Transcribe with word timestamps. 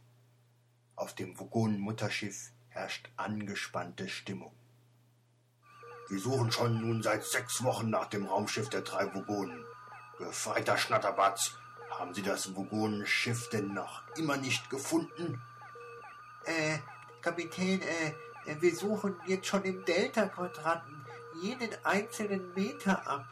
Auf 0.98 1.16
dem 1.16 1.40
Vogonen-Mutterschiff 1.40 2.52
herrscht 2.68 3.10
angespannte 3.16 4.10
Stimmung. 4.10 4.52
Wir 6.10 6.20
suchen 6.20 6.52
schon 6.52 6.82
nun 6.82 7.02
seit 7.02 7.24
sechs 7.24 7.64
Wochen 7.64 7.90
nach 7.90 8.08
dem 8.08 8.26
Raumschiff 8.26 8.68
der 8.68 8.82
drei 8.82 9.06
Vogonen. 9.14 9.64
Gefreiter 10.18 10.78
Schnatterbatz, 10.78 11.56
haben 12.00 12.14
Sie 12.14 12.22
das 12.22 12.56
Vogonenschiff 12.56 13.50
denn 13.50 13.74
noch 13.74 14.02
immer 14.16 14.38
nicht 14.38 14.70
gefunden? 14.70 15.42
Äh, 16.46 16.80
Kapitän, 17.22 17.82
äh, 17.82 18.14
wir 18.62 18.74
suchen 18.76 19.18
jetzt 19.28 19.48
schon 19.48 19.64
im 19.64 19.84
Delta-Quadranten 19.84 21.06
jeden 21.42 21.70
einzelnen 21.84 22.54
Meter 22.54 23.06
ab. 23.06 23.26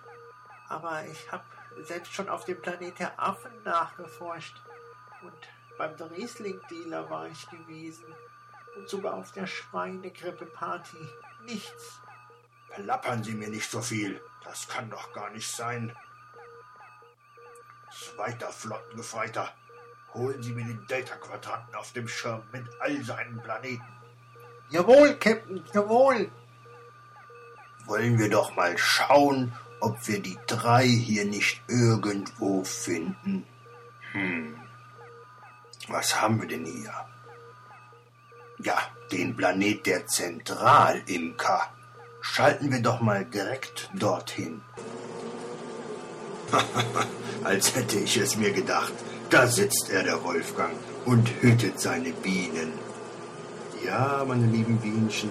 Aber 0.68 1.06
ich 1.06 1.32
habe 1.32 1.46
selbst 1.82 2.14
schon 2.14 2.28
auf 2.28 2.44
dem 2.44 2.62
Planet 2.62 3.00
der 3.00 3.20
Affen 3.22 3.52
nachgeforscht. 3.64 4.62
Und 5.22 5.34
beim 5.78 5.94
Riesling-Dealer 5.94 7.10
war 7.10 7.28
ich 7.28 7.50
gewesen. 7.50 8.14
Und 8.76 8.90
sogar 8.90 9.14
auf 9.14 9.32
der 9.32 9.48
Schweinegrippe-Party. 9.48 11.08
Nichts. 11.46 12.02
Plappern 12.70 13.24
Sie 13.24 13.34
mir 13.34 13.50
nicht 13.50 13.72
so 13.72 13.82
viel. 13.82 14.22
Das 14.44 14.68
kann 14.68 14.90
doch 14.90 15.14
gar 15.14 15.30
nicht 15.30 15.50
sein. 15.50 15.96
Zweiter 18.00 18.52
Flottengefreiter, 18.52 19.52
holen 20.14 20.44
Sie 20.44 20.52
mir 20.52 20.66
den 20.66 20.86
Delta-Quadranten 20.88 21.76
auf 21.76 21.94
dem 21.94 22.08
Schirm 22.08 22.44
mit 22.52 22.66
all 22.80 23.04
seinen 23.04 23.42
Planeten. 23.42 23.84
Jawohl, 24.70 25.16
Captain, 25.16 25.64
jawohl. 25.74 26.30
Wollen 27.86 28.20
wir 28.20 28.30
doch 28.30 28.56
mal 28.56 28.78
schauen, 28.78 29.54
ob 29.80 30.08
wir 30.08 30.22
die 30.22 30.38
drei 30.46 30.86
hier 30.86 31.26
nicht 31.26 31.62
irgendwo 31.68 32.64
finden. 32.64 33.48
Hm. 34.12 34.60
Was 35.88 36.22
haben 36.22 36.42
wir 36.42 36.48
denn 36.48 36.66
hier? 36.66 36.94
Ja, 38.60 38.78
den 39.12 39.36
Planet 39.36 39.86
der 39.86 40.06
Zentralimker. 40.06 41.72
Schalten 42.22 42.72
wir 42.72 42.82
doch 42.82 43.00
mal 43.00 43.26
direkt 43.26 43.90
dorthin. 43.94 44.62
Als 47.44 47.76
hätte 47.76 48.00
ich 48.00 48.18
es 48.18 48.36
mir 48.38 48.52
gedacht. 48.52 48.94
Da 49.30 49.48
sitzt 49.48 49.90
er, 49.92 50.04
der 50.04 50.24
Wolfgang, 50.24 50.74
und 51.06 51.30
hütet 51.42 51.80
seine 51.80 52.12
Bienen. 52.12 52.72
Ja, 53.86 54.24
meine 54.28 54.46
lieben 54.48 54.78
Bienchen. 54.78 55.30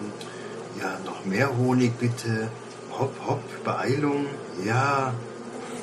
Ja, 0.80 0.98
noch 1.04 1.24
mehr 1.24 1.56
Honig 1.56 1.98
bitte. 1.98 2.50
Hopp, 2.90 3.14
hopp, 3.26 3.64
Beeilung. 3.64 4.26
Ja. 4.64 5.14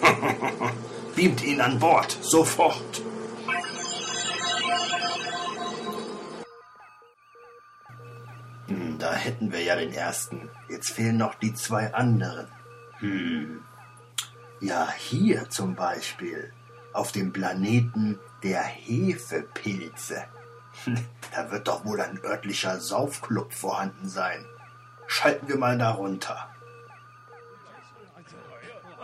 Beamt 1.15 1.43
ihn 1.43 1.61
an 1.61 1.79
Bord, 1.79 2.17
sofort. 2.21 3.01
Hm, 8.67 8.97
da 8.97 9.13
hätten 9.13 9.51
wir 9.51 9.61
ja 9.61 9.75
den 9.75 9.93
ersten. 9.93 10.49
Jetzt 10.69 10.91
fehlen 10.91 11.17
noch 11.17 11.35
die 11.35 11.53
zwei 11.53 11.93
anderen. 11.93 12.47
Hm. 12.99 13.61
Ja, 14.59 14.91
hier 14.91 15.49
zum 15.49 15.75
Beispiel, 15.75 16.53
auf 16.93 17.11
dem 17.11 17.33
Planeten 17.33 18.19
der 18.43 18.63
Hefepilze. 18.63 20.23
Da 21.35 21.51
wird 21.51 21.67
doch 21.67 21.85
wohl 21.85 22.01
ein 22.01 22.19
örtlicher 22.23 22.79
Saufclub 22.79 23.53
vorhanden 23.53 24.07
sein. 24.07 24.45
Schalten 25.07 25.47
wir 25.47 25.57
mal 25.57 25.77
da 25.77 25.91
runter. 25.91 26.49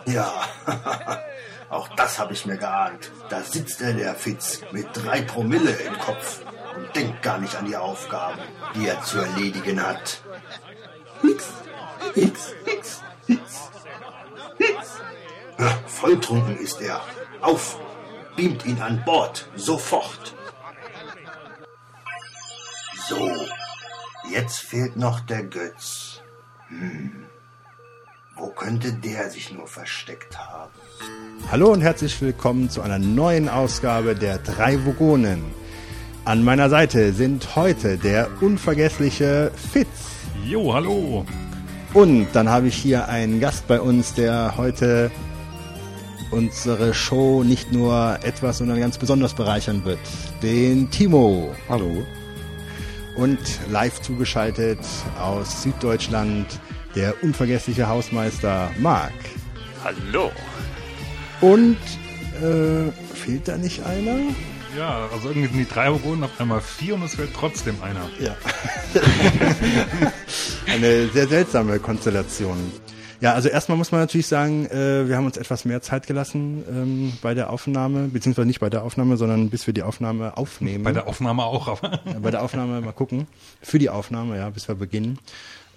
Ja, 0.05 0.47
auch 1.69 1.89
das 1.89 2.19
habe 2.19 2.33
ich 2.33 2.45
mir 2.45 2.57
geahnt. 2.57 3.11
Da 3.29 3.41
sitzt 3.41 3.81
er, 3.81 3.93
der 3.93 4.15
Fitz, 4.15 4.61
mit 4.71 4.87
drei 4.93 5.21
Promille 5.21 5.71
im 5.71 5.97
Kopf 5.99 6.41
und 6.75 6.95
denkt 6.95 7.21
gar 7.21 7.37
nicht 7.37 7.55
an 7.55 7.65
die 7.65 7.75
Aufgaben, 7.75 8.39
die 8.75 8.87
er 8.87 9.01
zu 9.01 9.19
erledigen 9.19 9.85
hat. 9.85 10.21
Nix, 11.21 11.45
nix, 12.15 12.53
nix. 12.65 13.01
Volltrunken 15.87 16.57
ist 16.57 16.81
er. 16.81 17.01
Auf! 17.41 17.79
Beamt 18.35 18.65
ihn 18.65 18.79
an 18.79 19.03
Bord. 19.05 19.49
Sofort. 19.55 20.33
So. 23.07 23.29
Jetzt 24.31 24.59
fehlt 24.59 24.95
noch 24.95 25.19
der 25.19 25.43
Götz. 25.43 26.21
Hm. 26.69 27.25
Wo 28.37 28.47
könnte 28.47 28.93
der 28.93 29.29
sich 29.29 29.51
nur 29.51 29.67
versteckt 29.67 30.37
haben? 30.37 30.71
Hallo 31.51 31.73
und 31.73 31.81
herzlich 31.81 32.21
willkommen 32.21 32.69
zu 32.69 32.81
einer 32.81 32.99
neuen 32.99 33.49
Ausgabe 33.49 34.15
der 34.15 34.37
drei 34.37 34.85
Vogonen. 34.85 35.43
An 36.23 36.43
meiner 36.43 36.69
Seite 36.69 37.11
sind 37.11 37.57
heute 37.57 37.97
der 37.97 38.29
unvergessliche 38.41 39.51
Fitz. 39.73 40.11
Jo, 40.45 40.73
hallo. 40.73 41.25
Und 41.93 42.27
dann 42.33 42.47
habe 42.47 42.67
ich 42.67 42.75
hier 42.75 43.09
einen 43.09 43.39
Gast 43.41 43.67
bei 43.67 43.81
uns, 43.81 44.13
der 44.13 44.55
heute 44.55 45.11
unsere 46.31 46.93
Show 46.93 47.43
nicht 47.43 47.71
nur 47.71 48.19
etwas, 48.23 48.59
sondern 48.59 48.79
ganz 48.79 48.97
besonders 48.97 49.33
bereichern 49.33 49.83
wird. 49.85 49.99
Den 50.41 50.89
Timo. 50.91 51.55
Hallo. 51.67 52.05
Und 53.15 53.39
live 53.69 54.01
zugeschaltet 54.01 54.79
aus 55.19 55.63
Süddeutschland 55.63 56.47
der 56.95 57.23
unvergessliche 57.23 57.87
Hausmeister 57.87 58.71
Marc. 58.79 59.13
Hallo. 59.83 60.31
Und 61.41 61.77
äh, 62.41 62.91
fehlt 63.15 63.47
da 63.47 63.57
nicht 63.57 63.83
einer? 63.85 64.17
Ja, 64.77 65.07
also 65.11 65.29
irgendwie 65.29 65.47
sind 65.47 65.57
die 65.57 65.67
drei 65.67 65.91
Vogonen 65.91 66.23
auf 66.23 66.39
einmal 66.39 66.61
vier 66.61 66.95
und 66.95 67.03
es 67.03 67.15
fehlt 67.15 67.33
trotzdem 67.33 67.75
einer. 67.81 68.07
Ja. 68.19 68.35
Eine 70.73 71.07
sehr 71.07 71.27
seltsame 71.27 71.79
Konstellation. 71.79 72.71
Ja, 73.21 73.33
also 73.33 73.49
erstmal 73.49 73.77
muss 73.77 73.91
man 73.91 74.01
natürlich 74.01 74.27
sagen, 74.27 74.65
äh, 74.67 75.07
wir 75.07 75.17
haben 75.17 75.25
uns 75.25 75.35
etwas 75.35 75.65
mehr 75.65 75.81
Zeit 75.81 76.07
gelassen 76.07 76.63
ähm, 76.69 77.13
bei 77.21 77.33
der 77.33 77.49
Aufnahme, 77.49 78.07
beziehungsweise 78.07 78.47
nicht 78.47 78.61
bei 78.61 78.69
der 78.69 78.83
Aufnahme, 78.83 79.17
sondern 79.17 79.49
bis 79.49 79.67
wir 79.67 79.73
die 79.73 79.83
Aufnahme 79.83 80.37
aufnehmen. 80.37 80.83
Bei 80.83 80.93
der 80.93 81.07
Aufnahme 81.07 81.43
auch, 81.43 81.67
aber. 81.67 81.99
Ja, 82.09 82.19
bei 82.19 82.31
der 82.31 82.43
Aufnahme 82.43 82.79
mal 82.81 82.93
gucken. 82.93 83.27
Für 83.61 83.77
die 83.77 83.89
Aufnahme, 83.89 84.37
ja, 84.37 84.49
bis 84.49 84.67
wir 84.67 84.75
beginnen. 84.75 85.19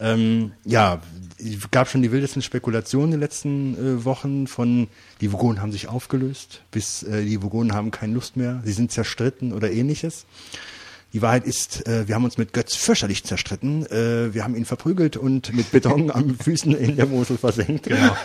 Ähm, 0.00 0.52
ja, 0.64 1.00
es 1.38 1.70
gab 1.70 1.88
schon 1.88 2.02
die 2.02 2.12
wildesten 2.12 2.42
Spekulationen 2.42 3.06
in 3.06 3.12
den 3.12 3.20
letzten 3.20 3.75
äh, 3.75 4.04
Wochen 4.04 4.47
von, 4.47 4.88
die 5.20 5.32
Vogonen 5.32 5.60
haben 5.60 5.72
sich 5.72 5.88
aufgelöst, 5.88 6.62
bis 6.70 7.02
äh, 7.02 7.25
die 7.25 7.42
Vogonen 7.42 7.72
haben 7.72 7.91
keine 7.91 8.14
Lust 8.14 8.36
mehr, 8.36 8.62
sie 8.64 8.72
sind 8.72 8.91
zerstritten 8.91 9.52
oder 9.52 9.70
ähnliches. 9.70 10.26
Die 11.12 11.20
Wahrheit 11.20 11.44
ist, 11.44 11.86
äh, 11.86 12.08
wir 12.08 12.14
haben 12.14 12.24
uns 12.24 12.38
mit 12.38 12.54
Götz 12.54 12.74
fürchterlich 12.74 13.24
zerstritten. 13.24 13.84
Äh, 13.86 14.32
wir 14.32 14.44
haben 14.44 14.56
ihn 14.56 14.64
verprügelt 14.64 15.18
und 15.18 15.52
mit 15.54 15.70
Beton 15.70 16.10
am 16.10 16.38
Füßen 16.42 16.74
in 16.74 16.96
der 16.96 17.06
Mosel 17.06 17.36
versenkt. 17.36 17.84
Genau. 17.84 18.16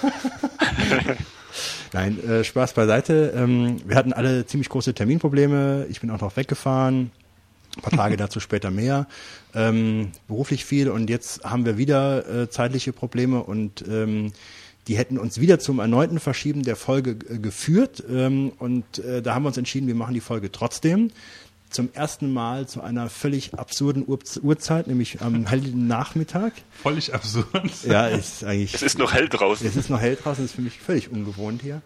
Nein, 1.93 2.23
äh, 2.23 2.43
Spaß 2.43 2.73
beiseite. 2.73 3.33
Ähm, 3.35 3.77
wir 3.85 3.97
hatten 3.97 4.13
alle 4.13 4.45
ziemlich 4.45 4.69
große 4.69 4.93
Terminprobleme. 4.93 5.87
Ich 5.89 5.99
bin 5.99 6.09
auch 6.11 6.21
noch 6.21 6.37
weggefahren. 6.37 7.11
Ein 7.75 7.81
paar 7.81 7.91
Tage 7.91 8.15
dazu 8.17 8.39
später 8.39 8.71
mehr. 8.71 9.07
Ähm, 9.53 10.11
beruflich 10.29 10.63
viel 10.63 10.89
und 10.89 11.09
jetzt 11.09 11.43
haben 11.43 11.65
wir 11.65 11.77
wieder 11.77 12.43
äh, 12.43 12.49
zeitliche 12.49 12.93
Probleme 12.93 13.43
und 13.43 13.83
ähm, 13.87 14.31
die 14.87 14.97
hätten 14.97 15.17
uns 15.17 15.41
wieder 15.41 15.59
zum 15.59 15.79
erneuten 15.79 16.19
Verschieben 16.19 16.63
der 16.63 16.77
Folge 16.77 17.17
äh, 17.29 17.37
geführt. 17.39 18.01
Ähm, 18.09 18.53
und 18.59 18.99
äh, 18.99 19.21
da 19.21 19.35
haben 19.35 19.43
wir 19.43 19.47
uns 19.47 19.57
entschieden, 19.57 19.87
wir 19.87 19.95
machen 19.95 20.13
die 20.13 20.21
Folge 20.21 20.51
trotzdem 20.51 21.11
zum 21.69 21.89
ersten 21.93 22.31
Mal 22.31 22.67
zu 22.67 22.81
einer 22.81 23.09
völlig 23.09 23.53
absurden 23.53 24.03
Ur 24.07 24.19
Uhrzeit, 24.41 24.87
nämlich 24.87 25.21
am 25.21 25.45
hellen 25.49 25.87
Nachmittag. 25.87 26.53
Völlig 26.81 27.13
absurd. 27.13 27.47
Ja, 27.83 28.07
ist 28.07 28.43
eigentlich. 28.43 28.73
Es 28.73 28.81
ist 28.81 28.97
noch 28.97 29.13
hell 29.13 29.29
draußen. 29.29 29.67
Es 29.67 29.75
ist 29.75 29.89
noch 29.89 29.99
hell 29.99 30.15
draußen, 30.15 30.43
das 30.43 30.51
ist 30.51 30.55
für 30.55 30.61
mich 30.61 30.79
völlig 30.79 31.11
ungewohnt 31.11 31.61
hier. 31.61 31.81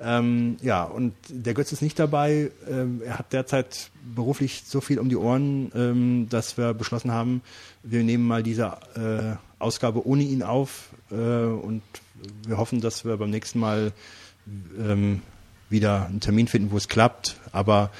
Ähm, 0.00 0.58
ja, 0.62 0.84
und 0.84 1.14
der 1.28 1.54
Götz 1.54 1.72
ist 1.72 1.82
nicht 1.82 1.98
dabei. 1.98 2.52
Ähm, 2.70 3.02
er 3.04 3.18
hat 3.18 3.32
derzeit 3.32 3.90
beruflich 4.14 4.62
so 4.64 4.80
viel 4.80 5.00
um 5.00 5.08
die 5.08 5.16
Ohren, 5.16 5.72
ähm, 5.74 6.28
dass 6.30 6.56
wir 6.56 6.72
beschlossen 6.72 7.10
haben, 7.10 7.42
wir 7.82 8.04
nehmen 8.04 8.26
mal 8.26 8.42
diese 8.44 8.76
äh, 8.94 9.36
Ausgabe 9.58 10.06
ohne 10.06 10.22
ihn 10.22 10.44
auf 10.44 10.90
äh, 11.10 11.14
und 11.14 11.82
wir 12.46 12.58
hoffen, 12.58 12.80
dass 12.80 13.04
wir 13.04 13.16
beim 13.16 13.30
nächsten 13.30 13.58
Mal 13.58 13.92
ähm, 14.78 15.22
wieder 15.68 16.06
einen 16.06 16.20
Termin 16.20 16.46
finden, 16.46 16.70
wo 16.70 16.76
es 16.76 16.88
klappt. 16.88 17.36
Aber 17.52 17.90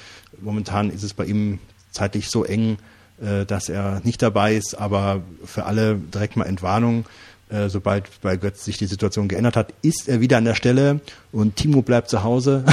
momentan 0.41 0.89
ist 0.89 1.03
es 1.03 1.13
bei 1.13 1.25
ihm 1.25 1.59
zeitlich 1.91 2.29
so 2.29 2.43
eng, 2.43 2.77
äh, 3.21 3.45
dass 3.45 3.69
er 3.69 4.01
nicht 4.03 4.21
dabei 4.21 4.55
ist. 4.55 4.75
Aber 4.75 5.21
für 5.43 5.65
alle 5.65 5.95
direkt 5.95 6.35
mal 6.35 6.45
Entwarnung. 6.45 7.05
Äh, 7.49 7.69
sobald 7.69 8.21
bei 8.21 8.37
Götz 8.37 8.63
sich 8.63 8.77
die 8.77 8.85
Situation 8.85 9.27
geändert 9.27 9.55
hat, 9.55 9.73
ist 9.81 10.07
er 10.07 10.21
wieder 10.21 10.37
an 10.37 10.45
der 10.45 10.53
Stelle 10.53 11.01
und 11.31 11.55
Timo 11.55 11.81
bleibt 11.81 12.07
zu 12.07 12.21
Hause. 12.21 12.63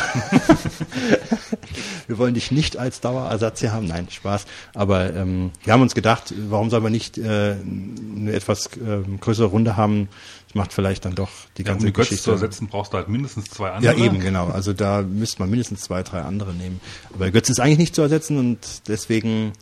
wir 2.06 2.18
wollen 2.18 2.34
dich 2.34 2.50
nicht 2.50 2.76
als 2.76 3.00
Dauerersatz 3.00 3.60
hier 3.60 3.72
haben. 3.72 3.86
Nein, 3.86 4.06
Spaß. 4.10 4.44
Aber 4.74 5.14
ähm, 5.14 5.50
wir 5.64 5.72
haben 5.72 5.80
uns 5.80 5.94
gedacht, 5.94 6.34
warum 6.50 6.68
soll 6.68 6.82
man 6.82 6.92
nicht 6.92 7.16
äh, 7.16 7.54
eine 7.54 8.32
etwas 8.34 8.68
ähm, 8.76 9.18
größere 9.18 9.46
Runde 9.46 9.78
haben? 9.78 10.10
Das 10.46 10.54
macht 10.54 10.72
vielleicht 10.72 11.04
dann 11.04 11.14
doch 11.14 11.28
die 11.58 11.62
Ja, 11.62 11.68
um 11.68 11.74
ganze 11.74 11.86
die 11.86 11.92
Götz 11.92 12.08
Geschichte. 12.08 12.24
zu 12.24 12.30
ersetzen, 12.32 12.68
brauchst 12.68 12.92
du 12.92 12.96
halt 12.98 13.08
mindestens 13.08 13.46
zwei 13.50 13.68
Ja, 13.68 13.74
andere. 13.74 13.96
eben, 13.96 14.20
genau. 14.20 14.46
Also 14.48 14.72
da 14.72 15.02
müsste 15.02 15.40
man 15.40 15.50
mindestens 15.50 15.82
zwei, 15.82 16.02
drei 16.02 16.22
andere 16.22 16.54
nehmen. 16.54 16.80
Aber 17.14 17.30
Götz 17.30 17.48
ist 17.50 17.60
eigentlich 17.60 17.78
nicht 17.78 17.94
zu 17.94 18.02
ersetzen 18.02 18.38
und 18.38 18.58
deswegen 18.88 19.52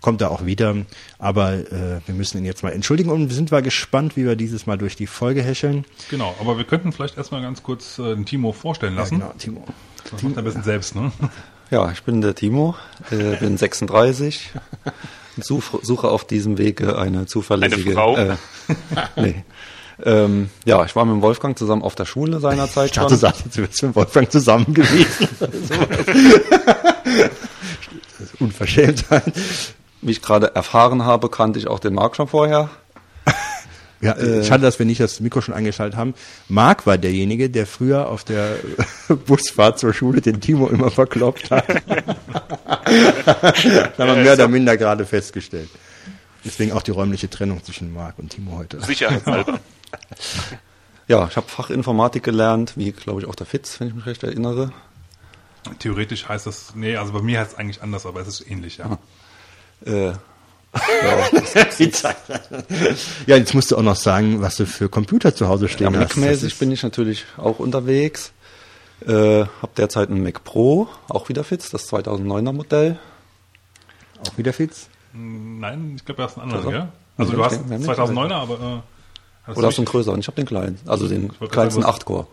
kommt 0.00 0.20
er 0.20 0.30
auch 0.32 0.44
wieder. 0.44 0.74
Aber 1.18 1.52
äh, 1.52 2.00
wir 2.06 2.14
müssen 2.14 2.38
ihn 2.38 2.44
jetzt 2.44 2.62
mal 2.64 2.70
entschuldigen 2.72 3.10
und 3.10 3.28
wir 3.28 3.34
sind 3.36 3.50
mal 3.52 3.62
gespannt, 3.62 4.16
wie 4.16 4.24
wir 4.26 4.34
dieses 4.36 4.66
Mal 4.66 4.76
durch 4.78 4.96
die 4.96 5.06
Folge 5.06 5.42
häscheln. 5.42 5.84
Genau, 6.10 6.34
aber 6.40 6.58
wir 6.58 6.64
könnten 6.64 6.90
vielleicht 6.92 7.16
erstmal 7.16 7.40
ganz 7.40 7.62
kurz 7.62 7.98
äh, 8.00 8.14
den 8.14 8.26
Timo 8.26 8.52
vorstellen 8.52 8.96
lassen. 8.96 9.20
genau, 9.20 9.32
Timo. 9.38 9.64
Das 10.10 10.22
macht 10.22 10.32
er 10.34 10.38
ein 10.38 10.44
bisschen 10.44 10.64
selbst, 10.64 10.96
ne? 10.96 11.12
Ja, 11.70 11.90
ich 11.92 12.02
bin 12.02 12.20
der 12.20 12.34
Timo, 12.34 12.74
äh, 13.12 13.36
bin 13.36 13.56
36, 13.56 14.50
such, 15.40 15.78
suche 15.82 16.08
auf 16.08 16.26
diesem 16.26 16.58
Wege 16.58 16.98
eine 16.98 17.24
zuverlässige. 17.26 17.90
Eine 17.90 17.94
Frau? 17.94 18.16
Äh, 18.16 18.36
nee. 19.16 19.44
Ähm, 20.04 20.50
ja, 20.64 20.84
ich 20.84 20.96
war 20.96 21.04
mit 21.04 21.14
dem 21.14 21.22
Wolfgang 21.22 21.56
zusammen 21.58 21.82
auf 21.82 21.94
der 21.94 22.04
Schule 22.04 22.40
seinerzeit 22.40 22.86
Ich 22.86 22.92
dachte, 22.92 23.10
schon. 23.10 23.16
du 23.16 23.20
sagst, 23.20 23.56
jetzt 23.56 23.82
du 23.82 23.86
mit 23.86 23.96
Wolfgang 23.96 24.30
zusammen 24.30 24.72
gewesen. 24.74 25.28
Unverschämtheit. 28.40 29.32
Wie 30.00 30.10
ich 30.12 30.22
gerade 30.22 30.54
erfahren 30.54 31.04
habe, 31.04 31.28
kannte 31.28 31.58
ich 31.58 31.68
auch 31.68 31.78
den 31.78 31.94
Marc 31.94 32.16
schon 32.16 32.28
vorher. 32.28 32.70
Ja, 34.00 34.16
schade, 34.42 34.62
dass 34.62 34.80
wir 34.80 34.86
nicht 34.86 35.00
das 35.00 35.20
Mikro 35.20 35.40
schon 35.40 35.54
eingeschaltet 35.54 35.96
haben. 35.96 36.14
Marc 36.48 36.86
war 36.86 36.98
derjenige, 36.98 37.48
der 37.48 37.68
früher 37.68 38.08
auf 38.08 38.24
der 38.24 38.56
Busfahrt 39.26 39.78
zur 39.78 39.94
Schule 39.94 40.20
den 40.20 40.40
Timo 40.40 40.66
immer 40.66 40.90
verkloppt 40.90 41.52
hat. 41.52 41.68
das 41.68 41.84
haben 42.84 43.96
wir 43.96 44.16
mehr 44.16 44.32
oder 44.32 44.48
minder 44.48 44.76
gerade 44.76 45.06
festgestellt. 45.06 45.68
Deswegen 46.44 46.72
auch 46.72 46.82
die 46.82 46.90
räumliche 46.90 47.30
Trennung 47.30 47.62
zwischen 47.62 47.94
Marc 47.94 48.18
und 48.18 48.30
Timo 48.30 48.58
heute. 48.58 48.80
Sicherheitshalber. 48.80 49.60
Ja, 51.08 51.26
ich 51.28 51.36
habe 51.36 51.48
Fachinformatik 51.48 52.22
gelernt, 52.22 52.74
wie 52.76 52.92
glaube 52.92 53.20
ich 53.20 53.26
auch 53.26 53.34
der 53.34 53.44
Fitz, 53.46 53.80
wenn 53.80 53.88
ich 53.88 53.94
mich 53.94 54.06
recht 54.06 54.22
erinnere. 54.22 54.72
Theoretisch 55.80 56.28
heißt 56.28 56.46
das, 56.46 56.74
nee, 56.74 56.96
also 56.96 57.12
bei 57.12 57.20
mir 57.20 57.40
heißt 57.40 57.52
es 57.52 57.58
eigentlich 57.58 57.82
anders, 57.82 58.06
aber 58.06 58.20
es 58.20 58.28
ist 58.28 58.48
ähnlich, 58.50 58.78
ja. 58.78 58.98
Äh, 59.84 60.12
Ja, 63.26 63.36
jetzt 63.36 63.54
musst 63.54 63.70
du 63.70 63.76
auch 63.76 63.82
noch 63.82 63.96
sagen, 63.96 64.40
was 64.40 64.56
du 64.56 64.66
für 64.66 64.88
Computer 64.88 65.34
zu 65.34 65.48
Hause 65.48 65.66
ja, 65.66 65.72
stehen 65.72 65.96
hast. 65.98 66.10
Das 66.10 66.16
Mac-mäßig 66.16 66.52
ist- 66.52 66.58
bin 66.58 66.72
ich 66.72 66.82
natürlich 66.82 67.24
auch 67.36 67.58
unterwegs. 67.58 68.32
Äh, 69.06 69.40
habe 69.44 69.72
derzeit 69.76 70.08
einen 70.10 70.22
Mac 70.22 70.44
Pro, 70.44 70.88
auch 71.08 71.28
wieder 71.28 71.42
Fitz, 71.42 71.70
das 71.70 71.92
2009er 71.92 72.52
Modell. 72.52 72.98
auch 74.26 74.38
wieder 74.38 74.52
Fitz. 74.52 74.88
Nein, 75.12 75.94
ich 75.96 76.04
glaube, 76.04 76.22
du 76.22 76.28
hast 76.28 76.38
einen 76.38 76.52
anderen, 76.52 76.60
Also? 76.66 76.70
gell? 76.70 76.88
Also 77.18 77.32
du 77.32 77.44
hast 77.44 77.68
wir 77.68 77.74
haben 77.74 77.82
nicht 77.82 77.90
2009er, 77.90 78.32
aber... 78.34 78.54
Äh, 78.54 78.80
hast 79.46 79.56
Oder 79.56 79.68
hast 79.68 79.78
du 79.78 79.82
einen 79.82 79.86
größeren? 79.86 80.20
Ich 80.20 80.26
habe 80.26 80.36
den 80.36 80.46
kleinen, 80.46 80.78
also 80.86 81.08
den 81.08 81.30
kleinsten 81.48 81.82
sagen, 81.82 81.96
8-Core. 81.96 82.26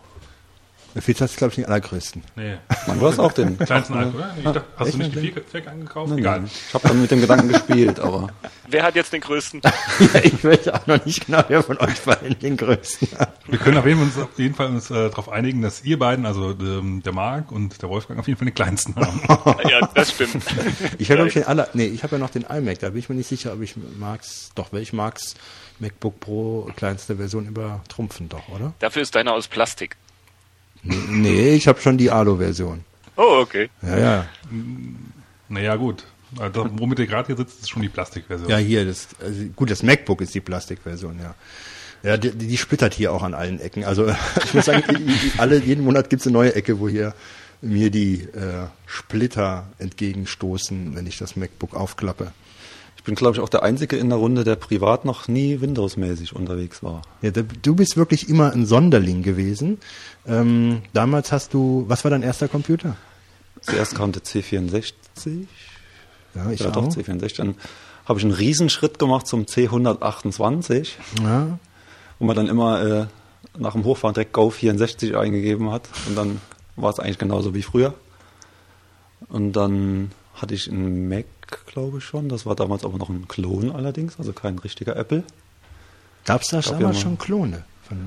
Fitz 0.96 1.20
hast 1.20 1.34
du, 1.34 1.38
glaube 1.38 1.50
ich, 1.50 1.56
den 1.56 1.66
allergrößten. 1.66 2.22
Nee. 2.34 2.56
Nein, 2.86 2.98
du 2.98 3.06
hast 3.06 3.20
auch 3.20 3.30
den. 3.32 3.56
Kleinsten 3.58 3.94
Alkohol, 3.94 4.20
oder? 4.20 4.32
Nee, 4.34 4.38
ich 4.38 4.44
dachte, 4.44 4.64
hast 4.76 4.86
echt? 4.88 4.94
du 4.94 4.98
nicht 4.98 5.14
die 5.14 5.20
Viereck 5.20 5.68
angekauft? 5.68 6.10
Nein, 6.10 6.18
Egal. 6.18 6.40
nein. 6.40 6.50
Ich 6.68 6.74
habe 6.74 6.88
dann 6.88 7.00
mit 7.00 7.10
dem 7.12 7.20
Gedanken 7.20 7.48
gespielt, 7.48 8.00
aber 8.00 8.28
Wer 8.68 8.82
hat 8.82 8.96
jetzt 8.96 9.12
den 9.12 9.20
größten? 9.20 9.60
Ja, 9.64 9.72
ich 10.22 10.44
weiß 10.44 10.68
auch 10.68 10.86
noch 10.86 11.04
nicht 11.04 11.26
genau, 11.26 11.42
wer 11.46 11.62
von 11.62 11.78
euch 11.78 12.00
beiden 12.00 12.38
den 12.38 12.56
größten 12.56 13.08
hat. 13.18 13.34
Wir 13.46 13.58
können 13.58 13.78
auf 13.78 13.86
jeden 13.86 13.98
Fall 13.98 14.06
uns, 14.06 14.18
auf 14.18 14.38
jeden 14.38 14.54
Fall 14.54 14.66
uns 14.66 14.90
äh, 14.90 15.10
darauf 15.10 15.28
einigen, 15.28 15.62
dass 15.62 15.84
ihr 15.84 15.98
beiden, 15.98 16.26
also 16.26 16.50
ähm, 16.50 17.02
der 17.04 17.12
Marc 17.12 17.52
und 17.52 17.80
der 17.82 17.88
Wolfgang, 17.88 18.18
auf 18.18 18.26
jeden 18.26 18.38
Fall 18.38 18.46
den 18.46 18.54
kleinsten 18.54 18.96
haben. 18.96 19.20
ja, 19.68 19.88
das 19.94 20.10
stimmt. 20.10 20.44
Ich 20.98 21.08
habe 21.10 21.16
glaube 21.16 21.28
ich 21.28 21.34
den 21.34 21.44
aller, 21.44 21.68
nee, 21.72 21.86
ich 21.86 22.02
habe 22.02 22.16
ja 22.16 22.18
noch 22.18 22.30
den 22.30 22.42
iMac, 22.42 22.80
da 22.80 22.90
bin 22.90 22.98
ich 22.98 23.08
mir 23.08 23.14
nicht 23.14 23.28
sicher, 23.28 23.52
ob 23.52 23.62
ich 23.62 23.74
Marx, 23.98 24.50
doch, 24.54 24.72
welch 24.72 24.92
Marx 24.92 25.34
MacBook 25.80 26.20
Pro 26.20 26.70
kleinste 26.76 27.16
Version 27.16 27.46
übertrumpfen 27.46 28.28
doch, 28.28 28.48
oder? 28.48 28.72
Dafür 28.78 29.02
ist 29.02 29.14
deiner 29.14 29.32
aus 29.32 29.48
Plastik. 29.48 29.96
Nee, 30.82 31.54
ich 31.54 31.68
habe 31.68 31.80
schon 31.80 31.98
die 31.98 32.10
Alu-Version. 32.10 32.84
Oh, 33.16 33.38
okay. 33.40 33.68
Ja, 33.82 33.98
ja. 33.98 34.26
naja, 35.48 35.76
gut. 35.76 36.04
Also, 36.38 36.68
womit 36.72 37.00
ihr 37.00 37.06
gerade 37.06 37.26
hier 37.26 37.36
sitzt, 37.36 37.60
ist 37.60 37.70
schon 37.70 37.82
die 37.82 37.88
Plastikversion. 37.88 38.48
Ja, 38.48 38.56
hier, 38.56 38.84
das, 38.84 39.08
also 39.20 39.44
gut, 39.56 39.70
das 39.70 39.82
MacBook 39.82 40.20
ist 40.20 40.34
die 40.34 40.40
Plastikversion, 40.40 41.18
ja. 41.20 41.34
Ja, 42.02 42.16
die, 42.16 42.30
die 42.30 42.56
splittert 42.56 42.94
hier 42.94 43.12
auch 43.12 43.22
an 43.22 43.34
allen 43.34 43.60
Ecken. 43.60 43.84
Also 43.84 44.08
ich 44.44 44.54
muss 44.54 44.66
sagen, 44.66 44.82
alle, 45.38 45.58
jeden 45.58 45.84
Monat 45.84 46.08
gibt's 46.08 46.26
eine 46.26 46.32
neue 46.32 46.54
Ecke, 46.54 46.80
wo 46.80 46.88
hier 46.88 47.14
mir 47.60 47.90
die 47.90 48.22
äh, 48.22 48.68
Splitter 48.86 49.68
entgegenstoßen, 49.78 50.94
wenn 50.94 51.06
ich 51.06 51.18
das 51.18 51.36
MacBook 51.36 51.74
aufklappe. 51.74 52.32
Ich 53.00 53.04
bin, 53.04 53.14
glaube 53.14 53.34
ich, 53.34 53.40
auch 53.40 53.48
der 53.48 53.62
Einzige 53.62 53.96
in 53.96 54.10
der 54.10 54.18
Runde, 54.18 54.44
der 54.44 54.56
privat 54.56 55.06
noch 55.06 55.26
nie 55.26 55.62
Windows-mäßig 55.62 56.36
unterwegs 56.36 56.82
war. 56.82 57.00
Ja, 57.22 57.30
du 57.30 57.74
bist 57.74 57.96
wirklich 57.96 58.28
immer 58.28 58.52
ein 58.52 58.66
Sonderling 58.66 59.22
gewesen. 59.22 59.78
Ähm, 60.26 60.82
damals 60.92 61.32
hast 61.32 61.54
du, 61.54 61.86
was 61.88 62.04
war 62.04 62.10
dein 62.10 62.22
erster 62.22 62.46
Computer? 62.46 62.96
Zuerst 63.62 63.94
kam 63.94 64.12
der 64.12 64.22
C64, 64.22 64.92
Ja, 66.34 66.50
ich 66.50 66.60
ja 66.60 66.68
auch. 66.68 66.72
doch, 66.72 66.88
C64, 66.88 67.38
dann 67.38 67.54
habe 68.04 68.18
ich 68.18 68.24
einen 68.26 68.34
Riesenschritt 68.34 68.98
gemacht 68.98 69.26
zum 69.26 69.44
C128, 69.46 70.88
Ja, 71.22 71.58
wo 72.18 72.26
man 72.26 72.36
dann 72.36 72.48
immer 72.48 72.82
äh, 72.82 73.06
nach 73.58 73.72
dem 73.72 73.84
Hochfahren 73.84 74.12
direkt 74.12 74.34
Go 74.34 74.50
64 74.50 75.16
eingegeben 75.16 75.70
hat 75.72 75.88
und 76.06 76.18
dann 76.18 76.38
war 76.76 76.90
es 76.90 77.00
eigentlich 77.00 77.16
genauso 77.18 77.54
wie 77.54 77.62
früher. 77.62 77.94
Und 79.30 79.52
dann 79.54 80.10
hatte 80.34 80.54
ich 80.54 80.70
einen 80.70 81.08
Mac, 81.08 81.24
glaube 81.66 81.98
ich 81.98 82.04
schon, 82.04 82.28
das 82.28 82.46
war 82.46 82.54
damals 82.56 82.84
aber 82.84 82.98
noch 82.98 83.08
ein 83.08 83.26
Klon 83.28 83.70
allerdings, 83.72 84.18
also 84.18 84.32
kein 84.32 84.58
richtiger 84.58 84.96
Apple. 84.96 85.22
Gab's 86.24 86.48
da 86.48 86.60
glaub, 86.60 86.78
damals 86.78 86.96
ja, 86.98 87.02
schon 87.02 87.18
Klone? 87.18 87.64
Von, 87.88 87.98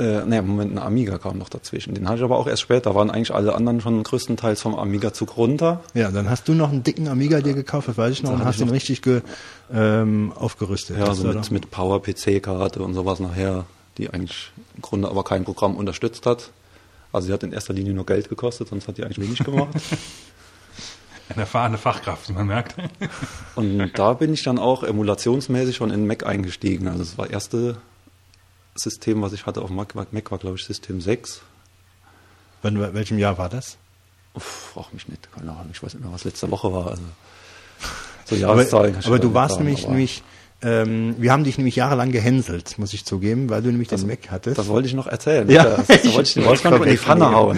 Äh, 0.00 0.24
ne, 0.24 0.38
im 0.38 0.46
Moment 0.46 0.72
ein 0.72 0.78
Amiga 0.78 1.18
kam 1.18 1.38
noch 1.38 1.48
dazwischen. 1.48 1.92
Den 1.94 2.06
hatte 2.08 2.18
ich 2.18 2.22
aber 2.24 2.38
auch 2.38 2.46
erst 2.46 2.62
später. 2.62 2.94
Waren 2.94 3.10
eigentlich 3.10 3.34
alle 3.34 3.52
anderen 3.56 3.80
schon 3.80 4.00
größtenteils 4.04 4.62
vom 4.62 4.76
Amiga-Zug 4.76 5.36
runter. 5.36 5.82
ja, 5.94 6.12
dann 6.12 6.30
hast 6.30 6.46
du 6.46 6.54
noch 6.54 6.70
einen 6.70 6.84
dicken 6.84 7.08
Amiga 7.08 7.40
dir 7.40 7.54
gekauft, 7.54 7.88
das 7.88 7.98
weiß 7.98 8.12
ich 8.12 8.22
noch, 8.22 8.30
Da 8.30 8.36
und 8.36 8.44
hast 8.44 8.60
noch- 8.60 8.70
richtig 8.70 9.02
ge, 9.02 9.22
ähm, 9.72 10.32
aufgerüstet. 10.36 10.98
Ja, 10.98 11.06
Das 11.06 11.18
so 11.18 11.24
war 11.26 11.34
mit, 11.34 11.50
mit 11.50 11.70
Power-PC-Karte 11.72 12.80
und 12.80 12.94
sowas 12.94 13.18
nachher, 13.18 13.64
die 13.96 14.08
eigentlich 14.08 14.52
im 14.76 14.82
Grunde 14.82 15.08
aber 15.08 15.24
kein 15.24 15.42
Programm 15.44 15.74
unterstützt 15.74 16.26
hat. 16.26 16.50
Also 17.12 17.26
sie 17.26 17.32
hat 17.32 17.42
in 17.42 17.52
erster 17.52 17.72
Linie 17.72 17.92
nur 17.92 18.06
Geld 18.06 18.28
gekostet, 18.28 18.68
sonst 18.68 18.86
hat 18.86 18.98
die 18.98 19.02
eigentlich 19.04 19.18
wenig 19.20 19.40
gemacht. 19.40 19.70
Eine 21.34 21.42
erfahrene 21.42 21.78
Fachkraft, 21.78 22.28
wie 22.28 22.32
man 22.32 22.46
merkt. 22.46 22.74
und 23.54 23.92
da 23.94 24.12
bin 24.14 24.32
ich 24.32 24.42
dann 24.42 24.58
auch 24.58 24.82
emulationsmäßig 24.82 25.76
schon 25.76 25.90
in 25.90 26.06
Mac 26.06 26.24
eingestiegen. 26.24 26.88
Also 26.88 27.00
das 27.00 27.18
war 27.18 27.26
das 27.26 27.32
erste 27.32 27.76
System, 28.74 29.22
was 29.22 29.32
ich 29.32 29.46
hatte 29.46 29.62
auf 29.62 29.70
Mac, 29.70 29.94
Mac 29.94 30.30
war 30.30 30.38
glaube 30.38 30.56
ich 30.56 30.64
System 30.64 31.00
6. 31.00 31.42
Wann, 32.62 32.94
welchem 32.94 33.18
Jahr 33.18 33.38
war 33.38 33.48
das? 33.48 33.76
Uff, 34.34 34.72
frag 34.74 34.92
mich 34.92 35.08
nicht, 35.08 35.32
keine 35.32 35.52
Ahnung, 35.52 35.70
ich 35.72 35.82
weiß 35.82 35.94
nicht 35.94 36.02
mehr, 36.02 36.12
was 36.12 36.24
letzte 36.24 36.50
Woche 36.50 36.72
war. 36.72 36.88
Also 36.88 37.02
so 38.24 38.34
Aber, 38.34 38.40
Jahreszahlen 38.40 38.96
aber 38.96 39.10
gar 39.10 39.18
du 39.18 39.34
warst 39.34 39.58
nämlich, 39.58 39.84
aber 39.84 39.92
nämlich 39.92 40.22
ähm, 40.60 41.14
wir 41.18 41.30
haben 41.32 41.44
dich 41.44 41.56
nämlich 41.56 41.76
jahrelang 41.76 42.10
gehänselt, 42.10 42.78
muss 42.78 42.92
ich 42.92 43.04
zugeben, 43.04 43.48
weil 43.48 43.62
du 43.62 43.70
nämlich 43.70 43.88
den 43.88 44.06
Mac 44.06 44.30
hattest. 44.30 44.58
Das 44.58 44.66
wollte 44.68 44.88
ich 44.88 44.94
noch 44.94 45.06
erzählen. 45.06 45.48
Ja. 45.48 45.64
Das, 45.64 45.86
das 45.86 46.04
wollte 46.14 46.22
ich 46.28 46.34
den 46.34 46.44
Wolfgang 46.46 46.84
in 46.84 46.90
die 46.90 46.96
Pfanne 46.96 47.30
hauen. 47.30 47.56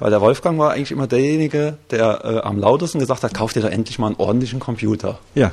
Weil 0.00 0.10
der 0.10 0.20
Wolfgang 0.20 0.58
war 0.58 0.72
eigentlich 0.72 0.90
immer 0.90 1.06
derjenige, 1.06 1.78
der 1.92 2.24
äh, 2.24 2.38
am 2.40 2.58
lautesten 2.58 2.98
gesagt 2.98 3.22
hat, 3.22 3.34
kauf 3.34 3.52
dir 3.52 3.60
da 3.62 3.68
endlich 3.68 3.98
mal 4.00 4.08
einen 4.08 4.16
ordentlichen 4.16 4.58
Computer. 4.60 5.18
ja. 5.34 5.50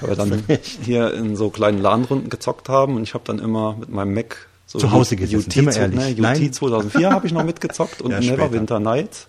Weil 0.00 0.10
wir 0.10 0.16
dann 0.16 0.44
hier 0.84 1.14
in 1.14 1.34
so 1.34 1.48
kleinen 1.48 1.80
LAN-Runden 1.80 2.28
gezockt 2.28 2.68
haben 2.68 2.96
und 2.96 3.04
ich 3.04 3.14
habe 3.14 3.24
dann 3.26 3.38
immer 3.38 3.74
mit 3.80 3.88
meinem 3.88 4.12
Mac 4.12 4.36
so 4.66 4.78
Zu 4.78 4.90
Hause 4.92 5.16
gesessen, 5.16 5.46
UT, 5.46 5.72
zu- 5.72 5.80
ehrlich. 5.80 5.98
Ne, 5.98 6.10
UT 6.12 6.18
Nein. 6.18 6.52
2004 6.52 7.10
habe 7.10 7.26
ich 7.26 7.32
noch 7.32 7.42
mitgezockt 7.46 8.02
und 8.02 8.10
Ja, 8.10 8.20
Never 8.20 8.34
später. 8.34 8.52
Winter 8.52 8.80
Nights. 8.80 9.28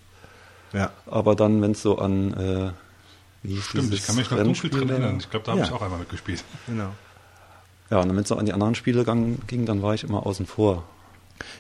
ja. 0.73 0.89
Aber 1.09 1.35
dann, 1.35 1.61
wenn 1.61 1.71
es 1.71 1.81
so 1.81 1.97
an 1.97 2.33
äh, 2.33 2.71
wie 3.43 3.55
hieß 3.55 3.65
Stimmt, 3.65 3.93
ich 3.93 4.05
kann 4.05 4.15
mich 4.15 4.29
noch 4.31 4.41
dunkel 4.41 4.69
dran 4.69 4.89
erinnern. 4.89 5.17
Ich 5.19 5.29
glaube, 5.29 5.45
da 5.45 5.51
habe 5.51 5.61
Ja. 5.61 5.67
ich 5.67 5.71
auch 5.73 5.81
einmal 5.81 5.99
mitgespielt. 5.99 6.43
Genau. 6.67 6.89
Ja, 7.89 7.99
und 7.99 8.09
wenn 8.09 8.17
es 8.23 8.27
so 8.29 8.35
an 8.37 8.45
die 8.45 8.53
anderen 8.53 8.75
Spiele 8.75 9.03
ging, 9.47 9.65
dann 9.65 9.81
war 9.81 9.93
ich 9.93 10.03
immer 10.03 10.25
außen 10.25 10.45
vor. 10.45 10.83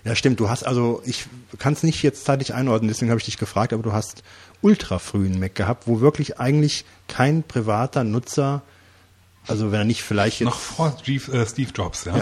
Ja, 0.05 0.15
stimmt. 0.15 0.39
Du 0.39 0.49
hast 0.49 0.63
also, 0.63 1.01
ich 1.05 1.25
kann 1.59 1.73
es 1.73 1.83
nicht 1.83 2.01
jetzt 2.03 2.25
zeitlich 2.25 2.53
einordnen, 2.53 2.87
deswegen 2.87 3.11
habe 3.11 3.19
ich 3.19 3.25
dich 3.25 3.37
gefragt, 3.37 3.73
aber 3.73 3.83
du 3.83 3.91
hast 3.91 4.23
ultra 4.61 4.97
frühen 4.99 5.39
Mac 5.39 5.55
gehabt, 5.55 5.87
wo 5.87 5.99
wirklich 5.99 6.39
eigentlich 6.39 6.85
kein 7.07 7.43
privater 7.43 8.03
Nutzer, 8.03 8.61
also 9.45 9.71
wenn 9.73 9.79
er 9.79 9.85
nicht 9.85 10.03
vielleicht 10.03 10.39
jetzt 10.39 10.45
Noch 10.45 10.57
vor 10.59 10.95
Steve, 11.01 11.37
äh, 11.37 11.45
Steve 11.45 11.71
Jobs, 11.75 12.05
ja. 12.05 12.15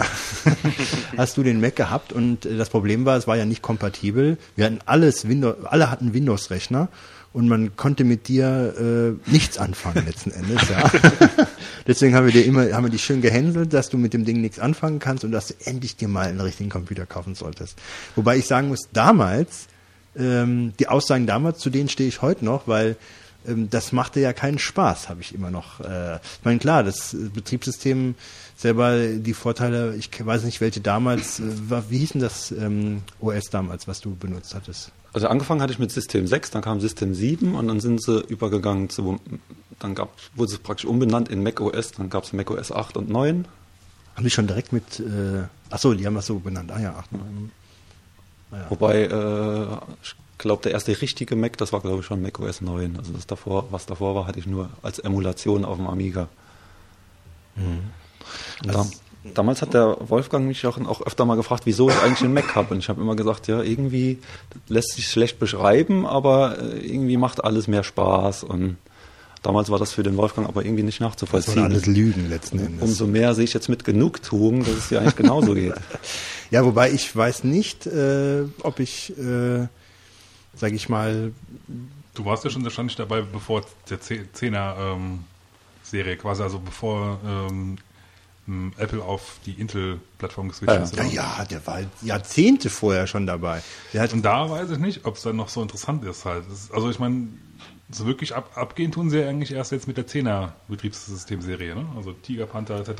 hast 1.16 1.36
du 1.36 1.42
den 1.44 1.60
Mac 1.60 1.76
gehabt 1.76 2.12
und 2.12 2.44
äh, 2.46 2.56
das 2.56 2.68
Problem 2.68 3.04
war, 3.04 3.16
es 3.16 3.26
war 3.28 3.36
ja 3.36 3.44
nicht 3.44 3.62
kompatibel. 3.62 4.38
Wir 4.56 4.64
hatten 4.66 4.80
alles 4.86 5.28
Windows, 5.28 5.64
alle 5.64 5.90
hatten 5.90 6.14
Windows-Rechner 6.14 6.88
und 7.32 7.48
man 7.48 7.76
konnte 7.76 8.04
mit 8.04 8.28
dir 8.28 9.16
äh, 9.26 9.30
nichts 9.30 9.58
anfangen 9.58 10.04
letzten 10.04 10.32
Endes. 10.32 10.68
Ja. 10.68 10.90
Deswegen 11.86 12.14
haben 12.14 12.26
wir 12.26 12.32
dir 12.32 12.44
immer, 12.44 12.72
haben 12.72 12.84
wir 12.84 12.90
dich 12.90 13.04
schön 13.04 13.22
gehänselt, 13.22 13.72
dass 13.72 13.88
du 13.88 13.98
mit 13.98 14.12
dem 14.12 14.24
Ding 14.24 14.40
nichts 14.40 14.58
anfangen 14.58 14.98
kannst 14.98 15.24
und 15.24 15.32
dass 15.32 15.48
du 15.48 15.54
endlich 15.64 15.96
dir 15.96 16.08
mal 16.08 16.26
einen 16.26 16.40
richtigen 16.40 16.70
Computer 16.70 17.06
kaufen 17.06 17.34
solltest. 17.34 17.78
Wobei 18.16 18.36
ich 18.36 18.46
sagen 18.46 18.68
muss, 18.68 18.88
damals 18.92 19.68
ähm, 20.16 20.74
die 20.78 20.88
Aussagen 20.88 21.26
damals, 21.26 21.58
zu 21.58 21.70
denen 21.70 21.88
stehe 21.88 22.08
ich 22.08 22.22
heute 22.22 22.44
noch, 22.44 22.68
weil 22.68 22.96
ähm, 23.46 23.70
das 23.70 23.92
machte 23.92 24.20
ja 24.20 24.32
keinen 24.32 24.58
Spaß, 24.58 25.08
habe 25.08 25.20
ich 25.20 25.34
immer 25.34 25.50
noch. 25.50 25.80
Äh, 25.80 26.16
ich 26.16 26.44
meine, 26.44 26.58
klar, 26.58 26.82
das 26.84 27.14
äh, 27.14 27.28
Betriebssystem 27.32 28.14
selber, 28.56 29.06
die 29.06 29.34
Vorteile, 29.34 29.94
ich 29.96 30.10
weiß 30.18 30.44
nicht, 30.44 30.60
welche 30.60 30.80
damals, 30.80 31.40
äh, 31.40 31.44
war, 31.68 31.90
wie 31.90 31.98
hieß 31.98 32.10
denn 32.10 32.20
das 32.20 32.52
ähm, 32.52 33.02
OS 33.20 33.44
damals, 33.50 33.88
was 33.88 34.00
du 34.00 34.14
benutzt 34.14 34.54
hattest? 34.54 34.92
Also 35.12 35.28
angefangen 35.28 35.60
hatte 35.60 35.72
ich 35.72 35.78
mit 35.78 35.92
System 35.92 36.26
6, 36.26 36.52
dann 36.52 36.62
kam 36.62 36.80
System 36.80 37.14
7 37.14 37.54
und 37.54 37.68
dann 37.68 37.80
sind 37.80 38.02
sie 38.02 38.20
übergegangen 38.20 38.88
zu, 38.88 39.20
dann 39.78 39.94
gab, 39.94 40.10
wurde 40.34 40.52
es 40.52 40.58
praktisch 40.58 40.86
umbenannt 40.86 41.28
in 41.28 41.42
Mac 41.42 41.60
OS, 41.60 41.92
dann 41.92 42.08
gab 42.08 42.24
es 42.24 42.32
Mac 42.32 42.50
OS 42.50 42.72
8 42.72 42.96
und 42.96 43.10
9. 43.10 43.44
Haben 44.14 44.24
die 44.24 44.30
schon 44.30 44.46
direkt 44.46 44.72
mit, 44.72 45.00
äh, 45.00 45.44
ach 45.70 45.78
so, 45.78 45.92
die 45.94 46.06
haben 46.06 46.14
das 46.14 46.26
so 46.26 46.38
benannt. 46.38 46.70
Ah 46.72 46.80
ja, 46.80 46.94
ach, 46.98 47.10
neun. 47.10 47.50
Wobei, 48.68 49.04
äh, 49.04 49.66
ich 50.02 50.14
glaube, 50.38 50.62
der 50.62 50.72
erste 50.72 50.98
richtige 51.00 51.36
Mac, 51.36 51.56
das 51.56 51.72
war 51.72 51.80
glaube 51.80 52.00
ich 52.00 52.06
schon 52.06 52.20
Mac 52.22 52.38
OS 52.38 52.60
9. 52.60 52.96
Also 52.98 53.12
das 53.12 53.26
davor, 53.26 53.66
was 53.70 53.86
davor 53.86 54.14
war, 54.14 54.26
hatte 54.26 54.38
ich 54.38 54.46
nur 54.46 54.70
als 54.82 54.98
Emulation 54.98 55.64
auf 55.64 55.76
dem 55.76 55.86
Amiga. 55.86 56.28
Und 57.56 57.92
da, 58.62 58.86
damals 59.34 59.62
hat 59.62 59.74
der 59.74 59.96
Wolfgang 60.00 60.46
mich 60.46 60.66
auch, 60.66 60.78
auch 60.86 61.00
öfter 61.02 61.24
mal 61.24 61.36
gefragt, 61.36 61.66
wieso 61.66 61.88
ich 61.88 61.96
eigentlich 62.02 62.22
einen 62.22 62.34
Mac 62.34 62.54
habe. 62.54 62.74
Und 62.74 62.80
ich 62.80 62.88
habe 62.88 63.00
immer 63.00 63.16
gesagt, 63.16 63.46
ja, 63.48 63.62
irgendwie 63.62 64.18
lässt 64.68 64.92
sich 64.92 65.08
schlecht 65.08 65.38
beschreiben, 65.38 66.06
aber 66.06 66.58
äh, 66.58 66.78
irgendwie 66.78 67.16
macht 67.16 67.42
alles 67.44 67.68
mehr 67.68 67.84
Spaß. 67.84 68.44
Und 68.44 68.76
damals 69.42 69.70
war 69.70 69.78
das 69.78 69.92
für 69.92 70.02
den 70.02 70.16
Wolfgang 70.16 70.48
aber 70.48 70.64
irgendwie 70.64 70.82
nicht 70.82 71.00
Das 71.00 71.08
nachzuvollziehen. 71.08 71.56
waren 71.56 71.72
alles 71.72 71.86
Lügen 71.86 72.28
letzten 72.28 72.58
Endes. 72.58 72.82
Umso 72.82 73.06
mehr 73.06 73.34
sehe 73.34 73.44
ich 73.44 73.54
jetzt 73.54 73.68
mit 73.68 73.84
Genugtuung, 73.84 74.60
dass 74.64 74.74
es 74.74 74.90
ja 74.90 75.00
eigentlich 75.00 75.16
genauso 75.16 75.54
geht. 75.54 75.74
Ja, 76.50 76.66
wobei 76.66 76.90
ich 76.90 77.16
weiß 77.16 77.44
nicht, 77.44 77.86
äh, 77.86 78.42
ob 78.62 78.78
ich, 78.78 79.16
äh, 79.16 79.68
sage 80.54 80.74
ich 80.74 80.90
mal, 80.90 81.32
Du 82.14 82.26
warst 82.26 82.44
ja 82.44 82.50
schon 82.50 82.62
wahrscheinlich 82.62 82.94
dabei, 82.94 83.22
bevor 83.22 83.62
der 83.88 83.98
10er 83.98 84.76
ähm, 84.92 85.20
quasi, 86.18 86.42
also 86.42 86.58
bevor 86.58 87.18
ähm, 87.26 87.78
Apple 88.76 89.02
auf 89.02 89.36
die 89.46 89.52
Intel-Plattform 89.52 90.48
geswitcht 90.48 90.72
Ja, 90.72 90.78
ja. 90.78 90.82
ist. 90.84 90.96
ja, 90.96 91.04
ja, 91.38 91.44
der 91.48 91.64
war 91.66 91.78
Jahrzehnte 92.02 92.70
vorher 92.70 93.06
schon 93.06 93.26
dabei. 93.26 93.62
Der 93.92 94.02
hat, 94.02 94.12
Und 94.12 94.22
da 94.22 94.50
weiß 94.50 94.70
ich 94.70 94.78
nicht, 94.78 95.04
ob 95.04 95.16
es 95.16 95.22
dann 95.22 95.36
noch 95.36 95.48
so 95.48 95.62
interessant 95.62 96.04
ist 96.04 96.24
halt. 96.24 96.44
Ist, 96.52 96.72
also 96.74 96.90
ich 96.90 96.98
meine, 96.98 97.28
so 97.90 98.04
wirklich 98.06 98.34
ab, 98.34 98.50
abgehen 98.56 98.90
tun 98.90 99.10
sie 99.10 99.20
ja 99.20 99.28
eigentlich 99.28 99.52
erst 99.52 99.70
jetzt 99.70 99.86
mit 99.86 99.96
der 99.96 100.06
10er 100.08 100.48
Betriebssystemserie, 100.68 101.74
ne? 101.76 101.86
Also 101.96 102.12
Tiger, 102.12 102.46
Panther 102.46 102.80
etc. 102.80 102.90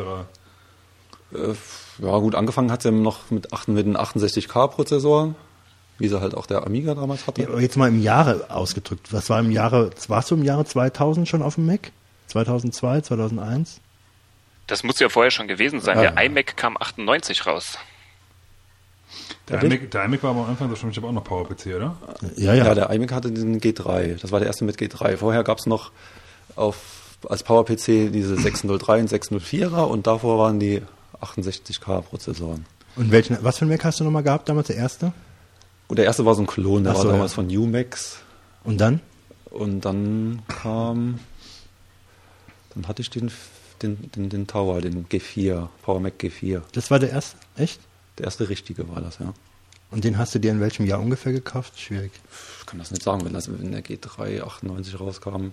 Äh, 1.35 1.55
ja 1.99 2.19
gut, 2.19 2.35
angefangen 2.35 2.71
hat 2.71 2.83
sie 2.83 2.93
noch 2.93 3.31
mit, 3.31 3.53
8, 3.53 3.69
mit 3.69 3.87
einem 3.87 3.97
68K-Prozessor, 3.97 5.35
wie 5.99 6.09
sie 6.09 6.21
halt 6.21 6.35
auch 6.35 6.47
der 6.47 6.65
Amiga 6.67 6.95
damals 6.95 7.27
hatte. 7.27 7.43
Ja, 7.43 7.49
aber 7.49 7.61
jetzt 7.61 7.77
mal 7.77 7.89
im 7.89 8.01
Jahre 8.03 8.47
ausgedrückt. 8.51 9.13
Was 9.13 9.29
war 9.31 9.41
im 9.41 9.51
Jahre, 9.51 9.91
warst 10.09 10.31
du 10.31 10.37
im 10.37 10.45
Jahre 10.45 10.65
2000 10.65 11.29
schon 11.29 11.43
auf 11.43 11.57
dem 11.57 11.67
Mac? 11.67 11.91
2002, 12.29 13.01
2001? 13.03 13.81
Das 14.73 14.85
muss 14.85 14.99
ja 15.01 15.11
vorher 15.11 15.31
schon 15.31 15.49
gewesen 15.49 15.81
sein. 15.81 15.99
Ah, 15.99 16.01
Der 16.01 16.15
ja. 16.15 16.21
iMac 16.23 16.57
kam 16.57 16.79
98 16.79 17.47
raus. 17.47 17.77
Der 19.47 19.63
iMac, 19.63 19.91
der 19.91 20.05
iMac 20.07 20.23
war 20.23 20.31
aber 20.31 20.45
am 20.45 20.49
Anfang 20.49 20.71
aber 20.97 21.09
auch 21.09 21.13
noch 21.13 21.25
PowerPC, 21.25 21.77
oder? 21.77 21.95
Ja, 22.37 22.55
Ja, 22.55 22.75
der 22.75 22.89
iMac 22.89 23.13
hatte 23.13 23.31
den 23.31 23.61
G3. 23.61 24.19
Das 24.19 24.33
war 24.33 24.41
der 24.41 24.47
erste 24.47 24.65
mit 24.65 24.79
G3. 24.79 25.19
Vorher 25.19 25.45
gab 25.45 25.59
es 25.59 25.67
noch 25.67 25.93
auf, 26.57 27.19
als 27.29 27.43
PowerPC 27.43 28.11
diese 28.11 28.35
603 28.41 29.01
und 29.01 29.11
604er 29.13 29.83
und 29.83 30.07
davor 30.07 30.39
waren 30.39 30.59
die 30.59 30.81
68K-Prozessoren. 31.21 32.65
Und 32.97 33.11
welchen, 33.11 33.37
was 33.43 33.59
für 33.59 33.67
ein 33.67 33.69
Mac 33.69 33.85
hast 33.85 34.01
du 34.01 34.05
nochmal 34.05 34.23
gehabt 34.23 34.49
damals, 34.49 34.69
der 34.69 34.77
erste? 34.77 35.13
Und 35.89 35.99
der 35.99 36.07
erste 36.07 36.25
war 36.25 36.35
so 36.35 36.41
ein 36.41 36.47
Klon, 36.47 36.85
der 36.85 36.93
Ach 36.93 36.97
war 36.97 37.03
so, 37.03 37.11
damals 37.11 37.33
ja. 37.33 37.35
von 37.35 37.55
Umax. 37.55 38.21
Und 38.65 38.81
dann? 38.81 39.01
Und 39.51 39.83
dann 39.83 40.41
kam, 40.49 41.19
dann 42.75 42.89
hatte 42.89 43.03
ich 43.03 43.11
den, 43.11 43.31
den, 43.83 44.11
den, 44.13 44.29
den 44.29 44.47
Tower, 44.47 44.81
den 44.81 45.07
G4, 45.07 45.69
Power 45.83 46.01
Mac 46.01 46.15
G4. 46.19 46.63
Das 46.73 46.91
war 46.91 46.99
der 46.99 47.11
erste? 47.11 47.37
Echt? 47.57 47.81
Der 48.19 48.27
erste 48.27 48.49
richtige 48.49 48.89
war 48.89 49.01
das, 49.01 49.19
ja. 49.19 49.33
Und 49.91 50.05
den 50.05 50.17
hast 50.17 50.35
du 50.35 50.39
dir 50.39 50.51
in 50.51 50.61
welchem 50.61 50.87
Jahr 50.87 51.01
ungefähr 51.01 51.33
gekauft? 51.33 51.79
Schwierig. 51.79 52.13
Ich 52.61 52.67
kann 52.67 52.79
das 52.79 52.91
nicht 52.91 53.03
sagen, 53.03 53.25
wenn, 53.25 53.35
das, 53.35 53.53
wenn 53.53 53.73
der 53.73 53.85
G3 53.85 54.43
98 54.43 54.99
rauskam, 54.99 55.51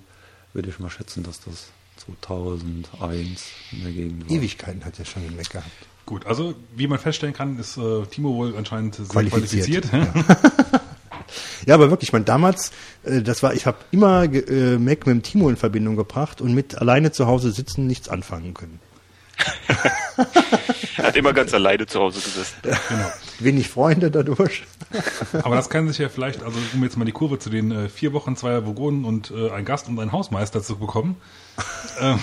würde 0.54 0.70
ich 0.70 0.80
mal 0.80 0.90
schätzen, 0.90 1.24
dass 1.24 1.42
das 1.42 1.72
2001 2.06 3.48
in 3.74 3.84
der 3.84 3.92
Gegend 3.92 4.30
war. 4.30 4.36
Ewigkeiten 4.38 4.86
hat 4.86 4.98
er 4.98 5.06
schon 5.06 5.24
den 5.24 5.36
Mac 5.36 5.50
gehabt. 5.50 5.70
Gut, 6.06 6.26
also 6.26 6.56
wie 6.76 6.88
man 6.88 6.98
feststellen 6.98 7.36
kann, 7.36 7.60
ist 7.60 7.78
äh, 7.78 8.06
Timo 8.06 8.34
wohl 8.34 8.56
anscheinend 8.56 8.96
sehr 8.96 9.06
Qualifiziert, 9.08 9.90
qualifiziert. 9.90 10.16
Ja, 10.16 10.82
aber 11.68 11.90
wirklich, 11.90 12.10
ich 12.10 12.14
meine, 12.14 12.26
damals, 12.26 12.72
äh, 13.04 13.22
das 13.22 13.44
war, 13.44 13.54
ich 13.54 13.66
habe 13.66 13.78
immer 13.92 14.24
äh, 14.24 14.78
Mac 14.78 15.06
mit 15.06 15.08
dem 15.08 15.24
Timo 15.24 15.50
in 15.50 15.56
Verbindung 15.56 15.96
gebracht 15.96 16.42
und 16.42 16.54
mit 16.54 16.78
alleine 16.78 17.12
zu 17.12 17.28
Hause 17.28 17.52
sitzen 17.52 17.88
nichts 17.88 18.10
anfangen 18.10 18.54
können. 18.54 18.80
Er 20.98 21.04
hat 21.06 21.16
immer 21.16 21.34
ganz 21.34 21.54
alleine 21.54 21.86
zu 21.86 22.00
Hause 22.00 22.20
gesessen. 22.20 22.56
genau. 22.62 23.12
Wenig 23.40 23.70
Freunde 23.70 24.12
dadurch. 24.12 24.64
Aber 25.44 25.56
das 25.56 25.70
kann 25.70 25.88
sich 25.88 25.98
ja 25.98 26.10
vielleicht, 26.10 26.44
also 26.44 26.58
um 26.74 26.84
jetzt 26.84 26.98
mal 26.98 27.06
die 27.06 27.12
Kurve 27.12 27.40
zu 27.40 27.50
den 27.50 27.72
äh, 27.72 27.90
vier 27.90 28.14
Wochen, 28.14 28.36
zwei 28.36 28.66
Vogonen 28.66 29.06
und 29.06 29.32
äh, 29.32 29.52
ein 29.52 29.66
Gast 29.66 29.88
und 29.88 30.00
ein 30.00 30.12
Hausmeister 30.12 30.62
zu 30.62 30.78
bekommen, 30.78 31.16
ähm, 32.02 32.20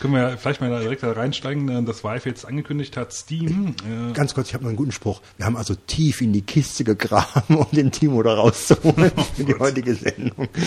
können 0.00 0.14
wir 0.14 0.36
vielleicht 0.38 0.60
mal 0.60 0.70
da 0.70 0.80
direkt 0.80 1.02
da 1.02 1.12
reinsteigen. 1.12 1.68
Äh, 1.68 1.82
Das 1.84 2.02
Vive 2.02 2.28
jetzt 2.28 2.44
angekündigt 2.46 2.96
hat, 2.96 3.12
Steam. 3.12 3.74
Äh, 3.86 4.12
Ganz 4.12 4.34
kurz, 4.34 4.48
ich 4.48 4.54
habe 4.54 4.64
noch 4.64 4.70
einen 4.70 4.76
guten 4.76 4.92
Spruch. 4.92 5.20
Wir 5.36 5.46
haben 5.46 5.56
also 5.56 5.74
tief 5.74 6.20
in 6.20 6.32
die 6.32 6.42
Kiste 6.42 6.84
gegraben, 6.84 7.56
um 7.56 7.66
den 7.72 7.92
Timo 7.92 8.22
da 8.22 8.34
rauszuholen 8.34 9.12
für 9.36 9.44
die 9.44 9.54
heutige 9.54 9.94
Sendung. 9.94 10.48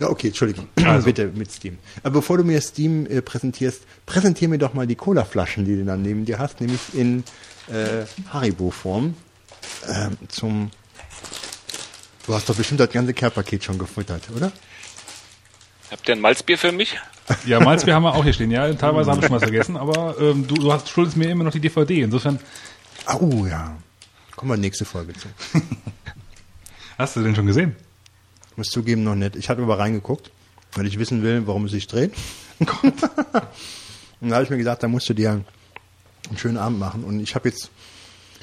ja, 0.00 0.08
okay, 0.08 0.28
Entschuldigung. 0.28 0.68
Also. 0.82 1.04
Bitte 1.06 1.30
mit 1.34 1.52
Steam. 1.52 1.78
Aber 2.02 2.14
bevor 2.14 2.38
du 2.38 2.44
mir 2.44 2.60
Steam 2.60 3.06
äh, 3.06 3.22
präsentierst, 3.22 3.82
präsentier 4.06 4.48
mir 4.48 4.58
doch 4.58 4.74
mal 4.74 4.86
die 4.86 4.96
Cola-Flaschen, 4.96 5.64
die 5.64 5.76
du 5.76 5.84
dann 5.84 6.02
neben 6.02 6.24
dir 6.24 6.38
hast, 6.38 6.60
nämlich 6.60 6.80
in 6.94 7.22
äh, 7.68 8.04
Haribo-Form. 8.32 9.14
Ähm, 9.88 10.16
zum. 10.28 10.70
Du 12.26 12.34
hast 12.34 12.48
doch 12.48 12.56
bestimmt 12.56 12.80
das 12.80 12.90
ganze 12.90 13.14
Care-Paket 13.14 13.62
schon 13.62 13.78
gefuttert, 13.78 14.22
oder? 14.34 14.50
Habt 15.90 16.08
ihr 16.08 16.16
ein 16.16 16.20
Malzbier 16.20 16.58
für 16.58 16.72
mich? 16.72 16.98
ja, 17.46 17.60
Malzbier 17.60 17.94
haben 17.94 18.04
wir 18.04 18.14
auch 18.14 18.24
hier 18.24 18.32
stehen. 18.32 18.50
Ja, 18.50 18.72
teilweise 18.74 19.10
habe 19.10 19.20
ich 19.20 19.26
schon 19.26 19.34
was 19.36 19.42
vergessen, 19.42 19.76
aber 19.76 20.16
ähm, 20.20 20.46
du, 20.46 20.54
du 20.54 20.72
hast, 20.72 20.88
schuldest 20.88 21.16
mir 21.16 21.28
immer 21.30 21.44
noch 21.44 21.52
die 21.52 21.60
DVD. 21.60 22.02
Insofern, 22.02 22.38
Ah, 23.06 23.16
Oh 23.20 23.46
ja. 23.46 23.76
Kommen 24.34 24.50
wir 24.50 24.56
nächste 24.56 24.84
Folge 24.84 25.14
zu. 25.14 25.28
hast 26.98 27.16
du 27.16 27.22
den 27.22 27.34
schon 27.34 27.46
gesehen? 27.46 27.74
Muss 28.56 28.68
zugeben, 28.68 29.04
noch 29.04 29.14
nicht. 29.14 29.36
Ich 29.36 29.48
habe 29.48 29.62
aber 29.62 29.78
reingeguckt, 29.78 30.30
weil 30.74 30.86
ich 30.86 30.98
wissen 30.98 31.22
will, 31.22 31.46
warum 31.46 31.66
es 31.66 31.72
sich 31.72 31.86
dreht. 31.86 32.12
Und 34.20 34.30
da 34.30 34.34
habe 34.36 34.44
ich 34.44 34.50
mir 34.50 34.58
gedacht, 34.58 34.82
da 34.82 34.88
musst 34.88 35.08
du 35.08 35.14
dir 35.14 35.30
einen 36.28 36.38
schönen 36.38 36.56
Abend 36.58 36.78
machen. 36.78 37.04
Und 37.04 37.20
ich 37.20 37.34
habe 37.34 37.48
jetzt 37.48 37.70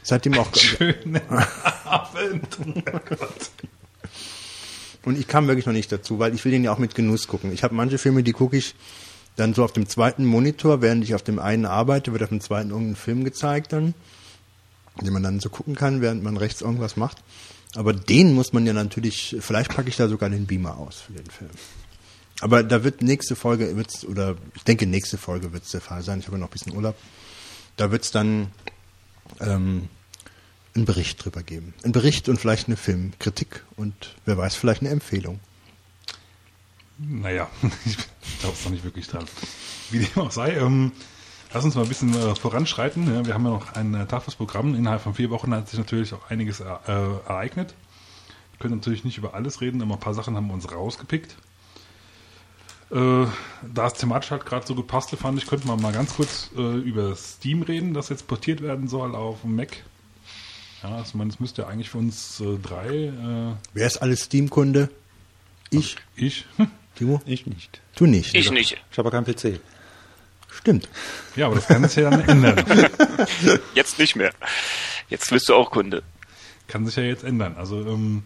seitdem 0.02 0.38
auch. 0.40 0.54
Schönen 0.56 1.20
Abend. 1.86 2.58
Oh 2.60 3.00
Gott. 3.10 3.52
Und 5.06 5.18
ich 5.18 5.28
kam 5.28 5.48
wirklich 5.48 5.66
noch 5.66 5.74
nicht 5.74 5.92
dazu, 5.92 6.20
weil 6.20 6.34
ich 6.34 6.44
will 6.46 6.52
den 6.52 6.64
ja 6.64 6.72
auch 6.72 6.80
mit 6.80 6.96
Genuss 6.96 7.28
gucken. 7.28 7.52
Ich 7.52 7.64
habe 7.64 7.76
manche 7.76 7.98
Filme, 7.98 8.24
die 8.24 8.32
gucke 8.32 8.58
ich 8.58 8.76
dann 9.36 9.54
so 9.54 9.64
auf 9.64 9.74
dem 9.74 9.88
zweiten 9.90 10.26
Monitor, 10.26 10.82
während 10.82 11.04
ich 11.04 11.16
auf 11.16 11.24
dem 11.24 11.40
einen 11.40 11.66
arbeite, 11.66 12.14
wird 12.14 12.24
auf 12.24 12.30
dem 12.30 12.42
zweiten 12.42 12.70
irgendein 12.70 12.96
Film 12.96 13.24
gezeigt 13.24 13.74
dann, 13.74 13.94
den 15.02 15.12
man 15.12 15.24
dann 15.24 15.40
so 15.40 15.50
gucken 15.50 15.76
kann, 15.76 16.02
während 16.02 16.24
man 16.24 16.38
rechts 16.38 16.62
irgendwas 16.62 16.96
macht. 16.96 17.24
Aber 17.76 17.94
den 17.94 18.34
muss 18.34 18.54
man 18.54 18.66
ja 18.66 18.74
natürlich, 18.74 19.36
vielleicht 19.40 19.74
packe 19.76 19.90
ich 19.90 19.96
da 19.96 20.08
sogar 20.08 20.30
den 20.30 20.46
Beamer 20.46 20.78
aus 20.78 21.02
für 21.02 21.14
den 21.14 21.30
Film. 21.30 21.50
Aber 22.40 22.64
da 22.64 22.84
wird 22.84 23.02
nächste 23.02 23.36
Folge, 23.36 23.76
wird's, 23.76 24.06
oder 24.06 24.36
ich 24.56 24.64
denke 24.64 24.86
nächste 24.86 25.18
Folge 25.18 25.54
wird 25.54 25.64
es 25.64 25.72
der 25.72 25.82
Fall 25.82 26.04
sein, 26.04 26.20
ich 26.20 26.28
habe 26.28 26.38
noch 26.38 26.48
ein 26.48 26.52
bisschen 26.52 26.76
Urlaub, 26.76 26.96
da 27.78 27.92
wird 27.92 28.04
es 28.04 28.12
dann 28.12 28.52
ähm, 29.40 29.88
einen 30.76 30.86
Bericht 30.86 31.24
drüber 31.24 31.44
geben. 31.44 31.74
Ein 31.84 31.92
Bericht 31.92 32.30
und 32.30 32.40
vielleicht 32.40 32.68
eine 32.68 32.78
Filmkritik 32.78 33.64
und 33.76 34.16
wer 34.26 34.38
weiß, 34.38 34.56
vielleicht 34.56 34.82
eine 34.82 34.90
Empfehlung. 34.90 35.40
Naja, 36.98 37.50
ich 37.86 37.98
glaube 38.40 38.56
es 38.56 38.64
noch 38.64 38.72
nicht 38.72 38.84
wirklich 38.84 39.08
dran. 39.08 39.26
Wie 39.92 40.00
dem 40.00 40.22
auch 40.22 40.32
sei, 40.32 40.56
ähm, 40.56 40.92
lass 41.54 41.64
uns 41.66 41.76
mal 41.76 41.84
ein 41.84 41.90
bisschen 41.90 42.14
äh, 42.16 42.36
voranschreiten. 42.36 43.14
Ja, 43.14 43.26
wir 43.26 43.34
haben 43.34 43.46
ja 43.46 43.52
noch 43.52 43.74
ein 43.74 43.94
äh, 43.94 44.06
tages 44.06 44.36
Programm. 44.36 44.76
Innerhalb 44.76 45.02
von 45.02 45.14
vier 45.14 45.30
Wochen 45.30 45.54
hat 45.54 45.70
sich 45.70 45.80
natürlich 45.80 46.14
auch 46.14 46.30
einiges 46.30 46.60
äh, 46.60 46.66
ereignet. 46.66 47.76
Wir 48.52 48.60
können 48.60 48.76
natürlich 48.76 49.04
nicht 49.04 49.18
über 49.18 49.34
alles 49.34 49.62
reden, 49.62 49.82
aber 49.82 49.94
ein 49.94 50.00
paar 50.00 50.14
Sachen 50.14 50.36
haben 50.36 50.48
wir 50.48 50.54
uns 50.54 50.72
rausgepickt. 50.72 51.36
Äh, 52.92 53.26
da 53.74 53.88
es 53.88 53.94
thematisch 53.94 54.32
halt 54.32 54.46
gerade 54.46 54.68
so 54.68 54.76
gepasst 54.76 55.10
fand 55.16 55.40
ich, 55.40 55.48
könnte 55.48 55.68
man 55.68 55.82
mal 55.82 55.92
ganz 55.92 56.16
kurz 56.16 56.52
äh, 56.56 56.78
über 56.78 57.16
Steam 57.16 57.64
reden, 57.64 57.94
das 57.94 58.10
jetzt 58.10 58.28
portiert 58.28 58.62
werden 58.62 58.88
soll 58.88 59.16
auf 59.16 59.44
Mac. 59.44 59.84
Ja, 60.84 60.90
also, 60.98 61.10
ich 61.10 61.14
meine, 61.16 61.30
es 61.30 61.40
müsste 61.40 61.64
ja 61.64 61.68
eigentlich 61.70 61.90
für 61.90 61.98
uns 61.98 62.40
äh, 62.42 62.58
drei, 62.62 62.88
äh, 62.88 63.56
Wer 63.74 63.88
ist 63.88 63.98
alles 63.98 64.24
Steam-Kunde? 64.24 64.90
Ich. 65.70 65.96
ich, 66.16 66.46
Timo? 66.96 67.22
Ich 67.26 67.48
nicht. 67.48 67.82
Du 67.96 68.06
nicht. 68.06 68.36
Ich 68.36 68.52
nicht. 68.52 68.78
Ich 68.92 68.98
habe 68.98 69.10
keinen 69.10 69.26
PC. 69.26 69.60
Stimmt. 70.52 70.88
ja, 71.36 71.48
aber 71.48 71.56
das 71.56 71.68
kann 71.68 71.88
sich 71.88 71.96
ja 71.96 72.10
dann 72.12 72.22
ändern. 72.28 72.64
Jetzt 73.74 73.98
nicht 73.98 74.16
mehr. 74.16 74.32
Jetzt 75.10 75.30
bist 75.32 75.50
du 75.50 75.56
auch 75.56 75.72
Kunde. 75.72 76.04
kann 76.68 76.86
sich 76.86 76.96
ja 76.96 77.04
jetzt 77.04 77.24
ändern. 77.24 77.56
Also 77.58 77.82
ähm, 77.82 78.24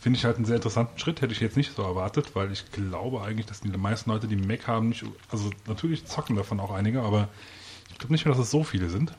finde 0.00 0.18
ich 0.18 0.24
halt 0.24 0.36
einen 0.36 0.44
sehr 0.44 0.56
interessanten 0.56 0.98
Schritt, 0.98 1.20
hätte 1.20 1.32
ich 1.32 1.40
jetzt 1.40 1.56
nicht 1.56 1.74
so 1.74 1.82
erwartet, 1.82 2.34
weil 2.34 2.52
ich 2.52 2.70
glaube 2.70 3.22
eigentlich, 3.22 3.46
dass 3.46 3.60
die 3.60 3.68
meisten 3.68 4.10
Leute, 4.10 4.28
die 4.28 4.36
einen 4.36 4.46
Mac 4.46 4.66
haben, 4.66 4.90
nicht, 4.90 5.04
also 5.30 5.50
natürlich 5.66 6.06
zocken 6.06 6.36
davon 6.36 6.60
auch 6.60 6.70
einige, 6.70 7.02
aber 7.02 7.28
ich 7.90 7.98
glaube 7.98 8.12
nicht 8.14 8.24
mehr, 8.24 8.34
dass 8.34 8.42
es 8.42 8.50
so 8.50 8.62
viele 8.64 8.88
sind. 8.88 9.12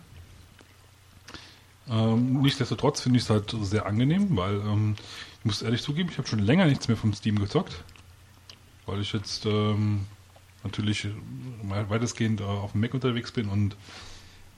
Ähm, 1.89 2.41
nichtsdestotrotz 2.41 3.01
finde 3.01 3.17
ich 3.17 3.23
es 3.23 3.29
halt 3.29 3.55
sehr 3.61 3.85
angenehm, 3.85 4.35
weil 4.37 4.55
ähm, 4.55 4.95
ich 5.39 5.45
muss 5.45 5.61
ehrlich 5.61 5.81
zugeben, 5.81 6.09
ich 6.11 6.17
habe 6.17 6.27
schon 6.27 6.39
länger 6.39 6.65
nichts 6.65 6.87
mehr 6.87 6.97
vom 6.97 7.13
Steam 7.13 7.39
gezockt, 7.39 7.83
weil 8.85 9.01
ich 9.01 9.13
jetzt 9.13 9.45
ähm, 9.45 10.05
natürlich 10.63 11.05
äh, 11.05 11.09
weitestgehend 11.89 12.41
äh, 12.41 12.43
auf 12.43 12.73
dem 12.73 12.81
Mac 12.81 12.93
unterwegs 12.93 13.31
bin 13.31 13.49
und 13.49 13.75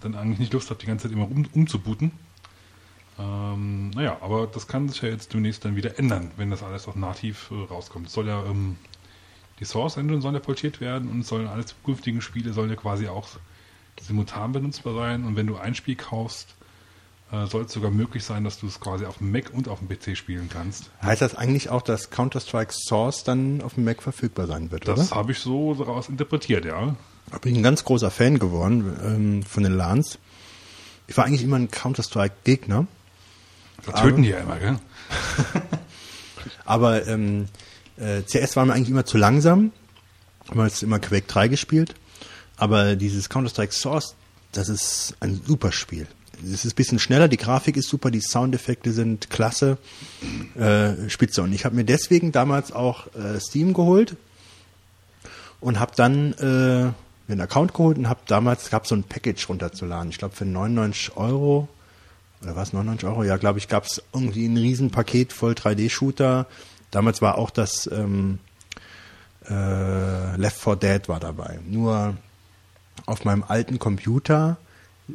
dann 0.02 0.16
eigentlich 0.16 0.40
nicht 0.40 0.54
Lust 0.54 0.70
habe, 0.70 0.80
die 0.80 0.88
ganze 0.88 1.08
Zeit 1.08 1.16
immer 1.16 1.30
um, 1.30 1.48
umzubooten. 1.54 2.12
Ähm, 3.20 3.92
naja, 3.92 4.18
aber 4.22 4.48
das 4.48 4.68
kann 4.68 4.90
sich 4.90 5.02
ja 5.02 5.10
jetzt 5.10 5.34
demnächst 5.34 5.64
dann 5.64 5.76
wieder 5.76 6.00
ändern, 6.00 6.32
wenn 6.38 6.50
das 6.50 6.64
alles 6.64 6.88
auch 6.88 6.96
nativ 6.96 7.52
äh, 7.52 7.72
rauskommt. 7.72 8.08
Es 8.08 8.14
soll 8.14 8.28
ja, 8.28 8.44
ähm, 8.46 8.78
die 9.60 9.66
Source 9.66 9.98
Engine 9.98 10.22
soll 10.22 10.34
ja 10.34 10.40
portiert 10.40 10.82
werden 10.82 11.10
und 11.10 11.26
sollen 11.26 11.48
alle 11.48 11.66
zukünftigen 11.66 12.22
Spiele 12.22 12.52
sollen 12.52 12.72
ja 12.72 12.76
quasi 12.76 13.08
auch 13.08 13.30
simultan 14.02 14.52
benutzbar 14.52 14.96
sein 14.96 15.24
und 15.26 15.36
wenn 15.36 15.46
du 15.48 15.58
ein 15.58 15.76
Spiel 15.76 15.96
kaufst, 15.96 16.56
äh, 17.32 17.46
soll 17.48 17.64
es 17.64 17.72
sogar 17.72 17.92
möglich 17.92 18.24
sein, 18.24 18.44
dass 18.44 18.60
du 18.60 18.68
es 18.68 18.80
quasi 18.80 19.06
auf 19.06 19.20
dem 19.20 19.32
Mac 19.32 19.52
und 19.54 19.68
auf 19.68 19.80
dem 19.80 19.88
PC 19.88 20.18
spielen 20.18 20.50
kannst. 20.52 20.90
Heißt 21.02 21.22
das 21.22 21.36
eigentlich 21.36 21.70
auch, 21.70 21.82
dass 21.82 22.10
Counter-Strike 22.10 22.74
Source 22.74 23.24
dann 23.24 23.62
auf 23.62 23.76
dem 23.76 23.86
Mac 23.86 24.04
verfügbar 24.04 24.48
sein 24.48 24.72
wird, 24.72 24.88
Das 24.88 25.12
habe 25.12 25.32
ich 25.32 25.40
so 25.40 25.74
daraus 25.74 26.10
interpretiert, 26.10 26.66
ja. 26.66 26.96
Da 27.32 27.38
bin 27.38 27.54
ich 27.54 27.60
ein 27.60 27.64
ganz 27.64 27.86
großer 27.86 28.12
Fan 28.12 28.40
geworden 28.40 28.98
ähm, 29.04 29.44
von 29.44 29.64
den 29.64 29.74
LANs. 29.74 30.20
Ich 31.08 31.16
war 31.16 31.26
eigentlich 31.26 31.44
immer 31.44 31.58
ein 31.58 31.72
Counter-Strike-Gegner. 31.72 32.88
Da 33.86 33.92
töten 33.94 34.24
die 34.24 34.30
ja 34.30 34.40
immer, 34.40 34.58
gell? 34.60 34.80
Aber 36.66 37.08
ähm, 37.08 37.48
äh, 37.98 38.22
CS 38.24 38.56
war 38.56 38.66
mir 38.66 38.74
eigentlich 38.74 38.90
immer 38.90 39.06
zu 39.06 39.18
langsam. 39.18 39.72
Haben 40.50 40.64
jetzt 40.66 40.84
immer 40.84 41.00
Quake 41.00 41.28
3 41.28 41.48
gespielt. 41.48 41.96
Aber 42.58 42.96
dieses 42.96 43.30
Counter-Strike 43.30 43.74
Source, 43.74 44.16
das 44.52 44.70
ist 44.70 45.16
ein 45.20 45.42
super 45.46 45.72
Spiel. 45.72 46.08
Es 46.43 46.65
ist 46.65 46.74
ein 46.74 46.75
bisschen 46.75 47.00
schneller, 47.00 47.27
die 47.27 47.38
Grafik 47.38 47.77
ist 47.77 47.89
super, 47.89 48.12
die 48.12 48.21
Soundeffekte 48.21 48.91
sind 48.91 49.29
klasse, 49.29 49.77
äh, 50.55 51.10
spitze. 51.10 51.43
Und 51.43 51.53
ich 51.53 51.65
habe 51.65 51.75
mir 51.75 51.83
deswegen 51.83 52.31
damals 52.31 52.71
auch 52.71 53.07
äh, 53.15 53.39
Steam 53.39 53.74
geholt 53.74 54.15
und 55.60 55.79
habe 55.79 55.91
dann 55.95 56.33
äh, 56.33 56.45
mir 56.86 56.93
einen 57.29 57.41
Account 57.41 57.74
geholt 57.74 57.98
und 57.98 58.10
habe 58.10 58.21
damals, 58.27 58.69
gab 58.69 58.88
so 58.88 58.95
ein 58.95 59.03
Package 59.03 59.50
runterzuladen. 59.50 60.10
Ich 60.10 60.17
glaube 60.17 60.36
für 60.36 60.45
99 60.45 61.15
Euro 61.17 61.69
oder 62.41 62.55
was, 62.55 62.74
99 62.74 63.07
Euro? 63.07 63.24
Ja, 63.24 63.38
glaube 63.38 63.60
ich, 63.60 63.67
gab 63.67 63.86
es 63.86 64.01
irgendwie 64.13 64.48
ein 64.48 64.57
Riesenpaket 64.57 65.31
voll 65.31 65.53
3D-Shooter. 65.53 66.48
Damals 66.89 67.21
war 67.21 67.38
auch 67.38 67.51
das 67.51 67.88
ähm, 67.91 68.39
äh, 69.48 70.36
Left 70.38 70.60
4 70.60 70.75
Dead 70.75 71.10
war 71.10 71.19
dabei. 71.19 71.60
Nur 71.67 72.15
auf 73.05 73.25
meinem 73.25 73.43
alten 73.48 73.79
Computer 73.79 74.57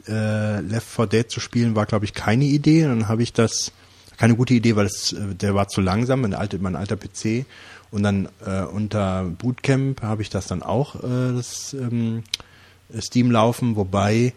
äh, 0.09 0.61
Left 0.61 0.87
4 0.87 1.07
Dead 1.07 1.31
zu 1.31 1.41
spielen 1.41 1.75
war, 1.75 1.87
glaube 1.87 2.05
ich, 2.05 2.15
keine 2.15 2.45
Idee. 2.45 2.83
Dann 2.83 3.09
habe 3.09 3.23
ich 3.23 3.33
das, 3.33 3.73
keine 4.17 4.37
gute 4.37 4.55
Idee, 4.55 4.76
weil 4.76 4.87
es, 4.87 5.12
äh, 5.12 5.35
der 5.35 5.55
war 5.55 5.69
zu 5.69 5.81
langsam, 5.81 6.23
mein 6.23 6.35
alter, 6.35 6.59
mein 6.61 6.76
alter 6.76 6.97
PC. 6.97 7.47
Und 7.91 8.03
dann 8.03 8.29
äh, 8.45 8.62
unter 8.62 9.25
Bootcamp 9.25 10.03
habe 10.03 10.23
ich 10.23 10.31
das 10.31 10.47
dann 10.47 10.62
auch, 10.62 10.97
äh, 10.97 11.35
das 11.35 11.75
ähm, 11.75 12.25
Steam 13.00 13.30
laufen, 13.30 13.76
wobei 13.76 14.32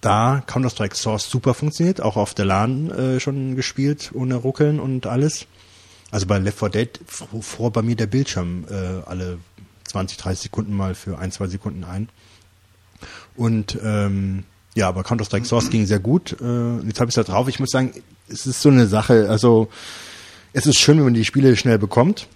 da 0.00 0.42
Counter-Strike 0.46 0.96
Source 0.96 1.30
super 1.30 1.54
funktioniert, 1.54 2.00
auch 2.00 2.16
auf 2.16 2.34
der 2.34 2.44
LAN 2.44 2.90
äh, 2.90 3.20
schon 3.20 3.56
gespielt, 3.56 4.10
ohne 4.14 4.34
Ruckeln 4.34 4.80
und 4.80 5.06
alles. 5.06 5.46
Also 6.10 6.26
bei 6.26 6.38
Left 6.38 6.58
4 6.58 6.68
Dead 6.68 7.00
fuhr 7.06 7.70
bei 7.72 7.82
mir 7.82 7.96
der 7.96 8.06
Bildschirm 8.06 8.66
äh, 8.68 8.74
alle 9.06 9.38
20, 9.84 10.18
30 10.18 10.42
Sekunden 10.42 10.74
mal 10.74 10.94
für 10.94 11.18
ein, 11.18 11.32
zwei 11.32 11.46
Sekunden 11.46 11.84
ein. 11.84 12.08
Und 13.36 13.78
ähm, 13.82 14.44
ja, 14.74 14.88
aber 14.88 15.02
Counter-Strike 15.02 15.46
Source 15.46 15.70
ging 15.70 15.86
sehr 15.86 15.98
gut. 15.98 16.36
Äh, 16.40 16.78
jetzt 16.86 17.00
habe 17.00 17.10
ich 17.10 17.14
da 17.14 17.22
drauf. 17.22 17.48
Ich 17.48 17.60
muss 17.60 17.70
sagen, 17.70 17.92
es 18.28 18.46
ist 18.46 18.62
so 18.62 18.70
eine 18.70 18.86
Sache. 18.86 19.28
Also 19.28 19.68
es 20.52 20.66
ist 20.66 20.78
schön, 20.78 20.96
wenn 20.98 21.04
man 21.04 21.14
die 21.14 21.24
Spiele 21.24 21.56
schnell 21.56 21.78
bekommt. 21.78 22.26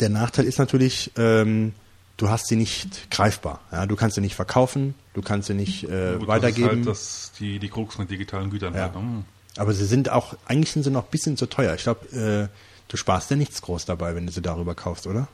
Der 0.00 0.10
Nachteil 0.10 0.44
ist 0.44 0.58
natürlich, 0.58 1.12
ähm, 1.16 1.72
du 2.16 2.28
hast 2.28 2.48
sie 2.48 2.56
nicht 2.56 3.10
greifbar. 3.10 3.60
Ja, 3.72 3.86
du 3.86 3.96
kannst 3.96 4.16
sie 4.16 4.20
nicht 4.20 4.34
verkaufen, 4.34 4.94
du 5.14 5.22
kannst 5.22 5.48
sie 5.48 5.54
nicht 5.54 5.84
äh, 5.84 6.16
Gut, 6.18 6.28
weitergeben. 6.28 6.68
Das 6.68 6.72
ist 6.72 6.76
halt 6.76 6.86
das, 6.86 7.32
die, 7.38 7.58
die 7.58 7.68
Krux 7.68 7.98
mit 7.98 8.10
digitalen 8.10 8.50
Gütern. 8.50 8.74
Ja. 8.74 8.82
Halt, 8.82 8.94
ne? 8.94 9.24
Aber 9.56 9.72
sie 9.72 9.86
sind 9.86 10.10
auch, 10.10 10.34
eigentlich 10.46 10.72
sind 10.72 10.84
sie 10.84 10.90
noch 10.90 11.04
ein 11.04 11.10
bisschen 11.10 11.36
zu 11.36 11.46
teuer. 11.46 11.74
Ich 11.74 11.82
glaube, 11.82 12.06
äh, 12.16 12.48
du 12.88 12.96
sparst 12.96 13.30
ja 13.30 13.36
nichts 13.36 13.62
groß 13.62 13.84
dabei, 13.86 14.14
wenn 14.14 14.26
du 14.26 14.32
sie 14.32 14.42
darüber 14.42 14.74
kaufst, 14.74 15.06
oder? 15.06 15.28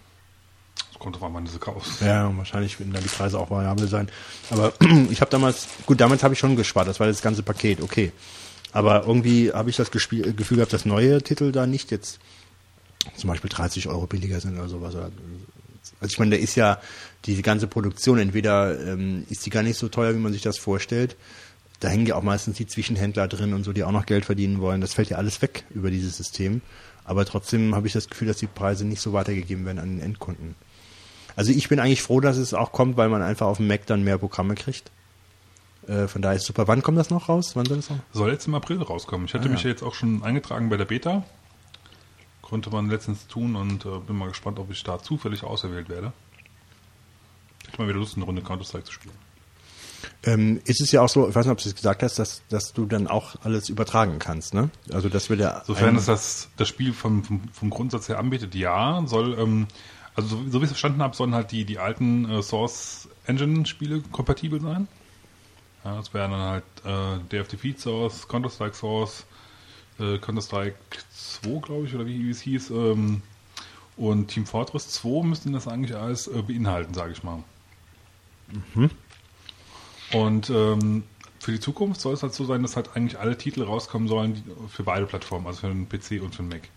Kommt 0.98 1.16
drauf 1.16 1.24
an, 1.24 1.34
wann 1.34 1.46
sie 1.46 1.58
kaufst. 1.58 2.00
Ja, 2.00 2.34
wahrscheinlich 2.36 2.78
werden 2.78 2.92
dann 2.92 3.02
die 3.02 3.08
Preise 3.08 3.38
auch 3.38 3.50
variabel 3.50 3.86
sein. 3.88 4.08
Aber 4.50 4.72
ich 5.10 5.20
habe 5.20 5.30
damals, 5.30 5.68
gut, 5.84 6.00
damals 6.00 6.22
habe 6.22 6.34
ich 6.34 6.40
schon 6.40 6.56
gespart, 6.56 6.88
das 6.88 7.00
war 7.00 7.06
das 7.06 7.22
ganze 7.22 7.42
Paket, 7.42 7.80
okay. 7.80 8.12
Aber 8.72 9.04
irgendwie 9.06 9.52
habe 9.52 9.70
ich 9.70 9.76
das 9.76 9.90
Gefühl 9.90 10.34
gehabt, 10.34 10.72
dass 10.72 10.84
neue 10.84 11.22
Titel 11.22 11.52
da 11.52 11.66
nicht 11.66 11.90
jetzt 11.90 12.18
zum 13.16 13.28
Beispiel 13.28 13.50
30 13.50 13.88
Euro 13.88 14.06
billiger 14.06 14.40
sind 14.40 14.58
oder 14.58 14.68
sowas. 14.68 14.94
Also 14.94 15.12
ich 16.02 16.18
meine, 16.18 16.36
da 16.36 16.42
ist 16.42 16.56
ja 16.56 16.80
die 17.24 17.40
ganze 17.42 17.68
Produktion, 17.68 18.18
entweder 18.18 18.78
ähm, 18.86 19.24
ist 19.30 19.46
die 19.46 19.50
gar 19.50 19.62
nicht 19.62 19.78
so 19.78 19.88
teuer, 19.88 20.14
wie 20.14 20.18
man 20.18 20.32
sich 20.32 20.42
das 20.42 20.58
vorstellt. 20.58 21.16
Da 21.80 21.88
hängen 21.88 22.06
ja 22.06 22.16
auch 22.16 22.22
meistens 22.22 22.56
die 22.56 22.66
Zwischenhändler 22.66 23.28
drin 23.28 23.54
und 23.54 23.64
so, 23.64 23.72
die 23.72 23.84
auch 23.84 23.92
noch 23.92 24.06
Geld 24.06 24.24
verdienen 24.24 24.60
wollen. 24.60 24.80
Das 24.80 24.94
fällt 24.94 25.10
ja 25.10 25.18
alles 25.18 25.40
weg 25.42 25.64
über 25.70 25.90
dieses 25.90 26.16
System. 26.16 26.62
Aber 27.04 27.24
trotzdem 27.24 27.74
habe 27.74 27.86
ich 27.86 27.92
das 27.92 28.08
Gefühl, 28.08 28.28
dass 28.28 28.38
die 28.38 28.46
Preise 28.46 28.84
nicht 28.84 29.00
so 29.00 29.12
weitergegeben 29.12 29.64
werden 29.64 29.78
an 29.78 29.90
den 29.90 30.00
Endkunden. 30.00 30.54
Also 31.36 31.52
ich 31.52 31.68
bin 31.68 31.78
eigentlich 31.78 32.02
froh, 32.02 32.20
dass 32.20 32.36
es 32.38 32.54
auch 32.54 32.72
kommt, 32.72 32.96
weil 32.96 33.08
man 33.08 33.22
einfach 33.22 33.46
auf 33.46 33.58
dem 33.58 33.66
Mac 33.68 33.86
dann 33.86 34.02
mehr 34.02 34.18
Programme 34.18 34.54
kriegt. 34.54 34.90
Äh, 35.86 36.08
von 36.08 36.22
daher 36.22 36.36
ist 36.36 36.46
super. 36.46 36.66
Wann 36.66 36.82
kommt 36.82 36.98
das 36.98 37.10
noch 37.10 37.28
raus? 37.28 37.52
Wann 37.54 37.66
soll 37.66 37.76
das 37.76 37.90
noch? 37.90 37.98
Soll 38.12 38.30
jetzt 38.32 38.46
im 38.48 38.54
April 38.54 38.82
rauskommen. 38.82 39.26
Ich 39.26 39.34
hatte 39.34 39.48
Ah, 39.48 39.52
mich 39.52 39.62
ja 39.62 39.70
jetzt 39.70 39.82
auch 39.82 39.94
schon 39.94 40.22
eingetragen 40.22 40.68
bei 40.70 40.76
der 40.76 40.86
Beta. 40.86 41.22
Konnte 42.42 42.70
man 42.70 42.88
letztens 42.90 43.26
tun 43.26 43.54
und 43.56 43.84
äh, 43.84 43.98
bin 44.06 44.16
mal 44.16 44.28
gespannt, 44.28 44.58
ob 44.58 44.70
ich 44.70 44.82
da 44.82 45.00
zufällig 45.00 45.44
auserwählt 45.44 45.88
werde. 45.88 46.12
Ich 47.62 47.68
hätte 47.68 47.82
mal 47.82 47.88
wieder 47.88 47.98
Lust, 47.98 48.16
eine 48.16 48.24
Runde 48.24 48.42
Counter-Strike 48.42 48.84
zu 48.84 48.92
spielen. 48.92 49.14
Ähm, 50.22 50.60
ist 50.64 50.80
es 50.80 50.92
ja 50.92 51.02
auch 51.02 51.08
so, 51.08 51.28
ich 51.28 51.34
weiß 51.34 51.46
nicht, 51.46 51.52
ob 51.52 51.58
du 51.58 51.68
es 51.68 51.74
gesagt 51.74 52.02
hast, 52.02 52.18
dass, 52.18 52.42
dass 52.48 52.72
du 52.72 52.86
dann 52.86 53.08
auch 53.08 53.34
alles 53.42 53.68
übertragen 53.68 54.18
kannst, 54.18 54.54
ne? 54.54 54.70
Also 54.92 55.08
das 55.08 55.28
wird 55.30 55.40
ja. 55.40 55.62
Sofern 55.66 55.96
es 55.96 56.06
das, 56.06 56.48
das 56.56 56.68
Spiel 56.68 56.92
vom, 56.92 57.24
vom, 57.24 57.48
vom 57.52 57.70
Grundsatz 57.70 58.08
her 58.08 58.18
anbietet, 58.18 58.54
ja, 58.54 59.02
soll, 59.06 59.36
ähm, 59.38 59.66
also 60.16 60.28
so, 60.28 60.36
so 60.50 60.52
wie 60.52 60.56
ich 60.56 60.62
es 60.64 60.70
verstanden 60.70 61.02
habe, 61.02 61.14
sollen 61.14 61.34
halt 61.34 61.52
die, 61.52 61.64
die 61.64 61.78
alten 61.78 62.28
äh, 62.28 62.42
Source 62.42 63.08
Engine 63.26 63.66
Spiele 63.66 64.00
kompatibel 64.12 64.60
sein. 64.60 64.88
Ja, 65.84 65.96
das 65.96 66.12
wären 66.14 66.32
dann 66.32 66.40
halt 66.40 66.64
äh, 67.32 67.44
Defeat 67.44 67.78
Source, 67.78 68.26
Counter-Strike 68.26 68.74
Source, 68.74 69.26
äh, 70.00 70.18
Counter-Strike 70.18 70.76
2, 71.42 71.60
glaube 71.60 71.86
ich, 71.86 71.94
oder 71.94 72.06
wie, 72.06 72.24
wie 72.24 72.30
es 72.30 72.40
hieß, 72.40 72.70
ähm, 72.70 73.22
und 73.96 74.28
Team 74.28 74.46
Fortress 74.46 74.88
2 74.90 75.24
müssten 75.24 75.52
das 75.52 75.68
eigentlich 75.68 75.96
alles 75.96 76.28
äh, 76.28 76.42
beinhalten, 76.42 76.92
sage 76.92 77.12
ich 77.12 77.22
mal. 77.22 77.42
Und 80.12 80.50
ähm, 80.50 81.04
für 81.40 81.52
die 81.52 81.60
Zukunft 81.60 82.00
soll 82.00 82.14
es 82.14 82.22
halt 82.22 82.34
so 82.34 82.44
sein, 82.44 82.62
dass 82.62 82.76
halt 82.76 82.94
eigentlich 82.94 83.18
alle 83.18 83.38
Titel 83.38 83.62
rauskommen 83.62 84.08
sollen 84.08 84.34
die, 84.34 84.42
für 84.68 84.82
beide 84.82 85.06
Plattformen, 85.06 85.46
also 85.46 85.60
für 85.60 85.68
den 85.68 85.88
PC 85.88 86.22
und 86.22 86.34
für 86.34 86.42
den 86.42 86.48
Mac. 86.48 86.68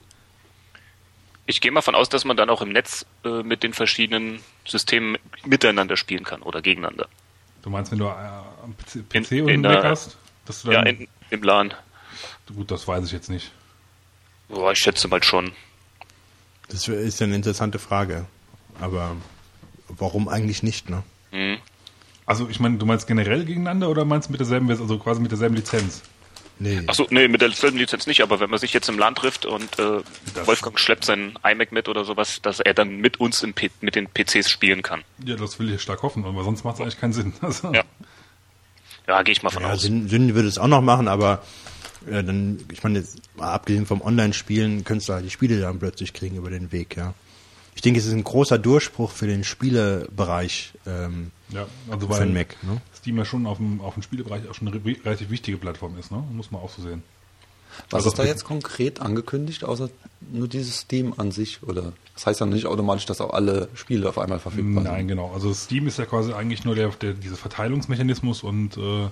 Ich 1.49 1.62
gehe 1.62 1.71
mal 1.71 1.81
von 1.81 1.95
aus, 1.95 2.09
dass 2.09 2.25
man 2.25 2.38
dann 2.38 2.47
auch 2.51 2.62
im 2.62 2.69
Netz 2.71 3.07
äh, 3.25 3.41
mit 3.41 3.63
den 3.63 3.73
verschiedenen 3.73 4.39
Systemen 4.67 5.17
miteinander 5.43 5.97
spielen 5.97 6.23
kann 6.23 6.43
oder 6.43 6.62
gegeneinander. 6.62 7.07
Du 7.63 7.71
meinst, 7.71 7.91
wenn 7.91 7.97
du 7.97 8.05
äh, 8.05 8.09
am 8.09 8.75
PC, 8.77 8.95
In- 9.15 9.23
PC 9.23 9.31
in 9.31 9.49
einen 9.49 9.62
Mac 9.63 9.81
der- 9.81 9.89
hast, 9.89 10.17
dass 10.45 10.62
du 10.62 10.71
Ja, 10.71 10.83
dann, 10.83 10.95
in, 10.97 11.07
im 11.31 11.41
LAN. 11.41 11.73
gut, 12.55 12.69
das 12.69 12.88
weiß 12.88 13.03
ich 13.03 13.12
jetzt 13.12 13.31
nicht. 13.31 13.51
Boah, 14.47 14.71
ich 14.73 14.77
schätze 14.77 15.07
mal 15.07 15.23
schon. 15.23 15.51
Das 16.67 16.88
ist 16.88 17.19
ja 17.19 17.25
eine 17.25 17.35
interessante 17.35 17.79
Frage. 17.79 18.27
Aber 18.79 19.15
warum 19.88 20.27
eigentlich 20.29 20.62
nicht, 20.62 20.88
ne? 20.91 21.01
Hm. 21.31 21.57
Also 22.27 22.47
ich 22.47 22.59
meine, 22.59 22.77
du 22.77 22.85
meinst 22.85 23.07
generell 23.07 23.43
gegeneinander 23.43 23.89
oder 23.89 24.05
meinst 24.05 24.27
du 24.29 24.33
mit 24.33 24.39
derselben, 24.39 24.69
also 24.69 24.99
quasi 24.99 25.19
mit 25.19 25.31
derselben 25.31 25.55
Lizenz? 25.55 26.03
Nee. 26.60 26.82
Achso, 26.88 27.08
nee, 27.10 27.28
mit 27.30 27.41
derselben 27.41 27.78
Lizenz 27.78 28.06
nicht, 28.06 28.22
aber 28.22 28.41
wenn 28.41 28.50
man 28.50 28.60
sich 28.60 28.74
jetzt 28.74 28.89
im 28.89 29.00
LAN 29.00 29.15
trifft 29.15 29.45
und 29.45 29.80
äh, 29.80 30.02
Wolfgang 30.45 30.78
schleppt 30.78 31.06
seinen 31.06 31.38
iMac 31.43 31.72
mit 31.72 31.88
oder 31.88 32.04
sowas, 32.04 32.41
dass 32.41 32.60
er 32.60 32.74
dann 32.74 32.98
mit 32.98 33.19
uns 33.19 33.41
mit 33.43 33.95
den 33.95 34.08
PCs 34.08 34.50
spielen 34.50 34.82
kann. 34.82 35.04
Ja, 35.26 35.36
das 35.38 35.58
will 35.58 35.74
ich 35.74 35.82
stark 35.82 36.04
hoffen, 36.04 36.26
aber 36.26 36.43
sonst 36.43 36.65
macht 36.65 36.76
es 36.76 36.82
eigentlich 36.82 37.00
keinen 37.00 37.13
Sinn. 37.13 37.34
Also, 37.41 37.72
Ja. 37.74 37.84
Ja, 39.08 39.24
gehe 39.24 39.32
ich 39.32 39.41
mal 39.41 39.50
von 39.50 39.63
Ja, 39.63 39.72
aus. 39.72 39.82
Sinn, 39.82 40.08
Sinn 40.08 40.36
würde 40.36 40.48
es 40.48 40.60
auch 40.60 40.67
noch 40.67 40.82
machen, 40.82 41.08
aber 41.08 41.41
äh, 42.08 42.24
dann, 42.24 42.60
ich 42.72 42.84
meine, 42.84 43.00
jetzt 43.00 43.19
mal 43.38 43.52
abgesehen 43.52 43.86
vom 43.86 44.02
Online-Spielen, 44.02 44.84
könntest 44.84 45.10
du 45.10 45.13
halt 45.13 45.26
die 45.26 45.32
Spiele 45.32 45.60
dann 45.60 45.80
plötzlich 45.80 46.13
kriegen 46.13 46.36
über 46.36 46.50
den 46.50 46.72
Weg, 46.72 46.95
ja. 46.95 47.13
Ich 47.76 47.82
denke, 47.82 48.00
es 48.00 48.06
ist 48.06 48.13
ein 48.13 48.26
großer 48.26 48.58
Durchbruch 48.60 49.10
für 49.10 49.26
den 49.26 49.43
Spielebereich 49.45 50.74
ähm, 50.86 51.32
ja, 51.48 51.65
also 51.89 52.08
für 52.10 52.19
den 52.19 52.34
Mac. 52.34 52.58
Ne? 52.62 52.82
Steam 52.99 53.17
ja 53.17 53.25
schon 53.25 53.45
auf 53.45 53.57
dem, 53.57 53.81
auf 53.81 53.95
dem 53.95 54.03
Spielebereich 54.03 54.47
auch 54.49 54.53
schon 54.53 54.67
eine 54.67 54.77
re- 54.77 54.97
relativ 55.03 55.29
wichtige 55.29 55.57
Plattform 55.57 55.97
ist, 55.97 56.12
ne? 56.12 56.23
Muss 56.31 56.51
man 56.51 56.62
auch 56.62 56.69
so 56.69 56.81
sehen. 56.81 57.03
Was 57.91 57.93
Also 58.05 58.09
ist 58.09 58.19
da 58.19 58.23
jetzt 58.25 58.43
konkret 58.45 58.99
angekündigt, 58.99 59.63
außer 59.63 59.89
nur 60.31 60.47
dieses 60.47 60.79
Steam 60.79 61.13
an 61.17 61.31
sich? 61.31 61.62
Oder 61.63 61.93
das 62.15 62.25
heißt 62.25 62.39
ja 62.39 62.45
nicht 62.45 62.65
automatisch, 62.65 63.05
dass 63.05 63.21
auch 63.21 63.31
alle 63.33 63.69
Spiele 63.75 64.09
auf 64.09 64.17
einmal 64.17 64.39
verfügbar 64.39 64.83
Nein, 64.83 64.99
sind. 65.01 65.07
genau. 65.09 65.31
Also 65.33 65.53
Steam 65.53 65.88
ist 65.88 65.97
ja 65.99 66.05
quasi 66.05 66.33
eigentlich 66.33 66.65
nur 66.65 66.75
der, 66.75 66.89
der 66.89 67.13
dieser 67.13 67.38
Verteilungsmechanismus 67.38 68.43
und 68.43 68.75
äh, 68.77 69.07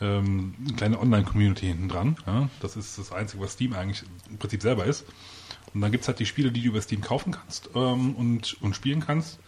ähm, 0.00 0.54
eine 0.64 0.74
kleine 0.76 0.98
Online-Community 0.98 1.66
hinten 1.66 1.88
dran. 1.88 2.16
Ja? 2.26 2.48
Das 2.60 2.76
ist 2.76 2.98
das 2.98 3.12
Einzige, 3.12 3.42
was 3.42 3.52
Steam 3.52 3.74
eigentlich 3.74 4.02
im 4.30 4.38
Prinzip 4.38 4.62
selber 4.62 4.84
ist. 4.86 5.04
Und 5.74 5.82
dann 5.82 5.92
gibt's 5.92 6.08
halt 6.08 6.18
die 6.18 6.26
Spiele, 6.26 6.50
die 6.50 6.62
du 6.62 6.68
über 6.68 6.80
Steam 6.80 7.02
kaufen 7.02 7.32
kannst 7.32 7.68
ähm, 7.74 8.14
und, 8.16 8.56
und 8.62 8.74
spielen 8.74 9.00
kannst. 9.00 9.38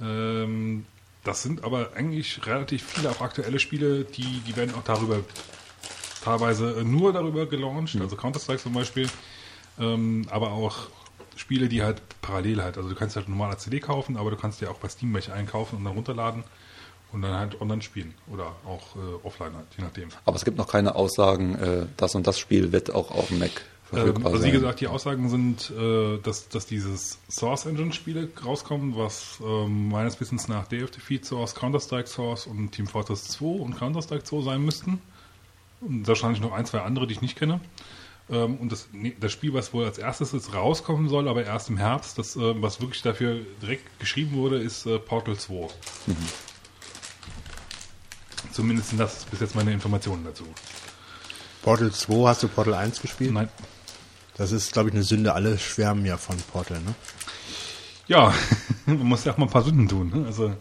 Ähm, 0.00 0.86
das 1.24 1.42
sind 1.42 1.64
aber 1.64 1.90
eigentlich 1.94 2.44
relativ 2.46 2.84
viele 2.84 3.10
auch 3.10 3.20
aktuelle 3.20 3.58
Spiele, 3.58 4.04
die, 4.04 4.42
die 4.46 4.56
werden 4.56 4.74
auch 4.74 4.84
darüber 4.84 5.20
teilweise 6.22 6.82
nur 6.84 7.12
darüber 7.12 7.46
gelauncht, 7.46 7.96
also 8.00 8.16
Counter-Strike 8.16 8.62
zum 8.62 8.72
Beispiel, 8.72 9.08
ähm, 9.78 10.26
aber 10.30 10.52
auch 10.52 10.88
Spiele, 11.36 11.68
die 11.68 11.82
halt 11.82 12.02
parallel 12.20 12.62
halt, 12.62 12.76
also 12.76 12.88
du 12.88 12.94
kannst 12.94 13.16
halt 13.16 13.28
normal 13.28 13.50
als 13.50 13.62
CD 13.62 13.80
kaufen, 13.80 14.16
aber 14.16 14.30
du 14.30 14.36
kannst 14.36 14.60
dir 14.60 14.70
auch 14.70 14.78
bei 14.78 14.88
Steam 14.88 15.14
welche 15.14 15.32
einkaufen 15.32 15.76
und 15.78 15.84
dann 15.84 15.94
runterladen 15.94 16.44
und 17.12 17.22
dann 17.22 17.34
halt 17.34 17.60
online 17.60 17.82
spielen 17.82 18.14
oder 18.30 18.54
auch 18.66 18.96
äh, 18.96 19.26
offline 19.26 19.54
halt, 19.54 19.66
je 19.76 19.84
nachdem. 19.84 20.08
Aber 20.24 20.36
es 20.36 20.44
gibt 20.44 20.58
noch 20.58 20.68
keine 20.68 20.94
Aussagen, 20.94 21.54
äh, 21.56 21.86
das 21.96 22.14
und 22.14 22.26
das 22.26 22.38
Spiel 22.38 22.72
wird 22.72 22.94
auch 22.94 23.10
auf 23.10 23.28
dem 23.28 23.38
Mac 23.38 23.62
Ähm, 23.92 24.26
also 24.26 24.44
wie 24.44 24.50
gesagt, 24.50 24.80
die 24.80 24.86
Aussagen 24.86 25.28
sind, 25.28 25.70
äh, 25.70 26.18
dass, 26.18 26.48
dass 26.48 26.66
dieses 26.66 27.18
Source 27.28 27.66
Engine 27.66 27.92
Spiele 27.92 28.28
rauskommen, 28.44 28.96
was 28.96 29.38
ähm, 29.44 29.88
meines 29.88 30.20
Wissens 30.20 30.48
nach 30.48 30.66
Day 30.66 30.82
of 30.82 30.90
Defeat 30.90 31.24
Source, 31.24 31.54
Counter-Strike 31.54 32.08
Source 32.08 32.46
und 32.46 32.72
Team 32.72 32.86
Fortress 32.86 33.24
2 33.28 33.44
und 33.44 33.78
Counter-Strike 33.78 34.24
2 34.24 34.42
sein 34.42 34.64
müssten. 34.64 35.00
Und 35.80 36.06
wahrscheinlich 36.06 36.40
noch 36.40 36.52
ein, 36.52 36.64
zwei 36.64 36.80
andere, 36.80 37.06
die 37.06 37.14
ich 37.14 37.22
nicht 37.22 37.36
kenne. 37.36 37.60
Ähm, 38.30 38.56
und 38.56 38.72
das, 38.72 38.88
nee, 38.92 39.14
das 39.18 39.32
Spiel, 39.32 39.52
was 39.52 39.72
wohl 39.74 39.84
als 39.84 39.98
erstes 39.98 40.32
jetzt 40.32 40.54
rauskommen 40.54 41.08
soll, 41.08 41.28
aber 41.28 41.44
erst 41.44 41.68
im 41.68 41.76
Herbst, 41.76 42.18
das, 42.18 42.36
äh, 42.36 42.62
was 42.62 42.80
wirklich 42.80 43.02
dafür 43.02 43.40
direkt 43.60 43.98
geschrieben 43.98 44.36
wurde, 44.36 44.58
ist 44.58 44.86
äh, 44.86 44.98
Portal 44.98 45.36
2. 45.36 45.68
Zumindest 48.52 48.90
sind 48.90 48.98
das 48.98 49.24
bis 49.24 49.40
jetzt 49.40 49.54
meine 49.54 49.72
Informationen 49.72 50.24
dazu. 50.24 50.44
Portal 51.62 51.90
2, 51.90 52.28
hast 52.28 52.42
du 52.42 52.48
Portal 52.48 52.74
1 52.74 53.00
gespielt? 53.00 53.32
Nein. 53.32 53.48
Das 54.36 54.52
ist, 54.52 54.72
glaube 54.72 54.88
ich, 54.88 54.94
eine 54.94 55.04
Sünde. 55.04 55.34
Alle 55.34 55.58
schwärmen 55.58 56.04
ja 56.06 56.16
von 56.16 56.36
Portal, 56.52 56.80
ne? 56.80 56.94
Ja, 58.08 58.34
man 58.86 58.98
muss 58.98 59.24
ja 59.24 59.32
auch 59.32 59.36
mal 59.38 59.46
ein 59.46 59.50
paar 59.52 59.62
Sünden 59.62 59.88
tun. 59.88 60.10
Ne? 60.14 60.26
Also 60.26 60.52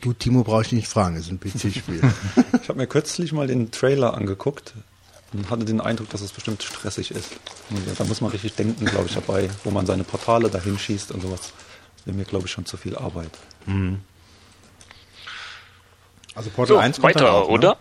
Du, 0.00 0.12
Timo, 0.12 0.44
brauche 0.44 0.60
ich 0.62 0.72
nicht 0.72 0.86
fragen. 0.86 1.16
Es 1.16 1.22
ist 1.26 1.30
ein 1.30 1.40
PC-Spiel. 1.40 2.02
Ich 2.62 2.68
habe 2.68 2.78
mir 2.78 2.86
kürzlich 2.86 3.32
mal 3.32 3.46
den 3.46 3.70
Trailer 3.70 4.14
angeguckt 4.14 4.74
und 5.32 5.48
hatte 5.50 5.64
den 5.64 5.80
Eindruck, 5.80 6.10
dass 6.10 6.20
es 6.20 6.32
bestimmt 6.32 6.62
stressig 6.62 7.10
ist. 7.10 7.30
Da 7.96 8.04
muss 8.04 8.20
man 8.20 8.30
richtig 8.30 8.54
denken, 8.54 8.84
glaube 8.84 9.06
ich, 9.06 9.14
dabei, 9.14 9.48
wo 9.64 9.70
man 9.70 9.86
seine 9.86 10.04
Portale 10.04 10.50
dahin 10.50 10.78
schießt 10.78 11.10
und 11.12 11.22
sowas. 11.22 11.52
Das 11.96 12.06
wäre 12.06 12.16
mir, 12.16 12.24
glaube 12.24 12.46
ich, 12.46 12.52
schon 12.52 12.66
zu 12.66 12.76
viel 12.76 12.96
Arbeit. 12.96 13.30
Also 16.34 16.50
Portal 16.50 16.76
So, 16.76 16.80
1 16.80 17.00
kommt 17.00 17.16
dann 17.16 17.22
weiter, 17.22 17.34
auch, 17.34 17.48
ne? 17.48 17.54
oder? 17.54 17.78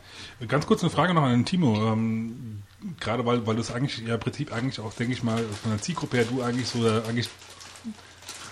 Ganz 0.47 0.65
kurz 0.65 0.81
eine 0.81 0.89
Frage 0.89 1.13
noch 1.13 1.23
an 1.23 1.31
den 1.31 1.45
Timo. 1.45 1.95
Gerade 2.99 3.25
weil, 3.25 3.45
weil 3.47 3.55
du 3.55 3.61
es 3.61 3.71
eigentlich 3.71 4.05
ja 4.05 4.15
im 4.15 4.19
Prinzip 4.19 4.51
eigentlich 4.51 4.79
auch, 4.79 4.93
denke 4.93 5.13
ich 5.13 5.23
mal, 5.23 5.43
von 5.61 5.71
der 5.71 5.81
Zielgruppe 5.81 6.17
her 6.17 6.25
du 6.29 6.41
eigentlich 6.41 6.67
so 6.67 6.83
da 6.83 7.03
eigentlich 7.07 7.29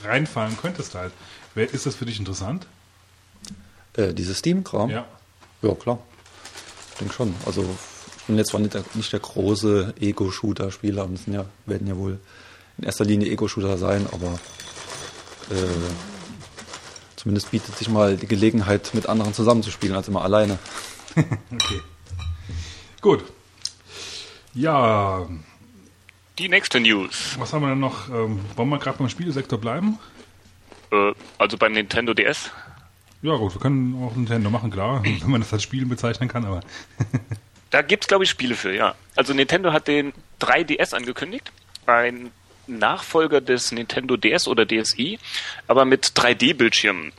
reinfallen 0.03 0.57
könntest 0.57 0.95
halt. 0.95 1.11
Wer, 1.53 1.71
ist 1.71 1.85
das 1.85 1.95
für 1.95 2.05
dich 2.05 2.19
interessant? 2.19 2.65
Äh, 3.93 4.13
dieses 4.13 4.39
Steam-Kram? 4.39 4.89
Ja. 4.89 5.05
Ja, 5.61 5.75
klar. 5.75 5.99
Ich 6.91 6.99
denke 6.99 7.13
schon. 7.13 7.35
Also 7.45 7.63
ich 8.17 8.23
bin 8.23 8.37
jetzt 8.37 8.49
zwar 8.49 8.61
nicht 8.61 8.73
der, 8.73 8.83
nicht 8.93 9.11
der 9.11 9.19
große 9.19 9.95
Ego-Shooter-Spieler, 9.99 11.09
es 11.13 11.25
sind 11.25 11.33
ja, 11.33 11.45
werden 11.65 11.87
ja 11.87 11.97
wohl 11.97 12.19
in 12.77 12.85
erster 12.85 13.03
Linie 13.03 13.29
Ego-Shooter 13.29 13.77
sein, 13.77 14.07
aber 14.11 14.39
äh, 15.49 15.67
zumindest 17.15 17.51
bietet 17.51 17.77
sich 17.77 17.89
mal 17.89 18.15
die 18.15 18.27
Gelegenheit, 18.27 18.93
mit 18.93 19.07
anderen 19.07 19.33
zusammenzuspielen, 19.33 19.95
als 19.95 20.07
immer 20.07 20.23
alleine. 20.23 20.57
Okay. 21.51 21.81
Gut. 23.01 23.25
Ja, 24.53 25.27
Die 26.37 26.49
nächste 26.49 26.79
News. 26.79 27.35
was 27.39 27.53
haben 27.53 27.61
wir 27.61 27.69
denn 27.69 27.79
noch? 27.79 28.09
Ähm, 28.09 28.39
wollen 28.55 28.69
wir 28.69 28.79
gerade 28.79 28.97
beim 28.97 29.09
Spielesektor 29.09 29.59
bleiben? 29.59 29.97
Äh, 30.91 31.13
also 31.37 31.57
beim 31.57 31.71
Nintendo 31.73 32.13
DS. 32.13 32.51
Ja 33.21 33.35
gut, 33.35 33.53
wir 33.53 33.61
können 33.61 33.95
auch 34.03 34.15
Nintendo 34.15 34.49
machen, 34.49 34.71
klar, 34.71 35.03
wenn 35.03 35.29
man 35.29 35.41
das 35.41 35.53
als 35.53 35.63
Spielen 35.63 35.87
bezeichnen 35.89 36.27
kann, 36.29 36.45
aber 36.45 36.61
Da 37.69 37.81
gibt's 37.81 38.07
glaube 38.07 38.23
ich, 38.25 38.29
Spiele 38.29 38.55
für, 38.55 38.73
ja. 38.73 38.95
Also 39.15 39.33
Nintendo 39.33 39.71
hat 39.71 39.87
den 39.87 40.11
3DS 40.41 40.93
angekündigt. 40.93 41.51
Ein 41.85 42.31
Nachfolger 42.67 43.39
des 43.41 43.71
Nintendo 43.71 44.17
DS 44.17 44.47
oder 44.47 44.65
DSi, 44.65 45.19
aber 45.67 45.85
mit 45.85 46.07
3D-Bildschirmen. 46.07 47.11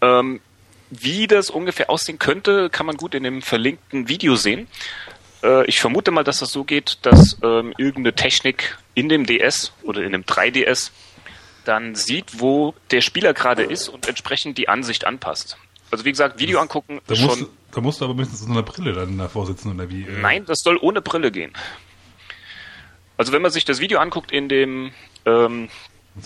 Ähm, 0.00 0.40
wie 0.90 1.26
das 1.26 1.50
ungefähr 1.50 1.90
aussehen 1.90 2.18
könnte, 2.18 2.70
kann 2.70 2.86
man 2.86 2.96
gut 2.96 3.14
in 3.14 3.22
dem 3.24 3.42
verlinkten 3.42 4.08
Video 4.08 4.36
sehen. 4.36 4.66
Äh, 5.44 5.66
ich 5.66 5.78
vermute 5.80 6.10
mal, 6.10 6.24
dass 6.24 6.38
das 6.40 6.50
so 6.50 6.64
geht, 6.64 6.98
dass 7.02 7.36
ähm, 7.42 7.72
irgendeine 7.78 8.14
Technik 8.14 8.76
in 8.94 9.08
dem 9.08 9.26
DS 9.26 9.72
oder 9.82 10.02
in 10.02 10.10
dem 10.12 10.24
3DS 10.24 10.90
dann 11.64 11.94
sieht, 11.94 12.40
wo 12.40 12.74
der 12.90 13.00
Spieler 13.00 13.32
gerade 13.34 13.62
ist 13.62 13.88
und 13.88 14.08
entsprechend 14.08 14.58
die 14.58 14.68
Ansicht 14.68 15.06
anpasst. 15.06 15.56
Also 15.90 16.04
wie 16.04 16.10
gesagt, 16.10 16.38
Video 16.40 16.58
angucken 16.60 17.00
da 17.06 17.14
ist 17.14 17.20
musst, 17.22 17.38
schon. 17.38 17.48
da 17.72 17.80
musst 17.80 18.00
du 18.00 18.04
aber 18.06 18.14
mindestens 18.14 18.40
so 18.46 18.50
eine 18.50 18.62
Brille 18.62 18.92
dann 18.94 19.16
davor 19.18 19.46
sitzen 19.46 19.72
oder 19.74 19.88
wie? 19.90 20.02
äh, 20.02 20.20
Nein, 20.20 20.44
das 20.46 20.60
soll 20.60 20.76
ohne 20.80 21.00
Brille 21.02 21.30
gehen. 21.30 21.52
Also 23.16 23.32
wenn 23.32 23.42
man 23.42 23.50
sich 23.52 23.64
das 23.64 23.80
Video 23.80 23.98
anguckt 24.00 24.32
in 24.32 24.48
dem 24.48 24.92
ähm, 25.24 25.68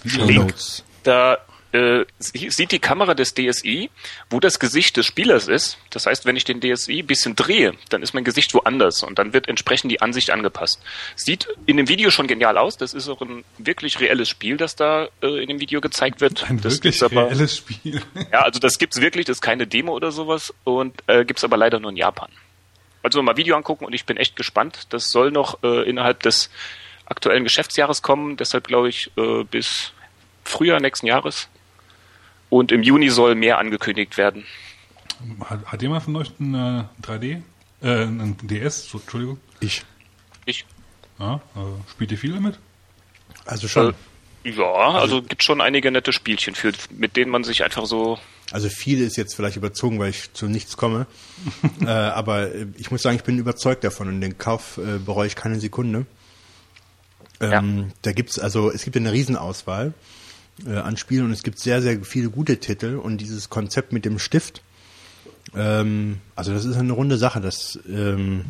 Video- 0.02 0.24
Link, 0.24 0.54
da 1.02 1.38
äh, 1.72 2.04
sie- 2.18 2.50
sieht 2.50 2.72
die 2.72 2.78
Kamera 2.78 3.14
des 3.14 3.34
DSI, 3.34 3.90
wo 4.30 4.40
das 4.40 4.58
Gesicht 4.58 4.96
des 4.96 5.04
Spielers 5.06 5.48
ist. 5.48 5.78
Das 5.90 6.06
heißt, 6.06 6.24
wenn 6.24 6.36
ich 6.36 6.44
den 6.44 6.60
DSI 6.60 7.00
ein 7.00 7.06
bisschen 7.06 7.36
drehe, 7.36 7.74
dann 7.90 8.02
ist 8.02 8.14
mein 8.14 8.24
Gesicht 8.24 8.54
woanders 8.54 9.02
und 9.02 9.18
dann 9.18 9.32
wird 9.32 9.48
entsprechend 9.48 9.92
die 9.92 10.00
Ansicht 10.00 10.30
angepasst. 10.30 10.80
Sieht 11.16 11.46
in 11.66 11.76
dem 11.76 11.88
Video 11.88 12.10
schon 12.10 12.26
genial 12.26 12.56
aus. 12.58 12.76
Das 12.78 12.94
ist 12.94 13.08
auch 13.08 13.20
ein 13.20 13.44
wirklich 13.58 14.00
reelles 14.00 14.28
Spiel, 14.28 14.56
das 14.56 14.76
da 14.76 15.08
äh, 15.22 15.42
in 15.42 15.48
dem 15.48 15.60
Video 15.60 15.80
gezeigt 15.80 16.20
wird. 16.20 16.48
Ein 16.50 16.60
das 16.60 16.74
wirklich 16.74 17.02
aber, 17.02 17.26
reelles 17.28 17.56
Spiel. 17.58 18.00
ja, 18.32 18.42
also 18.42 18.58
das 18.60 18.78
gibt's 18.78 19.00
wirklich, 19.00 19.26
das 19.26 19.36
ist 19.38 19.42
keine 19.42 19.66
Demo 19.66 19.92
oder 19.92 20.10
sowas 20.10 20.54
und 20.64 21.02
äh, 21.06 21.24
gibt's 21.24 21.44
aber 21.44 21.56
leider 21.56 21.78
nur 21.80 21.90
in 21.90 21.96
Japan. 21.96 22.30
Also 23.02 23.22
mal 23.22 23.36
Video 23.36 23.56
angucken 23.56 23.84
und 23.84 23.92
ich 23.92 24.06
bin 24.06 24.16
echt 24.16 24.36
gespannt. 24.36 24.86
Das 24.90 25.10
soll 25.10 25.30
noch 25.30 25.62
äh, 25.62 25.88
innerhalb 25.88 26.22
des 26.22 26.50
aktuellen 27.06 27.44
Geschäftsjahres 27.44 28.02
kommen, 28.02 28.36
deshalb 28.36 28.66
glaube 28.66 28.88
ich 28.88 29.10
äh, 29.16 29.44
bis 29.44 29.92
Frühjahr 30.44 30.80
nächsten 30.80 31.06
Jahres. 31.06 31.48
Und 32.50 32.72
im 32.72 32.82
Juni 32.82 33.10
soll 33.10 33.34
mehr 33.34 33.58
angekündigt 33.58 34.16
werden. 34.16 34.44
Hat, 35.44 35.64
hat 35.66 35.82
jemand 35.82 36.02
von 36.02 36.16
euch 36.16 36.30
ein 36.38 36.54
äh, 36.54 36.84
3D? 37.02 37.42
Äh, 37.82 38.04
ein 38.04 38.36
DS, 38.42 38.88
so, 38.88 38.98
Entschuldigung. 38.98 39.38
Ich. 39.60 39.84
Ich? 40.46 40.64
Ja, 41.18 41.40
äh, 41.56 41.90
spielt 41.90 42.12
ihr 42.12 42.18
viel 42.18 42.32
damit? 42.32 42.58
Also 43.44 43.68
schon. 43.68 43.94
Äh, 44.44 44.50
ja, 44.50 44.64
also 44.64 45.20
gibt 45.20 45.42
schon 45.42 45.60
einige 45.60 45.90
nette 45.90 46.12
Spielchen, 46.12 46.54
für, 46.54 46.72
mit 46.90 47.16
denen 47.16 47.30
man 47.30 47.44
sich 47.44 47.64
einfach 47.64 47.86
so. 47.86 48.18
Also 48.50 48.68
viel 48.68 49.00
ist 49.02 49.16
jetzt 49.16 49.34
vielleicht 49.34 49.56
überzogen, 49.56 49.98
weil 49.98 50.10
ich 50.10 50.32
zu 50.32 50.46
nichts 50.46 50.76
komme. 50.76 51.06
äh, 51.80 51.88
aber 51.88 52.54
äh, 52.54 52.66
ich 52.76 52.90
muss 52.90 53.02
sagen, 53.02 53.16
ich 53.16 53.24
bin 53.24 53.38
überzeugt 53.38 53.84
davon 53.84 54.08
und 54.08 54.20
den 54.20 54.38
Kauf 54.38 54.78
äh, 54.78 54.98
bereue 54.98 55.26
ich 55.26 55.36
keine 55.36 55.60
Sekunde. 55.60 56.06
Ähm, 57.40 57.92
Da 58.02 58.12
gibt's 58.12 58.38
also, 58.38 58.70
es 58.70 58.84
gibt 58.84 58.96
eine 58.96 59.12
Riesenauswahl 59.12 59.92
äh, 60.66 60.76
an 60.76 60.96
Spielen 60.96 61.26
und 61.26 61.32
es 61.32 61.42
gibt 61.42 61.58
sehr, 61.58 61.82
sehr 61.82 62.02
viele 62.04 62.30
gute 62.30 62.58
Titel 62.58 62.96
und 62.96 63.18
dieses 63.18 63.50
Konzept 63.50 63.92
mit 63.92 64.04
dem 64.04 64.18
Stift, 64.18 64.62
ähm, 65.54 66.20
also 66.36 66.52
das 66.52 66.64
ist 66.64 66.76
eine 66.76 66.92
runde 66.92 67.18
Sache, 67.18 67.40
das 67.40 67.78
ähm, 67.88 68.44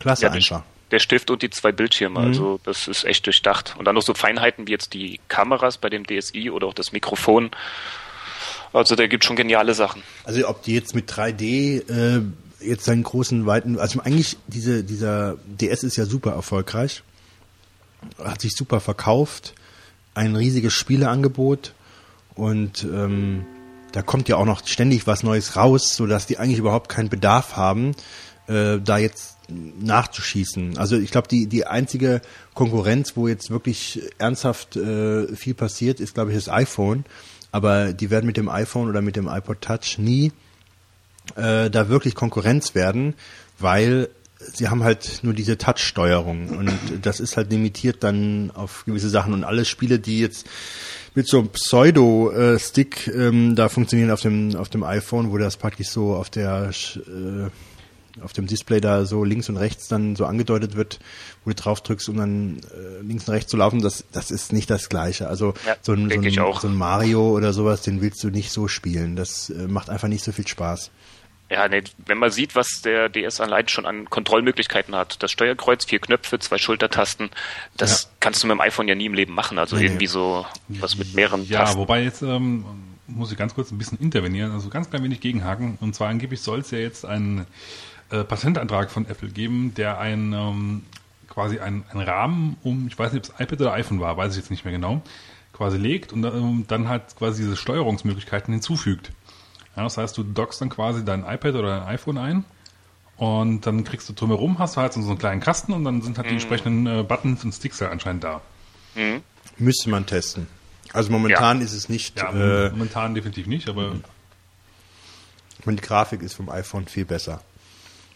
klasse 0.00 0.24
Ja, 0.24 0.30
einfach. 0.30 0.62
der 0.90 0.98
Stift 0.98 1.30
und 1.30 1.42
die 1.42 1.50
zwei 1.50 1.72
Bildschirme, 1.72 2.20
also 2.20 2.60
das 2.64 2.88
ist 2.88 3.04
echt 3.04 3.26
durchdacht. 3.26 3.74
Und 3.78 3.84
dann 3.84 3.94
noch 3.94 4.02
so 4.02 4.14
Feinheiten 4.14 4.66
wie 4.66 4.72
jetzt 4.72 4.94
die 4.94 5.20
Kameras 5.28 5.78
bei 5.78 5.88
dem 5.90 6.04
DSI 6.04 6.50
oder 6.50 6.66
auch 6.66 6.74
das 6.74 6.92
Mikrofon. 6.92 7.50
Also 8.72 8.96
der 8.96 9.08
gibt 9.08 9.24
schon 9.24 9.36
geniale 9.36 9.74
Sachen. 9.74 10.02
Also 10.24 10.46
ob 10.48 10.62
die 10.62 10.74
jetzt 10.74 10.94
mit 10.94 11.10
3D 11.10 11.88
äh, 11.90 12.22
jetzt 12.60 12.88
einen 12.88 13.02
großen, 13.02 13.46
weiten, 13.46 13.78
also 13.78 14.00
eigentlich 14.00 14.36
diese, 14.46 14.84
dieser 14.84 15.36
DS 15.46 15.84
ist 15.84 15.96
ja 15.96 16.04
super 16.04 16.32
erfolgreich, 16.32 17.02
hat 18.22 18.40
sich 18.40 18.52
super 18.54 18.80
verkauft, 18.80 19.54
ein 20.18 20.34
riesiges 20.34 20.72
Spieleangebot 20.74 21.74
und 22.34 22.84
ähm, 22.84 23.46
da 23.92 24.02
kommt 24.02 24.28
ja 24.28 24.36
auch 24.36 24.44
noch 24.44 24.66
ständig 24.66 25.06
was 25.06 25.22
Neues 25.22 25.56
raus, 25.56 25.96
sodass 25.96 26.26
die 26.26 26.38
eigentlich 26.38 26.58
überhaupt 26.58 26.88
keinen 26.88 27.08
Bedarf 27.08 27.56
haben, 27.56 27.94
äh, 28.48 28.78
da 28.78 28.98
jetzt 28.98 29.36
nachzuschießen. 29.48 30.76
Also 30.76 30.98
ich 30.98 31.10
glaube, 31.10 31.28
die, 31.28 31.46
die 31.46 31.66
einzige 31.66 32.20
Konkurrenz, 32.52 33.16
wo 33.16 33.28
jetzt 33.28 33.50
wirklich 33.50 34.02
ernsthaft 34.18 34.76
äh, 34.76 35.34
viel 35.34 35.54
passiert, 35.54 36.00
ist, 36.00 36.14
glaube 36.14 36.32
ich, 36.32 36.36
das 36.36 36.48
iPhone. 36.48 37.04
Aber 37.50 37.92
die 37.94 38.10
werden 38.10 38.26
mit 38.26 38.36
dem 38.36 38.48
iPhone 38.48 38.90
oder 38.90 39.00
mit 39.00 39.16
dem 39.16 39.26
iPod 39.26 39.62
Touch 39.62 39.98
nie 39.98 40.32
äh, 41.36 41.70
da 41.70 41.88
wirklich 41.88 42.14
Konkurrenz 42.14 42.74
werden, 42.74 43.14
weil 43.58 44.10
sie 44.38 44.68
haben 44.68 44.84
halt 44.84 45.20
nur 45.22 45.34
diese 45.34 45.58
Touch-Steuerung 45.58 46.48
und 46.50 46.70
das 47.02 47.20
ist 47.20 47.36
halt 47.36 47.50
limitiert 47.50 48.04
dann 48.04 48.50
auf 48.52 48.84
gewisse 48.86 49.08
Sachen 49.08 49.32
und 49.32 49.44
alle 49.44 49.64
Spiele, 49.64 49.98
die 49.98 50.20
jetzt 50.20 50.46
mit 51.14 51.26
so 51.26 51.38
einem 51.38 51.48
Pseudo-Stick 51.48 53.08
ähm, 53.08 53.56
da 53.56 53.68
funktionieren 53.68 54.10
auf 54.10 54.20
dem 54.20 54.54
auf 54.56 54.68
dem 54.68 54.84
iPhone, 54.84 55.32
wo 55.32 55.38
das 55.38 55.56
praktisch 55.56 55.88
so 55.88 56.14
auf 56.14 56.30
der 56.30 56.70
äh, 56.70 57.50
auf 58.22 58.32
dem 58.32 58.46
Display 58.46 58.80
da 58.80 59.04
so 59.04 59.24
links 59.24 59.48
und 59.48 59.56
rechts 59.56 59.88
dann 59.88 60.16
so 60.16 60.26
angedeutet 60.26 60.76
wird, 60.76 60.98
wo 61.44 61.50
du 61.50 61.54
drauf 61.56 61.80
drückst, 61.82 62.08
um 62.08 62.16
dann 62.16 62.60
äh, 62.74 63.02
links 63.02 63.28
und 63.28 63.34
rechts 63.34 63.50
zu 63.50 63.56
laufen, 63.56 63.80
das, 63.80 64.04
das 64.12 64.30
ist 64.30 64.52
nicht 64.52 64.70
das 64.70 64.88
Gleiche. 64.88 65.28
Also 65.28 65.54
Ja, 65.66 65.76
so, 65.82 65.92
ein, 65.92 66.10
so, 66.10 66.20
ein, 66.20 66.60
so 66.60 66.68
ein 66.68 66.76
Mario 66.76 67.30
oder 67.30 67.52
sowas, 67.52 67.82
den 67.82 68.00
willst 68.00 68.22
du 68.24 68.30
nicht 68.30 68.50
so 68.50 68.68
spielen. 68.68 69.16
Das 69.16 69.50
äh, 69.50 69.68
macht 69.68 69.90
einfach 69.90 70.08
nicht 70.08 70.24
so 70.24 70.32
viel 70.32 70.46
Spaß. 70.46 70.90
Ja, 71.50 71.66
nee, 71.66 71.82
wenn 72.04 72.18
man 72.18 72.30
sieht, 72.30 72.54
was 72.54 72.82
der 72.82 73.08
DS 73.08 73.40
allein 73.40 73.68
schon 73.68 73.86
an 73.86 74.10
Kontrollmöglichkeiten 74.10 74.94
hat, 74.94 75.22
das 75.22 75.32
Steuerkreuz, 75.32 75.86
vier 75.86 75.98
Knöpfe, 75.98 76.38
zwei 76.38 76.58
Schultertasten, 76.58 77.30
das 77.76 78.10
kannst 78.20 78.42
du 78.42 78.46
mit 78.48 78.54
dem 78.56 78.60
iPhone 78.60 78.86
ja 78.86 78.94
nie 78.94 79.06
im 79.06 79.14
Leben 79.14 79.32
machen. 79.32 79.58
Also 79.58 79.76
Nee, 79.76 79.84
irgendwie 79.86 80.06
so 80.08 80.44
was 80.68 80.98
mit 80.98 81.14
mehreren 81.14 81.44
Ja, 81.48 81.60
Tasten. 81.60 81.78
wobei 81.78 82.02
jetzt 82.02 82.20
ähm, 82.20 82.64
muss 83.06 83.32
ich 83.32 83.38
ganz 83.38 83.54
kurz 83.54 83.70
ein 83.70 83.78
bisschen 83.78 83.98
intervenieren, 83.98 84.52
also 84.52 84.68
ganz 84.68 84.90
klein 84.90 85.02
wenig 85.04 85.20
gegenhaken. 85.20 85.78
Und 85.80 85.94
zwar 85.94 86.08
angeblich 86.08 86.42
soll 86.42 86.58
es 86.60 86.70
ja 86.70 86.78
jetzt 86.78 87.06
einen 87.06 87.46
äh, 88.10 88.24
Patentantrag 88.24 88.90
von 88.90 89.06
Apple 89.08 89.30
geben, 89.30 89.72
der 89.74 89.98
ein 89.98 90.34
ähm, 90.34 90.82
quasi 91.30 91.60
einen, 91.60 91.84
einen 91.90 92.02
Rahmen 92.02 92.56
um, 92.62 92.88
ich 92.88 92.98
weiß 92.98 93.12
nicht, 93.14 93.26
ob 93.30 93.34
es 93.34 93.40
iPad 93.40 93.60
oder 93.62 93.72
iPhone 93.72 94.00
war, 94.00 94.16
weiß 94.18 94.32
ich 94.32 94.38
jetzt 94.38 94.50
nicht 94.50 94.64
mehr 94.66 94.72
genau, 94.72 95.00
quasi 95.54 95.78
legt 95.78 96.12
und 96.12 96.24
ähm, 96.24 96.66
dann 96.68 96.88
halt 96.88 97.16
quasi 97.16 97.42
diese 97.42 97.56
Steuerungsmöglichkeiten 97.56 98.52
hinzufügt. 98.52 99.12
Ja, 99.78 99.84
das 99.84 99.96
heißt, 99.96 100.18
du 100.18 100.24
dockst 100.24 100.60
dann 100.60 100.70
quasi 100.70 101.04
dein 101.04 101.20
iPad 101.20 101.54
oder 101.54 101.78
dein 101.78 101.88
iPhone 101.88 102.18
ein 102.18 102.44
und 103.16 103.64
dann 103.64 103.84
kriegst 103.84 104.08
du 104.08 104.12
drumherum, 104.12 104.58
hast 104.58 104.74
du 104.76 104.80
halt 104.80 104.92
so 104.92 104.98
einen 104.98 105.18
kleinen 105.18 105.40
Kasten 105.40 105.72
und 105.72 105.84
dann 105.84 106.02
sind 106.02 106.18
halt 106.18 106.28
die 106.28 106.32
entsprechenden 106.32 106.84
äh, 106.88 107.04
Buttons 107.04 107.44
und 107.44 107.52
Sticks 107.52 107.78
ja 107.78 107.88
anscheinend 107.88 108.24
da. 108.24 108.40
Müsste 109.56 109.88
man 109.90 110.04
testen. 110.04 110.48
Also 110.92 111.12
momentan 111.12 111.60
ist 111.60 111.72
es 111.74 111.88
nicht, 111.88 112.18
Ja, 112.18 112.30
äh, 112.32 112.70
momentan 112.70 113.14
definitiv 113.14 113.46
nicht, 113.46 113.68
aber 113.68 113.92
und 115.64 115.76
die 115.76 115.86
Grafik 115.86 116.22
ist 116.22 116.34
vom 116.34 116.48
iPhone 116.50 116.88
viel 116.88 117.04
besser. 117.04 117.40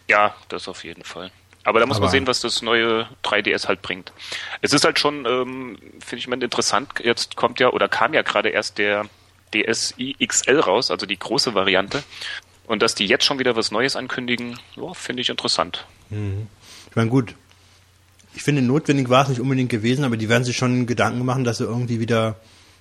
Ja, 0.09 0.35
das 0.49 0.67
auf 0.67 0.83
jeden 0.83 1.05
Fall. 1.05 1.31
Aber 1.63 1.79
da 1.79 1.85
muss 1.85 1.95
Aber- 1.95 2.07
man 2.07 2.11
sehen, 2.11 2.27
was 2.27 2.41
das 2.41 2.61
neue 2.61 3.07
3DS 3.23 3.69
halt 3.69 3.81
bringt. 3.81 4.11
Es 4.61 4.73
ist 4.73 4.83
halt 4.83 4.99
schon, 4.99 5.25
ähm, 5.25 5.77
finde 6.01 6.17
ich 6.17 6.27
mal 6.27 6.43
interessant, 6.43 6.89
jetzt 7.01 7.37
kommt 7.37 7.61
ja 7.61 7.69
oder 7.69 7.87
kam 7.87 8.13
ja 8.13 8.21
gerade 8.21 8.49
erst 8.49 8.79
der 8.79 9.05
DSi 9.53 10.15
XL 10.25 10.59
raus, 10.59 10.91
also 10.91 11.05
die 11.05 11.17
große 11.17 11.53
Variante. 11.53 12.03
Und 12.65 12.81
dass 12.81 12.95
die 12.95 13.05
jetzt 13.05 13.25
schon 13.25 13.39
wieder 13.39 13.55
was 13.55 13.71
Neues 13.71 13.95
ankündigen, 13.95 14.57
ja, 14.75 14.93
finde 14.93 15.21
ich 15.21 15.29
interessant. 15.29 15.85
Ich 16.09 16.95
meine, 16.95 17.09
gut, 17.09 17.35
ich 18.35 18.41
finde, 18.43 18.61
notwendig 18.61 19.09
war 19.09 19.23
es 19.23 19.29
nicht 19.29 19.41
unbedingt 19.41 19.69
gewesen, 19.69 20.05
aber 20.05 20.17
die 20.17 20.29
werden 20.29 20.43
sich 20.43 20.57
schon 20.57 20.85
Gedanken 20.85 21.25
machen, 21.25 21.43
dass 21.43 21.57
sie 21.57 21.65
irgendwie 21.65 21.99
wieder 21.99 22.37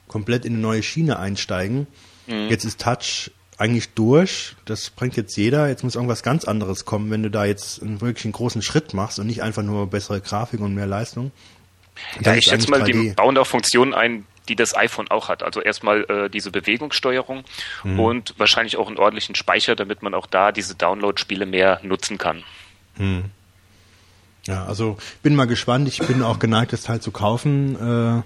komplett 0.08 0.44
in 0.44 0.54
eine 0.54 0.62
neue 0.62 0.82
Schiene 0.82 1.18
einsteigen. 1.18 1.86
Jetzt 2.26 2.64
ist 2.64 2.80
Touch 2.80 3.30
eigentlich 3.58 3.90
durch, 3.90 4.56
das 4.64 4.90
bringt 4.90 5.16
jetzt 5.16 5.36
jeder, 5.36 5.68
jetzt 5.68 5.84
muss 5.84 5.94
irgendwas 5.94 6.22
ganz 6.22 6.44
anderes 6.44 6.84
kommen, 6.84 7.10
wenn 7.10 7.22
du 7.22 7.30
da 7.30 7.44
jetzt 7.44 7.82
einen 7.82 8.00
wirklich 8.00 8.24
einen 8.24 8.32
großen 8.32 8.62
Schritt 8.62 8.94
machst 8.94 9.18
und 9.18 9.26
nicht 9.26 9.42
einfach 9.42 9.62
nur 9.62 9.88
bessere 9.88 10.20
Grafik 10.20 10.60
und 10.60 10.74
mehr 10.74 10.86
Leistung. 10.86 11.32
Ja, 12.20 12.34
ich 12.34 12.44
schätze 12.44 12.70
mal, 12.70 12.80
eigentlich 12.80 12.96
die 12.96 13.10
3D. 13.10 13.14
bauen 13.14 13.34
da 13.34 13.44
Funktionen 13.44 13.94
ein, 13.94 14.26
die 14.52 14.56
das 14.56 14.76
iPhone 14.76 15.08
auch 15.10 15.28
hat. 15.28 15.42
Also 15.42 15.60
erstmal 15.62 16.02
äh, 16.10 16.28
diese 16.28 16.50
Bewegungssteuerung 16.50 17.44
Mhm. 17.84 17.98
und 18.00 18.34
wahrscheinlich 18.38 18.76
auch 18.76 18.88
einen 18.88 18.98
ordentlichen 18.98 19.34
Speicher, 19.34 19.74
damit 19.76 20.02
man 20.02 20.12
auch 20.14 20.26
da 20.26 20.52
diese 20.52 20.74
Download-Spiele 20.74 21.46
mehr 21.46 21.80
nutzen 21.82 22.18
kann. 22.18 22.42
Ja, 24.46 24.64
also 24.66 24.96
bin 25.22 25.34
mal 25.36 25.46
gespannt, 25.46 25.88
ich 25.88 25.98
bin 25.98 26.22
auch 26.22 26.38
geneigt, 26.38 26.72
das 26.72 26.82
Teil 26.82 27.00
zu 27.00 27.10
kaufen, 27.12 27.76
äh, 27.76 28.22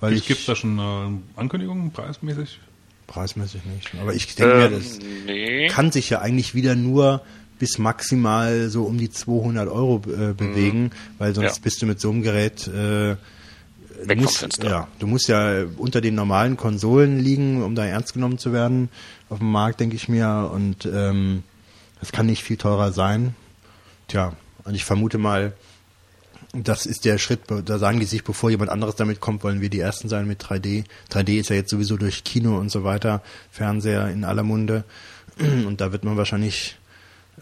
weil 0.00 0.12
ich 0.14 0.26
Gibt 0.26 0.40
es 0.40 0.46
da 0.46 0.54
schon 0.56 0.78
äh, 0.78 1.38
Ankündigungen, 1.40 1.90
preismäßig? 1.92 2.60
preismäßig 3.08 3.64
nicht. 3.66 3.90
Aber 4.00 4.14
ich 4.14 4.34
denke 4.34 4.56
mir, 4.56 4.64
Ähm, 4.66 4.72
das 4.72 4.98
nee. 5.26 5.68
kann 5.68 5.92
sich 5.92 6.10
ja 6.10 6.20
eigentlich 6.20 6.54
wieder 6.56 6.74
nur 6.74 7.20
bis 7.58 7.78
maximal 7.78 8.68
so 8.68 8.84
um 8.84 8.98
die 8.98 9.10
200 9.10 9.68
Euro 9.68 10.02
äh, 10.06 10.32
bewegen, 10.34 10.90
weil 11.18 11.34
sonst 11.34 11.52
Mhm. 11.52 11.54
Ja. 11.56 11.62
bist 11.62 11.82
du 11.82 11.86
mit 11.86 12.00
so 12.00 12.10
einem 12.10 12.22
Gerät 12.22 12.66
äh, 12.66 13.16
du 13.96 14.08
Weg 14.08 14.18
vom 14.18 14.24
musst, 14.24 14.38
Fenster. 14.38 14.68
ja, 14.68 14.88
du 14.98 15.06
musst 15.06 15.28
ja 15.28 15.64
unter 15.76 16.00
den 16.00 16.14
normalen 16.14 16.56
Konsolen 16.56 17.18
liegen, 17.18 17.62
um 17.62 17.74
da 17.74 17.84
ernst 17.84 18.14
genommen 18.14 18.38
zu 18.38 18.52
werden 18.52 18.88
auf 19.28 19.38
dem 19.38 19.50
Markt, 19.50 19.80
denke 19.80 19.96
ich 19.96 20.08
mir. 20.08 20.50
Und 20.52 20.86
ähm, 20.86 21.42
das 22.00 22.12
kann 22.12 22.26
nicht 22.26 22.42
viel 22.42 22.56
teurer 22.56 22.92
sein. 22.92 23.34
Tja, 24.08 24.34
und 24.64 24.74
ich 24.74 24.84
vermute 24.84 25.18
mal, 25.18 25.52
das 26.52 26.86
ist 26.86 27.04
der 27.04 27.18
Schritt, 27.18 27.40
da 27.48 27.78
sagen 27.78 28.00
die 28.00 28.06
sich, 28.06 28.24
bevor 28.24 28.50
jemand 28.50 28.70
anderes 28.70 28.96
damit 28.96 29.20
kommt, 29.20 29.42
wollen 29.44 29.60
wir 29.60 29.68
die 29.68 29.80
Ersten 29.80 30.08
sein 30.08 30.26
mit 30.26 30.42
3D. 30.42 30.84
3D 31.12 31.40
ist 31.40 31.50
ja 31.50 31.56
jetzt 31.56 31.70
sowieso 31.70 31.96
durch 31.96 32.24
Kino 32.24 32.58
und 32.58 32.70
so 32.70 32.84
weiter, 32.84 33.22
Fernseher 33.50 34.08
in 34.08 34.24
aller 34.24 34.42
Munde. 34.42 34.84
Und 35.38 35.82
da 35.82 35.92
wird 35.92 36.04
man 36.04 36.16
wahrscheinlich 36.16 36.78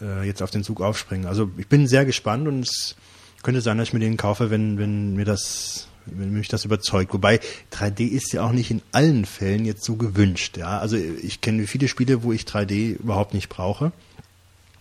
äh, 0.01 0.27
jetzt 0.27 0.41
auf 0.41 0.51
den 0.51 0.63
Zug 0.63 0.81
aufspringen. 0.81 1.27
Also 1.27 1.49
ich 1.57 1.67
bin 1.67 1.87
sehr 1.87 2.03
gespannt 2.03 2.47
und 2.47 2.67
es 2.67 2.95
könnte 3.41 3.61
sein, 3.61 3.77
dass 3.77 3.87
ich 3.87 3.93
mir 3.93 3.99
den 3.99 4.17
kaufe, 4.17 4.49
wenn, 4.49 4.77
wenn 4.77 5.15
mir 5.15 5.23
das, 5.23 5.87
wenn 6.05 6.31
mich 6.31 6.47
das 6.47 6.65
überzeugt. 6.65 7.13
Wobei 7.13 7.39
3D 7.73 8.07
ist 8.07 8.33
ja 8.33 8.43
auch 8.43 8.51
nicht 8.51 8.71
in 8.71 8.81
allen 8.91 9.25
Fällen 9.25 9.65
jetzt 9.65 9.83
so 9.83 9.95
gewünscht. 9.95 10.57
Ja, 10.57 10.79
also 10.79 10.97
ich 10.97 11.41
kenne 11.41 11.67
viele 11.67 11.87
Spiele, 11.87 12.23
wo 12.23 12.31
ich 12.31 12.43
3D 12.43 12.95
überhaupt 12.97 13.33
nicht 13.33 13.49
brauche 13.49 13.91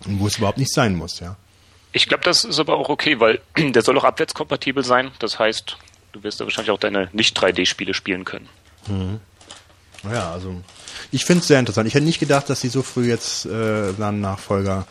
und 0.07 0.21
wo 0.21 0.27
es 0.27 0.39
überhaupt 0.39 0.59
nicht 0.59 0.73
sein 0.73 0.97
muss. 0.97 1.21
Ja. 1.21 1.37
Ich 1.93 2.09
glaube, 2.09 2.25
das 2.25 2.45
ist 2.45 2.59
aber 2.59 2.77
auch 2.77 2.89
okay, 2.89 3.21
weil 3.21 3.41
der 3.57 3.83
soll 3.83 3.97
auch 3.99 4.05
abwärtskompatibel 4.05 4.85
sein. 4.85 5.11
Das 5.19 5.39
heißt, 5.39 5.77
du 6.13 6.23
wirst 6.23 6.41
da 6.41 6.45
wahrscheinlich 6.45 6.71
auch 6.71 6.79
deine 6.79 7.09
Nicht-3D-Spiele 7.13 7.95
spielen 7.95 8.25
können. 8.25 8.49
Ja, 10.03 10.33
also 10.33 10.63
ich 11.11 11.25
finde 11.25 11.41
es 11.41 11.49
sehr 11.49 11.59
interessant. 11.59 11.89
Ich 11.89 11.95
hätte 11.95 12.05
nicht 12.05 12.21
gedacht, 12.21 12.51
dass 12.51 12.61
sie 12.61 12.69
so 12.69 12.83
früh 12.83 13.09
jetzt 13.09 13.47
äh, 13.47 13.93
dann 13.95 14.21
Nachfolger 14.21 14.87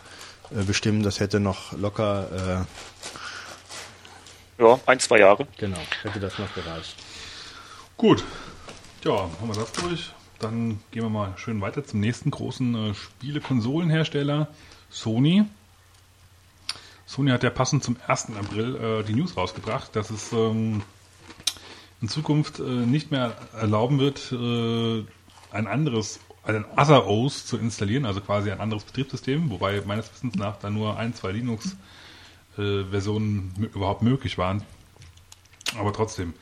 äh, 0.51 0.63
bestimmen. 0.63 1.03
Das 1.03 1.19
hätte 1.19 1.39
noch 1.39 1.73
locker, 1.73 2.65
Ja, 4.57 4.79
ein, 4.85 4.99
zwei 4.99 5.19
Jahre. 5.19 5.47
genau, 5.57 5.79
hätte 6.03 6.19
das 6.19 6.37
noch 6.37 6.53
gereicht. 6.53 6.95
Gut. 7.97 8.23
Ja, 9.03 9.29
haben 9.41 9.47
wir 9.47 9.55
das 9.55 9.71
durch. 9.73 10.11
Dann 10.39 10.79
gehen 10.91 11.03
wir 11.03 11.09
mal 11.09 11.33
schön 11.37 11.61
weiter 11.61 11.85
zum 11.85 11.99
nächsten 11.99 12.31
großen 12.31 12.91
äh, 12.91 12.93
Spiele-Konsolenhersteller, 12.93 14.47
Sony. 14.89 15.45
Sony 17.05 17.31
hat 17.31 17.43
ja 17.43 17.49
passend 17.49 17.83
zum 17.83 17.97
1. 18.07 18.31
April 18.37 18.75
äh, 18.75 19.03
die 19.03 19.13
News 19.13 19.37
rausgebracht, 19.37 19.95
dass 19.95 20.09
es 20.09 20.31
ähm, 20.33 20.83
in 22.01 22.09
Zukunft 22.09 22.59
äh, 22.59 22.63
nicht 22.63 23.11
mehr 23.11 23.35
erlauben 23.53 23.99
wird, 23.99 24.31
äh, 24.31 25.05
ein 25.55 25.67
anderes, 25.67 26.19
ein 26.43 26.65
Other 26.77 27.07
OS 27.07 27.45
zu 27.45 27.57
installieren, 27.57 28.05
also 28.05 28.19
quasi 28.19 28.51
ein 28.51 28.59
anderes 28.59 28.83
Betriebssystem, 28.83 29.49
wobei 29.49 29.81
meines 29.85 30.11
Wissens 30.11 30.35
nach 30.35 30.57
da 30.57 30.69
nur 30.69 30.97
ein, 30.97 31.13
zwei 31.13 31.31
Linux-Versionen 32.57 33.69
überhaupt 33.73 34.01
möglich 34.01 34.37
waren. 34.37 34.63
Aber 35.77 35.93
trotzdem. 35.93 36.33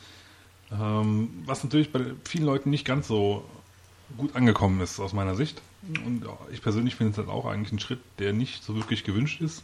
Ähm, 0.71 1.29
was 1.45 1.63
natürlich 1.63 1.91
bei 1.91 2.01
vielen 2.23 2.45
Leuten 2.45 2.69
nicht 2.69 2.85
ganz 2.85 3.07
so 3.07 3.45
gut 4.17 4.35
angekommen 4.35 4.81
ist 4.81 4.99
aus 4.99 5.13
meiner 5.13 5.35
Sicht. 5.35 5.61
Und 6.05 6.25
ich 6.51 6.61
persönlich 6.61 6.95
finde 6.95 7.11
es 7.13 7.17
halt 7.17 7.29
auch 7.29 7.45
eigentlich 7.45 7.71
ein 7.71 7.79
Schritt, 7.79 7.99
der 8.19 8.33
nicht 8.33 8.63
so 8.63 8.75
wirklich 8.75 9.03
gewünscht 9.03 9.41
ist. 9.41 9.63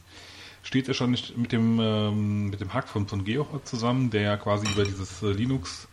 Steht 0.64 0.88
ja 0.88 0.94
schon 0.94 1.12
nicht 1.12 1.38
mit 1.38 1.52
dem, 1.52 1.80
ähm, 1.80 2.50
mit 2.50 2.60
dem 2.60 2.74
Hack 2.74 2.90
von, 2.90 3.08
von 3.08 3.24
Georg 3.24 3.66
zusammen, 3.66 4.10
der 4.10 4.22
ja 4.22 4.38
quasi 4.38 4.68
über 4.72 4.84
dieses 4.84 5.22
äh, 5.22 5.32
Linux 5.32 5.88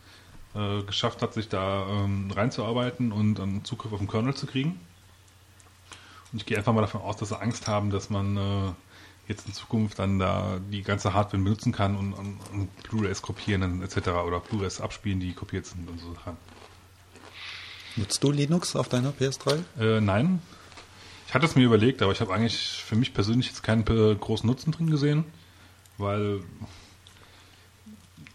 äh, 0.55 0.83
geschafft 0.83 1.23
hat, 1.23 1.35
sich 1.35 1.49
da 1.49 1.87
ähm, 1.89 2.31
reinzuarbeiten 2.31 3.13
und 3.13 3.37
dann 3.37 3.65
Zugriff 3.65 3.93
auf 3.93 3.99
den 3.99 4.09
Kernel 4.09 4.35
zu 4.35 4.47
kriegen. 4.47 4.81
Und 6.33 6.41
ich 6.41 6.47
gehe 6.47 6.57
einfach 6.57 6.73
mal 6.73 6.81
davon 6.81 7.03
aus, 7.03 7.17
dass 7.17 7.29
sie 7.29 7.41
Angst 7.41 7.69
haben, 7.69 7.91
dass 7.91 8.11
man 8.11 8.37
äh, 8.37 8.73
jetzt 9.29 9.47
in 9.47 9.55
Zukunft 9.55 9.99
dann 9.99 10.19
da 10.19 10.59
die 10.71 10.83
ganze 10.83 11.15
Hardware 11.15 11.43
benutzen 11.43 11.73
kann 11.73 11.97
und, 11.97 12.13
und, 12.13 12.39
und 12.53 12.83
Blu-rays 12.83 13.23
kopieren 13.23 13.83
etc. 13.83 14.09
oder 14.27 14.41
Blu-rays 14.41 14.81
abspielen, 14.81 15.21
die 15.21 15.33
kopiert 15.33 15.67
sind 15.67 15.89
und 15.89 15.99
so 15.99 16.13
Sachen. 16.15 16.37
Nutzt 17.97 18.23
du 18.23 18.31
Linux 18.31 18.75
auf 18.77 18.89
deiner 18.89 19.13
PS3? 19.13 19.63
Äh, 19.79 20.01
nein. 20.01 20.43
Ich 21.29 21.35
hatte 21.35 21.47
es 21.47 21.57
mir 21.57 21.65
überlegt, 21.65 22.03
aber 22.03 22.13
ich 22.13 22.21
habe 22.21 22.33
eigentlich 22.33 22.83
für 22.85 22.97
mich 22.97 23.15
persönlich 23.15 23.47
jetzt 23.47 23.63
keinen 23.63 23.85
großen 23.85 24.47
Nutzen 24.47 24.73
drin 24.73 24.91
gesehen, 24.91 25.25
weil 25.97 26.43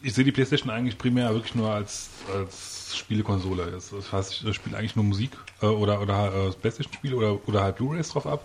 ich 0.02 0.13
sehe 0.13 0.23
die 0.23 0.32
PlayStation 0.32 0.69
eigentlich 0.69 0.97
primär 0.97 1.34
wirklich 1.34 1.56
nur 1.56 1.71
als, 1.71 2.10
als 2.34 2.95
Spielekonsole. 2.97 3.71
Das 3.71 3.89
das 3.89 4.12
heißt, 4.12 4.43
ich 4.43 4.56
spiele 4.56 4.78
eigentlich 4.78 4.95
nur 4.95 5.06
Musik 5.06 5.32
äh, 5.62 5.65
oder, 5.65 6.02
oder 6.02 6.47
äh, 6.47 6.52
PlayStation-Spiele 6.52 7.15
oder, 7.15 7.47
oder 7.47 7.63
halt 7.63 7.78
Blu-rays 7.78 8.10
drauf 8.10 8.25
ab. 8.28 8.43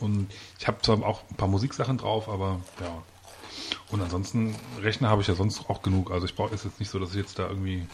Und 0.00 0.28
ich 0.58 0.66
habe 0.66 0.78
zwar 0.82 1.02
auch 1.04 1.22
ein 1.30 1.36
paar 1.36 1.48
Musiksachen 1.48 1.98
drauf, 1.98 2.28
aber 2.28 2.60
ja. 2.80 3.02
Und 3.90 4.00
ansonsten, 4.00 4.54
Rechner 4.80 5.08
habe 5.10 5.22
ich 5.22 5.28
ja 5.28 5.34
sonst 5.34 5.68
auch 5.68 5.82
genug. 5.82 6.10
Also 6.10 6.26
ich 6.26 6.34
brauche 6.34 6.54
es 6.54 6.64
jetzt 6.64 6.80
nicht 6.80 6.90
so, 6.90 6.98
dass 6.98 7.10
ich 7.10 7.16
jetzt 7.16 7.38
da 7.38 7.48
irgendwie 7.48 7.86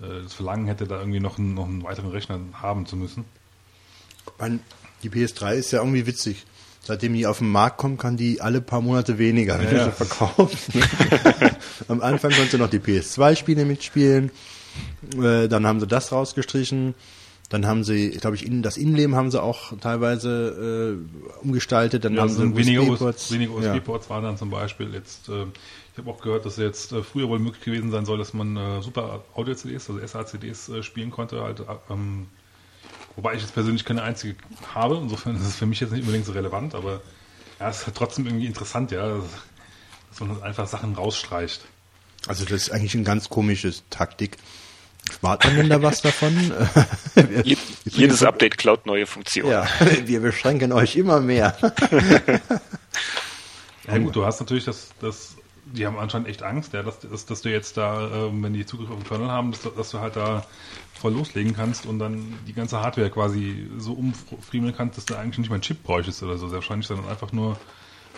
äh, 0.00 0.22
das 0.22 0.32
Verlangen 0.34 0.66
hätte, 0.66 0.86
da 0.86 0.98
irgendwie 0.98 1.20
noch 1.20 1.38
einen, 1.38 1.54
noch 1.54 1.66
einen 1.66 1.82
weiteren 1.84 2.10
Rechner 2.10 2.38
haben 2.54 2.86
zu 2.86 2.96
müssen. 2.96 3.24
Man, 4.38 4.60
die 5.02 5.10
PS3 5.10 5.54
ist 5.54 5.70
ja 5.72 5.80
irgendwie 5.80 6.06
witzig. 6.06 6.46
Seitdem 6.82 7.12
die 7.12 7.26
auf 7.26 7.38
den 7.38 7.50
Markt 7.50 7.76
kommen, 7.76 7.98
kann 7.98 8.16
die 8.16 8.40
alle 8.40 8.60
paar 8.60 8.80
Monate 8.80 9.18
weniger, 9.18 9.60
Ja. 9.62 9.70
du 9.70 9.84
sie 9.84 9.92
verkaufst. 9.92 10.70
Am 11.88 12.00
Anfang 12.00 12.30
konntest 12.30 12.54
du 12.54 12.58
noch 12.58 12.70
die 12.70 12.78
PS2-Spiele 12.78 13.64
mitspielen. 13.64 14.30
Äh, 15.20 15.48
dann 15.48 15.66
haben 15.66 15.80
sie 15.80 15.86
das 15.86 16.12
rausgestrichen. 16.12 16.94
Dann 17.48 17.66
haben 17.66 17.82
sie, 17.82 18.10
glaube 18.10 18.36
ich, 18.36 18.44
in, 18.44 18.62
das 18.62 18.76
Innenleben 18.76 19.14
haben 19.16 19.30
sie 19.30 19.42
auch 19.42 19.72
teilweise 19.80 20.98
äh, 21.40 21.42
umgestaltet. 21.42 22.04
Dann 22.04 22.14
Ja, 22.14 22.22
haben 22.22 22.28
sie 22.28 22.56
weniger 22.56 22.82
USB-Ports. 22.82 23.24
US- 23.24 23.30
weniger 23.32 23.52
Ja. 23.62 23.72
USB-Ports 23.74 24.10
waren 24.10 24.22
dann 24.22 24.36
zum 24.36 24.50
Beispiel 24.50 24.92
jetzt, 24.92 25.30
äh, 25.30 25.44
ich 25.92 25.98
habe 25.98 26.10
auch 26.10 26.20
gehört, 26.20 26.44
dass 26.44 26.58
jetzt 26.58 26.92
äh, 26.92 27.02
früher 27.02 27.28
wohl 27.28 27.38
möglich 27.38 27.64
gewesen 27.64 27.90
sein 27.90 28.04
soll, 28.04 28.18
dass 28.18 28.34
man 28.34 28.56
äh, 28.56 28.82
super 28.82 29.24
Audio-CDs, 29.34 29.88
also 29.88 30.06
SACDs 30.06 30.68
äh, 30.68 30.82
spielen 30.82 31.10
konnte, 31.10 31.40
halt, 31.42 31.60
äh, 31.60 31.64
ähm, 31.90 32.26
wobei 33.16 33.32
ich 33.34 33.40
jetzt 33.40 33.54
persönlich 33.54 33.86
keine 33.86 34.02
einzige 34.02 34.34
habe, 34.74 34.98
insofern 35.02 35.34
ist 35.34 35.42
es 35.46 35.56
für 35.56 35.64
mich 35.66 35.80
jetzt 35.80 35.92
nicht 35.92 36.02
unbedingt 36.02 36.26
so 36.26 36.32
relevant, 36.32 36.74
aber 36.74 37.00
ja, 37.58 37.70
es 37.70 37.78
ist 37.78 37.86
halt 37.86 37.96
trotzdem 37.96 38.26
irgendwie 38.26 38.46
interessant, 38.46 38.90
ja, 38.90 39.08
dass 40.10 40.20
man 40.20 40.32
halt 40.32 40.42
einfach 40.42 40.66
Sachen 40.68 40.94
rausstreicht. 40.94 41.62
Also 42.26 42.44
das 42.44 42.62
ist 42.62 42.70
eigentlich 42.72 42.94
ein 42.94 43.04
ganz 43.04 43.30
komisches 43.30 43.84
Taktik. 43.88 44.36
Spart 45.12 45.44
man 45.44 45.56
denn 45.56 45.68
da 45.68 45.82
was 45.82 46.00
davon? 46.02 46.34
Je, 47.44 47.56
jedes 47.84 48.22
Update 48.22 48.58
klaut 48.58 48.86
neue 48.86 49.06
Funktionen. 49.06 49.50
ja, 49.50 49.66
wir 50.04 50.20
beschränken 50.20 50.72
euch 50.72 50.96
immer 50.96 51.20
mehr. 51.20 51.56
Ja 53.86 53.98
gut, 53.98 54.14
du 54.16 54.24
hast 54.24 54.40
natürlich 54.40 54.64
das, 54.66 54.90
das 55.00 55.36
die 55.64 55.86
haben 55.86 55.98
anscheinend 55.98 56.28
echt 56.28 56.42
Angst, 56.42 56.72
ja, 56.72 56.82
dass, 56.82 57.00
dass, 57.00 57.26
dass 57.26 57.42
du 57.42 57.50
jetzt 57.50 57.76
da, 57.76 58.26
ähm, 58.26 58.42
wenn 58.42 58.52
die 58.54 58.64
Zugriff 58.64 58.90
auf 58.90 58.96
den 58.96 59.06
Kernel 59.06 59.28
haben, 59.28 59.50
dass, 59.52 59.62
du- 59.62 59.70
dass 59.70 59.90
du 59.90 60.00
halt 60.00 60.16
da 60.16 60.44
voll 60.98 61.12
loslegen 61.12 61.54
kannst 61.54 61.84
und 61.86 61.98
dann 61.98 62.38
die 62.46 62.54
ganze 62.54 62.80
Hardware 62.80 63.10
quasi 63.10 63.66
so 63.78 63.92
umfriemeln 63.92 64.74
kannst, 64.76 64.96
dass 64.98 65.04
du 65.06 65.14
eigentlich 65.16 65.38
nicht 65.38 65.48
mal 65.50 65.56
einen 65.56 65.62
Chip 65.62 65.82
bräuchtest 65.84 66.22
oder 66.22 66.38
so. 66.38 66.48
Sehr 66.48 66.56
wahrscheinlich 66.56 66.88
dann 66.88 67.06
einfach 67.06 67.32
nur 67.32 67.58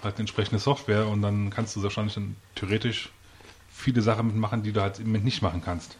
halt 0.03 0.14
eine 0.14 0.20
entsprechende 0.20 0.61
Software 0.61 1.07
und 1.09 1.22
dann 1.22 1.50
kannst 1.50 1.74
du 1.76 1.81
sehr 1.81 1.88
wahrscheinlich 1.90 2.14
dann 2.14 2.37
theoretisch 2.55 3.11
viele 3.72 4.00
Sachen 4.03 4.29
mitmachen, 4.29 4.62
die 4.62 4.72
du 4.72 4.81
halt 4.81 4.98
im 5.00 5.07
Moment 5.07 5.24
nicht 5.24 5.42
machen 5.42 5.61
kannst. 5.64 5.96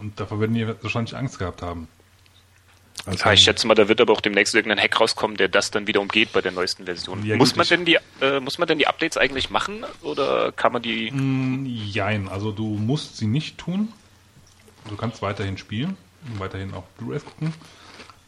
Und 0.00 0.18
davor 0.18 0.40
werden 0.40 0.54
die 0.54 0.66
wahrscheinlich 0.66 1.16
Angst 1.16 1.38
gehabt 1.38 1.62
haben. 1.62 1.88
Also, 3.06 3.24
Ja, 3.24 3.32
ich 3.32 3.40
schätze 3.40 3.66
mal, 3.66 3.74
da 3.74 3.88
wird 3.88 4.00
aber 4.00 4.12
auch 4.12 4.20
demnächst 4.20 4.54
irgendein 4.54 4.82
Hack 4.82 4.98
rauskommen, 4.98 5.36
der 5.36 5.48
das 5.48 5.70
dann 5.70 5.86
wieder 5.86 6.00
umgeht 6.00 6.32
bei 6.32 6.40
der 6.40 6.52
neuesten 6.52 6.86
Version. 6.86 7.24
Ja, 7.24 7.36
muss 7.36 7.54
man 7.54 7.66
denn 7.66 7.84
die 7.84 7.98
äh, 8.20 8.40
muss 8.40 8.58
man 8.58 8.66
denn 8.66 8.78
die 8.78 8.86
Updates 8.86 9.18
eigentlich 9.18 9.50
machen 9.50 9.84
oder 10.02 10.52
kann 10.52 10.72
man 10.72 10.82
die 10.82 11.10
Mm, 11.10 11.66
Jein, 11.66 12.28
also 12.28 12.50
du 12.50 12.64
musst 12.64 13.18
sie 13.18 13.26
nicht 13.26 13.58
tun. 13.58 13.92
Du 14.88 14.96
kannst 14.96 15.22
weiterhin 15.22 15.58
spielen, 15.58 15.96
weiterhin 16.38 16.72
auch 16.74 16.84
Blu-rays 16.98 17.24
gucken. 17.24 17.52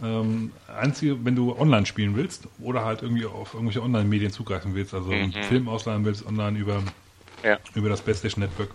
Ähm, 0.02 0.52
einzige, 0.68 1.24
wenn 1.24 1.34
du 1.34 1.56
online 1.58 1.86
spielen 1.86 2.16
willst 2.16 2.48
oder 2.60 2.84
halt 2.84 3.00
irgendwie 3.00 3.24
auf 3.24 3.54
irgendwelche 3.54 3.82
Online-Medien 3.82 4.30
zugreifen 4.30 4.74
willst, 4.74 4.92
also 4.92 5.10
einen 5.10 5.32
Film 5.32 5.68
ausleihen 5.68 6.04
willst 6.04 6.26
online 6.26 6.58
über, 6.58 6.82
ja. 7.42 7.58
über 7.74 7.88
das 7.88 8.02
PlayStation 8.02 8.44
Network, 8.44 8.70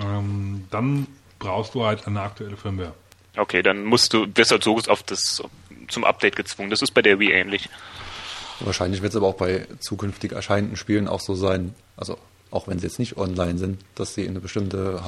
ähm, 0.00 0.66
dann 0.70 1.08
brauchst 1.38 1.74
du 1.74 1.84
halt 1.84 2.06
eine 2.06 2.20
aktuelle 2.20 2.56
Firmware. 2.56 2.94
Okay, 3.36 3.62
dann 3.62 3.84
musst 3.84 4.12
du 4.12 4.26
wirst 4.34 4.50
halt 4.50 4.62
so 4.62 4.76
auf 4.76 5.02
das 5.02 5.42
zum 5.88 6.04
Update 6.04 6.36
gezwungen. 6.36 6.70
Das 6.70 6.82
ist 6.82 6.92
bei 6.92 7.02
der 7.02 7.18
Wii 7.18 7.32
ähnlich. 7.32 7.68
Wahrscheinlich 8.60 9.02
wird 9.02 9.10
es 9.10 9.16
aber 9.16 9.26
auch 9.26 9.36
bei 9.36 9.66
zukünftig 9.80 10.32
erscheinenden 10.32 10.76
Spielen 10.76 11.08
auch 11.08 11.20
so 11.20 11.34
sein, 11.34 11.74
also 11.96 12.16
auch 12.52 12.68
wenn 12.68 12.78
sie 12.78 12.86
jetzt 12.86 13.00
nicht 13.00 13.16
online 13.16 13.58
sind, 13.58 13.84
dass 13.96 14.14
sie 14.14 14.28
eine 14.28 14.38
bestimmte 14.38 15.02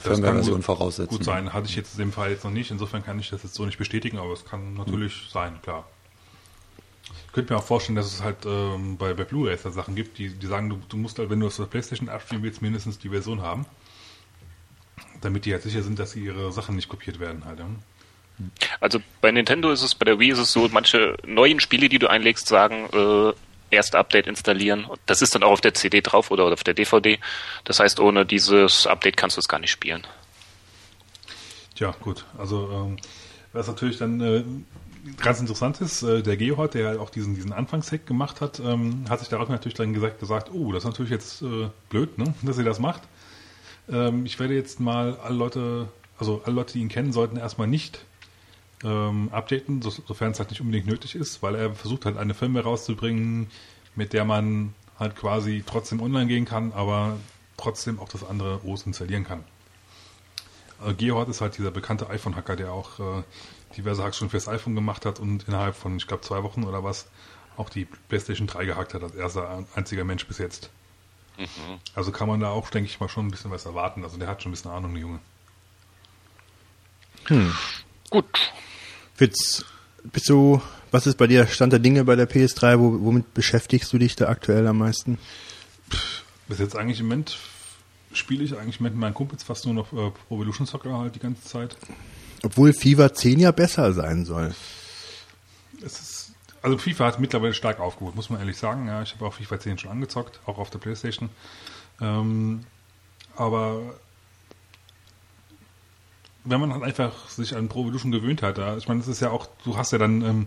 Firmware-Version 0.00 0.56
gut- 0.56 0.64
voraussetzen. 0.64 1.14
Gut 1.14 1.24
sein, 1.24 1.52
hatte 1.52 1.68
ich 1.68 1.76
jetzt 1.76 1.92
in 1.94 1.98
dem 1.98 2.12
Fall 2.12 2.30
jetzt 2.30 2.44
noch 2.44 2.50
nicht, 2.50 2.70
insofern 2.70 3.04
kann 3.04 3.20
ich 3.20 3.28
das 3.28 3.42
jetzt 3.42 3.54
so 3.54 3.66
nicht 3.66 3.76
bestätigen, 3.76 4.18
aber 4.18 4.32
es 4.32 4.46
kann 4.46 4.74
natürlich 4.74 5.28
sein, 5.30 5.60
klar. 5.62 5.86
Ich 7.26 7.32
könnte 7.34 7.52
mir 7.52 7.58
auch 7.58 7.64
vorstellen, 7.64 7.96
dass 7.96 8.06
es 8.06 8.22
halt 8.22 8.46
ähm, 8.46 8.96
bei, 8.96 9.12
bei 9.12 9.24
Blu-rays 9.24 9.62
da 9.62 9.70
Sachen 9.70 9.94
gibt, 9.94 10.16
die, 10.16 10.30
die 10.30 10.46
sagen, 10.46 10.70
du, 10.70 10.78
du 10.88 10.96
musst 10.96 11.18
halt, 11.18 11.28
wenn 11.28 11.38
du 11.38 11.46
das 11.46 11.60
auf 11.60 11.66
der 11.66 11.70
Playstation 11.70 12.08
abspielen 12.08 12.42
willst, 12.42 12.62
mindestens 12.62 12.98
die 12.98 13.10
Version 13.10 13.42
haben, 13.42 13.66
damit 15.26 15.44
die 15.44 15.52
halt 15.52 15.62
sicher 15.62 15.82
sind, 15.82 15.98
dass 15.98 16.12
sie 16.12 16.24
ihre 16.24 16.52
Sachen 16.52 16.76
nicht 16.76 16.88
kopiert 16.88 17.18
werden 17.18 17.44
halt. 17.44 17.58
Ja. 17.58 17.66
Also 18.80 19.00
bei 19.20 19.30
Nintendo 19.32 19.70
ist 19.70 19.82
es, 19.82 19.94
bei 19.94 20.04
der 20.04 20.18
Wii 20.18 20.30
ist 20.30 20.38
es 20.38 20.52
so, 20.52 20.68
manche 20.70 21.16
neuen 21.26 21.58
Spiele, 21.60 21.88
die 21.88 21.98
du 21.98 22.08
einlegst, 22.08 22.46
sagen, 22.46 22.88
äh, 22.92 23.32
erste 23.74 23.98
Update 23.98 24.26
installieren. 24.26 24.86
Das 25.06 25.22
ist 25.22 25.34
dann 25.34 25.42
auch 25.42 25.50
auf 25.50 25.60
der 25.60 25.74
CD 25.74 26.00
drauf 26.00 26.30
oder 26.30 26.44
auf 26.44 26.62
der 26.62 26.74
DVD. 26.74 27.18
Das 27.64 27.80
heißt, 27.80 27.98
ohne 27.98 28.24
dieses 28.24 28.86
Update 28.86 29.16
kannst 29.16 29.36
du 29.36 29.40
es 29.40 29.48
gar 29.48 29.58
nicht 29.58 29.70
spielen. 29.70 30.06
Tja, 31.74 31.94
gut. 32.00 32.24
Also, 32.38 32.70
ähm, 32.72 32.96
was 33.52 33.66
natürlich 33.66 33.98
dann 33.98 34.20
äh, 34.20 34.44
ganz 35.16 35.40
interessant 35.40 35.80
ist, 35.80 36.02
äh, 36.02 36.22
der 36.22 36.36
Geohot, 36.36 36.74
der 36.74 36.94
ja 36.94 37.00
auch 37.00 37.10
diesen, 37.10 37.34
diesen 37.34 37.52
Anfangshack 37.52 38.06
gemacht 38.06 38.40
hat, 38.40 38.60
ähm, 38.60 39.04
hat 39.08 39.20
sich 39.20 39.28
darauf 39.28 39.48
natürlich 39.48 39.74
dann 39.74 39.92
gesagt, 39.92 40.20
gesagt, 40.20 40.50
oh, 40.52 40.72
das 40.72 40.84
ist 40.84 40.90
natürlich 40.90 41.10
jetzt 41.10 41.42
äh, 41.42 41.68
blöd, 41.88 42.16
ne, 42.18 42.34
dass 42.42 42.58
ihr 42.58 42.64
das 42.64 42.78
macht. 42.78 43.02
Ähm, 43.88 44.26
ich 44.26 44.38
werde 44.38 44.54
jetzt 44.54 44.80
mal 44.80 45.16
alle 45.16 45.36
Leute, 45.36 45.88
also 46.18 46.42
alle 46.44 46.54
Leute, 46.54 46.74
die 46.74 46.80
ihn 46.80 46.88
kennen, 46.88 47.12
sollten 47.12 47.36
erstmal 47.36 47.68
nicht 47.68 48.04
ähm, 48.84 49.28
updaten, 49.32 49.82
so, 49.82 49.90
sofern 49.90 50.32
es 50.32 50.38
halt 50.38 50.50
nicht 50.50 50.60
unbedingt 50.60 50.86
nötig 50.86 51.14
ist, 51.14 51.42
weil 51.42 51.54
er 51.54 51.74
versucht 51.74 52.04
halt 52.04 52.16
eine 52.16 52.34
Firmware 52.34 52.64
rauszubringen, 52.64 53.48
mit 53.94 54.12
der 54.12 54.24
man 54.24 54.74
halt 54.98 55.16
quasi 55.16 55.62
trotzdem 55.66 56.00
online 56.00 56.26
gehen 56.26 56.44
kann, 56.44 56.72
aber 56.72 57.16
trotzdem 57.56 57.98
auch 57.98 58.08
das 58.08 58.24
andere 58.24 58.60
OS 58.64 58.86
installieren 58.86 59.24
kann. 59.24 59.44
Also 60.80 60.94
Geohot 60.94 61.28
ist 61.28 61.40
halt 61.40 61.56
dieser 61.56 61.70
bekannte 61.70 62.10
iPhone-Hacker, 62.10 62.56
der 62.56 62.72
auch 62.72 62.98
äh, 63.00 63.22
diverse 63.76 64.02
Hacks 64.02 64.18
schon 64.18 64.30
fürs 64.30 64.48
iPhone 64.48 64.74
gemacht 64.74 65.06
hat 65.06 65.20
und 65.20 65.48
innerhalb 65.48 65.74
von, 65.74 65.96
ich 65.96 66.06
glaube, 66.06 66.22
zwei 66.22 66.42
Wochen 66.42 66.64
oder 66.64 66.84
was 66.84 67.06
auch 67.56 67.70
die 67.70 67.86
PlayStation 68.08 68.46
3 68.46 68.66
gehackt 68.66 68.92
hat, 68.92 69.02
als 69.02 69.14
erster 69.14 69.64
einziger 69.74 70.04
Mensch 70.04 70.26
bis 70.26 70.38
jetzt. 70.38 70.70
Also 71.94 72.12
kann 72.12 72.28
man 72.28 72.40
da 72.40 72.48
auch, 72.48 72.70
denke 72.70 72.88
ich 72.88 73.00
mal, 73.00 73.08
schon 73.08 73.26
ein 73.26 73.30
bisschen 73.30 73.50
was 73.50 73.66
erwarten. 73.66 74.04
Also 74.04 74.16
der 74.16 74.28
hat 74.28 74.42
schon 74.42 74.50
ein 74.50 74.54
bisschen 74.54 74.70
Ahnung, 74.70 74.94
der 74.94 75.02
Junge. 75.02 75.20
Gut. 78.10 78.52
Fitz, 79.14 79.64
bist 80.04 80.28
du, 80.28 80.60
was 80.90 81.06
ist 81.06 81.18
bei 81.18 81.26
dir 81.26 81.46
Stand 81.46 81.72
der 81.72 81.80
Dinge 81.80 82.04
bei 82.04 82.16
der 82.16 82.28
PS3? 82.28 82.78
Wo, 82.78 83.04
womit 83.04 83.34
beschäftigst 83.34 83.92
du 83.92 83.98
dich 83.98 84.16
da 84.16 84.28
aktuell 84.28 84.66
am 84.66 84.78
meisten? 84.78 85.18
Bis 86.48 86.58
jetzt 86.58 86.76
eigentlich 86.76 87.00
im 87.00 87.06
Moment 87.06 87.38
spiele 88.12 88.44
ich 88.44 88.56
eigentlich 88.56 88.80
mit 88.80 88.94
meinen 88.94 89.14
Kumpels 89.14 89.42
fast 89.42 89.66
nur 89.66 89.74
noch 89.74 89.92
äh, 89.92 90.10
Pro 90.10 90.36
Evolution 90.36 90.66
Soccer 90.66 90.96
halt 90.96 91.14
die 91.14 91.20
ganze 91.20 91.42
Zeit. 91.42 91.76
Obwohl 92.42 92.72
FIFA 92.72 93.12
10 93.12 93.40
ja 93.40 93.50
besser 93.50 93.92
sein 93.92 94.24
soll. 94.24 94.54
Es 95.84 96.00
ist, 96.00 96.15
also 96.66 96.78
FIFA 96.78 97.06
hat 97.06 97.20
mittlerweile 97.20 97.54
stark 97.54 97.78
aufgeholt, 97.78 98.16
muss 98.16 98.28
man 98.28 98.40
ehrlich 98.40 98.58
sagen. 98.58 98.88
Ja, 98.88 99.00
ich 99.00 99.14
habe 99.14 99.24
auch 99.24 99.32
FIFA 99.34 99.60
10 99.60 99.78
schon 99.78 99.90
angezockt, 99.92 100.40
auch 100.46 100.58
auf 100.58 100.68
der 100.68 100.78
Playstation. 100.80 101.30
Ähm, 102.00 102.64
aber 103.36 103.80
wenn 106.44 106.58
man 106.60 106.72
halt 106.72 106.82
einfach 106.82 107.28
sich 107.28 107.54
an 107.54 107.68
Pro 107.68 107.82
Evolution 107.82 108.10
gewöhnt 108.10 108.42
hat, 108.42 108.58
ja, 108.58 108.76
ich 108.76 108.88
meine, 108.88 108.98
das 108.98 109.08
ist 109.08 109.20
ja 109.20 109.30
auch, 109.30 109.46
du 109.64 109.76
hast 109.76 109.92
ja 109.92 109.98
dann, 109.98 110.22
ähm, 110.22 110.46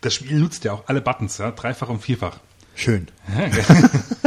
das 0.00 0.14
Spiel 0.14 0.40
nutzt 0.40 0.64
ja 0.64 0.72
auch 0.72 0.82
alle 0.88 1.00
Buttons, 1.00 1.38
ja, 1.38 1.52
dreifach 1.52 1.88
und 1.88 2.00
vierfach. 2.00 2.38
Schön. 2.74 3.06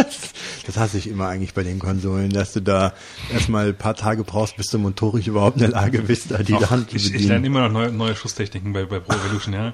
Das 0.66 0.78
hasse 0.78 1.00
ich 1.00 1.08
immer 1.08 1.28
eigentlich 1.28 1.56
bei 1.56 1.64
den 1.64 1.80
Konsolen, 1.80 2.30
dass 2.30 2.54
du 2.54 2.62
da 2.62 2.94
erstmal 3.34 3.70
ein 3.70 3.76
paar 3.76 3.96
Tage 3.96 4.24
brauchst, 4.24 4.56
bis 4.56 4.68
du 4.68 4.78
motorisch 4.78 5.26
überhaupt 5.26 5.56
in 5.56 5.62
der 5.62 5.70
Lage 5.72 6.04
bist, 6.04 6.30
da 6.30 6.44
die 6.44 6.54
Auch, 6.54 6.70
Hand 6.70 6.92
zu 6.92 6.98
ich, 6.98 7.08
ich 7.08 7.12
bedienen. 7.14 7.30
lerne 7.30 7.48
immer 7.48 7.62
noch 7.62 7.72
neue, 7.72 7.92
neue 7.92 8.16
Schusstechniken 8.16 8.72
bei, 8.72 8.86
bei 8.86 9.00
Pro 9.00 9.16
Evolution, 9.16 9.56
ja. 9.56 9.74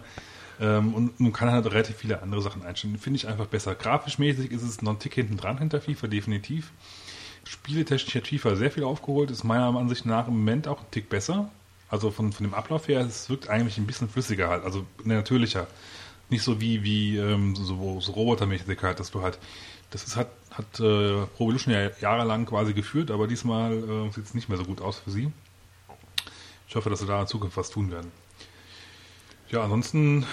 Ähm, 0.60 0.94
und 0.94 1.20
man 1.20 1.34
kann 1.34 1.52
halt 1.52 1.66
relativ 1.66 1.98
viele 1.98 2.22
andere 2.22 2.42
Sachen 2.42 2.66
einstellen. 2.66 2.98
Finde 2.98 3.18
ich 3.18 3.28
einfach 3.28 3.48
besser. 3.48 3.76
Grafischmäßig 3.76 4.52
ist 4.52 4.64
es 4.64 4.82
noch 4.82 4.94
ein 4.94 5.00
Tick 5.00 5.14
hinten 5.14 5.38
dran 5.38 5.58
hinter 5.58 5.82
FIFA, 5.82 6.08
definitiv. 6.08 6.72
Spieletechnisch 7.48 8.16
hat 8.16 8.28
FIFA 8.28 8.56
sehr 8.56 8.72
viel 8.72 8.84
aufgeholt, 8.84 9.30
ist 9.30 9.44
meiner 9.44 9.68
Ansicht 9.78 10.06
nach 10.06 10.28
im 10.28 10.38
Moment 10.38 10.68
auch 10.68 10.80
ein 10.80 10.92
Tick 10.92 11.10
besser. 11.10 11.50
Also 11.90 12.10
von, 12.10 12.32
von 12.34 12.44
dem 12.44 12.54
Ablauf 12.54 12.88
her, 12.88 13.02
es 13.02 13.30
wirkt 13.30 13.50
eigentlich 13.50 13.78
ein 13.78 13.86
bisschen 13.86 14.10
flüssiger 14.10 14.50
halt, 14.50 14.64
also 14.64 14.86
natürlicher. 15.04 15.68
Nicht 16.30 16.44
so 16.44 16.60
wie, 16.60 16.84
wie 16.84 17.18
ähm, 17.18 17.56
so, 17.56 18.00
so 18.00 18.12
robotermäßig 18.14 18.82
halt, 18.82 19.00
dass 19.00 19.12
du 19.12 19.22
halt, 19.22 19.38
das 19.92 20.04
ist, 20.04 20.16
hat, 20.16 20.30
hat 20.50 20.80
äh, 20.80 21.26
Pro 21.36 21.46
Evolution 21.46 21.74
ja 21.74 21.92
jahrelang 22.02 22.48
quasi 22.48 22.74
geführt, 22.74 23.12
aber 23.12 23.28
diesmal 23.28 23.74
äh, 23.74 24.12
sieht 24.12 24.26
es 24.26 24.34
nicht 24.34 24.50
mehr 24.50 24.58
so 24.58 24.66
gut 24.66 24.82
aus 24.82 24.98
für 24.98 25.12
sie. 25.12 25.32
Ich 26.68 26.76
hoffe, 26.76 26.90
dass 26.90 27.00
sie 27.00 27.06
da 27.06 27.22
in 27.22 27.28
Zukunft 27.28 27.58
was 27.58 27.70
tun 27.70 27.92
werden. 27.92 28.12
Ja, 29.52 29.64
ansonsten 29.64 30.24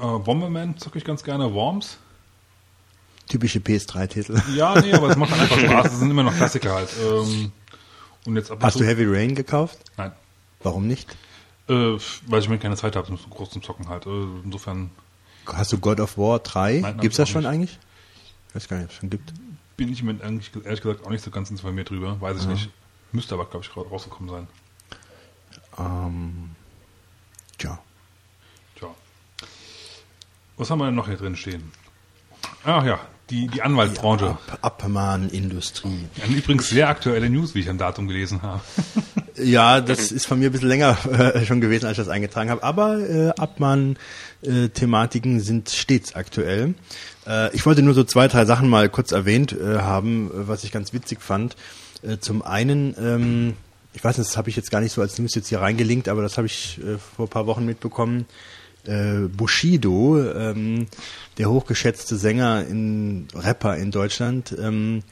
äh, 0.00 0.18
Bomberman 0.18 0.76
zocke 0.78 0.98
ich 0.98 1.04
ganz 1.04 1.22
gerne, 1.22 1.52
Worms. 1.54 1.98
Typische 3.28 3.58
PS3-Titel. 3.58 4.40
Ja, 4.54 4.80
nee, 4.80 4.92
aber 4.94 5.10
es 5.10 5.16
macht 5.16 5.32
einfach 5.38 5.58
Spaß. 5.58 5.84
Das 5.84 5.98
sind 5.98 6.10
immer 6.10 6.22
noch 6.22 6.34
Klassiker 6.34 6.74
halt. 6.74 6.88
Ähm, 7.02 7.52
und 8.26 8.36
jetzt 8.36 8.50
ab 8.50 8.58
und 8.58 8.64
Hast 8.64 8.74
zu, 8.74 8.78
du 8.80 8.86
Heavy 8.86 9.04
Rain 9.06 9.34
gekauft? 9.34 9.78
Nein. 9.96 10.12
Warum 10.62 10.86
nicht? 10.86 11.10
Äh, 11.68 11.98
weil 12.26 12.40
ich 12.40 12.48
mir 12.48 12.58
keine 12.58 12.76
Zeit 12.76 12.96
habe, 12.96 13.06
so 13.06 13.16
groß 13.28 13.50
zum 13.50 13.62
Zocken 13.62 13.88
halt. 13.88 14.06
Äh, 14.06 14.24
insofern 14.44 14.90
Hast 15.46 15.72
du 15.72 15.78
God 15.78 16.00
of 16.00 16.16
War 16.18 16.38
3? 16.40 16.80
Nein, 16.80 16.98
Gibt's 17.00 17.16
das 17.18 17.28
schon 17.28 17.42
nicht. 17.42 17.50
eigentlich? 17.50 17.78
Ich 18.48 18.54
weiß 18.54 18.68
gar 18.68 18.76
nicht, 18.78 18.86
ob 18.86 18.90
es 18.92 18.96
schon 18.96 19.10
gibt. 19.10 19.32
bin 19.76 19.92
ich 19.92 20.02
mir 20.02 20.12
eigentlich 20.22 20.50
ehrlich 20.64 20.80
gesagt 20.80 21.04
auch 21.06 21.10
nicht 21.10 21.22
so 21.22 21.30
ganz 21.30 21.50
informiert 21.50 21.90
drüber. 21.90 22.20
Weiß 22.20 22.40
ich 22.40 22.46
nicht. 22.46 22.70
Müsste 23.12 23.34
aber, 23.34 23.44
glaube 23.46 23.64
ich, 23.64 23.76
ra- 23.76 23.82
rausgekommen 23.88 24.30
sein. 24.30 24.46
Ähm, 25.78 26.50
tja. 27.58 27.78
Was 30.58 30.70
haben 30.70 30.80
wir 30.80 30.86
denn 30.86 30.96
noch 30.96 31.06
hier 31.06 31.16
drin 31.16 31.36
stehen? 31.36 31.70
Ach 32.64 32.84
ja, 32.84 32.98
die, 33.30 33.46
die 33.46 33.62
Anwaltsbranche. 33.62 34.36
Ab, 34.60 34.82
Abmahnindustrie. 34.82 36.06
Eine 36.22 36.36
übrigens 36.36 36.68
sehr 36.68 36.88
aktuelle 36.88 37.30
News, 37.30 37.54
wie 37.54 37.60
ich 37.60 37.70
am 37.70 37.78
Datum 37.78 38.08
gelesen 38.08 38.42
habe. 38.42 38.60
Ja, 39.40 39.80
das 39.80 40.10
ist 40.10 40.26
von 40.26 40.40
mir 40.40 40.50
ein 40.50 40.52
bisschen 40.52 40.66
länger 40.66 40.98
äh, 41.12 41.46
schon 41.46 41.60
gewesen, 41.60 41.86
als 41.86 41.96
ich 41.96 42.04
das 42.04 42.12
eingetragen 42.12 42.50
habe. 42.50 42.64
Aber 42.64 42.98
äh, 42.98 43.28
Abmahn-Thematiken 43.38 45.38
sind 45.38 45.70
stets 45.70 46.16
aktuell. 46.16 46.74
Äh, 47.24 47.54
ich 47.54 47.64
wollte 47.64 47.82
nur 47.82 47.94
so 47.94 48.02
zwei, 48.02 48.26
drei 48.26 48.46
Sachen 48.46 48.68
mal 48.68 48.88
kurz 48.88 49.12
erwähnt 49.12 49.52
äh, 49.52 49.78
haben, 49.78 50.26
äh, 50.26 50.48
was 50.48 50.64
ich 50.64 50.72
ganz 50.72 50.92
witzig 50.92 51.22
fand. 51.22 51.54
Äh, 52.02 52.18
zum 52.18 52.42
einen, 52.42 52.96
ähm, 52.98 53.54
ich 53.92 54.02
weiß 54.02 54.18
nicht, 54.18 54.28
das 54.28 54.36
habe 54.36 54.50
ich 54.50 54.56
jetzt 54.56 54.72
gar 54.72 54.80
nicht 54.80 54.92
so 54.92 55.02
als 55.02 55.16
News 55.20 55.36
jetzt 55.36 55.46
hier 55.46 55.60
reingelinkt, 55.60 56.08
aber 56.08 56.22
das 56.22 56.36
habe 56.36 56.48
ich 56.48 56.78
äh, 56.78 56.98
vor 56.98 57.26
ein 57.26 57.30
paar 57.30 57.46
Wochen 57.46 57.64
mitbekommen. 57.64 58.26
Äh, 58.84 59.28
Bushido, 59.28 60.22
ähm, 60.32 60.86
der 61.36 61.50
hochgeschätzte 61.50 62.16
Sänger, 62.16 62.66
in 62.66 63.28
Rapper 63.34 63.76
in 63.76 63.90
Deutschland, 63.90 64.56
ähm, 64.58 65.02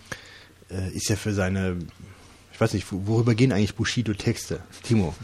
äh, 0.71 0.91
ist 0.93 1.09
ja 1.09 1.17
für 1.17 1.35
seine, 1.35 1.77
ich 2.53 2.61
weiß 2.61 2.73
nicht, 2.73 2.87
worüber 2.91 3.35
gehen 3.35 3.53
eigentlich 3.53 3.75
Bushido-Texte? 3.75 4.61
Timo, 4.83 5.14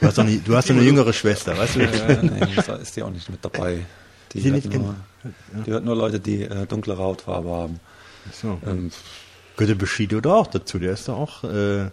du 0.00 0.06
hast 0.06 0.18
doch 0.18 0.24
eine, 0.24 0.38
du 0.38 0.56
hast 0.56 0.70
doch 0.70 0.74
eine 0.74 0.84
jüngere 0.84 1.12
Schwester, 1.12 1.58
weißt 1.58 1.76
du? 1.76 1.80
Äh, 1.80 2.22
nee, 2.22 2.62
da 2.66 2.76
ist 2.76 2.96
die 2.96 3.02
auch 3.02 3.10
nicht 3.10 3.28
mit 3.28 3.44
dabei. 3.44 3.84
Die, 4.32 4.40
die 4.40 4.50
hört 4.50 4.64
nicht 4.64 4.72
nur, 4.72 4.94
die 5.66 5.70
hört 5.70 5.84
nur 5.84 5.96
Leute, 5.96 6.20
die 6.20 6.42
äh, 6.42 6.66
dunklere 6.66 7.02
Hautfarbe 7.02 7.50
haben. 7.50 7.80
So. 8.32 8.60
Ähm, 8.66 8.90
Gehört 9.56 9.78
Bushido 9.78 10.20
da 10.20 10.34
auch 10.34 10.46
dazu? 10.46 10.78
Der 10.78 10.92
ist 10.92 11.08
doch 11.08 11.18
auch, 11.18 11.44
äh, 11.44 11.90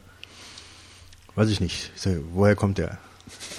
weiß 1.36 1.50
ich 1.50 1.60
nicht. 1.60 1.92
Woher 2.32 2.56
kommt 2.56 2.78
der? 2.78 2.98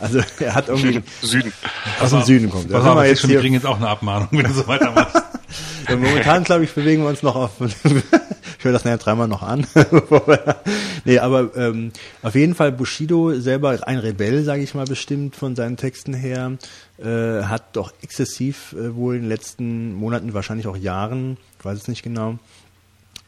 Also 0.00 0.20
er 0.40 0.54
hat 0.54 0.68
irgendwie 0.68 1.02
Süden. 1.22 1.52
aus 2.00 2.10
dem 2.10 2.22
Süden 2.22 2.50
kommt. 2.50 2.70
Pass 2.70 2.84
auf, 2.84 2.96
wir 2.96 3.02
jetzt 3.02 3.10
jetzt 3.10 3.20
schon, 3.22 3.30
wir 3.30 3.40
kriegen 3.40 3.54
jetzt 3.54 3.66
auch 3.66 3.76
eine 3.76 3.88
Abmahnung, 3.88 4.28
wenn 4.32 4.44
du 4.44 4.52
so 4.52 4.66
weitermachst. 4.66 5.16
ja, 5.88 5.96
momentan 5.96 6.44
glaube 6.44 6.64
ich 6.64 6.72
bewegen 6.72 7.02
wir 7.02 7.08
uns 7.08 7.22
noch 7.22 7.36
auf. 7.36 7.50
ich 7.60 8.64
höre 8.64 8.72
das 8.72 8.84
nachher 8.84 8.98
dreimal 8.98 9.28
noch 9.28 9.42
an. 9.42 9.66
nee, 11.04 11.18
aber 11.18 11.56
ähm, 11.56 11.92
auf 12.22 12.34
jeden 12.34 12.54
Fall 12.54 12.72
Bushido 12.72 13.34
selber 13.38 13.78
ein 13.86 13.98
Rebell, 13.98 14.44
sage 14.44 14.62
ich 14.62 14.74
mal 14.74 14.86
bestimmt 14.86 15.36
von 15.36 15.56
seinen 15.56 15.76
Texten 15.76 16.14
her, 16.14 16.52
äh, 16.98 17.44
hat 17.44 17.76
doch 17.76 17.92
exzessiv 18.02 18.74
äh, 18.78 18.94
wohl 18.94 19.16
in 19.16 19.22
den 19.22 19.28
letzten 19.28 19.94
Monaten, 19.94 20.34
wahrscheinlich 20.34 20.66
auch 20.66 20.76
Jahren, 20.76 21.36
ich 21.58 21.64
weiß 21.64 21.78
es 21.78 21.88
nicht 21.88 22.02
genau, 22.02 22.38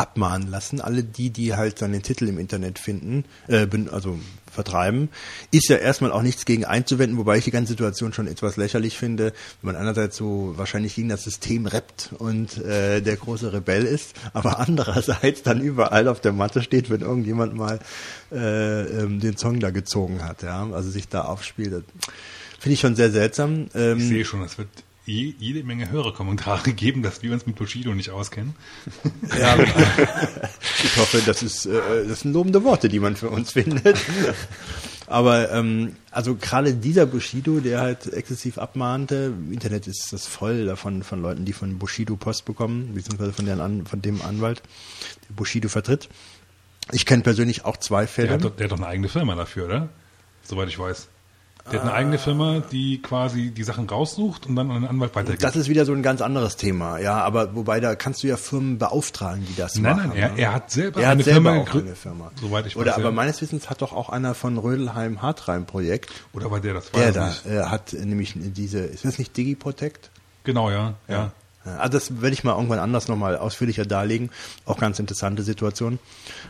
abmahnen 0.01 0.49
lassen. 0.49 0.81
Alle 0.81 1.05
die, 1.05 1.31
die 1.31 1.55
halt 1.55 1.79
seinen 1.79 2.03
Titel 2.03 2.27
im 2.27 2.39
Internet 2.39 2.79
finden, 2.79 3.25
äh, 3.49 3.67
also 3.93 4.19
vertreiben, 4.51 5.11
ist 5.53 5.69
ja 5.69 5.77
erstmal 5.77 6.11
auch 6.11 6.23
nichts 6.23 6.45
gegen 6.45 6.65
einzuwenden, 6.65 7.19
wobei 7.19 7.39
ich 7.39 7.45
die 7.45 7.51
ganze 7.51 7.73
Situation 7.73 8.13
schon 8.13 8.27
etwas 8.27 8.57
lächerlich 8.57 8.99
finde, 8.99 9.33
wenn 9.63 9.73
man 9.73 9.77
einerseits 9.77 10.17
so 10.17 10.55
wahrscheinlich 10.57 10.97
gegen 10.97 11.09
das 11.09 11.23
System 11.23 11.67
rappt 11.67 12.11
und 12.19 12.59
äh, 12.59 13.01
der 13.01 13.17
große 13.17 13.53
Rebell 13.53 13.85
ist, 13.85 14.15
aber 14.33 14.59
andererseits 14.67 15.43
dann 15.43 15.61
überall 15.61 16.09
auf 16.09 16.21
der 16.21 16.33
Matte 16.33 16.63
steht, 16.63 16.91
wenn 16.91 17.03
irgendjemand 17.03 17.55
mal 17.55 17.79
äh, 18.33 18.83
ähm, 18.83 19.21
den 19.21 19.37
Song 19.37 19.61
da 19.61 19.71
gezogen 19.71 20.25
hat, 20.25 20.43
ja, 20.43 20.67
also 20.73 20.91
sich 20.91 21.09
da 21.09 21.23
aufspielt. 21.23 21.73
Das 21.73 21.83
Finde 22.59 22.75
ich 22.75 22.81
schon 22.81 22.97
sehr 22.97 23.11
seltsam. 23.11 23.69
Ähm, 23.75 23.99
Ich 23.99 24.09
sehe 24.09 24.25
schon, 24.25 24.43
es 24.43 24.59
wird 24.59 24.69
je, 25.11 25.35
jede 25.39 25.65
Menge 25.65 25.91
Hörerkommentare 25.91 26.73
geben, 26.75 27.03
dass 27.03 27.23
wir 27.23 27.33
uns 27.33 27.47
mit 27.47 27.57
Bushido 27.57 27.95
nicht 27.95 28.11
auskennen. 28.11 28.55
Ja, 29.39 29.57
ich 30.85 30.97
hoffe, 30.97 31.23
das 31.25 31.43
ist 31.43 31.67
äh, 31.67 32.07
das 32.09 32.21
sind 32.21 32.33
lobende 32.33 32.65
Worte, 32.65 32.89
die 32.89 33.01
man 33.01 33.17
für 33.17 33.31
uns 33.31 33.53
findet. 33.53 33.99
Aber 35.07 35.51
ähm, 35.51 35.97
also 36.13 36.37
gerade 36.37 36.73
dieser 36.73 37.05
Bushido, 37.05 37.59
der 37.59 37.81
halt 37.81 38.13
exzessiv 38.13 38.59
abmahnte, 38.59 39.35
im 39.37 39.53
Internet 39.53 39.89
ist 39.89 40.13
das 40.13 40.29
voll 40.29 40.67
davon 40.67 41.03
von 41.03 41.21
Leuten, 41.21 41.45
die 41.45 41.53
von 41.53 41.79
Bushido 41.79 42.15
Post 42.15 42.45
bekommen, 42.45 42.95
beziehungsweise 42.95 43.33
von, 43.33 43.49
An 43.49 43.87
von 43.87 44.01
dem 44.03 44.23
Anwalt, 44.23 44.63
der 45.29 45.35
Bushido 45.35 45.69
vertritt. 45.69 46.09
Ich 46.93 47.07
kenne 47.07 47.25
persönlich 47.25 47.65
auch 47.65 47.77
zwei 47.77 48.03
Der 48.03 48.09
Fälle. 48.09 48.31
hat, 48.31 48.45
doch, 48.45 48.55
der 48.55 48.65
hat 48.65 48.73
doch 48.73 48.77
eine 48.77 48.87
eigene 48.87 49.09
Firma 49.09 49.35
dafür, 49.35 49.65
oder? 49.67 49.89
Soweit 50.45 50.69
ich 50.69 50.79
weiß. 50.79 51.09
Der 51.71 51.81
hat 51.81 51.83
eine 51.83 51.93
eigene 51.93 52.19
Firma, 52.19 52.63
die 52.73 53.01
quasi 53.03 53.51
die 53.51 53.63
Sachen 53.65 53.89
raussucht 53.89 54.47
und 54.47 54.57
dann 54.57 54.71
an 54.71 54.83
den 54.83 54.91
Anwalt 54.91 55.15
weitergibt. 55.15 55.43
Das 55.43 55.57
ist 55.57 55.69
wieder 55.69 55.85
so 55.85 55.93
ein 55.93 56.03
ganz 56.03 56.21
anderes 56.21 56.57
Thema, 56.57 56.99
ja, 56.99 57.19
aber 57.23 57.55
wobei 57.55 57.81
da 57.81 57.95
kannst 57.95 58.23
du 58.23 58.27
ja 58.29 58.37
Firmen 58.37 58.79
beauftragen, 58.79 59.47
die 59.49 59.55
das 59.57 59.77
nein, 59.77 59.97
machen. 59.97 60.09
nein, 60.11 60.19
er, 60.19 60.29
ne? 60.31 60.39
er 60.41 60.55
hat 60.55 60.71
selber 60.71 61.01
Er 61.01 61.09
hat 61.09 61.13
eine 61.13 61.23
selber 61.23 61.53
Firma 61.53 61.71
eine 61.73 61.95
Firma. 61.95 62.31
Soweit 62.41 62.67
ich 62.67 62.77
weiß. 62.77 62.83
Oder 62.83 62.95
aber 62.95 63.05
ja. 63.05 63.11
meines 63.11 63.41
Wissens 63.41 63.71
hat 63.71 63.83
doch 63.83 63.93
auch 63.93 64.09
einer 64.09 64.35
von 64.35 64.59
Rödelheim 64.59 65.23
Hartreim 65.23 65.67
Projekt, 65.67 66.11
Oder 66.33 66.51
war 66.51 66.61
der 66.61 66.75
das? 66.75 66.91
der 66.91 67.09
Weiß 67.09 67.15
da 67.15 67.29
ich 67.29 67.45
nicht. 67.45 67.55
äh, 67.55 67.63
hat 67.65 67.93
nämlich 67.93 68.35
diese, 68.37 68.81
ist 68.81 69.05
das 69.05 69.19
nicht 69.19 69.37
DigiProtect? 69.37 70.11
Genau, 70.45 70.71
ja. 70.71 70.95
ja. 71.09 71.33
Also 71.65 71.99
das 71.99 72.23
werde 72.23 72.33
ich 72.33 72.43
mal 72.43 72.55
irgendwann 72.55 72.79
anders 72.79 73.09
nochmal 73.09 73.37
ausführlicher 73.37 73.85
darlegen. 73.85 74.31
Auch 74.65 74.79
ganz 74.79 74.99
interessante 74.99 75.43
Situation. 75.43 75.99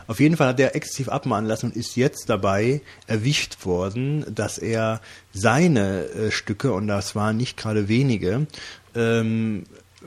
Auf 0.06 0.20
jeden 0.20 0.36
Fall 0.36 0.48
hat 0.48 0.60
er 0.60 0.76
exzessiv 0.76 1.08
abmahnen 1.08 1.48
lassen 1.48 1.66
und 1.66 1.76
ist 1.76 1.96
jetzt 1.96 2.28
dabei 2.28 2.80
erwischt 3.08 3.64
worden, 3.64 4.24
dass 4.32 4.58
er 4.58 5.00
seine 5.32 6.04
äh, 6.04 6.30
Stücke, 6.30 6.72
und 6.72 6.86
das 6.86 7.16
waren 7.16 7.36
nicht 7.36 7.56
gerade 7.56 7.88
wenige, 7.88 8.46
ähm, 8.94 9.64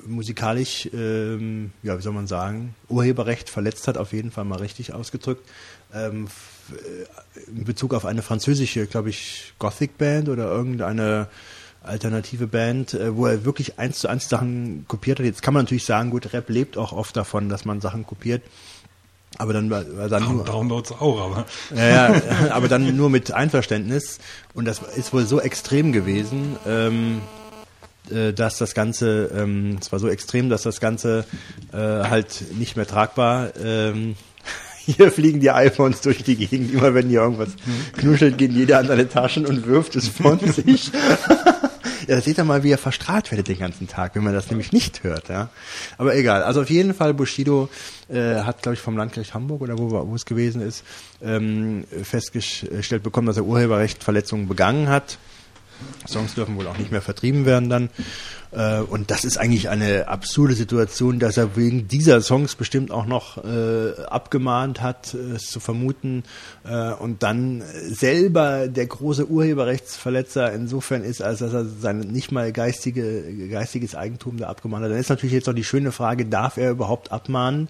musikalisch, 0.08 0.90
ähm, 0.94 1.72
ja, 1.84 1.98
wie 1.98 2.02
soll 2.02 2.14
man 2.14 2.28
sagen, 2.28 2.74
Urheberrecht 2.88 3.50
verletzt 3.50 3.88
hat, 3.88 3.98
auf 3.98 4.14
jeden 4.14 4.32
Fall 4.32 4.46
mal 4.46 4.60
richtig 4.60 4.94
ausgedrückt. 4.94 5.48
Ähm, 5.94 6.28
äh, 6.72 7.50
in 7.50 7.66
Bezug 7.66 7.94
auf 7.94 8.06
eine 8.06 8.22
französische, 8.22 8.88
glaube 8.88 9.10
ich, 9.10 9.54
Gothic-Band 9.60 10.30
oder 10.30 10.46
irgendeine 10.46 11.28
alternative 11.84 12.48
Band, 12.48 12.94
äh, 12.94 13.16
wo 13.16 13.28
er 13.28 13.46
wirklich 13.46 13.80
eins 13.80 14.00
zu 14.00 14.08
eins 14.08 14.30
Sachen 14.30 14.86
kopiert 14.88 15.20
hat. 15.20 15.26
Jetzt 15.26 15.42
kann 15.42 15.54
man 15.54 15.64
natürlich 15.64 15.86
sagen, 15.86 16.10
gut, 16.10 16.34
Rap 16.34 16.50
lebt 16.50 16.78
auch 16.78 16.94
oft 16.94 17.16
davon, 17.16 17.50
dass 17.50 17.66
man 17.66 17.82
Sachen 17.82 18.06
kopiert. 18.06 18.42
Aber 19.38 19.52
dann 19.52 19.70
dann 19.70 20.24
nur, 20.24 20.46
Downloads 20.46 20.92
auch, 20.92 21.20
aber 21.20 21.46
ja, 21.76 22.14
ja, 22.14 22.22
aber 22.52 22.68
dann 22.68 22.96
nur 22.96 23.10
mit 23.10 23.32
Einverständnis. 23.32 24.20
Und 24.54 24.66
das 24.66 24.80
ist 24.96 25.12
wohl 25.12 25.26
so 25.26 25.42
extrem 25.42 25.92
gewesen, 25.92 26.58
ähm, 26.68 27.22
äh, 28.12 28.32
dass 28.32 28.58
das 28.58 28.76
Ganze, 28.76 29.32
ähm, 29.36 29.78
es 29.82 29.92
war 29.92 30.00
so 30.00 30.08
extrem, 30.08 30.50
dass 30.50 30.64
das 30.64 30.80
Ganze 30.80 31.26
äh, 31.72 31.78
halt 31.78 32.44
nicht 32.58 32.76
mehr 32.76 32.86
tragbar. 32.86 33.56
Ähm, 33.64 34.16
hier 34.86 35.12
fliegen 35.12 35.40
die 35.40 35.50
iPhones 35.50 36.02
durch 36.02 36.24
die 36.24 36.36
Gegend. 36.36 36.74
Immer 36.74 36.94
wenn 36.94 37.10
hier 37.10 37.22
irgendwas 37.22 37.56
knuschelt, 37.98 38.38
geht 38.38 38.52
jeder 38.52 38.80
an 38.80 38.88
seine 38.88 39.10
Taschen 39.10 39.46
und 39.46 39.66
wirft 39.66 39.96
es 39.96 40.10
von 40.10 40.40
sich. 40.40 40.92
Ja, 42.08 42.16
da 42.16 42.22
seht 42.22 42.38
ihr 42.38 42.44
mal, 42.44 42.64
wie 42.64 42.72
er 42.72 42.78
verstrahlt 42.78 43.32
werdet 43.32 43.48
den 43.48 43.60
ganzen 43.60 43.88
Tag, 43.88 44.16
wenn 44.16 44.24
man 44.24 44.34
das 44.34 44.50
nämlich 44.50 44.72
nicht 44.72 45.04
hört. 45.04 45.30
Ja. 45.30 45.50
Aber 45.98 46.16
egal. 46.16 46.44
Also 46.44 46.62
auf 46.62 46.70
jeden 46.70 46.94
Fall, 46.94 47.14
Bushido 47.14 47.70
äh, 48.10 48.36
hat, 48.42 48.62
glaube 48.62 48.76
ich, 48.76 48.82
vom 48.82 48.98
Landgericht 48.98 49.34
Hamburg 49.34 49.62
oder 49.62 49.78
wo, 49.78 49.90
wo 50.08 50.16
es 50.16 50.26
gewesen 50.26 50.62
ist, 50.62 50.84
ähm, 51.22 51.86
festgestellt 52.04 53.04
bekommen, 53.04 53.28
dass 53.28 53.38
er 53.38 53.46
Urheberrechtsverletzungen 53.46 54.48
begangen 54.48 54.90
hat. 54.90 55.18
Songs 56.08 56.34
dürfen 56.36 56.56
wohl 56.56 56.68
auch 56.68 56.78
nicht 56.78 56.92
mehr 56.92 57.02
vertrieben 57.02 57.46
werden 57.46 57.70
dann. 57.70 57.90
Äh, 58.54 58.82
und 58.82 59.12
das 59.12 59.24
ist 59.24 59.38
eigentlich 59.38 59.70
eine 59.70 60.08
absurde 60.08 60.54
Situation, 60.54 61.20
dass 61.20 61.38
er 61.38 61.56
wegen 61.56 61.88
dieser 61.88 62.22
Songs 62.22 62.56
bestimmt 62.56 62.92
auch 62.92 63.06
noch 63.06 63.44
äh, 63.44 64.02
abgemahnt 64.04 64.82
hat, 64.82 65.14
äh, 65.14 65.36
es 65.36 65.46
zu 65.46 65.60
vermuten, 65.60 66.24
äh, 66.64 66.94
und 66.94 67.24
dann 67.24 67.64
selber 67.90 68.68
der 68.68 68.86
große 68.86 69.28
Urheberrechtsverletzer 69.28 70.54
insofern 70.54 71.04
ist, 71.04 71.22
als 71.22 71.40
dass 71.40 71.54
er 71.54 71.66
sein 71.66 72.00
nicht 72.00 72.32
mal 72.32 72.52
geistige, 72.52 73.50
geistiges 73.50 73.96
Eigentum 73.96 74.38
da 74.38 74.48
abgemahnt 74.48 74.84
hat. 74.84 74.92
Dann 74.92 75.00
ist 75.00 75.10
natürlich 75.10 75.34
jetzt 75.34 75.48
noch 75.48 75.56
die 75.56 75.64
schöne 75.64 75.92
Frage, 75.92 76.26
darf 76.26 76.58
er 76.58 76.72
überhaupt 76.72 77.12
abmahnen? 77.12 77.70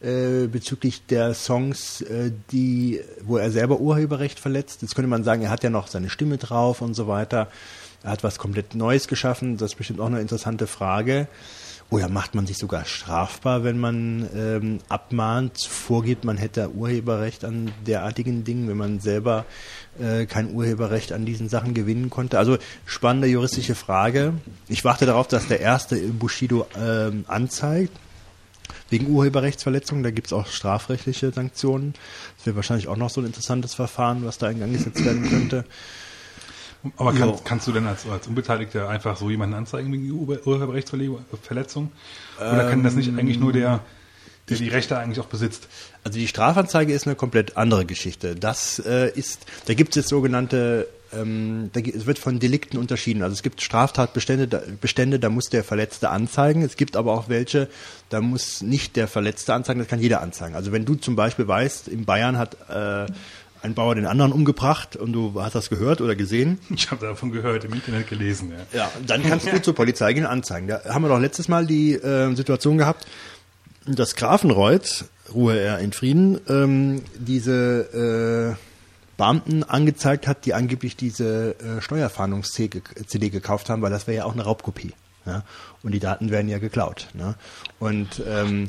äh, 0.00 0.46
bezüglich 0.46 1.06
der 1.06 1.34
Songs, 1.34 2.04
die, 2.52 3.00
wo 3.22 3.36
er 3.36 3.50
selber 3.50 3.80
Urheberrecht 3.80 4.38
verletzt. 4.38 4.82
Jetzt 4.82 4.94
könnte 4.94 5.08
man 5.08 5.24
sagen, 5.24 5.42
er 5.42 5.50
hat 5.50 5.64
ja 5.64 5.70
noch 5.70 5.88
seine 5.88 6.08
Stimme 6.08 6.38
drauf 6.38 6.82
und 6.82 6.94
so 6.94 7.08
weiter. 7.08 7.48
Er 8.02 8.10
hat 8.10 8.24
was 8.24 8.38
komplett 8.38 8.74
Neues 8.74 9.08
geschaffen. 9.08 9.56
Das 9.56 9.72
ist 9.72 9.76
bestimmt 9.76 10.00
auch 10.00 10.06
eine 10.06 10.20
interessante 10.20 10.66
Frage. 10.66 11.28
Oder 11.90 12.10
macht 12.10 12.34
man 12.34 12.46
sich 12.46 12.58
sogar 12.58 12.84
strafbar, 12.84 13.64
wenn 13.64 13.78
man 13.78 14.28
ähm, 14.34 14.78
abmahnt, 14.90 15.62
vorgibt, 15.62 16.22
man 16.22 16.36
hätte 16.36 16.70
Urheberrecht 16.74 17.46
an 17.46 17.72
derartigen 17.86 18.44
Dingen, 18.44 18.68
wenn 18.68 18.76
man 18.76 19.00
selber 19.00 19.46
äh, 19.98 20.26
kein 20.26 20.52
Urheberrecht 20.52 21.12
an 21.12 21.24
diesen 21.24 21.48
Sachen 21.48 21.72
gewinnen 21.72 22.10
konnte? 22.10 22.38
Also 22.38 22.58
spannende 22.84 23.26
juristische 23.26 23.74
Frage. 23.74 24.34
Ich 24.68 24.84
warte 24.84 25.06
darauf, 25.06 25.28
dass 25.28 25.48
der 25.48 25.60
erste 25.60 25.96
Bushido 25.96 26.66
ähm, 26.78 27.24
anzeigt 27.26 27.96
wegen 28.90 29.06
Urheberrechtsverletzung. 29.08 30.02
Da 30.02 30.10
gibt 30.10 30.26
es 30.26 30.34
auch 30.34 30.46
strafrechtliche 30.46 31.32
Sanktionen. 31.32 31.94
Das 32.36 32.46
wäre 32.46 32.56
wahrscheinlich 32.56 32.88
auch 32.88 32.96
noch 32.98 33.08
so 33.08 33.22
ein 33.22 33.26
interessantes 33.26 33.74
Verfahren, 33.74 34.26
was 34.26 34.36
da 34.36 34.50
in 34.50 34.60
Gang 34.60 34.72
gesetzt 34.72 35.02
werden 35.04 35.28
könnte. 35.28 35.64
Aber 36.96 37.12
kann, 37.12 37.34
kannst 37.44 37.66
du 37.66 37.72
denn 37.72 37.86
als, 37.86 38.06
als 38.08 38.26
Unbeteiligter 38.26 38.88
einfach 38.88 39.16
so 39.16 39.30
jemanden 39.30 39.54
anzeigen 39.54 39.92
wegen 39.92 40.10
Ur- 40.10 40.46
Urheberrechtsverletzung? 40.46 41.90
Oder 42.38 42.70
kann 42.70 42.84
das 42.84 42.94
nicht 42.94 43.10
eigentlich 43.18 43.40
nur 43.40 43.52
der, 43.52 43.80
der 44.48 44.56
die 44.56 44.68
Rechte 44.68 44.96
eigentlich 44.96 45.20
auch 45.20 45.26
besitzt? 45.26 45.68
Also 46.04 46.18
die 46.18 46.28
Strafanzeige 46.28 46.92
ist 46.92 47.06
eine 47.06 47.16
komplett 47.16 47.56
andere 47.56 47.84
Geschichte. 47.84 48.36
Das 48.36 48.78
äh, 48.78 49.10
ist, 49.10 49.46
da 49.66 49.74
gibt 49.74 49.90
es 49.90 49.96
jetzt 49.96 50.08
sogenannte 50.08 50.86
ähm, 51.12 51.70
da, 51.72 51.80
es 51.80 52.06
wird 52.06 52.18
von 52.18 52.38
Delikten 52.38 52.76
unterschieden. 52.76 53.22
Also 53.22 53.32
es 53.32 53.42
gibt 53.42 53.62
Straftatbestände, 53.62 54.48
da, 54.48 54.60
Bestände, 54.80 55.18
da 55.18 55.30
muss 55.30 55.48
der 55.48 55.64
Verletzte 55.64 56.10
anzeigen. 56.10 56.62
Es 56.62 56.76
gibt 56.76 56.96
aber 56.96 57.12
auch 57.14 57.28
welche, 57.28 57.68
da 58.10 58.20
muss 58.20 58.60
nicht 58.60 58.96
der 58.96 59.08
Verletzte 59.08 59.54
anzeigen, 59.54 59.78
das 59.80 59.88
kann 59.88 60.00
jeder 60.00 60.20
anzeigen. 60.20 60.54
Also 60.54 60.72
wenn 60.72 60.84
du 60.84 60.94
zum 60.96 61.16
Beispiel 61.16 61.48
weißt, 61.48 61.88
in 61.88 62.04
Bayern 62.04 62.38
hat 62.38 62.56
äh, 62.68 63.06
ein 63.62 63.74
Bauer 63.74 63.94
den 63.94 64.06
anderen 64.06 64.32
umgebracht 64.32 64.96
und 64.96 65.12
du 65.12 65.40
hast 65.42 65.54
das 65.54 65.70
gehört 65.70 66.00
oder 66.00 66.14
gesehen, 66.14 66.58
Ich 66.70 66.90
habe 66.90 67.06
davon 67.06 67.32
gehört, 67.32 67.64
im 67.64 67.72
Internet 67.72 68.08
gelesen. 68.08 68.52
Ja. 68.72 68.80
ja, 68.80 68.92
dann 69.06 69.22
kannst 69.22 69.50
du 69.50 69.60
zur 69.60 69.74
Polizei 69.74 70.12
gehen 70.12 70.24
und 70.24 70.30
anzeigen. 70.30 70.68
Da 70.68 70.82
haben 70.86 71.02
wir 71.02 71.08
doch 71.08 71.20
letztes 71.20 71.48
Mal 71.48 71.66
die 71.66 71.94
äh, 71.94 72.34
Situation 72.34 72.78
gehabt, 72.78 73.06
dass 73.86 74.14
Grafenreuth, 74.14 75.06
Ruhe 75.32 75.58
er 75.58 75.78
in 75.78 75.92
Frieden, 75.92 76.40
ähm, 76.48 77.02
diese 77.18 78.56
äh, 78.56 78.68
Beamten 79.16 79.64
angezeigt 79.64 80.26
hat, 80.26 80.46
die 80.46 80.54
angeblich 80.54 80.96
diese 80.96 81.56
äh, 81.58 81.80
Steuerfahndungs-CD 81.80 83.30
gekauft 83.30 83.68
haben, 83.68 83.82
weil 83.82 83.90
das 83.90 84.06
wäre 84.06 84.18
ja 84.18 84.24
auch 84.24 84.32
eine 84.32 84.44
Raubkopie. 84.44 84.92
Ja? 85.26 85.42
Und 85.82 85.92
die 85.92 85.98
Daten 85.98 86.30
werden 86.30 86.48
ja 86.48 86.58
geklaut. 86.58 87.08
Ne? 87.14 87.34
Und 87.78 88.22
ähm, 88.26 88.64
äh, 88.64 88.68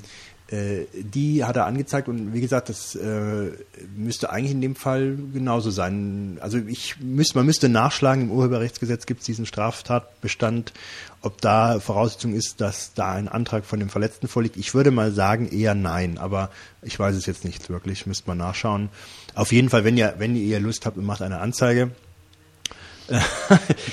die 0.51 1.45
hat 1.45 1.57
er 1.57 1.67
angezeigt 1.67 2.07
und 2.07 2.33
wie 2.33 2.41
gesagt, 2.41 2.69
das 2.69 2.95
äh, 2.95 3.51
müsste 3.95 4.31
eigentlich 4.31 4.53
in 4.53 4.61
dem 4.61 4.75
Fall 4.75 5.15
genauso 5.31 5.69
sein. 5.69 6.39
Also 6.41 6.57
ich 6.57 6.99
müsste, 6.99 7.37
man 7.37 7.45
müsste 7.45 7.69
nachschlagen, 7.69 8.23
im 8.23 8.31
Urheberrechtsgesetz 8.31 9.05
gibt 9.05 9.19
es 9.19 9.27
diesen 9.27 9.45
Straftatbestand, 9.45 10.73
ob 11.21 11.39
da 11.41 11.79
Voraussetzung 11.79 12.33
ist, 12.33 12.61
dass 12.61 12.93
da 12.95 13.11
ein 13.11 13.27
Antrag 13.27 13.63
von 13.63 13.79
dem 13.79 13.89
Verletzten 13.89 14.27
vorliegt. 14.27 14.57
Ich 14.57 14.73
würde 14.73 14.89
mal 14.89 15.11
sagen 15.11 15.47
eher 15.47 15.75
nein, 15.75 16.17
aber 16.17 16.49
ich 16.81 16.97
weiß 16.97 17.15
es 17.15 17.27
jetzt 17.27 17.45
nicht 17.45 17.69
wirklich, 17.69 18.07
müsste 18.07 18.27
man 18.27 18.39
nachschauen. 18.39 18.89
Auf 19.35 19.51
jeden 19.51 19.69
Fall, 19.69 19.83
wenn 19.83 19.97
ihr, 19.97 20.15
wenn 20.17 20.35
ihr 20.35 20.59
Lust 20.59 20.87
habt 20.87 20.97
und 20.97 21.05
macht 21.05 21.21
eine 21.21 21.39
Anzeige, 21.39 21.91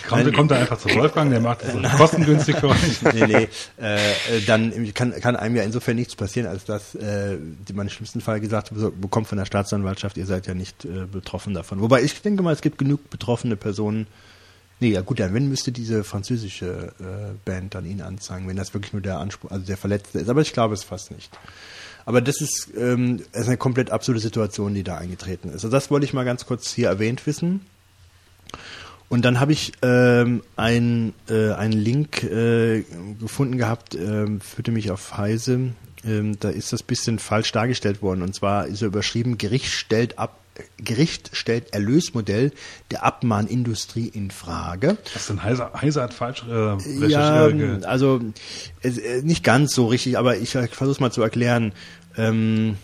Kommt, 0.09 0.35
kommt 0.35 0.51
da 0.51 0.57
einfach 0.57 0.79
zu 0.79 0.89
Wolfgang, 0.95 1.31
der 1.31 1.41
macht 1.41 1.63
das 1.63 1.73
so 1.73 1.97
kostengünstig 1.97 2.57
für 2.57 2.69
euch. 2.69 3.03
nee, 3.15 3.27
nee, 3.27 3.49
äh, 3.79 4.41
dann 4.47 4.93
kann, 4.95 5.13
kann 5.21 5.37
einem 5.37 5.57
ja 5.57 5.63
insofern 5.63 5.97
nichts 5.97 6.17
passieren, 6.17 6.49
als 6.49 6.65
dass 6.65 6.95
äh, 6.95 7.37
man 7.73 7.87
im 7.87 7.91
schlimmsten 7.91 8.21
Fall 8.21 8.41
gesagt 8.41 8.73
bekommt 9.01 9.29
von 9.29 9.39
der 9.39 9.47
Staatsanwaltschaft, 9.47 10.17
ihr 10.17 10.27
seid 10.27 10.47
ja 10.47 10.55
nicht 10.55 10.85
äh, 10.85 11.07
betroffen 11.11 11.55
davon. 11.55 11.81
Wobei 11.81 12.03
ich 12.03 12.21
denke 12.23 12.43
mal, 12.43 12.53
es 12.53 12.61
gibt 12.61 12.79
genug 12.79 13.11
betroffene 13.11 13.57
Personen. 13.57 14.07
Nee, 14.79 14.91
ja 14.91 15.01
gut, 15.01 15.21
dann 15.21 15.33
wenn 15.33 15.49
müsste 15.49 15.73
diese 15.73 16.05
französische 16.05 16.93
äh, 17.01 17.35
Band 17.45 17.75
dann 17.75 17.87
ihn 17.87 18.03
anzeigen, 18.03 18.47
wenn 18.47 18.57
das 18.57 18.75
wirklich 18.75 18.93
nur 18.93 19.03
der 19.03 19.19
Anspruch, 19.19 19.51
also 19.51 19.65
der 19.65 19.79
Verletzte 19.79 20.19
ist. 20.19 20.29
Aber 20.29 20.43
ich 20.43 20.53
glaube 20.53 20.75
es 20.75 20.85
fast 20.85 21.11
nicht. 21.11 21.31
Aber 22.05 22.21
das 22.21 22.41
ist, 22.41 22.69
ähm, 22.77 23.19
das 23.33 23.43
ist 23.43 23.49
eine 23.49 23.57
komplett 23.57 23.91
absurde 23.91 24.21
Situation, 24.21 24.75
die 24.75 24.85
da 24.85 24.97
eingetreten 24.97 25.49
ist. 25.49 25.55
Also 25.55 25.71
das 25.71 25.91
wollte 25.91 26.07
ich 26.07 26.13
mal 26.13 26.25
ganz 26.25 26.47
kurz 26.47 26.73
hier 26.73 26.89
erwähnt 26.89 27.27
wissen. 27.27 27.67
Und 29.09 29.25
dann 29.25 29.39
habe 29.39 29.53
ich 29.53 29.73
ähm, 29.83 30.43
ein, 30.57 31.15
äh, 31.29 31.53
einen 31.53 31.73
Link 31.73 32.25
äh, 32.25 32.85
gefunden 33.21 33.57
gehabt, 33.57 33.95
ähm, 33.95 34.41
führte 34.41 34.73
mich 34.73 34.91
auf 34.91 35.17
Heise. 35.17 35.73
Ähm, 36.05 36.39
da 36.41 36.51
ist 36.51 36.73
das 36.73 36.83
bisschen 36.83 37.19
falsch 37.19 37.53
dargestellt 37.53 38.03
worden. 38.03 38.23
Und 38.23 38.35
zwar 38.35 38.67
ist 38.67 38.83
er 38.83 38.89
überschrieben, 38.89 39.39
Gericht 39.39 39.67
stellt 39.67 40.19
ab, 40.19 40.41
Gericht 40.79 41.31
stellt 41.35 41.73
Erlösmodell 41.73 42.53
der 42.91 43.05
Abmahnindustrie 43.05 44.09
in 44.09 44.31
Frage. 44.31 44.97
Was 45.15 45.29
denn 45.29 45.43
Heiser, 45.43 45.73
Heiser 45.81 46.03
hat 46.03 46.15
falsch 46.15 46.45
äh, 46.49 46.53
Ja, 47.07 47.45
recherchiert, 47.45 47.85
äh, 47.85 47.87
also 47.87 48.21
äh, 48.83 49.23
nicht 49.23 49.45
ganz 49.45 49.75
so 49.75 49.87
richtig, 49.87 50.19
aber 50.19 50.37
ich 50.37 50.53
versuche 50.53 50.91
es 50.91 51.01
mal 51.01 51.13
zu 51.13 51.23
erklären. 51.23 51.73
Ähm, 52.17 52.77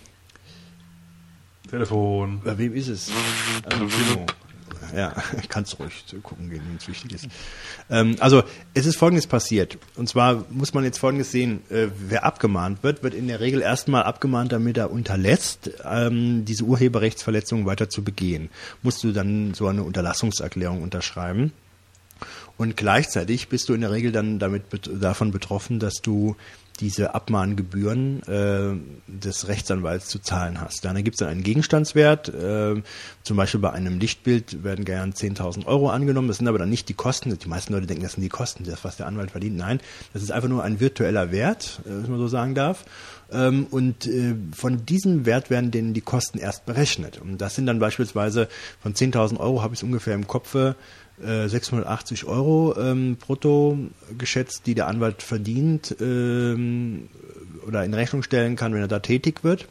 Telefon. 1.69 2.43
bei 2.45 2.59
wem 2.59 2.75
ist 2.75 2.89
es? 2.89 3.11
Also. 3.65 3.87
Ja, 4.95 5.15
kannst 5.49 5.79
ruhig 5.79 6.05
gucken 6.23 6.51
gehen, 6.51 6.63
wenn 6.69 6.77
es 6.77 6.89
wichtig 6.89 7.13
ist. 7.15 7.29
Ähm, 7.91 8.17
also 8.21 8.43
es 8.75 8.87
ist 8.87 8.97
Folgendes 8.97 9.27
passiert. 9.27 9.79
Und 9.97 10.09
zwar 10.09 10.45
muss 10.51 10.75
man 10.75 10.85
jetzt 10.85 10.99
Folgendes 10.99 11.31
sehen. 11.31 11.63
Äh, 11.71 11.89
wer 11.99 12.25
abgemahnt 12.25 12.83
wird, 12.83 13.03
wird 13.03 13.15
in 13.15 13.29
der 13.29 13.41
Regel 13.41 13.63
erstmal 13.63 14.03
abgemahnt, 14.03 14.53
damit 14.53 14.77
er 14.77 14.91
unterlässt, 14.91 15.71
ähm, 15.85 16.45
diese 16.45 16.65
Urheberrechtsverletzung 16.65 17.67
weiter 17.67 17.89
zu 17.89 18.05
begehen. 18.05 18.51
Musst 18.83 19.03
du 19.05 19.13
dann 19.13 19.55
so 19.55 19.67
eine 19.67 19.83
Unterlassungserklärung 19.83 20.83
unterschreiben. 20.83 21.53
Und 22.63 22.77
gleichzeitig 22.77 23.49
bist 23.49 23.69
du 23.69 23.75
in 23.75 23.81
der 23.81 23.91
Regel 23.91 24.13
dann 24.13 24.39
damit 24.39 24.63
davon 25.01 25.33
betroffen, 25.33 25.81
dass 25.81 25.95
du 25.95 26.37
diese 26.79 27.13
Abmahngebühren 27.13 28.23
äh, 28.23 29.11
des 29.11 29.49
Rechtsanwalts 29.49 30.09
zu 30.09 30.21
zahlen 30.21 30.61
hast. 30.61 30.85
Dann 30.85 30.95
gibt 31.03 31.17
es 31.17 31.19
dann 31.19 31.29
einen 31.29 31.43
Gegenstandswert. 31.43 32.29
Äh, 32.29 32.81
zum 33.25 33.37
Beispiel 33.37 33.59
bei 33.59 33.73
einem 33.73 33.99
Lichtbild 33.99 34.63
werden 34.63 34.85
gern 34.85 35.13
10.000 35.13 35.67
Euro 35.67 35.91
angenommen. 35.91 36.29
Das 36.29 36.39
sind 36.39 36.47
aber 36.47 36.59
dann 36.59 36.71
nicht 36.71 36.89
die 36.89 36.95
Kosten. 36.95 37.37
Die 37.37 37.49
meisten 37.49 37.73
Leute 37.73 37.89
denken, 37.89 38.05
das 38.05 38.13
sind 38.13 38.23
die 38.23 38.29
Kosten, 38.29 38.63
das, 38.63 38.85
was 38.85 38.97
der 38.97 39.07
Anwalt 39.07 39.33
verdient. 39.33 39.57
Nein, 39.57 39.81
das 40.13 40.23
ist 40.23 40.31
einfach 40.31 40.49
nur 40.49 40.63
ein 40.63 40.79
virtueller 40.79 41.33
Wert, 41.33 41.81
äh, 41.85 41.89
wenn 41.89 42.11
man 42.13 42.21
so 42.21 42.29
sagen 42.29 42.55
darf. 42.55 42.85
Ähm, 43.33 43.67
und 43.73 44.07
äh, 44.07 44.37
von 44.55 44.87
diesem 44.87 45.27
Wert 45.27 45.51
werden 45.51 45.73
denen 45.73 45.95
die 45.95 46.01
Kosten 46.01 46.39
erst 46.39 46.65
berechnet. 46.65 47.21
Und 47.21 47.39
das 47.39 47.57
sind 47.57 47.67
dann 47.67 47.81
beispielsweise 47.81 48.49
von 48.81 48.95
10.000 48.95 49.41
Euro, 49.41 49.63
habe 49.63 49.75
ich 49.75 49.81
es 49.81 49.83
ungefähr 49.83 50.15
im 50.15 50.29
Kopfe, 50.29 50.77
äh, 50.77 51.02
680 51.23 52.25
Euro 52.25 52.75
ähm, 52.79 53.17
brutto 53.17 53.79
geschätzt, 54.19 54.63
die 54.67 54.75
der 54.75 54.89
Anwalt 54.89 55.23
verdient 55.23 55.97
ähm, 56.01 57.09
oder 57.67 57.85
in 57.85 57.95
Rechnung 57.95 58.23
stellen 58.23 58.57
kann, 58.57 58.75
wenn 58.75 58.81
er 58.81 58.89
da 58.89 58.99
tätig 58.99 59.45
wird. 59.45 59.69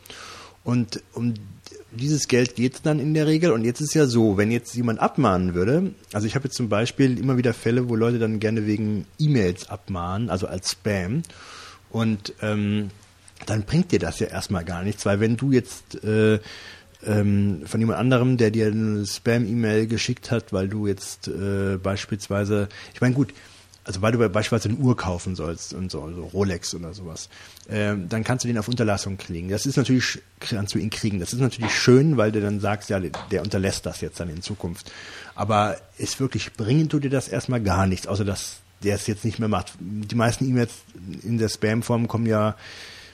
Und 0.63 1.01
um 1.13 1.33
dieses 1.91 2.27
Geld 2.27 2.55
geht 2.55 2.75
es 2.75 2.81
dann 2.81 2.99
in 2.99 3.13
der 3.13 3.27
Regel. 3.27 3.51
Und 3.51 3.65
jetzt 3.65 3.81
ist 3.81 3.93
ja 3.93 4.05
so, 4.05 4.37
wenn 4.37 4.51
jetzt 4.51 4.75
jemand 4.75 4.99
abmahnen 4.99 5.53
würde, 5.53 5.93
also 6.13 6.25
ich 6.27 6.35
habe 6.35 6.45
jetzt 6.45 6.55
zum 6.55 6.69
Beispiel 6.69 7.17
immer 7.19 7.37
wieder 7.37 7.53
Fälle, 7.53 7.89
wo 7.89 7.95
Leute 7.95 8.19
dann 8.19 8.39
gerne 8.39 8.65
wegen 8.65 9.05
E-Mails 9.19 9.69
abmahnen, 9.69 10.29
also 10.29 10.47
als 10.47 10.71
Spam. 10.71 11.23
Und 11.89 12.33
ähm, 12.41 12.91
dann 13.45 13.63
bringt 13.63 13.91
dir 13.91 13.99
das 13.99 14.19
ja 14.19 14.27
erstmal 14.27 14.63
gar 14.63 14.83
nichts, 14.83 15.05
weil 15.05 15.19
wenn 15.19 15.35
du 15.35 15.51
jetzt 15.51 16.03
äh, 16.03 16.39
ähm, 17.05 17.63
von 17.65 17.79
jemand 17.79 17.99
anderem, 17.99 18.37
der 18.37 18.51
dir 18.51 18.67
eine 18.67 19.05
Spam-E-Mail 19.05 19.87
geschickt 19.87 20.31
hat, 20.31 20.53
weil 20.53 20.67
du 20.67 20.87
jetzt 20.87 21.27
äh, 21.27 21.77
beispielsweise, 21.77 22.69
ich 22.93 23.01
meine 23.01 23.15
gut, 23.15 23.33
also 23.83 24.01
weil 24.01 24.11
du 24.11 24.29
beispielsweise 24.29 24.69
eine 24.69 24.77
Uhr 24.77 24.95
kaufen 24.95 25.35
sollst 25.35 25.73
und 25.73 25.91
so, 25.91 26.03
also 26.03 26.23
Rolex 26.25 26.75
oder 26.75 26.93
sowas, 26.93 27.29
ähm, 27.69 28.07
dann 28.09 28.23
kannst 28.23 28.43
du 28.43 28.47
den 28.47 28.57
auf 28.57 28.67
Unterlassung 28.67 29.17
kriegen. 29.17 29.49
Das 29.49 29.65
ist 29.65 29.75
natürlich, 29.75 30.21
kannst 30.39 30.75
du 30.75 30.79
ihn 30.79 30.91
kriegen. 30.91 31.19
Das 31.19 31.33
ist 31.33 31.39
natürlich 31.39 31.73
schön, 31.73 32.17
weil 32.17 32.31
du 32.31 32.41
dann 32.41 32.59
sagst, 32.59 32.89
ja, 32.89 32.99
der 32.99 33.41
unterlässt 33.41 33.85
das 33.85 34.01
jetzt 34.01 34.19
dann 34.19 34.29
in 34.29 34.41
Zukunft. 34.41 34.91
Aber 35.33 35.77
ist 35.97 36.19
wirklich 36.19 36.53
bringen 36.53 36.89
tut 36.89 37.03
dir 37.03 37.09
das 37.09 37.27
erstmal 37.27 37.61
gar 37.61 37.87
nichts, 37.87 38.05
außer 38.05 38.25
dass 38.25 38.57
der 38.83 38.95
es 38.95 39.07
jetzt 39.07 39.25
nicht 39.25 39.39
mehr 39.39 39.47
macht. 39.49 39.73
Die 39.79 40.15
meisten 40.15 40.47
E-Mails 40.47 40.71
in 41.23 41.37
der 41.37 41.49
Spam-Form 41.49 42.07
kommen 42.07 42.25
ja 42.25 42.55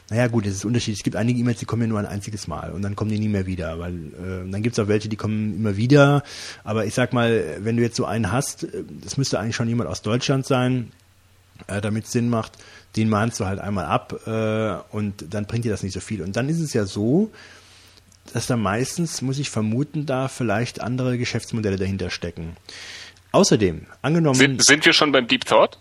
naja 0.09 0.27
gut, 0.27 0.45
es 0.45 0.55
ist 0.55 0.65
unterschiedlich. 0.65 0.99
Es 0.99 1.03
gibt 1.03 1.17
einige 1.17 1.39
E-Mails, 1.39 1.59
die 1.59 1.65
kommen 1.65 1.81
ja 1.81 1.87
nur 1.87 1.99
ein 1.99 2.05
einziges 2.05 2.47
Mal 2.47 2.71
und 2.71 2.81
dann 2.81 2.95
kommen 2.95 3.11
die 3.11 3.19
nie 3.19 3.27
mehr 3.27 3.45
wieder, 3.45 3.77
weil 3.79 3.93
äh, 3.93 4.49
dann 4.49 4.63
gibt 4.63 4.77
es 4.77 4.83
auch 4.83 4.87
welche, 4.87 5.09
die 5.09 5.17
kommen 5.17 5.55
immer 5.55 5.75
wieder. 5.75 6.23
Aber 6.63 6.85
ich 6.85 6.93
sag 6.93 7.11
mal, 7.11 7.57
wenn 7.59 7.75
du 7.75 7.83
jetzt 7.83 7.97
so 7.97 8.05
einen 8.05 8.31
hast, 8.31 8.63
äh, 8.63 8.83
das 9.03 9.17
müsste 9.17 9.39
eigentlich 9.39 9.55
schon 9.55 9.67
jemand 9.67 9.89
aus 9.89 10.01
Deutschland 10.01 10.45
sein, 10.45 10.91
äh, 11.67 11.81
damit 11.81 12.05
es 12.05 12.11
Sinn 12.11 12.29
macht, 12.29 12.53
den 12.95 13.09
mahnst 13.09 13.39
du 13.39 13.45
halt 13.45 13.59
einmal 13.59 13.85
ab 13.85 14.21
äh, 14.25 14.95
und 14.95 15.25
dann 15.33 15.45
bringt 15.45 15.65
dir 15.65 15.71
das 15.71 15.83
nicht 15.83 15.93
so 15.93 15.99
viel. 15.99 16.21
Und 16.21 16.37
dann 16.37 16.47
ist 16.47 16.61
es 16.61 16.73
ja 16.73 16.85
so, 16.85 17.31
dass 18.33 18.47
da 18.47 18.55
meistens, 18.55 19.21
muss 19.21 19.39
ich 19.39 19.49
vermuten, 19.49 20.05
da 20.05 20.29
vielleicht 20.29 20.81
andere 20.81 21.17
Geschäftsmodelle 21.17 21.77
dahinter 21.77 22.09
stecken. 22.09 22.55
Außerdem, 23.31 23.87
angenommen. 24.01 24.35
Sind, 24.35 24.63
sind 24.63 24.85
wir 24.85 24.93
schon 24.93 25.11
beim 25.11 25.27
Deep 25.27 25.45
Thought? 25.45 25.79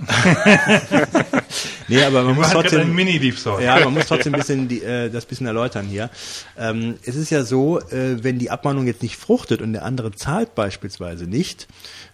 nee, 1.88 2.02
aber 2.02 2.22
man 2.22 2.36
muss 2.36 2.50
trotzdem. 2.50 2.80
ein 2.80 2.94
Mini-Deep 2.94 3.42
Thought. 3.42 3.62
Ja, 3.62 3.80
man 3.80 3.94
muss 3.94 4.06
trotzdem 4.06 4.34
ein 4.34 4.40
bisschen 4.40 4.68
die, 4.68 4.82
äh, 4.82 5.10
das 5.10 5.26
bisschen 5.26 5.46
erläutern 5.46 5.86
hier. 5.86 6.10
Ähm, 6.56 6.96
es 7.04 7.16
ist 7.16 7.30
ja 7.30 7.44
so, 7.44 7.80
äh, 7.80 8.22
wenn 8.22 8.38
die 8.38 8.50
Abmahnung 8.50 8.86
jetzt 8.86 9.02
nicht 9.02 9.16
fruchtet 9.16 9.60
und 9.62 9.72
der 9.72 9.84
andere 9.84 10.12
zahlt 10.12 10.54
beispielsweise 10.54 11.24
nicht, 11.24 11.68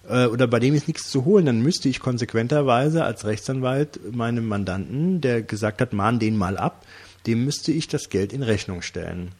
äh, 0.09 0.27
oder 0.27 0.47
bei 0.47 0.59
dem 0.59 0.75
ist 0.75 0.89
nichts 0.89 1.11
zu 1.11 1.25
holen, 1.25 1.47
dann 1.47 1.61
müsste 1.61 1.89
ich 1.89 2.01
konsequenterweise 2.01 3.05
als 3.05 3.25
Rechtsanwalt 3.25 4.15
meinem 4.15 4.47
Mandanten, 4.47 5.21
der 5.21 5.43
gesagt 5.43 5.81
hat, 5.81 5.93
mahn 5.93 6.19
den 6.19 6.37
mal 6.37 6.57
ab, 6.57 6.85
dem 7.27 7.45
müsste 7.45 7.73
ich 7.73 7.89
das 7.89 8.09
Geld 8.09 8.33
in 8.33 8.43
Rechnung 8.43 8.83
stellen. 8.83 9.33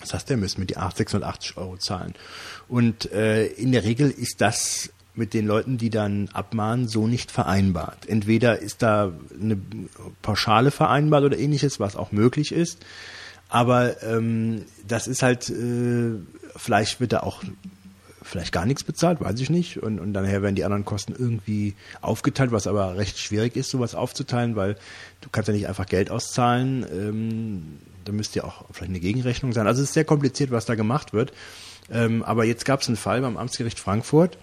Das 0.00 0.14
heißt, 0.14 0.30
der 0.30 0.38
müsste 0.38 0.60
mir 0.60 0.66
die 0.66 0.74
680 0.74 1.58
Euro 1.58 1.76
zahlen. 1.76 2.14
Und 2.68 3.12
äh, 3.12 3.46
in 3.46 3.72
der 3.72 3.84
Regel 3.84 4.10
ist 4.10 4.40
das 4.40 4.90
mit 5.14 5.34
den 5.34 5.46
Leuten, 5.46 5.78
die 5.78 5.90
dann 5.90 6.28
abmahnen, 6.32 6.88
so 6.88 7.06
nicht 7.06 7.30
vereinbart. 7.30 8.08
Entweder 8.08 8.60
ist 8.60 8.82
da 8.82 9.12
eine 9.40 9.58
Pauschale 10.22 10.70
vereinbart 10.70 11.24
oder 11.24 11.38
ähnliches, 11.38 11.80
was 11.80 11.96
auch 11.96 12.12
möglich 12.12 12.52
ist. 12.52 12.78
Aber 13.48 14.02
ähm, 14.02 14.62
das 14.86 15.08
ist 15.08 15.22
halt, 15.22 15.50
äh, 15.50 16.12
vielleicht 16.56 17.00
wird 17.00 17.12
da 17.12 17.20
auch 17.20 17.42
vielleicht 18.22 18.52
gar 18.52 18.64
nichts 18.64 18.84
bezahlt, 18.84 19.20
weiß 19.20 19.40
ich 19.40 19.50
nicht. 19.50 19.82
Und, 19.82 19.98
und 19.98 20.12
daher 20.12 20.42
werden 20.42 20.54
die 20.54 20.64
anderen 20.64 20.84
Kosten 20.84 21.14
irgendwie 21.18 21.74
aufgeteilt, 22.00 22.52
was 22.52 22.68
aber 22.68 22.96
recht 22.96 23.18
schwierig 23.18 23.56
ist, 23.56 23.70
sowas 23.70 23.96
aufzuteilen, 23.96 24.54
weil 24.54 24.76
du 25.20 25.28
kannst 25.30 25.48
ja 25.48 25.54
nicht 25.54 25.66
einfach 25.66 25.86
Geld 25.86 26.10
auszahlen. 26.10 26.86
Ähm, 26.92 27.78
da 28.04 28.12
müsste 28.12 28.38
ja 28.38 28.44
auch 28.44 28.64
vielleicht 28.70 28.90
eine 28.90 29.00
Gegenrechnung 29.00 29.52
sein. 29.52 29.66
Also 29.66 29.82
es 29.82 29.88
ist 29.88 29.94
sehr 29.94 30.04
kompliziert, 30.04 30.52
was 30.52 30.64
da 30.64 30.76
gemacht 30.76 31.12
wird. 31.12 31.32
Ähm, 31.90 32.22
aber 32.22 32.44
jetzt 32.44 32.64
gab 32.64 32.80
es 32.80 32.88
einen 32.88 32.96
Fall 32.96 33.20
beim 33.20 33.36
Amtsgericht 33.36 33.80
Frankfurt. 33.80 34.38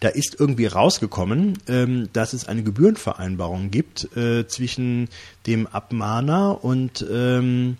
Da 0.00 0.08
ist 0.08 0.38
irgendwie 0.38 0.66
rausgekommen, 0.66 1.58
ähm, 1.68 2.08
dass 2.12 2.32
es 2.32 2.48
eine 2.48 2.62
Gebührenvereinbarung 2.62 3.70
gibt 3.70 4.16
äh, 4.16 4.46
zwischen 4.46 5.08
dem 5.46 5.66
Abmahner 5.66 6.64
und 6.64 7.04
ähm, 7.10 7.76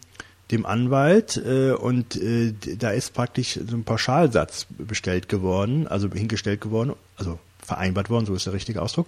dem 0.51 0.67
Anwalt 0.67 1.37
äh, 1.39 1.73
und 1.73 2.17
äh, 2.17 2.53
da 2.79 2.91
ist 2.91 3.15
praktisch 3.15 3.59
so 3.67 3.75
ein 3.75 3.85
Pauschalsatz 3.85 4.67
bestellt 4.69 5.29
geworden, 5.29 5.89
also 5.89 6.11
hingestellt 6.11 6.61
geworden, 6.61 6.93
also 7.17 7.39
vereinbart 7.59 8.11
worden, 8.11 8.27
so 8.27 8.35
ist 8.35 8.47
der 8.47 8.53
richtige 8.53 8.83
Ausdruck. 8.83 9.07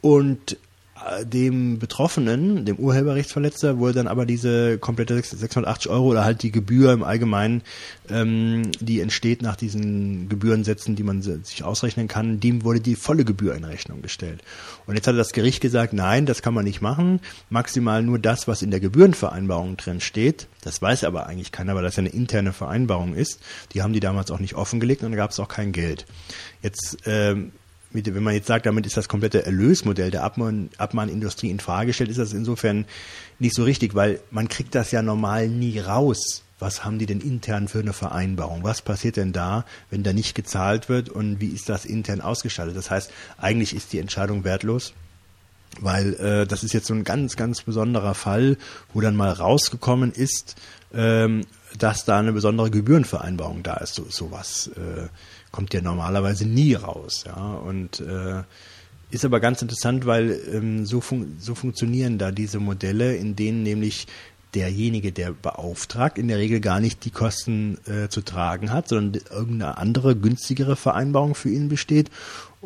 Und 0.00 0.56
dem 1.24 1.78
Betroffenen, 1.78 2.64
dem 2.64 2.76
Urheberrechtsverletzer, 2.76 3.78
wurde 3.78 3.94
dann 3.94 4.08
aber 4.08 4.26
diese 4.26 4.78
komplette 4.78 5.14
680 5.22 5.90
Euro 5.90 6.08
oder 6.08 6.24
halt 6.24 6.42
die 6.42 6.50
Gebühr 6.50 6.92
im 6.92 7.02
Allgemeinen, 7.02 7.62
ähm, 8.08 8.70
die 8.80 9.00
entsteht 9.00 9.42
nach 9.42 9.56
diesen 9.56 10.28
Gebührensätzen, 10.28 10.96
die 10.96 11.02
man 11.02 11.22
sich 11.22 11.62
ausrechnen 11.62 12.08
kann, 12.08 12.40
dem 12.40 12.64
wurde 12.64 12.80
die 12.80 12.96
volle 12.96 13.24
Gebühr 13.24 13.54
in 13.54 13.64
Rechnung 13.64 14.02
gestellt. 14.02 14.42
Und 14.86 14.94
jetzt 14.94 15.06
hat 15.06 15.16
das 15.16 15.32
Gericht 15.32 15.60
gesagt, 15.60 15.92
nein, 15.92 16.26
das 16.26 16.42
kann 16.42 16.54
man 16.54 16.64
nicht 16.64 16.80
machen, 16.80 17.20
maximal 17.50 18.02
nur 18.02 18.18
das, 18.18 18.48
was 18.48 18.62
in 18.62 18.70
der 18.70 18.80
Gebührenvereinbarung 18.80 19.76
drin 19.76 20.00
steht. 20.00 20.46
Das 20.62 20.80
weiß 20.80 21.04
aber 21.04 21.26
eigentlich 21.26 21.52
keiner, 21.52 21.74
weil 21.74 21.82
das 21.82 21.96
ja 21.96 22.00
eine 22.00 22.10
interne 22.10 22.52
Vereinbarung 22.52 23.14
ist. 23.14 23.40
Die 23.72 23.82
haben 23.82 23.92
die 23.92 24.00
damals 24.00 24.30
auch 24.30 24.40
nicht 24.40 24.54
offengelegt 24.54 25.02
und 25.02 25.12
da 25.12 25.16
gab 25.16 25.30
es 25.30 25.40
auch 25.40 25.48
kein 25.48 25.72
Geld. 25.72 26.06
Jetzt 26.62 26.98
ähm, 27.04 27.52
mit, 27.94 28.12
wenn 28.12 28.22
man 28.22 28.34
jetzt 28.34 28.46
sagt, 28.46 28.66
damit 28.66 28.86
ist 28.86 28.96
das 28.96 29.08
komplette 29.08 29.46
Erlösmodell 29.46 30.10
der 30.10 30.24
Abmahn, 30.24 30.70
Abmahnindustrie 30.78 31.50
in 31.50 31.60
Frage 31.60 31.88
gestellt, 31.88 32.10
ist 32.10 32.18
das 32.18 32.32
insofern 32.32 32.84
nicht 33.38 33.54
so 33.54 33.64
richtig, 33.64 33.94
weil 33.94 34.20
man 34.30 34.48
kriegt 34.48 34.74
das 34.74 34.90
ja 34.90 35.02
normal 35.02 35.48
nie 35.48 35.78
raus. 35.78 36.42
Was 36.58 36.84
haben 36.84 36.98
die 36.98 37.06
denn 37.06 37.20
intern 37.20 37.68
für 37.68 37.80
eine 37.80 37.92
Vereinbarung? 37.92 38.62
Was 38.62 38.80
passiert 38.80 39.16
denn 39.16 39.32
da, 39.32 39.64
wenn 39.90 40.02
da 40.02 40.12
nicht 40.12 40.34
gezahlt 40.34 40.88
wird 40.88 41.08
und 41.08 41.40
wie 41.40 41.48
ist 41.48 41.68
das 41.68 41.84
intern 41.84 42.20
ausgestaltet? 42.20 42.76
Das 42.76 42.90
heißt, 42.90 43.10
eigentlich 43.38 43.74
ist 43.74 43.92
die 43.92 43.98
Entscheidung 43.98 44.44
wertlos, 44.44 44.94
weil 45.80 46.14
äh, 46.14 46.46
das 46.46 46.62
ist 46.62 46.72
jetzt 46.72 46.86
so 46.86 46.94
ein 46.94 47.04
ganz, 47.04 47.36
ganz 47.36 47.62
besonderer 47.62 48.14
Fall, 48.14 48.56
wo 48.92 49.00
dann 49.00 49.16
mal 49.16 49.30
rausgekommen 49.30 50.12
ist, 50.12 50.56
ähm, 50.94 51.44
dass 51.78 52.04
da 52.04 52.18
eine 52.18 52.32
besondere 52.32 52.70
Gebührenvereinbarung 52.70 53.62
da 53.62 53.74
ist. 53.74 53.94
So, 53.94 54.06
sowas 54.08 54.70
äh, 54.76 55.08
kommt 55.54 55.72
ja 55.72 55.80
normalerweise 55.80 56.46
nie 56.46 56.74
raus. 56.74 57.22
Ja? 57.24 57.54
Und 57.54 58.00
äh, 58.00 58.42
ist 59.12 59.24
aber 59.24 59.38
ganz 59.38 59.62
interessant, 59.62 60.04
weil 60.04 60.36
ähm, 60.52 60.84
so, 60.84 61.00
fun 61.00 61.36
so 61.38 61.54
funktionieren 61.54 62.18
da 62.18 62.32
diese 62.32 62.58
Modelle, 62.58 63.14
in 63.14 63.36
denen 63.36 63.62
nämlich 63.62 64.08
derjenige, 64.56 65.12
der 65.12 65.30
beauftragt, 65.30 66.18
in 66.18 66.26
der 66.26 66.38
Regel 66.38 66.58
gar 66.58 66.80
nicht 66.80 67.04
die 67.04 67.12
Kosten 67.12 67.78
äh, 67.86 68.08
zu 68.08 68.22
tragen 68.22 68.72
hat, 68.72 68.88
sondern 68.88 69.22
irgendeine 69.30 69.78
andere, 69.78 70.16
günstigere 70.16 70.74
Vereinbarung 70.74 71.36
für 71.36 71.50
ihn 71.50 71.68
besteht. 71.68 72.10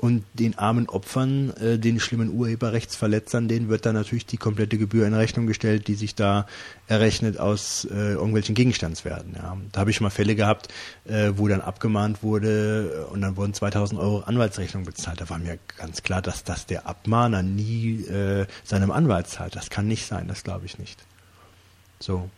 Und 0.00 0.24
den 0.32 0.56
armen 0.56 0.88
Opfern, 0.88 1.50
äh, 1.56 1.76
den 1.76 1.98
schlimmen 1.98 2.30
Urheberrechtsverletzern, 2.30 3.48
denen 3.48 3.68
wird 3.68 3.84
dann 3.84 3.96
natürlich 3.96 4.26
die 4.26 4.36
komplette 4.36 4.78
Gebühr 4.78 5.04
in 5.04 5.12
Rechnung 5.12 5.48
gestellt, 5.48 5.88
die 5.88 5.96
sich 5.96 6.14
da 6.14 6.46
errechnet 6.86 7.40
aus 7.40 7.84
äh, 7.90 8.12
irgendwelchen 8.12 8.54
Gegenstandswerten. 8.54 9.34
Ja. 9.34 9.56
Da 9.72 9.80
habe 9.80 9.90
ich 9.90 10.00
mal 10.00 10.10
Fälle 10.10 10.36
gehabt, 10.36 10.68
äh, 11.04 11.32
wo 11.34 11.48
dann 11.48 11.60
abgemahnt 11.60 12.22
wurde 12.22 13.08
und 13.10 13.22
dann 13.22 13.36
wurden 13.36 13.54
2000 13.54 13.98
Euro 13.98 14.20
Anwaltsrechnung 14.20 14.84
bezahlt. 14.84 15.20
Da 15.20 15.28
war 15.30 15.38
mir 15.38 15.58
ganz 15.76 16.04
klar, 16.04 16.22
dass 16.22 16.44
das 16.44 16.64
der 16.66 16.86
Abmahner 16.86 17.42
nie 17.42 18.02
äh, 18.04 18.46
seinem 18.62 18.92
Anwalt 18.92 19.26
zahlt. 19.26 19.56
Das 19.56 19.68
kann 19.68 19.88
nicht 19.88 20.06
sein, 20.06 20.28
das 20.28 20.44
glaube 20.44 20.64
ich 20.66 20.78
nicht. 20.78 21.02
So. 21.98 22.30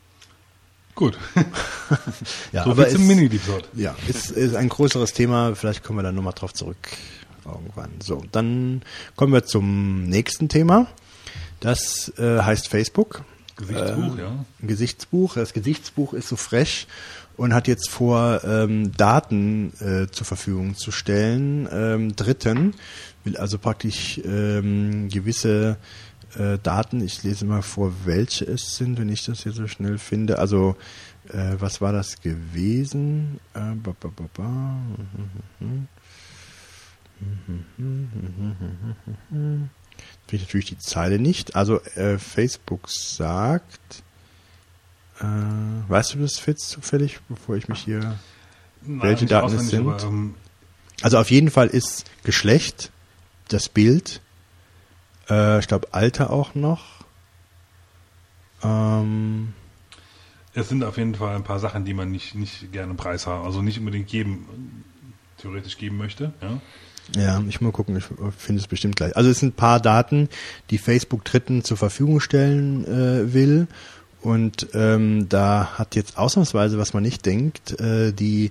Gut. 0.95 1.19
ja, 2.53 2.65
so 2.65 2.71
aber 2.71 2.85
viel 2.85 2.95
zum 2.95 3.03
ist- 3.03 3.09
Mini-Deepsort. 3.09 3.69
Ja, 3.75 3.95
ist, 4.09 4.31
ist 4.31 4.55
ein 4.55 4.71
größeres 4.71 5.13
Thema. 5.13 5.55
Vielleicht 5.55 5.85
kommen 5.85 5.99
wir 5.99 6.03
dann 6.05 6.15
nochmal 6.15 6.33
drauf 6.33 6.55
zurück 6.55 6.79
irgendwann. 7.45 7.91
So, 8.03 8.23
dann 8.33 8.83
kommen 9.17 9.33
wir 9.33 9.45
zum 9.45 10.05
nächsten 10.05 10.49
Thema. 10.49 10.87
Das 11.61 12.13
äh, 12.19 12.41
heißt 12.41 12.69
Facebook. 12.69 13.23
Gesichtsbuch, 13.57 14.17
Äh, 14.17 14.23
ja. 14.23 14.45
Gesichtsbuch. 14.63 15.35
Das 15.35 15.53
Gesichtsbuch 15.53 16.15
ist 16.15 16.29
so 16.29 16.37
fresh 16.37 16.87
und 17.37 17.53
hat 17.55 17.69
jetzt 17.69 17.91
vor, 17.91 18.43
ähm, 18.45 18.93
Daten 18.97 19.73
äh, 19.81 20.11
zur 20.11 20.27
Verfügung 20.27 20.77
zu 20.77 20.91
stellen. 20.91 21.69
Ähm, 21.71 22.17
Dritten 22.17 22.75
will 23.25 23.37
also 23.37 23.59
praktisch 23.59 24.21
ähm, 24.25 25.09
gewisse 25.11 25.77
äh, 26.39 26.59
Daten, 26.63 27.03
ich 27.03 27.23
lese 27.23 27.45
mal 27.45 27.63
vor, 27.63 27.93
welche 28.05 28.45
es 28.47 28.77
sind, 28.77 28.99
wenn 28.99 29.09
ich 29.11 29.25
das 29.25 29.43
hier 29.43 29.53
so 29.53 29.67
schnell 29.67 29.99
finde. 29.99 30.39
Also, 30.39 30.77
äh, 31.29 31.57
was 31.59 31.81
war 31.81 31.93
das 31.93 32.21
gewesen? 32.21 33.41
Äh, 33.55 33.75
ba, 33.75 33.95
ba, 33.99 34.11
ba, 34.15 34.25
ba. 34.33 34.49
Mhm, 35.61 35.89
Finde 39.29 39.71
ich 40.31 40.41
natürlich 40.41 40.67
die 40.67 40.79
Zeile 40.79 41.19
nicht. 41.19 41.57
Also 41.57 41.81
äh, 41.95 42.19
Facebook 42.19 42.89
sagt, 42.89 44.03
äh, 45.21 45.25
weißt 45.25 46.15
du 46.15 46.19
das, 46.19 46.39
Fitz, 46.39 46.69
zufällig, 46.69 47.21
bevor 47.29 47.57
ich 47.57 47.69
mich 47.69 47.81
hier... 47.81 48.19
Nein, 48.83 49.03
Welche 49.03 49.27
Daten 49.27 49.55
es 49.55 49.69
sind? 49.69 49.87
Aber, 49.87 50.03
ähm, 50.03 50.35
Also 51.03 51.19
auf 51.19 51.31
jeden 51.31 51.51
Fall 51.51 51.67
ist 51.69 52.11
Geschlecht, 52.25 52.91
das 53.49 53.69
Bild, 53.69 54.23
äh, 55.29 55.59
ich 55.59 55.69
glaube 55.69 55.89
Alter 55.93 56.31
auch 56.31 56.55
noch. 56.55 57.05
Ähm, 58.63 59.53
es 60.55 60.69
sind 60.69 60.83
auf 60.83 60.97
jeden 60.97 61.15
Fall 61.15 61.37
ein 61.37 61.45
paar 61.45 61.59
Sachen, 61.59 61.85
die 61.85 61.95
man 61.95 62.11
nicht, 62.11 62.35
nicht 62.35 62.73
gerne 62.73 62.95
preishaben, 62.95 63.45
also 63.45 63.63
nicht 63.63 63.79
unbedingt 63.79 64.11
jedem 64.11 64.35
äh, 64.35 65.43
theoretisch 65.43 65.79
geben 65.79 65.97
möchte. 65.97 66.33
Ja. 66.41 66.61
Ja, 67.17 67.43
ich 67.49 67.61
mal 67.61 67.73
gucken, 67.73 67.97
ich 67.97 68.05
finde 68.37 68.61
es 68.61 68.69
bestimmt 68.69 68.97
gleich. 68.97 69.17
Also 69.17 69.31
es 69.31 69.41
sind 69.41 69.55
ein 69.55 69.57
paar 69.57 69.81
Daten, 69.81 70.29
die 70.71 70.79
Facebook 70.79 71.25
Dritten 71.25 71.65
zur 71.65 71.77
Verfügung 71.77 72.21
stellen 72.21 72.85
äh, 72.85 73.35
will. 73.35 73.67
Und 74.23 74.69
ähm, 74.75 75.29
da 75.29 75.73
hat 75.79 75.97
jetzt 75.97 76.19
ausnahmsweise, 76.19 76.79
was 76.79 76.93
man 76.93 77.03
nicht 77.03 77.25
denkt, 77.27 77.81
äh, 77.81 78.13
die 78.13 78.51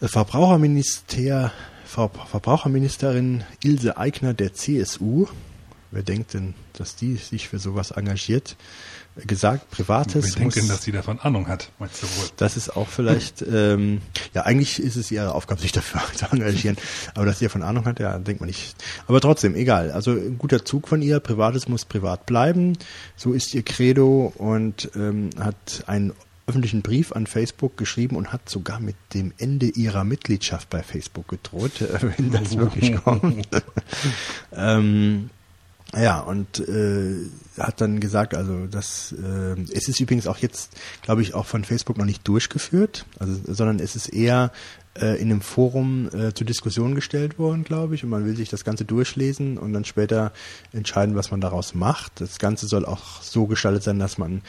Verbraucherminister, 0.00 1.52
Ver 1.84 2.08
Verbraucherministerin 2.08 3.44
Ilse 3.62 3.96
Aigner 3.98 4.32
der 4.32 4.54
CSU, 4.54 5.26
wer 5.90 6.02
denkt 6.02 6.34
denn, 6.34 6.54
dass 6.72 6.96
die 6.96 7.16
sich 7.16 7.48
für 7.48 7.58
sowas 7.58 7.90
engagiert, 7.90 8.56
gesagt, 9.16 9.70
Privates 9.70 10.14
Wer 10.24 10.40
denkt 10.40 10.56
denn, 10.56 10.64
muss- 10.64 10.72
dass 10.72 10.82
sie 10.84 10.92
davon 10.92 11.18
Ahnung 11.20 11.48
hat, 11.48 11.70
meinst 11.78 12.02
du 12.02 12.06
wohl? 12.06 12.28
das 12.36 12.56
ist 12.56 12.76
auch 12.76 12.88
vielleicht, 12.88 13.42
ähm, 13.52 14.00
ja, 14.34 14.42
eigentlich 14.42 14.80
ist 14.82 14.96
es 14.96 15.10
ihre 15.10 15.34
Aufgabe, 15.34 15.60
sich 15.60 15.72
dafür 15.72 16.00
zu 16.14 16.26
engagieren. 16.30 16.76
Aber 17.14 17.26
dass 17.26 17.38
sie 17.40 17.46
davon 17.46 17.62
Ahnung 17.62 17.84
hat, 17.84 18.00
ja, 18.00 18.18
denkt 18.18 18.40
man 18.40 18.46
nicht. 18.48 18.74
Aber 19.06 19.20
trotzdem, 19.20 19.54
egal. 19.54 19.90
Also 19.90 20.12
ein 20.12 20.38
guter 20.38 20.64
Zug 20.64 20.88
von 20.88 21.02
ihr. 21.02 21.20
Privates 21.20 21.68
muss 21.68 21.84
privat 21.84 22.26
bleiben. 22.26 22.78
So 23.16 23.32
ist 23.32 23.52
ihr 23.54 23.62
Credo 23.62 24.32
und 24.36 24.90
ähm, 24.94 25.30
hat 25.38 25.84
einen 25.86 26.12
öffentlichen 26.46 26.82
Brief 26.82 27.12
an 27.12 27.28
Facebook 27.28 27.76
geschrieben 27.76 28.16
und 28.16 28.32
hat 28.32 28.48
sogar 28.48 28.80
mit 28.80 28.96
dem 29.14 29.32
Ende 29.38 29.66
ihrer 29.66 30.02
Mitgliedschaft 30.02 30.68
bei 30.68 30.82
Facebook 30.82 31.28
gedroht, 31.28 31.72
wenn 32.16 32.32
das 32.32 32.56
wirklich 32.56 32.96
kommt. 32.96 33.46
ähm, 34.52 35.30
ja, 35.94 36.20
und 36.20 36.60
äh, 36.60 37.16
hat 37.58 37.80
dann 37.80 37.98
gesagt, 37.98 38.34
also 38.34 38.66
das 38.66 39.12
äh, 39.12 39.60
es 39.72 39.88
ist 39.88 39.98
übrigens 40.00 40.26
auch 40.28 40.38
jetzt, 40.38 40.72
glaube 41.02 41.22
ich, 41.22 41.34
auch 41.34 41.46
von 41.46 41.64
Facebook 41.64 41.98
noch 41.98 42.04
nicht 42.04 42.26
durchgeführt, 42.28 43.06
also, 43.18 43.40
sondern 43.52 43.80
es 43.80 43.96
ist 43.96 44.08
eher 44.08 44.52
äh, 44.94 45.20
in 45.20 45.30
einem 45.30 45.40
Forum 45.40 46.08
äh, 46.12 46.32
zur 46.32 46.46
Diskussion 46.46 46.94
gestellt 46.94 47.38
worden, 47.38 47.64
glaube 47.64 47.94
ich, 47.94 48.04
und 48.04 48.10
man 48.10 48.24
will 48.24 48.36
sich 48.36 48.48
das 48.50 48.64
Ganze 48.64 48.84
durchlesen 48.84 49.58
und 49.58 49.72
dann 49.72 49.84
später 49.84 50.32
entscheiden, 50.72 51.16
was 51.16 51.30
man 51.30 51.40
daraus 51.40 51.74
macht. 51.74 52.20
Das 52.20 52.38
Ganze 52.38 52.66
soll 52.66 52.84
auch 52.84 53.22
so 53.22 53.46
gestaltet 53.46 53.82
sein, 53.82 53.98
dass 53.98 54.16
man 54.16 54.42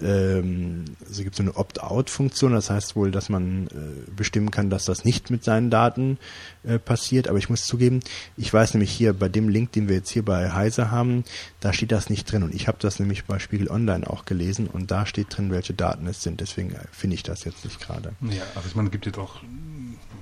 ähm, 0.00 0.84
also 1.06 1.22
gibt 1.22 1.36
so 1.36 1.42
eine 1.42 1.56
Opt-out-Funktion, 1.56 2.52
das 2.52 2.70
heißt 2.70 2.96
wohl, 2.96 3.10
dass 3.10 3.28
man 3.28 3.66
äh, 3.66 4.10
bestimmen 4.14 4.50
kann, 4.50 4.70
dass 4.70 4.84
das 4.84 5.04
nicht 5.04 5.30
mit 5.30 5.44
seinen 5.44 5.70
Daten 5.70 6.18
äh, 6.64 6.78
passiert. 6.78 7.28
Aber 7.28 7.38
ich 7.38 7.50
muss 7.50 7.66
zugeben, 7.66 8.00
ich 8.36 8.52
weiß 8.52 8.74
nämlich 8.74 8.90
hier 8.90 9.12
bei 9.12 9.28
dem 9.28 9.48
Link, 9.48 9.72
den 9.72 9.88
wir 9.88 9.96
jetzt 9.96 10.10
hier 10.10 10.24
bei 10.24 10.52
Heise 10.52 10.90
haben, 10.90 11.24
da 11.60 11.72
steht 11.72 11.92
das 11.92 12.10
nicht 12.10 12.30
drin. 12.30 12.42
Und 12.42 12.54
ich 12.54 12.68
habe 12.68 12.78
das 12.80 12.98
nämlich 12.98 13.24
bei 13.24 13.38
Spiegel 13.38 13.70
Online 13.70 14.08
auch 14.08 14.24
gelesen 14.24 14.66
und 14.66 14.90
da 14.90 15.06
steht 15.06 15.36
drin, 15.36 15.50
welche 15.50 15.74
Daten 15.74 16.06
es 16.06 16.22
sind. 16.22 16.40
Deswegen 16.40 16.72
äh, 16.72 16.78
finde 16.90 17.14
ich 17.14 17.22
das 17.22 17.44
jetzt 17.44 17.64
nicht 17.64 17.80
gerade. 17.80 18.14
Ja, 18.22 18.42
also 18.54 18.68
ich 18.68 18.74
meine, 18.74 18.88
es 18.88 18.92
gibt 18.92 19.06
jetzt 19.06 19.18
auch 19.18 19.40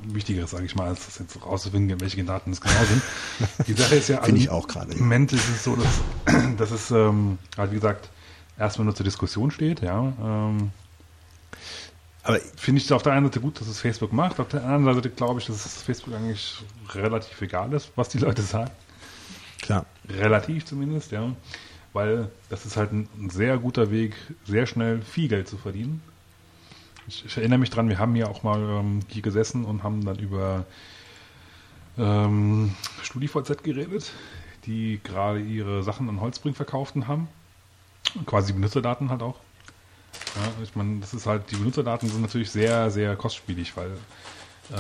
Wichtigeres, 0.05 0.51
sage 0.51 0.65
ich 0.65 0.75
mal, 0.75 0.89
als 0.89 1.07
das 1.07 1.19
jetzt 1.19 1.45
rauszufinden, 1.45 2.01
welche 2.01 2.25
Daten 2.25 2.53
es 2.53 2.61
genau 2.61 2.85
sind. 2.89 3.03
Die 3.67 3.75
Sache 3.75 3.97
ist 3.97 4.09
ja, 4.09 4.23
Finde 4.23 4.41
ich 4.41 4.51
auch 4.51 4.67
gerade. 4.67 4.93
Im 4.93 5.01
Moment 5.01 5.33
ist 5.33 5.49
es 5.49 5.65
so, 5.65 5.77
dass, 5.77 6.37
dass 6.57 6.71
es 6.71 6.91
ähm, 6.91 7.39
halt, 7.57 7.71
wie 7.71 7.77
gesagt, 7.77 8.11
erstmal 8.61 8.85
nur 8.85 8.95
zur 8.95 9.05
Diskussion 9.05 9.51
steht, 9.51 9.81
ja. 9.81 10.13
Ähm, 10.23 10.71
Aber 12.23 12.39
Finde 12.57 12.81
ich 12.81 12.93
auf 12.93 13.03
der 13.03 13.15
einen 13.15 13.27
Seite 13.27 13.41
gut, 13.41 13.61
dass 13.61 13.67
es 13.67 13.81
Facebook 13.81 14.13
macht, 14.13 14.39
auf 14.39 14.49
der 14.49 14.65
anderen 14.65 14.95
Seite 14.95 15.11
glaube 15.11 15.41
ich, 15.41 15.47
dass 15.47 15.65
es 15.65 15.83
Facebook 15.83 16.15
eigentlich 16.15 16.63
relativ 16.91 17.41
egal 17.41 17.73
ist, 17.73 17.91
was 17.97 18.09
die 18.11 18.19
Leute 18.19 18.43
sagen. 18.43 18.71
klar, 19.63 19.87
Relativ 20.09 20.67
zumindest, 20.67 21.11
ja. 21.11 21.35
Weil 21.93 22.31
das 22.51 22.67
ist 22.67 22.77
halt 22.77 22.93
ein, 22.93 23.09
ein 23.19 23.31
sehr 23.31 23.59
guter 23.59 23.91
Weg, 23.91 24.15
sehr 24.45 24.67
schnell 24.67 25.03
viel 25.03 25.29
Geld 25.29 25.49
zu 25.49 25.57
verdienen. 25.57 26.03
Ich, 27.09 27.25
ich 27.25 27.37
erinnere 27.37 27.59
mich 27.59 27.71
dran, 27.71 27.89
wir 27.89 27.99
haben 27.99 28.15
ja 28.15 28.29
auch 28.29 28.45
mal 28.45 28.61
ähm, 28.61 29.01
hier 29.09 29.23
gesessen 29.23 29.65
und 29.65 29.83
haben 29.83 30.05
dann 30.05 30.19
über 30.19 30.67
ähm, 31.99 32.75
StudiVZ 33.03 33.65
geredet, 33.65 34.13
die 34.67 35.01
gerade 35.03 35.41
ihre 35.41 35.83
Sachen 35.83 36.09
an 36.09 36.21
Holzbring 36.21 36.55
verkauften 36.55 37.09
haben. 37.09 37.27
Quasi 38.27 38.53
Benutzerdaten 38.53 39.11
halt 39.11 39.23
auch. 39.23 39.37
Ja, 40.37 40.63
ich 40.63 40.75
meine, 40.77 41.01
das 41.01 41.15
ist 41.15 41.27
halt, 41.27 41.51
die 41.51 41.57
Benutzerdaten 41.57 42.09
sind 42.09 42.21
natürlich 42.21 42.51
sehr, 42.51 42.91
sehr 42.91 43.17
kostspielig, 43.17 43.77
weil 43.77 43.91
äh, 44.71 44.77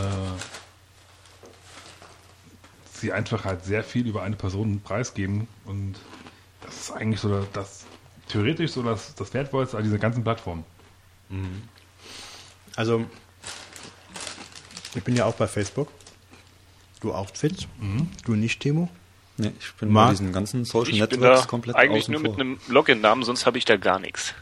sie 2.92 3.12
einfach 3.12 3.44
halt 3.44 3.64
sehr 3.64 3.82
viel 3.82 4.06
über 4.06 4.22
eine 4.22 4.36
Person 4.36 4.80
preisgeben 4.80 5.48
und 5.64 5.96
das 6.62 6.76
ist 6.76 6.90
eigentlich 6.92 7.20
so 7.20 7.46
das 7.52 7.86
theoretisch 8.28 8.72
so 8.72 8.82
das, 8.82 9.14
das 9.14 9.34
Wertvollste 9.34 9.76
an 9.76 9.82
dieser 9.84 9.98
ganzen 9.98 10.22
Plattform. 10.22 10.64
Also, 12.76 13.04
ich 14.94 15.02
bin 15.02 15.16
ja 15.16 15.24
auch 15.24 15.34
bei 15.34 15.46
Facebook. 15.46 15.88
Du 17.00 17.12
auch, 17.12 17.28
Fitz? 17.34 17.66
Du 18.24 18.34
nicht, 18.34 18.60
Timo? 18.60 18.88
Nee, 19.40 19.52
ich 19.58 19.72
bin 19.74 19.90
Marc? 19.90 20.08
bei 20.08 20.10
diesen 20.12 20.32
ganzen 20.32 20.64
Social 20.64 20.92
Ich 20.94 21.00
bin 21.00 21.18
Networks 21.20 21.40
da 21.42 21.46
komplett 21.46 21.76
eigentlich 21.76 22.02
außen 22.04 22.12
nur 22.12 22.20
vor. 22.22 22.30
mit 22.32 22.40
einem 22.40 22.58
Login-Namen, 22.68 23.24
sonst 23.24 23.46
habe 23.46 23.58
ich 23.58 23.64
da 23.64 23.76
gar 23.76 23.98
nichts. 23.98 24.34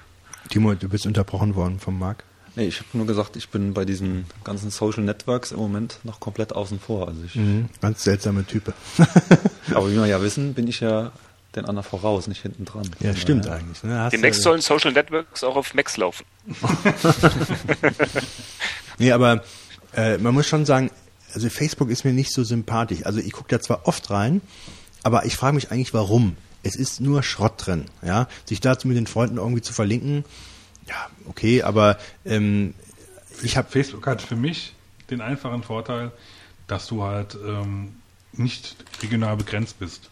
Timo, 0.50 0.74
du 0.74 0.88
bist 0.88 1.06
unterbrochen 1.06 1.54
worden 1.54 1.78
vom 1.78 1.98
Marc. 1.98 2.24
Nee, 2.56 2.66
ich 2.66 2.78
habe 2.78 2.88
nur 2.94 3.06
gesagt, 3.06 3.36
ich 3.36 3.50
bin 3.50 3.72
bei 3.74 3.84
diesen 3.84 4.24
ganzen 4.42 4.70
Social 4.70 5.04
Networks 5.04 5.52
im 5.52 5.58
Moment 5.58 6.00
noch 6.02 6.18
komplett 6.18 6.52
außen 6.54 6.80
vor. 6.80 7.06
Also 7.06 7.20
ich, 7.24 7.36
Mhm. 7.36 7.68
Ganz 7.80 8.02
seltsame 8.02 8.44
Type. 8.44 8.72
Aber 9.72 9.90
wie 9.90 9.94
wir 9.94 10.06
ja 10.06 10.20
wissen, 10.20 10.54
bin 10.54 10.66
ich 10.66 10.80
ja 10.80 11.12
den 11.54 11.64
anderen 11.66 11.88
voraus, 11.88 12.26
nicht 12.26 12.42
hinten 12.42 12.64
dran. 12.64 12.88
Ja, 13.00 13.14
stimmt 13.14 13.44
daher- 13.46 13.58
eigentlich. 13.58 13.82
Ne? 13.84 14.08
Demnächst 14.12 14.40
du- 14.40 14.44
sollen 14.44 14.60
Social 14.60 14.92
Networks 14.92 15.44
auch 15.44 15.54
auf 15.56 15.72
Macs 15.74 15.96
laufen. 15.96 16.24
Nee, 18.98 19.12
aber 19.12 19.44
äh, 19.94 20.18
man 20.18 20.34
muss 20.34 20.46
schon 20.48 20.66
sagen, 20.66 20.90
also 21.34 21.48
Facebook 21.50 21.90
ist 21.90 22.04
mir 22.04 22.12
nicht 22.12 22.32
so 22.32 22.42
sympathisch. 22.42 23.04
Also 23.06 23.20
ich 23.20 23.32
gucke 23.32 23.48
da 23.48 23.60
zwar 23.60 23.86
oft 23.86 24.10
rein, 24.10 24.40
aber 25.02 25.24
ich 25.26 25.36
frage 25.36 25.54
mich 25.54 25.70
eigentlich, 25.70 25.94
warum. 25.94 26.36
Es 26.62 26.74
ist 26.76 27.00
nur 27.00 27.22
Schrott 27.22 27.54
drin, 27.66 27.84
ja. 28.02 28.28
Sich 28.44 28.60
dazu 28.60 28.88
mit 28.88 28.96
den 28.96 29.06
Freunden 29.06 29.38
irgendwie 29.38 29.62
zu 29.62 29.72
verlinken, 29.72 30.24
ja, 30.88 31.08
okay, 31.26 31.62
aber 31.62 31.98
ähm, 32.24 32.74
ich 33.42 33.56
habe 33.56 33.68
Facebook 33.70 34.06
hat 34.06 34.22
für 34.22 34.36
mich 34.36 34.74
den 35.10 35.20
einfachen 35.20 35.62
Vorteil, 35.62 36.12
dass 36.66 36.86
du 36.86 37.02
halt 37.02 37.36
ähm, 37.46 37.96
nicht 38.32 38.76
regional 39.02 39.36
begrenzt 39.36 39.78
bist. 39.78 40.08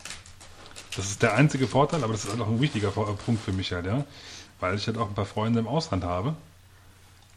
Das 0.97 1.07
ist 1.11 1.23
der 1.23 1.35
einzige 1.35 1.67
Vorteil, 1.67 2.03
aber 2.05 2.13
das 2.13 2.25
ist 2.25 2.31
halt 2.31 2.41
auch 2.41 2.49
ein 2.49 2.61
wichtiger 2.61 2.91
Punkt 2.91 3.43
für 3.43 3.53
mich 3.53 3.73
halt, 3.73 3.87
ja. 3.87 4.05
Weil 4.61 4.77
ich 4.77 4.87
halt 4.87 4.97
auch 4.97 5.09
ein 5.09 5.15
paar 5.15 5.27
Freunde 5.27 5.61
im 5.61 5.67
Ausland 5.67 6.05
habe, 6.05 6.35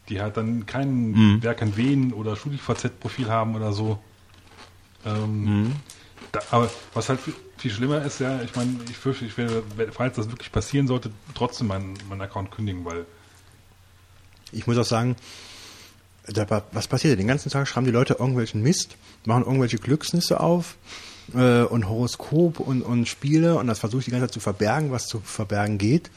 die 0.07 0.21
halt 0.21 0.37
dann 0.37 0.65
kein 0.65 1.41
Werk 1.43 1.61
an 1.61 1.75
Wen 1.75 2.13
oder 2.13 2.37
StudiVZ-Profil 2.37 3.29
haben 3.29 3.55
oder 3.55 3.73
so. 3.73 3.99
Ähm, 5.05 5.75
da, 6.31 6.39
aber 6.51 6.69
was 6.93 7.09
halt 7.09 7.19
viel, 7.19 7.33
viel 7.57 7.71
schlimmer 7.71 8.03
ist, 8.03 8.19
ja, 8.19 8.41
ich 8.41 8.55
meine, 8.55 8.77
ich 8.89 8.97
fürchte, 8.97 9.25
ich 9.25 9.37
werde, 9.37 9.63
falls 9.91 10.15
das 10.15 10.29
wirklich 10.29 10.51
passieren 10.51 10.87
sollte, 10.87 11.11
trotzdem 11.33 11.67
meinen, 11.67 11.97
meinen 12.07 12.21
Account 12.21 12.51
kündigen, 12.51 12.85
weil 12.85 13.05
ich 14.51 14.67
muss 14.67 14.77
auch 14.77 14.85
sagen, 14.85 15.15
da, 16.27 16.63
was 16.71 16.87
passiert? 16.87 17.19
Den 17.19 17.27
ganzen 17.27 17.49
Tag 17.49 17.67
schreiben 17.67 17.85
die 17.85 17.91
Leute 17.91 18.13
irgendwelchen 18.13 18.61
Mist, 18.61 18.97
machen 19.25 19.43
irgendwelche 19.43 19.77
Glücksnisse 19.77 20.39
auf 20.39 20.75
äh, 21.33 21.63
und 21.63 21.89
Horoskop 21.89 22.59
und, 22.59 22.81
und 22.81 23.07
Spiele 23.07 23.55
und 23.55 23.67
das 23.67 23.79
versuche 23.79 23.99
ich 23.99 24.05
die 24.05 24.11
ganze 24.11 24.27
Zeit 24.27 24.33
zu 24.33 24.39
verbergen, 24.39 24.91
was 24.91 25.07
zu 25.07 25.19
verbergen 25.19 25.77
geht. 25.77 26.11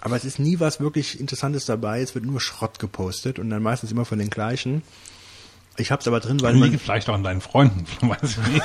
Aber 0.00 0.16
es 0.16 0.24
ist 0.24 0.38
nie 0.38 0.60
was 0.60 0.80
wirklich 0.80 1.18
Interessantes 1.18 1.64
dabei. 1.64 2.02
Es 2.02 2.14
wird 2.14 2.26
nur 2.26 2.40
Schrott 2.40 2.78
gepostet 2.78 3.38
und 3.38 3.48
dann 3.48 3.62
meistens 3.62 3.90
immer 3.90 4.04
von 4.04 4.18
den 4.18 4.28
gleichen. 4.28 4.82
Ich 5.76 5.90
hab's 5.90 6.06
aber 6.06 6.20
drin, 6.20 6.40
weil 6.40 6.54
man, 6.54 6.78
vielleicht 6.78 7.08
auch 7.08 7.14
an 7.14 7.24
deinen 7.24 7.40
Freunden, 7.40 7.84
weiß 8.08 8.38
ich 8.38 8.46
nicht. 8.48 8.64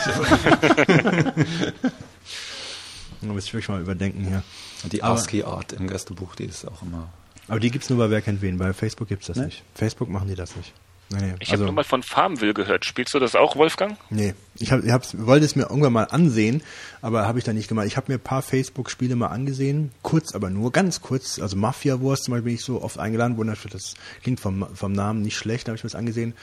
Da 3.22 3.28
muss 3.28 3.46
ich 3.46 3.54
wirklich 3.54 3.70
mal 3.70 3.82
überdenken 3.82 4.26
hier. 4.26 4.44
Und 4.84 4.94
die 4.94 5.04
ASCII-Art 5.04 5.74
im 5.74 5.88
Gästebuch, 5.88 6.36
die 6.36 6.46
ist 6.46 6.66
auch 6.66 6.82
immer. 6.84 7.10
Aber 7.48 7.60
die 7.60 7.72
gibt's 7.72 7.90
nur 7.90 7.98
bei 7.98 8.10
Wer 8.10 8.22
kennt 8.22 8.42
wen. 8.42 8.58
Bei 8.58 8.74
Facebook 8.74 9.08
gibt's 9.08 9.28
das 9.28 9.38
Ne? 9.38 9.46
nicht. 9.46 9.64
Facebook 9.74 10.10
machen 10.10 10.28
die 10.28 10.36
das 10.36 10.56
nicht. 10.56 10.72
Nee, 11.12 11.22
nee. 11.22 11.34
Ich 11.40 11.52
habe 11.52 11.64
nur 11.64 11.72
mal 11.72 11.84
von 11.84 12.04
Farmville 12.04 12.54
gehört. 12.54 12.86
Spielst 12.86 13.16
du 13.16 13.20
das 13.20 13.36
auch, 13.36 13.56
Wolfgang? 13.56 13.98
Nee, 14.12 14.36
ich, 14.60 14.72
hab, 14.72 14.84
ich 14.84 14.92
hab's, 14.92 15.18
wollte 15.18 15.44
es 15.44 15.56
mir 15.56 15.64
irgendwann 15.64 15.94
mal 15.94 16.04
ansehen, 16.04 16.62
aber 17.02 17.28
habe 17.28 17.40
ich 17.40 17.46
dann 17.46 17.56
nicht 17.56 17.68
gemacht. 17.68 17.88
Ich 17.88 17.98
habe 17.98 18.12
mir 18.12 18.20
ein 18.20 18.24
paar 18.24 18.44
Facebook-Spiele 18.44 19.16
mal 19.16 19.28
angesehen, 19.28 19.92
kurz 20.04 20.36
aber 20.36 20.52
nur, 20.52 20.72
ganz 20.72 21.02
kurz. 21.02 21.40
Also 21.40 21.58
Mafia 21.58 22.00
Wars 22.04 22.22
zum 22.22 22.34
Beispiel 22.34 22.46
bin 22.46 22.56
ich 22.56 22.64
so 22.64 22.84
oft 22.84 23.00
eingeladen 23.00 23.38
worden, 23.38 23.58
das 23.72 23.96
klingt 24.22 24.40
vom, 24.40 24.68
vom 24.76 24.92
Namen 24.94 25.24
nicht 25.24 25.36
schlecht, 25.36 25.68
habe 25.68 25.76
ich 25.76 25.84
mir 25.84 25.90
das 25.90 25.96
angesehen. 25.98 26.36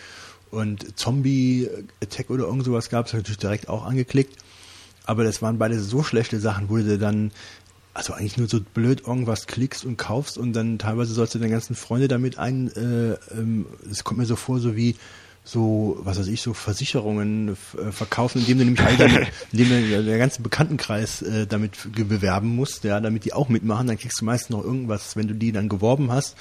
Und 0.51 0.99
Zombie 0.99 1.69
Attack 2.03 2.31
oder 2.31 2.45
irgend 2.45 2.65
sowas 2.65 2.89
gab 2.89 3.07
es 3.07 3.13
natürlich 3.13 3.39
direkt 3.39 3.69
auch 3.69 3.85
angeklickt. 3.85 4.37
Aber 5.05 5.25
das 5.25 5.43
waren 5.43 5.59
beide 5.59 5.79
so 5.81 6.03
schlechte 6.03 6.41
Sachen, 6.41 6.69
wo 6.69 6.77
du 6.77 6.99
dann, 6.99 7.31
also 7.95 8.13
eigentlich 8.13 8.37
nur 8.37 8.49
so 8.49 8.61
blöd 8.61 9.03
irgendwas 9.07 9.47
klickst 9.47 9.85
und 9.85 9.97
kaufst 9.97 10.37
und 10.39 10.53
dann 10.53 10.79
teilweise 10.79 11.15
sollst 11.15 11.35
du 11.35 11.39
deine 11.39 11.53
ganzen 11.53 11.77
Freunde 11.77 12.09
damit 12.09 12.39
ein, 12.39 12.71
äh, 12.73 13.17
ähm, 13.33 13.67
es 13.91 14.05
kommt 14.05 14.19
mir 14.19 14.27
so 14.27 14.37
vor, 14.37 14.59
so 14.59 14.77
wie 14.77 14.97
so, 15.47 15.97
was 16.01 16.19
weiß 16.19 16.27
ich, 16.27 16.43
so 16.43 16.55
Versicherungen 16.55 17.57
äh, 17.79 17.93
verkaufen, 17.93 18.41
indem 18.41 18.59
du 18.59 18.65
nämlich 18.65 18.85
alle 18.85 18.97
deine, 18.97 19.27
indem 19.53 19.69
du 19.69 20.03
der 20.03 20.19
ganze 20.19 20.43
Bekanntenkreis 20.43 21.23
äh, 21.23 21.47
damit 21.47 21.79
bewerben 21.95 22.57
musst, 22.57 22.83
ja, 22.83 23.01
damit 23.01 23.25
die 23.25 23.33
auch 23.33 23.49
mitmachen, 23.49 23.87
dann 23.87 23.97
kriegst 23.97 24.21
du 24.21 24.25
meistens 24.25 24.51
noch 24.51 24.65
irgendwas, 24.65 25.15
wenn 25.15 25.29
du 25.29 25.35
die 25.35 25.53
dann 25.53 25.69
geworben 25.69 26.11
hast. 26.11 26.37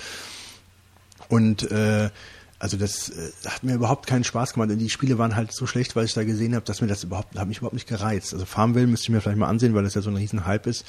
Und 1.30 1.70
äh, 1.72 2.10
also 2.58 2.78
das 2.78 3.10
äh, 3.10 3.32
hat 3.47 3.64
mir 3.64 3.76
überhaupt 3.76 4.08
keinen 4.08 4.24
Spaß 4.24 4.53
gemacht. 4.53 4.70
Und 4.70 4.80
die 4.80 4.89
Spiele 4.89 5.18
waren 5.18 5.36
halt 5.36 5.51
so 5.51 5.68
schlecht, 5.68 5.95
weil 5.95 6.06
ich 6.06 6.14
da 6.14 6.24
gesehen 6.24 6.56
habe, 6.56 6.66
dass 6.66 6.82
mir 6.82 6.88
das 6.88 7.03
überhaupt, 7.03 7.38
hat 7.38 7.47
mich 7.47 7.58
überhaupt 7.58 7.74
nicht 7.74 7.88
gereizt. 7.88 8.34
Also 8.34 8.45
Farmville 8.45 8.88
müsste 8.88 9.06
ich 9.06 9.10
mir 9.10 9.22
vielleicht 9.22 9.38
mal 9.38 9.47
ansehen, 9.47 9.74
weil 9.74 9.84
das 9.84 9.93
ja 9.93 10.01
so 10.01 10.10
ein 10.10 10.16
riesen 10.16 10.45
Hype 10.45 10.66
ist. 10.66 10.86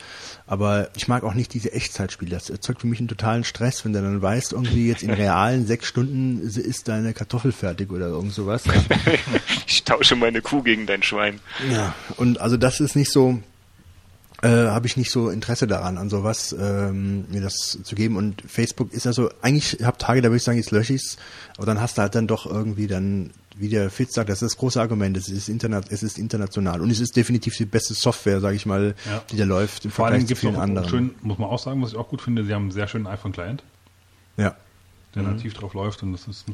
Aber 0.47 0.91
ich 0.97 1.09
mag 1.09 1.25
auch 1.25 1.35
nicht 1.35 1.53
diese 1.55 1.73
Echtzeitspiele. 1.73 2.31
Das 2.31 2.51
erzeugt 2.51 2.83
für 2.83 2.87
mich 2.87 3.01
einen 3.01 3.09
totalen 3.09 3.43
Stress, 3.43 3.85
wenn 3.85 3.93
du 3.93 4.01
dann 4.01 4.23
weißt, 4.23 4.53
irgendwie 4.53 4.89
jetzt 4.89 5.03
in 5.03 5.11
realen 5.13 5.67
sechs 5.67 5.87
Stunden 5.89 6.41
ist 6.41 6.89
deine 6.89 7.15
Kartoffel 7.15 7.53
fertig 7.53 7.91
oder 7.91 8.09
irgend 8.09 8.33
sowas. 8.33 8.65
Ich 9.69 9.83
tausche 9.83 10.15
meine 10.17 10.43
Kuh 10.43 10.63
gegen 10.63 10.87
dein 10.87 11.03
Schwein. 11.03 11.41
Ja, 11.71 11.95
und 12.17 12.41
also 12.41 12.57
das 12.57 12.81
ist 12.81 12.95
nicht 12.95 13.11
so, 13.11 13.43
äh, 14.43 14.49
habe 14.49 14.87
ich 14.87 14.97
nicht 14.97 15.11
so 15.11 15.31
Interesse 15.31 15.67
daran, 15.67 15.97
an 15.99 16.11
sowas 16.11 16.55
ähm, 16.59 17.25
mir 17.31 17.41
das 17.41 17.79
zu 17.83 17.95
geben. 17.95 18.17
Und 18.17 18.43
Facebook 18.47 18.93
ist 18.93 19.07
also, 19.07 19.31
eigentlich, 19.43 19.81
ich 19.81 19.87
habe 19.87 19.99
Tage, 19.99 20.21
da 20.21 20.29
würde 20.29 20.37
ich 20.37 20.43
sagen, 20.43 20.59
jetzt 20.59 20.71
lösche 20.73 20.93
ich's, 20.95 21.17
aber 21.57 21.67
dann 21.67 21.81
hast 21.81 21.97
du 21.99 22.03
halt 22.03 22.15
dann 22.15 22.27
doch 22.27 22.45
irgendwie 22.47 22.87
dann, 22.87 23.31
wie 23.57 23.71
der 23.71 23.89
Fitz 23.89 24.15
sagt, 24.15 24.29
das 24.29 24.43
ist 24.43 24.53
das 24.53 24.57
große 24.59 24.79
Argument, 24.81 25.17
es 25.17 25.31
ist, 25.31 25.49
interna 25.49 25.81
es 25.89 26.03
ist 26.03 26.19
international 26.19 26.83
und 26.83 26.91
es 26.91 27.01
ist 27.01 27.17
definitiv 27.17 27.57
die 27.57 27.65
beste 27.65 27.95
Software, 27.95 28.41
sage 28.41 28.57
ich 28.57 28.67
mal, 28.67 28.95
Ja. 29.11 29.23
die 29.31 29.37
da 29.39 29.45
läuft 29.45 29.87
im 29.87 29.91
vor 29.91 30.05
Vergleich 30.05 30.19
allem 30.19 30.23
zu 30.23 30.27
gibt 30.29 30.37
es 30.39 30.41
vielen 30.43 30.57
auch 30.57 30.61
anderen. 30.61 30.89
schön, 30.91 31.15
muss 31.23 31.39
man 31.39 31.49
auch 31.49 31.59
sagen, 31.59 31.81
was 31.83 31.93
ich 31.93 31.97
auch 31.97 32.09
gut 32.09 32.21
finde, 32.21 32.45
sie 32.45 32.53
haben 32.53 32.65
einen 32.65 32.71
sehr 32.73 32.87
schönen 32.89 33.07
iPhone-Client, 33.07 33.63
Ja. 34.37 34.55
der 35.15 35.23
nativ 35.23 35.55
drauf 35.55 35.73
läuft 35.73 36.03
und 36.03 36.13
das 36.13 36.29
ist 36.29 36.45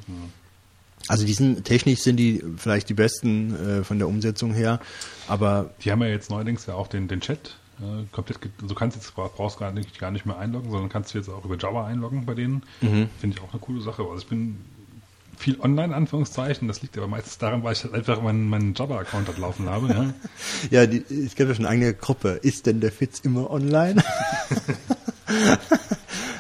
Also 1.09 1.27
die 1.27 1.33
sind, 1.35 1.65
technisch 1.65 1.99
sind 2.03 2.17
die 2.19 2.45
vielleicht 2.57 2.89
die 2.89 2.95
besten 2.95 3.81
äh, 3.81 3.83
von 3.83 3.99
der 3.99 4.07
Umsetzung 4.07 4.55
her, 4.55 4.79
aber 5.27 5.71
Die 5.83 5.91
haben 5.91 6.01
ja 6.03 6.07
jetzt 6.09 6.31
neuerdings 6.31 6.67
ja 6.67 6.75
auch 6.75 6.87
den, 6.87 7.09
den 7.09 7.21
Chat 7.21 7.57
äh, 7.83 8.05
komplett, 8.13 8.39
du 8.59 8.75
kannst 8.75 8.97
jetzt 8.97 9.15
brauchst 9.15 9.59
gar 9.59 9.73
nicht, 9.73 9.99
gar 9.99 10.11
nicht 10.11 10.27
mehr 10.27 10.39
einloggen, 10.39 10.71
sondern 10.71 10.89
kannst 10.89 11.15
du 11.15 11.19
jetzt 11.19 11.29
auch 11.29 11.45
über 11.45 11.57
Java 11.57 11.87
einloggen 11.87 12.25
bei 12.25 12.35
denen. 12.35 12.63
Mhm. 12.81 13.09
Finde 13.19 13.37
ich 13.37 13.43
auch 13.43 13.53
eine 13.53 13.61
coole 13.61 13.81
Sache. 13.81 14.03
Also 14.03 14.19
ich 14.19 14.27
bin 14.27 14.59
viel 15.37 15.61
online, 15.61 15.89
in 15.89 15.95
Anführungszeichen. 15.95 16.69
Das 16.69 16.83
liegt 16.83 16.97
aber 16.97 17.09
meistens 17.09 17.39
daran, 17.39 17.65
weil 17.65 17.73
ich 17.73 17.83
halt 17.85 17.95
einfach 17.95 18.23
meinen, 18.23 18.49
meinen 18.49 18.75
Java-Account 18.75 19.29
dort 19.29 19.39
laufen 19.39 19.69
habe. 19.69 19.89
Ja. 19.89 20.15
Ja, 20.71 20.87
die, 20.87 20.99
es 20.99 21.35
gibt 21.35 21.49
ja 21.49 21.55
schon 21.55 21.67
eine 21.67 21.75
eigene 21.75 21.95
Gruppe. 21.95 22.39
Ist 22.43 22.67
denn 22.67 22.81
der 22.81 22.93
Fitz 22.93 23.19
immer 23.21 23.51
online? 23.51 24.03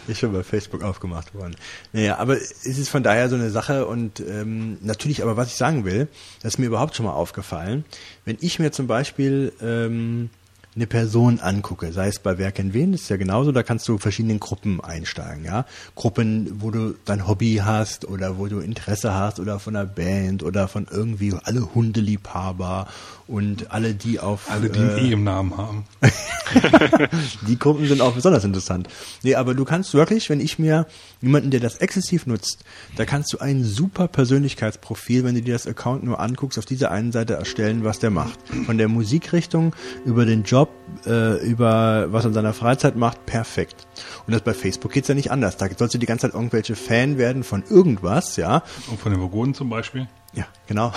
ist 0.07 0.20
schon 0.20 0.32
bei 0.32 0.43
Facebook 0.43 0.82
aufgemacht 0.82 1.34
worden. 1.34 1.57
Naja, 1.93 2.18
aber 2.18 2.36
es 2.36 2.64
ist 2.64 2.88
von 2.88 3.03
daher 3.03 3.28
so 3.28 3.34
eine 3.34 3.51
Sache 3.51 3.86
und 3.86 4.20
ähm, 4.20 4.78
natürlich, 4.80 5.22
aber 5.22 5.36
was 5.36 5.49
ich 5.49 5.55
sagen 5.57 5.84
will, 5.84 6.09
das 6.43 6.55
ist 6.55 6.59
mir 6.59 6.66
überhaupt 6.66 6.95
schon 6.95 7.07
mal 7.07 7.12
aufgefallen, 7.12 7.84
wenn 8.24 8.38
ich 8.40 8.59
mir 8.59 8.70
zum 8.72 8.86
Beispiel 8.86 9.53
ähm, 9.61 10.30
eine 10.74 10.86
Person 10.86 11.38
angucke, 11.40 11.92
sei 11.92 12.08
es 12.08 12.18
bei 12.18 12.38
Wer 12.38 12.50
kennt 12.50 12.72
wen, 12.72 12.94
ist 12.94 13.10
ja 13.10 13.16
genauso, 13.16 13.52
da 13.52 13.62
kannst 13.62 13.86
du 13.88 13.98
verschiedene 13.98 14.38
Gruppen 14.38 14.80
einsteigen, 14.80 15.44
ja. 15.44 15.66
Gruppen, 15.94 16.60
wo 16.60 16.70
du 16.70 16.94
dein 17.04 17.28
Hobby 17.28 17.60
hast 17.62 18.06
oder 18.06 18.38
wo 18.38 18.46
du 18.46 18.58
Interesse 18.60 19.12
hast 19.14 19.38
oder 19.38 19.58
von 19.58 19.76
einer 19.76 19.86
Band 19.86 20.42
oder 20.42 20.68
von 20.68 20.86
irgendwie 20.90 21.34
alle 21.44 21.74
Hundeliebhaber 21.74 22.86
und 23.32 23.70
alle, 23.70 23.94
die 23.94 24.20
auf 24.20 24.50
Alle, 24.50 24.68
die 24.68 24.78
äh, 24.78 24.82
ein 24.82 25.04
E 25.06 25.12
im 25.12 25.24
Namen 25.24 25.56
haben. 25.56 25.84
die 27.48 27.58
Gruppen 27.58 27.86
sind 27.86 28.00
auch 28.00 28.12
besonders 28.12 28.44
interessant. 28.44 28.88
Nee, 29.22 29.36
aber 29.36 29.54
du 29.54 29.64
kannst 29.64 29.94
wirklich, 29.94 30.28
wenn 30.28 30.40
ich 30.40 30.58
mir 30.58 30.86
jemanden, 31.22 31.50
der 31.50 31.60
das 31.60 31.76
exzessiv 31.76 32.26
nutzt, 32.26 32.64
da 32.96 33.04
kannst 33.04 33.32
du 33.32 33.38
ein 33.38 33.64
super 33.64 34.08
Persönlichkeitsprofil, 34.08 35.24
wenn 35.24 35.34
du 35.34 35.42
dir 35.42 35.54
das 35.54 35.66
Account 35.66 36.04
nur 36.04 36.20
anguckst, 36.20 36.58
auf 36.58 36.66
dieser 36.66 36.90
einen 36.90 37.12
Seite 37.12 37.34
erstellen, 37.34 37.84
was 37.84 38.00
der 38.00 38.10
macht. 38.10 38.38
Von 38.66 38.76
der 38.76 38.88
Musikrichtung 38.88 39.74
über 40.04 40.26
den 40.26 40.42
Job, 40.42 40.61
Urlaub, 40.62 40.70
äh, 41.06 41.44
über 41.44 42.12
was 42.12 42.24
er 42.24 42.28
in 42.28 42.34
seiner 42.34 42.54
Freizeit 42.54 42.96
macht, 42.96 43.26
perfekt. 43.26 43.86
Und 44.26 44.32
das 44.32 44.42
bei 44.42 44.54
Facebook 44.54 44.92
geht's 44.92 45.08
ja 45.08 45.14
nicht 45.14 45.30
anders. 45.30 45.56
Da 45.56 45.68
sollst 45.76 45.94
du 45.94 45.98
die 45.98 46.06
ganze 46.06 46.28
Zeit 46.28 46.34
irgendwelche 46.34 46.76
Fan 46.76 47.18
werden 47.18 47.44
von 47.44 47.64
irgendwas, 47.68 48.36
ja. 48.36 48.62
Und 48.88 49.00
von 49.00 49.12
den 49.12 49.20
Vogonen 49.20 49.54
zum 49.54 49.68
Beispiel. 49.70 50.08
Ja, 50.34 50.46
genau. 50.66 50.92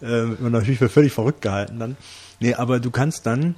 äh, 0.00 0.06
wird 0.06 0.40
man 0.40 0.52
natürlich 0.52 0.78
für 0.78 0.88
völlig 0.88 1.12
verrückt 1.12 1.42
gehalten 1.42 1.78
dann. 1.78 1.96
Nee, 2.40 2.54
aber 2.54 2.80
du 2.80 2.90
kannst 2.90 3.26
dann 3.26 3.56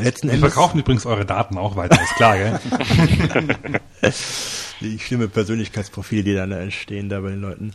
letzten 0.00 0.28
Wir 0.28 0.34
Endes 0.34 0.52
verkaufen 0.52 0.80
übrigens 0.80 1.06
eure 1.06 1.24
Daten 1.24 1.58
auch 1.58 1.76
weiter, 1.76 2.00
ist 2.02 2.14
klar, 2.14 2.36
gell? 2.38 2.60
die 4.80 4.98
schlimme 4.98 5.28
Persönlichkeitsprofile, 5.28 6.24
die 6.24 6.34
dann 6.34 6.50
da 6.50 6.60
entstehen 6.60 7.08
da 7.08 7.20
bei 7.20 7.30
den 7.30 7.40
Leuten. 7.40 7.72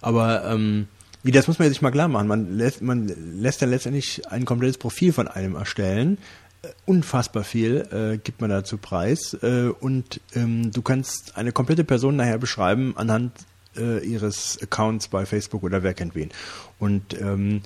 Aber 0.00 0.44
ähm, 0.44 0.88
wie 1.24 1.32
das 1.32 1.48
muss 1.48 1.58
man 1.58 1.68
sich 1.68 1.82
mal 1.82 1.90
klar 1.90 2.06
machen. 2.06 2.28
Man 2.28 2.56
lässt, 2.56 2.82
man 2.82 3.08
lässt 3.40 3.60
dann 3.62 3.70
letztendlich 3.70 4.30
ein 4.30 4.44
komplettes 4.44 4.78
Profil 4.78 5.12
von 5.12 5.26
einem 5.26 5.56
erstellen. 5.56 6.18
Äh, 6.62 6.68
Unfassbar 6.84 7.42
viel 7.42 7.88
äh, 7.90 8.18
gibt 8.18 8.40
man 8.40 8.50
dazu 8.50 8.76
preis 8.76 9.34
äh, 9.42 9.70
und 9.80 10.20
ähm, 10.34 10.70
du 10.70 10.82
kannst 10.82 11.36
eine 11.36 11.50
komplette 11.50 11.82
Person 11.82 12.16
nachher 12.16 12.38
beschreiben 12.38 12.92
anhand 12.96 13.32
äh, 13.76 14.06
ihres 14.06 14.58
Accounts 14.62 15.08
bei 15.08 15.26
Facebook 15.26 15.62
oder 15.62 15.82
wer 15.82 15.94
kennt 15.94 16.14
wen. 16.14 16.30
Und 16.78 17.18
ähm, 17.20 17.62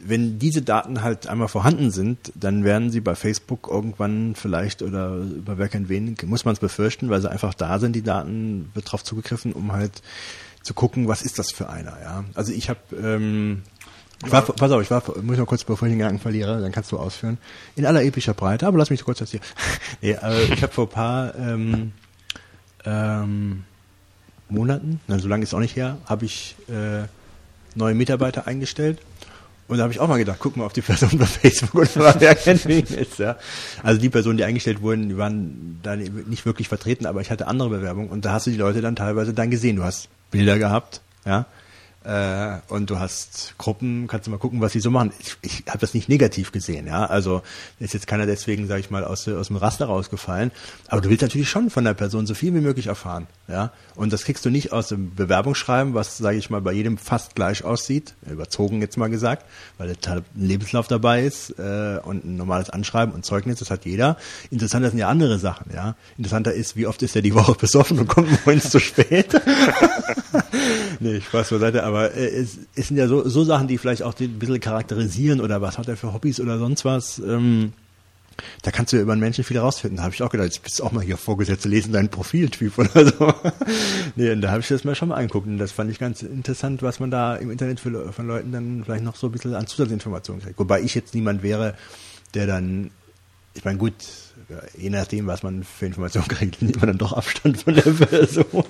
wenn 0.00 0.38
diese 0.38 0.62
Daten 0.62 1.02
halt 1.02 1.26
einmal 1.26 1.48
vorhanden 1.48 1.90
sind, 1.90 2.32
dann 2.34 2.62
werden 2.62 2.90
sie 2.90 3.00
bei 3.00 3.14
Facebook 3.14 3.68
irgendwann 3.68 4.34
vielleicht 4.36 4.82
oder 4.82 5.16
über 5.16 5.58
wer 5.58 5.68
kennt 5.68 5.88
wen, 5.88 6.14
muss 6.26 6.44
man 6.44 6.54
es 6.54 6.60
befürchten, 6.60 7.10
weil 7.10 7.20
sie 7.20 7.30
einfach 7.30 7.54
da 7.54 7.78
sind, 7.78 7.96
die 7.96 8.02
Daten, 8.02 8.70
wird 8.74 8.92
drauf 8.92 9.02
zugegriffen, 9.02 9.52
um 9.52 9.72
halt 9.72 10.02
zu 10.68 10.74
gucken, 10.74 11.08
was 11.08 11.22
ist 11.22 11.38
das 11.38 11.50
für 11.50 11.70
einer, 11.70 11.98
ja. 12.02 12.24
Also 12.34 12.52
ich 12.52 12.68
habe, 12.68 12.80
ähm, 13.02 13.62
ich 14.22 14.30
war, 14.30 14.42
pass 14.42 14.70
auf, 14.70 14.82
ich 14.82 14.90
war, 14.90 15.02
muss 15.22 15.32
ich 15.32 15.38
mal 15.38 15.46
kurz, 15.46 15.64
bevor 15.64 15.88
ich 15.88 15.92
den 15.92 15.98
Gedanken 15.98 16.20
verliere, 16.20 16.60
dann 16.60 16.72
kannst 16.72 16.92
du 16.92 16.98
ausführen, 16.98 17.38
in 17.74 17.86
aller 17.86 18.04
epischer 18.04 18.34
Breite, 18.34 18.66
aber 18.66 18.76
lass 18.76 18.90
mich 18.90 19.02
kurz 19.02 19.20
erzählen. 19.20 19.42
nee, 20.02 20.10
äh, 20.10 20.52
ich 20.52 20.62
habe 20.62 20.72
vor 20.72 20.84
ein 20.84 20.90
paar 20.90 21.34
ähm, 21.36 21.92
ähm, 22.84 23.64
Monaten, 24.50 25.00
na, 25.06 25.18
so 25.18 25.26
lange 25.26 25.44
ist 25.44 25.54
auch 25.54 25.60
nicht 25.60 25.74
her, 25.74 25.96
habe 26.04 26.26
ich 26.26 26.56
äh, 26.68 27.06
neue 27.74 27.94
Mitarbeiter 27.94 28.46
eingestellt. 28.46 28.98
Und 29.68 29.78
da 29.78 29.84
habe 29.84 29.92
ich 29.92 30.00
auch 30.00 30.08
mal 30.08 30.16
gedacht, 30.16 30.38
guck 30.40 30.56
mal 30.56 30.64
auf 30.64 30.72
die 30.74 30.80
Person 30.82 31.18
bei 31.18 31.26
Facebook 31.26 31.96
und 31.96 32.20
wer 32.20 32.34
kennt 32.34 32.66
wen 32.66 32.84
ist, 32.84 33.18
ja. 33.18 33.36
Also 33.82 34.00
die 34.00 34.10
Personen, 34.10 34.36
die 34.36 34.44
eingestellt 34.44 34.82
wurden, 34.82 35.08
die 35.08 35.16
waren 35.16 35.80
da 35.82 35.96
nicht 35.96 36.44
wirklich 36.44 36.68
vertreten, 36.68 37.06
aber 37.06 37.22
ich 37.22 37.30
hatte 37.30 37.46
andere 37.46 37.70
Bewerbungen 37.70 38.10
und 38.10 38.26
da 38.26 38.32
hast 38.32 38.46
du 38.46 38.50
die 38.50 38.58
Leute 38.58 38.82
dann 38.82 38.96
teilweise 38.96 39.32
dann 39.32 39.50
gesehen. 39.50 39.76
Du 39.76 39.84
hast 39.84 40.10
Bilder 40.30 40.58
gehabt, 40.58 41.00
ja. 41.24 41.46
Äh, 42.08 42.60
und 42.68 42.88
du 42.88 42.98
hast 42.98 43.54
Gruppen, 43.58 44.06
kannst 44.06 44.26
du 44.26 44.30
mal 44.30 44.38
gucken, 44.38 44.62
was 44.62 44.72
sie 44.72 44.80
so 44.80 44.90
machen. 44.90 45.12
Ich, 45.18 45.36
ich 45.42 45.64
habe 45.68 45.78
das 45.78 45.92
nicht 45.92 46.08
negativ 46.08 46.52
gesehen, 46.52 46.86
ja. 46.86 47.04
Also 47.04 47.42
ist 47.80 47.92
jetzt 47.92 48.06
keiner 48.06 48.24
deswegen, 48.24 48.66
sage 48.66 48.80
ich 48.80 48.90
mal, 48.90 49.04
aus, 49.04 49.28
aus 49.28 49.48
dem 49.48 49.56
Raster 49.56 49.84
rausgefallen. 49.86 50.50
Aber 50.86 51.02
du 51.02 51.10
willst 51.10 51.20
natürlich 51.20 51.50
schon 51.50 51.68
von 51.68 51.84
der 51.84 51.92
Person 51.92 52.26
so 52.26 52.32
viel 52.32 52.54
wie 52.54 52.60
möglich 52.60 52.86
erfahren, 52.86 53.26
ja. 53.46 53.72
Und 53.94 54.10
das 54.14 54.24
kriegst 54.24 54.46
du 54.46 54.48
nicht 54.48 54.72
aus 54.72 54.88
dem 54.88 55.14
Bewerbungsschreiben, 55.14 55.92
was, 55.92 56.16
sage 56.16 56.38
ich 56.38 56.48
mal, 56.48 56.62
bei 56.62 56.72
jedem 56.72 56.96
fast 56.96 57.34
gleich 57.34 57.62
aussieht, 57.62 58.14
überzogen 58.26 58.80
jetzt 58.80 58.96
mal 58.96 59.10
gesagt, 59.10 59.44
weil 59.76 59.90
ein 59.90 60.24
Lebenslauf 60.34 60.88
dabei 60.88 61.24
ist 61.24 61.58
äh, 61.58 61.98
und 62.02 62.24
ein 62.24 62.36
normales 62.36 62.70
Anschreiben 62.70 63.14
und 63.14 63.26
Zeugnis, 63.26 63.58
das 63.58 63.70
hat 63.70 63.84
jeder. 63.84 64.16
Interessanter 64.50 64.88
sind 64.88 64.98
ja 64.98 65.08
andere 65.08 65.38
Sachen, 65.38 65.74
ja. 65.74 65.94
Interessanter 66.16 66.54
ist, 66.54 66.74
wie 66.74 66.86
oft 66.86 67.02
ist 67.02 67.16
er 67.16 67.22
die 67.22 67.34
Woche 67.34 67.52
besoffen 67.52 67.98
und 67.98 68.08
kommt 68.08 68.30
morgens 68.46 68.70
zu 68.70 68.80
spät. 68.80 69.38
nee, 71.00 71.20
Spaß 71.20 71.50
beiseite, 71.50 71.84
aber 71.84 71.97
äh, 72.06 72.28
es, 72.28 72.58
es 72.74 72.88
sind 72.88 72.96
ja 72.96 73.08
so, 73.08 73.28
so 73.28 73.44
Sachen, 73.44 73.68
die 73.68 73.78
vielleicht 73.78 74.02
auch 74.02 74.18
ein 74.18 74.38
bisschen 74.38 74.60
charakterisieren 74.60 75.40
oder 75.40 75.60
was 75.60 75.78
hat 75.78 75.88
er 75.88 75.96
für 75.96 76.12
Hobbys 76.12 76.40
oder 76.40 76.58
sonst 76.58 76.84
was. 76.84 77.18
Ähm, 77.18 77.72
da 78.62 78.70
kannst 78.70 78.92
du 78.92 78.96
ja 78.96 79.02
über 79.02 79.12
einen 79.12 79.20
Menschen 79.20 79.44
viel 79.44 79.58
rausfinden. 79.58 79.96
Da 79.96 80.04
habe 80.04 80.14
ich 80.14 80.22
auch 80.22 80.30
gedacht, 80.30 80.46
jetzt 80.46 80.62
bist 80.62 80.78
du 80.78 80.84
auch 80.84 80.92
mal 80.92 81.02
hier 81.04 81.16
Vorgesetzte, 81.16 81.68
lesen 81.68 81.92
deinen 81.92 82.08
Profiltyp 82.08 82.78
oder 82.78 83.06
so. 83.06 83.34
nee, 84.16 84.30
und 84.30 84.40
da 84.40 84.50
habe 84.50 84.60
ich 84.60 84.68
das 84.68 84.84
mal 84.84 84.94
schon 84.94 85.08
mal 85.08 85.16
angeguckt 85.16 85.46
und 85.46 85.58
das 85.58 85.72
fand 85.72 85.90
ich 85.90 85.98
ganz 85.98 86.22
interessant, 86.22 86.82
was 86.82 87.00
man 87.00 87.10
da 87.10 87.36
im 87.36 87.50
Internet 87.50 87.80
für, 87.80 88.12
von 88.12 88.26
Leuten 88.26 88.52
dann 88.52 88.82
vielleicht 88.84 89.04
noch 89.04 89.16
so 89.16 89.28
ein 89.28 89.32
bisschen 89.32 89.54
an 89.54 89.66
Zusatzinformationen 89.66 90.42
kriegt. 90.42 90.58
Wobei 90.58 90.80
ich 90.80 90.94
jetzt 90.94 91.14
niemand 91.14 91.42
wäre, 91.42 91.74
der 92.34 92.46
dann, 92.46 92.90
ich 93.54 93.64
meine 93.64 93.78
gut, 93.78 93.94
je 94.76 94.90
nachdem, 94.90 95.26
was 95.26 95.42
man 95.42 95.62
für 95.62 95.86
Informationen 95.86 96.28
kriegt, 96.28 96.62
nimmt 96.62 96.76
man 96.76 96.88
dann 96.88 96.98
doch 96.98 97.12
Abstand 97.12 97.62
von 97.62 97.74
der 97.74 97.82
Person. 97.82 98.64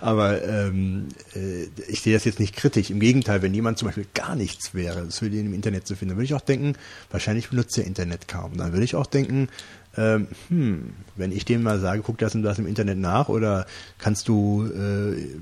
Aber 0.00 0.42
ähm, 0.46 1.08
äh, 1.34 1.64
ich 1.88 2.02
sehe 2.02 2.14
das 2.14 2.24
jetzt 2.24 2.40
nicht 2.40 2.56
kritisch. 2.56 2.90
Im 2.90 3.00
Gegenteil, 3.00 3.42
wenn 3.42 3.54
jemand 3.54 3.78
zum 3.78 3.86
Beispiel 3.86 4.06
gar 4.14 4.36
nichts 4.36 4.74
wäre, 4.74 5.04
das 5.06 5.18
für 5.18 5.30
den 5.30 5.46
im 5.46 5.54
Internet 5.54 5.86
zu 5.86 5.96
finden, 5.96 6.10
dann 6.10 6.18
würde 6.18 6.26
ich 6.26 6.34
auch 6.34 6.40
denken, 6.40 6.74
wahrscheinlich 7.10 7.50
benutzt 7.50 7.76
er 7.78 7.84
Internet 7.84 8.28
kaum. 8.28 8.56
Dann 8.56 8.72
würde 8.72 8.84
ich 8.84 8.94
auch 8.94 9.06
denken, 9.06 9.48
ähm, 9.96 10.28
hm, 10.48 10.92
wenn 11.16 11.32
ich 11.32 11.44
dem 11.44 11.62
mal 11.62 11.80
sage, 11.80 12.02
guck 12.04 12.18
das 12.18 12.34
und 12.34 12.42
das 12.42 12.58
im 12.58 12.66
Internet 12.66 12.98
nach 12.98 13.28
oder 13.28 13.66
kannst 13.98 14.28
du 14.28 14.66
äh, 14.66 15.38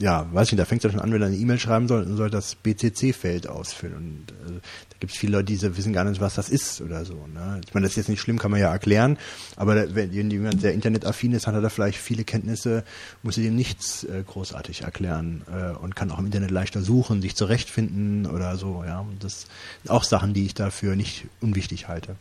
ja, 0.00 0.26
weiß 0.32 0.48
ich 0.48 0.52
nicht, 0.52 0.60
da 0.60 0.64
fängt 0.64 0.82
es 0.82 0.90
ja 0.90 0.90
schon 0.90 1.00
an, 1.00 1.12
wenn 1.12 1.20
er 1.20 1.28
eine 1.28 1.36
E-Mail 1.36 1.58
schreiben 1.58 1.86
soll, 1.86 2.04
dann 2.04 2.16
soll 2.16 2.30
das 2.30 2.54
BCC-Feld 2.54 3.46
ausfüllen. 3.46 3.94
Und 3.94 4.54
äh, 4.56 4.60
gibt 5.00 5.12
es 5.12 5.18
viele 5.18 5.38
Leute, 5.38 5.52
die 5.52 5.76
wissen 5.76 5.92
gar 5.92 6.04
nicht, 6.04 6.20
was 6.20 6.34
das 6.34 6.48
ist 6.48 6.80
oder 6.80 7.04
so. 7.04 7.14
Ne? 7.32 7.60
Ich 7.66 7.74
meine, 7.74 7.84
das 7.84 7.92
ist 7.92 7.96
jetzt 7.96 8.08
nicht 8.08 8.20
schlimm, 8.20 8.38
kann 8.38 8.50
man 8.50 8.60
ja 8.60 8.70
erklären, 8.70 9.18
aber 9.56 9.94
wenn 9.94 10.12
jemand 10.12 10.60
sehr 10.60 10.72
internetaffin 10.72 11.32
ist, 11.32 11.46
hat 11.46 11.54
er 11.54 11.60
da 11.60 11.70
vielleicht 11.70 11.98
viele 11.98 12.24
Kenntnisse, 12.24 12.84
muss 13.22 13.38
er 13.38 13.44
dem 13.44 13.56
nichts 13.56 14.04
äh, 14.04 14.22
großartig 14.26 14.82
erklären 14.82 15.42
äh, 15.50 15.76
und 15.76 15.96
kann 15.96 16.10
auch 16.10 16.18
im 16.18 16.26
Internet 16.26 16.50
leichter 16.50 16.82
suchen, 16.82 17.22
sich 17.22 17.34
zurechtfinden 17.34 18.26
oder 18.26 18.56
so. 18.56 18.84
Ja, 18.86 19.00
und 19.00 19.24
das 19.24 19.46
sind 19.82 19.90
auch 19.90 20.04
Sachen, 20.04 20.34
die 20.34 20.46
ich 20.46 20.54
dafür 20.54 20.96
nicht 20.96 21.26
unwichtig 21.40 21.88
halte. 21.88 22.16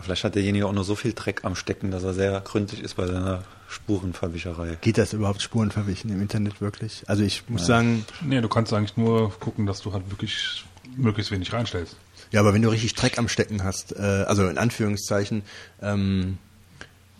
Vielleicht 0.00 0.24
hat 0.24 0.34
derjenige 0.36 0.66
auch 0.66 0.72
nur 0.72 0.84
so 0.84 0.94
viel 0.94 1.12
Dreck 1.12 1.44
am 1.44 1.56
Stecken, 1.56 1.90
dass 1.90 2.04
er 2.04 2.14
sehr 2.14 2.40
gründlich 2.40 2.82
ist 2.82 2.94
bei 2.94 3.06
seiner 3.06 3.42
Spurenverwischerei. 3.68 4.78
Geht 4.80 4.96
das 4.96 5.12
überhaupt 5.12 5.42
Spurenverwischen 5.42 6.10
im 6.10 6.20
Internet 6.20 6.60
wirklich? 6.60 7.02
Also 7.06 7.22
ich 7.22 7.48
muss 7.48 7.66
sagen, 7.66 8.04
Nee, 8.22 8.40
du 8.40 8.48
kannst 8.48 8.72
eigentlich 8.72 8.96
nur 8.96 9.32
gucken, 9.40 9.66
dass 9.66 9.80
du 9.80 9.92
halt 9.92 10.10
wirklich 10.10 10.64
möglichst 10.98 11.30
wenig 11.32 11.52
reinstellst. 11.52 11.96
ja, 12.30 12.40
aber 12.40 12.52
wenn 12.54 12.62
du 12.62 12.68
richtig 12.68 12.94
Dreck 12.94 13.18
am 13.18 13.28
Stecken 13.28 13.64
hast, 13.64 13.92
äh, 13.96 14.02
also 14.02 14.46
in 14.48 14.58
Anführungszeichen, 14.58 15.42
ähm, 15.82 16.38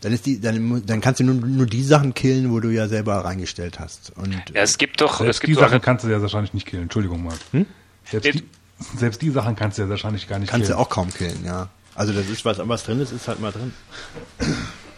dann 0.00 0.12
ist 0.12 0.26
die, 0.26 0.40
dann, 0.40 0.84
dann 0.86 1.00
kannst 1.00 1.18
du 1.20 1.24
nur, 1.24 1.34
nur 1.34 1.66
die 1.66 1.82
Sachen 1.82 2.14
killen, 2.14 2.52
wo 2.52 2.60
du 2.60 2.68
ja 2.68 2.86
selber 2.86 3.16
reingestellt 3.24 3.80
hast. 3.80 4.12
Und 4.16 4.32
Ja, 4.54 4.62
es 4.62 4.78
gibt 4.78 5.00
doch, 5.00 5.14
es 5.14 5.18
Selbst 5.18 5.40
gibt 5.40 5.50
die 5.50 5.54
doch, 5.54 5.62
Sachen 5.62 5.80
kannst 5.80 6.04
du 6.04 6.08
ja 6.08 6.22
wahrscheinlich 6.22 6.54
nicht 6.54 6.66
killen. 6.66 6.84
Entschuldigung 6.84 7.24
mal. 7.24 7.34
Selbst, 8.04 8.34
die, 8.34 8.44
selbst 8.96 9.22
die 9.22 9.30
Sachen 9.30 9.56
kannst 9.56 9.78
du 9.78 9.82
ja 9.82 9.88
wahrscheinlich 9.88 10.28
gar 10.28 10.38
nicht 10.38 10.50
kannst 10.50 10.68
du 10.68 10.72
killen. 10.72 10.84
auch 10.84 10.88
kaum 10.88 11.12
killen, 11.12 11.44
ja. 11.44 11.68
Also 11.96 12.12
das 12.12 12.28
ist 12.28 12.44
was, 12.44 12.58
was 12.62 12.84
drin 12.84 13.00
ist, 13.00 13.10
ist 13.10 13.26
halt 13.26 13.40
mal 13.40 13.50
drin. 13.50 13.72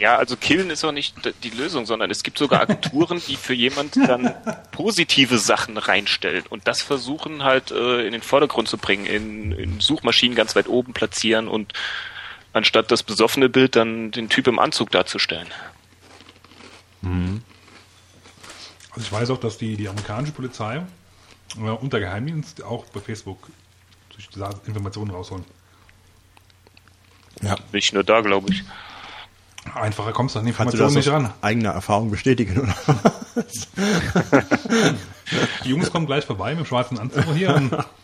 Ja, 0.00 0.16
also 0.16 0.36
killen 0.36 0.70
ist 0.70 0.82
auch 0.82 0.92
nicht 0.92 1.14
die 1.44 1.50
Lösung, 1.50 1.84
sondern 1.84 2.10
es 2.10 2.22
gibt 2.22 2.38
sogar 2.38 2.62
Agenturen, 2.62 3.22
die 3.28 3.36
für 3.36 3.52
jemand 3.52 3.96
dann 3.96 4.34
positive 4.72 5.38
Sachen 5.38 5.76
reinstellen 5.76 6.44
und 6.48 6.66
das 6.66 6.82
versuchen 6.82 7.44
halt 7.44 7.70
äh, 7.70 8.06
in 8.06 8.12
den 8.12 8.22
Vordergrund 8.22 8.68
zu 8.68 8.78
bringen, 8.78 9.04
in, 9.04 9.52
in 9.52 9.80
Suchmaschinen 9.80 10.34
ganz 10.34 10.56
weit 10.56 10.68
oben 10.68 10.94
platzieren 10.94 11.48
und 11.48 11.74
anstatt 12.54 12.90
das 12.90 13.02
besoffene 13.02 13.50
Bild 13.50 13.76
dann 13.76 14.10
den 14.10 14.30
Typ 14.30 14.46
im 14.46 14.58
Anzug 14.58 14.90
darzustellen. 14.90 15.48
Also 18.92 19.02
ich 19.02 19.12
weiß 19.12 19.30
auch, 19.30 19.38
dass 19.38 19.58
die, 19.58 19.76
die 19.76 19.88
amerikanische 19.88 20.32
Polizei 20.32 20.82
äh, 21.56 21.60
unter 21.60 22.00
Geheimdienst 22.00 22.64
auch 22.64 22.86
bei 22.86 23.00
Facebook 23.00 23.50
Informationen 24.66 25.10
rausholen. 25.10 25.44
Ja. 27.42 27.56
Nicht 27.72 27.92
nur 27.94 28.04
da, 28.04 28.20
glaube 28.20 28.50
ich. 28.50 28.64
Einfacher 29.74 30.12
kommst 30.12 30.34
du 30.34 30.38
an 30.40 30.46
die 30.46 30.52
Kannst 30.52 30.74
du 30.74 30.78
das 30.78 30.92
Informationen 30.92 31.24
nicht 31.24 31.30
ran. 31.30 31.42
eigener 31.42 31.70
Erfahrung 31.70 32.10
bestätigen, 32.10 32.60
oder? 32.60 32.74
Die 35.64 35.68
Jungs 35.68 35.90
kommen 35.92 36.06
gleich 36.06 36.24
vorbei 36.24 36.50
mit 36.50 36.64
dem 36.64 36.66
schwarzen 36.66 36.98
Anzug 36.98 37.24
hier. 37.34 37.54
Und 37.54 37.72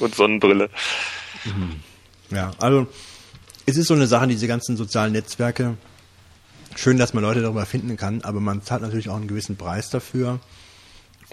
Und 0.00 0.14
Sonnenbrille. 0.14 0.68
Ja, 2.30 2.50
also 2.58 2.86
es 3.64 3.76
ist 3.76 3.88
so 3.88 3.94
eine 3.94 4.06
Sache, 4.06 4.26
diese 4.26 4.46
ganzen 4.46 4.76
sozialen 4.76 5.12
Netzwerke. 5.12 5.76
Schön, 6.74 6.98
dass 6.98 7.14
man 7.14 7.22
Leute 7.22 7.40
darüber 7.40 7.64
finden 7.64 7.96
kann, 7.96 8.20
aber 8.22 8.40
man 8.40 8.62
zahlt 8.62 8.82
natürlich 8.82 9.08
auch 9.08 9.16
einen 9.16 9.28
gewissen 9.28 9.56
Preis 9.56 9.88
dafür. 9.88 10.40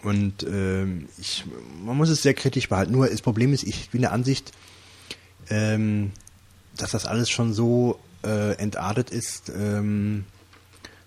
Und 0.02 0.44
ähm, 0.44 1.10
ich, 1.20 1.44
man 1.84 1.98
muss 1.98 2.10
es 2.10 2.22
sehr 2.22 2.34
kritisch 2.34 2.70
behalten. 2.70 2.94
Nur 2.94 3.08
das 3.08 3.22
Problem 3.22 3.54
ist, 3.54 3.64
ich 3.64 3.90
bin 3.90 4.02
der 4.02 4.14
Ansicht, 4.14 4.52
ähm, 5.50 6.12
dass 6.78 6.92
das 6.92 7.06
alles 7.06 7.30
schon 7.30 7.54
so 7.54 8.00
äh, 8.24 8.54
entartet 8.54 9.10
ist, 9.10 9.50
ähm, 9.50 10.26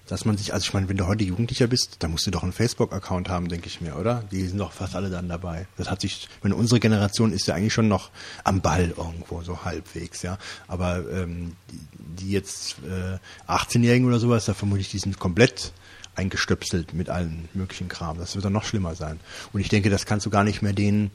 dass 0.07 0.25
man 0.25 0.37
sich, 0.37 0.55
also 0.55 0.65
ich 0.65 0.73
meine, 0.73 0.89
wenn 0.89 0.97
du 0.97 1.07
heute 1.07 1.25
Jugendlicher 1.25 1.67
bist, 1.67 1.97
dann 1.99 2.13
musst 2.13 2.27
du 2.27 2.31
doch 2.31 2.45
einen 2.45 2.53
Facebook-Account 2.53 3.29
haben, 3.29 3.49
denke 3.49 3.67
ich 3.67 3.81
mir, 3.81 3.97
oder? 3.97 4.23
Die 4.31 4.47
sind 4.47 4.59
doch 4.59 4.73
fast 4.73 4.95
alle 4.95 5.11
dann 5.11 5.29
dabei. 5.29 5.67
Das 5.77 5.91
hat 5.91 6.01
sich, 6.01 6.29
wenn 6.43 6.53
unsere 6.53 6.79
Generation 6.79 7.33
ist 7.33 7.47
ja 7.49 7.55
eigentlich 7.55 7.75
schon 7.75 7.89
noch 7.89 8.11
am 8.45 8.61
Ball 8.61 8.95
irgendwo, 8.97 9.43
so 9.43 9.65
halbwegs, 9.65 10.23
ja. 10.23 10.39
Aber 10.69 10.99
ähm, 11.11 11.57
die, 11.71 12.25
die 12.25 12.31
jetzt 12.31 12.77
äh, 12.85 13.19
18-Jährigen 13.51 14.07
oder 14.07 14.21
sowas, 14.21 14.45
da 14.45 14.55
vermute 14.55 14.81
ich, 14.81 14.91
die 14.91 14.99
sind 14.99 15.19
komplett 15.19 15.73
eingestöpselt 16.15 16.95
mit 16.95 17.11
allen 17.11 17.49
möglichen 17.53 17.89
Kram. 17.89 18.19
Das 18.19 18.35
wird 18.35 18.45
dann 18.45 18.53
noch 18.53 18.65
schlimmer 18.65 18.95
sein. 18.95 19.21
Und 19.53 19.61
ich 19.61 19.69
denke, 19.69 19.91
das 19.91 20.07
kannst 20.07 20.25
du 20.25 20.31
gar 20.31 20.45
nicht 20.45 20.63
mehr 20.63 20.73
denen 20.73 21.11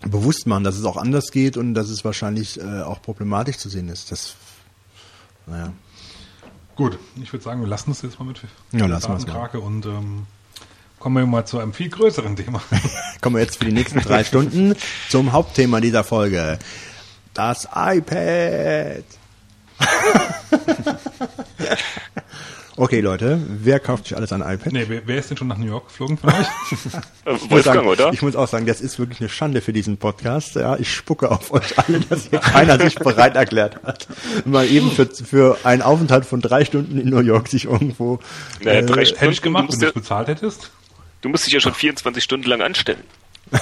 bewusst 0.00 0.46
machen, 0.46 0.64
dass 0.64 0.76
es 0.76 0.84
auch 0.84 0.96
anders 0.96 1.30
geht 1.30 1.56
und 1.56 1.74
dass 1.74 1.88
es 1.88 2.04
wahrscheinlich 2.04 2.60
äh, 2.60 2.82
auch 2.82 3.02
problematisch 3.02 3.58
zu 3.58 3.68
sehen 3.68 3.88
ist. 3.88 4.12
Das, 4.12 4.36
naja. 5.46 5.72
Gut, 6.76 6.98
ich 7.22 7.32
würde 7.32 7.44
sagen, 7.44 7.60
wir 7.60 7.68
lassen 7.68 7.92
es 7.92 8.02
jetzt 8.02 8.18
mal 8.18 8.26
mit 8.26 8.40
Ja, 8.72 8.86
lassen 8.86 9.12
wir's 9.12 9.26
mal. 9.26 9.32
Datenkrake 9.32 9.60
und 9.60 9.86
ähm, 9.86 10.26
kommen 10.98 11.16
wir 11.16 11.26
mal 11.26 11.44
zu 11.44 11.58
einem 11.58 11.72
viel 11.72 11.88
größeren 11.88 12.34
Thema. 12.34 12.60
Kommen 13.20 13.36
wir 13.36 13.42
jetzt 13.42 13.58
für 13.58 13.66
die 13.66 13.72
nächsten 13.72 14.00
drei 14.00 14.24
Stunden 14.24 14.74
zum 15.08 15.32
Hauptthema 15.32 15.80
dieser 15.80 16.02
Folge. 16.02 16.58
Das 17.32 17.68
iPad. 17.74 19.04
okay, 22.76 23.00
Leute, 23.00 23.40
wer 23.48 23.78
kauft 23.80 24.04
sich 24.06 24.16
alles 24.16 24.32
ein 24.32 24.40
iPad? 24.40 24.72
nee, 24.72 24.84
wer, 24.88 25.02
wer 25.06 25.18
ist 25.18 25.30
denn 25.30 25.36
schon 25.36 25.48
nach 25.48 25.56
New 25.58 25.66
York 25.66 25.86
geflogen 25.88 26.18
von 26.18 26.30
euch? 26.30 26.36
Äh, 26.38 26.44
Ich 27.26 27.40
muss 27.42 27.50
Wolfgang, 27.50 27.64
sagen, 27.76 27.86
oder? 27.88 28.12
Ich 28.12 28.22
muss 28.22 28.36
auch 28.36 28.48
sagen, 28.48 28.66
das 28.66 28.80
ist 28.80 28.98
wirklich 28.98 29.20
eine 29.20 29.28
Schande 29.28 29.60
für 29.60 29.72
diesen 29.72 29.96
Podcast. 29.96 30.56
Ja, 30.56 30.76
ich 30.76 30.92
spucke 30.92 31.30
auf 31.30 31.52
euch 31.52 31.78
alle, 31.78 32.00
dass 32.00 32.28
hier 32.28 32.38
keiner 32.40 32.78
sich 32.78 32.96
bereit 32.96 33.36
erklärt 33.36 33.82
hat, 33.82 34.06
mal 34.44 34.66
eben 34.66 34.90
für, 34.90 35.06
für 35.06 35.58
einen 35.64 35.82
Aufenthalt 35.82 36.26
von 36.26 36.40
drei 36.40 36.64
Stunden 36.64 36.98
in 36.98 37.08
New 37.08 37.20
York 37.20 37.48
sich 37.48 37.64
irgendwo. 37.66 38.18
Naja, 38.62 38.82
drei 38.82 38.96
Hätte 38.96 39.02
ich 39.02 39.08
Stunden, 39.38 39.40
gemacht, 39.42 39.68
du 39.68 39.72
wenn 39.72 39.80
du 39.80 39.86
es 39.86 39.92
bezahlt 39.92 40.28
hättest. 40.28 40.70
du 41.22 41.28
musst 41.30 41.46
dich 41.46 41.54
ja 41.54 41.60
schon 41.60 41.74
24 41.74 42.22
Stunden 42.22 42.48
lang 42.48 42.60
anstellen. 42.62 43.00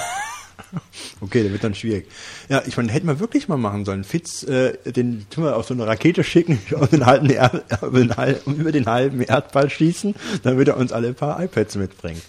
Okay, 1.21 1.43
der 1.43 1.51
wird 1.51 1.63
dann 1.63 1.75
schwierig. 1.75 2.07
Ja, 2.49 2.63
ich 2.65 2.75
meine, 2.75 2.91
hätten 2.91 3.07
wir 3.07 3.19
wirklich 3.19 3.47
mal 3.47 3.57
machen 3.57 3.85
sollen. 3.85 4.03
Fitz, 4.03 4.43
äh, 4.43 4.73
den 4.91 5.25
tun 5.29 5.45
wir 5.45 5.55
auf 5.55 5.65
so 5.65 5.73
eine 5.73 5.87
Rakete 5.87 6.23
schicken, 6.23 6.59
auf 6.75 6.89
den 6.89 7.05
halben 7.05 7.29
er 7.29 7.63
über, 7.81 7.99
den 7.99 8.15
halben, 8.15 8.55
über 8.55 8.71
den 8.71 8.85
halben 8.85 9.21
Erdball 9.21 9.69
schießen, 9.69 10.15
dann 10.43 10.57
würde 10.57 10.71
er 10.71 10.77
uns 10.77 10.91
alle 10.91 11.09
ein 11.09 11.15
paar 11.15 11.41
iPads 11.41 11.75
mitbringen. 11.75 12.21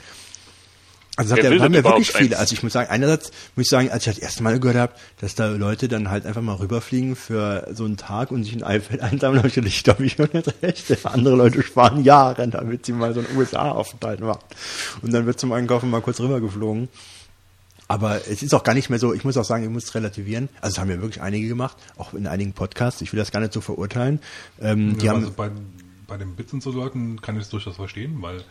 Also 1.16 1.30
sagt 1.30 1.44
er, 1.44 1.50
waren 1.50 1.72
denn 1.72 1.84
ja 1.84 1.84
wirklich 1.84 2.10
viele. 2.10 2.38
Also 2.38 2.54
ich 2.54 2.62
muss 2.64 2.72
sagen, 2.72 2.90
einerseits 2.90 3.30
muss 3.54 3.66
ich 3.66 3.70
sagen, 3.70 3.90
als 3.90 4.04
ich 4.04 4.14
das 4.14 4.18
erste 4.18 4.42
Mal 4.42 4.58
gehört 4.58 4.76
habe, 4.76 4.92
dass 5.20 5.36
da 5.36 5.48
Leute 5.48 5.86
dann 5.86 6.10
halt 6.10 6.26
einfach 6.26 6.42
mal 6.42 6.56
rüberfliegen 6.56 7.14
für 7.14 7.68
so 7.72 7.84
einen 7.84 7.96
Tag 7.96 8.32
und 8.32 8.42
sich 8.42 8.54
ein 8.54 8.62
iPad 8.68 9.00
einsammeln, 9.00 9.38
habe 9.38 9.48
ich 9.48 9.54
gedacht, 9.54 9.72
ich 9.72 9.84
glaube, 9.84 10.04
ich 10.04 10.18
habe 10.18 10.36
nicht 10.36 10.62
recht. 10.62 11.06
Andere 11.06 11.36
Leute 11.36 11.62
sparen 11.62 12.02
Jahre, 12.02 12.48
damit 12.48 12.86
sie 12.86 12.92
mal 12.92 13.14
so 13.14 13.20
einen 13.20 13.36
USA-Aufenthalt 13.36 14.20
machen. 14.20 14.42
Und 15.02 15.12
dann 15.12 15.24
wird 15.26 15.38
zum 15.38 15.52
Einkaufen 15.52 15.88
mal 15.88 16.00
kurz 16.00 16.18
rübergeflogen. 16.18 16.88
Aber 17.88 18.26
es 18.28 18.42
ist 18.42 18.54
auch 18.54 18.64
gar 18.64 18.74
nicht 18.74 18.90
mehr 18.90 18.98
so, 18.98 19.12
ich 19.12 19.24
muss 19.24 19.36
auch 19.36 19.44
sagen, 19.44 19.64
ich 19.64 19.70
muss 19.70 19.94
relativieren. 19.94 20.48
Also 20.60 20.74
es 20.74 20.78
haben 20.78 20.90
ja 20.90 21.00
wirklich 21.00 21.20
einige 21.20 21.48
gemacht, 21.48 21.76
auch 21.96 22.14
in 22.14 22.26
einigen 22.26 22.52
Podcasts. 22.52 23.00
Ich 23.02 23.12
will 23.12 23.18
das 23.18 23.30
gar 23.30 23.40
nicht 23.40 23.52
so 23.52 23.60
verurteilen. 23.60 24.20
Ähm, 24.60 24.96
die 24.98 25.06
ja, 25.06 25.12
haben, 25.12 25.20
also 25.20 25.32
bei, 25.32 25.50
bei 26.06 26.16
den 26.16 26.34
Bits 26.34 26.52
und 26.52 26.62
so 26.62 26.70
Leuten 26.70 27.20
kann 27.20 27.36
ich 27.36 27.42
es 27.42 27.48
durchaus 27.50 27.76
verstehen, 27.76 28.16
weil 28.20 28.42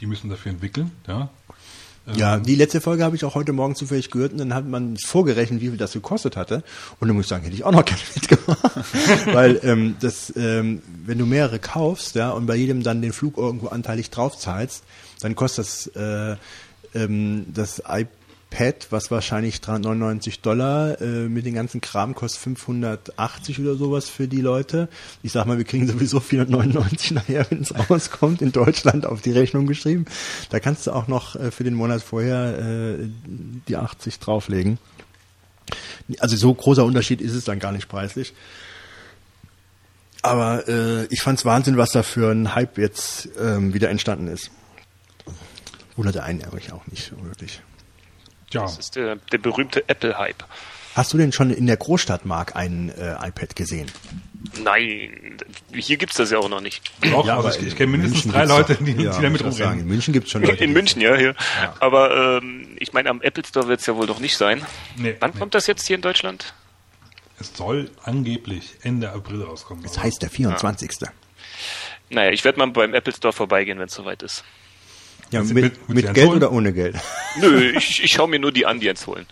die 0.00 0.06
müssen 0.06 0.30
dafür 0.30 0.52
entwickeln. 0.52 0.90
Ja, 1.06 1.30
ja, 2.14 2.38
die 2.38 2.54
letzte 2.54 2.80
Folge 2.80 3.04
habe 3.04 3.16
ich 3.16 3.24
auch 3.24 3.34
heute 3.34 3.52
Morgen 3.52 3.74
zufällig 3.74 4.10
gehört 4.10 4.32
und 4.32 4.38
dann 4.38 4.54
hat 4.54 4.66
man 4.66 4.96
vorgerechnet, 4.96 5.60
wie 5.60 5.68
viel 5.68 5.76
das 5.76 5.92
gekostet 5.92 6.36
hatte. 6.36 6.62
Und 7.00 7.08
dann 7.08 7.16
muss 7.16 7.26
ich 7.26 7.28
sagen, 7.28 7.44
hätte 7.44 7.54
ich 7.54 7.64
auch 7.64 7.72
noch 7.72 7.84
gerne 7.84 8.00
mitgemacht. 8.14 8.62
Weil 9.34 9.60
ähm, 9.62 9.96
das, 10.00 10.32
ähm, 10.36 10.82
wenn 11.04 11.18
du 11.18 11.26
mehrere 11.26 11.58
kaufst, 11.58 12.14
ja, 12.14 12.30
und 12.30 12.46
bei 12.46 12.56
jedem 12.56 12.82
dann 12.82 13.02
den 13.02 13.12
Flug 13.12 13.36
irgendwo 13.36 13.68
anteilig 13.68 14.10
drauf 14.10 14.38
zahlst, 14.38 14.84
dann 15.20 15.34
kostet 15.34 15.66
das, 15.66 15.86
äh, 15.88 16.36
ähm, 16.94 17.46
das 17.52 17.80
iPad, 17.80 18.08
was 18.90 19.10
wahrscheinlich 19.10 19.60
399 19.60 20.40
Dollar 20.40 21.00
äh, 21.00 21.28
mit 21.28 21.46
den 21.46 21.54
ganzen 21.54 21.80
Kram 21.80 22.14
kostet 22.14 22.40
580 22.42 23.60
oder 23.60 23.74
sowas 23.76 24.08
für 24.08 24.26
die 24.26 24.40
Leute. 24.40 24.88
Ich 25.22 25.32
sag 25.32 25.46
mal, 25.46 25.58
wir 25.58 25.64
kriegen 25.64 25.86
sowieso 25.86 26.18
499 26.18 27.12
nachher, 27.12 27.46
wenn 27.50 27.62
es 27.62 27.74
rauskommt, 27.90 28.42
in 28.42 28.52
Deutschland 28.52 29.06
auf 29.06 29.20
die 29.20 29.32
Rechnung 29.32 29.66
geschrieben. 29.66 30.06
Da 30.50 30.60
kannst 30.60 30.86
du 30.86 30.92
auch 30.92 31.08
noch 31.08 31.36
äh, 31.36 31.50
für 31.50 31.64
den 31.64 31.74
Monat 31.74 32.02
vorher 32.02 32.58
äh, 32.58 33.08
die 33.68 33.76
80 33.76 34.18
drauflegen. 34.18 34.78
Also 36.18 36.36
so 36.36 36.52
großer 36.52 36.84
Unterschied 36.84 37.20
ist 37.20 37.34
es 37.34 37.44
dann 37.44 37.58
gar 37.58 37.72
nicht 37.72 37.88
preislich. 37.88 38.34
Aber 40.22 40.66
äh, 40.68 41.04
ich 41.06 41.22
fand's 41.22 41.44
Wahnsinn, 41.44 41.76
was 41.76 41.92
da 41.92 42.02
für 42.02 42.30
ein 42.32 42.54
Hype 42.54 42.78
jetzt 42.78 43.28
ähm, 43.40 43.72
wieder 43.72 43.88
entstanden 43.88 44.26
ist. 44.26 44.50
Wunderte 45.96 46.22
einen 46.22 46.42
eigentlich 46.42 46.72
auch 46.72 46.86
nicht 46.86 47.12
wirklich. 47.22 47.60
Tja, 48.50 48.62
Das 48.62 48.78
ist 48.78 48.96
der, 48.96 49.16
der 49.16 49.38
berühmte 49.38 49.88
Apple-Hype. 49.88 50.44
Hast 50.94 51.12
du 51.12 51.18
denn 51.18 51.32
schon 51.32 51.50
in 51.50 51.66
der 51.66 51.76
Großstadt, 51.76 52.24
Mark, 52.24 52.56
ein 52.56 52.88
äh, 52.90 53.12
iPad 53.28 53.54
gesehen? 53.54 53.88
Nein, 54.62 55.36
hier 55.72 55.96
gibt's 55.96 56.16
das 56.16 56.30
ja 56.30 56.38
auch 56.38 56.48
noch 56.48 56.60
nicht. 56.60 56.82
doch, 57.02 57.26
Ja, 57.26 57.36
aber 57.36 57.50
ich, 57.56 57.64
ich 57.64 57.76
kenne 57.76 57.92
mindestens 57.92 58.24
München 58.24 58.32
drei 58.32 58.44
Leute, 58.46 58.74
die, 58.76 58.94
die 58.94 59.04
ja, 59.04 59.20
damit 59.20 59.42
auch 59.42 59.52
sagen, 59.52 59.62
rumrennen. 59.62 59.80
In 59.80 59.88
München 59.88 60.12
gibt's 60.14 60.30
schon 60.30 60.42
Leute. 60.44 60.64
In 60.64 60.70
die- 60.70 60.74
München, 60.74 61.00
ja, 61.00 61.14
hier. 61.16 61.34
Aber 61.80 62.38
ähm, 62.42 62.68
ich 62.80 62.92
meine, 62.92 63.10
am 63.10 63.20
Apple 63.20 63.44
Store 63.46 63.68
wird's 63.68 63.86
ja 63.86 63.94
wohl 63.96 64.06
doch 64.06 64.18
nicht 64.20 64.36
sein. 64.36 64.64
Nee, 64.96 65.16
Wann 65.20 65.32
nee. 65.32 65.38
kommt 65.38 65.54
das 65.54 65.66
jetzt 65.66 65.86
hier 65.86 65.96
in 65.96 66.02
Deutschland? 66.02 66.54
Es 67.38 67.52
soll 67.54 67.90
angeblich 68.02 68.76
Ende 68.82 69.10
April 69.12 69.42
rauskommen. 69.42 69.84
Das 69.84 69.98
heißt 69.98 70.22
der 70.22 70.30
24. 70.30 70.90
Naja, 72.10 72.30
ich 72.32 72.42
werde 72.44 72.58
mal 72.58 72.66
beim 72.68 72.94
Apple 72.94 73.14
Store 73.14 73.32
vorbeigehen, 73.32 73.78
wenn 73.78 73.86
es 73.86 73.94
soweit 73.94 74.22
ist. 74.24 74.42
Ja, 75.30 75.42
mit, 75.42 75.88
mit 75.88 76.06
eins 76.06 76.14
Geld 76.14 76.28
holen? 76.28 76.36
oder 76.38 76.52
ohne 76.52 76.72
Geld? 76.72 76.96
Nö, 77.40 77.72
ich, 77.76 78.02
ich 78.02 78.12
schaue 78.12 78.28
mir 78.28 78.38
nur 78.38 78.52
die 78.52 78.64
an, 78.66 78.80
die 78.80 78.88
eins 78.88 79.06
holen. 79.06 79.26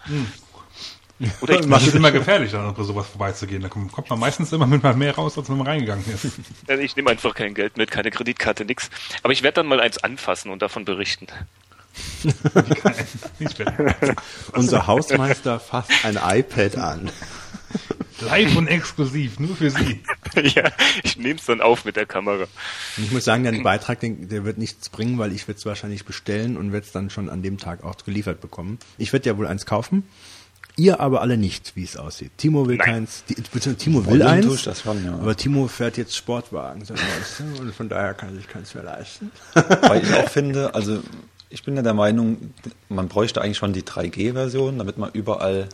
Oder 1.40 1.60
ich, 1.60 1.66
Das 1.66 1.86
ist 1.86 1.94
immer 1.94 2.12
gefährlich, 2.12 2.50
dann 2.52 2.74
bei 2.74 2.82
sowas 2.82 3.06
vorbeizugehen. 3.06 3.62
Da 3.62 3.68
kommt, 3.68 4.10
man 4.10 4.18
meistens 4.18 4.52
immer 4.52 4.66
mit 4.66 4.82
mal 4.82 4.94
mehr 4.94 5.14
raus, 5.14 5.38
als 5.38 5.48
wenn 5.48 5.56
man 5.56 5.66
reingegangen 5.66 6.04
ist. 6.12 6.26
ich 6.80 6.96
nehme 6.96 7.10
einfach 7.10 7.34
kein 7.34 7.54
Geld 7.54 7.78
mit, 7.78 7.90
keine 7.90 8.10
Kreditkarte, 8.10 8.66
nix. 8.66 8.90
Aber 9.22 9.32
ich 9.32 9.42
werde 9.42 9.56
dann 9.56 9.66
mal 9.66 9.80
eins 9.80 9.96
anfassen 9.98 10.50
und 10.50 10.60
davon 10.60 10.84
berichten. 10.84 11.26
Unser 14.52 14.86
Hausmeister 14.86 15.58
fasst 15.58 16.04
ein 16.04 16.18
iPad 16.22 16.76
an. 16.76 17.10
Live 18.20 18.56
und 18.56 18.66
exklusiv, 18.68 19.38
nur 19.38 19.56
für 19.56 19.70
Sie. 19.70 20.00
ja, 20.54 20.70
ich 21.02 21.16
nehme 21.16 21.38
es 21.38 21.46
dann 21.46 21.60
auf 21.60 21.84
mit 21.84 21.96
der 21.96 22.06
Kamera. 22.06 22.44
Und 22.96 23.04
ich 23.04 23.12
muss 23.12 23.24
sagen, 23.24 23.44
der 23.44 23.52
Beitrag, 23.62 24.00
den, 24.00 24.28
der 24.28 24.44
wird 24.44 24.58
nichts 24.58 24.88
bringen, 24.88 25.18
weil 25.18 25.32
ich 25.32 25.46
werde 25.48 25.58
es 25.58 25.66
wahrscheinlich 25.66 26.04
bestellen 26.04 26.56
und 26.56 26.72
werde 26.72 26.86
es 26.86 26.92
dann 26.92 27.10
schon 27.10 27.28
an 27.28 27.42
dem 27.42 27.58
Tag 27.58 27.84
auch 27.84 27.96
geliefert 28.04 28.40
bekommen. 28.40 28.78
Ich 28.98 29.12
werde 29.12 29.28
ja 29.28 29.36
wohl 29.36 29.46
eins 29.46 29.66
kaufen. 29.66 30.04
Ihr 30.78 31.00
aber 31.00 31.22
alle 31.22 31.38
nicht, 31.38 31.74
wie 31.74 31.84
es 31.84 31.96
aussieht. 31.96 32.32
Timo 32.36 32.66
will 32.68 32.76
Nein. 32.76 32.86
keins, 32.86 33.24
die- 33.24 33.34
Timo 33.34 34.04
will 34.04 34.12
Wollen 34.12 34.22
eins, 34.22 34.46
tue 34.46 34.56
ich 34.56 34.62
das 34.64 34.82
schon, 34.82 35.02
ja. 35.06 35.14
aber 35.14 35.34
Timo 35.34 35.68
fährt 35.68 35.96
jetzt 35.96 36.14
Sportwagen 36.14 36.84
so 36.84 36.92
weißt 36.92 37.40
du, 37.40 37.62
und 37.62 37.74
von 37.74 37.88
daher 37.88 38.12
kann 38.12 38.36
sich 38.36 38.46
keins 38.46 38.74
mehr 38.74 38.84
leisten. 38.84 39.30
Weil 39.54 40.02
ich 40.02 40.12
auch 40.12 40.28
finde, 40.28 40.74
also 40.74 41.02
ich 41.48 41.62
bin 41.62 41.76
ja 41.76 41.82
der 41.82 41.94
Meinung, 41.94 42.52
man 42.90 43.08
bräuchte 43.08 43.40
eigentlich 43.40 43.56
schon 43.56 43.72
die 43.72 43.84
3G-Version, 43.84 44.76
damit 44.76 44.98
man 44.98 45.10
überall 45.12 45.68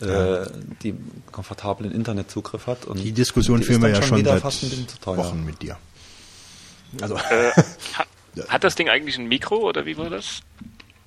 äh, 0.00 0.46
die 0.82 0.94
komfortablen 1.32 1.92
Internetzugriff 1.92 2.66
hat. 2.66 2.84
Und 2.84 2.98
Die 2.98 3.12
Diskussion 3.12 3.60
die 3.60 3.66
führen 3.66 3.82
wir 3.82 3.90
ja 3.90 4.02
schon 4.02 4.18
wieder 4.18 4.32
seit 4.32 4.42
fast 4.42 4.62
ein 4.62 4.70
bisschen 4.70 4.88
zu 4.88 4.98
teuer. 4.98 5.16
Wochen 5.18 5.44
mit 5.44 5.60
dir. 5.62 5.76
Also, 7.00 7.16
Äh, 7.16 7.52
ha, 7.98 8.04
hat 8.48 8.64
das 8.64 8.74
Ding 8.74 8.88
eigentlich 8.88 9.18
ein 9.18 9.28
Mikro 9.28 9.56
oder 9.56 9.84
wie 9.86 9.96
war 9.96 10.10
das? 10.10 10.40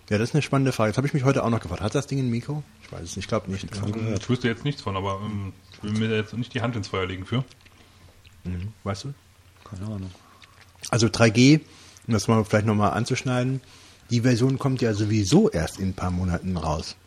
ja, 0.09 0.17
das 0.17 0.29
ist 0.29 0.35
eine 0.35 0.41
spannende 0.41 0.71
Frage. 0.73 0.91
Das 0.91 0.97
habe 0.97 1.07
ich 1.07 1.13
mich 1.13 1.23
heute 1.23 1.43
auch 1.43 1.49
noch 1.49 1.61
gefragt. 1.61 1.81
Hat 1.81 1.95
das 1.95 2.07
Ding 2.07 2.19
ein 2.19 2.29
Mikro? 2.29 2.63
Ich 2.83 2.91
weiß 2.91 3.01
es 3.01 3.15
nicht, 3.15 3.25
ich 3.25 3.27
glaube 3.29 3.49
nicht. 3.49 3.65
Ich 3.73 4.29
wüsste 4.29 4.47
jetzt 4.49 4.65
nichts 4.65 4.81
von, 4.81 4.97
aber 4.97 5.21
ähm, 5.23 5.53
ich 5.73 5.83
will 5.83 5.91
mir 5.91 6.13
jetzt 6.15 6.33
nicht 6.33 6.53
die 6.53 6.61
Hand 6.61 6.75
ins 6.75 6.89
Feuer 6.89 7.05
legen 7.07 7.25
für. 7.25 7.45
Weißt 8.83 9.05
du? 9.05 9.13
Keine 9.63 9.85
Ahnung. 9.85 10.11
Also 10.89 11.07
3G, 11.07 11.61
um 12.07 12.13
das 12.13 12.27
mal 12.27 12.43
vielleicht 12.43 12.65
nochmal 12.65 12.91
anzuschneiden, 12.91 13.61
die 14.09 14.21
Version 14.21 14.59
kommt 14.59 14.81
ja 14.81 14.93
sowieso 14.93 15.49
erst 15.49 15.79
in 15.79 15.89
ein 15.89 15.93
paar 15.93 16.11
Monaten 16.11 16.57
raus. 16.57 16.97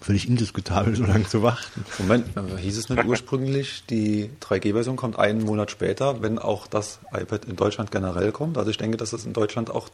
Völlig 0.00 0.28
indiskutabel, 0.28 0.94
so 0.94 1.04
lange 1.04 1.26
zu 1.26 1.42
warten. 1.42 1.84
Moment, 1.98 2.26
hieß 2.58 2.78
es 2.78 2.88
nicht 2.88 3.04
ursprünglich, 3.04 3.84
die 3.90 4.30
3G-Version 4.40 4.96
kommt 4.96 5.18
einen 5.18 5.42
Monat 5.42 5.70
später, 5.70 6.22
wenn 6.22 6.38
auch 6.38 6.66
das 6.66 7.00
iPad 7.12 7.46
in 7.46 7.56
Deutschland 7.56 7.90
generell 7.90 8.30
kommt? 8.30 8.58
Also 8.58 8.70
ich 8.70 8.78
denke, 8.78 8.96
dass 8.96 9.12
es 9.12 9.26
in 9.26 9.32
Deutschland 9.32 9.70
auch 9.70 9.88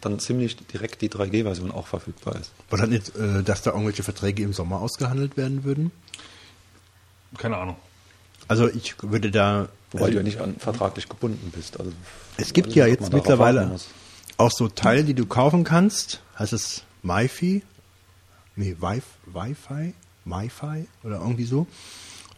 dann 0.00 0.18
ziemlich 0.18 0.56
direkt 0.56 1.00
die 1.02 1.08
3G-Version 1.08 1.72
auch 1.72 1.86
verfügbar 1.86 2.36
ist. 2.36 2.52
War 2.70 2.78
das 2.78 2.88
nicht, 2.88 3.16
äh, 3.16 3.42
dass 3.42 3.62
da 3.62 3.70
irgendwelche 3.70 4.02
Verträge 4.02 4.42
im 4.42 4.52
Sommer 4.52 4.80
ausgehandelt 4.80 5.36
werden 5.36 5.64
würden? 5.64 5.90
Keine 7.38 7.56
Ahnung. 7.56 7.76
Also 8.48 8.68
ich 8.68 8.94
würde 9.02 9.30
da. 9.30 9.68
Wobei 9.92 10.04
also 10.04 10.12
du 10.12 10.18
ja 10.18 10.22
nicht 10.22 10.40
an, 10.40 10.56
vertraglich 10.58 11.08
gebunden 11.08 11.52
bist. 11.54 11.78
Also, 11.78 11.92
es 12.36 12.52
gibt 12.52 12.74
ja 12.74 12.86
jetzt 12.86 13.12
mittlerweile 13.12 13.78
auch 14.36 14.50
so 14.50 14.68
Teile, 14.68 15.04
die 15.04 15.14
du 15.14 15.26
kaufen 15.26 15.64
kannst. 15.64 16.22
Heißt 16.38 16.52
es 16.52 16.82
MiFi? 17.02 17.62
Nee, 18.56 18.76
Wi- 18.80 19.02
Wi-Fi? 19.26 19.94
MiFi 20.24 20.86
oder 21.02 21.16
irgendwie 21.20 21.44
so. 21.44 21.66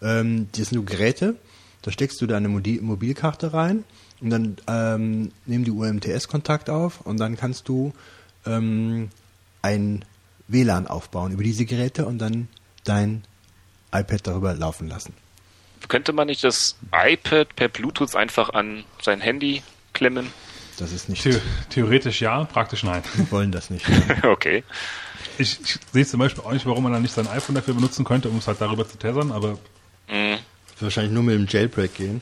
Ähm, 0.01 0.49
das 0.53 0.69
sind 0.71 0.79
so 0.79 0.83
Geräte, 0.85 1.37
da 1.83 1.91
steckst 1.91 2.21
du 2.23 2.27
deine 2.27 2.49
Modi- 2.49 2.81
Mobilkarte 2.81 3.53
rein 3.53 3.85
und 4.21 4.31
dann 4.31 4.57
ähm, 4.67 5.33
nehmen 5.45 5.65
die 5.65 5.71
UMTS-Kontakt 5.71 6.71
auf 6.71 7.03
und 7.03 7.19
dann 7.21 7.37
kannst 7.37 7.69
du 7.69 7.93
ähm, 8.47 9.11
ein 9.61 10.05
WLAN 10.49 10.87
aufbauen 10.87 11.33
über 11.33 11.43
diese 11.43 11.67
Geräte 11.67 12.07
und 12.07 12.19
dann 12.19 12.49
dein 12.85 13.23
iPad 13.93 14.27
darüber 14.27 14.55
laufen 14.55 14.89
lassen. 14.89 15.13
Könnte 15.89 16.15
man 16.15 16.29
nicht 16.29 16.43
das 16.43 16.77
iPad 16.93 17.55
per 17.55 17.69
Bluetooth 17.69 18.17
einfach 18.17 18.51
an 18.51 18.85
sein 19.03 19.21
Handy 19.21 19.63
klemmen? 19.93 20.29
Das 20.79 20.91
ist 20.91 21.09
nicht, 21.11 21.23
The 21.23 21.39
theoretisch 21.69 22.21
ja, 22.23 22.45
praktisch 22.45 22.83
nein. 22.83 23.03
wir 23.15 23.31
wollen 23.31 23.53
das 23.53 23.69
nicht. 23.71 23.85
okay. 24.25 24.65
Ich, 25.39 25.61
ich 25.61 25.79
sehe 25.93 26.07
zum 26.07 26.21
Beispiel 26.21 26.45
auch 26.45 26.53
nicht, 26.53 26.67
warum 26.67 26.85
man 26.85 26.93
dann 26.93 27.03
nicht 27.03 27.15
sein 27.15 27.27
iPhone 27.29 27.55
dafür 27.55 27.75
benutzen 27.75 28.05
könnte, 28.05 28.29
um 28.29 28.39
es 28.39 28.47
halt 28.47 28.61
darüber 28.61 28.89
zu 28.89 28.99
tessern, 28.99 29.33
aber 29.33 29.59
Wahrscheinlich 30.81 31.13
nur 31.13 31.23
mit 31.23 31.35
dem 31.35 31.47
Jailbreak 31.49 31.95
gehen. 31.95 32.21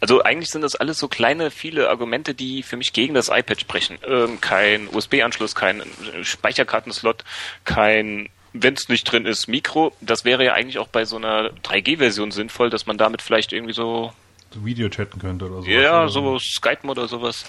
Also 0.00 0.22
eigentlich 0.22 0.50
sind 0.50 0.62
das 0.62 0.76
alles 0.76 0.98
so 0.98 1.08
kleine, 1.08 1.50
viele 1.50 1.88
Argumente, 1.88 2.34
die 2.34 2.62
für 2.62 2.76
mich 2.76 2.92
gegen 2.92 3.14
das 3.14 3.28
iPad 3.28 3.60
sprechen. 3.60 3.98
Ähm, 4.06 4.40
kein 4.40 4.88
USB-Anschluss, 4.88 5.56
kein 5.56 5.82
Speicherkartenslot, 6.22 7.24
kein, 7.64 8.28
wenn 8.52 8.74
es 8.74 8.88
nicht 8.88 9.04
drin 9.04 9.26
ist, 9.26 9.48
Mikro. 9.48 9.92
Das 10.00 10.24
wäre 10.24 10.44
ja 10.44 10.52
eigentlich 10.52 10.78
auch 10.78 10.86
bei 10.86 11.04
so 11.04 11.16
einer 11.16 11.50
3G-Version 11.64 12.30
sinnvoll, 12.30 12.70
dass 12.70 12.86
man 12.86 12.96
damit 12.96 13.22
vielleicht 13.22 13.52
irgendwie 13.52 13.74
so 13.74 14.12
so 14.54 14.64
Video 14.64 14.88
chatten 14.88 15.18
könnte 15.18 15.46
oder 15.46 15.62
so. 15.62 15.68
Ja, 15.68 16.02
oder 16.02 16.08
so 16.08 16.38
Skype 16.38 16.86
oder 16.86 17.06
sowas. 17.08 17.44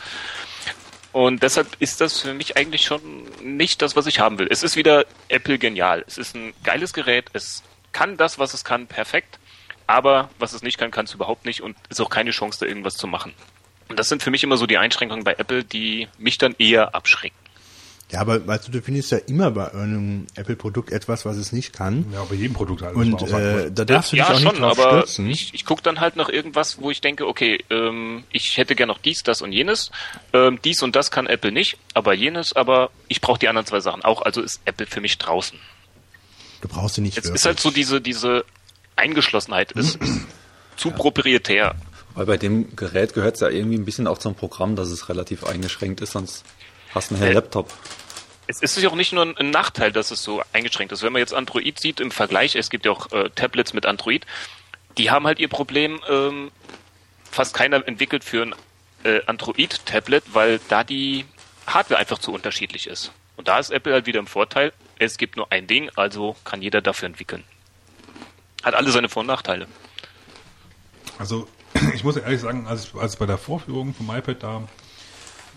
Und 1.12 1.42
deshalb 1.42 1.68
ist 1.80 2.02
das 2.02 2.20
für 2.20 2.34
mich 2.34 2.56
eigentlich 2.56 2.84
schon 2.84 3.26
nicht 3.42 3.82
das, 3.82 3.96
was 3.96 4.06
ich 4.06 4.20
haben 4.20 4.38
will. 4.38 4.48
Es 4.50 4.62
ist 4.62 4.76
wieder 4.76 5.06
Apple 5.28 5.58
genial. 5.58 6.04
Es 6.08 6.18
ist 6.18 6.36
ein 6.36 6.54
geiles 6.64 6.94
Gerät. 6.94 7.26
Es 7.34 7.64
kann 7.92 8.18
das, 8.18 8.38
was 8.38 8.54
es 8.54 8.64
kann, 8.64 8.88
perfekt. 8.88 9.40
Aber 9.88 10.30
was 10.38 10.54
es 10.54 10.62
nicht 10.62 10.78
kann, 10.78 10.92
kann 10.92 11.06
es 11.06 11.14
überhaupt 11.14 11.46
nicht 11.46 11.62
und 11.62 11.76
ist 11.90 12.00
auch 12.00 12.12
keine 12.12 12.30
Chance, 12.30 12.60
da 12.60 12.68
irgendwas 12.68 12.96
zu 12.96 13.08
machen. 13.08 13.34
Und 13.88 13.98
das 13.98 14.08
sind 14.08 14.22
für 14.22 14.30
mich 14.30 14.44
immer 14.44 14.56
so 14.56 14.68
die 14.68 14.78
Einschränkungen 14.78 15.24
bei 15.24 15.34
Apple, 15.34 15.64
die 15.64 16.08
mich 16.20 16.38
dann 16.38 16.54
eher 16.60 16.94
abschrecken. 16.94 17.39
Ja, 18.12 18.22
aber 18.22 18.48
weißt 18.48 18.68
du, 18.68 18.72
du 18.72 18.82
findest 18.82 19.12
ja 19.12 19.20
immer 19.20 19.52
bei 19.52 19.72
einem 19.72 20.26
Apple-Produkt 20.34 20.92
etwas, 20.92 21.26
was 21.26 21.38
es 21.38 21.52
nicht 21.52 21.74
kann. 21.74 22.08
Ja, 22.12 22.24
bei 22.24 22.36
jedem 22.36 22.56
Produkt 22.56 22.82
halt. 22.82 22.96
Und 22.96 23.22
äh, 23.22 23.70
da 23.72 23.86
darfst 23.86 24.12
du 24.12 24.16
dich 24.16 24.26
ja, 24.26 24.34
auch 24.34 24.40
schon, 24.40 24.54
nicht 24.54 24.60
drauf 24.60 24.80
aber 24.80 25.02
stürzen. 25.02 25.30
ich, 25.30 25.54
ich 25.54 25.64
gucke 25.64 25.84
dann 25.84 26.00
halt 26.00 26.16
nach 26.16 26.28
irgendwas, 26.28 26.82
wo 26.82 26.90
ich 26.90 27.02
denke, 27.02 27.28
okay, 27.28 27.64
ähm, 27.70 28.24
ich 28.32 28.58
hätte 28.58 28.74
gern 28.74 28.88
noch 28.88 28.98
dies, 28.98 29.22
das 29.22 29.44
und 29.44 29.52
jenes. 29.52 29.92
Ähm, 30.34 30.58
dies 30.64 30.82
und 30.82 30.96
das 30.96 31.12
kann 31.12 31.28
Apple 31.28 31.52
nicht, 31.52 31.78
aber 31.94 32.16
jenes, 32.16 32.56
aber 32.56 32.90
ich 33.08 33.22
brauche 33.22 33.38
die 33.38 33.48
anderen 33.48 33.68
zwei 33.68 33.80
Sachen 33.80 34.04
auch, 34.04 34.24
also 34.24 34.42
ist 34.42 34.60
Apple 34.66 34.88
für 34.88 35.02
mich 35.02 35.20
draußen. 35.20 35.60
Du 36.62 36.68
brauchst 36.68 36.96
sie 36.96 37.02
nicht 37.02 37.16
Jetzt 37.16 37.26
wirklich. 37.26 37.42
ist 37.42 37.46
halt 37.46 37.60
so 37.60 37.70
diese, 37.70 38.02
diese 38.02 38.44
Eingeschlossenheit, 38.96 39.72
ist, 39.74 39.98
ist 39.98 40.22
zu 40.78 40.90
proprietär. 40.90 41.76
Weil 42.16 42.26
bei 42.26 42.38
dem 42.38 42.76
Gerät 42.76 43.14
gehört 43.14 43.36
es 43.36 43.42
ja 43.42 43.50
irgendwie 43.50 43.78
ein 43.78 43.86
bisschen 43.86 44.08
auch 44.08 44.18
zum 44.18 44.34
Programm, 44.34 44.76
dass 44.76 44.90
es 44.90 45.10
relativ 45.10 45.44
eingeschränkt 45.44 46.02
ist, 46.02 46.14
sonst 46.14 46.44
hast 46.94 47.12
du 47.12 47.16
einen 47.16 47.22
hellen 47.24 47.32
Äh, 47.34 47.40
Laptop. 47.40 47.72
Es 48.48 48.62
ist 48.62 48.78
ja 48.78 48.90
auch 48.90 48.96
nicht 48.96 49.14
nur 49.14 49.24
ein- 49.38 49.52
Nachteil, 49.52 49.92
dass 49.92 50.10
es 50.12 50.24
so 50.24 50.42
eingeschränkt 50.54 50.92
ist. 50.92 51.04
Wenn 51.04 51.14
man 51.14 51.20
jetzt 51.20 51.34
Android 51.34 51.80
sieht 51.80 52.00
im 52.00 52.10
Vergleich, 52.10 52.56
es 52.56 52.70
gibt 52.72 52.86
ja 52.86 52.92
auch 52.92 53.12
äh, 53.12 53.30
Tablets 53.36 53.74
mit 53.74 53.86
Android, 53.86 54.26
die 54.98 55.12
haben 55.12 55.28
halt 55.28 55.38
ihr 55.40 55.50
Problem, 55.50 56.02
ähm, 56.10 56.52
fast 57.30 57.54
keiner 57.54 57.88
entwickelt 57.88 58.24
für 58.24 58.42
ein 58.44 58.56
äh, 59.04 59.22
Android-Tablet, 59.28 60.24
weil 60.34 60.60
da 60.68 60.84
die 60.84 61.26
Hardware 61.68 62.00
einfach 62.00 62.18
zu 62.18 62.34
unterschiedlich 62.34 62.88
ist. 62.88 63.12
Und 63.38 63.48
da 63.48 63.60
ist 63.60 63.70
Apple 63.70 63.94
halt 63.94 64.08
wieder 64.08 64.20
im 64.20 64.28
Vorteil, 64.28 64.74
es 64.98 65.18
gibt 65.18 65.38
nur 65.38 65.52
ein 65.52 65.68
Ding, 65.68 65.90
also 65.96 66.36
kann 66.44 66.62
jeder 66.62 66.82
dafür 66.82 67.06
entwickeln. 67.06 67.44
Hat 68.64 68.74
alle 68.74 68.92
seine 68.92 69.08
Vor- 69.10 69.22
und 69.22 69.28
Nachteile. 69.28 69.68
Also, 71.20 71.48
ich 71.94 72.04
muss 72.04 72.18
ehrlich 72.18 72.42
sagen, 72.42 72.68
als, 72.68 72.94
als 72.96 73.16
bei 73.16 73.26
der 73.28 73.38
Vorführung 73.38 73.94
vom 73.94 74.10
iPad 74.14 74.42
da 74.44 74.64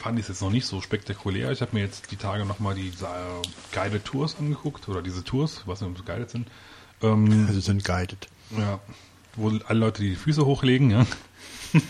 fand 0.03 0.19
ich 0.19 0.25
es 0.25 0.29
jetzt 0.31 0.43
noch 0.43 0.51
nicht 0.51 0.67
so 0.67 0.81
spektakulär. 0.81 1.53
Ich 1.53 1.61
habe 1.61 1.75
mir 1.75 1.81
jetzt 1.81 2.11
die 2.11 2.17
Tage 2.17 2.45
nochmal 2.45 2.75
diese 2.75 3.07
äh, 3.07 3.43
Guided 3.73 4.05
Tours 4.05 4.37
angeguckt, 4.39 4.89
oder 4.89 5.01
diese 5.01 5.23
Tours, 5.23 5.63
was 5.67 5.81
nicht, 5.81 5.99
ob 5.99 6.05
guided 6.05 6.29
sind. 6.29 6.49
Ähm, 7.03 7.45
also 7.49 7.61
sind 7.61 7.85
guided. 7.85 8.27
ja, 8.57 8.81
wo 9.37 9.51
alle 9.67 9.79
Leute 9.79 10.03
die 10.03 10.17
Füße 10.17 10.45
hochlegen, 10.45 10.91
ja. 10.91 11.07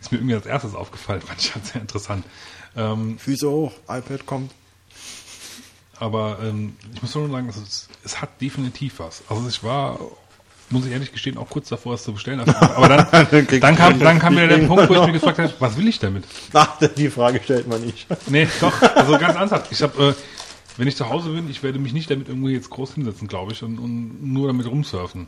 Ist 0.00 0.12
mir 0.12 0.18
irgendwie 0.18 0.34
als 0.34 0.46
erstes 0.46 0.74
aufgefallen, 0.74 1.22
fand 1.22 1.40
ich 1.40 1.54
halt 1.54 1.64
sehr 1.66 1.80
interessant. 1.80 2.26
Ähm, 2.76 3.18
Füße 3.18 3.50
hoch, 3.50 3.72
iPad 3.88 4.26
kommt. 4.26 4.52
aber 5.98 6.40
ähm, 6.42 6.76
ich 6.94 7.00
muss 7.00 7.12
schon 7.12 7.30
sagen, 7.30 7.48
es, 7.48 7.88
es 8.04 8.20
hat 8.20 8.40
definitiv 8.40 8.98
was. 8.98 9.22
Also 9.28 9.48
ich 9.48 9.62
war, 9.64 9.98
muss 10.70 10.86
ich 10.86 10.92
ehrlich 10.92 11.12
gestehen, 11.12 11.36
auch 11.36 11.48
kurz 11.48 11.68
davor, 11.68 11.94
es 11.94 12.04
zu 12.04 12.12
bestellen. 12.12 12.40
Aber 12.40 12.88
dann, 12.88 13.06
Dann 13.10 13.60
dann, 13.60 13.76
kam, 13.76 13.98
dann 13.98 14.18
kam 14.18 14.34
wieder 14.34 14.48
der 14.48 14.58
Punkt, 14.58 14.88
wo 14.88 14.94
ich 14.94 15.02
mich 15.02 15.12
gefragt 15.14 15.38
habe, 15.38 15.52
was 15.58 15.76
will 15.76 15.88
ich 15.88 15.98
damit? 15.98 16.24
Ach, 16.52 16.78
die 16.96 17.10
Frage 17.10 17.40
stellt 17.42 17.68
man 17.68 17.80
nicht. 17.80 18.06
Nee, 18.28 18.48
doch, 18.60 18.80
also 18.82 19.18
ganz 19.18 19.36
ernsthaft. 19.36 19.72
Ich 19.72 19.82
habe, 19.82 20.10
äh, 20.10 20.14
wenn 20.76 20.86
ich 20.86 20.96
zu 20.96 21.08
Hause 21.08 21.30
bin, 21.30 21.50
ich 21.50 21.62
werde 21.62 21.78
mich 21.78 21.92
nicht 21.92 22.10
damit 22.10 22.28
irgendwie 22.28 22.52
jetzt 22.52 22.70
groß 22.70 22.94
hinsetzen, 22.94 23.28
glaube 23.28 23.52
ich, 23.52 23.62
und, 23.62 23.78
und 23.78 24.22
nur 24.32 24.46
damit 24.46 24.66
rumsurfen. 24.66 25.26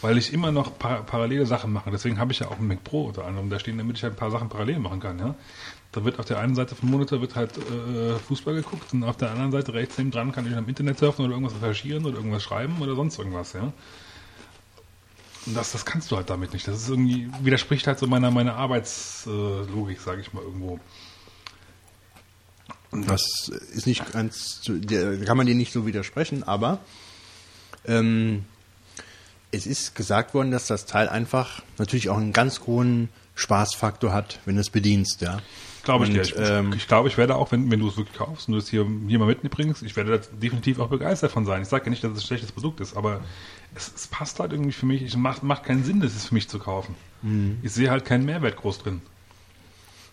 Weil 0.00 0.16
ich 0.16 0.32
immer 0.32 0.52
noch 0.52 0.78
par 0.78 1.02
parallele 1.02 1.46
Sachen 1.46 1.72
mache. 1.72 1.90
Deswegen 1.90 2.18
habe 2.20 2.30
ich 2.30 2.38
ja 2.38 2.48
auch 2.48 2.58
einen 2.58 2.68
Mac 2.68 2.84
Pro 2.84 3.06
unter 3.06 3.24
anderem 3.24 3.50
da 3.50 3.58
stehen, 3.58 3.78
damit 3.78 3.96
ich 3.96 4.02
halt 4.04 4.12
ein 4.12 4.18
paar 4.18 4.30
Sachen 4.30 4.48
parallel 4.48 4.78
machen 4.78 5.00
kann. 5.00 5.18
Ja? 5.18 5.34
Da 5.90 6.04
wird 6.04 6.20
auf 6.20 6.26
der 6.26 6.38
einen 6.38 6.54
Seite 6.54 6.76
vom 6.76 6.90
Monitor 6.90 7.20
wird 7.20 7.34
halt 7.34 7.56
äh, 7.56 8.16
Fußball 8.28 8.54
geguckt 8.54 8.92
und 8.92 9.02
auf 9.02 9.16
der 9.16 9.30
anderen 9.30 9.50
Seite 9.50 9.74
rechts 9.74 9.98
neben 9.98 10.12
dran 10.12 10.30
kann 10.30 10.46
ich 10.46 10.56
am 10.56 10.68
Internet 10.68 10.98
surfen 10.98 11.24
oder 11.24 11.34
irgendwas 11.34 11.60
recherchieren 11.60 12.04
oder 12.04 12.16
irgendwas 12.16 12.42
schreiben 12.44 12.76
oder 12.80 12.94
sonst 12.94 13.18
irgendwas. 13.18 13.54
Ja? 13.54 13.72
Und 15.48 15.56
das, 15.56 15.72
das 15.72 15.84
kannst 15.86 16.10
du 16.10 16.16
halt 16.16 16.28
damit 16.30 16.52
nicht. 16.52 16.68
Das 16.68 16.76
ist 16.76 16.88
irgendwie 16.88 17.28
widerspricht 17.42 17.86
halt 17.86 17.98
so 17.98 18.06
meiner 18.06 18.30
meiner 18.30 18.54
Arbeitslogik, 18.56 20.00
sage 20.00 20.20
ich 20.20 20.32
mal 20.32 20.42
irgendwo. 20.42 20.78
Das 22.90 23.50
ist 23.74 23.86
nicht 23.86 24.12
ganz, 24.12 24.62
der- 24.66 25.18
kann 25.24 25.36
man 25.36 25.46
dir 25.46 25.54
nicht 25.54 25.72
so 25.72 25.86
widersprechen, 25.86 26.42
aber 26.42 26.78
ähm, 27.86 28.44
es 29.50 29.66
ist 29.66 29.94
gesagt 29.94 30.32
worden, 30.34 30.50
dass 30.50 30.66
das 30.66 30.86
Teil 30.86 31.08
einfach 31.08 31.62
natürlich 31.76 32.08
auch 32.08 32.16
einen 32.16 32.32
ganz 32.32 32.60
hohen 32.66 33.08
Spaßfaktor 33.34 34.12
hat, 34.12 34.40
wenn 34.46 34.54
du 34.56 34.60
es 34.62 34.70
bedienst, 34.70 35.20
ja. 35.20 35.38
Glaube 35.84 36.04
ich 36.06 36.10
Und. 36.12 36.20
Ich, 36.20 36.34
ähm, 36.36 36.72
ich 36.74 36.88
glaube, 36.88 37.08
ich 37.08 37.16
werde 37.16 37.36
auch, 37.36 37.52
wenn, 37.52 37.70
wenn 37.70 37.80
du 37.80 37.88
es 37.88 37.96
wirklich 37.96 38.16
kaufst 38.16 38.48
und 38.48 38.52
du 38.52 38.58
es 38.58 38.68
hier, 38.68 38.86
hier 39.06 39.18
mal 39.18 39.26
mitbringst, 39.26 39.82
ich 39.82 39.94
werde 39.96 40.18
da 40.18 40.26
definitiv 40.36 40.80
auch 40.80 40.88
begeistert 40.88 41.30
von 41.30 41.46
sein. 41.46 41.62
Ich 41.62 41.68
sage 41.68 41.84
ja 41.86 41.90
nicht, 41.90 42.02
dass 42.04 42.12
es 42.12 42.18
ein 42.18 42.26
schlechtes 42.26 42.52
Produkt 42.52 42.80
ist, 42.80 42.96
aber 42.96 43.20
es, 43.78 43.92
es 43.94 44.06
passt 44.08 44.40
halt 44.40 44.52
irgendwie 44.52 44.72
für 44.72 44.86
mich. 44.86 45.02
Es 45.02 45.16
macht, 45.16 45.42
macht 45.42 45.64
keinen 45.64 45.84
Sinn, 45.84 46.00
das 46.00 46.14
ist 46.14 46.26
für 46.26 46.34
mich 46.34 46.48
zu 46.48 46.58
kaufen. 46.58 46.94
Mhm. 47.22 47.58
Ich 47.62 47.72
sehe 47.72 47.90
halt 47.90 48.04
keinen 48.04 48.24
Mehrwert 48.24 48.56
groß 48.56 48.78
drin. 48.78 49.00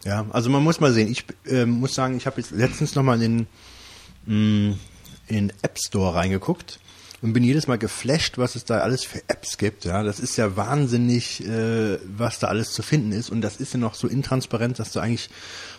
Ja, 0.03 0.25
also 0.29 0.49
man 0.49 0.63
muss 0.63 0.79
mal 0.79 0.93
sehen. 0.93 1.11
Ich 1.11 1.25
ähm, 1.47 1.71
muss 1.71 1.95
sagen, 1.95 2.15
ich 2.15 2.27
habe 2.27 2.39
jetzt 2.39 2.51
letztens 2.51 2.95
nochmal 2.95 3.21
in 3.21 3.47
den, 4.25 4.69
mh, 4.69 4.77
in 5.27 5.35
den 5.35 5.53
App 5.63 5.77
Store 5.79 6.15
reingeguckt 6.15 6.79
und 7.21 7.33
bin 7.33 7.43
jedes 7.43 7.67
Mal 7.67 7.79
geflasht, 7.79 8.37
was 8.37 8.55
es 8.55 8.65
da 8.65 8.79
alles 8.79 9.03
für 9.03 9.21
Apps 9.27 9.57
gibt. 9.57 9.83
Ja, 9.83 10.03
das 10.03 10.19
ist 10.19 10.37
ja 10.37 10.55
wahnsinnig, 10.55 11.43
äh, 11.43 11.97
was 12.05 12.37
da 12.37 12.47
alles 12.47 12.71
zu 12.71 12.83
finden 12.83 13.11
ist 13.11 13.31
und 13.31 13.41
das 13.41 13.57
ist 13.57 13.73
ja 13.73 13.79
noch 13.79 13.95
so 13.95 14.07
intransparent, 14.07 14.77
dass 14.77 14.91
du 14.91 14.99
eigentlich 14.99 15.29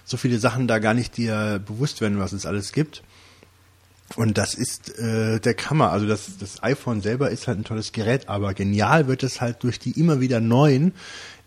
so 0.04 0.16
viele 0.16 0.40
Sachen 0.40 0.66
da 0.66 0.80
gar 0.80 0.94
nicht 0.94 1.16
dir 1.16 1.62
bewusst 1.64 2.00
werden, 2.00 2.18
was 2.18 2.32
es 2.32 2.46
alles 2.46 2.72
gibt. 2.72 3.04
Und 4.14 4.38
das 4.38 4.54
ist 4.54 4.98
äh, 4.98 5.40
der 5.40 5.54
Kammer. 5.54 5.90
Also 5.90 6.06
das, 6.06 6.38
das 6.38 6.62
iPhone 6.62 7.00
selber 7.00 7.30
ist 7.30 7.48
halt 7.48 7.58
ein 7.58 7.64
tolles 7.64 7.92
Gerät, 7.92 8.28
aber 8.28 8.54
genial 8.54 9.08
wird 9.08 9.24
es 9.24 9.40
halt 9.40 9.64
durch 9.64 9.80
die 9.80 9.98
immer 9.98 10.20
wieder 10.20 10.40
neuen 10.40 10.94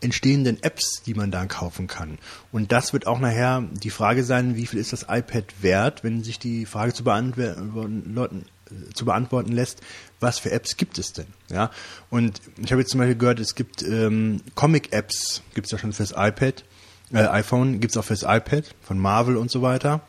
entstehenden 0.01 0.61
Apps, 0.61 1.01
die 1.05 1.13
man 1.13 1.31
dann 1.31 1.47
kaufen 1.47 1.87
kann. 1.87 2.17
Und 2.51 2.71
das 2.71 2.93
wird 2.93 3.07
auch 3.07 3.19
nachher 3.19 3.63
die 3.71 3.89
Frage 3.89 4.23
sein, 4.23 4.55
wie 4.55 4.65
viel 4.65 4.79
ist 4.79 4.93
das 4.93 5.03
iPad 5.03 5.45
wert, 5.61 6.03
wenn 6.03 6.23
sich 6.23 6.39
die 6.39 6.65
Frage 6.65 6.93
zu 6.93 7.03
beantworten, 7.03 8.45
zu 8.93 9.05
beantworten 9.05 9.51
lässt, 9.51 9.81
was 10.19 10.39
für 10.39 10.51
Apps 10.51 10.77
gibt 10.77 10.97
es 10.99 11.13
denn? 11.13 11.27
Ja. 11.49 11.71
Und 12.09 12.41
ich 12.57 12.71
habe 12.71 12.81
jetzt 12.81 12.91
zum 12.91 12.99
Beispiel 12.99 13.17
gehört, 13.17 13.39
es 13.39 13.55
gibt 13.55 13.83
ähm, 13.83 14.41
Comic-Apps, 14.55 15.41
gibt 15.53 15.65
es 15.67 15.71
ja 15.71 15.77
schon 15.77 15.93
fürs 15.93 16.11
iPad, 16.11 16.63
äh, 17.11 17.25
iPhone, 17.25 17.79
gibt 17.79 17.91
es 17.91 17.97
auch 17.97 18.05
fürs 18.05 18.23
iPad 18.23 18.75
von 18.81 18.99
Marvel 18.99 19.37
und 19.37 19.49
so 19.49 19.61
weiter. 19.61 20.01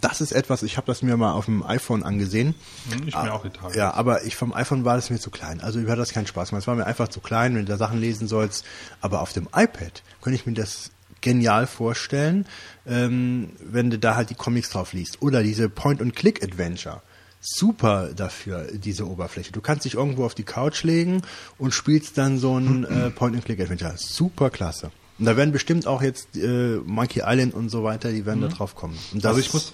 Das 0.00 0.20
ist 0.20 0.32
etwas, 0.32 0.62
ich 0.62 0.76
habe 0.76 0.86
das 0.86 1.02
mir 1.02 1.16
mal 1.16 1.32
auf 1.32 1.44
dem 1.44 1.62
iPhone 1.64 2.02
angesehen. 2.02 2.54
Hm, 2.90 3.08
Ich 3.08 3.14
mir 3.14 3.32
auch 3.32 3.42
die 3.42 3.50
Tage. 3.50 3.76
Ja, 3.78 3.94
aber 3.94 4.24
ich 4.24 4.36
vom 4.36 4.52
iPhone 4.52 4.84
war 4.84 4.96
das 4.96 5.10
mir 5.10 5.18
zu 5.18 5.30
klein. 5.30 5.60
Also 5.60 5.78
mir 5.78 5.90
hat 5.90 5.98
das 5.98 6.12
keinen 6.12 6.26
Spaß 6.26 6.50
gemacht. 6.50 6.62
Es 6.62 6.66
war 6.66 6.74
mir 6.74 6.86
einfach 6.86 7.08
zu 7.08 7.20
klein, 7.20 7.54
wenn 7.54 7.66
du 7.66 7.72
da 7.72 7.78
Sachen 7.78 8.00
lesen 8.00 8.26
sollst. 8.28 8.64
Aber 9.00 9.20
auf 9.20 9.32
dem 9.32 9.44
iPad 9.54 10.02
könnte 10.20 10.34
ich 10.34 10.46
mir 10.46 10.54
das 10.54 10.90
genial 11.20 11.66
vorstellen, 11.66 12.46
ähm, 12.86 13.50
wenn 13.60 13.90
du 13.90 13.98
da 13.98 14.16
halt 14.16 14.30
die 14.30 14.34
Comics 14.34 14.70
drauf 14.70 14.92
liest. 14.92 15.22
Oder 15.22 15.42
diese 15.42 15.68
Point-and-Click-Adventure. 15.68 17.02
Super 17.40 18.10
dafür, 18.14 18.66
diese 18.72 19.06
Oberfläche. 19.08 19.52
Du 19.52 19.60
kannst 19.60 19.84
dich 19.84 19.94
irgendwo 19.94 20.24
auf 20.24 20.34
die 20.34 20.42
Couch 20.42 20.82
legen 20.82 21.22
und 21.58 21.72
spielst 21.72 22.18
dann 22.18 22.38
so 22.38 22.58
ein 22.58 22.84
äh, 22.84 23.10
Point-and-Click-Adventure. 23.10 23.94
Super 23.96 24.50
klasse. 24.50 24.90
Und 25.18 25.24
da 25.24 25.36
werden 25.36 25.52
bestimmt 25.52 25.86
auch 25.86 26.02
jetzt 26.02 26.36
äh, 26.36 26.76
Monkey 26.84 27.22
Island 27.24 27.54
und 27.54 27.70
so 27.70 27.82
weiter, 27.84 28.12
die 28.12 28.26
werden 28.26 28.42
da 28.42 28.48
drauf 28.48 28.74
kommen. 28.74 28.98
Und 29.12 29.24
das 29.24 29.30
Also 29.30 29.40
ich 29.40 29.52
muss, 29.52 29.72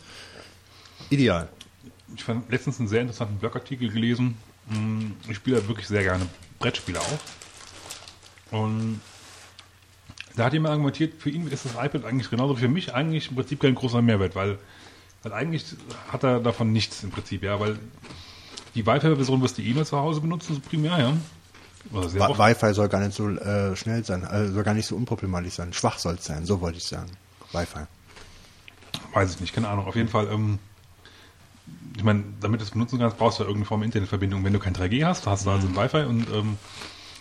ideal. 1.11 1.49
ich 2.15 2.23
fand 2.23 2.49
letztens 2.51 2.79
einen 2.79 2.89
sehr 2.89 3.01
interessanten 3.01 3.39
Blogartikel 3.39 3.91
gelesen. 3.91 4.37
Hm, 4.69 5.15
Ich 5.29 5.37
spiele 5.37 5.67
wirklich 5.67 5.89
sehr 5.89 6.03
gerne 6.05 6.27
Brettspiele 6.61 7.01
auch. 7.01 7.19
Und 8.57 9.01
da 10.37 10.45
hat 10.45 10.53
jemand 10.53 10.73
argumentiert, 10.73 11.21
für 11.21 11.31
ihn 11.31 11.47
ist 11.49 11.65
das 11.65 11.73
iPad 11.73 12.05
eigentlich 12.05 12.31
genauso 12.31 12.55
für 12.55 12.69
mich 12.69 12.95
eigentlich 12.95 13.29
im 13.31 13.35
Prinzip 13.37 13.61
kein 13.61 13.75
großer 13.75 14.01
Mehrwert, 14.01 14.35
weil, 14.37 14.59
weil 15.23 15.33
eigentlich 15.33 15.65
hat 16.11 16.23
er 16.23 16.39
davon 16.41 16.73
nichts 16.73 17.03
im 17.03 17.11
Prinzip, 17.11 17.43
ja, 17.43 17.59
weil 17.59 17.79
die 18.75 18.87
Wi-Fi-Version 18.87 19.43
wirst 19.43 19.59
du 19.59 19.63
eh 19.63 19.73
nur 19.75 19.85
zu 19.85 19.99
Hause 19.99 20.21
benutzen, 20.21 20.55
so 20.55 20.61
primär, 20.61 20.99
ja. 20.99 21.13
Wi-Fi 21.91 22.75
soll 22.75 22.89
gar 22.89 23.01
nicht 23.01 23.15
so 23.15 23.29
äh, 23.29 23.77
schnell 23.77 24.05
sein, 24.05 24.23
äh, 24.25 24.49
soll 24.49 24.63
gar 24.63 24.75
nicht 24.75 24.87
so 24.87 24.97
unproblematisch 24.97 25.55
sein. 25.55 25.73
Schwach 25.73 25.99
soll 25.99 26.15
es 26.15 26.25
sein, 26.25 26.47
so 26.47 26.61
wollte 26.61 26.79
ich 26.79 26.85
sagen. 26.85 27.11
Wi-Fi. 27.53 27.87
Weiß 29.13 29.35
ich 29.35 29.41
nicht, 29.41 29.55
keine 29.55 29.69
Ahnung. 29.69 29.87
Auf 29.87 29.97
jeden 29.97 30.09
Fall, 30.09 30.29
ähm, 30.31 30.59
ich 31.97 32.05
meine, 32.05 32.25
damit 32.41 32.61
du 32.61 32.65
es 32.65 32.71
benutzen 32.71 32.99
kannst, 32.99 33.19
brauchst 33.19 33.39
du 33.39 33.43
ja 33.43 33.49
irgendeine 33.49 33.67
Form 33.67 33.83
Internetverbindung. 33.83 34.45
Wenn 34.45 34.53
du 34.53 34.59
kein 34.59 34.75
3G 34.75 35.05
hast, 35.05 35.27
hast 35.27 35.47
du 35.47 35.51
also 35.51 35.69
ein 35.69 35.77
Wi-Fi 35.77 36.05
und 36.05 36.29
ähm, 36.31 36.59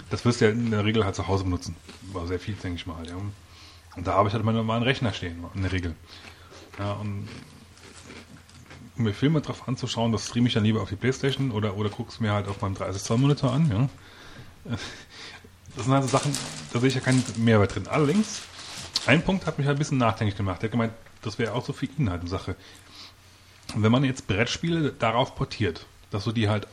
das 0.09 0.25
wirst 0.25 0.41
du 0.41 0.45
ja 0.45 0.51
in 0.51 0.71
der 0.71 0.85
Regel 0.85 1.05
halt 1.05 1.15
zu 1.15 1.27
Hause 1.27 1.43
benutzen. 1.43 1.75
War 2.13 2.27
sehr 2.27 2.39
viel, 2.39 2.55
denke 2.55 2.75
ich 2.75 2.88
mal. 2.88 3.05
Ja. 3.07 3.15
Und 3.95 4.07
da 4.07 4.13
habe 4.13 4.29
ich 4.29 4.33
halt 4.33 4.43
meinen 4.43 4.57
normalen 4.57 4.83
Rechner 4.83 5.13
stehen, 5.13 5.43
in 5.53 5.63
der 5.63 5.71
Regel. 5.71 5.95
Ja, 6.79 6.93
und 6.93 7.27
um 8.97 9.03
mir 9.03 9.13
Filme 9.13 9.41
drauf 9.41 9.67
anzuschauen, 9.67 10.11
das 10.11 10.27
streame 10.27 10.47
ich 10.47 10.53
dann 10.53 10.63
lieber 10.63 10.81
auf 10.81 10.89
die 10.89 10.95
Playstation 10.95 11.51
oder, 11.51 11.75
oder 11.75 11.89
guck's 11.89 12.19
mir 12.19 12.31
halt 12.31 12.47
auf 12.47 12.61
meinem 12.61 12.75
30 12.75 13.01
Zoll 13.01 13.17
Monitor 13.17 13.51
an, 13.51 13.69
ja. 13.69 13.89
Das 14.63 15.85
sind 15.85 15.93
also 15.93 16.07
Sachen, 16.07 16.35
da 16.73 16.79
sehe 16.79 16.89
ich 16.89 16.95
ja 16.95 17.01
keinen 17.01 17.23
Mehrwert 17.38 17.75
drin. 17.75 17.88
Allerdings, 17.88 18.41
ein 19.05 19.23
Punkt 19.23 19.45
hat 19.45 19.57
mich 19.57 19.67
halt 19.67 19.77
ein 19.77 19.79
bisschen 19.79 19.97
nachdenklich 19.97 20.38
gemacht. 20.38 20.61
Der 20.61 20.67
hat 20.67 20.71
gemeint, 20.71 20.93
das 21.21 21.39
wäre 21.39 21.53
auch 21.53 21.65
so 21.65 21.73
für 21.73 21.85
ihn 21.85 22.09
halt 22.09 22.21
eine 22.21 22.29
Sache. 22.29 22.55
Wenn 23.75 23.91
man 23.91 24.03
jetzt 24.03 24.27
Brettspiele 24.27 24.91
darauf 24.91 25.35
portiert, 25.35 25.85
dass 26.09 26.25
du 26.25 26.31
die 26.31 26.49
halt 26.49 26.67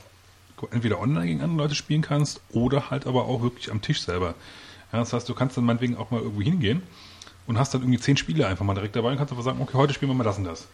entweder 0.72 1.00
online 1.00 1.26
gegen 1.26 1.40
andere 1.42 1.58
Leute 1.58 1.74
spielen 1.76 2.02
kannst 2.02 2.40
oder 2.50 2.90
halt 2.90 3.06
aber 3.06 3.26
auch 3.26 3.42
wirklich 3.42 3.70
am 3.70 3.80
Tisch 3.80 4.02
selber. 4.02 4.34
Ja, 4.92 4.98
das 4.98 5.12
heißt, 5.12 5.28
du 5.28 5.34
kannst 5.34 5.56
dann 5.56 5.64
meinetwegen 5.64 5.96
auch 5.96 6.10
mal 6.10 6.20
irgendwo 6.20 6.42
hingehen 6.42 6.82
und 7.46 7.58
hast 7.58 7.74
dann 7.74 7.82
irgendwie 7.82 8.00
zehn 8.00 8.16
Spiele 8.16 8.46
einfach 8.46 8.64
mal 8.64 8.74
direkt 8.74 8.96
dabei 8.96 9.10
und 9.10 9.18
kannst 9.18 9.32
einfach 9.32 9.44
sagen, 9.44 9.60
okay, 9.60 9.74
heute 9.74 9.94
spielen 9.94 10.10
wir 10.10 10.16
mal 10.16 10.24
das 10.24 10.38
und 10.38 10.44
das. 10.44 10.66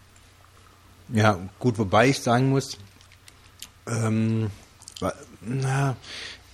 Ja, 1.11 1.39
gut, 1.59 1.79
wobei 1.79 2.09
ich 2.09 2.21
sagen 2.21 2.51
muss, 2.51 2.79
ähm, 3.87 4.51
na, 5.43 5.97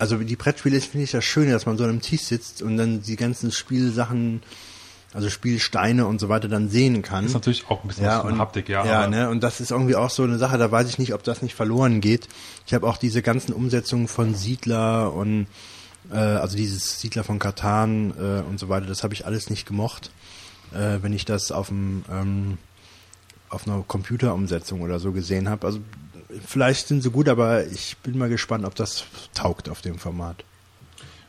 also 0.00 0.16
die 0.16 0.36
Brettspiele 0.36 0.80
finde 0.80 1.04
ich 1.04 1.10
das 1.10 1.24
Schöne, 1.24 1.52
dass 1.52 1.66
man 1.66 1.76
so 1.76 1.84
an 1.84 1.90
einem 1.90 2.00
Tisch 2.00 2.22
sitzt 2.22 2.62
und 2.62 2.76
dann 2.76 3.02
die 3.02 3.16
ganzen 3.16 3.52
Spielsachen, 3.52 4.42
also 5.12 5.28
Spielsteine 5.28 6.06
und 6.06 6.20
so 6.20 6.28
weiter 6.28 6.48
dann 6.48 6.68
sehen 6.70 7.02
kann. 7.02 7.26
Ist 7.26 7.34
natürlich 7.34 7.68
auch 7.68 7.82
ein 7.84 7.88
bisschen 7.88 8.06
was 8.06 8.22
von 8.22 8.32
und, 8.32 8.38
Haptik, 8.38 8.68
ja. 8.68 8.84
Ja, 8.84 9.06
ne, 9.06 9.28
und 9.28 9.42
das 9.42 9.60
ist 9.60 9.70
irgendwie 9.70 9.96
auch 9.96 10.10
so 10.10 10.22
eine 10.22 10.38
Sache, 10.38 10.56
da 10.56 10.70
weiß 10.72 10.88
ich 10.88 10.98
nicht, 10.98 11.12
ob 11.12 11.22
das 11.22 11.42
nicht 11.42 11.54
verloren 11.54 12.00
geht. 12.00 12.28
Ich 12.66 12.72
habe 12.72 12.86
auch 12.88 12.96
diese 12.96 13.20
ganzen 13.20 13.52
Umsetzungen 13.52 14.08
von 14.08 14.34
Siedler 14.34 15.12
und 15.12 15.46
äh, 16.10 16.16
also 16.16 16.56
dieses 16.56 17.00
Siedler 17.00 17.22
von 17.22 17.38
Katan 17.38 18.12
äh, 18.18 18.48
und 18.48 18.58
so 18.58 18.68
weiter, 18.68 18.86
das 18.86 19.04
habe 19.04 19.12
ich 19.12 19.26
alles 19.26 19.50
nicht 19.50 19.66
gemocht. 19.66 20.10
Äh, 20.72 21.02
wenn 21.02 21.12
ich 21.12 21.24
das 21.24 21.52
auf 21.52 21.68
dem 21.68 22.04
ähm, 22.10 22.58
auf 23.50 23.66
einer 23.66 23.82
Computerumsetzung 23.86 24.80
oder 24.80 25.00
so 25.00 25.12
gesehen 25.12 25.48
habe. 25.48 25.66
Also 25.66 25.80
vielleicht 26.46 26.88
sind 26.88 27.02
sie 27.02 27.10
gut, 27.10 27.28
aber 27.28 27.66
ich 27.66 27.96
bin 27.98 28.18
mal 28.18 28.28
gespannt, 28.28 28.64
ob 28.64 28.74
das 28.74 29.04
taugt 29.34 29.68
auf 29.68 29.80
dem 29.82 29.98
Format. 29.98 30.44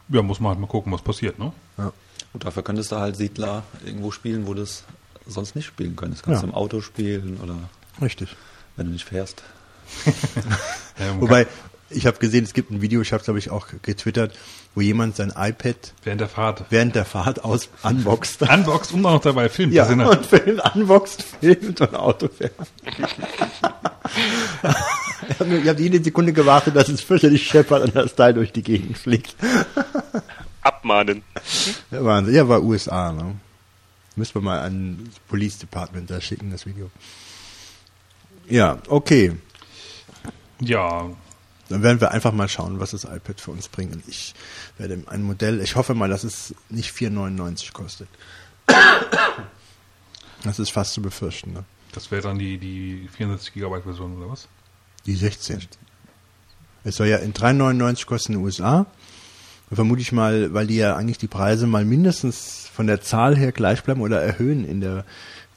Ja, 0.09 0.21
muss 0.21 0.39
man 0.39 0.49
halt 0.51 0.59
mal 0.59 0.67
gucken, 0.67 0.91
was 0.91 1.01
passiert, 1.01 1.39
ne? 1.39 1.51
Ja. 1.77 1.91
Und 2.33 2.45
dafür 2.45 2.63
könntest 2.63 2.91
du 2.91 2.97
halt 2.97 3.15
Siedler 3.15 3.63
irgendwo 3.85 4.11
spielen, 4.11 4.47
wo 4.47 4.53
du 4.53 4.61
es 4.61 4.83
sonst 5.27 5.55
nicht 5.55 5.65
spielen 5.65 5.95
könntest. 5.95 6.23
Kannst 6.23 6.41
Ja. 6.41 6.47
du 6.47 6.51
im 6.51 6.55
Auto 6.55 6.81
spielen 6.81 7.39
oder 7.41 7.55
Richtig. 8.01 8.35
wenn 8.75 8.87
du 8.87 8.91
nicht 8.93 9.05
fährst. 9.05 9.43
Ja, 10.99 11.19
Wobei, 11.19 11.47
ich 11.93 12.05
habe 12.05 12.17
gesehen, 12.19 12.43
es 12.43 12.53
gibt 12.53 12.71
ein 12.71 12.81
Video, 12.81 13.01
ich 13.01 13.13
habe 13.13 13.23
glaube 13.23 13.39
ich 13.39 13.49
auch 13.49 13.67
getwittert, 13.81 14.37
wo 14.75 14.81
jemand 14.81 15.15
sein 15.15 15.33
iPad 15.35 15.93
während 16.03 16.21
der 16.21 16.29
Fahrt 16.29 16.65
während 16.69 16.95
der 16.95 17.05
Fahrt 17.05 17.43
aus 17.43 17.69
unboxt. 17.83 18.41
unboxt 18.41 18.93
und 18.93 19.05
auch 19.05 19.13
noch 19.13 19.21
dabei 19.21 19.49
filmt. 19.49 19.73
Ja, 19.73 19.87
und 19.87 20.25
Film 20.25 20.61
unboxt, 20.73 21.23
filmt 21.39 21.81
und 21.81 21.95
Auto 21.95 22.27
fährt. 22.29 22.53
ich 25.29 25.39
habe 25.39 25.69
hab 25.69 25.79
jede 25.79 26.03
Sekunde 26.03 26.33
gewartet, 26.33 26.75
dass 26.75 26.89
es 26.89 27.01
fürchterlich 27.01 27.47
scheppert 27.47 27.83
und 27.83 27.95
das 27.95 28.15
Teil 28.15 28.33
durch 28.33 28.51
die 28.51 28.63
Gegend 28.63 28.97
fliegt. 28.97 29.35
Abmahnen. 30.61 31.23
Ja, 31.89 32.03
Wahnsinn. 32.03 32.35
Ja, 32.35 32.47
war 32.47 32.61
USA, 32.61 33.11
ne? 33.11 33.35
Müssen 34.15 34.35
wir 34.35 34.41
mal 34.41 34.59
an 34.59 34.99
das 35.05 35.19
Police 35.27 35.57
Department 35.57 36.09
da 36.09 36.21
schicken, 36.21 36.51
das 36.51 36.65
Video. 36.65 36.91
Ja, 38.47 38.79
okay. 38.87 39.31
ja, 40.59 41.09
Dann 41.71 41.83
werden 41.83 42.01
wir 42.01 42.11
einfach 42.11 42.31
mal 42.31 42.49
schauen, 42.49 42.79
was 42.79 42.91
das 42.91 43.03
iPad 43.03 43.39
für 43.39 43.51
uns 43.51 43.67
bringt. 43.67 43.93
Und 43.93 44.03
ich 44.07 44.33
werde 44.77 45.03
ein 45.07 45.23
Modell, 45.23 45.61
ich 45.61 45.75
hoffe 45.75 45.93
mal, 45.93 46.09
dass 46.09 46.23
es 46.23 46.53
nicht 46.69 46.93
4,99 46.95 47.73
kostet. 47.73 48.07
Das 50.43 50.59
ist 50.59 50.71
fast 50.71 50.93
zu 50.93 51.01
befürchten, 51.01 51.53
ne? 51.53 51.63
das 51.91 52.11
wäre 52.11 52.21
dann 52.21 52.39
die, 52.39 52.57
die 52.57 53.07
64 53.11 53.53
Gigabyte 53.53 53.83
Version 53.83 54.17
oder 54.17 54.31
was? 54.31 54.47
Die 55.05 55.15
16. 55.15 55.59
Es 56.83 56.95
soll 56.95 57.07
ja 57.07 57.17
in 57.17 57.33
3,99 57.33 58.05
kosten 58.05 58.33
in 58.33 58.39
den 58.39 58.45
USA. 58.45 58.85
Vermute 59.71 60.01
ich 60.01 60.11
mal, 60.11 60.53
weil 60.53 60.67
die 60.67 60.77
ja 60.77 60.95
eigentlich 60.95 61.17
die 61.17 61.27
Preise 61.27 61.65
mal 61.65 61.85
mindestens 61.85 62.69
von 62.73 62.87
der 62.87 63.01
Zahl 63.01 63.37
her 63.37 63.51
gleich 63.51 63.83
bleiben 63.83 64.01
oder 64.01 64.21
erhöhen 64.21 64.65
in 64.65 64.81
der 64.81 65.05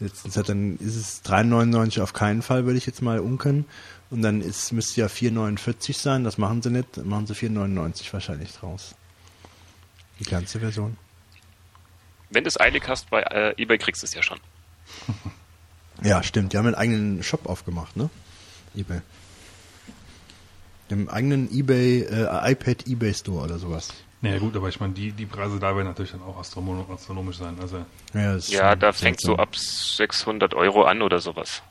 letzten 0.01 0.31
Zeit, 0.31 0.49
dann 0.49 0.77
ist 0.79 0.97
es 0.97 1.25
3,99 1.25 2.01
auf 2.03 2.13
keinen 2.13 2.43
Fall, 2.43 2.65
würde 2.65 2.79
ich 2.79 2.87
jetzt 2.87 3.03
mal 3.03 3.19
unken. 3.19 3.65
Und 4.11 4.23
dann 4.23 4.41
ist, 4.41 4.73
müsste 4.73 5.01
ja 5.01 5.07
4,49 5.07 5.95
sein, 5.95 6.25
das 6.25 6.39
machen 6.39 6.63
sie 6.63 6.71
nicht, 6.71 6.97
dann 6.97 7.09
machen 7.09 7.27
sie 7.27 7.35
4,99 7.35 8.13
wahrscheinlich 8.13 8.53
draus. 8.53 8.95
Die 10.21 10.25
ganze 10.25 10.61
Version. 10.61 10.97
Wenn 12.31 12.45
du 12.45 12.49
es 12.49 12.61
eilig 12.61 12.85
hast, 12.87 13.11
bei 13.11 13.23
äh, 13.23 13.55
eBay 13.61 13.79
kriegst 13.79 14.03
du 14.03 14.07
es 14.07 14.15
ja 14.15 14.23
schon. 14.23 14.39
Ja, 16.03 16.25
stimmt. 16.25 16.53
Die 16.53 16.59
haben 16.59 16.67
einen 16.67 16.75
eigenen 16.75 17.23
Shop 17.23 17.47
aufgemacht, 17.47 17.97
ne? 17.97 18.11
eBay. 18.77 19.01
Im 20.89 21.09
eigenen 21.09 21.49
eBay, 21.51 22.03
äh, 22.03 22.53
iPad 22.53 22.87
eBay 22.89 23.15
Store 23.15 23.45
oder 23.45 23.59
sowas. 23.59 23.93
Naja 24.21 24.39
gut, 24.39 24.57
aber 24.57 24.69
ich 24.69 24.81
meine, 24.81 24.93
die, 24.93 25.13
die 25.13 25.27
Preise 25.27 25.59
da 25.59 25.75
werden 25.77 25.87
natürlich 25.87 26.11
dann 26.13 26.23
auch 26.23 26.39
astronom 26.39 26.85
astronomisch 26.91 27.37
sein. 27.39 27.57
Also 27.61 27.85
Ja, 28.13 28.37
Ja, 28.37 28.75
da 28.75 28.93
fängt 28.93 29.21
so 29.21 29.37
ab 29.37 29.57
600 29.57 30.55
Euro 30.55 30.85
an 30.85 31.01
oder 31.01 31.21
sowas. 31.21 31.63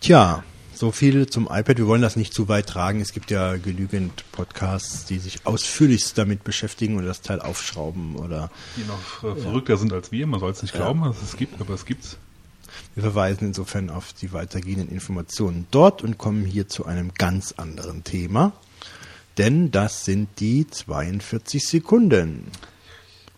Tja, 0.00 0.44
so 0.76 0.92
viel 0.92 1.26
zum 1.26 1.44
iPad. 1.50 1.78
Wir 1.78 1.86
wollen 1.86 2.02
das 2.02 2.16
nicht 2.16 2.34
zu 2.34 2.48
weit 2.48 2.68
tragen. 2.68 3.00
Es 3.00 3.12
gibt 3.12 3.30
ja 3.30 3.56
genügend 3.56 4.30
Podcasts, 4.30 5.06
die 5.06 5.18
sich 5.18 5.46
ausführlichst 5.46 6.18
damit 6.18 6.44
beschäftigen 6.44 6.96
oder 6.96 7.06
das 7.06 7.22
Teil 7.22 7.40
aufschrauben 7.40 8.16
oder 8.16 8.50
die 8.76 8.84
noch 8.84 9.24
äh, 9.24 9.40
verrückter 9.40 9.78
sind 9.78 9.92
als 9.92 10.12
wir. 10.12 10.26
Man 10.26 10.38
soll 10.38 10.52
es 10.52 10.62
nicht 10.62 10.74
glauben, 10.74 11.02
dass 11.02 11.22
es 11.22 11.36
gibt, 11.36 11.60
aber 11.60 11.74
es 11.74 11.86
gibt's. 11.86 12.18
wir 12.94 13.02
verweisen 13.02 13.46
insofern 13.46 13.90
auf 13.90 14.12
die 14.12 14.32
weitergehenden 14.32 14.90
Informationen 14.90 15.66
dort 15.70 16.02
und 16.02 16.18
kommen 16.18 16.44
hier 16.44 16.68
zu 16.68 16.84
einem 16.84 17.14
ganz 17.14 17.52
anderen 17.56 18.04
Thema. 18.04 18.52
Denn 19.38 19.70
das 19.70 20.04
sind 20.04 20.28
die 20.40 20.66
42 20.66 21.66
Sekunden. 21.66 22.46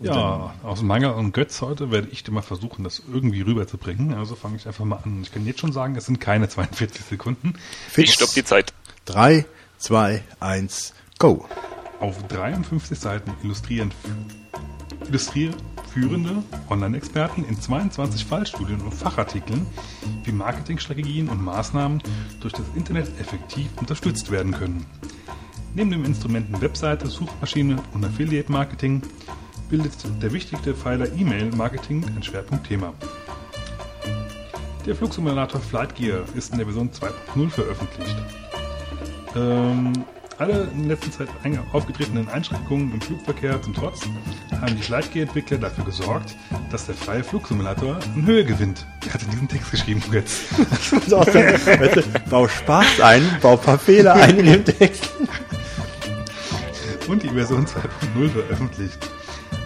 Ja, 0.01 0.55
aus 0.63 0.83
Mangel 0.83 1.11
an 1.11 1.33
Götz 1.33 1.61
heute 1.61 1.91
werde 1.91 2.09
ich 2.13 2.23
dir 2.23 2.31
mal 2.31 2.43
versuchen, 2.43 2.85
das 2.85 3.03
irgendwie 3.13 3.41
rüberzubringen. 3.41 4.15
Also 4.15 4.37
fange 4.37 4.57
ich 4.57 4.67
einfach 4.67 4.85
mal 4.85 5.01
an. 5.05 5.23
Ich 5.23 5.33
kann 5.33 5.45
jetzt 5.45 5.61
schon 5.61 5.73
sagen, 5.73 5.97
es 5.97 6.07
sind 6.07 6.21
keine 6.21 6.49
42 6.49 7.05
Sekunden. 7.05 7.55
Ich 7.97 8.13
stopp 8.13 8.33
die 8.33 8.45
Zeit. 8.45 8.73
3, 9.07 9.45
2, 9.79 10.23
1, 10.41 10.95
go. 11.19 11.47
Auf 12.01 12.23
53 12.29 12.99
Seiten 12.99 13.33
illustrieren, 13.43 13.93
illustrieren 15.09 15.55
führende 15.89 16.45
Online-Experten 16.69 17.45
in 17.45 17.61
22 17.61 18.25
Fallstudien 18.25 18.81
und 18.83 18.93
Fachartikeln, 18.95 19.67
wie 20.25 20.33
Marketingstrategien 20.33 21.29
und 21.29 21.43
Maßnahmen 21.43 22.03
durch 22.41 22.53
das 22.53 22.65
Internet 22.77 23.09
effektiv 23.21 23.69
unterstützt 23.77 24.31
werden 24.31 24.53
können. 24.53 24.87
Neben 25.75 25.91
den 25.91 26.05
Instrumenten 26.05 26.61
Webseite, 26.61 27.09
Suchmaschine 27.09 27.83
und 27.95 28.05
Affiliate-Marketing 28.05 29.03
bildet 29.69 29.95
der 30.23 30.33
wichtigste 30.33 30.75
Pfeiler 30.75 31.07
E-Mail-Marketing 31.13 32.05
ein 32.05 32.23
Schwerpunktthema. 32.23 32.95
Der 34.87 34.95
Flugsimulator 34.95 35.61
Flight 35.61 35.95
Gear 35.95 36.25
ist 36.35 36.53
in 36.53 36.59
der 36.59 36.67
Version 36.67 36.91
2.0 36.91 37.51
veröffentlicht. 37.51 38.17
Ähm, 39.37 39.93
alle 40.39 40.69
in 40.73 40.89
letzter 40.89 41.11
Zeit 41.11 41.29
aufgetretenen 41.73 42.29
Einschränkungen 42.29 42.93
im 42.95 43.01
Flugverkehr 43.01 43.61
zum 43.61 43.75
Trotz 43.75 44.03
haben 44.53 44.77
die 44.77 44.83
Flightgear-Entwickler 44.83 45.59
dafür 45.59 45.85
gesorgt, 45.85 46.37
dass 46.71 46.87
der 46.87 46.95
freie 46.95 47.25
Flugsimulator 47.25 47.99
in 48.15 48.25
Höhe 48.25 48.45
gewinnt. 48.45 48.87
Wer 49.03 49.15
hat 49.15 49.23
diesen 49.33 49.49
Text 49.49 49.71
geschrieben 49.71 50.03
jetzt? 50.13 50.45
So, 51.09 51.25
bau 52.31 52.47
Spaß 52.47 53.01
ein, 53.01 53.23
bau 53.43 53.53
ein 53.53 53.61
paar 53.61 53.79
Fehler 53.79 54.15
ein 54.15 54.39
in 54.39 54.47
dem 54.47 54.65
Text. 54.65 55.11
und 57.09 57.23
die 57.23 57.31
Version 57.31 57.67
2.0 57.67 58.29
veröffentlicht. 58.31 59.18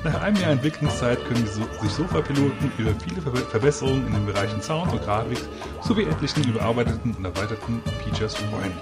Nach 0.05 0.21
einem 0.21 0.37
Jahr 0.37 0.51
Entwicklungszeit 0.51 1.25
können 1.27 1.47
sich 1.47 1.93
Sofa-Piloten 1.93 2.73
über 2.77 2.93
viele 2.99 3.23
Ver 3.23 3.37
Verbesserungen 3.37 4.07
in 4.09 4.13
den 4.13 4.27
Bereichen 4.27 4.61
Sound 4.61 4.93
und 4.93 5.01
Grafik 5.03 5.39
sowie 5.81 6.03
etlichen 6.03 6.43
überarbeiteten 6.43 7.15
und 7.15 7.25
erweiterten 7.25 7.81
Features 8.03 8.35
freuen. 8.35 8.73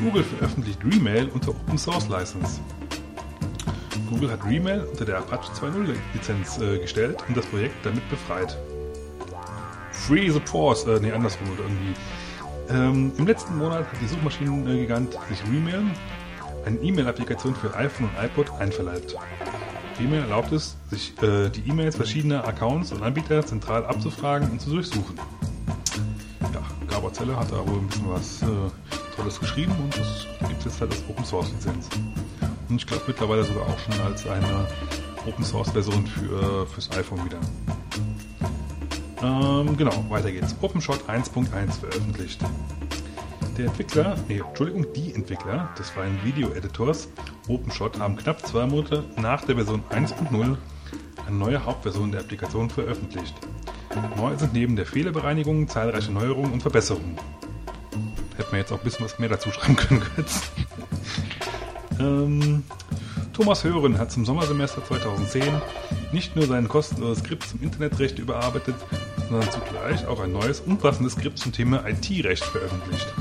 Google 0.00 0.22
veröffentlicht 0.22 0.80
Gmail 0.80 1.28
unter 1.30 1.50
Open 1.50 1.76
Source 1.76 2.08
License. 2.08 2.60
Google 4.08 4.30
hat 4.30 4.42
Gmail 4.48 4.84
unter 4.84 5.04
der 5.04 5.18
Apache 5.18 5.52
2.0 5.52 5.96
Lizenz 6.14 6.58
äh, 6.58 6.78
gestellt 6.78 7.18
und 7.26 7.36
das 7.36 7.46
Projekt 7.46 7.84
damit 7.84 8.08
befreit. 8.10 8.56
Free 9.90 10.30
the 10.30 10.38
Pause, 10.38 10.94
äh, 10.94 11.00
nee, 11.00 11.10
andersrum 11.10 11.50
oder 11.50 11.64
irgendwie. 11.64 11.94
Ähm, 12.70 13.12
Im 13.18 13.26
letzten 13.26 13.58
Monat 13.58 13.80
hat 13.80 14.00
die 14.00 14.06
Suchmaschinengigant 14.06 15.18
sich 15.28 15.42
Gmail, 15.44 15.82
eine 16.68 16.78
E-Mail-Applikation 16.80 17.54
für 17.54 17.74
iPhone 17.74 18.08
und 18.08 18.24
iPod, 18.24 18.50
einverleibt. 18.60 19.16
Gmail 19.96 20.20
erlaubt 20.20 20.52
es, 20.52 20.76
sich 20.90 21.20
äh, 21.22 21.48
die 21.48 21.68
E-Mails 21.68 21.96
verschiedener 21.96 22.46
Accounts 22.46 22.92
und 22.92 23.02
Anbieter 23.02 23.44
zentral 23.44 23.84
abzufragen 23.84 24.50
und 24.50 24.60
zu 24.60 24.70
durchsuchen. 24.70 25.18
Ja, 26.52 26.62
Gabor 26.88 27.12
Zeller 27.12 27.36
hat 27.36 27.50
da 27.50 27.66
wohl 27.66 27.78
ein 27.78 27.88
bisschen 27.88 28.10
was 28.10 28.42
äh, 28.42 28.46
Tolles 29.16 29.40
geschrieben 29.40 29.72
und 29.82 29.98
das 29.98 30.26
gibt 30.46 30.58
es 30.60 30.64
jetzt 30.66 30.80
halt 30.80 30.92
als 30.92 31.02
Open 31.08 31.24
Source 31.24 31.50
Lizenz. 31.50 31.88
Und 32.68 32.76
ich 32.76 32.86
glaube 32.86 33.02
mittlerweile 33.06 33.42
sogar 33.44 33.66
auch 33.66 33.78
schon 33.78 34.00
als 34.02 34.26
eine 34.28 34.66
Open 35.26 35.44
Source 35.44 35.70
Version 35.70 36.06
für, 36.06 36.66
fürs 36.66 36.90
iPhone 36.92 37.24
wieder. 37.24 37.38
Ähm, 39.22 39.76
genau, 39.76 40.04
weiter 40.10 40.30
geht's. 40.30 40.54
OpenShot 40.60 41.08
1.1 41.08 41.80
veröffentlicht. 41.80 42.40
Der 43.58 43.66
Entwickler, 43.66 44.16
nee, 44.28 44.38
Entschuldigung, 44.38 44.86
die 44.92 45.12
Entwickler 45.12 45.68
des 45.76 45.90
freien 45.90 46.16
Video-Editors 46.22 47.08
OpenShot 47.48 47.98
haben 47.98 48.14
knapp 48.14 48.46
zwei 48.46 48.66
Monate 48.66 49.02
nach 49.16 49.44
der 49.44 49.56
Version 49.56 49.82
1.0 49.90 50.56
eine 51.26 51.36
neue 51.36 51.64
Hauptversion 51.64 52.12
der 52.12 52.20
Applikation 52.20 52.70
veröffentlicht. 52.70 53.34
Neu 54.16 54.36
sind 54.36 54.52
neben 54.52 54.76
der 54.76 54.86
Fehlerbereinigung 54.86 55.66
zahlreiche 55.66 56.12
Neuerungen 56.12 56.52
und 56.52 56.60
Verbesserungen. 56.60 57.18
Hätten 58.36 58.52
wir 58.52 58.60
jetzt 58.60 58.70
auch 58.70 58.78
ein 58.78 58.84
bisschen 58.84 59.04
was 59.04 59.18
mehr 59.18 59.28
dazu 59.28 59.50
schreiben 59.50 59.74
können, 59.74 60.02
Götz. 60.14 60.52
ähm, 61.98 62.62
Thomas 63.32 63.64
Hören 63.64 63.98
hat 63.98 64.12
zum 64.12 64.24
Sommersemester 64.24 64.84
2010 64.84 65.42
nicht 66.12 66.36
nur 66.36 66.46
sein 66.46 66.68
kostenloses 66.68 67.24
Skript 67.24 67.42
zum 67.42 67.60
Internetrecht 67.60 68.20
überarbeitet, 68.20 68.76
sondern 69.28 69.50
zugleich 69.50 70.06
auch 70.06 70.20
ein 70.20 70.30
neues, 70.30 70.60
umfassendes 70.60 71.14
Skript 71.14 71.38
zum 71.38 71.50
Thema 71.50 71.84
IT-Recht 71.88 72.44
veröffentlicht. 72.44 73.12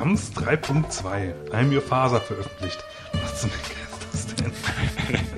Grams 0.00 0.32
3.2, 0.32 1.52
I'm 1.52 1.70
Your 1.70 1.82
Faser 1.82 2.22
veröffentlicht. 2.22 2.82
Was 3.22 3.42
zum 3.42 3.50
Henker 3.50 3.74
ist 3.92 4.28
das 4.28 4.34
denn? 4.34 4.52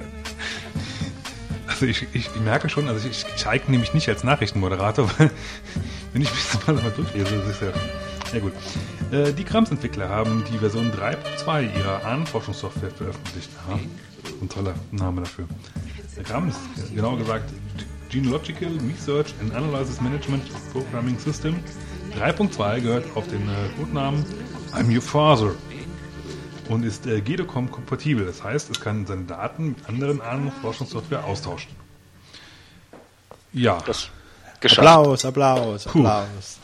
Also 1.67 1.87
ich, 1.87 2.07
ich, 2.13 2.27
ich 2.27 2.41
merke 2.43 2.69
schon, 2.69 2.87
also 2.87 3.09
ich, 3.09 3.25
ich 3.35 3.47
eigne 3.49 3.77
mich 3.77 3.93
nicht 3.93 4.09
als 4.09 4.23
Nachrichtenmoderator, 4.23 5.11
weil 5.19 5.33
wenn 6.13 6.23
ich 6.23 6.31
mich 6.31 6.45
das 6.53 6.65
mal, 6.65 6.75
mal 6.75 6.93
durchlese, 6.93 7.39
das 7.39 7.49
ist 7.49 7.63
ja... 7.63 7.73
Ja 8.33 8.39
gut. 8.39 8.53
Äh, 9.11 9.33
die 9.33 9.45
Grams-Entwickler 9.45 10.09
haben 10.09 10.45
die 10.53 10.59
Version 10.59 10.93
3.2 10.93 11.77
ihrer 11.77 12.05
Ahnenforschungssoftware 12.05 12.91
veröffentlicht. 12.93 13.51
Ja, 13.69 13.81
ein 14.41 14.49
toller 14.49 14.75
Name 14.93 15.23
dafür. 15.23 15.47
Grams, 16.23 16.55
genauer 16.95 17.19
gesagt 17.19 17.51
Genealogical 18.11 18.71
Research 18.89 19.35
and 19.41 19.53
Analysis 19.55 20.01
Management 20.01 20.45
Programming 20.73 21.19
System 21.19 21.57
3.2 22.19 22.81
gehört 22.81 23.05
auf 23.17 23.27
den 23.29 23.41
äh, 23.49 23.53
Codenamen 23.79 24.25
I'm 24.75 24.95
Your 24.95 25.03
Father 25.03 25.55
und 26.69 26.85
ist 26.85 27.07
äh, 27.07 27.21
GEDOCOM 27.21 27.71
kompatibel. 27.71 28.25
Das 28.25 28.43
heißt, 28.43 28.71
es 28.71 28.81
kann 28.81 29.05
seine 29.07 29.25
Daten 29.25 29.69
mit 29.71 29.89
anderen 29.89 30.21
Ahnenforschungssoftware 30.21 31.25
austauschen. 31.25 31.71
Ja, 33.53 33.79
Das 33.85 34.09
geschafft. 34.61 34.87
Applaus, 34.89 35.25
Applaus, 35.25 35.87
Applaus. 35.87 36.59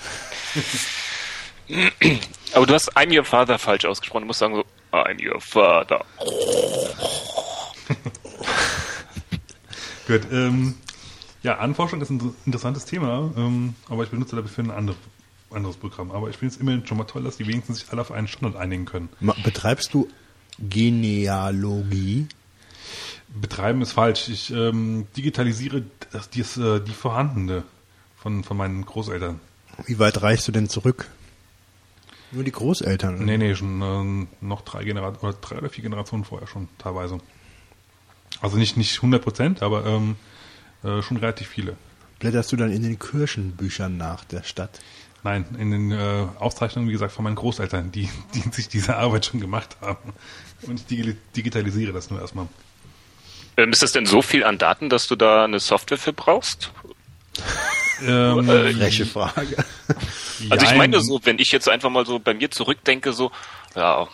Aber 2.54 2.66
du 2.66 2.72
hast 2.74 2.96
I'm 2.96 3.14
your 3.16 3.24
father 3.24 3.58
falsch 3.58 3.84
ausgesprochen. 3.84 4.22
Du 4.22 4.26
musst 4.28 4.38
sagen 4.38 4.54
so, 4.54 4.64
I'm 4.92 5.18
your 5.22 5.40
father. 5.40 6.04
Gut, 10.06 10.22
ähm, 10.32 10.74
ja, 11.42 11.58
Anforschung 11.58 12.00
ist 12.00 12.08
ein 12.10 12.18
inter- 12.20 12.34
interessantes 12.46 12.84
Thema, 12.86 13.30
ähm, 13.36 13.74
aber 13.90 14.04
ich 14.04 14.08
benutze 14.10 14.36
dafür 14.36 14.64
ein 14.64 14.70
andere, 14.70 14.96
anderes 15.50 15.76
Programm. 15.76 16.10
Aber 16.10 16.28
ich 16.28 16.36
finde 16.36 16.54
es 16.54 16.60
immerhin 16.60 16.86
schon 16.86 16.98
mal 16.98 17.04
toll, 17.04 17.22
dass 17.22 17.36
die 17.36 17.46
wenigstens 17.46 17.80
sich 17.80 17.90
alle 17.90 18.00
auf 18.00 18.12
einen 18.12 18.28
Standard 18.28 18.60
einigen 18.60 18.84
können. 18.84 19.08
Betreibst 19.44 19.92
du 19.94 20.08
Genealogie? 20.58 22.26
Betreiben 23.28 23.82
ist 23.82 23.92
falsch. 23.92 24.28
Ich 24.28 24.50
ähm, 24.50 25.06
digitalisiere 25.16 25.84
das, 26.12 26.30
dies, 26.30 26.56
äh, 26.56 26.80
die 26.80 26.92
vorhandene 26.92 27.64
von, 28.16 28.42
von 28.42 28.56
meinen 28.56 28.84
Großeltern. 28.84 29.40
Wie 29.86 29.98
weit 29.98 30.22
reichst 30.22 30.48
du 30.48 30.52
denn 30.52 30.68
zurück? 30.68 31.08
Nur 32.32 32.44
die 32.44 32.52
Großeltern. 32.52 33.16
oder? 33.16 33.24
Nee, 33.24 33.38
nee, 33.38 33.54
schon 33.54 33.80
ähm, 33.82 34.28
noch 34.40 34.62
drei 34.62 34.84
Generationen 34.84 35.32
oder 35.32 35.40
drei 35.40 35.58
oder 35.58 35.70
vier 35.70 35.82
Generationen 35.82 36.24
vorher 36.24 36.48
schon 36.48 36.68
teilweise. 36.78 37.18
Also 38.40 38.56
nicht, 38.56 38.76
nicht 38.76 38.96
100 38.96 39.22
Prozent, 39.22 39.62
aber 39.62 39.86
ähm, 39.86 40.16
äh, 40.82 41.02
schon 41.02 41.16
relativ 41.16 41.48
viele. 41.48 41.76
Blätterst 42.18 42.50
du 42.52 42.56
dann 42.56 42.72
in 42.72 42.82
den 42.82 42.98
Kirchenbüchern 42.98 43.96
nach 43.96 44.24
der 44.24 44.42
Stadt? 44.42 44.80
Nein, 45.24 45.44
in 45.58 45.70
den 45.70 45.90
äh, 45.90 46.26
Aufzeichnungen, 46.38 46.88
wie 46.88 46.92
gesagt, 46.92 47.12
von 47.12 47.24
meinen 47.24 47.34
Großeltern, 47.34 47.90
die, 47.90 48.08
die 48.34 48.40
sich 48.50 48.68
diese 48.68 48.96
Arbeit 48.96 49.26
schon 49.26 49.40
gemacht 49.40 49.76
haben. 49.80 50.12
Und 50.62 50.80
ich 50.80 50.86
digi- 50.86 51.16
digitalisiere 51.36 51.92
das 51.92 52.10
nur 52.10 52.20
erstmal. 52.20 52.46
Ähm, 53.56 53.70
ist 53.70 53.82
das 53.82 53.92
denn 53.92 54.06
so 54.06 54.22
viel 54.22 54.44
an 54.44 54.58
Daten, 54.58 54.88
dass 54.88 55.08
du 55.08 55.16
da 55.16 55.44
eine 55.44 55.58
Software 55.58 55.98
für 55.98 56.12
brauchst? 56.12 56.70
Ähm, 58.06 58.46
Freche 58.46 59.06
Frage. 59.06 59.56
Also 60.50 60.66
ich 60.66 60.76
meine 60.76 61.00
so, 61.00 61.20
wenn 61.24 61.40
ich 61.40 61.50
jetzt 61.50 61.68
einfach 61.68 61.90
mal 61.90 62.06
so 62.06 62.20
bei 62.20 62.34
mir 62.34 62.50
zurückdenke, 62.50 63.12
so, 63.12 63.32
ja, 63.74 64.06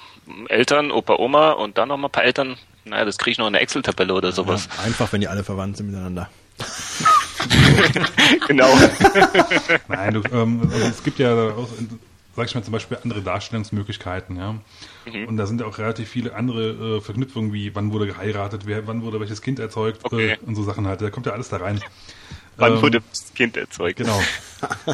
Eltern, 0.48 0.90
Opa, 0.90 1.16
Oma 1.16 1.50
und 1.52 1.76
dann 1.76 1.88
noch 1.88 1.98
mal 1.98 2.08
ein 2.08 2.12
paar 2.12 2.24
Eltern, 2.24 2.56
naja, 2.84 3.04
das 3.04 3.18
kriege 3.18 3.32
ich 3.32 3.38
noch 3.38 3.46
in 3.46 3.52
der 3.52 3.60
Excel-Tabelle 3.60 4.14
oder 4.14 4.32
sowas. 4.32 4.68
Einfach, 4.82 5.12
wenn 5.12 5.20
die 5.20 5.28
alle 5.28 5.44
verwandt 5.44 5.76
sind 5.76 5.88
miteinander. 5.88 6.30
genau. 8.48 8.68
Nein, 9.88 10.14
du, 10.14 10.22
ähm, 10.32 10.62
also 10.72 10.86
es 10.86 11.02
gibt 11.02 11.18
ja, 11.18 11.34
auch, 11.50 11.68
sag 12.36 12.46
ich 12.46 12.54
mal, 12.54 12.62
zum 12.62 12.72
Beispiel 12.72 12.98
andere 13.02 13.22
Darstellungsmöglichkeiten, 13.22 14.36
ja. 14.36 14.52
Mhm. 15.06 15.26
Und 15.28 15.36
da 15.36 15.46
sind 15.46 15.60
ja 15.60 15.66
auch 15.66 15.78
relativ 15.78 16.08
viele 16.08 16.34
andere 16.34 16.96
äh, 16.96 17.00
Verknüpfungen, 17.00 17.52
wie 17.52 17.74
wann 17.74 17.92
wurde 17.92 18.06
geheiratet, 18.06 18.62
wer, 18.66 18.86
wann 18.86 19.02
wurde 19.02 19.20
welches 19.20 19.42
Kind 19.42 19.58
erzeugt 19.58 20.00
Okay. 20.04 20.32
äh, 20.32 20.38
und 20.46 20.54
so 20.54 20.62
Sachen 20.62 20.86
halt. 20.86 21.00
Da 21.02 21.10
kommt 21.10 21.26
ja 21.26 21.32
alles 21.32 21.48
da 21.48 21.58
rein. 21.58 21.80
Wann 22.56 22.74
Ähm, 22.74 22.82
wurde 22.82 23.02
das 23.10 23.34
Kind 23.34 23.56
erzeugt? 23.56 23.98
Genau. 23.98 24.20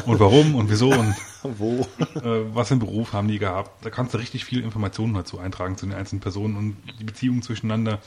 Und 0.05 0.19
warum 0.19 0.55
und 0.55 0.69
wieso 0.71 0.89
und 0.89 1.15
Wo? 1.43 1.87
äh, 2.15 2.41
was 2.53 2.67
für 2.69 2.73
einen 2.73 2.79
Beruf 2.81 3.13
haben 3.13 3.27
die 3.27 3.39
gehabt. 3.39 3.85
Da 3.85 3.89
kannst 3.89 4.13
du 4.13 4.17
richtig 4.17 4.45
viele 4.45 4.63
Informationen 4.63 5.13
dazu 5.13 5.37
eintragen 5.39 5.77
zu 5.77 5.85
den 5.85 5.95
einzelnen 5.95 6.21
Personen 6.21 6.55
und 6.57 6.77
die 6.99 7.03
Beziehungen 7.03 7.41
zwischeneinander. 7.43 7.99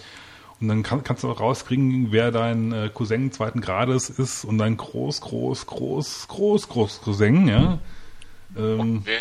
Und 0.65 0.69
dann 0.69 0.82
kann, 0.82 1.05
kannst 1.05 1.23
du 1.23 1.31
auch 1.31 1.41
rauskriegen, 1.41 2.11
wer 2.11 2.31
dein 2.31 2.73
äh, 2.73 2.89
Cousin 2.89 3.31
zweiten 3.32 3.61
Grades 3.61 4.09
ist 4.09 4.47
und 4.47 4.57
dein 4.57 4.78
Groß, 4.78 5.20
Groß, 5.20 5.66
Groß, 5.66 6.27
Groß, 6.27 6.69
Groß 6.70 7.03
Cousin, 7.03 7.47
ja. 7.49 7.78
Ähm, 8.57 9.03
Okay. 9.03 9.20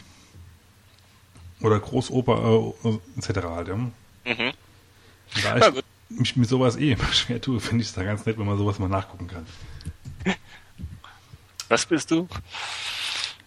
Oder 1.60 1.82
Großoper 1.82 2.74
äh, 2.86 2.98
etc. 3.18 3.46
halt, 3.46 3.68
ja. 3.68 3.76
Mhm. 3.76 3.92
Da 5.44 5.58
Na 5.60 5.68
ich 5.68 6.18
mich 6.18 6.36
mit 6.38 6.48
sowas 6.48 6.78
eh 6.78 6.94
immer 6.94 7.08
schwer 7.12 7.42
tue, 7.42 7.60
finde 7.60 7.82
ich 7.82 7.90
es 7.90 7.94
da 7.94 8.04
ganz 8.04 8.26
nett, 8.26 8.38
wenn 8.38 8.46
man 8.46 8.58
sowas 8.58 8.80
mal 8.80 8.88
nachgucken 8.88 9.28
kann. 9.28 9.46
Was 11.68 11.86
bist 11.86 12.10
du? 12.10 12.30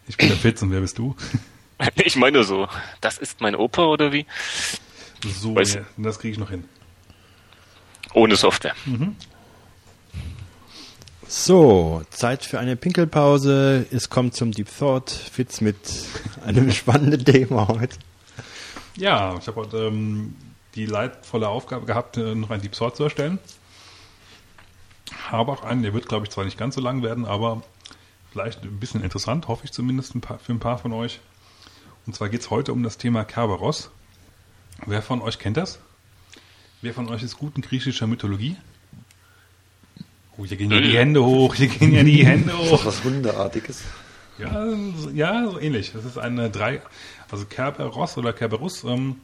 Ich 0.07 0.19
bin 0.19 0.29
der 0.29 0.37
Fitz 0.37 0.61
und 0.61 0.71
wer 0.71 0.83
bist 0.83 0.99
du? 0.99 1.17
Ich 2.05 2.17
meine 2.17 2.45
so, 2.45 2.69
das 3.01 3.17
ist 3.17 3.41
mein 3.41 3.55
Opa 3.55 3.85
oder 3.85 4.11
wie? 4.13 4.27
So, 5.23 5.59
ja, 5.59 5.83
das 5.97 6.19
kriege 6.19 6.33
ich 6.33 6.39
noch 6.39 6.49
hin. 6.51 6.65
Ohne 8.17 8.37
Software. 8.37 8.75
So, 11.29 12.03
Zeit 12.09 12.47
für 12.47 12.59
eine 12.59 12.75
Pinkelpause. 12.75 13.85
Es 13.91 14.09
kommt 14.09 14.35
zum 14.35 14.53
Deep 14.53 14.69
Thought. 14.79 15.11
Fitz 15.11 15.61
mit 15.61 15.77
einem 16.43 16.71
spannenden 16.73 17.27
Thema 17.27 17.69
heute. 17.69 17.99
Ja, 18.97 19.37
ich 19.39 19.47
habe 19.47 19.61
heute 19.61 19.89
ähm, 19.89 20.35
die 20.77 20.87
leidvolle 20.87 21.47
Aufgabe 21.47 21.85
gehabt, 21.85 22.17
äh, 22.17 22.35
noch 22.35 22.49
einen 22.49 22.63
Deep 22.63 22.75
Sort 22.75 22.97
zu 22.97 23.05
erstellen. 23.05 23.39
Habe 25.31 25.53
auch 25.53 25.63
einen, 25.63 25.83
der 25.83 25.93
wird, 25.93 26.09
glaube 26.09 26.25
ich, 26.25 26.31
zwar 26.31 26.47
nicht 26.47 26.57
ganz 26.57 26.75
so 26.77 26.81
lang 26.81 27.03
werden, 27.03 27.27
aber 27.27 27.63
vielleicht 28.33 28.63
ein 28.63 28.81
bisschen 28.81 29.03
interessant, 29.03 29.47
hoffe 29.47 29.67
ich 29.67 29.73
zumindest 29.73 30.15
ein 30.15 30.23
paar, 30.23 30.39
für 30.39 30.53
ein 30.53 30.59
paar 30.59 30.79
von 30.79 30.95
euch. 30.95 31.21
Und 32.07 32.17
zwar 32.17 32.31
geht 32.31 32.41
es 32.41 32.49
heute 32.49 32.73
um 32.73 32.83
das 32.83 32.97
Thema 32.97 33.25
Kerberos. 33.25 33.91
Wer 34.87 35.03
von 35.03 35.21
euch 35.21 35.39
kennt 35.39 35.59
das? 35.59 35.81
Wer 36.87 36.95
von 36.95 37.09
euch 37.09 37.25
ist 37.25 37.37
gut 37.37 37.57
in 37.57 37.63
griechischer 37.63 38.07
Mythologie? 38.07 38.55
Oh, 40.39 40.45
hier 40.45 40.57
gehen 40.57 40.71
ja 40.71 40.81
die 40.81 40.97
Hände 40.97 41.25
hoch, 41.25 41.57
hier 41.57 41.67
gehen 41.67 41.91
ja 41.93 42.05
die 42.05 42.25
Hände 42.25 42.53
Ist 42.53 42.59
hoch. 42.71 42.85
das 42.85 42.87
was 42.87 43.03
Hundeartiges? 43.03 43.81
Ja, 44.39 44.65
so- 44.97 45.11
ja, 45.11 45.51
so 45.51 45.59
ähnlich. 45.59 45.91
Das 45.95 46.05
ist 46.05 46.17
eine 46.17 46.49
drei, 46.49 46.81
also 47.29 47.45
Kerberos 47.45 48.17
oder 48.19 48.33
Kerberus 48.33 48.85
ähm, 48.85 49.17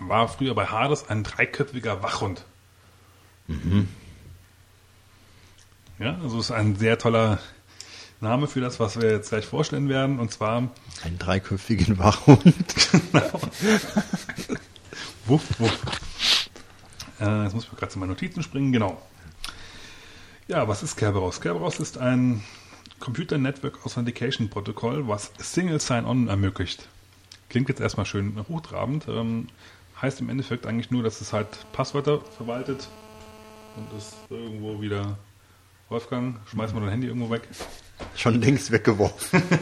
war 0.00 0.28
früher 0.28 0.54
bei 0.54 0.64
Hades 0.64 1.06
ein 1.10 1.24
dreiköpfiger 1.24 2.02
Wachhund. 2.02 2.46
Ja, 5.98 6.18
also 6.22 6.40
ist 6.40 6.52
ein 6.52 6.76
sehr 6.76 6.96
toller 6.96 7.38
Name 8.22 8.46
für 8.46 8.62
das, 8.62 8.80
was 8.80 8.98
wir 8.98 9.10
jetzt 9.10 9.28
gleich 9.28 9.44
vorstellen 9.44 9.90
werden. 9.90 10.18
Und 10.20 10.32
zwar 10.32 10.70
Einen 11.02 11.18
dreiköpfigen 11.18 11.98
Wachhund. 11.98 12.40
Wuff, 15.26 15.42
wuff. 15.58 15.78
Äh, 17.20 17.44
jetzt 17.44 17.54
muss 17.54 17.64
ich 17.64 17.72
mal 17.72 17.78
gerade 17.78 17.92
zu 17.92 17.98
meinen 17.98 18.10
Notizen 18.10 18.42
springen. 18.42 18.72
Genau. 18.72 19.00
Ja, 20.48 20.68
was 20.68 20.82
ist 20.82 20.96
Kerberos? 20.96 21.40
Kerberos 21.40 21.80
ist 21.80 21.98
ein 21.98 22.42
Computer 23.00 23.38
Network 23.38 23.84
Authentication 23.84 24.50
Protokoll, 24.50 25.08
was 25.08 25.32
Single 25.38 25.80
Sign-On 25.80 26.28
ermöglicht. 26.28 26.88
Klingt 27.48 27.68
jetzt 27.68 27.80
erstmal 27.80 28.06
schön 28.06 28.44
hochtrabend. 28.48 29.06
Ähm, 29.08 29.48
heißt 30.00 30.20
im 30.20 30.28
Endeffekt 30.28 30.66
eigentlich 30.66 30.90
nur, 30.90 31.02
dass 31.02 31.20
es 31.20 31.32
halt 31.32 31.48
Passwörter 31.72 32.20
verwaltet 32.36 32.88
und 33.76 33.86
es 33.96 34.14
irgendwo 34.28 34.80
wieder 34.80 35.18
Wolfgang, 35.88 36.36
schmeiß 36.50 36.72
mal 36.72 36.80
dein 36.80 36.90
Handy 36.90 37.06
irgendwo 37.06 37.30
weg. 37.30 37.48
Schon 38.16 38.40
längst 38.40 38.70
weggeworfen. 38.70 39.42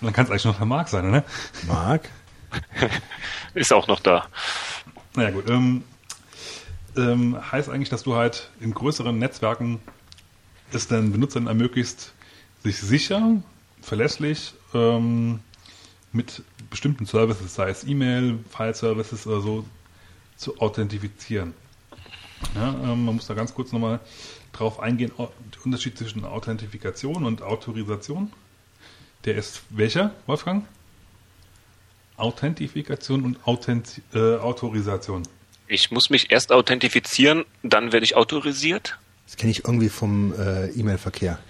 Und 0.00 0.06
dann 0.06 0.12
kann 0.14 0.24
es 0.24 0.30
eigentlich 0.30 0.46
noch 0.46 0.56
der 0.56 0.66
Mark 0.66 0.88
sein, 0.88 1.10
ne? 1.10 1.24
Marc? 1.66 2.08
Ist 3.54 3.72
auch 3.72 3.86
noch 3.86 4.00
da. 4.00 4.26
Naja 5.14 5.30
gut, 5.30 5.48
ähm, 5.50 5.84
ähm, 6.96 7.36
heißt 7.50 7.68
eigentlich, 7.68 7.88
dass 7.88 8.02
du 8.02 8.14
halt 8.14 8.50
in 8.60 8.74
größeren 8.74 9.18
Netzwerken 9.18 9.80
es 10.72 10.88
den 10.88 11.12
Benutzern 11.12 11.46
ermöglicht, 11.46 12.12
sich 12.62 12.78
sicher, 12.78 13.42
verlässlich 13.80 14.54
ähm, 14.74 15.40
mit 16.12 16.42
bestimmten 16.68 17.06
Services, 17.06 17.54
sei 17.54 17.70
es 17.70 17.84
E-Mail, 17.84 18.38
File-Services 18.50 19.26
oder 19.26 19.40
so, 19.40 19.64
zu 20.36 20.58
authentifizieren. 20.58 21.54
Ja, 22.54 22.70
ähm, 22.70 23.04
man 23.04 23.16
muss 23.16 23.26
da 23.26 23.34
ganz 23.34 23.54
kurz 23.54 23.72
nochmal 23.72 24.00
drauf 24.52 24.80
eingehen, 24.80 25.12
der 25.18 25.64
Unterschied 25.64 25.98
zwischen 25.98 26.24
Authentifikation 26.24 27.24
und 27.24 27.42
Autorisation. 27.42 28.32
Der 29.24 29.34
ist 29.36 29.62
welcher, 29.70 30.12
Wolfgang? 30.26 30.66
Authentifikation 32.16 33.24
und 33.24 33.46
Authent 33.46 34.02
äh, 34.14 34.36
Autorisation. 34.36 35.22
Ich 35.70 35.92
muss 35.92 36.10
mich 36.10 36.32
erst 36.32 36.50
authentifizieren, 36.50 37.44
dann 37.62 37.92
werde 37.92 38.02
ich 38.02 38.16
autorisiert. 38.16 38.98
Das 39.24 39.36
kenne 39.36 39.52
ich 39.52 39.64
irgendwie 39.64 39.88
vom 39.88 40.34
äh, 40.34 40.66
E-Mail-Verkehr. 40.70 41.38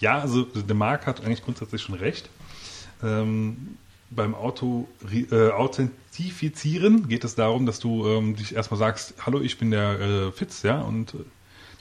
Ja, 0.00 0.20
also 0.20 0.44
der 0.44 0.76
Marc 0.76 1.08
hat 1.08 1.24
eigentlich 1.24 1.42
grundsätzlich 1.42 1.82
schon 1.82 1.96
recht. 1.96 2.30
Ähm, 3.02 3.76
beim 4.10 4.36
Auto, 4.36 4.86
äh, 5.10 5.50
Authentifizieren 5.50 7.08
geht 7.08 7.24
es 7.24 7.34
darum, 7.34 7.66
dass 7.66 7.80
du 7.80 8.06
ähm, 8.06 8.36
dich 8.36 8.54
erstmal 8.54 8.78
sagst, 8.78 9.14
hallo, 9.26 9.40
ich 9.40 9.58
bin 9.58 9.72
der 9.72 9.98
äh, 9.98 10.30
Fitz, 10.30 10.62
ja, 10.62 10.80
und 10.82 11.14
äh, 11.14 11.24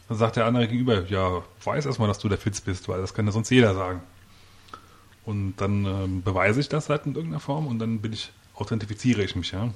dann 0.10 0.18
sagt 0.18 0.36
der 0.36 0.46
andere 0.46 0.68
gegenüber, 0.68 1.06
ja, 1.06 1.44
weiß 1.64 1.86
erstmal, 1.86 2.08
dass 2.08 2.18
du 2.18 2.28
der 2.28 2.40
Fitz 2.40 2.60
bist, 2.60 2.88
weil 2.88 3.00
das 3.02 3.14
kann 3.14 3.28
ja 3.28 3.32
sonst 3.32 3.52
jeder 3.52 3.76
sagen. 3.76 4.02
Und 5.24 5.58
dann 5.58 5.86
ähm, 5.86 6.24
beweise 6.24 6.60
ich 6.60 6.70
das 6.70 6.90
halt 6.90 7.06
in 7.06 7.14
irgendeiner 7.14 7.40
Form 7.40 7.68
und 7.68 7.78
dann 7.78 8.02
bin 8.02 8.14
ich, 8.14 8.32
authentifiziere 8.56 9.22
ich 9.22 9.36
mich, 9.36 9.52
ja. 9.52 9.72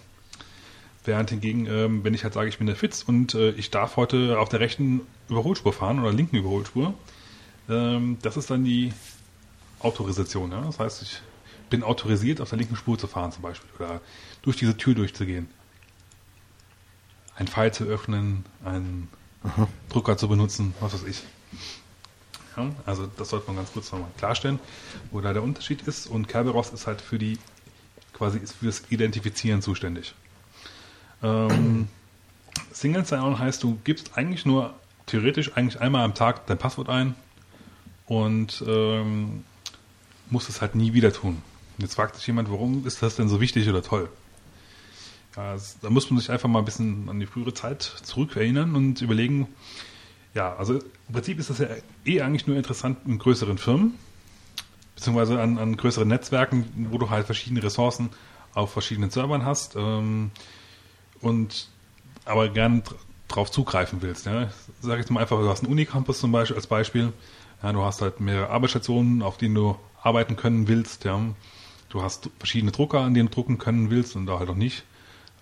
Während 1.04 1.32
hingegen, 1.32 1.66
ähm, 1.66 2.04
wenn 2.04 2.14
ich 2.14 2.24
halt 2.24 2.34
sage, 2.34 2.50
ich 2.50 2.60
bin 2.60 2.68
der 2.68 2.76
Fitz 2.76 3.04
und 3.04 3.34
äh, 3.34 3.52
ich 3.52 3.72
darf 3.72 3.98
heute 3.98 4.38
auf 4.40 4.50
der 4.50 4.60
rechten 4.60 5.02
Überholspur 5.30 5.74
fahren 5.74 6.00
oder 6.00 6.14
linken 6.14 6.36
Überholspur, 6.36 6.94
ähm, 7.70 8.18
das 8.22 8.38
ist 8.38 8.52
dann 8.52 8.64
die 8.64 8.94
Autorisation. 9.80 10.52
Ja? 10.52 10.62
Das 10.62 10.80
heißt, 10.80 11.02
ich 11.02 11.22
bin 11.72 11.82
autorisiert, 11.84 12.40
auf 12.40 12.50
der 12.50 12.60
linken 12.60 12.76
Spur 12.76 13.00
zu 13.00 13.08
fahren 13.08 13.32
zum 13.32 13.42
Beispiel 13.42 13.70
oder 13.80 14.02
durch 14.44 14.58
diese 14.58 14.78
Tür 14.78 14.94
durchzugehen. 14.94 15.50
Ein 17.36 17.48
Pfeil 17.48 17.74
zu 17.74 17.86
öffnen, 17.86 18.46
einen 18.64 19.08
Drucker 19.90 20.18
zu 20.18 20.28
benutzen, 20.28 20.76
was 20.80 20.94
weiß 20.94 21.04
ich. 21.06 21.24
Ja, 22.58 22.70
also 22.86 23.08
das 23.18 23.30
sollte 23.30 23.48
man 23.48 23.56
ganz 23.56 23.72
kurz 23.72 23.92
nochmal 23.92 24.10
klarstellen, 24.18 24.60
wo 25.10 25.22
da 25.22 25.34
der 25.34 25.42
Unterschied 25.42 25.82
ist. 25.84 26.08
Und 26.08 26.28
Kerberos 26.28 26.70
ist 26.72 26.86
halt 26.86 27.02
für 27.02 27.18
die, 27.18 27.40
quasi 28.14 28.38
ist 28.38 28.54
für 28.54 28.66
das 28.66 28.84
Identifizieren 28.90 29.62
zuständig. 29.62 30.14
Ähm, 31.24 31.88
Single 32.72 33.06
Sign-On 33.06 33.38
heißt, 33.38 33.64
du 33.64 33.80
gibst 33.84 34.18
eigentlich 34.18 34.46
nur 34.46 34.74
theoretisch 35.06 35.54
eigentlich 35.56 35.82
einmal 35.82 36.04
am 36.04 36.14
Tag 36.14 36.48
dein 36.48 36.58
Passwort 36.58 36.90
ein 36.90 37.16
und 38.06 38.64
ähm, 38.68 39.44
musst 40.30 40.50
es 40.50 40.62
halt 40.62 40.76
nie 40.76 40.94
wieder 40.94 41.14
tun. 41.14 41.42
Jetzt 41.78 41.96
fragt 41.96 42.16
sich 42.16 42.26
jemand, 42.28 42.50
warum 42.52 42.86
ist 42.86 43.02
das 43.02 43.16
denn 43.16 43.28
so 43.28 43.42
wichtig 43.42 43.68
oder 43.70 43.82
toll? 43.82 44.10
Ja, 45.36 45.56
da 45.82 45.90
muss 45.90 46.10
man 46.10 46.20
sich 46.20 46.30
einfach 46.30 46.50
mal 46.50 46.60
ein 46.60 46.66
bisschen 46.66 47.10
an 47.10 47.20
die 47.20 47.26
frühere 47.26 47.54
Zeit 47.54 47.82
zurückerinnern 47.82 48.76
und 48.76 49.02
überlegen, 49.02 49.48
ja, 50.34 50.56
also 50.56 50.76
im 50.76 51.14
Prinzip 51.14 51.40
ist 51.40 51.50
das 51.50 51.60
ja 51.60 51.68
eh 52.06 52.22
eigentlich 52.22 52.48
nur 52.48 52.58
interessant 52.58 53.00
in 53.06 53.18
größeren 53.18 53.58
Firmen, 53.58 53.96
beziehungsweise 54.96 55.42
an, 55.42 55.58
an 55.58 55.78
größeren 55.78 56.08
Netzwerken, 56.08 56.88
wo 56.92 56.98
du 56.98 57.10
halt 57.10 57.26
verschiedene 57.26 57.64
Ressourcen 57.64 58.10
auf 58.54 58.74
verschiedenen 58.74 59.10
Servern 59.10 59.46
hast 59.46 59.76
ähm, 59.78 60.32
und 61.22 61.68
aber 62.26 62.50
gern 62.50 62.84
dr- 62.84 62.98
drauf 63.28 63.52
zugreifen 63.52 64.02
willst. 64.02 64.26
Ja. 64.26 64.50
Sag 64.82 65.00
jetzt 65.00 65.12
mal 65.12 65.22
einfach, 65.22 65.38
du 65.40 65.50
hast 65.50 65.64
einen 65.64 65.72
Unicampus 65.72 66.20
zum 66.20 66.32
Beispiel 66.32 66.56
als 66.56 66.68
Beispiel. 66.68 67.14
Ja, 67.64 67.72
du 67.72 67.84
hast 67.84 68.02
halt 68.02 68.20
mehrere 68.20 68.50
Arbeitsstationen, 68.50 69.22
auf 69.22 69.38
denen 69.38 69.56
du 69.56 69.78
arbeiten 70.02 70.36
können 70.36 70.68
willst. 70.68 71.06
Ja. 71.06 71.20
Du 71.90 72.02
hast 72.02 72.30
verschiedene 72.40 72.72
Drucker, 72.72 73.02
an 73.02 73.14
denen 73.14 73.30
du 73.30 73.34
drucken 73.34 73.58
können 73.58 73.90
willst 73.90 74.16
und 74.16 74.26
da 74.26 74.40
halt 74.40 74.50
auch 74.50 74.56
nicht. 74.56 74.84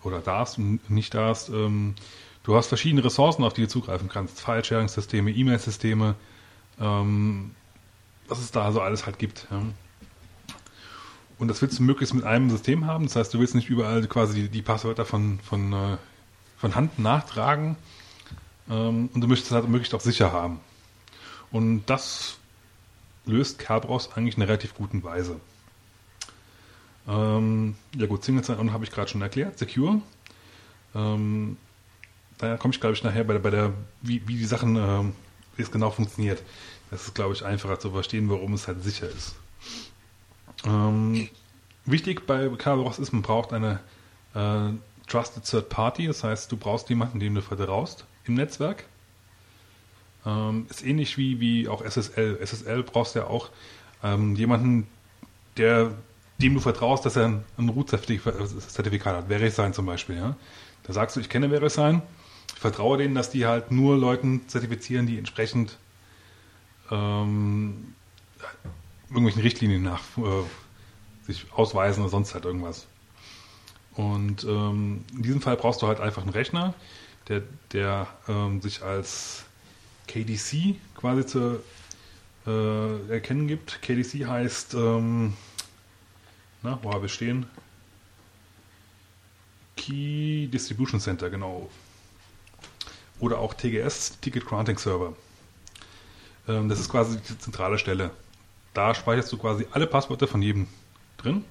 Oder 0.03 0.19
darfst 0.19 0.57
und 0.57 0.89
nicht 0.89 1.13
darfst. 1.13 1.49
Ähm, 1.49 1.95
du 2.43 2.55
hast 2.55 2.67
verschiedene 2.67 3.03
Ressourcen, 3.03 3.43
auf 3.43 3.53
die 3.53 3.61
du 3.61 3.67
zugreifen 3.67 4.09
kannst. 4.09 4.39
File-Sharing-Systeme, 4.41 5.31
E-Mail-Systeme, 5.31 6.15
ähm, 6.79 7.51
was 8.27 8.39
es 8.39 8.51
da 8.51 8.71
so 8.71 8.81
alles 8.81 9.05
halt 9.05 9.19
gibt. 9.19 9.47
Ja. 9.51 9.61
Und 11.39 11.47
das 11.47 11.61
willst 11.61 11.79
du 11.79 11.83
möglichst 11.83 12.13
mit 12.13 12.25
einem 12.25 12.49
System 12.49 12.85
haben. 12.85 13.05
Das 13.05 13.15
heißt, 13.15 13.33
du 13.33 13.39
willst 13.39 13.55
nicht 13.55 13.69
überall 13.69 14.05
quasi 14.07 14.41
die, 14.41 14.49
die 14.49 14.61
Passwörter 14.61 15.05
von, 15.05 15.39
von, 15.39 15.71
äh, 15.71 15.97
von 16.57 16.75
Hand 16.75 16.99
nachtragen. 16.99 17.77
Ähm, 18.69 19.09
und 19.13 19.21
du 19.21 19.27
möchtest 19.27 19.51
es 19.51 19.55
halt 19.55 19.67
möglichst 19.67 19.95
auch 19.95 20.01
sicher 20.01 20.33
haben. 20.33 20.59
Und 21.51 21.85
das 21.85 22.37
löst 23.25 23.57
Kerberos 23.57 24.11
eigentlich 24.15 24.35
in 24.35 24.43
einer 24.43 24.49
relativ 24.49 24.75
guten 24.75 25.01
Weise. 25.01 25.39
Ähm, 27.07 27.75
ja 27.95 28.05
gut, 28.05 28.23
Single 28.23 28.43
Sign-On 28.43 28.73
habe 28.73 28.83
ich 28.83 28.91
gerade 28.91 29.09
schon 29.09 29.21
erklärt. 29.21 29.57
Secure. 29.57 30.01
Ähm, 30.93 31.57
da 32.37 32.57
komme 32.57 32.73
ich, 32.73 32.81
glaube 32.81 32.95
ich, 32.95 33.03
nachher 33.03 33.23
bei 33.23 33.33
der, 33.33 33.39
bei 33.39 33.49
der 33.49 33.73
wie, 34.01 34.27
wie 34.27 34.35
die 34.35 34.45
Sachen, 34.45 34.75
ähm, 34.75 35.13
wie 35.55 35.61
es 35.61 35.71
genau 35.71 35.89
funktioniert. 35.89 36.43
Das 36.91 37.05
ist, 37.05 37.15
glaube 37.15 37.33
ich, 37.33 37.45
einfacher 37.45 37.79
zu 37.79 37.91
verstehen, 37.91 38.29
warum 38.29 38.53
es 38.53 38.67
halt 38.67 38.83
sicher 38.83 39.07
ist. 39.09 39.35
Ähm, 40.65 41.29
wichtig 41.85 42.25
bei 42.25 42.49
Kerberos 42.49 42.99
ist, 42.99 43.11
man 43.11 43.21
braucht 43.21 43.53
eine 43.53 43.79
äh, 44.33 44.71
Trusted 45.07 45.43
Third 45.43 45.69
Party. 45.69 46.07
Das 46.07 46.23
heißt, 46.23 46.51
du 46.51 46.57
brauchst 46.57 46.89
jemanden, 46.89 47.19
dem 47.19 47.35
du 47.35 47.41
vertraust 47.41 48.05
im 48.25 48.35
Netzwerk. 48.35 48.85
Ähm, 50.25 50.67
ist 50.69 50.85
ähnlich 50.85 51.17
wie, 51.17 51.39
wie 51.39 51.67
auch 51.67 51.83
SSL. 51.83 52.39
SSL 52.45 52.83
brauchst 52.83 53.15
ja 53.15 53.27
auch 53.27 53.49
ähm, 54.03 54.35
jemanden, 54.35 54.87
der, 55.57 55.91
dem 56.41 56.53
du 56.53 56.59
vertraust, 56.59 57.05
dass 57.05 57.15
er 57.15 57.25
ein, 57.25 57.43
ein 57.57 57.69
Root-Zertifikat 57.69 59.15
hat. 59.15 59.29
VeriSign 59.29 59.73
zum 59.73 59.85
Beispiel. 59.85 60.17
Ja? 60.17 60.35
Da 60.83 60.93
sagst 60.93 61.15
du, 61.15 61.19
ich 61.19 61.29
kenne 61.29 61.49
VeriSign. 61.49 62.01
Ich 62.53 62.59
vertraue 62.59 62.97
denen, 62.97 63.15
dass 63.15 63.29
die 63.29 63.45
halt 63.45 63.71
nur 63.71 63.97
Leuten 63.97 64.47
zertifizieren, 64.47 65.07
die 65.07 65.17
entsprechend 65.17 65.77
ähm, 66.91 67.93
irgendwelchen 69.09 69.41
Richtlinien 69.41 69.83
nach 69.83 70.01
äh, 70.17 70.43
sich 71.25 71.45
ausweisen 71.53 72.01
oder 72.01 72.09
sonst 72.09 72.33
halt 72.33 72.45
irgendwas. 72.45 72.87
Und 73.95 74.43
ähm, 74.43 75.03
in 75.13 75.23
diesem 75.23 75.41
Fall 75.41 75.57
brauchst 75.57 75.81
du 75.81 75.87
halt 75.87 75.99
einfach 75.99 76.21
einen 76.21 76.31
Rechner, 76.31 76.73
der, 77.27 77.43
der 77.73 78.07
ähm, 78.27 78.61
sich 78.61 78.81
als 78.81 79.45
KDC 80.07 80.75
quasi 80.95 81.25
zu 81.25 81.59
äh, 82.47 83.11
erkennen 83.11 83.47
gibt. 83.47 83.81
KDC 83.81 84.25
heißt, 84.25 84.73
ähm, 84.75 85.33
na, 86.63 86.79
wo 86.81 86.91
habe 86.93 87.07
ich 87.07 87.13
stehen? 87.13 87.45
Key 89.75 90.47
Distribution 90.47 90.99
Center, 90.99 91.29
genau. 91.29 91.69
Oder 93.19 93.39
auch 93.39 93.53
TGS, 93.53 94.19
Ticket 94.21 94.45
Granting 94.45 94.77
Server. 94.77 95.13
Ähm, 96.47 96.69
das 96.69 96.79
ist 96.79 96.89
quasi 96.89 97.17
die 97.17 97.37
zentrale 97.37 97.77
Stelle. 97.77 98.11
Da 98.79 98.95
speicherst 98.95 99.29
du 99.33 99.37
quasi 99.37 99.67
alle 99.71 99.87
Passwörter 99.87 100.25
von 100.25 100.41
jedem 100.41 100.65
drin. 101.17 101.43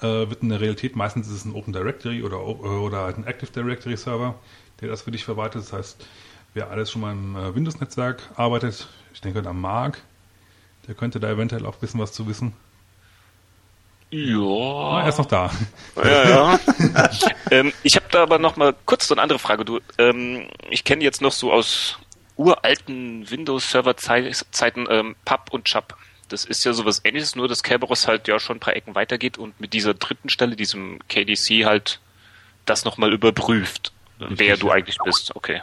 Äh, 0.00 0.30
wird 0.30 0.42
in 0.42 0.48
der 0.48 0.62
Realität 0.62 0.96
meistens 0.96 1.28
ist 1.28 1.34
es 1.34 1.44
ein 1.44 1.54
Open 1.54 1.74
Directory 1.74 2.22
oder, 2.22 2.42
oder 2.42 3.02
halt 3.02 3.18
ein 3.18 3.26
Active 3.26 3.50
Directory 3.52 3.98
Server, 3.98 4.34
der 4.80 4.88
das 4.88 5.02
für 5.02 5.10
dich 5.10 5.26
verwaltet. 5.26 5.60
Das 5.60 5.74
heißt, 5.74 6.06
wer 6.54 6.70
alles 6.70 6.90
schon 6.90 7.02
mal 7.02 7.12
im 7.12 7.36
äh, 7.36 7.54
Windows-Netzwerk 7.54 8.22
arbeitet, 8.36 8.88
ich 9.12 9.20
denke, 9.20 9.42
da 9.42 9.52
Mark, 9.52 10.00
der 10.88 10.94
könnte 10.94 11.20
da 11.20 11.28
eventuell 11.30 11.66
auch 11.66 11.74
ein 11.74 11.80
bisschen 11.80 12.00
was 12.00 12.12
zu 12.12 12.26
wissen. 12.26 12.54
Ah, 14.10 14.16
Ja. 14.16 15.00
er 15.02 15.08
ist 15.10 15.18
noch 15.18 15.26
da. 15.26 15.50
Ja, 16.02 16.28
ja. 16.30 16.60
ähm, 17.50 17.74
ich 17.82 17.96
habe 17.96 18.06
da 18.10 18.22
aber 18.22 18.38
noch 18.38 18.56
mal 18.56 18.74
kurz 18.86 19.06
so 19.06 19.14
eine 19.14 19.20
andere 19.20 19.38
Frage. 19.38 19.66
Du, 19.66 19.80
ähm, 19.98 20.46
ich 20.70 20.82
kenne 20.82 21.04
jetzt 21.04 21.20
noch 21.20 21.32
so 21.32 21.52
aus 21.52 21.98
uralten 22.36 23.28
Windows-Server-Zeiten 23.30 24.86
ähm, 24.88 25.14
Pub 25.26 25.48
und 25.50 25.66
Chub. 25.66 25.94
Das 26.34 26.44
ist 26.44 26.64
ja 26.64 26.72
sowas 26.72 27.00
ähnliches, 27.04 27.36
nur 27.36 27.46
dass 27.46 27.62
Kerberos 27.62 28.08
halt 28.08 28.26
ja 28.26 28.40
schon 28.40 28.56
ein 28.56 28.60
paar 28.60 28.74
Ecken 28.74 28.96
weitergeht 28.96 29.38
und 29.38 29.60
mit 29.60 29.72
dieser 29.72 29.94
dritten 29.94 30.28
Stelle, 30.28 30.56
diesem 30.56 30.98
KDC, 31.08 31.64
halt 31.64 32.00
das 32.66 32.84
nochmal 32.84 33.12
überprüft, 33.12 33.92
Richtig, 34.18 34.38
wer 34.40 34.56
du 34.56 34.66
ja. 34.66 34.72
eigentlich 34.74 34.98
bist. 35.04 35.36
Okay. 35.36 35.62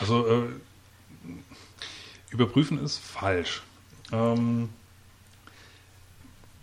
Also 0.00 0.26
äh, 0.26 0.48
überprüfen 2.30 2.82
ist 2.82 2.98
falsch. 2.98 3.62
Ähm, 4.10 4.70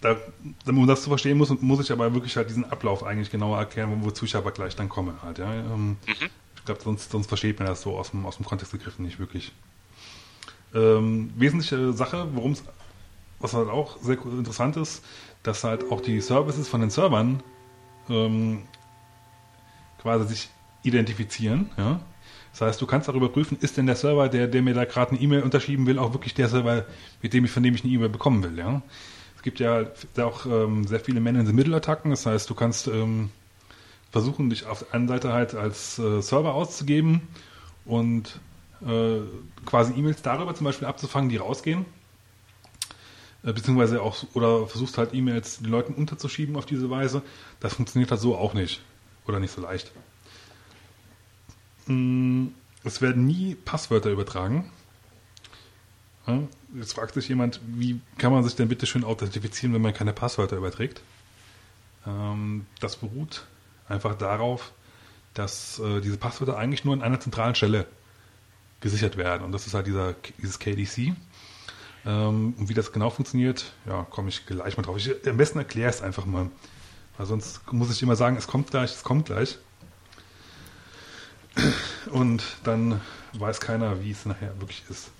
da, 0.01 0.17
um 0.65 0.85
das 0.85 1.03
zu 1.03 1.09
verstehen, 1.09 1.37
muss, 1.37 1.49
muss 1.61 1.79
ich 1.79 1.91
aber 1.93 2.13
wirklich 2.13 2.35
halt 2.35 2.49
diesen 2.49 2.69
Ablauf 2.69 3.03
eigentlich 3.03 3.31
genauer 3.31 3.57
erklären, 3.57 4.03
wozu 4.03 4.25
ich 4.25 4.35
aber 4.35 4.51
gleich 4.51 4.75
dann 4.75 4.89
komme 4.89 5.13
halt, 5.23 5.37
ja. 5.37 5.53
Ähm, 5.53 5.95
Ich 6.57 6.65
glaube, 6.65 6.81
sonst, 6.83 7.09
sonst 7.11 7.27
versteht 7.27 7.57
man 7.59 7.69
das 7.69 7.81
so 7.81 7.97
aus 7.97 8.11
dem, 8.11 8.25
aus 8.25 8.35
dem 8.35 8.45
Kontext 8.45 8.73
gegriffen 8.73 9.05
nicht 9.05 9.17
wirklich. 9.19 9.53
Ähm, 10.75 11.31
wesentliche 11.37 11.93
Sache, 11.93 12.27
worum 12.33 12.51
es, 12.51 12.63
was 13.39 13.53
halt 13.53 13.69
auch 13.69 13.97
sehr 14.01 14.17
interessant 14.23 14.77
ist, 14.77 15.03
dass 15.43 15.63
halt 15.63 15.91
auch 15.91 16.01
die 16.01 16.19
Services 16.21 16.67
von 16.67 16.81
den 16.81 16.89
Servern 16.89 17.43
ähm, 18.09 18.63
quasi 20.01 20.27
sich 20.27 20.49
identifizieren, 20.83 21.69
ja. 21.77 21.99
Das 22.51 22.61
heißt, 22.61 22.81
du 22.81 22.87
kannst 22.87 23.07
darüber 23.07 23.29
prüfen, 23.29 23.57
ist 23.61 23.77
denn 23.77 23.85
der 23.85 23.95
Server, 23.95 24.29
der, 24.29 24.47
der 24.47 24.63
mir 24.63 24.73
da 24.73 24.85
gerade 24.85 25.11
eine 25.11 25.19
E-Mail 25.19 25.43
unterschieben 25.43 25.85
will, 25.85 25.99
auch 25.99 26.13
wirklich 26.13 26.33
der 26.33 26.47
Server, 26.47 26.85
mit 27.21 27.33
dem 27.33 27.45
ich, 27.45 27.51
von 27.51 27.61
dem 27.61 27.75
ich 27.75 27.83
eine 27.83 27.93
E-Mail 27.93 28.09
bekommen 28.09 28.41
will, 28.43 28.57
ja. 28.57 28.81
Es 29.35 29.43
gibt 29.43 29.59
ja 29.59 29.85
auch 30.17 30.45
ähm, 30.47 30.87
sehr 30.87 30.99
viele 30.99 31.19
Man-in-the-Middle-Attacken, 31.19 32.09
das 32.09 32.25
heißt, 32.25 32.49
du 32.49 32.55
kannst 32.55 32.87
ähm, 32.87 33.29
versuchen, 34.11 34.49
dich 34.49 34.65
auf 34.65 34.79
der 34.79 34.95
einen 34.95 35.07
Seite 35.07 35.33
halt 35.33 35.53
als 35.53 35.99
äh, 35.99 36.21
Server 36.21 36.55
auszugeben 36.55 37.27
und 37.85 38.39
äh, 38.85 39.19
quasi 39.65 39.93
E-Mails 39.93 40.23
darüber 40.23 40.55
zum 40.55 40.65
Beispiel 40.65 40.87
abzufangen, 40.87 41.29
die 41.29 41.37
rausgehen. 41.37 41.85
Äh, 43.43 43.53
beziehungsweise 43.53 44.01
auch, 44.01 44.23
oder 44.33 44.67
versuchst 44.67 44.97
halt 44.97 45.13
E-Mails 45.13 45.59
den 45.59 45.69
Leuten 45.71 45.93
unterzuschieben 45.93 46.55
auf 46.55 46.65
diese 46.65 46.89
Weise. 46.89 47.21
Das 47.59 47.75
funktioniert 47.75 48.11
halt 48.11 48.21
so 48.21 48.35
auch 48.35 48.53
nicht. 48.53 48.81
Oder 49.27 49.39
nicht 49.39 49.51
so 49.51 49.61
leicht. 49.61 49.91
Mm, 51.87 52.47
Es 52.83 53.01
werden 53.01 53.25
nie 53.25 53.55
Passwörter 53.55 54.09
übertragen. 54.09 54.71
Jetzt 56.75 56.93
fragt 56.93 57.13
sich 57.13 57.29
jemand, 57.29 57.61
wie 57.65 58.01
kann 58.17 58.33
man 58.33 58.43
sich 58.43 58.55
denn 58.55 58.67
bitte 58.67 58.85
schön 58.85 59.05
authentifizieren, 59.05 59.73
wenn 59.73 59.81
man 59.81 59.93
keine 59.93 60.11
Passwörter 60.11 60.57
überträgt? 60.57 61.01
Ähm, 62.05 62.65
Das 62.81 62.97
beruht 62.97 63.45
einfach 63.87 64.15
darauf, 64.17 64.73
dass 65.33 65.79
äh, 65.79 66.01
diese 66.01 66.17
Passwörter 66.17 66.57
eigentlich 66.57 66.83
nur 66.83 66.93
an 66.93 67.01
einer 67.01 67.19
zentralen 67.21 67.55
Stelle 67.55 67.85
gesichert 68.81 69.15
werden. 69.15 69.43
Und 69.43 69.53
das 69.53 69.67
ist 69.67 69.73
halt 69.73 69.87
dieser, 69.87 70.15
dieses 70.41 70.59
KDC. 70.59 71.15
Ähm, 72.05 72.53
und 72.57 72.69
wie 72.69 72.73
das 72.73 72.91
genau 72.91 73.09
funktioniert, 73.09 73.73
ja, 73.85 74.03
komme 74.09 74.29
ich 74.29 74.45
gleich 74.45 74.77
mal 74.77 74.83
drauf. 74.83 74.97
Ich, 74.97 75.11
am 75.27 75.37
besten 75.37 75.59
erkläre 75.59 75.89
es 75.89 76.01
einfach 76.01 76.25
mal. 76.25 76.49
Weil 77.17 77.25
sonst 77.25 77.61
muss 77.71 77.91
ich 77.91 78.01
immer 78.03 78.15
sagen, 78.15 78.37
es 78.37 78.47
kommt 78.47 78.71
gleich, 78.71 78.93
es 78.93 79.03
kommt 79.03 79.25
gleich. 79.25 79.57
Und 82.11 82.43
dann 82.63 83.01
weiß 83.33 83.59
keiner, 83.59 84.03
wie 84.03 84.11
es 84.11 84.25
nachher 84.25 84.59
wirklich 84.59 84.83
ist. 84.89 85.11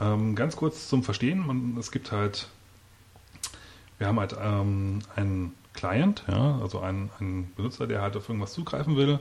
Ähm, 0.00 0.34
ganz 0.34 0.56
kurz 0.56 0.88
zum 0.88 1.04
Verstehen. 1.04 1.46
Man, 1.46 1.76
es 1.78 1.92
gibt 1.92 2.10
halt, 2.10 2.48
wir 3.98 4.08
haben 4.08 4.18
halt 4.18 4.36
ähm, 4.40 5.00
einen 5.14 5.54
Client, 5.74 6.24
ja, 6.28 6.58
also 6.60 6.80
einen, 6.80 7.10
einen 7.18 7.52
Benutzer, 7.54 7.86
der 7.86 8.02
halt 8.02 8.16
auf 8.16 8.28
irgendwas 8.28 8.52
zugreifen 8.52 8.96
will. 8.96 9.20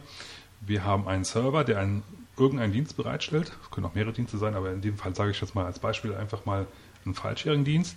Wir 0.60 0.84
haben 0.84 1.08
einen 1.08 1.24
Server, 1.24 1.64
der 1.64 1.80
einen, 1.80 2.04
irgendeinen 2.42 2.74
Dienst 2.74 2.98
bereitstellt. 2.98 3.52
Es 3.64 3.72
können 3.72 3.86
auch 3.86 3.94
mehrere 3.94 4.14
Dienste 4.14 4.38
sein, 4.38 4.56
aber 4.56 4.72
in 4.72 4.82
dem 4.82 4.98
Fall 4.98 5.16
sage 5.16 5.32
ich 5.32 5.40
jetzt 5.40 5.56
mal 5.56 5.66
als 5.66 5.80
Beispiel 5.80 6.16
einfach 6.16 6.46
mal 6.46 6.68
einen 7.06 7.14
File-Sharing-Dienst. 7.14 7.96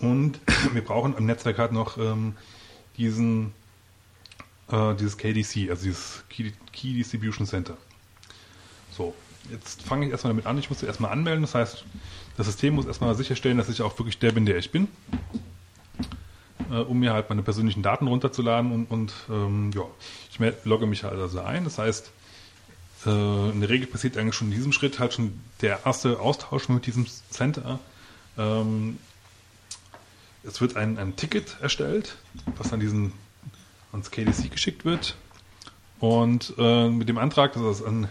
Und 0.00 0.40
wir 0.72 0.82
brauchen 0.82 1.16
im 1.16 1.26
Netzwerk 1.26 1.58
halt 1.58 1.72
noch 1.72 1.98
ähm, 1.98 2.34
diesen, 2.96 3.52
äh, 4.70 4.94
dieses 4.94 5.16
KDC, 5.18 5.70
also 5.70 5.84
dieses 5.84 6.24
Key, 6.28 6.52
Key 6.72 6.94
Distribution 6.94 7.46
Center. 7.46 7.76
So, 8.90 9.14
jetzt 9.50 9.82
fange 9.82 10.06
ich 10.06 10.12
erstmal 10.12 10.32
damit 10.32 10.46
an. 10.46 10.58
Ich 10.58 10.70
muss 10.70 10.82
erstmal 10.82 11.12
anmelden. 11.12 11.42
Das 11.42 11.54
heißt, 11.54 11.84
das 12.36 12.46
System 12.46 12.74
muss 12.74 12.86
erstmal 12.86 13.14
sicherstellen, 13.14 13.58
dass 13.58 13.68
ich 13.68 13.82
auch 13.82 13.98
wirklich 13.98 14.18
der 14.18 14.32
bin, 14.32 14.46
der 14.46 14.56
ich 14.56 14.70
bin. 14.70 14.88
Äh, 16.70 16.76
um 16.76 16.98
mir 16.98 17.12
halt 17.12 17.28
meine 17.28 17.42
persönlichen 17.42 17.82
Daten 17.82 18.06
runterzuladen 18.06 18.72
und, 18.72 18.90
und 18.90 19.12
ähm, 19.30 19.70
ja, 19.74 19.82
ich 20.30 20.64
logge 20.64 20.86
mich 20.86 21.04
halt 21.04 21.18
also 21.18 21.40
ein. 21.40 21.64
Das 21.64 21.78
heißt, 21.78 22.10
äh, 23.06 23.50
in 23.50 23.60
der 23.60 23.68
Regel 23.68 23.86
passiert 23.86 24.16
eigentlich 24.16 24.34
schon 24.34 24.48
in 24.48 24.54
diesem 24.54 24.72
Schritt 24.72 24.98
halt 24.98 25.14
schon 25.14 25.40
der 25.60 25.84
erste 25.84 26.20
Austausch 26.20 26.68
mit 26.68 26.86
diesem 26.86 27.06
Center. 27.30 27.78
Ähm, 28.38 28.98
es 30.42 30.60
wird 30.60 30.76
ein, 30.76 30.98
ein 30.98 31.16
Ticket 31.16 31.56
erstellt, 31.60 32.16
was 32.56 32.72
an 32.72 32.80
diesen 32.80 33.12
ans 33.92 34.10
KDC 34.10 34.50
geschickt 34.50 34.84
wird. 34.84 35.16
Und 36.00 36.54
äh, 36.58 36.88
mit 36.88 37.08
dem 37.08 37.18
Antrag, 37.18 37.54
das 37.54 37.80
ist 37.80 37.86
ein, 37.86 38.08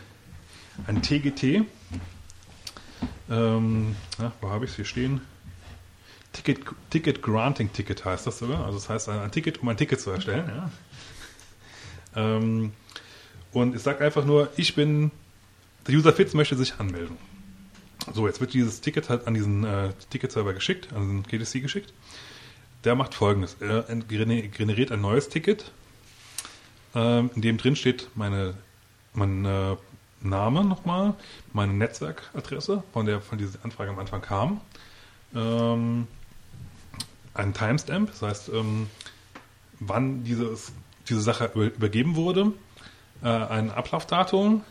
ein 0.88 1.02
TGT. 1.02 1.65
Ähm, 3.30 3.95
ja, 4.20 4.32
wo 4.41 4.49
habe 4.49 4.65
ich 4.65 4.72
es 4.72 4.76
hier 4.78 4.86
stehen? 4.86 5.22
Ticket, 6.32 6.61
Ticket 6.90 7.22
Granting 7.22 7.72
Ticket 7.72 8.03
heißt 8.03 8.26
das 8.26 8.40
sogar. 8.40 8.65
Also 8.65 8.80
das 8.80 8.90
heißt 8.90 9.10
ein, 9.10 9.20
ein 9.20 9.32
Ticket, 9.32 9.61
um 9.61 9.70
ein 9.70 9.78
Ticket 9.78 10.02
zu 10.02 10.10
erstellen. 10.10 10.48
Ja. 10.48 10.72
Ähm, 12.15 12.74
und 13.53 13.75
ich 13.75 13.81
sage 13.81 14.03
einfach 14.03 14.25
nur, 14.25 14.49
ich 14.57 14.75
bin, 14.75 15.11
der 15.88 15.95
User 15.95 16.13
Fitz 16.13 16.34
möchte 16.34 16.55
sich 16.55 16.75
anmelden. 16.80 17.17
So, 18.13 18.27
jetzt 18.27 18.41
wird 18.41 18.53
dieses 18.53 18.81
Ticket 18.81 19.09
halt 19.09 19.27
an 19.27 19.34
diesen 19.34 19.63
äh, 19.63 19.91
Ticket-Server 20.09 20.53
geschickt, 20.53 20.91
an 20.93 21.23
den 21.23 21.23
KDC 21.23 21.61
geschickt. 21.61 21.93
Der 22.84 22.95
macht 22.95 23.13
folgendes. 23.13 23.55
Er 23.61 23.84
generiert 23.84 24.91
ein 24.91 24.99
neues 24.99 25.30
Ticket, 25.30 25.71
ähm, 26.95 27.31
in 27.35 27.41
dem 27.41 27.57
drin 27.57 27.75
steht 27.75 28.09
meine, 28.15 28.55
mein 29.13 29.45
äh, 29.45 29.75
Name 30.21 30.63
nochmal, 30.63 31.15
meine 31.51 31.73
Netzwerkadresse, 31.73 32.84
von 32.93 33.05
der 33.05 33.21
von 33.21 33.38
dieser 33.38 33.63
Anfrage 33.63 33.91
am 33.91 33.99
Anfang 33.99 34.21
kam. 34.21 34.61
Ähm, 35.35 36.07
ein 37.34 37.53
Timestamp, 37.53 38.09
das 38.09 38.21
heißt, 38.21 38.49
ähm, 38.49 38.88
wann 39.80 40.23
dieses, 40.23 40.71
diese 41.09 41.21
Sache 41.21 41.51
über, 41.55 41.65
übergeben 41.65 42.15
wurde, 42.15 42.53
äh, 43.24 43.28
ein 43.28 43.72
Ablaufdatum, 43.72 44.64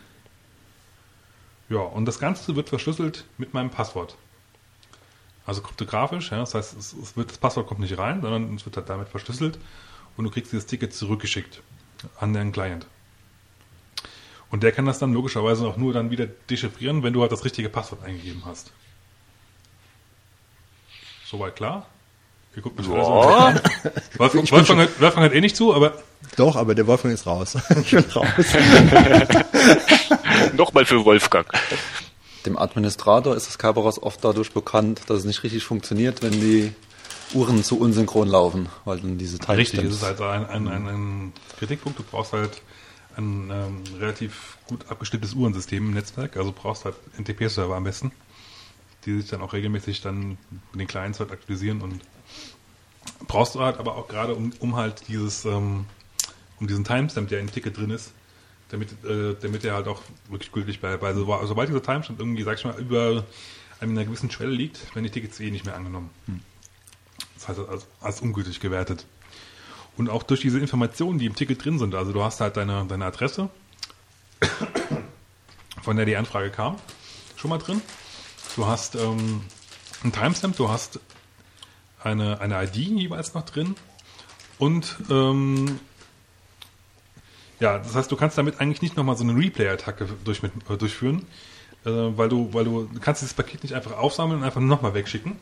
ja, 1.69 1.79
und 1.79 2.05
das 2.05 2.19
Ganze 2.19 2.55
wird 2.55 2.69
verschlüsselt 2.69 3.25
mit 3.39 3.55
meinem 3.55 3.71
Passwort. 3.71 4.17
Also 5.47 5.63
kryptografisch, 5.63 6.31
ja, 6.31 6.39
das 6.39 6.55
heißt, 6.55 6.77
es, 6.77 6.93
es 6.93 7.17
wird, 7.17 7.31
das 7.31 7.39
Passwort 7.39 7.67
kommt 7.67 7.81
nicht 7.81 7.97
rein, 7.99 8.21
sondern 8.21 8.55
es 8.55 8.65
wird 8.65 8.77
halt 8.77 8.89
damit 8.89 9.09
verschlüsselt 9.09 9.59
und 10.17 10.25
du 10.25 10.31
kriegst 10.31 10.53
dieses 10.53 10.67
Ticket 10.67 10.95
zurückgeschickt 10.95 11.63
an 12.21 12.33
deinen 12.33 12.53
Client. 12.53 12.87
Und 14.51 14.63
der 14.63 14.73
kann 14.73 14.85
das 14.85 14.99
dann 14.99 15.15
logischerweise 15.15 15.67
auch 15.67 15.79
nur 15.79 15.95
dann 15.95 16.11
wieder 16.11 16.27
dechiffrieren, 16.27 17.03
wenn 17.03 17.15
du 17.15 17.23
halt 17.23 17.33
das 17.33 17.45
richtige 17.45 17.71
Passwort 17.71 18.05
eingegeben 18.05 18.43
hast. 18.45 18.71
Soweit 21.25 21.57
klar? 21.57 21.87
Ihr 22.55 22.63
guckt 22.63 22.79
mich 22.79 22.87
alle 22.89 23.05
so 23.05 23.13
an. 23.13 23.61
Wolfgang, 24.19 24.51
Wolfgang, 24.53 24.79
hört, 24.81 25.01
Wolfgang 25.01 25.23
hört 25.25 25.35
eh 25.35 25.41
nicht 25.41 25.57
zu, 25.57 25.75
aber 25.75 25.95
Doch, 26.37 26.57
aber 26.57 26.75
der 26.75 26.87
Wolfgang 26.87 27.15
ist 27.15 27.27
raus. 27.27 27.57
ich 27.81 27.91
bin 27.93 28.05
raus. 28.15 28.27
Nochmal 30.57 30.85
für 30.85 31.05
Wolfgang. 31.05 31.47
Dem 32.47 32.59
Administrator 32.59 33.37
ist 33.37 33.47
das 33.49 33.59
Kerberos 33.59 34.03
oft 34.03 34.25
dadurch 34.25 34.53
bekannt, 34.53 35.03
dass 35.07 35.19
es 35.19 35.25
nicht 35.25 35.43
richtig 35.45 35.65
funktioniert, 35.65 36.23
wenn 36.23 36.33
die 36.33 36.73
Uhren 37.35 37.63
zu 37.65 37.79
unsynchron 37.79 38.29
laufen, 38.29 38.69
weil 38.85 39.01
dann 39.01 39.17
diese 39.17 39.39
Richtig, 39.49 39.81
Timestamps- 39.81 39.87
es 39.89 39.95
ist 39.95 40.03
halt 40.03 40.21
ein, 40.21 40.47
ein, 40.47 40.69
ein, 40.69 40.89
ein 40.89 41.33
Kritikpunkt. 41.59 41.99
Du 41.99 42.03
brauchst 42.03 42.33
halt 42.33 42.61
ein 43.17 43.51
ähm, 43.51 43.83
relativ 43.99 44.59
gut 44.67 44.85
abgestimmtes 44.91 45.35
Uhrensystem 45.35 45.87
im 45.89 45.95
Netzwerk. 45.95 46.37
Also 46.37 46.53
brauchst 46.53 46.85
halt 46.85 46.97
NTP-Server 47.19 47.77
am 47.77 47.85
besten, 47.85 48.13
die 49.07 49.21
sich 49.21 49.31
dann 49.31 49.41
auch 49.41 49.53
regelmäßig 49.53 50.01
dann 50.03 50.37
mit 50.73 50.81
den 50.81 50.87
Clients 50.87 51.21
halt 51.21 51.31
aktualisieren 51.31 51.81
und 51.81 52.01
brauchst 53.27 53.55
du 53.55 53.61
halt 53.61 53.79
aber 53.79 53.97
auch 53.97 54.09
gerade 54.09 54.35
um, 54.35 54.53
um 54.59 54.77
halt 54.77 55.09
dieses, 55.09 55.45
ähm, 55.45 55.87
um 56.61 56.67
diesen 56.67 56.85
Timestamp, 56.85 57.29
der 57.29 57.41
im 57.41 57.51
Ticket 57.51 57.77
drin 57.77 57.91
ist, 57.91 58.13
damit, 58.69 58.93
äh, 59.05 59.35
damit 59.41 59.65
der 59.65 59.75
halt 59.75 59.89
auch 59.89 60.01
wirklich 60.29 60.53
gültig 60.53 60.81
bleibt. 60.81 61.03
So- 61.15 61.47
sobald 61.47 61.69
dieser 61.69 61.83
Timestamp 61.83 62.19
irgendwie, 62.19 62.43
sag 62.43 62.59
ich 62.59 62.65
mal, 62.65 62.79
über 62.79 63.25
einer 63.81 64.05
gewissen 64.05 64.31
Schwelle 64.31 64.53
liegt, 64.53 64.95
werden 64.95 65.05
die 65.05 65.11
Tickets 65.11 65.41
eh 65.41 65.51
nicht 65.51 65.65
mehr 65.65 65.75
angenommen. 65.75 66.11
Das 67.35 67.49
heißt, 67.49 67.59
als, 67.69 67.87
als 68.01 68.21
ungültig 68.21 68.61
gewertet. 68.61 69.07
Und 69.97 70.09
auch 70.09 70.23
durch 70.23 70.41
diese 70.41 70.59
Informationen, 70.61 71.19
die 71.19 71.27
im 71.27 71.35
Ticket 71.35 71.65
drin 71.65 71.79
sind, 71.79 71.95
also 71.95 72.13
du 72.13 72.23
hast 72.23 72.41
halt 72.41 72.57
deine, 72.57 72.87
deine 72.87 73.05
Adresse, 73.05 73.51
von 75.83 75.97
der 75.97 76.07
die 76.07 76.17
Anfrage 76.17 76.51
kam, 76.51 76.77
schon 77.37 77.51
mal 77.51 77.59
drin. 77.59 77.83
Du 78.57 78.67
hast 78.67 78.95
ähm, 78.95 79.43
einen 80.03 80.13
Timestamp, 80.13 80.57
du 80.57 80.69
hast 80.71 81.01
eine, 82.05 82.41
eine 82.41 82.63
ID 82.63 82.77
jeweils 82.77 83.35
noch 83.35 83.45
drin 83.45 83.75
und 84.59 84.97
ähm, 85.11 85.81
ja, 87.63 87.79
das 87.79 87.95
heißt, 87.95 88.11
du 88.11 88.17
kannst 88.17 88.37
damit 88.37 88.61
eigentlich 88.61 88.83
nicht 88.83 88.97
nochmal 88.97 89.17
so 89.17 89.25
eine 89.25 89.37
Replay-Attacke 89.37 90.09
durch, 90.25 90.43
äh, 90.43 90.77
durchführen, 90.77 91.25
äh, 91.85 91.91
weil 91.91 92.29
du, 92.29 92.53
weil 92.53 92.65
du, 92.65 92.89
kannst 93.01 93.23
dieses 93.23 93.35
Paket 93.35 93.63
nicht 93.63 93.75
einfach 93.75 93.97
aufsammeln 93.97 94.41
und 94.41 94.45
einfach 94.45 94.61
nochmal 94.61 94.95
wegschicken 94.95 95.37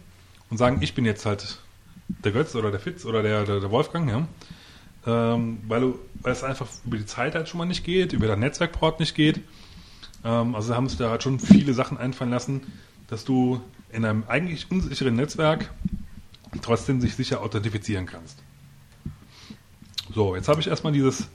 und 0.50 0.58
sagen, 0.58 0.78
ich 0.82 0.94
bin 0.94 1.04
jetzt 1.06 1.24
halt 1.24 1.58
der 2.08 2.32
Götz 2.32 2.54
oder 2.54 2.70
der 2.70 2.80
Fitz 2.80 3.06
oder 3.06 3.22
der, 3.22 3.44
der, 3.44 3.60
der 3.60 3.70
Wolfgang, 3.70 4.10
ja. 4.10 4.26
Ähm, 5.06 5.60
weil, 5.66 5.80
du, 5.80 5.98
weil 6.20 6.32
es 6.32 6.44
einfach 6.44 6.66
über 6.84 6.98
die 6.98 7.06
Zeit 7.06 7.34
halt 7.34 7.48
schon 7.48 7.56
mal 7.56 7.64
nicht 7.64 7.84
geht, 7.84 8.12
über 8.12 8.26
dein 8.26 8.40
Netzwerkport 8.40 9.00
nicht 9.00 9.14
geht. 9.14 9.40
Ähm, 10.22 10.54
also 10.54 10.74
haben 10.74 10.88
sich 10.88 10.98
da 10.98 11.08
halt 11.08 11.22
schon 11.22 11.40
viele 11.40 11.72
Sachen 11.72 11.96
einfallen 11.96 12.30
lassen, 12.30 12.62
dass 13.08 13.24
du 13.24 13.62
in 13.92 14.04
einem 14.04 14.24
eigentlich 14.28 14.70
unsicheren 14.70 15.16
Netzwerk 15.16 15.70
trotzdem 16.62 17.00
sich 17.00 17.14
sicher 17.14 17.40
authentifizieren 17.40 18.06
kannst. 18.06 18.38
So, 20.14 20.34
jetzt 20.34 20.48
habe 20.48 20.60
ich 20.60 20.66
erstmal 20.66 20.92
dieses 20.92 21.28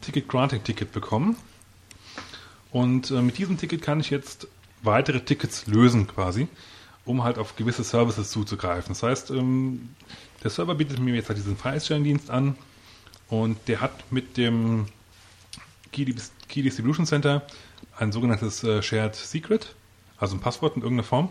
Ticket 0.00 0.28
Granting 0.28 0.64
Ticket 0.64 0.92
bekommen. 0.92 1.36
Und 2.70 3.10
äh, 3.10 3.20
mit 3.20 3.36
diesem 3.36 3.58
Ticket 3.58 3.82
kann 3.82 4.00
ich 4.00 4.10
jetzt 4.10 4.48
weitere 4.82 5.20
Tickets 5.20 5.66
lösen 5.66 6.06
quasi, 6.06 6.48
um 7.04 7.22
halt 7.22 7.38
auf 7.38 7.56
gewisse 7.56 7.84
Services 7.84 8.30
zuzugreifen. 8.30 8.94
Das 8.94 9.02
heißt, 9.02 9.30
ähm, 9.30 9.90
der 10.42 10.50
Server 10.50 10.74
bietet 10.74 10.98
mir 10.98 11.14
jetzt 11.14 11.28
halt 11.28 11.38
diesen 11.38 11.56
File-Sharing-Dienst 11.56 12.30
an 12.30 12.56
und 13.28 13.58
der 13.68 13.80
hat 13.80 14.10
mit 14.10 14.36
dem 14.36 14.86
Key, 15.92 16.06
Distribution 16.62 17.06
Center 17.06 17.46
ein 17.98 18.12
sogenanntes 18.12 18.64
äh, 18.64 18.82
Shared 18.82 19.14
Secret, 19.14 19.74
also 20.16 20.36
ein 20.36 20.40
Passwort 20.40 20.76
in 20.76 20.82
irgendeiner 20.82 21.06
Form. 21.06 21.28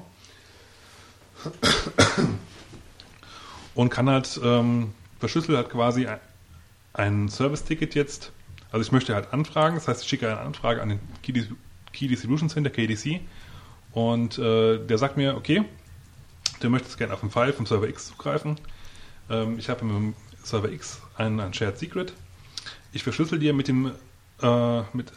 Und 3.74 3.90
kann 3.90 4.10
halt 4.10 4.40
ähm, 4.44 4.94
verschlüsselt 5.20 5.58
halt 5.58 5.70
quasi 5.70 6.08
ein 6.94 7.30
Service-Ticket 7.30 7.96
jetzt. 7.96 8.32
Also 8.72 8.86
ich 8.86 8.92
möchte 8.92 9.14
halt 9.16 9.34
anfragen, 9.34 9.76
das 9.76 9.88
heißt, 9.88 10.04
ich 10.04 10.10
schicke 10.10 10.30
eine 10.30 10.40
Anfrage 10.40 10.82
an 10.82 10.90
den 10.90 11.00
Key, 11.22 12.08
Distribution 12.08 12.50
Center, 12.50 12.70
KDC, 12.70 13.22
und 13.92 14.38
äh, 14.38 14.78
der 14.78 14.98
sagt 14.98 15.18
mir, 15.18 15.36
okay, 15.36 15.66
du 16.62 16.70
möchtest 16.70 16.98
gerne 16.98 17.14
auf 17.14 17.22
einen 17.22 17.32
File 17.32 17.54
vom 17.54 17.66
Server 17.66 17.88
X 17.88 18.08
zugreifen. 18.08 18.60
Ähm, 19.30 19.60
ich 19.60 19.70
habe 19.70 19.82
im 19.82 20.14
Server 20.44 20.72
X 20.72 21.02
ein, 21.18 21.40
ein 21.40 21.54
Shared 21.54 21.78
Secret. 21.78 22.14
Ich 22.94 23.04
verschlüssel 23.04 23.40
dir 23.40 23.54
mit 23.54 23.68
dem 23.68 23.92
äh, 24.42 24.82
mit, 24.94 25.12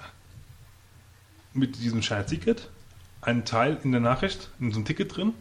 mit 1.53 1.79
diesem 1.79 2.03
Shared 2.03 2.29
Secret 2.29 2.69
einen 3.21 3.45
Teil 3.45 3.79
in 3.85 3.93
der 3.93 4.01
Nachricht, 4.01 4.51
in 4.61 4.71
so 4.71 4.79
einem 4.79 4.85
Ticket 4.85 5.17
drin 5.17 5.33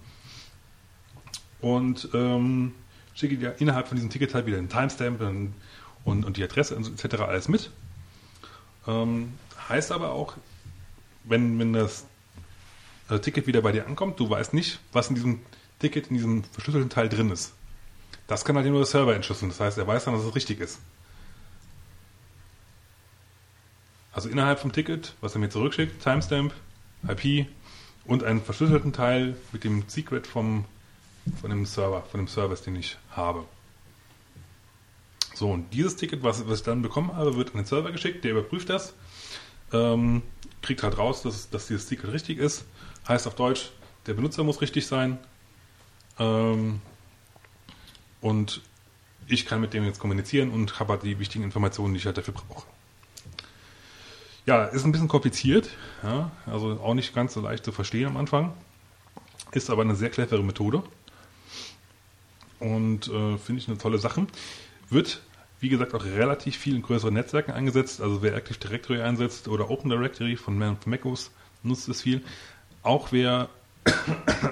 und 1.59 2.09
ähm, 2.13 2.73
schicke 3.15 3.37
dir 3.37 3.55
innerhalb 3.59 3.87
von 3.87 3.95
diesem 3.95 4.09
Ticket 4.09 4.33
halt 4.33 4.45
wieder 4.45 4.57
den 4.57 4.69
Timestamp 4.69 5.21
und, 5.21 5.53
und, 6.03 6.25
und 6.25 6.37
die 6.37 6.43
Adresse 6.43 6.75
etc. 6.75 7.21
alles 7.21 7.47
mit. 7.47 7.71
Ähm, 8.87 9.33
heißt 9.69 9.91
aber 9.91 10.11
auch, 10.11 10.35
wenn, 11.23 11.57
wenn 11.59 11.73
das 11.73 12.05
äh, 13.09 13.19
Ticket 13.19 13.47
wieder 13.47 13.61
bei 13.61 13.71
dir 13.71 13.87
ankommt, 13.87 14.19
du 14.19 14.29
weißt 14.29 14.53
nicht, 14.53 14.79
was 14.91 15.09
in 15.09 15.15
diesem 15.15 15.39
Ticket, 15.79 16.07
in 16.07 16.15
diesem 16.15 16.43
verschlüsselten 16.43 16.89
Teil 16.89 17.09
drin 17.09 17.29
ist. 17.29 17.53
Das 18.27 18.45
kann 18.45 18.55
halt 18.55 18.65
nur 18.67 18.79
der 18.79 18.85
Server 18.85 19.15
entschlüsseln. 19.15 19.49
Das 19.49 19.59
heißt, 19.59 19.77
er 19.77 19.87
weiß 19.87 20.05
dann, 20.05 20.15
dass 20.15 20.23
es 20.23 20.35
richtig 20.35 20.59
ist. 20.59 20.79
Also 24.13 24.29
innerhalb 24.29 24.59
vom 24.59 24.71
Ticket, 24.71 25.15
was 25.21 25.35
er 25.35 25.39
mir 25.39 25.49
zurückschickt, 25.49 26.01
Timestamp, 26.01 26.53
IP 27.07 27.47
und 28.05 28.23
einen 28.23 28.41
verschlüsselten 28.41 28.93
Teil 28.93 29.35
mit 29.51 29.63
dem 29.63 29.83
Secret 29.87 30.27
vom, 30.27 30.65
von 31.39 31.49
dem 31.49 31.65
Server, 31.65 32.03
von 32.03 32.19
dem 32.19 32.27
Service, 32.27 32.61
den 32.61 32.75
ich 32.75 32.97
habe. 33.11 33.45
So, 35.33 35.49
und 35.49 35.73
dieses 35.73 35.95
Ticket, 35.95 36.23
was, 36.23 36.47
was 36.47 36.59
ich 36.59 36.65
dann 36.65 36.81
bekommen 36.81 37.15
habe, 37.15 37.35
wird 37.35 37.49
an 37.49 37.57
den 37.57 37.65
Server 37.65 37.91
geschickt, 37.91 38.23
der 38.23 38.31
überprüft 38.31 38.69
das, 38.69 38.93
ähm, 39.71 40.21
kriegt 40.61 40.83
halt 40.83 40.97
raus, 40.97 41.23
dass, 41.23 41.49
dass 41.49 41.67
dieses 41.67 41.87
Secret 41.87 42.13
richtig 42.13 42.37
ist. 42.37 42.65
Heißt 43.07 43.27
auf 43.27 43.35
Deutsch, 43.35 43.71
der 44.05 44.13
Benutzer 44.13 44.43
muss 44.43 44.61
richtig 44.61 44.85
sein. 44.85 45.17
Ähm, 46.19 46.81
und 48.21 48.61
ich 49.27 49.45
kann 49.45 49.61
mit 49.61 49.73
dem 49.73 49.83
jetzt 49.85 49.99
kommunizieren 49.99 50.51
und 50.51 50.79
habe 50.79 50.93
halt 50.93 51.03
die 51.03 51.19
wichtigen 51.19 51.43
Informationen, 51.43 51.93
die 51.93 51.99
ich 51.99 52.05
halt 52.05 52.17
dafür 52.17 52.33
brauche. 52.33 52.65
Ja, 54.45 54.65
ist 54.65 54.83
ein 54.83 54.91
bisschen 54.91 55.07
kompliziert, 55.07 55.69
ja, 56.03 56.31
also 56.45 56.79
auch 56.81 56.93
nicht 56.93 57.15
ganz 57.15 57.33
so 57.33 57.39
leicht 57.39 57.63
zu 57.63 57.71
verstehen 57.71 58.07
am 58.07 58.17
Anfang. 58.17 58.53
Ist 59.51 59.69
aber 59.69 59.83
eine 59.83 59.95
sehr 59.95 60.09
clevere 60.09 60.43
Methode. 60.43 60.83
Und 62.63 63.09
äh, 63.09 63.37
finde 63.37 63.61
ich 63.61 63.67
eine 63.67 63.77
tolle 63.77 63.97
Sache. 63.97 64.25
Wird, 64.89 65.21
wie 65.59 65.67
gesagt, 65.67 65.93
auch 65.93 66.05
relativ 66.05 66.55
viel 66.55 66.75
in 66.75 66.81
größeren 66.81 67.13
Netzwerken 67.13 67.51
eingesetzt. 67.51 67.99
Also 67.99 68.21
wer 68.21 68.35
Active 68.35 68.57
Directory 68.57 69.01
einsetzt 69.01 69.49
oder 69.49 69.69
Open 69.69 69.89
Directory 69.89 70.37
von 70.37 70.57
MacOS 70.57 71.31
nutzt 71.61 71.89
es 71.89 72.01
viel. 72.01 72.21
Auch 72.81 73.11
wer 73.11 73.49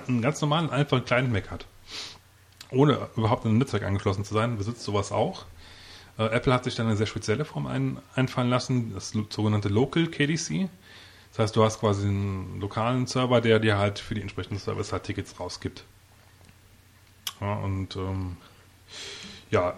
einen 0.09 0.21
ganz 0.21 0.41
normalen, 0.41 0.69
einfachen 0.69 1.05
kleinen 1.05 1.31
Mac 1.31 1.49
hat, 1.51 1.65
ohne 2.69 3.07
überhaupt 3.15 3.45
in 3.45 3.51
ein 3.51 3.57
Netzwerk 3.59 3.83
angeschlossen 3.83 4.25
zu 4.25 4.33
sein, 4.33 4.57
besitzt 4.57 4.83
sowas 4.83 5.13
auch. 5.13 5.45
Äh, 6.17 6.25
Apple 6.25 6.53
hat 6.53 6.65
sich 6.65 6.75
dann 6.75 6.87
eine 6.87 6.97
sehr 6.97 7.07
spezielle 7.07 7.45
Form 7.45 7.65
ein, 7.65 7.97
einfallen 8.13 8.49
lassen, 8.49 8.93
das 8.93 9.13
sogenannte 9.29 9.69
Local 9.69 10.07
KDC. 10.07 10.69
Das 11.29 11.39
heißt, 11.39 11.55
du 11.55 11.63
hast 11.63 11.79
quasi 11.79 12.09
einen 12.09 12.59
lokalen 12.59 13.07
Server, 13.07 13.39
der 13.39 13.59
dir 13.59 13.77
halt 13.77 13.99
für 13.99 14.15
die 14.15 14.21
entsprechenden 14.21 14.59
Service 14.59 14.91
halt 14.91 15.03
Tickets 15.03 15.39
rausgibt. 15.39 15.85
Ja, 17.41 17.55
und 17.55 17.95
ähm, 17.95 18.37
ja, 19.49 19.73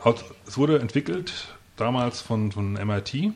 es 0.45 0.57
wurde 0.57 0.79
entwickelt 0.79 1.55
damals 1.77 2.21
von, 2.21 2.51
von 2.51 2.73
MIT, 2.73 3.33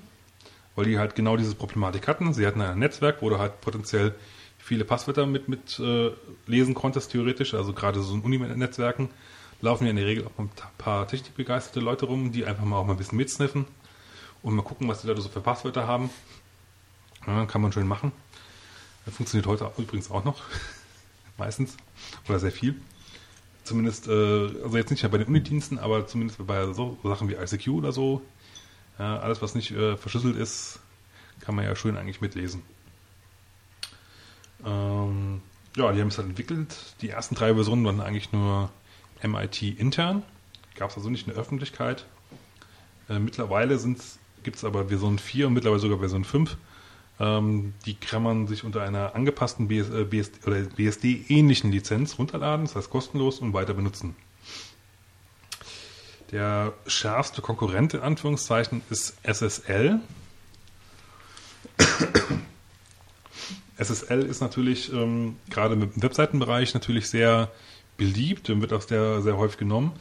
weil 0.76 0.86
die 0.86 1.00
halt 1.00 1.16
genau 1.16 1.38
diese 1.38 1.56
Problematik 1.56 2.08
hatten. 2.08 2.34
Sie 2.34 2.46
hatten 2.46 2.62
ein 2.62 2.78
Netzwerk, 2.78 3.22
wo 3.22 3.30
du 3.30 3.40
halt 3.40 3.62
potenziell 3.62 4.14
viele 4.58 4.84
Passwörter 4.86 5.26
mit, 5.26 5.48
mit 5.48 5.80
äh, 5.80 6.12
lesen 6.46 6.74
konntest, 6.74 7.12
theoretisch, 7.12 7.54
also 7.54 7.74
gerade 7.74 8.02
so 8.02 8.14
in 8.14 8.22
Uninet-Netzwerken 8.22 9.10
laufen 9.62 9.86
ja 9.86 9.90
in 9.90 9.96
der 9.96 10.06
Regel 10.06 10.26
auch 10.26 10.38
ein 10.38 10.52
paar 10.78 11.08
technikbegeisterte 11.08 11.80
Leute 11.80 12.06
rum, 12.06 12.32
die 12.32 12.46
einfach 12.46 12.64
mal 12.64 12.78
auch 12.78 12.86
mal 12.86 12.94
ein 12.94 12.98
bisschen 12.98 13.18
mitsniffen 13.18 13.66
und 14.44 14.56
mal 14.56 14.62
gucken, 14.62 14.88
was 14.88 15.02
die 15.02 15.08
Leute 15.08 15.22
so 15.22 15.30
für 15.30 15.42
Passwörter 15.42 15.88
haben. 15.88 16.10
Ja, 17.26 17.46
kann 17.46 17.62
man 17.62 17.72
schön 17.72 17.88
machen. 17.88 18.12
Das 19.06 19.16
funktioniert 19.16 19.48
heute 19.48 19.72
übrigens 19.78 20.12
auch 20.12 20.24
noch. 20.24 20.42
Meistens. 21.38 21.76
Oder 22.28 22.40
sehr 22.40 22.52
viel. 22.52 22.76
Zumindest, 23.68 24.08
äh, 24.08 24.12
also 24.64 24.78
jetzt 24.78 24.92
nicht 24.92 25.12
bei 25.12 25.18
den 25.18 25.28
Unidiensten, 25.28 25.78
aber 25.78 26.08
zumindest 26.08 26.46
bei 26.48 26.72
so 26.72 26.98
Sachen 27.04 27.28
wie 27.28 27.34
ICQ 27.34 27.68
oder 27.68 27.92
so. 27.92 28.22
Ja, 28.98 29.20
alles, 29.20 29.42
was 29.42 29.56
nicht 29.56 29.72
äh, 29.72 29.98
verschlüsselt 29.98 30.38
ist, 30.38 30.80
kann 31.42 31.54
man 31.54 31.66
ja 31.66 31.76
schön 31.76 31.98
eigentlich 31.98 32.22
mitlesen. 32.22 32.64
Ähm, 34.66 35.42
ja, 35.76 35.92
die 35.92 36.00
haben 36.00 36.08
es 36.08 36.18
halt 36.18 36.30
entwickelt. 36.30 36.78
Die 37.02 37.10
ersten 37.10 37.36
drei 37.36 37.54
Versionen 37.56 37.84
waren 37.84 38.00
eigentlich 38.00 38.32
nur 38.32 38.72
MIT 39.22 39.62
intern. 39.62 40.24
Gab 40.76 40.92
es 40.92 40.96
also 40.96 41.10
nicht 41.10 41.28
in 41.28 41.34
der 41.34 41.42
Öffentlichkeit. 41.42 42.06
Äh, 43.10 43.20
mittlerweile 43.20 43.78
gibt 44.44 44.56
es 44.56 44.64
aber 44.64 44.88
Version 44.88 45.20
4 45.20 45.48
und 45.48 45.54
mittlerweile 45.54 45.82
sogar 45.82 46.00
Version 46.00 46.24
5. 46.24 46.56
Ähm, 47.20 47.74
die 47.86 47.96
kann 47.96 48.22
man 48.22 48.48
sich 48.48 48.64
unter 48.64 48.84
einer 48.84 49.16
angepassten 49.16 49.68
BS, 49.68 49.90
äh, 49.90 50.04
BSD, 50.04 50.48
oder 50.48 50.62
BSD-ähnlichen 50.62 51.72
Lizenz 51.72 52.20
runterladen, 52.20 52.66
das 52.66 52.76
heißt 52.76 52.90
kostenlos 52.90 53.40
und 53.40 53.54
weiter 53.54 53.74
benutzen. 53.74 54.16
Der 56.32 56.74
schärfste 56.86 57.42
Konkurrent 57.42 57.94
in 57.94 58.02
Anführungszeichen 58.02 58.82
ist 58.90 59.18
SSL. 59.24 60.02
SSL 63.78 64.24
ist 64.26 64.42
natürlich 64.42 64.92
ähm, 64.92 65.38
gerade 65.50 65.76
im 65.76 66.02
Webseitenbereich 66.02 66.74
natürlich 66.74 67.10
sehr 67.10 67.50
beliebt 67.96 68.50
und 68.50 68.62
wird 68.62 68.74
auch 68.74 68.82
sehr, 68.82 69.22
sehr 69.22 69.38
häufig 69.38 69.58
genommen. 69.58 69.94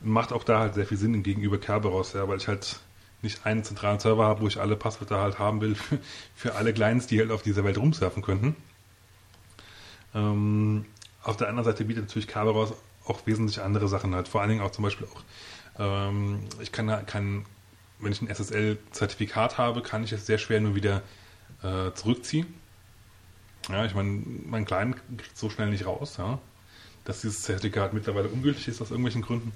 Macht 0.00 0.32
auch 0.32 0.44
da 0.44 0.60
halt 0.60 0.74
sehr 0.74 0.86
viel 0.86 0.98
Sinn 0.98 1.22
gegenüber 1.22 1.58
Kerberos, 1.58 2.14
ja, 2.14 2.26
weil 2.28 2.38
ich 2.38 2.48
halt 2.48 2.80
nicht 3.22 3.46
einen 3.46 3.64
zentralen 3.64 4.00
Server 4.00 4.24
habe, 4.24 4.42
wo 4.42 4.48
ich 4.48 4.60
alle 4.60 4.76
Passwörter 4.76 5.20
halt 5.20 5.38
haben 5.38 5.60
will 5.60 5.76
für, 6.34 6.54
alle 6.54 6.72
Clients, 6.72 7.06
die 7.06 7.18
halt 7.20 7.30
auf 7.30 7.42
dieser 7.42 7.64
Welt 7.64 7.78
rumsurfen 7.78 8.22
könnten. 8.22 8.56
Ähm, 10.14 10.86
auf 11.22 11.36
der 11.36 11.48
anderen 11.48 11.64
Seite 11.64 11.84
bietet 11.84 12.04
natürlich 12.04 12.28
Kerberos 12.28 12.74
auch 13.04 13.26
wesentlich 13.26 13.60
andere 13.60 13.88
Sachen 13.88 14.14
halt. 14.14 14.28
Vor 14.28 14.40
allen 14.40 14.50
Dingen 14.50 14.62
auch 14.62 14.70
zum 14.70 14.84
Beispiel 14.84 15.06
auch, 15.06 15.22
ähm, 15.78 16.40
ich 16.60 16.72
kann, 16.72 17.06
kann, 17.06 17.46
wenn 17.98 18.12
ich 18.12 18.20
ein 18.22 18.28
SSL-Zertifikat 18.28 19.58
habe, 19.58 19.82
kann 19.82 20.04
ich 20.04 20.12
es 20.12 20.26
sehr 20.26 20.38
schwer 20.38 20.60
nur 20.60 20.74
wieder 20.74 21.02
äh, 21.62 21.92
zurückziehen. 21.94 22.54
Ja, 23.68 23.84
ich 23.84 23.94
meine, 23.94 24.22
mein 24.46 24.64
Client 24.64 24.96
kriegt 25.16 25.38
so 25.38 25.48
schnell 25.48 25.70
nicht 25.70 25.86
raus, 25.86 26.16
ja 26.18 26.40
dass 27.04 27.20
dieses 27.22 27.42
Zertifikat 27.42 27.92
mittlerweile 27.92 28.28
ungültig 28.28 28.68
ist 28.68 28.80
aus 28.80 28.90
irgendwelchen 28.90 29.22
Gründen. 29.22 29.52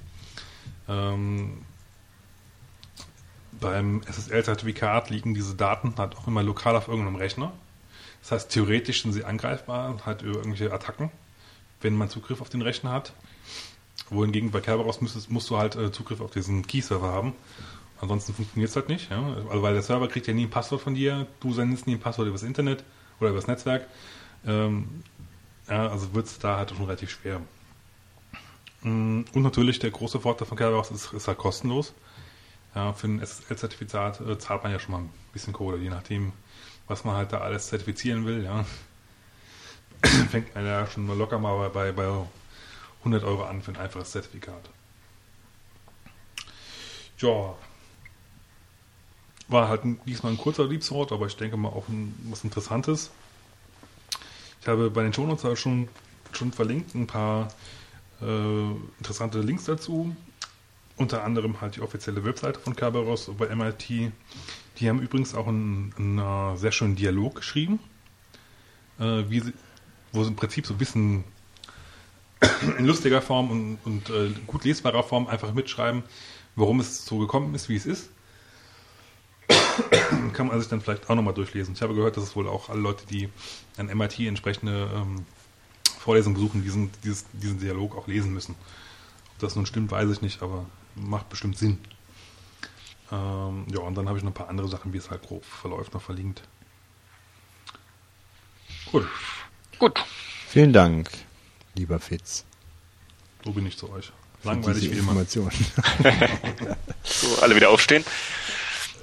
Ähm, 0.88 1.62
beim 3.60 4.02
SSL-Zertifikat 4.02 5.10
liegen 5.10 5.34
diese 5.34 5.54
Daten 5.54 5.94
halt 5.96 6.16
auch 6.16 6.26
immer 6.26 6.42
lokal 6.42 6.76
auf 6.76 6.88
irgendeinem 6.88 7.16
Rechner. 7.16 7.52
Das 8.22 8.32
heißt, 8.32 8.50
theoretisch 8.50 9.02
sind 9.02 9.12
sie 9.12 9.24
angreifbar, 9.24 9.98
halt 10.04 10.22
über 10.22 10.38
irgendwelche 10.38 10.72
Attacken, 10.72 11.10
wenn 11.80 11.96
man 11.96 12.10
Zugriff 12.10 12.40
auf 12.40 12.48
den 12.48 12.62
Rechner 12.62 12.92
hat. 12.92 13.12
Wohingegen 14.10 14.50
bei 14.50 14.60
Kerberos 14.60 15.00
musst, 15.00 15.30
musst 15.30 15.50
du 15.50 15.58
halt 15.58 15.76
äh, 15.76 15.90
Zugriff 15.92 16.20
auf 16.20 16.30
diesen 16.30 16.66
Key-Server 16.66 17.08
haben. 17.08 17.34
Ansonsten 18.00 18.34
funktioniert 18.34 18.70
es 18.70 18.76
halt 18.76 18.88
nicht. 18.88 19.10
Ja? 19.10 19.22
Also 19.48 19.62
weil 19.62 19.72
der 19.72 19.82
Server 19.82 20.08
kriegt 20.08 20.26
ja 20.26 20.34
nie 20.34 20.44
ein 20.44 20.50
Passwort 20.50 20.82
von 20.82 20.94
dir, 20.94 21.26
du 21.40 21.52
sendest 21.52 21.86
nie 21.86 21.94
ein 21.94 22.00
Passwort 22.00 22.28
übers 22.28 22.42
Internet 22.42 22.84
oder 23.20 23.30
übers 23.30 23.46
Netzwerk. 23.46 23.86
Ähm, 24.46 25.02
ja, 25.68 25.88
also 25.88 26.14
wird 26.14 26.26
es 26.26 26.38
da 26.38 26.58
halt 26.58 26.70
schon 26.70 26.84
relativ 26.84 27.10
schwer. 27.10 27.40
Mm, 28.82 29.22
und 29.32 29.42
natürlich 29.42 29.78
der 29.78 29.90
große 29.90 30.20
Vorteil 30.20 30.46
von 30.46 30.56
Kerberos 30.56 30.90
ist, 30.90 31.12
ist 31.12 31.28
halt 31.28 31.38
kostenlos. 31.38 31.94
Ja, 32.76 32.92
für 32.92 33.06
ein 33.08 33.20
SSL-Zertifikat 33.20 34.20
äh, 34.20 34.38
zahlt 34.38 34.62
man 34.62 34.70
ja 34.70 34.78
schon 34.78 34.92
mal 34.92 35.00
ein 35.00 35.10
bisschen 35.32 35.54
Kohle, 35.54 35.78
je 35.78 35.88
nachdem, 35.88 36.34
was 36.86 37.04
man 37.04 37.16
halt 37.16 37.32
da 37.32 37.38
alles 37.38 37.68
zertifizieren 37.68 38.26
will. 38.26 38.44
Ja. 38.44 38.66
Fängt 40.30 40.54
man 40.54 40.66
ja 40.66 40.86
schon 40.86 41.06
mal 41.06 41.16
locker 41.16 41.38
mal 41.38 41.70
bei, 41.70 41.90
bei 41.92 42.06
100 42.98 43.24
Euro 43.24 43.44
an 43.44 43.62
für 43.62 43.70
ein 43.70 43.78
einfaches 43.78 44.10
Zertifikat. 44.10 44.68
Ja. 47.16 47.54
War 49.48 49.68
halt 49.68 49.80
diesmal 50.04 50.32
ein 50.32 50.38
kurzer 50.38 50.66
Liebswort, 50.66 51.12
aber 51.12 51.26
ich 51.26 51.36
denke 51.36 51.56
mal 51.56 51.70
auch 51.70 51.88
ein, 51.88 52.14
was 52.28 52.44
Interessantes. 52.44 53.10
Ich 54.60 54.68
habe 54.68 54.90
bei 54.90 55.02
den 55.02 55.14
Shownotes 55.14 55.58
schon, 55.58 55.88
schon 56.32 56.52
verlinkt 56.52 56.94
ein 56.94 57.06
paar 57.06 57.48
äh, 58.20 58.70
interessante 58.98 59.40
Links 59.40 59.64
dazu. 59.64 60.14
Unter 60.96 61.24
anderem 61.24 61.60
halt 61.60 61.76
die 61.76 61.82
offizielle 61.82 62.24
Webseite 62.24 62.58
von 62.58 62.74
Kerberos 62.74 63.30
bei 63.38 63.54
MIT. 63.54 64.12
Die 64.78 64.88
haben 64.88 65.00
übrigens 65.00 65.34
auch 65.34 65.46
einen, 65.46 65.94
einen 65.98 66.18
äh, 66.18 66.56
sehr 66.56 66.72
schönen 66.72 66.96
Dialog 66.96 67.36
geschrieben, 67.36 67.80
äh, 68.98 69.24
wie 69.28 69.40
sie, 69.40 69.52
wo 70.12 70.22
sie 70.22 70.30
im 70.30 70.36
Prinzip 70.36 70.66
so 70.66 70.74
ein 70.74 70.78
bisschen 70.78 71.24
in 72.78 72.86
lustiger 72.86 73.22
Form 73.22 73.50
und, 73.50 73.78
und 73.84 74.10
äh, 74.10 74.32
gut 74.46 74.64
lesbarer 74.64 75.02
Form 75.02 75.26
einfach 75.26 75.52
mitschreiben, 75.52 76.02
warum 76.54 76.80
es 76.80 77.04
so 77.04 77.18
gekommen 77.18 77.54
ist, 77.54 77.68
wie 77.68 77.76
es 77.76 77.86
ist. 77.86 78.10
Kann 80.32 80.48
man 80.48 80.58
sich 80.60 80.68
dann 80.68 80.80
vielleicht 80.80 81.08
auch 81.08 81.14
nochmal 81.14 81.34
durchlesen. 81.34 81.74
Ich 81.74 81.82
habe 81.82 81.94
gehört, 81.94 82.16
dass 82.16 82.24
es 82.24 82.36
wohl 82.36 82.48
auch 82.48 82.68
alle 82.68 82.80
Leute, 82.80 83.06
die 83.06 83.28
an 83.76 83.86
MIT 83.86 84.20
entsprechende 84.20 84.90
ähm, 84.94 85.24
Vorlesungen 85.98 86.34
besuchen, 86.34 86.62
diesen, 86.62 86.90
dieses, 87.04 87.26
diesen 87.32 87.58
Dialog 87.58 87.96
auch 87.96 88.06
lesen 88.06 88.32
müssen. 88.32 88.54
Ob 89.34 89.38
das 89.40 89.56
nun 89.56 89.66
stimmt, 89.66 89.90
weiß 89.90 90.10
ich 90.10 90.22
nicht, 90.22 90.42
aber 90.42 90.66
macht 90.96 91.28
bestimmt 91.28 91.56
Sinn. 91.58 91.78
Ähm, 93.12 93.66
ja, 93.72 93.80
und 93.80 93.94
dann 93.94 94.08
habe 94.08 94.18
ich 94.18 94.24
noch 94.24 94.32
ein 94.32 94.34
paar 94.34 94.48
andere 94.48 94.68
Sachen, 94.68 94.92
wie 94.92 94.96
es 94.98 95.10
halt 95.10 95.22
grob 95.22 95.44
verläuft, 95.44 95.94
noch 95.94 96.02
verlinkt. 96.02 96.42
Gut, 98.90 99.06
Gut. 99.78 100.02
Vielen 100.48 100.72
Dank, 100.72 101.10
lieber 101.74 101.98
Fitz. 102.00 102.44
so 103.44 103.52
bin 103.52 103.66
ich 103.66 103.76
zu 103.76 103.90
euch. 103.90 104.10
Langweilig 104.42 104.82
diese 104.82 104.94
wie 104.94 104.98
immer. 104.98 105.12
Information. 105.20 105.50
So, 107.08 107.40
alle 107.40 107.54
wieder 107.54 107.70
aufstehen. 107.70 108.04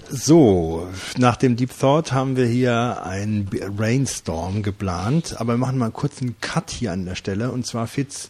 So, 0.09 0.87
nach 1.17 1.37
dem 1.37 1.55
Deep 1.55 1.71
Thought 1.79 2.11
haben 2.11 2.35
wir 2.35 2.45
hier 2.45 3.01
einen 3.05 3.45
Brainstorm 3.45 4.61
geplant, 4.61 5.39
aber 5.39 5.53
wir 5.53 5.57
machen 5.57 5.77
mal 5.77 5.89
kurz 5.91 6.21
einen 6.21 6.39
Cut 6.41 6.69
hier 6.69 6.91
an 6.91 7.05
der 7.05 7.15
Stelle. 7.15 7.49
Und 7.51 7.65
zwar, 7.65 7.87
Fitz, 7.87 8.29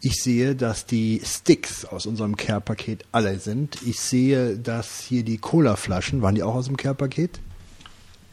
ich 0.00 0.22
sehe, 0.22 0.54
dass 0.54 0.86
die 0.86 1.20
Sticks 1.24 1.84
aus 1.84 2.06
unserem 2.06 2.36
Care-Paket 2.36 3.04
alle 3.12 3.38
sind. 3.38 3.78
Ich 3.84 4.00
sehe, 4.00 4.56
dass 4.56 5.00
hier 5.00 5.22
die 5.24 5.38
Cola-Flaschen, 5.38 6.22
waren 6.22 6.34
die 6.34 6.42
auch 6.42 6.54
aus 6.54 6.66
dem 6.66 6.76
Care-Paket? 6.76 7.40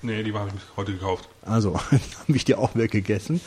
Nee, 0.02 0.24
die 0.24 0.34
habe 0.34 0.50
ich 0.56 0.78
heute 0.78 0.94
gekauft. 0.94 1.28
Also, 1.42 1.76
habe 1.80 2.02
ich 2.36 2.46
die 2.46 2.56
auch 2.56 2.76
weggegessen. 2.76 3.42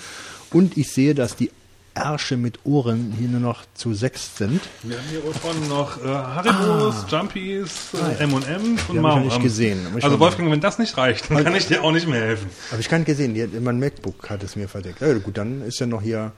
Und 0.50 0.76
ich 0.76 0.92
sehe, 0.92 1.14
dass 1.14 1.36
die 1.36 1.50
Ärsche 1.94 2.36
mit 2.36 2.64
Ohren 2.64 3.14
hier 3.18 3.28
nur 3.28 3.40
noch 3.40 3.62
zu 3.74 3.94
sechs 3.94 4.36
sind. 4.36 4.60
Wir 4.82 4.96
haben 4.96 5.04
hier 5.10 5.22
unten 5.24 5.68
noch 5.68 6.02
äh, 6.04 6.06
Haribos, 6.08 7.04
Jumpies, 7.08 7.70
Ah, 7.94 8.10
äh, 8.10 8.22
M&M's 8.24 8.82
und 8.88 8.94
Die 8.94 9.00
Mauern. 9.00 9.24
nicht 9.24 9.42
gesehen. 9.42 9.86
Also 10.00 10.18
Wolfgang, 10.20 10.50
wenn 10.50 10.60
das 10.60 10.78
nicht 10.78 10.96
reicht, 10.96 11.30
dann 11.30 11.42
kann 11.42 11.54
ich 11.56 11.66
dir 11.66 11.82
auch 11.82 11.90
nicht 11.92 12.06
mehr 12.06 12.20
helfen. 12.20 12.48
Habe 12.70 12.80
ich 12.80 12.88
gar 12.88 12.98
nicht 12.98 13.06
gesehen. 13.06 13.34
Die, 13.34 13.44
mein 13.60 13.80
MacBook 13.80 14.30
hat 14.30 14.42
es 14.44 14.54
mir 14.56 14.68
verdeckt. 14.68 15.00
Ja, 15.00 15.12
gut, 15.14 15.36
dann 15.36 15.62
ist 15.62 15.80
ja 15.80 15.86
noch 15.86 16.00
hier 16.02 16.32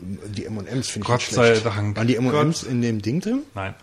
die 0.00 0.44
M&M's, 0.46 0.88
finde 0.88 1.04
ich 1.04 1.08
Gott 1.08 1.20
nicht 1.20 1.30
sei 1.32 1.46
schlecht. 1.46 1.66
Dank. 1.66 1.96
Waren 1.96 2.06
die 2.06 2.16
M&M's 2.16 2.62
in 2.62 2.82
dem 2.82 3.02
Ding 3.02 3.20
drin? 3.20 3.42
Nein. 3.54 3.74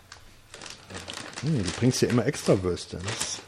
Hm, 1.41 1.63
du 1.63 1.71
bringst 1.71 2.01
ja 2.01 2.09
immer 2.09 2.25
extra 2.25 2.61
Würste. 2.63 2.99
Das, 3.03 3.39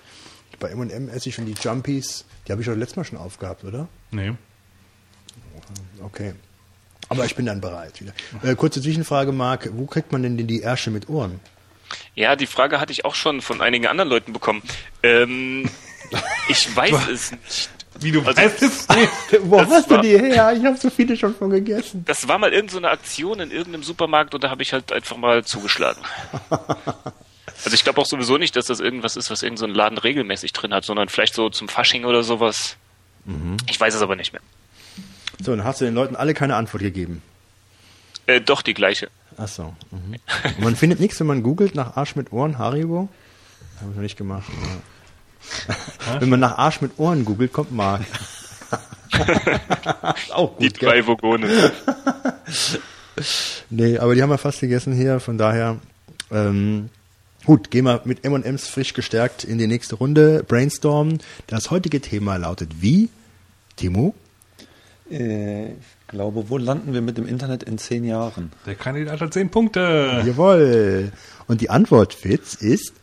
bei 0.59 0.69
M&M 0.69 1.09
esse 1.09 1.29
ich 1.29 1.35
schon 1.35 1.45
die 1.45 1.55
Jumpies. 1.59 2.25
Die 2.47 2.51
habe 2.51 2.61
ich 2.61 2.67
doch 2.67 2.75
letztes 2.75 2.97
Mal 2.97 3.03
schon 3.03 3.17
aufgehabt, 3.17 3.63
oder? 3.63 3.87
Nee. 4.11 4.33
Okay. 6.01 6.33
Aber 7.09 7.25
ich 7.25 7.35
bin 7.35 7.45
dann 7.45 7.61
bereit 7.61 8.01
wieder. 8.01 8.13
Äh, 8.43 8.55
kurze 8.55 8.81
Zwischenfrage, 8.81 9.31
Marc. 9.31 9.69
Wo 9.73 9.85
kriegt 9.85 10.11
man 10.11 10.23
denn 10.23 10.37
die 10.37 10.61
Ärsche 10.61 10.91
mit 10.91 11.09
Ohren? 11.09 11.39
Ja, 12.15 12.35
die 12.35 12.47
Frage 12.47 12.79
hatte 12.79 12.91
ich 12.91 13.05
auch 13.05 13.15
schon 13.15 13.41
von 13.41 13.61
einigen 13.61 13.87
anderen 13.87 14.09
Leuten 14.09 14.33
bekommen. 14.33 14.63
Ähm, 15.03 15.69
ich 16.49 16.75
weiß 16.75 17.07
es 17.09 17.31
nicht. 17.31 17.69
Wie 17.99 18.11
du 18.11 18.22
Also- 18.22 18.41
weißt 18.41 18.61
es 18.61 18.88
Wo 19.43 19.57
Das 19.57 19.69
hast 19.69 19.89
du 19.89 19.95
war- 19.95 20.01
die 20.01 20.17
her? 20.17 20.53
Ich 20.53 20.63
habe 20.65 20.77
so 20.77 20.89
viele 20.89 21.15
schon 21.17 21.34
von 21.35 21.49
gegessen. 21.49 22.03
Das 22.05 22.27
war 22.27 22.38
mal 22.38 22.51
irgendeine 22.51 22.72
so 22.72 22.77
eine 22.80 22.89
Aktion 22.89 23.39
in 23.39 23.51
irgendeinem 23.51 23.84
Supermarkt 23.84 24.34
und 24.35 24.43
da 24.43 24.49
habe 24.49 24.61
ich 24.63 24.73
halt 24.73 24.91
einfach 24.91 25.17
mal 25.17 25.43
zugeschlagen. 25.43 26.01
Also 27.63 27.73
ich 27.73 27.84
glaube 27.84 28.01
auch 28.01 28.05
sowieso 28.05 28.38
nicht, 28.38 28.55
dass 28.57 28.65
das 28.65 28.80
irgendwas 28.81 29.15
ist, 29.15 29.31
was 29.31 29.41
irgendein 29.41 29.57
so 29.59 29.65
ein 29.65 29.73
Laden 29.73 29.97
regelmäßig 29.97 30.51
drin 30.53 30.73
hat, 30.73 30.84
sondern 30.84 31.07
vielleicht 31.09 31.34
so 31.34 31.49
zum 31.49 31.69
Fasching 31.69 32.03
oder 32.05 32.22
sowas. 32.22 32.76
Ich 33.69 33.80
weiß 33.80 33.95
es 33.95 34.01
aber 34.01 34.15
nicht 34.15 34.34
mehr. 34.34 34.41
So, 35.41 35.55
dann 35.55 35.63
hast 35.63 35.80
du 35.81 35.85
den 35.85 35.95
Leuten 35.95 36.15
alle 36.15 36.34
keine 36.34 36.57
Antwort 36.57 36.84
gegeben. 36.84 37.22
Äh, 38.27 38.41
doch, 38.41 38.61
die 38.61 38.73
gleiche. 38.73 39.09
Ach 39.38 39.47
so. 39.47 39.73
Mhm. 39.91 40.17
Man 40.59 40.76
findet 40.76 40.99
nichts, 40.99 41.19
wenn 41.22 41.27
man 41.27 41.43
googelt 41.43 41.76
nach 41.76 41.95
Arsch 41.95 42.15
mit 42.15 42.31
Ohren, 42.34 42.57
Haribo. 42.57 43.07
Habe 43.80 43.89
ich 43.91 43.95
noch 43.95 44.03
nicht 44.03 44.17
gemacht. 44.17 44.45
Ja. 44.49 44.67
Wenn 46.19 46.30
man 46.30 46.39
nach 46.39 46.57
Arsch 46.57 46.81
mit 46.81 46.97
Ohren 46.97 47.26
googelt, 47.26 47.53
kommt 47.53 47.72
Marc. 47.72 48.01
Ist 50.17 50.34
auch 50.34 50.57
Die 50.57 50.67
gut, 50.67 50.80
gell? 50.80 50.89
drei 50.89 51.07
Vogonen. 51.07 51.49
Nee, 53.69 53.97
aber 53.97 54.13
die 54.13 54.22
haben 54.22 54.30
wir 54.30 54.38
fast 54.38 54.59
gegessen 54.59 54.93
hier, 54.93 55.22
von 55.22 55.38
daher. 55.38 55.77
Ähm, 56.31 56.89
gut, 57.45 57.72
gehen 57.72 57.85
wir 57.85 58.01
mit 58.03 58.26
M&M's 58.26 58.67
frisch 58.67 58.93
gestärkt 58.93 59.45
in 59.45 59.57
die 59.57 59.67
nächste 59.67 59.95
Runde. 59.95 60.43
Brainstorm. 60.45 61.19
Das 61.47 61.72
heutige 61.72 62.01
Thema 62.01 62.35
lautet 62.35 62.81
wie? 62.81 63.07
Timo? 63.77 64.13
Äh, 65.09 65.67
ich 65.67 66.07
glaube, 66.07 66.49
wo 66.49 66.57
landen 66.57 66.93
wir 66.93 67.01
mit 67.01 67.17
dem 67.17 67.26
Internet 67.27 67.63
in 67.63 67.77
zehn 67.77 68.03
Jahren? 68.03 68.51
Der 68.65 68.76
Kandidat 68.76 69.22
hat 69.22 69.34
10 69.34 69.49
Punkte. 69.49 70.22
Jawohl. 70.26 71.11
Und 71.47 71.61
die 71.61 71.69
Antwort, 71.69 72.13
Fitz, 72.13 72.55
ist? 72.55 72.93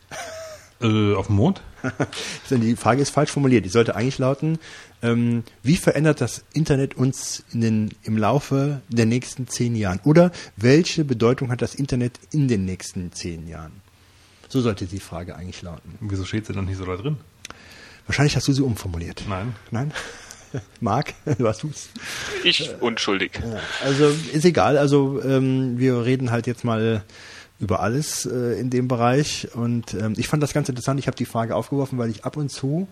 Äh, 0.83 1.15
auf 1.15 1.27
dem 1.27 1.37
Mond? 1.37 1.63
Die 2.51 2.77
Frage 2.77 3.03
ist 3.03 3.11
falsch 3.11 3.31
formuliert. 3.31 3.65
Die 3.65 3.69
sollte 3.69 3.95
eigentlich 3.95 4.19
lauten, 4.19 4.59
ähm, 5.03 5.45
wie 5.63 5.77
verändert 5.77 6.21
das 6.21 6.45
Internet 6.53 6.97
uns 6.97 7.45
in 7.53 7.61
den, 7.61 7.91
im 8.03 8.17
Laufe 8.17 8.81
der 8.89 9.07
nächsten 9.07 9.49
zehn 9.49 9.75
Jahren? 9.75 10.01
Oder 10.05 10.33
welche 10.57 11.05
Bedeutung 11.05 11.51
hat 11.51 11.63
das 11.63 11.75
Internet 11.75 12.19
in 12.33 12.49
den 12.49 12.65
nächsten 12.65 13.13
zehn 13.13 13.49
Jahren? 13.49 13.73
So 14.49 14.61
sollte 14.61 14.87
die 14.87 15.01
Frage 15.01 15.35
eigentlich 15.37 15.63
lauten. 15.63 15.97
Wieso 16.01 16.25
steht 16.25 16.47
sie 16.47 16.53
dann 16.53 16.67
nicht 16.67 16.79
so 16.79 16.85
da 16.85 16.97
drin? 16.97 17.17
Wahrscheinlich 18.07 18.37
hast 18.37 18.49
du 18.49 18.53
sie 18.53 18.63
umformuliert. 18.63 19.25
Nein. 19.29 19.55
Nein? 19.71 19.93
Marc, 20.81 21.15
was 21.39 21.59
tust 21.59 21.91
Ich 22.45 22.71
unschuldig. 22.81 23.41
Also 23.83 24.13
ist 24.33 24.45
egal. 24.45 24.77
Also 24.77 25.23
ähm, 25.23 25.79
wir 25.79 26.05
reden 26.05 26.31
halt 26.31 26.47
jetzt 26.47 26.65
mal 26.65 27.03
über 27.63 27.81
alles 27.81 28.27
äh, 28.27 28.59
in 28.61 28.69
dem 28.71 28.89
Bereich. 28.89 29.49
Und 29.55 29.95
ähm, 29.95 30.15
ich 30.17 30.27
fand 30.29 30.43
das 30.43 30.53
ganz 30.53 30.69
interessant. 30.69 30.99
Ich 30.99 31.07
habe 31.07 31.17
die 31.17 31.25
Frage 31.25 31.55
aufgeworfen, 31.55 31.97
weil 31.97 32.11
ich 32.11 32.25
ab 32.25 32.37
und 32.37 32.51
zu 32.51 32.89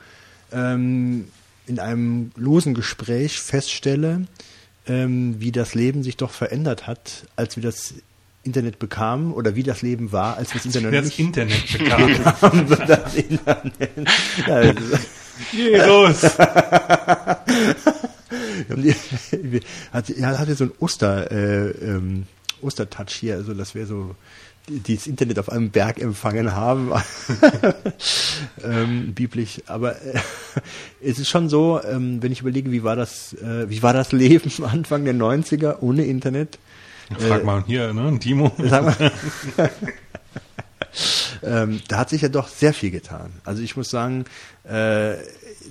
ähm, 0.53 1.27
in 1.67 1.79
einem 1.81 2.31
losen 2.37 2.73
Gespräch 2.75 3.41
feststelle, 3.41 4.27
ähm, 4.87 5.35
wie 5.41 5.51
das 5.53 5.75
Leben 5.75 6.03
sich 6.05 6.17
doch 6.17 6.31
verändert 6.31 6.87
hat, 6.87 7.27
als 7.37 7.57
wir 7.57 7.63
das 7.65 7.95
Internet 8.45 8.79
bekamen 8.79 9.33
oder 9.33 9.55
wie 9.57 9.63
das 9.65 9.83
Leben 9.83 10.13
war, 10.13 10.37
als 10.37 10.55
wir 10.55 10.61
das 10.63 10.67
Internet 10.67 10.95
das 11.01 11.05
nicht 11.07 11.19
Internet 11.19 11.73
bekam. 11.79 12.07
bekamen. 12.69 12.87
das 12.87 13.15
Internet. 13.17 14.81
Ist- 14.81 15.09
Jesus! 15.53 16.23
Wir- 18.69 19.61
hat, 19.93 20.09
ja, 20.11 20.39
hatte 20.39 20.55
so 20.55 20.65
ein 20.65 20.73
Oster, 20.81 21.31
äh, 21.31 21.71
ähm, 21.71 22.27
Ostertouch 22.63 23.11
hier, 23.13 23.37
also 23.37 23.55
das 23.55 23.75
wäre 23.75 23.87
so, 23.87 24.15
die, 24.71 24.97
das 24.97 25.07
Internet 25.07 25.39
auf 25.39 25.51
einem 25.51 25.71
Berg 25.71 26.01
empfangen 26.01 26.53
haben, 26.55 26.93
ähm, 28.65 29.13
biblisch. 29.15 29.61
Aber 29.67 30.01
äh, 30.03 30.19
es 31.03 31.19
ist 31.19 31.29
schon 31.29 31.49
so, 31.49 31.81
ähm, 31.83 32.23
wenn 32.23 32.33
ich 32.33 32.41
überlege, 32.41 32.71
wie 32.71 32.85
war 32.85 32.97
das, 32.97 33.35
äh, 33.35 33.69
wie 33.69 33.83
war 33.83 33.93
das 33.93 34.13
Leben 34.13 34.51
Anfang 34.65 35.05
der 35.05 35.15
90er 35.15 35.79
ohne 35.81 36.05
Internet? 36.05 36.59
Frag 37.19 37.45
mal 37.45 37.65
hier, 37.67 37.93
ne? 37.93 38.19
Timo. 38.21 38.53
Sag 38.59 38.85
mal. 38.85 39.13
ähm, 41.43 41.81
da 41.89 41.99
hat 41.99 42.11
sich 42.11 42.23
ja 42.23 42.29
doch 42.29 42.47
sehr 42.47 42.73
viel 42.73 42.93
getan. 42.93 43.33
Also 43.45 43.63
ich 43.63 43.77
muss 43.77 43.91
sagen, 43.91 44.25
äh, 44.65 45.15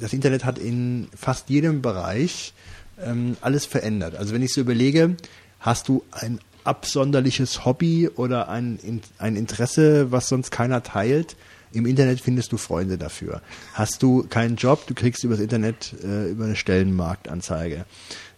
das 0.01 0.11
Internet 0.11 0.43
hat 0.43 0.59
in 0.59 1.07
fast 1.15 1.49
jedem 1.49 1.81
Bereich 1.81 2.53
ähm, 3.01 3.38
alles 3.39 3.65
verändert. 3.65 4.15
Also 4.15 4.34
wenn 4.34 4.41
ich 4.41 4.53
so 4.53 4.59
überlege, 4.59 5.15
hast 5.61 5.88
du 5.88 6.03
ein 6.11 6.39
absonderliches 6.64 7.65
Hobby 7.65 8.10
oder 8.10 8.49
ein, 8.49 8.77
In- 8.84 9.02
ein 9.18 9.36
Interesse, 9.36 10.11
was 10.11 10.27
sonst 10.27 10.52
keiner 10.52 10.84
teilt, 10.84 11.36
im 11.72 11.86
Internet 11.86 12.19
findest 12.19 12.52
du 12.52 12.57
Freunde 12.57 12.98
dafür. 12.98 13.41
Hast 13.73 14.02
du 14.02 14.23
keinen 14.23 14.56
Job, 14.56 14.88
du 14.88 14.94
kriegst 14.95 15.23
übers 15.23 15.40
Internet 15.40 15.94
äh, 16.03 16.31
über 16.31 16.45
eine 16.45 16.56
Stellenmarktanzeige. 16.56 17.86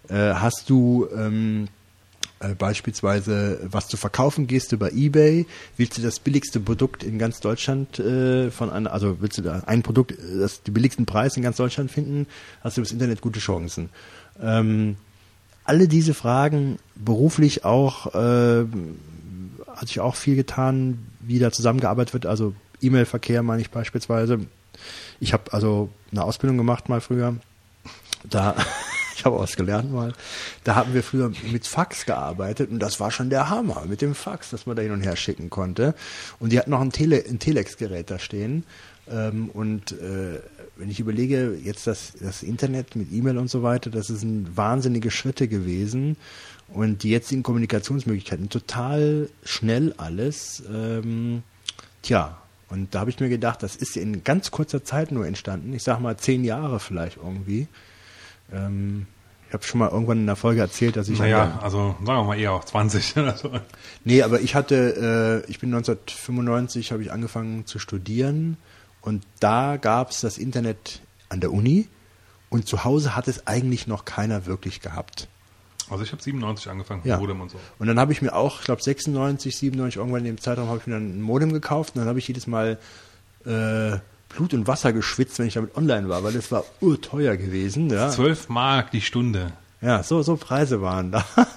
Äh, 0.10 0.34
hast 0.34 0.69
du 0.69 1.07
ähm, 1.15 1.69
äh, 2.41 2.56
beispielsweise 2.56 3.60
was 3.72 3.88
zu 3.88 3.95
verkaufen, 3.95 4.48
gehst 4.48 4.72
du 4.73 4.77
bei 4.77 4.89
eBay, 4.91 5.45
willst 5.77 5.98
du 5.98 6.02
das 6.02 6.19
billigste 6.19 6.60
Produkt 6.60 7.03
in 7.03 7.19
ganz 7.19 7.39
Deutschland 7.39 7.99
äh, 7.99 8.52
von 8.52 8.69
einer, 8.69 8.91
also 8.91 9.18
willst 9.22 9.38
du 9.38 9.43
da 9.43 9.64
ein 9.65 9.81
Produkt, 9.81 10.11
äh, 10.11 10.39
das 10.39 10.64
die 10.64 10.72
billigsten 10.72 11.06
Preis 11.06 11.38
in 11.38 11.43
ganz 11.43 11.56
Deutschland 11.56 11.89
finden, 11.89 12.27
hast 12.61 12.76
du 12.76 12.81
übers 12.81 12.91
Internet 12.91 13.22
gute 13.22 13.39
Chancen. 13.39 13.89
Ähm, 14.41 14.98
alle 15.72 15.88
diese 15.88 16.14
Fragen 16.14 16.80
beruflich 16.95 17.64
auch 17.64 18.14
äh, 18.14 18.65
hat 19.73 19.88
sich 19.88 20.02
auch 20.02 20.18
viel 20.18 20.35
getan, 20.35 21.07
wie 21.22 21.39
da 21.39 21.49
zusammengearbeitet 21.49 22.11
wird. 22.11 22.26
Also 22.26 22.53
E-Mail-Verkehr 22.81 23.41
meine 23.41 23.61
ich 23.61 23.72
beispielsweise. 23.72 24.41
Ich 25.22 25.31
habe 25.31 25.53
also 25.53 25.88
eine 26.11 26.26
Ausbildung 26.26 26.57
gemacht 26.57 26.89
mal 26.89 26.99
früher. 26.99 27.38
Da, 28.30 28.53
ich 29.15 29.23
habe 29.23 29.39
was 29.39 29.56
gelernt 29.56 29.93
mal. 29.93 30.11
Da 30.65 30.76
haben 30.76 30.93
wir 30.93 31.03
früher 31.03 31.31
mit 31.53 31.65
Fax 31.65 32.06
gearbeitet 32.06 32.69
und 32.69 32.80
das 32.80 32.99
war 32.99 33.10
schon 33.10 33.30
der 33.30 33.49
Hammer 33.49 33.85
mit 33.88 34.02
dem 34.02 34.14
Fax, 34.14 34.49
dass 34.49 34.65
man 34.65 34.76
da 34.76 34.81
hin 34.81 34.91
und 34.91 34.99
her 34.99 35.15
schicken 35.15 35.49
konnte. 35.49 35.95
Und 36.39 36.52
die 36.52 36.60
hatten 36.60 36.72
noch 36.72 36.81
ein, 36.81 36.91
Tele, 36.91 37.23
ein 37.26 37.39
Telex-Gerät 37.39 38.11
da 38.11 38.19
stehen. 38.19 38.65
Ähm, 39.10 39.49
und 39.53 39.93
äh, 39.93 40.39
wenn 40.76 40.89
ich 40.89 40.99
überlege, 40.99 41.57
jetzt 41.64 41.88
das, 41.88 42.14
das 42.19 42.43
Internet 42.43 42.95
mit 42.95 43.11
E-Mail 43.11 43.38
und 43.38 43.49
so 43.49 43.64
weiter, 43.64 43.89
das 43.89 44.07
sind 44.07 44.56
wahnsinnige 44.57 45.11
Schritte 45.11 45.48
gewesen. 45.48 46.18
Und 46.69 47.03
die 47.03 47.10
jetzigen 47.10 47.43
Kommunikationsmöglichkeiten, 47.43 48.49
total 48.49 49.30
schnell 49.43 49.93
alles. 49.98 50.64
Ähm, 50.72 51.43
tja, 52.02 52.38
und 52.69 52.95
da 52.95 53.02
habe 53.02 53.10
ich 53.10 53.19
mir 53.19 53.27
gedacht, 53.27 53.61
das 53.61 53.76
ist 53.76 53.98
in 53.98 54.23
ganz 54.23 54.52
kurzer 54.52 54.84
Zeit 54.84 55.11
nur 55.11 55.27
entstanden. 55.27 55.73
Ich 55.73 55.84
sage 55.84 56.02
mal 56.02 56.15
zehn 56.15 56.45
Jahre 56.45 56.80
vielleicht 56.80 57.18
irgendwie. 57.18 57.68
Ähm, 58.53 59.07
ich 59.49 59.53
habe 59.53 59.65
schon 59.65 59.80
mal 59.80 59.89
irgendwann 59.89 60.19
in 60.19 60.26
der 60.26 60.38
Folge 60.38 60.61
erzählt, 60.61 60.95
dass 60.95 61.10
ich. 61.10 61.19
Naja, 61.19 61.60
also 61.61 61.95
sagen 62.06 62.19
wir 62.19 62.23
mal 62.23 62.39
eher 62.39 62.53
auch 62.53 62.64
20. 62.64 63.18
Also, 63.18 63.52
Nee, 64.06 64.22
aber 64.22 64.39
ich 64.39 64.56
hatte, 64.56 65.43
äh, 65.45 65.52
ich 65.52 65.60
bin 65.60 65.73
1995, 65.73 66.93
habe 66.93 67.03
ich 67.03 67.11
angefangen 67.11 67.65
zu 67.65 67.77
studieren 67.77 68.56
und 69.02 69.23
da 69.40 69.78
gab 69.78 70.11
es 70.11 70.22
das 70.22 70.38
Internet 70.38 71.02
an 71.30 71.40
der 71.40 71.52
Uni 71.52 71.88
und 72.49 72.68
zu 72.68 72.84
Hause 72.84 73.15
hat 73.15 73.28
es 73.28 73.48
eigentlich 73.48 73.88
noch 73.88 74.06
keiner 74.06 74.45
wirklich 74.45 74.82
gehabt. 74.82 75.28
also 75.90 76.03
ich 76.03 76.11
habe 76.11 76.22
97 76.22 76.69
angefangen, 76.69 77.02
Ja. 77.06 77.18
Modem 77.18 77.41
und 77.41 77.49
so. 77.52 77.57
Und 77.80 77.88
dann 77.88 77.99
habe 77.99 78.11
ich 78.14 78.22
mir 78.22 78.34
auch, 78.36 78.60
ich 78.60 78.65
glaube 78.65 78.82
96, 78.84 79.56
97, 79.57 79.98
irgendwann 79.98 80.19
in 80.22 80.26
dem 80.36 80.41
Zeitraum 80.41 80.68
habe 80.69 80.78
ich 80.80 80.88
mir 80.88 80.94
dann 80.94 81.18
ein 81.18 81.22
Modem 81.22 81.52
gekauft 81.53 81.95
und 81.95 81.99
dann 82.02 82.07
habe 82.10 82.19
ich 82.19 82.28
jedes 82.28 82.48
Mal 82.48 82.78
äh, 83.45 83.98
Blut 84.30 84.53
und 84.53 84.68
Wasser 84.68 84.94
geschwitzt, 84.94 85.40
wenn 85.40 85.48
ich 85.48 85.56
damit 85.56 85.76
online 85.76 86.07
war, 86.07 86.23
weil 86.23 86.34
das 86.34 86.52
war 86.52 86.64
urteuer 86.80 87.36
gewesen. 87.38 87.90
Ja. 87.90 88.10
12 88.10 88.49
Mark 88.49 88.91
die 88.91 89.02
Stunde. 89.02 89.52
Ja, 89.82 90.03
so, 90.03 90.22
so 90.22 90.38
Preise 90.38 90.82
waren 90.82 91.11
da. 91.11 91.26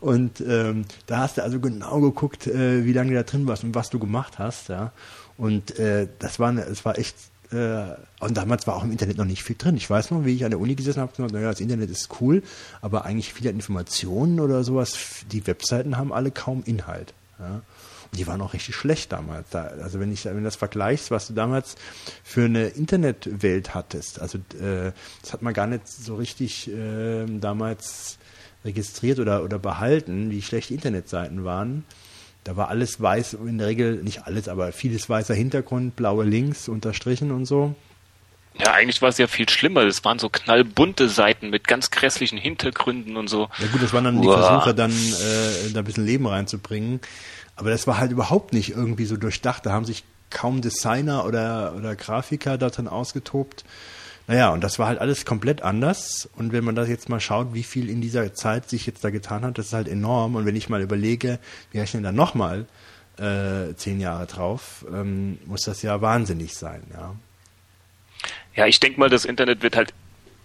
Und 0.00 0.40
ähm, 0.40 0.86
da 1.06 1.18
hast 1.18 1.36
du 1.36 1.42
also 1.42 1.60
genau 1.60 2.00
geguckt, 2.00 2.46
äh, 2.46 2.84
wie 2.86 2.94
lange 2.94 3.10
du 3.10 3.16
da 3.16 3.24
drin 3.24 3.46
warst 3.46 3.62
und 3.62 3.74
was 3.74 3.90
du 3.90 3.98
gemacht 3.98 4.38
hast, 4.38 4.68
ja. 4.70 4.90
Und 5.36 5.78
äh, 5.78 6.08
das 6.18 6.38
war, 6.38 6.52
das 6.52 6.84
war 6.84 6.98
echt, 6.98 7.16
äh, 7.50 7.84
und 8.20 8.36
damals 8.36 8.66
war 8.66 8.76
auch 8.76 8.84
im 8.84 8.92
Internet 8.92 9.18
noch 9.18 9.24
nicht 9.24 9.42
viel 9.42 9.56
drin. 9.56 9.76
Ich 9.76 9.88
weiß 9.88 10.10
noch, 10.10 10.24
wie 10.24 10.34
ich 10.34 10.44
an 10.44 10.50
der 10.50 10.60
Uni 10.60 10.74
gesessen 10.74 11.00
habe, 11.00 11.10
und 11.10 11.16
gesagt, 11.16 11.32
naja, 11.32 11.50
das 11.50 11.60
Internet 11.60 11.90
ist 11.90 12.08
cool, 12.20 12.42
aber 12.80 13.04
eigentlich 13.04 13.32
viele 13.32 13.50
Informationen 13.50 14.40
oder 14.40 14.62
sowas, 14.64 14.96
die 15.30 15.46
Webseiten 15.46 15.96
haben 15.96 16.12
alle 16.12 16.30
kaum 16.30 16.62
Inhalt. 16.64 17.14
Ja. 17.38 17.62
Und 18.14 18.18
die 18.18 18.26
waren 18.28 18.40
auch 18.42 18.54
richtig 18.54 18.76
schlecht 18.76 19.10
damals. 19.10 19.48
Da, 19.50 19.64
also 19.64 19.98
wenn 19.98 20.12
ich, 20.12 20.24
wenn 20.24 20.36
du 20.36 20.44
das 20.44 20.56
vergleichst, 20.56 21.10
was 21.10 21.26
du 21.26 21.32
damals 21.32 21.74
für 22.22 22.44
eine 22.44 22.68
Internetwelt 22.68 23.74
hattest, 23.74 24.20
also 24.20 24.38
äh, 24.60 24.92
das 25.20 25.32
hat 25.32 25.42
man 25.42 25.52
gar 25.52 25.66
nicht 25.66 25.88
so 25.88 26.14
richtig 26.14 26.70
äh, 26.70 27.26
damals 27.26 28.18
registriert 28.64 29.18
oder, 29.18 29.42
oder 29.42 29.58
behalten, 29.58 30.30
wie 30.30 30.42
schlecht 30.42 30.70
die 30.70 30.74
Internetseiten 30.74 31.44
waren. 31.44 31.84
Da 32.44 32.56
war 32.56 32.68
alles 32.68 33.00
weiß, 33.00 33.34
in 33.34 33.58
der 33.58 33.68
Regel 33.68 34.02
nicht 34.02 34.26
alles, 34.26 34.48
aber 34.48 34.72
vieles 34.72 35.08
weißer 35.08 35.34
Hintergrund, 35.34 35.96
blaue 35.96 36.24
Links, 36.24 36.68
unterstrichen 36.68 37.30
und 37.30 37.46
so. 37.46 37.74
Ja, 38.58 38.72
eigentlich 38.72 39.02
war 39.02 39.08
es 39.08 39.18
ja 39.18 39.26
viel 39.26 39.48
schlimmer. 39.48 39.84
Das 39.84 40.04
waren 40.04 40.18
so 40.18 40.28
knallbunte 40.28 41.08
Seiten 41.08 41.50
mit 41.50 41.66
ganz 41.66 41.90
grässlichen 41.90 42.38
Hintergründen 42.38 43.16
und 43.16 43.28
so. 43.28 43.48
Ja 43.58 43.66
gut, 43.72 43.82
das 43.82 43.92
waren 43.92 44.04
dann 44.04 44.22
die 44.22 44.28
Uah. 44.28 44.38
Versuche, 44.38 44.74
dann 44.74 44.92
äh, 44.92 45.72
da 45.72 45.80
ein 45.80 45.84
bisschen 45.84 46.06
Leben 46.06 46.26
reinzubringen. 46.26 47.00
Aber 47.56 47.70
das 47.70 47.86
war 47.86 47.98
halt 47.98 48.12
überhaupt 48.12 48.52
nicht 48.52 48.70
irgendwie 48.70 49.06
so 49.06 49.16
durchdacht. 49.16 49.66
Da 49.66 49.72
haben 49.72 49.84
sich 49.84 50.04
kaum 50.30 50.60
Designer 50.60 51.24
oder, 51.24 51.74
oder 51.76 51.96
Grafiker 51.96 52.58
da 52.58 52.70
drin 52.70 52.88
ausgetobt. 52.88 53.64
Naja, 54.26 54.50
und 54.50 54.62
das 54.62 54.78
war 54.78 54.86
halt 54.86 55.00
alles 55.00 55.24
komplett 55.26 55.62
anders. 55.62 56.28
Und 56.36 56.52
wenn 56.52 56.64
man 56.64 56.74
das 56.74 56.88
jetzt 56.88 57.08
mal 57.08 57.20
schaut, 57.20 57.52
wie 57.52 57.62
viel 57.62 57.90
in 57.90 58.00
dieser 58.00 58.32
Zeit 58.34 58.70
sich 58.70 58.86
jetzt 58.86 59.04
da 59.04 59.10
getan 59.10 59.44
hat, 59.44 59.58
das 59.58 59.66
ist 59.66 59.72
halt 59.74 59.88
enorm. 59.88 60.36
Und 60.36 60.46
wenn 60.46 60.56
ich 60.56 60.68
mal 60.68 60.80
überlege, 60.80 61.38
wir 61.72 61.82
rechnen 61.82 62.02
dann 62.02 62.14
nochmal 62.14 62.66
äh, 63.18 63.74
zehn 63.76 64.00
Jahre 64.00 64.26
drauf, 64.26 64.84
ähm, 64.92 65.38
muss 65.44 65.62
das 65.62 65.82
ja 65.82 66.00
wahnsinnig 66.00 66.54
sein, 66.54 66.82
ja. 66.92 67.14
Ja, 68.56 68.66
ich 68.66 68.80
denke 68.80 69.00
mal, 69.00 69.10
das 69.10 69.24
Internet 69.24 69.62
wird 69.62 69.76
halt 69.76 69.92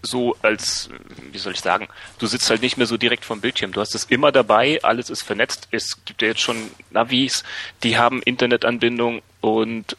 so 0.01 0.35
als, 0.41 0.89
wie 1.31 1.37
soll 1.37 1.53
ich 1.53 1.59
sagen, 1.59 1.87
du 2.19 2.27
sitzt 2.27 2.49
halt 2.49 2.61
nicht 2.61 2.77
mehr 2.77 2.87
so 2.87 2.97
direkt 2.97 3.25
vom 3.25 3.41
Bildschirm. 3.41 3.71
Du 3.71 3.81
hast 3.81 3.95
es 3.95 4.05
immer 4.05 4.31
dabei, 4.31 4.79
alles 4.83 5.09
ist 5.09 5.23
vernetzt. 5.23 5.67
Es 5.71 6.03
gibt 6.05 6.21
ja 6.21 6.29
jetzt 6.29 6.41
schon 6.41 6.71
Navis, 6.89 7.43
die 7.83 7.97
haben 7.97 8.21
Internetanbindung 8.21 9.21
und 9.41 9.97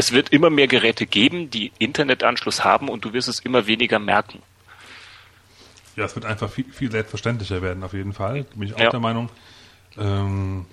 es 0.00 0.12
wird 0.12 0.30
immer 0.30 0.48
mehr 0.48 0.66
Geräte 0.66 1.04
geben, 1.06 1.50
die 1.50 1.72
Internetanschluss 1.78 2.64
haben 2.64 2.88
und 2.88 3.04
du 3.04 3.12
wirst 3.12 3.28
es 3.28 3.38
immer 3.40 3.66
weniger 3.66 3.98
merken. 3.98 4.40
Ja, 5.94 6.04
es 6.06 6.14
wird 6.14 6.24
einfach 6.24 6.50
viel, 6.50 6.64
viel 6.72 6.90
selbstverständlicher 6.90 7.60
werden, 7.60 7.82
auf 7.84 7.92
jeden 7.92 8.14
Fall. 8.14 8.44
Bin 8.54 8.62
ich 8.62 8.74
auch 8.74 8.80
Ja. 8.80 8.88
der 8.90 9.00
Meinung. 9.00 9.28
Ähm, 9.98 10.64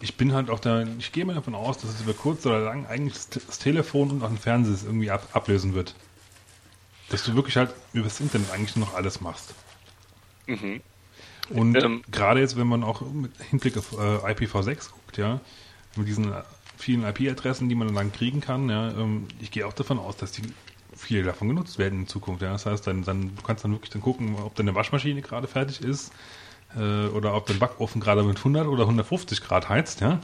ich 0.00 0.16
bin 0.16 0.32
halt 0.32 0.50
auch 0.50 0.58
da, 0.58 0.82
ich 0.98 1.12
gehe 1.12 1.24
mal 1.24 1.34
davon 1.36 1.54
aus, 1.54 1.78
dass 1.78 1.90
es 1.94 2.00
über 2.00 2.12
kurz 2.12 2.44
oder 2.44 2.58
lang 2.58 2.86
eigentlich 2.86 3.14
das, 3.14 3.28
Te- 3.28 3.40
das 3.46 3.58
Telefon 3.60 4.10
und 4.10 4.22
auch 4.24 4.28
den 4.28 4.38
Fernseher 4.38 4.84
irgendwie 4.88 5.12
ab, 5.12 5.28
ablösen 5.32 5.74
wird. 5.74 5.94
Dass 7.10 7.22
du 7.22 7.36
wirklich 7.36 7.56
halt 7.56 7.72
über 7.92 8.04
das 8.04 8.18
Internet 8.18 8.50
eigentlich 8.50 8.74
noch 8.74 8.94
alles 8.94 9.20
machst. 9.20 9.54
Mhm. 10.46 10.80
Und 11.50 11.76
Ähm. 11.80 12.02
gerade 12.10 12.40
jetzt, 12.40 12.56
wenn 12.56 12.66
man 12.66 12.82
auch 12.82 13.02
mit 13.02 13.30
Hinblick 13.50 13.76
auf 13.76 13.92
äh, 13.92 14.32
IPv6 14.32 14.90
guckt, 14.90 15.18
ja, 15.18 15.40
mit 15.94 16.08
diesen 16.08 16.32
vielen 16.76 17.04
IP-Adressen, 17.04 17.68
die 17.68 17.74
man 17.74 17.94
dann 17.94 18.12
kriegen 18.12 18.40
kann, 18.40 18.68
ja, 18.68 18.90
ähm, 18.90 19.28
ich 19.40 19.50
gehe 19.50 19.66
auch 19.66 19.72
davon 19.72 19.98
aus, 19.98 20.16
dass 20.16 20.32
die 20.32 20.42
viele 20.96 21.24
davon 21.24 21.48
genutzt 21.48 21.78
werden 21.78 22.00
in 22.00 22.06
Zukunft. 22.08 22.42
Ja. 22.42 22.52
Das 22.52 22.66
heißt, 22.66 22.86
dann, 22.86 23.04
dann, 23.04 23.34
du 23.36 23.42
kannst 23.42 23.64
dann 23.64 23.72
wirklich 23.72 23.90
dann 23.90 24.02
gucken, 24.02 24.36
ob 24.36 24.54
deine 24.54 24.74
Waschmaschine 24.74 25.22
gerade 25.22 25.46
fertig 25.46 25.80
ist 25.80 26.12
äh, 26.76 27.06
oder 27.08 27.34
ob 27.34 27.46
dein 27.46 27.58
Backofen 27.58 28.00
gerade 28.00 28.22
mit 28.22 28.38
100 28.38 28.66
oder 28.66 28.84
150 28.84 29.42
Grad 29.42 29.68
heizt, 29.68 30.00
ja. 30.00 30.20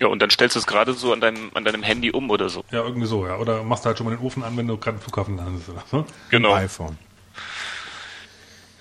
Ja, 0.00 0.08
und 0.08 0.20
dann 0.20 0.30
stellst 0.30 0.56
du 0.56 0.60
es 0.60 0.66
gerade 0.66 0.92
so 0.92 1.12
an 1.12 1.20
deinem, 1.20 1.50
an 1.54 1.64
deinem 1.64 1.84
Handy 1.84 2.10
um 2.10 2.28
oder 2.30 2.48
so. 2.48 2.64
Ja, 2.72 2.82
irgendwie 2.82 3.06
so, 3.06 3.26
ja. 3.26 3.36
Oder 3.36 3.62
machst 3.62 3.84
du 3.84 3.88
halt 3.88 3.98
schon 3.98 4.06
mal 4.06 4.16
den 4.16 4.24
Ofen 4.24 4.42
an, 4.42 4.56
wenn 4.56 4.66
du 4.66 4.76
gerade 4.76 4.96
im 4.96 5.00
Flughafen 5.00 5.36
landest 5.36 5.68
oder 5.68 5.84
so. 5.88 6.04
Genau. 6.30 6.54
iPhone. 6.54 6.98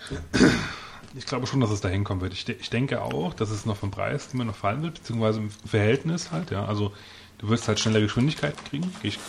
Ich 1.15 1.25
glaube 1.25 1.45
schon, 1.45 1.59
dass 1.59 1.69
es 1.69 1.81
da 1.81 1.89
hinkommen 1.89 2.21
wird. 2.21 2.33
Ich, 2.33 2.45
de 2.45 2.55
ich 2.59 2.69
denke 2.69 3.01
auch, 3.01 3.33
dass 3.33 3.51
es 3.51 3.65
noch 3.65 3.77
vom 3.77 3.91
Preis 3.91 4.29
immer 4.33 4.45
noch 4.45 4.55
fallen 4.55 4.81
wird, 4.81 4.95
beziehungsweise 4.95 5.39
im 5.39 5.49
Verhältnis 5.49 6.31
halt, 6.31 6.51
ja. 6.51 6.65
Also 6.65 6.93
du 7.37 7.49
wirst 7.49 7.67
halt 7.67 7.79
schneller 7.79 8.01
Geschwindigkeiten 8.01 8.63
kriegen. 8.65 8.93
Ich, 9.03 9.19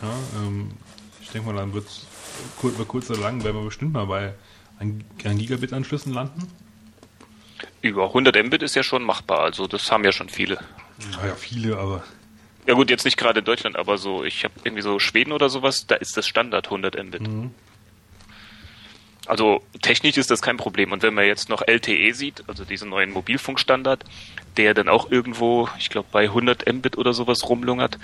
ja, 0.00 0.08
ähm, 0.36 0.70
ich 1.20 1.28
denke 1.30 1.48
mal, 1.48 1.56
dann 1.56 1.74
wird 1.74 1.86
es 1.86 2.06
kur 2.58 2.70
über 2.70 2.84
kurz 2.84 3.10
oder 3.10 3.20
lang, 3.20 3.44
werden 3.44 3.56
wir 3.56 3.64
bestimmt 3.64 3.92
mal 3.92 4.06
bei 4.06 4.34
ein, 4.78 5.04
ein 5.24 5.38
Gigabit-Anschlüssen 5.38 6.12
landen. 6.14 6.50
Über 7.82 8.06
100 8.06 8.44
Mbit 8.44 8.62
ist 8.62 8.74
ja 8.76 8.82
schon 8.82 9.02
machbar, 9.02 9.40
also 9.40 9.66
das 9.66 9.90
haben 9.92 10.04
ja 10.04 10.12
schon 10.12 10.28
viele. 10.28 10.58
Naja, 11.12 11.34
viele, 11.34 11.76
aber 11.76 12.02
Ja 12.66 12.74
gut, 12.74 12.90
jetzt 12.90 13.04
nicht 13.04 13.16
gerade 13.16 13.40
in 13.40 13.44
Deutschland, 13.44 13.76
aber 13.76 13.98
so, 13.98 14.24
ich 14.24 14.44
habe 14.44 14.54
irgendwie 14.64 14.82
so 14.82 14.98
Schweden 14.98 15.32
oder 15.32 15.48
sowas, 15.48 15.86
da 15.86 15.94
ist 15.96 16.16
das 16.16 16.26
Standard 16.26 16.66
100 16.66 17.02
Mbit. 17.02 17.22
Also 19.28 19.62
technisch 19.82 20.16
ist 20.16 20.30
das 20.30 20.40
kein 20.40 20.56
Problem. 20.56 20.90
Und 20.90 21.02
wenn 21.02 21.12
man 21.12 21.26
jetzt 21.26 21.50
noch 21.50 21.62
LTE 21.66 22.14
sieht, 22.14 22.42
also 22.48 22.64
diesen 22.64 22.88
neuen 22.88 23.12
Mobilfunkstandard, 23.12 24.02
der 24.56 24.72
dann 24.72 24.88
auch 24.88 25.10
irgendwo, 25.10 25.68
ich 25.78 25.90
glaube 25.90 26.08
bei 26.10 26.24
100 26.24 26.66
Mbit 26.72 26.96
oder 26.96 27.12
sowas 27.12 27.46
rumlungert, 27.48 27.98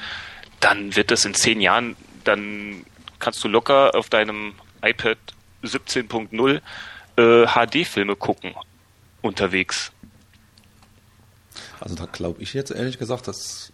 dann 0.60 0.94
wird 0.96 1.10
das 1.10 1.24
in 1.24 1.32
zehn 1.32 1.62
Jahren, 1.62 1.96
dann 2.24 2.84
kannst 3.18 3.42
du 3.42 3.48
locker 3.48 3.94
auf 3.94 4.10
deinem 4.10 4.52
iPad 4.82 5.16
17.0 5.62 6.60
äh, 7.16 7.46
HD-Filme 7.46 8.16
gucken 8.16 8.54
unterwegs. 9.22 9.92
Also 11.80 11.94
da 11.94 12.04
glaube 12.04 12.42
ich 12.42 12.52
jetzt 12.52 12.70
ehrlich 12.70 12.98
gesagt, 12.98 13.28
dass 13.28 13.72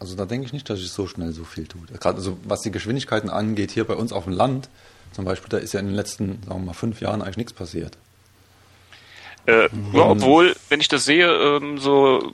also 0.00 0.16
da 0.16 0.24
denke 0.24 0.46
ich 0.46 0.52
nicht, 0.52 0.70
dass 0.70 0.78
ich 0.78 0.90
so 0.90 1.06
schnell 1.06 1.32
so 1.32 1.44
viel 1.44 1.66
tue. 1.66 1.82
Gerade 2.00 2.16
also 2.16 2.38
was 2.44 2.62
die 2.62 2.70
Geschwindigkeiten 2.70 3.28
angeht, 3.28 3.72
hier 3.72 3.84
bei 3.84 3.94
uns 3.94 4.12
auf 4.12 4.24
dem 4.24 4.32
Land 4.32 4.70
zum 5.12 5.24
Beispiel, 5.24 5.48
da 5.48 5.58
ist 5.58 5.72
ja 5.72 5.80
in 5.80 5.86
den 5.86 5.94
letzten, 5.94 6.42
sagen 6.42 6.60
wir 6.60 6.66
mal, 6.66 6.72
fünf 6.72 7.00
Jahren 7.00 7.22
eigentlich 7.22 7.36
nichts 7.36 7.52
passiert. 7.52 7.96
Äh, 9.46 9.68
ja, 9.92 10.02
obwohl, 10.02 10.54
wenn 10.68 10.80
ich 10.80 10.88
das 10.88 11.04
sehe, 11.04 11.26
ähm, 11.26 11.78
so 11.78 12.32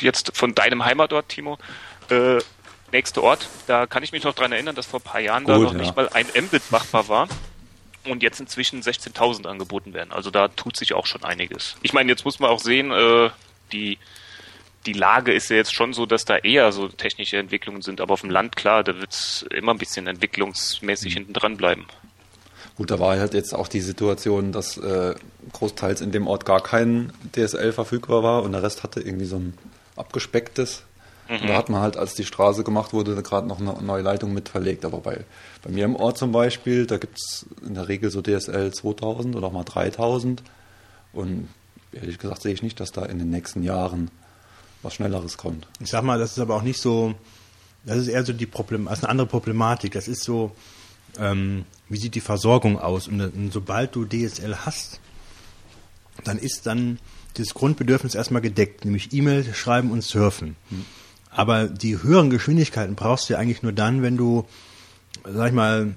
jetzt 0.00 0.36
von 0.36 0.54
deinem 0.54 0.84
Heimatort, 0.84 1.28
Timo, 1.28 1.58
äh, 2.08 2.38
nächster 2.92 3.22
Ort, 3.22 3.48
da 3.68 3.86
kann 3.86 4.02
ich 4.02 4.10
mich 4.10 4.24
noch 4.24 4.34
dran 4.34 4.50
erinnern, 4.50 4.74
dass 4.74 4.86
vor 4.86 5.00
ein 5.00 5.04
paar 5.04 5.20
Jahren 5.20 5.44
da 5.44 5.56
Gut, 5.56 5.66
noch 5.66 5.72
ja. 5.74 5.78
nicht 5.78 5.94
mal 5.94 6.08
ein 6.08 6.26
Mbit 6.26 6.70
machbar 6.70 7.08
war 7.08 7.28
und 8.04 8.22
jetzt 8.22 8.40
inzwischen 8.40 8.82
16.000 8.82 9.46
angeboten 9.46 9.94
werden. 9.94 10.10
Also 10.10 10.30
da 10.30 10.48
tut 10.48 10.76
sich 10.76 10.94
auch 10.94 11.06
schon 11.06 11.22
einiges. 11.22 11.76
Ich 11.82 11.92
meine, 11.92 12.10
jetzt 12.10 12.24
muss 12.24 12.40
man 12.40 12.50
auch 12.50 12.60
sehen, 12.60 12.90
äh, 12.90 13.30
die 13.72 13.98
die 14.86 14.92
Lage 14.94 15.32
ist 15.32 15.50
ja 15.50 15.56
jetzt 15.56 15.74
schon 15.74 15.92
so, 15.92 16.06
dass 16.06 16.24
da 16.24 16.38
eher 16.38 16.72
so 16.72 16.88
technische 16.88 17.36
Entwicklungen 17.36 17.82
sind, 17.82 18.00
aber 18.00 18.14
auf 18.14 18.22
dem 18.22 18.30
Land, 18.30 18.56
klar, 18.56 18.82
da 18.82 18.98
wird 18.98 19.12
es 19.12 19.44
immer 19.50 19.72
ein 19.72 19.78
bisschen 19.78 20.06
entwicklungsmäßig 20.06 21.12
hinten 21.12 21.32
dran 21.32 21.56
bleiben. 21.56 21.86
Gut, 22.76 22.90
da 22.90 22.98
war 22.98 23.18
halt 23.18 23.34
jetzt 23.34 23.54
auch 23.54 23.68
die 23.68 23.80
Situation, 23.80 24.52
dass 24.52 24.76
äh, 24.78 25.14
großteils 25.52 26.00
in 26.00 26.12
dem 26.12 26.26
Ort 26.26 26.44
gar 26.44 26.62
kein 26.62 27.12
DSL 27.34 27.72
verfügbar 27.72 28.22
war 28.22 28.42
und 28.42 28.52
der 28.52 28.62
Rest 28.62 28.82
hatte 28.82 29.00
irgendwie 29.00 29.26
so 29.26 29.36
ein 29.36 29.54
abgespecktes. 29.96 30.84
Und 31.30 31.48
da 31.48 31.54
hat 31.56 31.68
man 31.68 31.80
halt, 31.80 31.96
als 31.96 32.14
die 32.14 32.24
Straße 32.24 32.64
gemacht 32.64 32.92
wurde, 32.92 33.22
gerade 33.22 33.46
noch 33.46 33.60
eine 33.60 33.80
neue 33.82 34.02
Leitung 34.02 34.34
mit 34.34 34.48
verlegt. 34.48 34.84
Aber 34.84 34.98
bei, 34.98 35.24
bei 35.62 35.70
mir 35.70 35.84
im 35.84 35.94
Ort 35.94 36.18
zum 36.18 36.32
Beispiel, 36.32 36.86
da 36.86 36.98
gibt's 36.98 37.46
in 37.64 37.74
der 37.74 37.86
Regel 37.86 38.10
so 38.10 38.20
DSL 38.20 38.72
2000 38.72 39.36
oder 39.36 39.46
auch 39.46 39.52
mal 39.52 39.62
3000. 39.62 40.42
Und 41.12 41.48
ehrlich 41.92 42.18
gesagt 42.18 42.42
sehe 42.42 42.52
ich 42.52 42.64
nicht, 42.64 42.80
dass 42.80 42.90
da 42.90 43.04
in 43.04 43.20
den 43.20 43.30
nächsten 43.30 43.62
Jahren 43.62 44.10
was 44.82 44.94
Schnelleres 44.94 45.36
kommt. 45.36 45.68
Ich 45.78 45.90
sag 45.90 46.02
mal, 46.02 46.18
das 46.18 46.32
ist 46.32 46.40
aber 46.40 46.56
auch 46.56 46.62
nicht 46.62 46.80
so, 46.80 47.14
das 47.84 47.98
ist 47.98 48.08
eher 48.08 48.24
so 48.24 48.32
die 48.32 48.46
Problem, 48.46 48.86
das 48.86 48.98
ist 48.98 49.04
eine 49.04 49.10
andere 49.10 49.28
Problematik. 49.28 49.92
Das 49.92 50.08
ist 50.08 50.24
so, 50.24 50.50
ähm, 51.18 51.64
wie 51.88 51.98
sieht 51.98 52.14
die 52.14 52.20
Versorgung 52.20 52.78
aus? 52.78 53.08
Und, 53.08 53.20
und 53.20 53.52
sobald 53.52 53.94
du 53.94 54.04
DSL 54.04 54.56
hast, 54.64 55.00
dann 56.24 56.38
ist 56.38 56.66
dann 56.66 56.98
das 57.34 57.54
Grundbedürfnis 57.54 58.14
erstmal 58.14 58.42
gedeckt, 58.42 58.84
nämlich 58.84 59.12
E-Mail 59.12 59.52
schreiben 59.54 59.90
und 59.90 60.02
surfen. 60.02 60.56
Aber 61.30 61.68
die 61.68 62.02
höheren 62.02 62.30
Geschwindigkeiten 62.30 62.96
brauchst 62.96 63.28
du 63.28 63.34
ja 63.34 63.38
eigentlich 63.38 63.62
nur 63.62 63.72
dann, 63.72 64.02
wenn 64.02 64.16
du, 64.16 64.46
sag 65.24 65.48
ich 65.48 65.54
mal, 65.54 65.94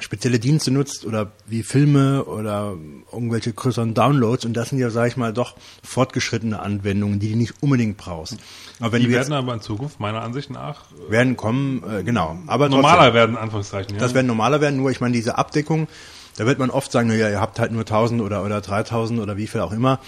spezielle 0.00 0.38
Dienste 0.38 0.70
nutzt 0.70 1.04
oder 1.04 1.32
wie 1.46 1.62
Filme 1.62 2.24
oder 2.24 2.76
irgendwelche 3.12 3.52
größeren 3.52 3.94
Downloads 3.94 4.44
und 4.44 4.54
das 4.54 4.70
sind 4.70 4.78
ja, 4.78 4.90
sag 4.90 5.08
ich 5.08 5.16
mal, 5.16 5.32
doch 5.32 5.56
fortgeschrittene 5.82 6.60
Anwendungen, 6.60 7.18
die 7.18 7.32
du 7.32 7.36
nicht 7.36 7.54
unbedingt 7.62 7.96
brauchst. 7.96 8.36
Aber 8.80 8.92
wenn 8.92 9.02
Die 9.02 9.10
werden 9.10 9.32
aber 9.32 9.54
in 9.54 9.60
Zukunft 9.60 10.00
meiner 10.00 10.22
Ansicht 10.22 10.50
nach 10.50 10.84
äh, 11.08 11.10
werden 11.10 11.36
kommen, 11.36 11.82
äh, 11.88 12.02
genau. 12.02 12.38
Aber 12.46 12.68
normaler 12.68 12.96
trotzdem, 12.96 13.14
werden, 13.14 13.36
Anführungszeichen. 13.36 13.94
Ja? 13.94 14.00
Das 14.00 14.14
werden 14.14 14.26
normaler 14.26 14.60
werden, 14.60 14.76
nur 14.76 14.90
ich 14.90 15.00
meine, 15.00 15.14
diese 15.14 15.38
Abdeckung, 15.38 15.88
da 16.36 16.46
wird 16.46 16.58
man 16.58 16.70
oft 16.70 16.92
sagen, 16.92 17.08
naja, 17.08 17.28
ihr 17.28 17.40
habt 17.40 17.58
halt 17.58 17.72
nur 17.72 17.82
1000 17.82 18.22
oder, 18.22 18.44
oder 18.44 18.60
3000 18.60 19.20
oder 19.20 19.36
wie 19.36 19.46
viel 19.46 19.60
auch 19.60 19.72
immer. 19.72 19.98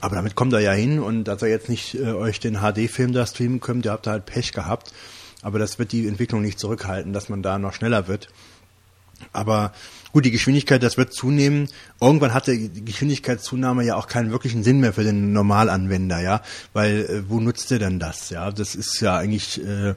Aber 0.00 0.16
damit 0.16 0.34
kommt 0.34 0.52
er 0.52 0.60
ja 0.60 0.72
hin 0.72 1.00
und 1.00 1.24
dass 1.24 1.42
ihr 1.42 1.48
jetzt 1.48 1.68
nicht 1.68 1.94
äh, 1.94 2.12
euch 2.12 2.40
den 2.40 2.58
HD-Film 2.58 3.12
da 3.12 3.26
streamen 3.26 3.60
könnt, 3.60 3.86
ihr 3.86 3.92
habt 3.92 4.06
da 4.06 4.12
halt 4.12 4.26
Pech 4.26 4.52
gehabt. 4.52 4.92
Aber 5.42 5.58
das 5.58 5.78
wird 5.78 5.92
die 5.92 6.08
Entwicklung 6.08 6.40
nicht 6.40 6.58
zurückhalten, 6.58 7.12
dass 7.12 7.28
man 7.28 7.42
da 7.42 7.58
noch 7.58 7.74
schneller 7.74 8.08
wird. 8.08 8.28
Aber 9.32 9.72
gut, 10.12 10.24
die 10.24 10.30
Geschwindigkeit, 10.30 10.82
das 10.82 10.96
wird 10.96 11.12
zunehmen. 11.12 11.68
Irgendwann 12.00 12.34
hatte 12.34 12.56
die 12.56 12.84
Geschwindigkeitszunahme 12.84 13.84
ja 13.84 13.96
auch 13.96 14.06
keinen 14.06 14.30
wirklichen 14.30 14.62
Sinn 14.62 14.80
mehr 14.80 14.92
für 14.92 15.04
den 15.04 15.32
Normalanwender, 15.32 16.20
ja, 16.20 16.42
weil 16.72 17.04
äh, 17.04 17.28
wo 17.28 17.40
nutzt 17.40 17.70
ihr 17.70 17.78
denn 17.78 17.98
das? 17.98 18.30
Ja, 18.30 18.50
das 18.50 18.74
ist 18.74 19.00
ja 19.00 19.16
eigentlich 19.16 19.64
äh, 19.64 19.94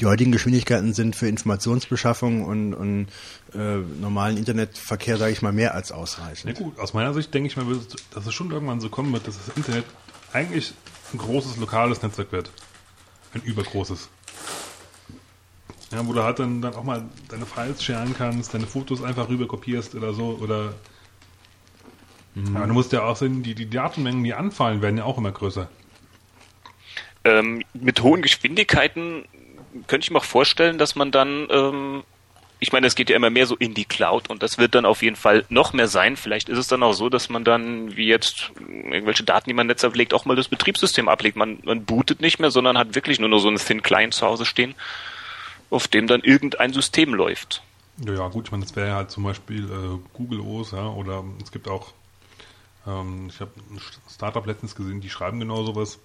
die 0.00 0.06
heutigen 0.06 0.32
Geschwindigkeiten 0.32 0.92
sind 0.92 1.16
für 1.16 1.26
Informationsbeschaffung 1.28 2.44
und, 2.44 2.74
und 2.74 3.06
äh, 3.54 3.78
normalen 3.78 4.36
Internetverkehr, 4.36 5.16
sage 5.16 5.32
ich 5.32 5.42
mal, 5.42 5.52
mehr 5.52 5.74
als 5.74 5.90
ausreichend. 5.90 6.54
gut, 6.56 6.78
aus 6.78 6.92
meiner 6.92 7.14
Sicht 7.14 7.32
denke 7.32 7.48
ich 7.48 7.56
mal, 7.56 7.64
dass 8.12 8.26
es 8.26 8.34
schon 8.34 8.50
irgendwann 8.50 8.80
so 8.80 8.90
kommen 8.90 9.12
wird, 9.12 9.26
dass 9.26 9.38
das 9.38 9.56
Internet 9.56 9.84
eigentlich 10.32 10.74
ein 11.12 11.18
großes 11.18 11.56
lokales 11.56 12.02
Netzwerk 12.02 12.32
wird. 12.32 12.50
Ein 13.32 13.42
übergroßes. 13.42 14.08
Ja, 15.92 16.06
wo 16.06 16.12
du 16.12 16.22
halt 16.22 16.38
dann, 16.40 16.60
dann 16.62 16.74
auch 16.74 16.82
mal 16.82 17.04
deine 17.28 17.46
Files 17.46 17.82
sharen 17.82 18.14
kannst, 18.16 18.54
deine 18.54 18.66
Fotos 18.66 19.02
einfach 19.02 19.28
rüber 19.28 19.46
kopierst 19.46 19.94
oder 19.94 20.12
so, 20.12 20.38
oder 20.40 20.74
ja, 22.36 22.66
du 22.66 22.74
musst 22.74 22.92
ja 22.92 23.02
auch 23.02 23.16
sehen, 23.16 23.42
die, 23.42 23.54
die 23.54 23.70
Datenmengen, 23.70 24.22
die 24.22 24.34
anfallen, 24.34 24.82
werden 24.82 24.98
ja 24.98 25.04
auch 25.04 25.16
immer 25.16 25.32
größer. 25.32 25.70
Ähm, 27.24 27.62
mit 27.72 28.02
hohen 28.02 28.20
Geschwindigkeiten 28.20 29.24
könnte 29.86 30.04
ich 30.04 30.10
mir 30.10 30.18
auch 30.18 30.24
vorstellen, 30.24 30.76
dass 30.76 30.96
man 30.96 31.10
dann, 31.10 31.48
ähm, 31.50 32.02
ich 32.60 32.72
meine, 32.72 32.86
es 32.86 32.94
geht 32.94 33.08
ja 33.08 33.16
immer 33.16 33.30
mehr 33.30 33.46
so 33.46 33.56
in 33.56 33.72
die 33.72 33.86
Cloud 33.86 34.28
und 34.28 34.42
das 34.42 34.58
wird 34.58 34.74
dann 34.74 34.84
auf 34.84 35.02
jeden 35.02 35.16
Fall 35.16 35.46
noch 35.48 35.72
mehr 35.72 35.88
sein. 35.88 36.16
Vielleicht 36.16 36.50
ist 36.50 36.58
es 36.58 36.68
dann 36.68 36.82
auch 36.82 36.92
so, 36.92 37.08
dass 37.08 37.30
man 37.30 37.42
dann, 37.42 37.96
wie 37.96 38.06
jetzt 38.06 38.52
irgendwelche 38.68 39.24
Daten, 39.24 39.48
die 39.48 39.54
man 39.54 39.64
im 39.64 39.68
Netz 39.68 39.82
ablegt, 39.82 40.12
auch 40.12 40.26
mal 40.26 40.36
das 40.36 40.48
Betriebssystem 40.48 41.08
ablegt. 41.08 41.38
Man, 41.38 41.60
man 41.64 41.86
bootet 41.86 42.20
nicht 42.20 42.38
mehr, 42.38 42.50
sondern 42.50 42.76
hat 42.76 42.94
wirklich 42.94 43.18
nur 43.18 43.30
noch 43.30 43.38
so 43.38 43.48
einen 43.48 43.56
Thin 43.56 43.82
Client 43.82 44.12
zu 44.12 44.26
Hause 44.26 44.44
stehen, 44.44 44.74
auf 45.70 45.88
dem 45.88 46.06
dann 46.06 46.20
irgendein 46.22 46.72
System 46.72 47.14
läuft. 47.14 47.62
Ja, 48.04 48.12
ja 48.14 48.28
gut, 48.28 48.46
ich 48.46 48.50
meine, 48.52 48.64
das 48.64 48.76
wäre 48.76 48.88
ja 48.88 48.94
halt 48.96 49.10
zum 49.10 49.24
Beispiel 49.24 49.64
äh, 49.70 49.98
Google 50.16 50.40
OS, 50.40 50.72
ja, 50.72 50.86
oder 50.86 51.24
es 51.42 51.50
gibt 51.50 51.66
auch, 51.68 51.92
ähm, 52.86 53.28
ich 53.28 53.40
habe 53.40 53.52
ein 53.70 53.80
Startup 54.12 54.44
letztens 54.46 54.74
gesehen, 54.74 55.00
die 55.00 55.10
schreiben 55.10 55.40
genau 55.40 55.64
sowas. 55.64 55.98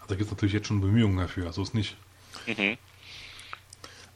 Also 0.00 0.08
da 0.08 0.14
gibt 0.14 0.26
es 0.26 0.30
natürlich 0.30 0.54
jetzt 0.54 0.68
schon 0.68 0.80
Bemühungen 0.80 1.18
dafür, 1.18 1.52
so 1.52 1.62
ist 1.62 1.74
nicht. 1.74 1.96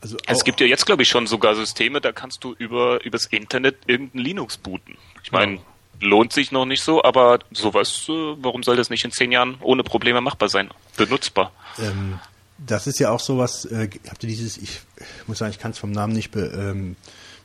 Also, 0.01 0.17
Es 0.27 0.41
auch- 0.41 0.45
gibt 0.45 0.61
ja 0.61 0.67
jetzt, 0.67 0.87
glaube 0.87 1.03
ich, 1.03 1.09
schon 1.09 1.27
sogar 1.27 1.55
Systeme, 1.55 2.01
da 2.01 2.13
kannst 2.13 2.43
du 2.45 2.55
über 2.59 3.05
übers 3.05 3.27
Internet 3.27 3.77
irgendein 3.87 4.21
Linux 4.23 4.57
booten. 4.57 4.97
Ich 5.23 5.31
meine, 5.33 5.61
lohnt 6.01 6.33
sich 6.33 6.51
noch 6.51 6.65
nicht 6.67 6.83
so, 6.83 7.05
aber 7.05 7.39
sowas, 7.53 8.07
äh, 8.09 8.13
warum 8.39 8.63
soll 8.65 8.77
das 8.77 8.91
nicht 8.91 9.05
in 9.05 9.13
zehn 9.13 9.31
Jahren 9.31 9.57
ohne 9.61 9.85
Probleme 9.85 10.21
machbar 10.21 10.49
sein? 10.49 10.71
Benutzbar. 10.97 11.53
Ähm, 11.79 12.19
das 12.67 12.87
ist 12.87 12.99
ja 12.99 13.11
auch 13.11 13.21
sowas, 13.21 13.65
äh, 13.65 13.89
habt 14.09 14.23
ihr 14.23 14.29
dieses, 14.29 14.57
ich 14.57 14.81
muss 15.27 15.39
sagen, 15.39 15.53
ich 15.53 15.59
kann 15.59 15.73
es 15.73 15.79
vom 15.79 15.91
Namen 15.91 16.13
nicht 16.13 16.31
be, 16.31 16.47
ähm, 16.47 16.97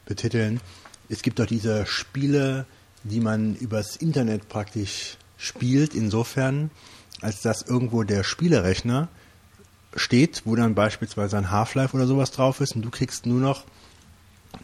betiteln. 0.06 0.60
Es 1.10 1.22
gibt 1.22 1.40
doch 1.40 1.46
diese 1.46 1.86
Spiele, 1.86 2.66
die 3.04 3.20
man 3.20 3.56
übers 3.56 3.96
Internet 3.96 4.50
praktisch 4.50 5.18
spielt, 5.38 5.96
insofern, 5.96 6.72
als 7.22 7.42
dass 7.42 7.62
irgendwo 7.62 8.04
der 8.04 8.24
Spielerechner 8.24 9.08
steht, 9.96 10.44
wo 10.46 10.56
dann 10.56 10.76
beispielsweise 10.76 11.38
ein 11.38 11.52
Half-Life 11.52 11.96
oder 11.96 12.08
sowas 12.08 12.32
drauf 12.32 12.62
ist 12.62 12.76
und 12.76 12.82
du 12.84 12.90
kriegst 12.90 13.26
nur 13.26 13.40
noch 13.40 13.64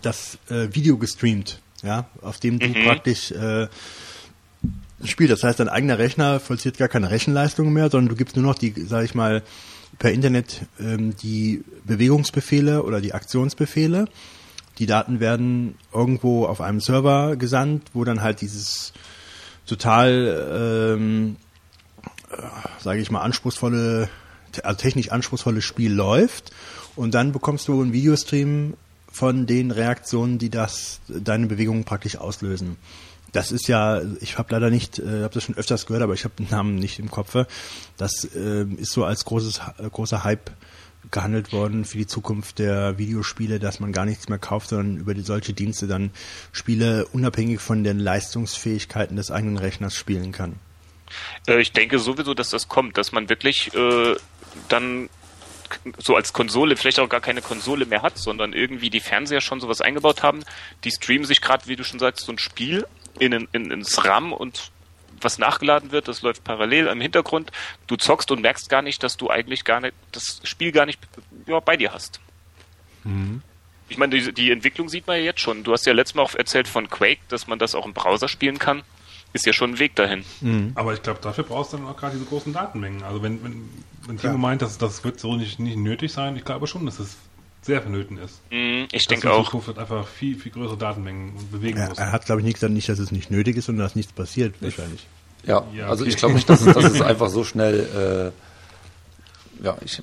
das 0.02 0.38
äh, 0.50 0.68
Video 0.74 0.98
gestreamt, 0.98 1.62
ja, 1.82 2.08
auf 2.22 2.40
dem 2.40 2.60
du 2.60 2.72
praktisch 2.86 3.32
äh, 3.32 3.68
spielst. 5.04 5.34
Das 5.34 5.44
heißt, 5.44 5.60
dein 5.60 5.70
eigener 5.70 5.98
Rechner 6.00 6.40
vollzieht 6.40 6.78
gar 6.78 6.88
keine 6.88 7.10
Rechenleistung 7.10 7.72
mehr, 7.74 7.90
sondern 7.90 8.10
du 8.10 8.16
gibst 8.16 8.36
nur 8.36 8.46
noch 8.46 8.56
die, 8.56 8.74
sag 8.88 9.06
ich 9.06 9.16
mal, 9.16 9.44
per 9.99 10.11
Internet 10.11 10.65
ähm, 10.80 11.15
die 11.18 11.64
Bewegungsbefehle 11.86 12.84
oder 12.84 13.02
die 13.02 13.14
Aktionsbefehle. 13.14 14.06
Die 14.80 14.86
Daten 14.86 15.20
werden 15.20 15.76
irgendwo 15.94 16.45
auf 16.45 16.61
einem 16.61 16.80
Server 16.80 17.36
gesandt, 17.36 17.91
wo 17.94 18.03
dann 18.03 18.22
halt 18.22 18.41
dieses 18.41 18.94
total, 19.65 20.95
ähm, 20.98 21.36
äh, 22.32 22.38
sage 22.80 22.99
ich 22.99 23.11
mal, 23.11 23.22
anspruchsvolle, 23.22 24.10
also 24.64 24.78
technisch 24.78 25.11
anspruchsvolle 25.11 25.61
Spiel 25.61 25.94
läuft. 25.94 26.52
Und 26.95 27.14
dann 27.14 27.32
bekommst 27.32 27.68
du 27.68 27.82
einen 27.82 27.94
Videostream 27.94 28.76
von 29.11 29.45
den 29.45 29.72
Reaktionen, 29.72 30.40
die 30.40 30.49
das 30.49 30.99
deine 31.07 31.48
Bewegungen 31.48 31.84
praktisch 31.84 32.18
auslösen. 32.18 32.78
Das 33.34 33.52
ist 33.52 33.68
ja, 33.68 34.02
ich 34.22 34.38
habe 34.38 34.54
leider 34.54 34.70
nicht, 34.70 35.00
äh, 35.00 35.24
habe 35.24 35.34
das 35.34 35.44
schon 35.44 35.58
öfters 35.58 35.86
gehört, 35.86 36.04
aber 36.04 36.14
ich 36.14 36.24
habe 36.24 36.36
den 36.38 36.50
Namen 36.50 36.76
nicht 36.76 37.00
im 37.00 37.12
Kopf. 37.12 37.36
Das 37.98 38.24
äh, 38.36 38.64
ist 38.78 38.92
so 38.92 39.04
als 39.04 39.26
großes, 39.26 39.62
äh, 39.80 39.90
großer 39.90 40.24
Hype 40.24 40.52
gehandelt 41.12 41.52
worden 41.52 41.84
für 41.84 41.98
die 41.98 42.08
Zukunft 42.08 42.60
der 42.60 42.98
Videospiele, 42.98 43.60
dass 43.60 43.80
man 43.80 43.92
gar 43.92 44.06
nichts 44.06 44.30
mehr 44.30 44.40
kauft, 44.40 44.70
sondern 44.70 44.98
über 44.98 45.14
die, 45.14 45.22
solche 45.22 45.54
Dienste 45.54 45.88
dann 45.88 46.12
Spiele 46.52 47.06
unabhängig 47.08 47.60
von 47.60 47.84
den 47.84 48.00
Leistungsfähigkeiten 48.00 49.18
des 49.18 49.32
eigenen 49.32 49.58
Rechners 49.58 49.96
spielen 49.96 50.32
kann. 50.32 50.56
Äh, 51.48 51.60
ich 51.62 51.72
denke 51.72 52.00
sowieso, 52.00 52.34
dass 52.34 52.50
das 52.50 52.68
kommt, 52.68 52.98
dass 52.98 53.12
man 53.12 53.30
wirklich 53.30 53.74
äh, 53.74 54.16
dann 54.70 55.10
so 55.98 56.16
als 56.16 56.34
Konsole 56.34 56.78
vielleicht 56.78 57.00
auch 57.00 57.10
gar 57.10 57.22
keine 57.22 57.42
Konsole 57.42 57.86
mehr 57.88 58.04
hat, 58.04 58.18
sondern 58.20 58.54
irgendwie 58.54 58.92
die 58.92 59.00
Fernseher 59.00 59.42
schon 59.42 59.60
sowas 59.60 59.82
eingebaut 59.82 60.22
haben. 60.22 60.44
Die 60.84 60.92
streamen 60.92 61.26
sich 61.26 61.42
gerade, 61.42 61.68
wie 61.68 61.76
du 61.76 61.84
schon 61.84 62.00
sagst, 62.00 62.26
so 62.26 62.32
ein 62.32 62.38
Spiel 62.38 62.86
in, 63.19 63.31
in, 63.31 63.48
in, 63.52 63.72
ins 63.72 64.03
RAM 64.06 64.34
und 64.34 64.72
was 65.22 65.38
nachgeladen 65.38 65.91
wird, 65.91 66.07
das 66.07 66.22
läuft 66.22 66.44
parallel 66.44 66.88
im 66.88 66.99
Hintergrund. 67.02 67.52
Du 67.88 67.95
zockst 67.95 68.31
und 68.31 68.41
merkst 68.41 68.69
gar 68.69 68.81
nicht, 68.81 69.03
dass 69.03 69.18
du 69.18 69.30
eigentlich 69.30 69.64
gar 69.64 69.80
nicht 69.80 69.94
das 70.11 70.41
Spiel 70.44 70.72
gar 70.72 70.85
nicht 70.85 70.99
ja, 71.48 71.60
bei 71.60 71.77
dir 71.77 71.94
hast. 71.94 72.19
Ich 73.90 73.98
meine, 73.98 74.19
die, 74.19 74.34
die 74.34 74.52
Entwicklung 74.52 74.90
sieht 74.90 75.07
man 75.07 75.18
ja 75.18 75.23
jetzt 75.23 75.40
schon. 75.40 75.64
Du 75.64 75.72
hast 75.72 75.85
ja 75.85 75.94
letztes 75.94 76.15
Mal 76.15 76.23
auch 76.23 76.35
erzählt 76.35 76.68
von 76.68 76.90
Quake, 76.90 77.22
dass 77.30 77.48
man 77.48 77.60
das 77.60 77.76
auch 77.76 77.85
im 77.85 77.94
Browser 77.94 78.27
spielen 78.27 78.60
kann. 78.60 78.84
Ist 79.34 79.45
ja 79.45 79.53
schon 79.53 79.72
ein 79.72 79.80
Weg 79.80 79.95
dahin. 79.95 80.23
Aber 80.76 80.94
ich 80.94 81.02
glaube, 81.02 81.19
dafür 81.22 81.44
brauchst 81.44 81.73
du 81.73 81.77
dann 81.77 81.88
auch 81.88 81.98
gerade 81.98 82.14
diese 82.15 82.26
großen 82.26 82.53
Datenmengen. 82.53 83.03
Also 83.03 83.23
wenn, 83.23 83.44
wenn, 83.44 83.69
wenn 84.06 84.18
Timo 84.18 84.38
meint, 84.38 84.61
dass 84.61 84.77
das 84.77 85.03
wird 85.03 85.19
so 85.19 85.35
nicht, 85.35 85.60
nicht 85.60 85.77
nötig 85.77 86.11
sein, 86.11 86.35
ich 86.35 86.45
glaube 86.45 86.68
schon, 86.68 86.85
dass 86.85 86.99
es 86.99 87.18
sehr 87.64 87.81
vernöten 87.81 88.18
ist. 88.18 88.41
Mm, 88.52 88.84
Ich 88.91 89.07
denke 89.07 89.31
auch. 89.31 89.45
Zukunft 89.45 89.68
wird 89.68 89.80
einfach 89.80 90.07
viel, 90.07 90.38
viel 90.38 90.52
größere 90.52 90.77
Datenmengen 90.77 91.34
bewegen 91.52 91.77
Er, 91.77 91.90
musst. 91.90 91.99
er 91.99 92.11
hat, 92.11 92.26
glaube 92.26 92.41
ich, 92.41 92.45
nicht 92.45 92.56
gesagt, 92.56 92.73
nicht, 92.73 92.90
dass 92.90 92.99
es 92.99 93.11
nicht 93.11 93.31
nötig 93.31 93.57
ist 93.57 93.69
und 93.69 93.77
dass 93.77 93.95
nichts 93.95 94.11
passiert, 94.14 94.56
wahrscheinlich. 94.61 95.06
Ja, 95.45 95.64
Ja, 95.73 95.88
also 95.88 96.03
okay. 96.03 96.11
ich 96.11 96.18
glaube 96.18 96.35
nicht, 96.35 96.49
dass 96.49 96.61
es, 96.61 96.73
dass 96.73 96.84
es 96.85 97.02
einfach 97.02 97.30
so 97.30 97.44
schnell, 97.44 98.31
äh, 99.61 99.64
ja, 99.65 99.77
ich 99.84 100.02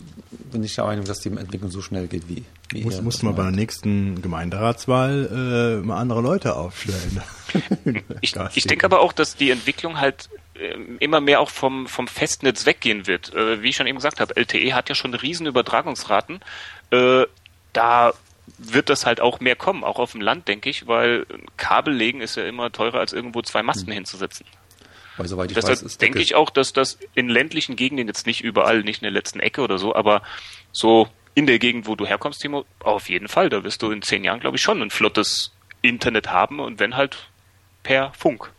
bin 0.53 0.63
nicht 0.63 0.77
der 0.77 0.85
Meinung, 0.85 1.05
dass 1.05 1.21
die 1.21 1.29
Entwicklung 1.29 1.71
so 1.71 1.83
schnell 1.83 2.07
geht 2.07 2.29
wie, 2.29 2.45
wie 2.71 2.83
Muss, 2.85 3.01
muss 3.03 3.17
das 3.17 3.23
man 3.25 3.35
bei 3.35 3.43
der 3.43 3.53
nächsten 3.53 4.23
Gemeinderatswahl 4.23 5.81
äh, 5.83 5.87
mal 5.87 5.99
andere 5.99 6.21
Leute 6.23 6.57
aufstellen. 6.57 7.23
Ich, 8.21 8.35
ich 8.55 8.65
denke 8.65 8.85
aber 8.87 9.01
auch, 9.01 9.13
dass 9.13 9.35
die 9.35 9.51
Entwicklung 9.51 9.99
halt 9.99 10.29
ähm, 10.55 10.99
immer 11.01 11.21
mehr 11.21 11.41
auch 11.41 11.51
vom, 11.51 11.89
vom 11.89 12.07
Festnetz 12.07 12.65
weggehen 12.65 13.09
wird. 13.09 13.35
Äh, 13.35 13.61
wie 13.63 13.71
ich 13.71 13.77
schon 13.77 13.89
eben 13.89 13.97
gesagt 13.99 14.21
habe, 14.21 14.37
LTE 14.37 14.73
hat 14.75 14.89
ja 14.89 14.95
schon 14.95 15.13
riesen 15.15 15.47
Übertragungsraten. 15.47 16.39
Äh, 16.93 17.25
da 17.73 18.13
wird 18.59 18.91
das 18.91 19.07
halt 19.07 19.21
auch 19.21 19.41
mehr 19.41 19.57
kommen, 19.57 19.85
auch 19.85 19.99
auf 19.99 20.13
dem 20.13 20.21
Land, 20.21 20.49
denke 20.49 20.71
ich, 20.71 20.87
weil 20.87 21.27
Kabel 21.57 21.95
legen 21.95 22.21
ist 22.21 22.37
ja 22.37 22.45
immer 22.45 22.73
teurer, 22.73 22.99
als 22.99 23.13
irgendwo 23.13 23.43
zwei 23.43 23.63
Masten 23.63 23.93
hinzusetzen. 23.93 24.47
Weil 25.17 25.29
soweit 25.29 25.51
ich 25.51 25.57
weiß, 25.57 25.65
Deshalb 25.65 25.87
ist 25.87 26.01
der 26.01 26.07
denke 26.07 26.21
ich 26.21 26.35
auch, 26.35 26.51
dass 26.51 26.73
das 26.73 26.99
in 27.15 27.29
ländlichen 27.29 27.77
Gegenden 27.77 28.07
jetzt 28.09 28.27
nicht 28.27 28.43
überall, 28.43 28.83
nicht 28.83 29.03
in 29.03 29.05
der 29.05 29.13
letzten 29.13 29.41
Ecke 29.41 29.63
oder 29.63 29.79
so, 29.79 29.95
aber 29.95 30.23
so 30.73 31.09
in 31.35 31.47
der 31.47 31.59
Gegend, 31.59 31.87
wo 31.87 31.95
du 31.95 32.07
herkommst, 32.07 32.41
Timo, 32.41 32.65
auf 32.81 33.09
jeden 33.09 33.29
Fall. 33.29 33.49
Da 33.51 33.63
wirst 33.63 33.83
du 33.83 33.91
in 33.91 34.03
zehn 34.03 34.25
Jahren, 34.25 34.41
glaube 34.41 34.57
ich, 34.57 34.63
schon 34.63 34.83
ein 34.83 34.91
flottes 34.91 35.53
Internet 35.83 36.31
haben 36.31 36.61
und 36.61 36.81
wenn 36.81 36.97
halt 36.97 37.29
per 37.83 38.13
Funk. 38.15 38.51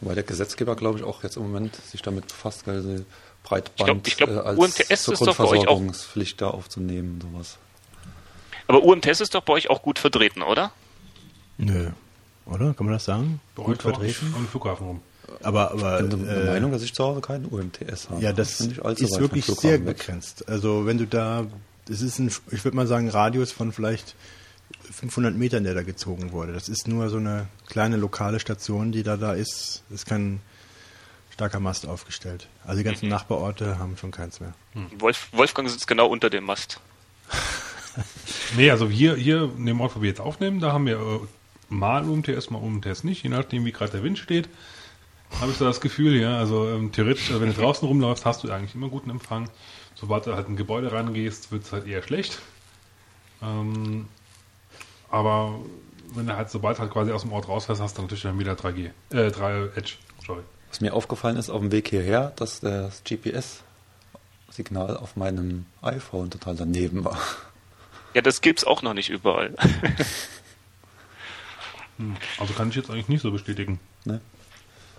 Weil 0.00 0.14
der 0.14 0.24
Gesetzgeber, 0.24 0.76
glaube 0.76 0.98
ich, 0.98 1.04
auch 1.04 1.22
jetzt 1.22 1.36
im 1.36 1.44
Moment 1.44 1.74
sich 1.76 2.02
damit 2.02 2.28
befasst, 2.28 2.66
weil 2.66 2.82
sie 2.82 3.04
Breitband 3.46 4.06
Ich 4.06 4.16
glaub- 4.16 4.28
ich 4.28 4.34
glaub, 4.34 4.44
äh, 4.44 4.48
als 4.48 4.58
UMTS 4.58 5.02
zur 5.04 5.14
ist 5.14 5.20
doch 5.26 5.36
bei 5.36 5.44
euch 5.44 5.50
auch- 5.50 5.50
Grundversorgungspflicht 5.52 6.40
da 6.40 6.48
aufzunehmen, 6.48 7.20
sowas. 7.20 7.58
Aber 8.66 8.82
UMTS 8.82 9.20
ist 9.20 9.34
doch 9.34 9.42
bei 9.42 9.52
euch 9.52 9.70
auch 9.70 9.82
gut 9.82 9.98
vertreten, 9.98 10.42
oder? 10.42 10.72
Nö. 11.58 11.90
Oder? 12.46 12.74
Kann 12.74 12.86
man 12.86 12.94
das 12.94 13.04
sagen? 13.04 13.40
Bei 13.54 13.62
Gut 13.62 13.82
vertreten. 13.82 14.32
Um 14.34 14.42
den 14.42 14.48
Flughafen 14.48 14.86
rum. 14.86 15.00
Aber, 15.42 15.70
aber 15.72 16.00
Ich 16.02 16.08
bin 16.08 16.24
der 16.26 16.36
äh, 16.42 16.46
Meinung, 16.46 16.72
dass 16.72 16.82
ich 16.82 16.94
zu 16.94 17.04
Hause 17.04 17.20
keinen 17.20 17.46
UMTS 17.46 18.10
habe. 18.10 18.20
Ja, 18.22 18.32
das 18.32 18.60
weit 18.82 19.00
ist 19.00 19.18
wirklich 19.20 19.44
sehr 19.46 19.84
weg. 19.84 19.98
begrenzt. 19.98 20.48
Also 20.48 20.86
wenn 20.86 20.98
du 20.98 21.06
da, 21.06 21.46
das 21.86 22.00
ist 22.02 22.18
ein, 22.18 22.32
ich 22.50 22.64
würde 22.64 22.76
mal 22.76 22.86
sagen, 22.86 23.08
Radius 23.08 23.52
von 23.52 23.72
vielleicht 23.72 24.14
500 24.90 25.34
Metern, 25.34 25.64
der 25.64 25.74
da 25.74 25.82
gezogen 25.82 26.32
wurde. 26.32 26.52
Das 26.52 26.68
ist 26.68 26.86
nur 26.88 27.08
so 27.08 27.16
eine 27.18 27.46
kleine 27.66 27.96
lokale 27.96 28.40
Station, 28.40 28.92
die 28.92 29.02
da 29.02 29.16
da 29.16 29.32
ist. 29.32 29.82
Ist 29.90 30.06
kein 30.06 30.40
starker 31.36 31.60
Mast 31.60 31.86
aufgestellt. 31.86 32.48
Also 32.64 32.78
die 32.78 32.84
ganzen 32.84 33.10
Nachbarorte 33.10 33.78
haben 33.78 33.98
schon 33.98 34.10
keins 34.10 34.40
mehr. 34.40 34.54
Wolf, 34.98 35.28
Wolfgang 35.32 35.68
sitzt 35.68 35.86
genau 35.86 36.06
unter 36.06 36.30
dem 36.30 36.44
Mast. 36.44 36.80
Nee, 38.58 38.70
also 38.70 38.90
hier, 38.90 39.16
hier 39.16 39.50
in 39.56 39.64
dem 39.64 39.80
Ort, 39.80 39.96
wo 39.96 40.02
wir 40.02 40.08
jetzt 40.10 40.20
aufnehmen, 40.20 40.60
da 40.60 40.70
haben 40.70 40.84
wir 40.84 40.98
äh, 40.98 41.20
mal 41.70 42.06
UMTS, 42.06 42.50
mal 42.50 42.58
UMTS 42.58 43.04
nicht, 43.04 43.22
je 43.22 43.30
nachdem, 43.30 43.64
wie 43.64 43.72
gerade 43.72 43.90
der 43.90 44.02
Wind 44.02 44.18
steht. 44.18 44.50
Habe 45.40 45.50
ich 45.50 45.56
so 45.56 45.64
das 45.64 45.80
Gefühl, 45.80 46.20
ja. 46.20 46.36
Also 46.36 46.68
ähm, 46.68 46.92
theoretisch, 46.92 47.30
äh, 47.30 47.40
wenn 47.40 47.48
du 47.48 47.58
draußen 47.58 47.88
rumläufst, 47.88 48.26
hast 48.26 48.44
du 48.44 48.50
eigentlich 48.50 48.74
immer 48.74 48.90
guten 48.90 49.08
Empfang. 49.08 49.48
Sobald 49.94 50.26
du 50.26 50.34
halt 50.34 50.46
in 50.46 50.54
ein 50.54 50.56
Gebäude 50.56 50.92
rangehst, 50.92 51.52
wird 51.52 51.64
es 51.64 51.72
halt 51.72 51.86
eher 51.86 52.02
schlecht. 52.02 52.38
Ähm, 53.42 54.08
aber 55.10 55.58
wenn 56.14 56.26
du 56.26 56.36
halt, 56.36 56.50
sobald 56.50 56.78
halt 56.78 56.90
quasi 56.92 57.12
aus 57.12 57.22
dem 57.22 57.32
Ort 57.32 57.48
rausfährst, 57.48 57.80
hast 57.80 57.96
du 57.96 58.02
natürlich 58.02 58.24
dann 58.24 58.38
wieder 58.38 58.52
3G, 58.52 58.90
äh, 59.10 59.30
3 59.30 59.70
Edge, 59.74 59.94
sorry. 60.26 60.42
Was 60.70 60.80
mir 60.80 60.92
aufgefallen 60.94 61.36
ist 61.36 61.48
auf 61.50 61.60
dem 61.60 61.72
Weg 61.72 61.88
hierher, 61.88 62.32
dass 62.36 62.60
das 62.60 63.02
GPS-Signal 63.04 64.96
auf 64.96 65.16
meinem 65.16 65.66
iPhone 65.82 66.30
total 66.30 66.56
daneben 66.56 67.04
war. 67.04 67.18
Ja, 68.14 68.22
das 68.22 68.40
gibt's 68.40 68.64
auch 68.64 68.82
noch 68.82 68.94
nicht 68.94 69.10
überall. 69.10 69.54
Also 72.38 72.52
kann 72.52 72.68
ich 72.68 72.74
jetzt 72.74 72.90
eigentlich 72.90 73.08
nicht 73.08 73.22
so 73.22 73.30
bestätigen. 73.30 73.80
Ne? 74.04 74.20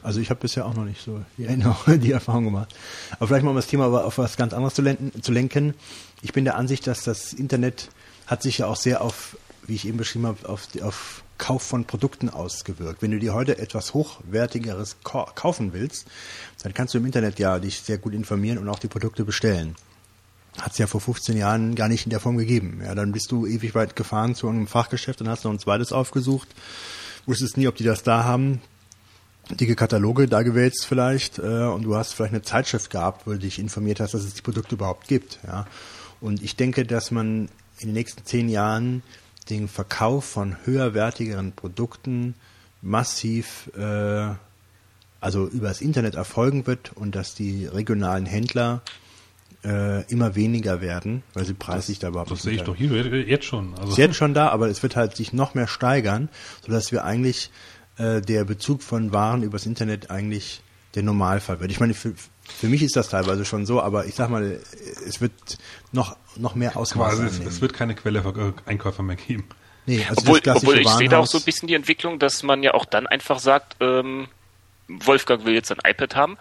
Also 0.01 0.19
ich 0.19 0.29
habe 0.31 0.39
bisher 0.39 0.65
auch 0.65 0.73
noch 0.73 0.83
nicht 0.85 1.03
so 1.03 1.23
die, 1.37 1.45
die 1.99 2.11
Erfahrung 2.11 2.45
gemacht. 2.45 2.73
Aber 3.11 3.27
vielleicht 3.27 3.43
mal 3.43 3.51
um 3.51 3.55
das 3.55 3.67
Thema 3.67 3.85
aber 3.85 4.05
auf 4.05 4.17
was 4.17 4.35
ganz 4.37 4.53
anderes 4.53 4.73
zu 4.73 4.81
lenken, 4.81 5.21
zu 5.21 5.31
lenken. 5.31 5.75
Ich 6.23 6.33
bin 6.33 6.43
der 6.43 6.55
Ansicht, 6.55 6.87
dass 6.87 7.03
das 7.03 7.33
Internet 7.33 7.89
hat 8.25 8.41
sich 8.41 8.57
ja 8.59 8.65
auch 8.67 8.75
sehr 8.75 9.01
auf, 9.01 9.37
wie 9.67 9.75
ich 9.75 9.87
eben 9.87 9.97
beschrieben 9.97 10.25
habe, 10.25 10.49
auf, 10.49 10.65
die- 10.67 10.81
auf 10.81 11.21
Kauf 11.37 11.63
von 11.63 11.85
Produkten 11.85 12.29
ausgewirkt. 12.29 13.01
Wenn 13.01 13.11
du 13.11 13.19
dir 13.19 13.33
heute 13.33 13.57
etwas 13.57 13.93
Hochwertigeres 13.93 14.97
kau- 15.03 15.29
kaufen 15.35 15.73
willst, 15.73 16.05
dann 16.63 16.73
kannst 16.73 16.93
du 16.93 16.97
im 16.97 17.05
Internet 17.05 17.39
ja 17.39 17.59
dich 17.59 17.79
sehr 17.79 17.97
gut 17.97 18.13
informieren 18.13 18.57
und 18.57 18.69
auch 18.69 18.79
die 18.79 18.87
Produkte 18.87 19.23
bestellen. 19.23 19.75
Hat 20.59 20.71
es 20.71 20.77
ja 20.79 20.87
vor 20.87 21.01
15 21.01 21.37
Jahren 21.37 21.75
gar 21.75 21.87
nicht 21.87 22.05
in 22.05 22.09
der 22.09 22.19
Form 22.19 22.37
gegeben. 22.37 22.81
Ja, 22.83 22.95
dann 22.95 23.11
bist 23.11 23.31
du 23.31 23.45
ewig 23.45 23.75
weit 23.75 23.95
gefahren 23.95 24.33
zu 24.33 24.47
einem 24.49 24.67
Fachgeschäft 24.67 25.21
und 25.21 25.29
hast 25.29 25.43
noch 25.43 25.51
ein 25.51 25.59
zweites 25.59 25.91
aufgesucht. 25.91 26.47
Wusstest 27.27 27.57
nie, 27.57 27.67
ob 27.67 27.75
die 27.75 27.83
das 27.83 28.03
da 28.03 28.23
haben 28.23 28.61
dicke 29.55 29.75
Kataloge 29.75 30.27
da 30.27 30.41
gewälzt 30.41 30.85
vielleicht 30.85 31.39
äh, 31.39 31.41
und 31.67 31.83
du 31.83 31.95
hast 31.95 32.13
vielleicht 32.13 32.33
eine 32.33 32.41
Zeitschrift 32.41 32.89
gehabt, 32.89 33.25
wo 33.25 33.31
du 33.31 33.39
dich 33.39 33.59
informiert 33.59 33.99
hast, 33.99 34.13
dass 34.13 34.23
es 34.23 34.33
die 34.33 34.41
Produkte 34.41 34.75
überhaupt 34.75 35.07
gibt. 35.07 35.39
Ja. 35.47 35.65
Und 36.19 36.41
ich 36.43 36.55
denke, 36.55 36.85
dass 36.85 37.11
man 37.11 37.47
in 37.79 37.89
den 37.89 37.93
nächsten 37.93 38.25
zehn 38.25 38.49
Jahren 38.49 39.03
den 39.49 39.67
Verkauf 39.67 40.25
von 40.25 40.55
höherwertigeren 40.65 41.51
Produkten 41.53 42.35
massiv 42.81 43.71
äh, 43.77 44.29
also 45.19 45.47
über 45.47 45.67
das 45.67 45.81
Internet 45.81 46.15
erfolgen 46.15 46.67
wird 46.67 46.91
und 46.93 47.15
dass 47.15 47.33
die 47.33 47.65
regionalen 47.65 48.25
Händler 48.25 48.81
äh, 49.63 50.03
immer 50.11 50.35
weniger 50.35 50.81
werden, 50.81 51.23
weil 51.33 51.45
sie 51.45 51.53
preislich 51.53 51.99
da 51.99 52.09
überhaupt 52.09 52.31
Das 52.31 52.43
sehe 52.43 52.53
ich 52.53 52.61
doch 52.61 52.75
hier 52.75 52.89
jetzt 53.27 53.45
schon. 53.45 53.73
Also, 53.75 53.91
ist 53.91 53.97
jetzt 53.97 54.15
schon 54.15 54.33
da, 54.33 54.49
aber 54.49 54.67
es 54.67 54.83
wird 54.83 54.95
halt 54.95 55.15
sich 55.15 55.33
noch 55.33 55.55
mehr 55.55 55.67
steigern, 55.67 56.29
sodass 56.65 56.91
wir 56.91 57.03
eigentlich 57.03 57.49
äh, 57.97 58.21
der 58.21 58.45
Bezug 58.45 58.83
von 58.83 59.11
Waren 59.11 59.43
übers 59.43 59.65
Internet 59.65 60.11
eigentlich 60.11 60.61
der 60.95 61.03
Normalfall 61.03 61.59
wird. 61.59 61.71
Ich 61.71 61.79
meine, 61.79 61.93
für, 61.93 62.13
für 62.47 62.67
mich 62.67 62.81
ist 62.81 62.95
das 62.95 63.09
teilweise 63.09 63.45
schon 63.45 63.65
so, 63.65 63.81
aber 63.81 64.05
ich 64.05 64.15
sag 64.15 64.29
mal, 64.29 64.59
es 65.05 65.21
wird 65.21 65.33
noch, 65.91 66.15
noch 66.35 66.55
mehr 66.55 66.77
Ausmaße 66.77 67.23
quasi, 67.23 67.43
es, 67.43 67.61
wird 67.61 67.73
keine 67.73 67.95
Quelle 67.95 68.23
für 68.23 68.29
äh, 68.29 68.69
Einkäufer 68.69 69.03
mehr 69.03 69.15
geben. 69.15 69.47
nee, 69.85 70.05
also 70.09 70.21
obwohl, 70.21 70.41
obwohl 70.45 70.79
ich 70.79 70.89
sehe 70.89 71.09
da 71.09 71.19
auch 71.19 71.27
so 71.27 71.37
ein 71.37 71.43
bisschen 71.43 71.67
die 71.67 71.75
Entwicklung, 71.75 72.19
dass 72.19 72.43
man 72.43 72.63
ja 72.63 72.73
auch 72.73 72.85
dann 72.85 73.07
einfach 73.07 73.39
sagt, 73.39 73.75
ähm, 73.79 74.27
Wolfgang 74.87 75.45
will 75.45 75.53
jetzt 75.53 75.71
ein 75.71 75.79
iPad 75.89 76.15
haben, 76.15 76.37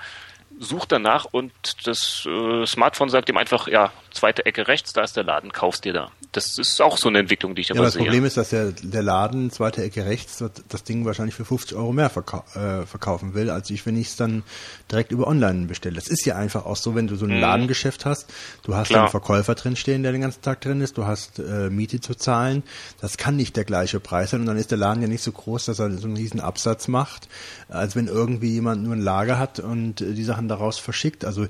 sucht 0.58 0.92
danach 0.92 1.26
und 1.26 1.52
das 1.86 2.26
äh, 2.26 2.66
Smartphone 2.66 3.08
sagt 3.10 3.28
ihm 3.28 3.36
einfach, 3.36 3.68
ja, 3.68 3.92
zweite 4.12 4.46
Ecke 4.46 4.68
rechts, 4.68 4.92
da 4.92 5.02
ist 5.02 5.16
der 5.16 5.24
Laden, 5.24 5.52
kaufst 5.52 5.84
dir 5.84 5.92
da. 5.92 6.10
Das 6.32 6.58
ist 6.58 6.80
auch 6.80 6.96
so 6.96 7.08
eine 7.08 7.18
Entwicklung, 7.18 7.54
die 7.54 7.60
ich 7.62 7.68
Ja, 7.68 7.74
aber 7.74 7.80
aber 7.80 7.86
das 7.86 7.94
sehe. 7.94 8.04
Problem 8.04 8.24
ist, 8.24 8.36
dass 8.36 8.50
der, 8.50 8.72
der 8.72 9.02
Laden, 9.02 9.50
zweite 9.50 9.82
Ecke 9.82 10.06
rechts, 10.06 10.42
das, 10.68 10.84
Ding 10.84 11.04
wahrscheinlich 11.04 11.34
für 11.34 11.44
50 11.44 11.76
Euro 11.76 11.92
mehr 11.92 12.10
verkau 12.10 12.44
äh, 12.54 12.86
verkaufen 12.86 13.34
will, 13.34 13.50
als 13.50 13.70
ich, 13.70 13.84
wenn 13.86 13.96
ich 13.96 14.08
es 14.08 14.16
dann 14.16 14.42
direkt 14.90 15.12
über 15.12 15.26
online 15.26 15.66
bestelle. 15.66 15.96
Das 15.96 16.08
ist 16.08 16.24
ja 16.24 16.36
einfach 16.36 16.64
auch 16.64 16.76
so, 16.76 16.94
wenn 16.94 17.06
du 17.06 17.16
so 17.16 17.26
ein 17.26 17.40
Ladengeschäft 17.40 18.04
hast, 18.04 18.32
du 18.62 18.74
hast 18.74 18.88
Klar. 18.88 19.02
einen 19.02 19.10
Verkäufer 19.10 19.54
drin 19.54 19.76
stehen, 19.76 20.02
der 20.02 20.12
den 20.12 20.20
ganzen 20.20 20.42
Tag 20.42 20.60
drin 20.60 20.80
ist, 20.80 20.96
du 20.96 21.06
hast 21.06 21.38
äh, 21.38 21.70
Miete 21.70 22.00
zu 22.00 22.14
zahlen, 22.14 22.62
das 23.00 23.16
kann 23.16 23.36
nicht 23.36 23.56
der 23.56 23.64
gleiche 23.64 24.00
Preis 24.00 24.30
sein 24.30 24.40
und 24.40 24.46
dann 24.46 24.56
ist 24.56 24.70
der 24.70 24.78
Laden 24.78 25.02
ja 25.02 25.08
nicht 25.08 25.22
so 25.22 25.32
groß, 25.32 25.66
dass 25.66 25.78
er 25.78 25.90
so 25.90 26.06
einen 26.06 26.16
riesen 26.16 26.40
Absatz 26.40 26.88
macht, 26.88 27.28
als 27.68 27.96
wenn 27.96 28.06
irgendwie 28.06 28.52
jemand 28.52 28.84
nur 28.84 28.94
ein 28.94 29.00
Lager 29.00 29.38
hat 29.38 29.58
und 29.58 30.00
äh, 30.00 30.12
die 30.12 30.24
Sachen 30.24 30.35
daraus 30.48 30.78
verschickt. 30.78 31.24
Also 31.24 31.46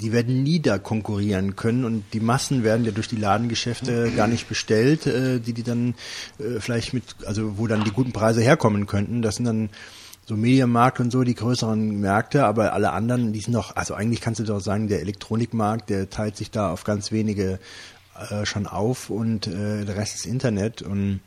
die 0.00 0.12
werden 0.12 0.42
nie 0.44 0.60
da 0.60 0.78
konkurrieren 0.78 1.56
können 1.56 1.84
und 1.84 2.04
die 2.12 2.20
Massen 2.20 2.62
werden 2.62 2.84
ja 2.84 2.92
durch 2.92 3.08
die 3.08 3.16
Ladengeschäfte 3.16 4.12
gar 4.12 4.28
nicht 4.28 4.48
bestellt, 4.48 5.06
äh, 5.06 5.40
die 5.40 5.52
die 5.52 5.64
dann 5.64 5.94
äh, 6.38 6.60
vielleicht 6.60 6.94
mit, 6.94 7.02
also 7.26 7.58
wo 7.58 7.66
dann 7.66 7.82
die 7.84 7.90
guten 7.90 8.12
Preise 8.12 8.40
herkommen 8.40 8.86
könnten. 8.86 9.22
Das 9.22 9.36
sind 9.36 9.46
dann 9.46 9.70
so 10.24 10.36
Mediamarkt 10.36 11.00
und 11.00 11.10
so 11.10 11.24
die 11.24 11.34
größeren 11.34 11.98
Märkte, 12.00 12.44
aber 12.44 12.74
alle 12.74 12.92
anderen, 12.92 13.32
die 13.32 13.40
sind 13.40 13.54
noch, 13.54 13.74
also 13.74 13.94
eigentlich 13.94 14.20
kannst 14.20 14.38
du 14.38 14.44
doch 14.44 14.60
sagen, 14.60 14.86
der 14.86 15.00
Elektronikmarkt, 15.00 15.90
der 15.90 16.10
teilt 16.10 16.36
sich 16.36 16.50
da 16.52 16.70
auf 16.70 16.84
ganz 16.84 17.10
wenige 17.10 17.58
äh, 18.30 18.44
schon 18.46 18.66
auf 18.66 19.10
und 19.10 19.46
äh, 19.48 19.84
der 19.84 19.96
Rest 19.96 20.14
ist 20.16 20.26
Internet 20.26 20.82
und 20.82 21.20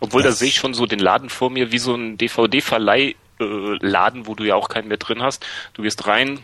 Obwohl, 0.00 0.22
da 0.22 0.28
Das- 0.28 0.40
sehe 0.40 0.48
ich 0.48 0.56
schon 0.56 0.74
so 0.74 0.84
den 0.86 0.98
Laden 0.98 1.30
vor 1.30 1.50
mir 1.50 1.72
wie 1.72 1.78
so 1.78 1.94
ein 1.94 2.18
DVD-Verleih-Laden, 3.38 4.26
wo 4.26 4.34
du 4.34 4.44
ja 4.44 4.54
auch 4.54 4.68
keinen 4.68 4.88
mehr 4.88 4.96
drin 4.96 5.22
hast. 5.22 5.44
Du 5.74 5.82
gehst 5.82 6.06
rein, 6.06 6.40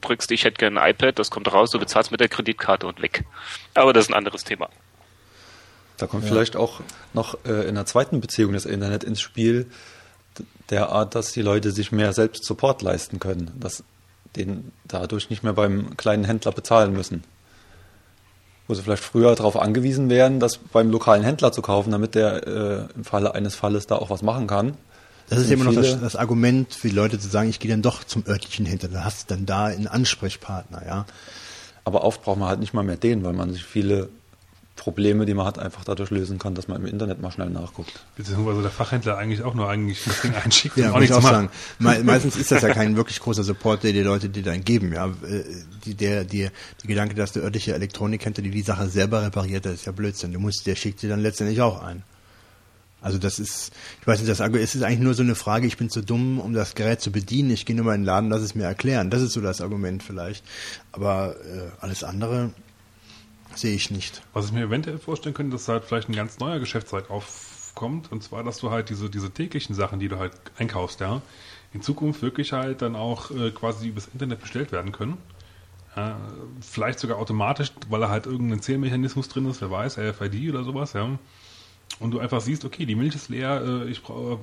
drückst, 0.00 0.30
ich 0.30 0.44
hätte 0.44 0.58
gerne 0.58 0.80
ein 0.80 0.90
iPad, 0.90 1.18
das 1.18 1.30
kommt 1.30 1.52
raus, 1.52 1.70
du 1.70 1.78
bezahlst 1.78 2.10
mit 2.10 2.20
der 2.20 2.28
Kreditkarte 2.28 2.86
und 2.86 3.02
weg. 3.02 3.24
Aber 3.74 3.92
das 3.92 4.04
ist 4.04 4.10
ein 4.10 4.14
anderes 4.14 4.44
Thema. 4.44 4.68
Da 5.96 6.06
kommt 6.06 6.24
vielleicht 6.24 6.56
auch 6.56 6.80
noch 7.12 7.38
äh, 7.44 7.68
in 7.68 7.76
der 7.76 7.86
zweiten 7.86 8.20
Beziehung 8.20 8.52
das 8.52 8.66
Internet 8.66 9.04
ins 9.04 9.20
Spiel, 9.20 9.70
der 10.70 10.88
Art, 10.88 11.14
dass 11.14 11.32
die 11.32 11.42
Leute 11.42 11.70
sich 11.70 11.92
mehr 11.92 12.12
selbst 12.12 12.44
Support 12.44 12.82
leisten 12.82 13.20
können, 13.20 13.52
dass 13.58 13.84
den 14.34 14.72
dadurch 14.88 15.30
nicht 15.30 15.44
mehr 15.44 15.52
beim 15.52 15.96
kleinen 15.96 16.24
Händler 16.24 16.52
bezahlen 16.52 16.92
müssen. 16.92 17.22
Wo 18.66 18.74
sie 18.74 18.82
vielleicht 18.82 19.04
früher 19.04 19.34
darauf 19.34 19.56
angewiesen 19.56 20.08
wären, 20.08 20.40
das 20.40 20.56
beim 20.56 20.90
lokalen 20.90 21.22
Händler 21.22 21.52
zu 21.52 21.62
kaufen, 21.62 21.92
damit 21.92 22.14
der 22.14 22.46
äh, 22.46 22.94
im 22.96 23.04
Falle 23.04 23.34
eines 23.34 23.54
Falles 23.54 23.86
da 23.86 23.96
auch 23.96 24.10
was 24.10 24.22
machen 24.22 24.46
kann. 24.46 24.76
Das 25.28 25.38
ist 25.38 25.50
immer 25.50 25.64
noch 25.64 25.74
das, 25.74 26.00
das 26.00 26.16
Argument 26.16 26.74
für 26.74 26.88
die 26.88 26.94
Leute 26.94 27.18
zu 27.18 27.28
sagen, 27.28 27.48
ich 27.48 27.58
gehe 27.58 27.70
dann 27.70 27.82
doch 27.82 28.04
zum 28.04 28.24
örtlichen 28.26 28.66
Händler, 28.66 28.88
da 28.88 29.04
hast 29.04 29.30
du 29.30 29.34
dann 29.34 29.46
da 29.46 29.66
einen 29.66 29.86
Ansprechpartner, 29.86 30.86
ja. 30.86 31.06
Aber 31.84 32.04
oft 32.04 32.22
braucht 32.22 32.38
man 32.38 32.48
halt 32.48 32.60
nicht 32.60 32.74
mal 32.74 32.84
mehr 32.84 32.96
den, 32.96 33.24
weil 33.24 33.32
man 33.34 33.52
sich 33.52 33.64
viele 33.64 34.08
Probleme, 34.76 35.24
die 35.24 35.34
man 35.34 35.46
hat, 35.46 35.58
einfach 35.58 35.84
dadurch 35.84 36.10
lösen 36.10 36.38
kann, 36.38 36.54
dass 36.54 36.66
man 36.66 36.80
im 36.80 36.86
Internet 36.86 37.20
mal 37.20 37.30
schnell 37.30 37.48
nachguckt. 37.48 37.92
Beziehungsweise 38.16 38.60
der 38.60 38.70
Fachhändler 38.70 39.16
eigentlich 39.16 39.42
auch 39.42 39.54
nur 39.54 39.68
eigentlich 39.68 40.02
das 40.04 40.20
Ding 40.22 40.34
einschickt 40.34 40.76
Ja, 40.76 40.88
und 40.88 40.90
auch 40.90 40.94
muss 40.96 41.04
ich 41.04 41.10
nichts 41.10 41.24
auch 41.24 41.30
sagen. 41.30 41.50
Me 41.78 42.00
meistens 42.02 42.36
ist 42.36 42.50
das 42.50 42.62
ja 42.62 42.70
kein 42.70 42.96
wirklich 42.96 43.20
großer 43.20 43.44
Support, 43.44 43.84
der 43.84 43.92
die 43.92 44.02
Leute 44.02 44.28
dir 44.28 44.42
dann 44.42 44.64
geben. 44.64 44.92
Ja, 44.92 45.06
Äh, 45.06 45.44
die, 45.84 45.94
der, 45.94 46.24
die, 46.24 46.40
der 46.40 46.50
Gedanke, 46.86 47.14
dass 47.14 47.32
der 47.32 47.44
örtliche 47.44 47.74
Elektronikhändler 47.74 48.42
die 48.42 48.50
die 48.50 48.62
Sache 48.62 48.88
selber 48.88 49.22
repariert, 49.22 49.64
das 49.64 49.74
ist 49.74 49.84
ja 49.86 49.92
Blödsinn. 49.92 50.32
Du 50.32 50.40
musst, 50.40 50.66
der 50.66 50.74
schickt 50.74 51.02
dir 51.02 51.08
dann 51.08 51.20
letztendlich 51.20 51.60
auch 51.60 51.82
ein. 51.82 52.02
Also 53.04 53.18
das 53.18 53.38
ist, 53.38 53.70
ich 54.00 54.06
weiß 54.06 54.18
nicht, 54.20 54.30
das 54.30 54.40
Argu- 54.40 54.58
es 54.58 54.74
ist 54.74 54.82
eigentlich 54.82 55.00
nur 55.00 55.12
so 55.12 55.22
eine 55.22 55.34
Frage, 55.34 55.66
ich 55.66 55.76
bin 55.76 55.90
zu 55.90 56.00
dumm, 56.02 56.40
um 56.40 56.54
das 56.54 56.74
Gerät 56.74 57.02
zu 57.02 57.12
bedienen, 57.12 57.50
ich 57.50 57.66
gehe 57.66 57.76
nur 57.76 57.84
mal 57.84 57.94
in 57.94 58.00
den 58.00 58.06
Laden, 58.06 58.30
lass 58.30 58.40
es 58.40 58.54
mir 58.54 58.64
erklären. 58.64 59.10
Das 59.10 59.20
ist 59.20 59.34
so 59.34 59.42
das 59.42 59.60
Argument 59.60 60.02
vielleicht. 60.02 60.42
Aber 60.90 61.36
äh, 61.44 61.70
alles 61.80 62.02
andere 62.02 62.52
sehe 63.54 63.74
ich 63.74 63.90
nicht. 63.90 64.22
Was 64.32 64.46
ich 64.46 64.52
mir 64.52 64.62
eventuell 64.64 64.98
vorstellen 64.98 65.34
könnte, 65.34 65.52
dass 65.52 65.68
halt 65.68 65.84
vielleicht 65.84 66.08
ein 66.08 66.14
ganz 66.14 66.38
neuer 66.38 66.58
Geschäftszweig 66.58 67.10
auf, 67.10 67.72
kommt, 67.74 68.10
und 68.10 68.22
zwar, 68.22 68.42
dass 68.42 68.58
du 68.58 68.70
halt 68.70 68.88
diese, 68.88 69.10
diese 69.10 69.30
täglichen 69.30 69.74
Sachen, 69.74 69.98
die 69.98 70.08
du 70.08 70.18
halt 70.18 70.32
einkaufst, 70.56 71.00
ja, 71.00 71.20
in 71.72 71.82
Zukunft 71.82 72.22
wirklich 72.22 72.52
halt 72.52 72.80
dann 72.82 72.96
auch 72.96 73.30
äh, 73.32 73.50
quasi 73.50 73.88
übers 73.88 74.08
Internet 74.12 74.40
bestellt 74.40 74.72
werden 74.72 74.92
können. 74.92 75.18
Ja, 75.94 76.16
vielleicht 76.60 77.00
sogar 77.00 77.18
automatisch, 77.18 77.72
weil 77.90 78.00
da 78.00 78.08
halt 78.08 78.26
irgendein 78.26 78.62
Zählmechanismus 78.62 79.28
drin 79.28 79.46
ist, 79.46 79.60
wer 79.60 79.70
weiß, 79.70 79.98
RFID 79.98 80.50
oder 80.50 80.64
sowas, 80.64 80.94
ja. 80.94 81.18
Und 82.00 82.10
du 82.10 82.18
einfach 82.18 82.40
siehst, 82.40 82.64
okay, 82.64 82.86
die 82.86 82.94
Milch 82.94 83.14
ist 83.14 83.28
leer, 83.28 83.62
äh, 83.64 83.90
ich 83.90 84.02
brauche, 84.02 84.40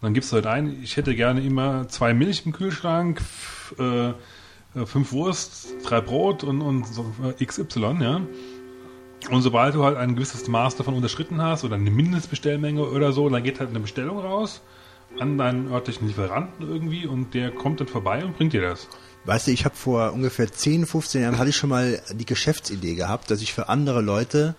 dann 0.00 0.14
gibst 0.14 0.32
du 0.32 0.36
halt 0.36 0.46
ein, 0.46 0.82
ich 0.82 0.96
hätte 0.96 1.14
gerne 1.14 1.42
immer 1.42 1.88
zwei 1.88 2.14
Milch 2.14 2.44
im 2.44 2.52
Kühlschrank, 2.52 3.20
äh, 3.78 4.08
äh, 4.08 4.14
fünf 4.86 5.12
Wurst, 5.12 5.74
drei 5.84 6.00
Brot 6.00 6.44
und, 6.44 6.60
und 6.60 6.86
so 6.86 7.14
äh, 7.38 7.44
XY, 7.44 7.98
ja. 8.00 8.20
Und 9.30 9.42
sobald 9.42 9.74
du 9.74 9.84
halt 9.84 9.96
ein 9.96 10.16
gewisses 10.16 10.48
Maß 10.48 10.76
davon 10.76 10.94
unterschritten 10.94 11.40
hast 11.40 11.62
oder 11.62 11.76
eine 11.76 11.90
Mindestbestellmenge 11.90 12.82
oder 12.82 13.12
so, 13.12 13.28
dann 13.28 13.44
geht 13.44 13.60
halt 13.60 13.70
eine 13.70 13.80
Bestellung 13.80 14.18
raus 14.18 14.62
an 15.20 15.38
deinen 15.38 15.70
örtlichen 15.70 16.08
Lieferanten 16.08 16.68
irgendwie 16.68 17.06
und 17.06 17.34
der 17.34 17.50
kommt 17.50 17.80
dann 17.80 17.86
vorbei 17.86 18.24
und 18.24 18.36
bringt 18.36 18.52
dir 18.52 18.62
das. 18.62 18.88
Weißt 19.24 19.46
du, 19.46 19.52
ich 19.52 19.64
habe 19.64 19.76
vor 19.76 20.12
ungefähr 20.12 20.50
10, 20.50 20.86
15 20.86 21.22
Jahren 21.22 21.38
hatte 21.38 21.50
ich 21.50 21.56
schon 21.56 21.70
mal 21.70 22.02
die 22.12 22.26
Geschäftsidee 22.26 22.94
gehabt, 22.94 23.30
dass 23.30 23.40
ich 23.40 23.52
für 23.52 23.68
andere 23.68 24.00
Leute 24.00 24.56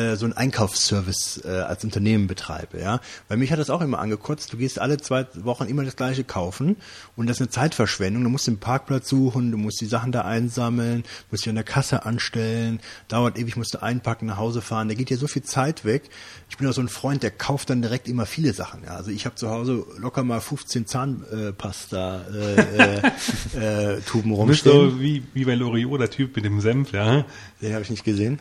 äh, 0.00 0.16
so 0.16 0.24
einen 0.24 0.32
Einkaufsservice 0.32 1.42
äh, 1.44 1.48
als 1.48 1.84
Unternehmen 1.84 2.26
betreibe, 2.26 2.80
ja. 2.80 3.00
Weil 3.28 3.36
mich 3.36 3.52
hat 3.52 3.58
das 3.58 3.70
auch 3.70 3.80
immer 3.80 3.98
angekotzt. 3.98 4.52
Du 4.52 4.56
gehst 4.56 4.78
alle 4.78 4.98
zwei 4.98 5.26
Wochen 5.34 5.64
immer 5.64 5.84
das 5.84 5.96
gleiche 5.96 6.24
kaufen 6.24 6.76
und 7.16 7.28
das 7.28 7.36
ist 7.36 7.40
eine 7.42 7.50
Zeitverschwendung. 7.50 8.24
Du 8.24 8.30
musst 8.30 8.46
den 8.46 8.58
Parkplatz 8.58 9.08
suchen, 9.08 9.50
du 9.50 9.58
musst 9.58 9.80
die 9.80 9.86
Sachen 9.86 10.12
da 10.12 10.22
einsammeln, 10.22 11.04
musst 11.30 11.44
dich 11.44 11.50
an 11.50 11.54
der 11.54 11.64
Kasse 11.64 12.04
anstellen, 12.04 12.80
dauert 13.08 13.38
ewig, 13.38 13.56
musst 13.56 13.74
du 13.74 13.82
einpacken, 13.82 14.26
nach 14.26 14.38
Hause 14.38 14.62
fahren. 14.62 14.88
Da 14.88 14.94
geht 14.94 15.10
dir 15.10 15.18
so 15.18 15.26
viel 15.26 15.42
Zeit 15.42 15.84
weg. 15.84 16.10
Ich 16.48 16.56
bin 16.56 16.66
auch 16.68 16.72
so 16.72 16.80
ein 16.80 16.88
Freund, 16.88 17.22
der 17.22 17.30
kauft 17.30 17.70
dann 17.70 17.82
direkt 17.82 18.08
immer 18.08 18.26
viele 18.26 18.52
Sachen. 18.52 18.84
Ja. 18.84 18.96
Also 18.96 19.10
ich 19.10 19.26
habe 19.26 19.34
zu 19.36 19.50
Hause 19.50 19.84
locker 19.98 20.24
mal 20.24 20.40
15 20.40 20.86
Zahnpasta 20.86 22.22
äh, 22.32 22.60
äh, 22.60 23.96
äh, 23.96 24.00
Tuben 24.02 24.30
Du 24.30 24.46
bist 24.46 24.66
rumstehen. 24.66 24.90
so 24.90 25.00
wie, 25.00 25.22
wie 25.34 25.44
bei 25.44 25.54
Loriot, 25.54 26.00
der 26.00 26.10
Typ 26.10 26.36
mit 26.36 26.44
dem 26.44 26.60
Senf, 26.60 26.92
ja. 26.92 27.24
Den 27.60 27.72
habe 27.72 27.82
ich 27.82 27.90
nicht 27.90 28.04
gesehen. 28.04 28.40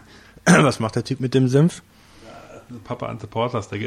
Was 0.64 0.80
macht 0.80 0.96
der 0.96 1.04
Typ 1.04 1.20
mit 1.20 1.34
dem 1.34 1.48
Senf? 1.48 1.82
Papa 2.84 3.08
Ante 3.08 3.26
Portas, 3.28 3.70
der 3.70 3.80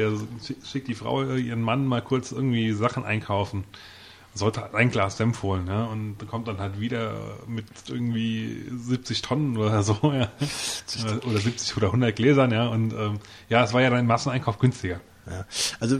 schickt 0.69 0.87
die 0.89 0.93
Frau 0.95 1.23
äh, 1.23 1.39
ihren 1.39 1.61
Mann 1.61 1.85
mal 1.85 2.01
kurz 2.01 2.31
irgendwie 2.31 2.73
Sachen 2.73 3.05
einkaufen. 3.05 3.63
Sollte 4.35 4.61
halt 4.61 4.73
ein 4.73 4.89
Glas 4.89 5.17
Senf 5.17 5.43
holen, 5.43 5.67
ja, 5.67 5.83
und 5.85 6.17
kommt 6.27 6.47
dann 6.47 6.57
halt 6.59 6.79
wieder 6.79 7.13
mit 7.47 7.65
irgendwie 7.87 8.65
70 8.75 9.21
Tonnen 9.21 9.57
oder 9.57 9.83
so, 9.83 9.97
ja. 10.03 10.31
Oder- 11.05 11.27
Oder 11.27 11.37
70 11.39 11.77
oder 11.77 11.87
100 11.87 12.15
Gläsern, 12.15 12.51
ja, 12.51 12.67
und 12.67 12.93
ähm, 12.93 13.19
ja, 13.47 13.63
es 13.63 13.73
war 13.73 13.81
ja 13.81 13.89
dann 13.91 13.99
im 13.99 14.07
Masseneinkauf 14.07 14.57
günstiger. 14.57 14.99
Ja. 15.29 15.45
Also 15.79 15.99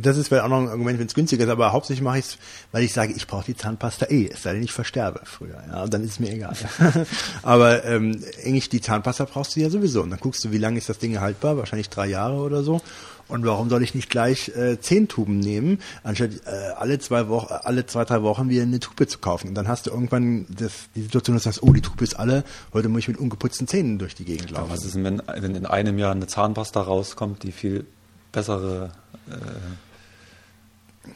das 0.00 0.16
ist 0.16 0.28
vielleicht 0.28 0.44
auch 0.44 0.48
noch 0.48 0.60
ein 0.60 0.68
Argument, 0.68 0.98
wenn 0.98 1.06
es 1.06 1.14
günstiger 1.14 1.44
ist, 1.44 1.50
aber 1.50 1.72
hauptsächlich 1.72 2.02
mache 2.02 2.18
ich 2.18 2.26
es, 2.26 2.38
weil 2.70 2.84
ich 2.84 2.92
sage, 2.92 3.12
ich 3.12 3.26
brauche 3.26 3.44
die 3.44 3.56
Zahnpasta 3.56 4.06
eh, 4.06 4.28
es 4.32 4.42
sei 4.42 4.54
denn, 4.54 4.62
ich 4.62 4.72
versterbe 4.72 5.20
früher. 5.24 5.62
Ja, 5.68 5.82
und 5.82 5.92
dann 5.92 6.04
ist 6.04 6.12
es 6.12 6.20
mir 6.20 6.32
egal. 6.32 6.54
aber 7.42 7.84
ähm, 7.84 8.22
eigentlich 8.44 8.68
die 8.68 8.80
Zahnpasta 8.80 9.24
brauchst 9.24 9.56
du 9.56 9.60
ja 9.60 9.70
sowieso. 9.70 10.02
Und 10.02 10.10
dann 10.10 10.20
guckst 10.20 10.44
du, 10.44 10.52
wie 10.52 10.58
lange 10.58 10.78
ist 10.78 10.88
das 10.88 10.98
Ding 10.98 11.18
haltbar? 11.20 11.56
Wahrscheinlich 11.56 11.88
drei 11.88 12.06
Jahre 12.06 12.36
oder 12.36 12.62
so. 12.62 12.80
Und 13.28 13.46
warum 13.46 13.70
soll 13.70 13.82
ich 13.82 13.94
nicht 13.94 14.10
gleich 14.10 14.50
äh, 14.56 14.78
zehn 14.78 15.08
Tuben 15.08 15.38
nehmen, 15.38 15.78
anstatt 16.02 16.30
äh, 16.44 16.72
alle 16.76 16.98
zwei 16.98 17.28
Wochen, 17.28 17.50
alle 17.50 17.86
zwei, 17.86 18.04
drei 18.04 18.22
Wochen 18.22 18.48
wieder 18.48 18.62
eine 18.62 18.78
Tube 18.78 19.08
zu 19.08 19.18
kaufen? 19.18 19.48
Und 19.48 19.54
dann 19.54 19.68
hast 19.68 19.86
du 19.86 19.90
irgendwann 19.90 20.46
das, 20.50 20.72
die 20.94 21.02
Situation, 21.02 21.36
dass 21.36 21.44
du 21.44 21.48
sagst, 21.48 21.62
oh, 21.62 21.72
die 21.72 21.80
Tube 21.80 22.02
ist 22.02 22.14
alle, 22.14 22.44
heute 22.74 22.88
muss 22.88 23.00
ich 23.00 23.08
mit 23.08 23.16
ungeputzten 23.18 23.66
Zähnen 23.66 23.98
durch 23.98 24.14
die 24.14 24.24
Gegend 24.24 24.50
laufen. 24.50 24.70
was 24.70 24.84
ist 24.84 24.96
denn, 24.96 25.04
wenn, 25.04 25.22
wenn 25.26 25.54
in 25.54 25.66
einem 25.66 25.98
Jahr 25.98 26.12
eine 26.12 26.26
Zahnpasta 26.26 26.82
rauskommt, 26.82 27.42
die 27.42 27.52
viel 27.52 27.86
bessere 28.32 28.90
äh, 29.28 29.32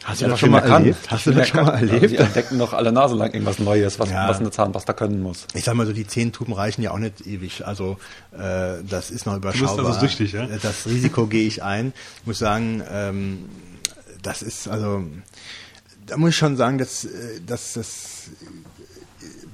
Hast 0.02 0.20
die 0.20 0.24
einfach 0.24 0.38
viel 0.38 0.50
mehr 0.50 0.62
kann. 0.62 0.94
Hast 1.06 1.26
du 1.26 1.30
das 1.32 1.48
schon 1.48 1.64
mal 1.64 1.74
erlebt? 1.74 2.10
Die 2.10 2.16
entdecken 2.16 2.58
doch 2.58 2.72
alle 2.72 2.90
Nase 2.90 3.14
lang 3.14 3.32
irgendwas 3.32 3.60
Neues, 3.60 3.98
was, 4.00 4.10
Ja. 4.10 4.28
was 4.28 4.40
eine 4.40 4.50
Zahnpasta 4.50 4.92
können 4.92 5.22
muss. 5.22 5.46
Ich 5.54 5.62
sag 5.64 5.74
mal 5.74 5.86
so, 5.86 5.92
die 5.92 6.06
zehn 6.06 6.32
Tuben 6.32 6.52
reichen 6.52 6.82
ja 6.82 6.90
auch 6.90 6.98
nicht 6.98 7.24
ewig. 7.24 7.64
Also 7.64 7.96
äh, 8.32 8.82
das 8.88 9.10
ist 9.10 9.26
noch 9.26 9.36
überschaubar. 9.36 9.86
also 9.86 10.00
süchtig, 10.00 10.32
ja? 10.32 10.46
Das 10.46 10.86
Risiko 10.86 11.26
gehe 11.28 11.46
ich 11.46 11.62
ein. 11.62 11.92
Ich 12.20 12.26
muss 12.26 12.38
sagen, 12.38 12.82
ähm, 12.90 13.48
das 14.22 14.42
ist 14.42 14.66
also, 14.66 15.04
da 16.06 16.16
muss 16.16 16.30
ich 16.30 16.36
schon 16.36 16.56
sagen, 16.56 16.78
dass, 16.78 17.04
äh, 17.04 17.40
dass 17.46 17.74
das 17.74 18.30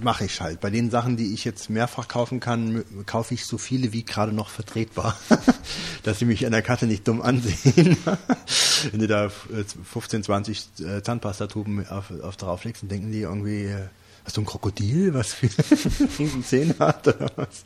mache 0.02 0.24
ich 0.24 0.40
halt. 0.40 0.60
Bei 0.60 0.70
den 0.70 0.90
Sachen, 0.90 1.16
die 1.16 1.34
ich 1.34 1.44
jetzt 1.44 1.70
mehrfach 1.70 2.08
kaufen 2.08 2.40
kann, 2.40 2.84
kaufe 3.06 3.34
ich 3.34 3.46
so 3.46 3.58
viele 3.58 3.92
wie 3.92 4.04
gerade 4.04 4.32
noch 4.32 4.48
vertretbar, 4.48 5.16
dass 6.02 6.18
sie 6.18 6.24
mich 6.24 6.44
an 6.46 6.52
der 6.52 6.62
Kasse 6.62 6.86
nicht 6.86 7.06
dumm 7.06 7.22
ansehen. 7.22 7.96
Wenn 8.90 9.00
du 9.00 9.06
da 9.06 9.26
äh, 9.26 9.64
15, 9.84 10.24
20 10.24 10.68
äh, 10.80 11.02
Zahnpastatuben 11.02 11.86
auf, 11.88 12.10
auf 12.22 12.36
drauflegst, 12.36 12.82
dann 12.82 12.88
denken 12.88 13.12
die 13.12 13.20
irgendwie, 13.20 13.64
äh, 13.64 13.88
hast 14.24 14.36
du 14.36 14.42
ein 14.42 14.46
Krokodil, 14.46 15.14
was 15.14 15.34
für 15.34 15.46
riesen 16.18 16.44
Zähne 16.44 16.74
hat 16.78 17.08
oder 17.08 17.30
was? 17.36 17.64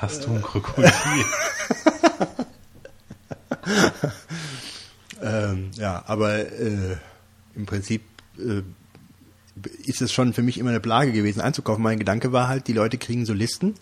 Hast 0.00 0.24
du 0.24 0.30
ein 0.30 0.42
Krokodil? 0.42 0.90
Ähm, 5.24 5.70
ja, 5.76 6.02
aber 6.06 6.38
äh, 6.38 6.96
im 7.54 7.66
Prinzip 7.66 8.02
äh, 8.38 8.62
ist 9.84 10.02
es 10.02 10.12
schon 10.12 10.32
für 10.32 10.42
mich 10.42 10.58
immer 10.58 10.70
eine 10.70 10.80
Plage 10.80 11.12
gewesen 11.12 11.40
einzukaufen. 11.40 11.82
Mein 11.82 11.98
Gedanke 11.98 12.32
war 12.32 12.48
halt, 12.48 12.66
die 12.68 12.72
Leute 12.72 12.98
kriegen 12.98 13.24
so 13.24 13.32
Listen 13.32 13.74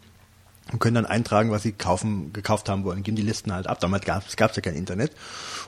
und 0.70 0.78
können 0.78 0.94
dann 0.94 1.06
eintragen, 1.06 1.50
was 1.50 1.62
sie 1.62 1.72
kaufen, 1.72 2.32
gekauft 2.32 2.68
haben 2.68 2.84
wollen, 2.84 3.02
geben 3.02 3.16
die 3.16 3.22
Listen 3.22 3.52
halt 3.52 3.66
ab. 3.66 3.80
Damals 3.80 4.04
gab 4.04 4.24
es 4.24 4.56
ja 4.56 4.62
kein 4.62 4.74
Internet. 4.74 5.12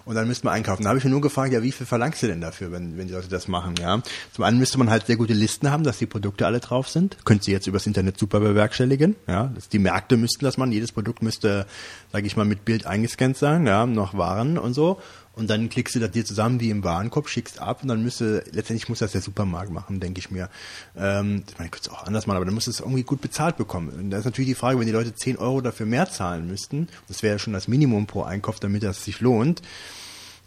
Und 0.04 0.14
dann 0.14 0.28
müsste 0.28 0.46
man 0.46 0.54
einkaufen. 0.54 0.84
Da 0.84 0.90
habe 0.90 0.98
ich 0.98 1.04
mir 1.04 1.10
nur 1.10 1.20
gefragt, 1.20 1.52
ja, 1.52 1.62
wie 1.62 1.72
viel 1.72 1.86
verlangst 1.86 2.22
du 2.22 2.26
denn 2.26 2.40
dafür, 2.40 2.70
wenn, 2.70 2.96
wenn 2.96 3.08
die 3.08 3.12
Leute 3.12 3.28
das 3.28 3.48
machen, 3.48 3.74
ja? 3.80 4.02
Zum 4.32 4.44
einen 4.44 4.58
müsste 4.58 4.78
man 4.78 4.90
halt 4.90 5.06
sehr 5.06 5.16
gute 5.16 5.32
Listen 5.32 5.70
haben, 5.70 5.82
dass 5.82 5.98
die 5.98 6.06
Produkte 6.06 6.46
alle 6.46 6.60
drauf 6.60 6.88
sind. 6.88 7.16
Könnt 7.24 7.46
ihr 7.48 7.54
jetzt 7.54 7.66
übers 7.66 7.86
Internet 7.86 8.18
super 8.18 8.40
bewerkstelligen, 8.40 9.16
ja? 9.26 9.50
Das, 9.54 9.68
die 9.68 9.78
Märkte 9.78 10.16
müssten 10.16 10.44
das 10.44 10.58
machen. 10.58 10.72
Jedes 10.72 10.92
Produkt 10.92 11.22
müsste, 11.22 11.66
sage 12.12 12.26
ich 12.26 12.36
mal, 12.36 12.44
mit 12.44 12.64
Bild 12.64 12.86
eingescannt 12.86 13.36
sein, 13.36 13.66
ja, 13.66 13.86
noch 13.86 14.16
Waren 14.16 14.58
und 14.58 14.74
so. 14.74 15.00
Und 15.36 15.50
dann 15.50 15.68
klickst 15.68 15.94
du 15.94 16.00
das 16.00 16.12
dir 16.12 16.24
zusammen 16.24 16.60
wie 16.60 16.70
im 16.70 16.84
Warenkorb, 16.84 17.28
schickst 17.28 17.60
ab 17.60 17.82
und 17.82 17.88
dann 17.88 18.02
müsste, 18.02 18.44
letztendlich 18.52 18.88
muss 18.88 19.00
das 19.00 19.12
der 19.12 19.20
Supermarkt 19.20 19.72
machen, 19.72 19.98
denke 19.98 20.20
ich 20.20 20.30
mir. 20.30 20.48
Ähm, 20.96 21.42
ich 21.48 21.58
meine, 21.58 21.66
ich 21.66 21.72
könnte 21.72 21.88
es 21.88 21.94
auch 21.94 22.04
anders 22.04 22.26
machen, 22.26 22.36
aber 22.36 22.44
dann 22.44 22.54
muss 22.54 22.68
es 22.68 22.80
irgendwie 22.80 23.02
gut 23.02 23.20
bezahlt 23.20 23.56
bekommen. 23.56 23.88
Und 23.88 24.10
da 24.10 24.18
ist 24.18 24.26
natürlich 24.26 24.50
die 24.50 24.54
Frage, 24.54 24.78
wenn 24.78 24.86
die 24.86 24.92
Leute 24.92 25.14
10 25.14 25.36
Euro 25.38 25.60
dafür 25.60 25.86
mehr 25.86 26.08
zahlen 26.08 26.46
müssten, 26.46 26.88
das 27.08 27.22
wäre 27.22 27.34
ja 27.34 27.38
schon 27.38 27.52
das 27.52 27.66
Minimum 27.66 28.06
pro 28.06 28.22
Einkauf, 28.22 28.60
damit 28.60 28.84
das 28.84 29.04
sich 29.04 29.20
lohnt, 29.20 29.60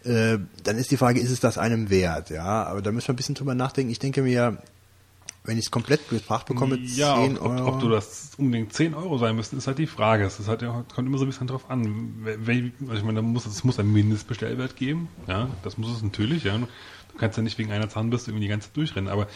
äh, 0.04 0.38
dann 0.64 0.78
ist 0.78 0.90
die 0.90 0.96
Frage, 0.96 1.20
ist 1.20 1.30
es 1.30 1.40
das 1.40 1.58
einem 1.58 1.90
wert? 1.90 2.30
Ja, 2.30 2.64
aber 2.64 2.80
da 2.80 2.90
müssen 2.90 3.08
wir 3.08 3.12
ein 3.12 3.16
bisschen 3.16 3.34
drüber 3.34 3.54
nachdenken. 3.54 3.92
Ich 3.92 3.98
denke 3.98 4.22
mir, 4.22 4.58
wenn 5.48 5.58
ich 5.58 5.64
es 5.64 5.70
komplett 5.70 6.08
gebracht 6.10 6.46
bekomme, 6.46 6.76
Ja, 6.78 7.16
10 7.16 7.38
ob, 7.38 7.46
ob, 7.46 7.50
Euro. 7.52 7.68
ob 7.68 7.80
du 7.80 7.88
das 7.88 8.32
unbedingt 8.36 8.72
10 8.72 8.94
Euro 8.94 9.16
sein 9.18 9.34
müssten, 9.34 9.56
ist 9.56 9.66
halt 9.66 9.78
die 9.78 9.86
Frage. 9.86 10.24
Es 10.24 10.46
halt, 10.46 10.60
kommt 10.94 11.08
immer 11.08 11.16
so 11.18 11.24
ein 11.24 11.28
bisschen 11.28 11.46
drauf 11.46 11.70
an. 11.70 12.14
Also 12.26 12.52
ich 12.52 13.02
meine, 13.02 13.22
muss, 13.22 13.46
es 13.46 13.64
muss 13.64 13.78
einen 13.78 13.92
Mindestbestellwert 13.92 14.76
geben. 14.76 15.08
Ja, 15.26 15.48
das 15.62 15.78
muss 15.78 15.90
es 15.90 16.02
natürlich. 16.02 16.44
Ja. 16.44 16.58
Du 16.58 16.66
kannst 17.18 17.36
ja 17.38 17.42
nicht 17.42 17.58
wegen 17.58 17.72
einer 17.72 17.88
Zahnbürste 17.88 18.30
irgendwie 18.30 18.44
die 18.44 18.50
ganze 18.50 18.68
Zeit 18.68 18.76
durchrennen. 18.76 19.10
Aber 19.10 19.26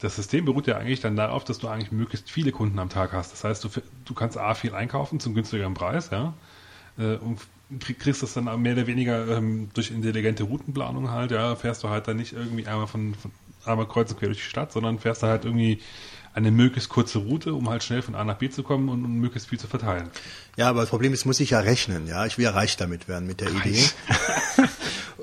das 0.00 0.16
System 0.16 0.46
beruht 0.46 0.66
ja 0.66 0.76
eigentlich 0.78 1.00
dann 1.00 1.16
darauf, 1.16 1.44
dass 1.44 1.58
du 1.58 1.68
eigentlich 1.68 1.92
möglichst 1.92 2.30
viele 2.30 2.50
Kunden 2.50 2.78
am 2.78 2.88
Tag 2.88 3.12
hast. 3.12 3.32
Das 3.32 3.44
heißt, 3.44 3.62
du, 3.64 3.68
du 4.06 4.14
kannst 4.14 4.38
A 4.38 4.54
viel 4.54 4.74
einkaufen 4.74 5.20
zum 5.20 5.34
günstigeren 5.34 5.74
Preis, 5.74 6.08
ja. 6.10 6.32
Äh, 6.98 7.16
Und 7.16 7.40
krieg- 7.80 7.98
kriegst 7.98 8.22
das 8.22 8.32
dann 8.32 8.44
mehr 8.62 8.72
oder 8.72 8.86
weniger 8.86 9.28
ähm, 9.36 9.68
durch 9.74 9.90
intelligente 9.90 10.44
Routenplanung 10.44 11.10
halt, 11.10 11.30
ja, 11.32 11.54
fährst 11.56 11.84
du 11.84 11.90
halt 11.90 12.08
dann 12.08 12.16
nicht 12.16 12.32
irgendwie 12.32 12.66
einmal 12.66 12.86
von, 12.86 13.14
von 13.14 13.30
einmal 13.68 13.88
kreuz 13.88 14.10
und 14.10 14.18
quer 14.18 14.28
durch 14.28 14.38
die 14.38 14.44
Stadt, 14.44 14.72
sondern 14.72 14.98
fährst 14.98 15.22
da 15.22 15.28
halt 15.28 15.44
irgendwie 15.44 15.80
eine 16.34 16.50
möglichst 16.50 16.88
kurze 16.88 17.18
Route, 17.18 17.54
um 17.54 17.68
halt 17.68 17.82
schnell 17.82 18.02
von 18.02 18.14
A 18.14 18.24
nach 18.24 18.36
B 18.36 18.48
zu 18.48 18.62
kommen 18.62 18.88
und, 18.88 19.04
und 19.04 19.14
möglichst 19.14 19.48
viel 19.48 19.58
zu 19.58 19.66
verteilen. 19.66 20.10
Ja, 20.56 20.68
aber 20.68 20.80
das 20.80 20.90
Problem 20.90 21.12
ist, 21.12 21.24
muss 21.24 21.40
ich 21.40 21.50
ja 21.50 21.60
rechnen, 21.60 22.06
ja. 22.06 22.26
Ich 22.26 22.38
will 22.38 22.44
ja 22.44 22.52
reich 22.52 22.76
damit 22.76 23.08
werden 23.08 23.26
mit 23.26 23.40
der 23.40 23.50
Idee. 23.50 23.82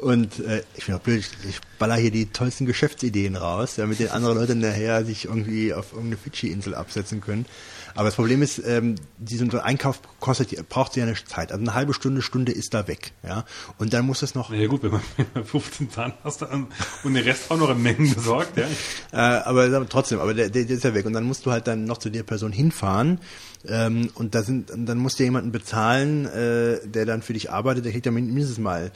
Und 0.06 0.40
äh, 0.42 0.62
ich 0.76 0.86
bin 0.86 0.96
auch 0.96 1.00
blöd, 1.00 1.26
ich, 1.50 1.60
baller 1.80 1.96
hier 1.96 2.12
die 2.12 2.28
tollsten 2.28 2.66
Geschäftsideen 2.66 3.36
raus, 3.36 3.76
damit 3.76 4.00
den 4.00 4.10
andere 4.10 4.34
Leute 4.34 4.54
nachher 4.54 5.06
sich 5.06 5.26
irgendwie 5.26 5.74
auf 5.74 5.94
irgendeine 5.94 6.18
Fidschi-Insel 6.18 6.76
absetzen 6.76 7.22
können. 7.22 7.46
Aber 7.96 8.06
das 8.06 8.16
Problem 8.16 8.42
ist, 8.42 8.60
ähm, 8.66 8.96
diesen 9.18 9.50
Einkauf 9.58 10.00
kostet, 10.20 10.68
braucht 10.70 10.96
ja 10.98 11.04
eine 11.04 11.16
Zeit. 11.16 11.52
Also 11.52 11.64
eine 11.64 11.74
halbe 11.74 11.94
Stunde, 11.94 12.22
Stunde 12.22 12.52
ist 12.52 12.74
da 12.74 12.88
weg, 12.88 13.14
ja. 13.26 13.46
Und 13.78 13.94
dann 13.94 14.06
muss 14.06 14.22
es 14.22 14.36
noch 14.36 14.52
ja 14.54 14.68
gut, 14.68 14.84
wenn 14.84 14.92
man 14.92 15.46
15 15.46 15.90
Zahnpasta 15.90 16.48
und 17.04 17.14
den 17.14 17.24
Rest 17.24 17.50
auch 17.50 17.58
noch 17.58 17.70
in 17.70 17.82
Mengen 17.82 18.14
besorgt, 18.14 18.58
ja. 18.58 18.66
Äh, 19.14 19.18
aber 19.18 19.88
trotzdem, 19.88 20.20
aber 20.20 20.34
der, 20.34 20.50
der, 20.50 20.66
der 20.66 20.76
ist 20.76 20.84
ja 20.84 20.94
weg. 20.94 21.06
Und 21.06 21.14
dann 21.14 21.24
musst 21.24 21.46
du 21.46 21.52
halt 21.52 21.68
dann 21.68 21.86
noch 21.86 21.98
zu 22.00 22.10
der 22.10 22.24
Person 22.24 22.52
hinfahren. 22.52 23.20
Ähm, 23.66 24.10
und 24.16 24.36
da 24.36 24.44
sind, 24.44 24.72
dann 24.76 24.98
musst 24.98 25.18
du 25.20 25.24
jemanden 25.24 25.52
bezahlen, 25.54 26.26
äh, 26.26 26.80
der 26.86 27.06
dann 27.06 27.22
für 27.22 27.32
dich 27.34 27.50
arbeitet, 27.50 27.86
der 27.86 27.94
kriegt 27.94 28.06
ja 28.06 28.12
min- 28.12 28.28
mindestens 28.28 28.58
mal 28.60 28.92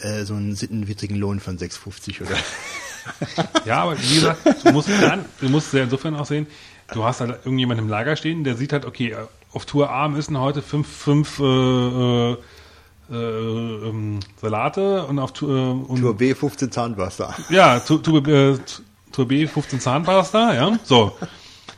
äh, 0.00 0.24
so 0.24 0.34
einen 0.34 0.54
sittenwidrigen 0.56 1.16
Lohn 1.16 1.40
von 1.40 1.56
6,50 1.58 2.20
oder. 2.22 2.36
Ja, 3.64 3.82
aber 3.82 3.98
wie 3.98 4.14
gesagt, 4.14 4.64
du 4.64 4.70
musst, 4.70 4.88
dann, 4.88 5.24
du 5.40 5.48
musst 5.48 5.72
ja 5.72 5.82
insofern 5.82 6.14
auch 6.14 6.26
sehen, 6.26 6.46
du 6.92 7.04
hast 7.04 7.20
halt 7.20 7.30
irgendjemanden 7.44 7.86
im 7.86 7.90
Lager 7.90 8.16
stehen, 8.16 8.44
der 8.44 8.56
sieht 8.56 8.72
halt, 8.72 8.84
okay, 8.86 9.16
auf 9.52 9.66
Tour 9.66 9.90
A 9.90 10.08
müssen 10.08 10.38
heute 10.38 10.62
fünf, 10.62 10.88
fünf 10.88 11.38
äh, 11.38 11.42
äh, 11.42 12.36
äh, 13.10 13.14
ähm, 13.88 14.20
Salate 14.40 15.04
und 15.06 15.18
auf 15.18 15.32
Tu- 15.32 15.48
äh, 15.48 15.70
und, 15.70 16.00
Tour 16.00 16.16
B 16.16 16.34
15 16.34 16.70
Zahnpasta. 16.70 17.34
ja, 17.50 17.80
Tu- 17.80 17.98
Tube, 17.98 18.28
äh, 18.28 18.58
Tour 19.10 19.28
B 19.28 19.46
15 19.46 19.80
Zahnpasta, 19.80 20.54
ja, 20.54 20.78
so. 20.84 21.16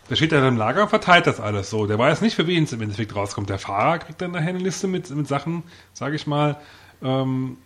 Da 0.09 0.16
steht 0.16 0.32
er 0.32 0.47
im 0.47 0.59
Lager 0.59 0.82
und 0.82 0.91
verteilt 0.91 1.27
das 1.27 1.41
alles 1.41 1.70
so. 1.70 1.86
Der 1.86 1.99
weiß 1.99 2.20
nicht, 2.20 2.35
für 2.36 2.47
wen 2.47 2.65
es 2.65 2.73
im 2.74 2.82
Endeffekt 2.82 3.16
rauskommt. 3.16 3.49
Der 3.49 3.59
Fahrer 3.59 3.99
kriegt 3.99 4.20
dann 4.20 4.32
nachher 4.32 4.51
eine 4.51 4.59
Liste 4.59 4.86
mit, 4.86 5.09
mit 5.11 5.27
Sachen, 5.27 5.62
sage 5.95 6.15
ich 6.15 6.27
mal. 6.27 6.57
Ähm, 7.03 7.57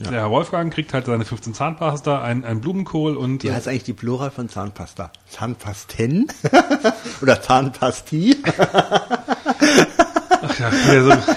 Der 0.00 0.12
Herr 0.12 0.30
Wolfgang 0.30 0.72
kriegt 0.72 0.94
halt 0.94 1.04
seine 1.06 1.24
15 1.26 1.52
Zahnpasta, 1.52 2.22
ein, 2.22 2.44
ein 2.44 2.60
Blumenkohl 2.62 3.16
und 3.16 3.42
Wie 3.44 3.52
heißt 3.52 3.68
eigentlich 3.68 3.84
die 3.84 3.92
Plural 3.92 4.30
von 4.30 4.48
Zahnpasta? 4.48 5.12
Zahnpasten? 5.28 6.26
Oder 7.22 7.42
Zahnpasti? 7.42 8.36
ja, 10.58 10.72
wieder 10.72 11.04
so, 11.04 11.32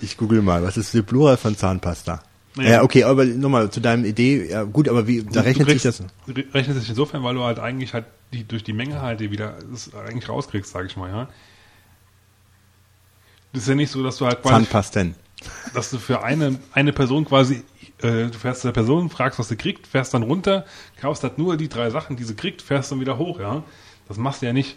Ich 0.00 0.16
google 0.16 0.42
mal, 0.42 0.62
was 0.62 0.76
ist 0.76 0.94
die 0.94 1.02
Plural 1.02 1.36
von 1.36 1.56
Zahnpasta? 1.56 2.20
Ja, 2.56 2.82
okay, 2.82 3.04
aber 3.04 3.24
nochmal 3.26 3.70
zu 3.70 3.80
deinem 3.80 4.04
Idee. 4.06 4.48
Ja, 4.50 4.62
gut, 4.62 4.88
aber 4.88 5.06
wie, 5.06 5.22
da 5.24 5.42
rechnet 5.42 5.68
du 5.68 5.72
sich 5.72 5.82
das. 5.82 6.02
kriegst- 6.24 6.54
Rechnet 6.54 6.78
sich 6.78 6.88
insofern, 6.88 7.22
weil 7.22 7.34
du 7.34 7.42
halt 7.42 7.58
eigentlich 7.58 7.92
halt 7.92 8.06
die, 8.32 8.44
durch 8.44 8.64
die 8.64 8.72
Menge 8.72 9.02
halt 9.02 9.20
die 9.20 9.30
wieder 9.30 9.56
das 9.70 9.90
eigentlich 9.94 10.28
rauskriegst, 10.28 10.72
sage 10.72 10.86
ich 10.86 10.96
mal, 10.96 11.10
ja. 11.10 11.28
Das 13.52 13.62
ist 13.64 13.68
ja 13.68 13.74
nicht 13.74 13.90
so, 13.90 14.02
dass 14.02 14.16
du 14.16 14.26
halt 14.26 14.40
quasi, 14.42 14.54
Zahnpasten. 14.54 15.14
dass 15.74 15.90
du 15.90 15.98
für 15.98 16.22
eine, 16.22 16.58
eine 16.72 16.92
Person 16.94 17.26
quasi, 17.26 17.62
äh, 18.02 18.26
du 18.26 18.32
fährst 18.38 18.60
zu 18.62 18.68
der 18.68 18.72
Person, 18.72 19.10
fragst, 19.10 19.38
was 19.38 19.48
sie 19.48 19.56
kriegt, 19.56 19.86
fährst 19.86 20.12
dann 20.14 20.22
runter, 20.22 20.64
kaufst 21.00 21.22
halt 21.22 21.38
nur 21.38 21.56
die 21.56 21.68
drei 21.68 21.90
Sachen, 21.90 22.16
die 22.16 22.24
sie 22.24 22.34
kriegt, 22.34 22.62
fährst 22.62 22.90
dann 22.92 23.00
wieder 23.00 23.18
hoch, 23.18 23.40
ja. 23.40 23.62
Das 24.08 24.16
machst 24.18 24.42
du 24.42 24.46
ja 24.46 24.52
nicht. 24.52 24.76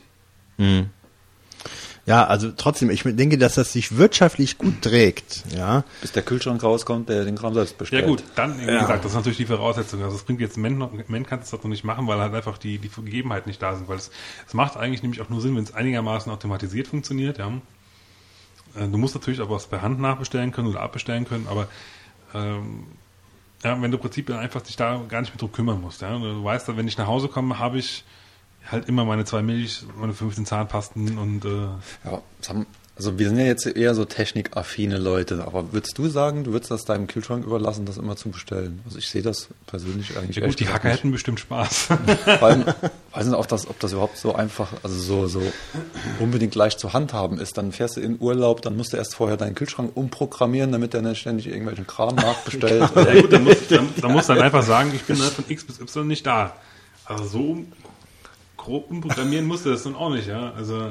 Ja, 2.06 2.26
also 2.26 2.52
trotzdem, 2.52 2.90
ich 2.90 3.04
denke, 3.04 3.38
dass 3.38 3.56
das 3.56 3.72
sich 3.74 3.98
wirtschaftlich 3.98 4.58
gut 4.58 4.82
trägt. 4.82 5.44
Ja, 5.56 5.84
Bis 6.02 6.12
der 6.12 6.24
Kühlschrank 6.24 6.64
rauskommt, 6.64 7.08
der 7.10 7.24
den 7.24 7.36
Kram 7.36 7.54
selbst 7.54 7.74
Ja 7.74 7.78
bestellt. 7.78 8.08
gut, 8.08 8.24
dann, 8.36 8.60
wie 8.60 8.66
gesagt, 8.66 9.04
das 9.06 9.12
ist 9.12 9.16
natürlich 9.16 9.38
die 9.38 9.46
Voraussetzung. 9.46 10.02
Also 10.02 10.16
das 10.16 10.26
bringt 10.26 10.41
jetzt 10.41 10.58
Mensch, 10.58 10.78
noch- 10.80 10.91
Mensch 11.08 11.28
kann 11.30 11.40
es 11.40 11.52
das 11.52 11.62
noch 11.62 11.70
nicht 11.70 11.84
machen, 11.84 12.08
weil 12.08 12.20
halt 12.20 12.34
einfach 12.34 12.58
die, 12.58 12.80
die 12.80 12.90
Gegebenheiten 12.90 13.48
nicht 13.50 13.62
da 13.62 13.76
sind. 13.76 13.88
Weil 13.88 13.98
es, 13.98 14.10
es 14.48 14.54
macht 14.56 14.76
eigentlich 14.76 15.04
nämlich 15.04 15.22
auch 15.22 15.30
nur 15.30 15.41
Sinn, 15.41 15.56
wenn 15.56 15.64
es 15.64 15.74
einigermaßen 15.76 16.32
automatisiert 16.32 16.88
funktioniert, 16.88 17.38
ja. 17.38 17.48
Äh, 18.76 18.88
Du 18.88 18.98
musst 18.98 19.14
natürlich 19.14 19.41
auch 19.41 19.50
was 19.52 19.68
per 19.68 19.82
Hand 19.84 20.00
nachbestellen 20.00 20.52
können 20.52 20.70
oder 20.70 20.82
abbestellen 20.82 21.26
können, 21.26 21.48
aber 21.48 21.68
ähm, 22.34 22.86
ja, 23.64 23.81
wenn 23.81 23.91
du 23.91 23.98
im 23.98 24.02
Prinzip 24.02 24.30
einfach 24.31 24.61
dich 24.61 24.76
da 24.76 25.02
gar 25.07 25.22
nicht 25.22 25.31
mehr 25.31 25.40
drum 25.40 25.52
kümmern 25.52 25.81
musst, 25.81 26.02
ja. 26.02 26.18
Du 26.18 26.44
weißt, 26.44 26.76
wenn 26.76 26.88
ich 26.88 26.98
nach 26.98 27.07
Hause 27.07 27.27
komme, 27.27 27.60
habe 27.60 27.77
ich 27.77 28.03
halt 28.72 28.88
immer 28.88 29.06
meine 29.06 29.26
zwei 29.26 29.41
Milch, 29.41 29.84
meine 29.98 30.14
15 30.14 30.45
Zahnpasten 30.45 31.18
und 31.18 31.45
äh, 31.45 31.68
Ja, 32.10 32.22
das 32.38 32.49
haben, 32.49 32.65
also 33.00 33.18
wir 33.18 33.30
sind 33.30 33.40
ja 33.40 33.46
jetzt 33.46 33.66
eher 33.66 33.96
so 33.96 34.04
technikaffine 34.04 34.98
Leute, 34.98 35.46
aber 35.48 35.72
würdest 35.72 35.98
du 35.98 36.10
sagen, 36.10 36.44
du 36.44 36.52
würdest 36.52 36.70
das 36.70 36.84
deinem 36.84 37.08
Kühlschrank 37.08 37.46
überlassen, 37.46 37.86
das 37.86 37.96
immer 37.96 38.18
zu 38.18 38.28
bestellen? 38.28 38.82
Also 38.84 38.98
ich 38.98 39.08
sehe 39.08 39.22
das 39.22 39.48
persönlich 39.68 40.18
eigentlich 40.18 40.36
ja 40.36 40.46
gut, 40.46 40.60
die 40.60 40.68
Hacker 40.68 40.90
hätten 40.90 41.10
bestimmt 41.10 41.40
Spaß. 41.40 41.88
Vor 42.40 42.44
allem, 42.44 42.66
weiß 43.14 43.26
nicht, 43.28 43.38
ob 43.38 43.48
das, 43.48 43.70
ob 43.70 43.80
das 43.80 43.94
überhaupt 43.94 44.18
so 44.18 44.36
einfach, 44.36 44.74
also 44.84 44.98
so, 44.98 45.28
so 45.28 45.42
unbedingt 46.20 46.56
leicht 46.56 46.78
zu 46.78 46.92
handhaben 46.92 47.40
ist. 47.40 47.58
Dann 47.58 47.72
fährst 47.72 47.96
du 47.96 48.02
in 48.02 48.20
Urlaub, 48.20 48.64
dann 48.64 48.76
musst 48.76 48.92
du 48.92 48.98
erst 48.98 49.16
vorher 49.16 49.38
deinen 49.38 49.56
Kühlschrank 49.56 49.92
umprogrammieren, 49.96 50.74
damit 50.74 50.94
der 50.94 51.02
nicht 51.02 51.22
ständig 51.22 51.48
irgendwelchen 51.48 51.88
Kram 51.88 52.16
nachbestellt. 52.16 52.92
Ja 53.00 53.22
gut, 53.22 53.32
dann 53.32 53.46
musst 53.46 53.72
dann, 53.72 53.88
dann 54.02 54.12
musst 54.12 54.28
du 54.28 54.34
dann 54.34 54.44
einfach 54.44 54.64
sagen, 54.64 54.92
ich 54.94 55.04
bin 55.04 55.16
von 55.16 55.46
X 55.48 55.64
bis 55.64 55.80
Y 55.80 56.06
nicht 56.06 56.28
da. 56.28 56.54
Also 57.06 57.24
so 57.24 57.58
grob 58.58 58.92
umprogrammieren 58.92 59.46
musst 59.46 59.66
du 59.66 59.70
das 59.70 59.84
dann 59.84 59.96
auch 59.96 60.10
nicht, 60.10 60.28
ja. 60.28 60.52
Also 60.52 60.90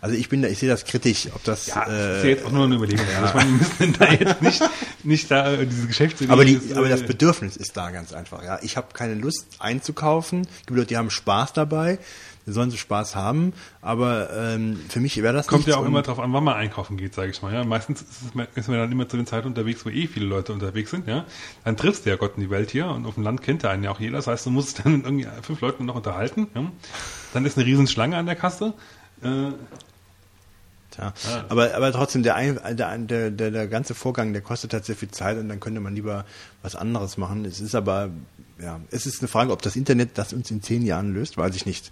also 0.00 0.16
ich 0.16 0.28
bin 0.28 0.42
da, 0.42 0.48
ich 0.48 0.58
sehe 0.58 0.68
das 0.68 0.84
kritisch, 0.84 1.28
ob 1.34 1.44
das. 1.44 1.66
ja, 1.66 1.84
das 1.84 1.88
ist 1.88 1.94
äh, 1.94 2.22
ja 2.22 2.28
jetzt 2.28 2.44
auch 2.46 2.52
nur 2.52 2.64
eine 2.64 2.76
Überlegung. 2.76 3.06
Also 3.16 3.28
ich 3.28 3.34
meine, 3.34 3.50
wir 3.50 3.58
müssen 3.58 3.96
da 3.98 4.12
jetzt 4.12 4.42
nicht, 4.42 4.62
nicht 5.04 5.30
da 5.30 5.52
äh, 5.52 5.66
diese 5.66 5.86
Geschäftsidee. 5.86 6.32
aber, 6.32 6.44
die, 6.44 6.54
ist, 6.54 6.72
aber 6.72 6.88
das 6.88 7.02
äh, 7.02 7.06
Bedürfnis 7.06 7.56
ist 7.56 7.76
da 7.76 7.90
ganz 7.90 8.12
einfach. 8.12 8.42
Ja, 8.42 8.58
ich 8.62 8.76
habe 8.76 8.88
keine 8.92 9.14
Lust 9.14 9.46
einzukaufen. 9.58 10.42
Es 10.42 10.66
gibt 10.66 10.70
Leute, 10.70 10.88
die 10.88 10.96
haben 10.96 11.10
Spaß 11.10 11.52
dabei. 11.52 11.98
Die 12.46 12.52
sollen 12.52 12.70
sie 12.70 12.78
Spaß 12.78 13.16
haben. 13.16 13.52
Aber 13.82 14.30
ähm, 14.34 14.80
für 14.88 15.00
mich 15.00 15.16
wäre 15.22 15.34
das 15.34 15.46
Kommt 15.46 15.66
ja 15.66 15.76
auch 15.76 15.84
immer 15.84 16.02
drauf 16.02 16.18
an, 16.18 16.32
wann 16.32 16.42
man 16.42 16.56
einkaufen 16.56 16.96
geht, 16.96 17.14
sage 17.14 17.30
ich 17.30 17.42
mal. 17.42 17.52
Ja, 17.52 17.64
meistens 17.64 18.02
ist, 18.02 18.10
es, 18.34 18.56
ist 18.56 18.68
man 18.68 18.78
dann 18.78 18.90
immer 18.90 19.08
zu 19.08 19.16
den 19.16 19.26
Zeiten 19.26 19.46
unterwegs, 19.46 19.84
wo 19.84 19.90
eh 19.90 20.06
viele 20.06 20.26
Leute 20.26 20.52
unterwegs 20.52 20.90
sind. 20.90 21.06
Ja, 21.06 21.26
dann 21.64 21.76
triffst 21.76 22.06
du 22.06 22.10
ja 22.10 22.16
Gott 22.16 22.32
in 22.36 22.42
die 22.42 22.50
Welt 22.50 22.70
hier 22.70 22.86
und 22.88 23.06
auf 23.06 23.14
dem 23.14 23.24
Land 23.24 23.42
kennt 23.42 23.62
ja 23.62 23.70
einen 23.70 23.84
ja 23.84 23.90
auch 23.90 24.00
jeder. 24.00 24.16
Das 24.16 24.26
heißt, 24.26 24.46
du 24.46 24.50
musst 24.50 24.84
dann 24.84 24.96
mit 24.96 25.04
irgendwie 25.04 25.28
fünf 25.42 25.60
Leuten 25.60 25.84
noch 25.84 25.94
unterhalten. 25.94 26.48
Ja? 26.54 26.72
Dann 27.34 27.44
ist 27.44 27.56
eine 27.56 27.66
riesen 27.66 27.86
Schlange 27.86 28.16
an 28.16 28.26
der 28.26 28.36
Kasse. 28.36 28.74
Äh, 29.22 29.52
Ja. 30.98 31.14
Aber, 31.48 31.74
aber 31.74 31.92
trotzdem, 31.92 32.22
der, 32.22 32.36
der, 32.74 32.98
der, 32.98 33.30
der, 33.30 33.50
der 33.50 33.68
ganze 33.68 33.94
Vorgang, 33.94 34.32
der 34.32 34.42
kostet 34.42 34.72
halt 34.72 34.84
sehr 34.84 34.96
viel 34.96 35.10
Zeit 35.10 35.38
und 35.38 35.48
dann 35.48 35.60
könnte 35.60 35.80
man 35.80 35.94
lieber 35.94 36.24
was 36.62 36.76
anderes 36.76 37.16
machen. 37.16 37.44
Es 37.44 37.60
ist 37.60 37.74
aber, 37.74 38.10
ja, 38.60 38.80
es 38.90 39.06
ist 39.06 39.20
eine 39.22 39.28
Frage, 39.28 39.52
ob 39.52 39.62
das 39.62 39.76
Internet 39.76 40.10
das 40.14 40.32
uns 40.32 40.50
in 40.50 40.62
zehn 40.62 40.82
Jahren 40.84 41.14
löst, 41.14 41.38
weiß 41.38 41.54
ich 41.54 41.64
nicht. 41.64 41.90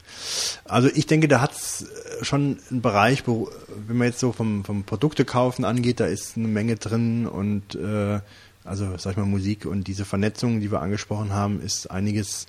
Also 0.65 0.89
ich 0.93 1.07
denke, 1.07 1.29
da 1.29 1.41
hat 1.41 1.53
es 1.53 1.87
schon 2.23 2.59
einen 2.71 2.83
Bereich, 2.83 3.27
wo, 3.27 3.51
wenn 3.87 3.97
man 3.97 4.09
jetzt 4.09 4.21
so 4.21 4.33
vom, 4.33 4.65
vom 4.65 4.85
Produkte 4.85 5.25
kaufen 5.25 5.65
angeht, 5.65 6.01
da 6.01 6.07
ist 6.07 6.37
eine 6.37 6.49
Menge 6.49 6.77
drin 6.77 7.27
und 7.27 7.77
äh, 7.77 8.21
also 8.65 8.97
sag 8.99 9.13
ich 9.13 9.17
mal 9.17 9.25
Musik 9.25 9.65
und 9.65 9.87
diese 9.87 10.05
Vernetzung, 10.05 10.61
die 10.61 10.71
wir 10.71 10.83
angesprochen 10.83 11.33
haben, 11.33 11.63
ist 11.63 11.91
einiges 11.91 12.47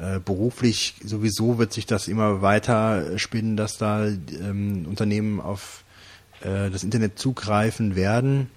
äh, 0.00 0.18
beruflich 0.20 0.94
sowieso 1.04 1.58
wird 1.58 1.72
sich 1.72 1.86
das 1.86 2.08
immer 2.08 2.40
weiter 2.42 3.18
spinnen, 3.18 3.56
dass 3.56 3.78
da 3.78 4.06
ähm, 4.06 4.86
Unternehmen 4.88 5.40
auf 5.40 5.84
äh, 6.40 6.70
das 6.70 6.84
Internet 6.84 7.18
zugreifen 7.18 7.96
werden. 7.96 8.50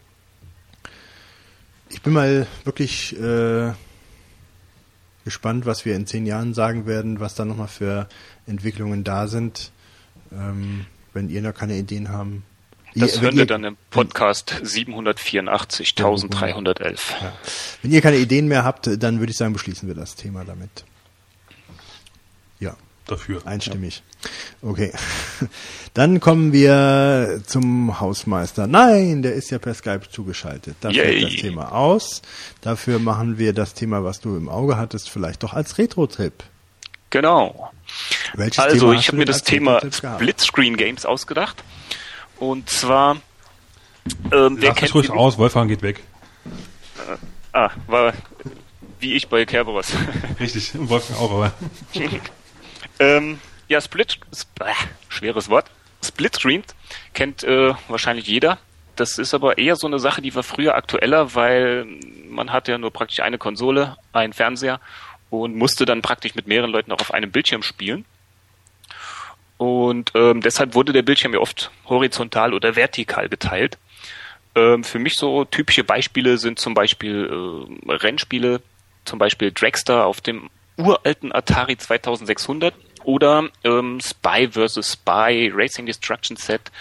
Ich 1.90 2.02
bin 2.02 2.14
mal 2.14 2.48
wirklich 2.64 3.20
äh, 3.20 3.72
gespannt, 5.26 5.66
was 5.66 5.86
wir 5.86 5.96
in 5.96 6.08
zehn 6.08 6.26
Jahren 6.26 6.54
sagen 6.54 6.86
werden, 6.86 7.20
was 7.20 7.36
da 7.36 7.46
nochmal 7.46 7.68
für 7.68 8.08
Entwicklungen 8.48 9.04
da 9.04 9.28
sind. 9.28 9.72
Ähm, 10.32 10.86
wenn 11.14 11.30
ihr 11.30 11.42
noch 11.42 11.54
keine 11.54 11.76
Ideen 11.78 12.10
haben. 12.10 12.44
Das 12.96 13.16
Ihr- 13.18 13.22
wir 13.24 13.34
ihr- 13.34 13.46
dann 13.46 13.64
im 13.66 13.78
Podcast 13.90 14.56
784, 14.64 15.90
1311. 15.98 17.16
Wenn 17.82 17.92
ihr 17.92 18.02
keine 18.02 18.18
Ideen 18.18 18.48
mehr 18.48 18.64
habt, 18.64 18.90
dann 19.02 19.20
würde 19.20 19.32
ich 19.32 19.38
sagen, 19.38 19.54
beschließen 19.54 19.88
wir 19.88 19.96
das 19.96 20.16
Thema 20.16 20.46
damit. 20.46 20.86
Ja. 23.12 23.18
dafür. 23.18 23.42
Einstimmig. 23.46 24.04
Okay. 24.62 24.92
Dann 25.94 26.20
kommen 26.20 26.54
wir 26.54 27.42
zum 27.46 28.00
Hausmeister. 28.00 28.68
Nein, 28.68 29.22
der 29.22 29.34
ist 29.34 29.50
ja 29.52 29.60
per 29.60 29.74
Skype 29.74 30.10
zugeschaltet. 30.10 30.78
Da 30.82 30.92
fällt 30.92 31.24
das 31.24 31.34
Thema 31.34 31.74
aus. 31.74 32.22
Dafür 32.62 33.00
machen 33.00 33.38
wir 33.38 33.54
das 33.54 33.74
Thema, 33.74 34.04
was 34.04 34.22
du 34.22 34.36
im 34.38 34.48
Auge 34.50 34.78
hattest, 34.78 35.10
vielleicht 35.10 35.44
doch 35.44 35.54
als 35.54 35.78
Retro-Trip. 35.78 36.44
Genau. 37.10 37.72
Welches 38.36 38.60
Also, 38.60 38.88
Thema 38.88 39.00
ich 39.00 39.08
habe 39.08 39.18
mir 39.18 39.26
das 39.26 39.44
Thema? 39.44 39.82
Splitscreen 39.92 40.78
Games 40.78 41.06
ausgedacht. 41.06 41.62
Und 42.38 42.70
zwar, 42.70 43.18
ähm, 44.32 44.58
Lass 44.58 44.76
kennt 44.76 44.82
mich 44.82 44.96
ruhig 44.96 45.12
aus, 45.12 45.38
Wolfgang 45.38 45.70
geht 45.70 45.82
weg. 45.82 46.02
Ah, 47.52 47.70
war 47.88 48.14
wie 49.02 49.14
ich 49.14 49.28
bei 49.28 49.46
Kerberos. 49.46 49.88
Richtig, 50.40 50.74
und 50.76 50.90
Wolfgang 50.90 51.20
auch, 51.20 51.32
aber 51.32 51.52
ähm, 53.02 53.40
ja, 53.68 53.82
Split, 53.82 54.20
sp 54.30 54.62
äh, 54.62 54.74
schweres 55.10 55.50
Wort. 55.50 55.66
Splitscreen 56.04 56.64
kennt 57.14 57.44
äh, 57.44 57.74
wahrscheinlich 57.88 58.28
jeder. 58.28 58.60
Das 58.96 59.18
ist 59.18 59.34
aber 59.34 59.58
eher 59.58 59.76
so 59.76 59.88
eine 59.88 60.00
Sache, 60.00 60.22
die 60.22 60.36
war 60.36 60.44
früher 60.44 60.76
aktueller, 60.76 61.34
weil 61.34 61.86
man 62.30 62.52
hatte 62.52 62.72
ja 62.72 62.78
nur 62.78 62.92
praktisch 62.92 63.22
eine 63.22 63.38
Konsole, 63.38 63.98
einen 64.14 64.34
Fernseher 64.34 64.80
und 65.30 65.56
musste 65.56 65.86
dann 65.86 66.02
praktisch 66.02 66.36
mit 66.36 66.46
mehreren 66.48 66.72
Leuten 66.72 66.92
auch 66.92 67.00
auf 67.00 67.14
einem 67.14 67.32
Bildschirm 67.32 67.64
spielen. 67.64 68.06
Und 69.58 70.12
ähm, 70.16 70.42
deshalb 70.42 70.76
wurde 70.76 70.92
der 70.94 71.04
Bildschirm 71.04 71.34
ja 71.34 71.40
oft 71.40 71.72
horizontal 71.86 72.54
oder 72.54 72.76
vertikal 72.76 73.30
geteilt. 73.30 73.78
Ähm, 74.56 74.84
für 74.84 75.00
mich 75.00 75.16
so 75.16 75.46
typische 75.46 75.84
Beispiele 75.84 76.38
sind 76.38 76.60
zum 76.60 76.74
Beispiel 76.74 77.68
äh, 77.88 77.92
Rennspiele, 77.92 78.62
zum 79.06 79.18
Beispiel 79.18 79.52
Dragster 79.52 80.06
auf 80.06 80.22
dem 80.22 80.50
uralten 80.78 81.34
Atari 81.34 81.78
2600 81.78 82.74
oder 83.04 83.50
ähm, 83.64 84.00
Spy 84.00 84.50
vs. 84.52 84.94
Spy, 84.94 85.52
Racing 85.54 85.86
Destruction 85.86 86.38
Set 86.38 86.72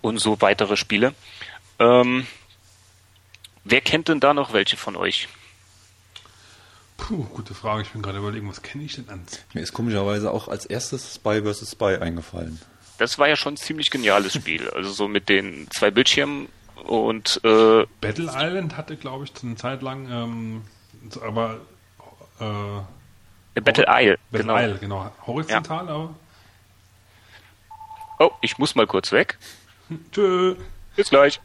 und 0.00 0.18
so 0.18 0.40
weitere 0.40 0.76
Spiele. 0.76 1.14
Ähm, 1.78 2.26
wer 3.64 3.80
kennt 3.80 4.08
denn 4.08 4.20
da 4.20 4.34
noch 4.34 4.52
welche 4.52 4.76
von 4.76 4.96
euch? 4.96 5.28
puh, 7.00 7.24
gute 7.24 7.54
Frage. 7.54 7.82
Ich 7.82 7.90
bin 7.90 8.02
gerade 8.02 8.18
überlegen, 8.18 8.48
was 8.48 8.62
kenne 8.62 8.84
ich 8.84 8.94
denn 8.94 9.08
an? 9.08 9.22
Mir 9.52 9.62
ist 9.62 9.72
komischerweise 9.72 10.30
auch 10.30 10.48
als 10.48 10.66
erstes 10.66 11.14
Spy 11.14 11.42
vs. 11.42 11.72
Spy 11.72 11.96
eingefallen. 12.00 12.60
Das 12.98 13.18
war 13.18 13.28
ja 13.28 13.36
schon 13.36 13.54
ein 13.54 13.56
ziemlich 13.56 13.90
geniales 13.90 14.34
Spiel. 14.34 14.68
Also 14.74 14.90
so 14.92 15.08
mit 15.08 15.28
den 15.28 15.68
zwei 15.70 15.90
Bildschirmen 15.90 16.48
und 16.84 17.40
äh, 17.44 17.86
Battle 18.00 18.30
Island 18.34 18.76
hatte, 18.76 18.96
glaube 18.96 19.24
ich, 19.24 19.32
eine 19.42 19.56
Zeit 19.56 19.82
lang, 19.82 20.08
ähm, 20.10 20.62
aber 21.20 21.60
äh, 22.38 22.80
Battle 23.54 23.84
Isle. 23.88 24.18
Battle 24.30 24.46
Genau. 24.46 24.56
Isle, 24.58 24.78
genau. 24.78 25.12
Horizontal, 25.26 25.88
aber 25.88 26.14
Oh, 28.18 28.30
ich 28.42 28.58
muss 28.58 28.74
mal 28.74 28.86
kurz 28.86 29.12
weg. 29.12 29.38
tschö. 30.12 30.54
Bis 30.96 31.08
gleich. 31.08 31.40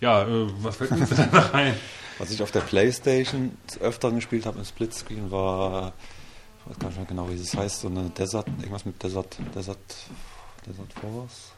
Ja, 0.00 0.22
äh, 0.22 0.48
was 0.62 0.76
fällt 0.76 0.90
mir 0.92 1.04
denn 1.06 1.28
da 1.30 1.50
ein? 1.52 1.74
Was 2.18 2.30
ich 2.30 2.40
auf 2.44 2.52
der 2.52 2.60
Playstation 2.60 3.58
des 3.68 3.80
Öfteren 3.80 4.14
gespielt 4.14 4.46
habe 4.46 4.60
im 4.60 4.64
Splitscreen 4.64 5.32
war, 5.32 5.92
ich 6.64 6.70
weiß 6.70 6.78
gar 6.78 6.86
nicht 6.88 6.96
mehr 6.98 7.06
genau, 7.06 7.28
wie 7.28 7.34
es 7.34 7.56
heißt, 7.56 7.80
so 7.80 7.88
eine 7.88 8.08
Desert, 8.10 8.46
irgendwas 8.46 8.84
mit 8.84 9.02
Desert, 9.02 9.36
Desert, 9.52 9.78
Desert 10.64 10.92
Force. 10.92 11.50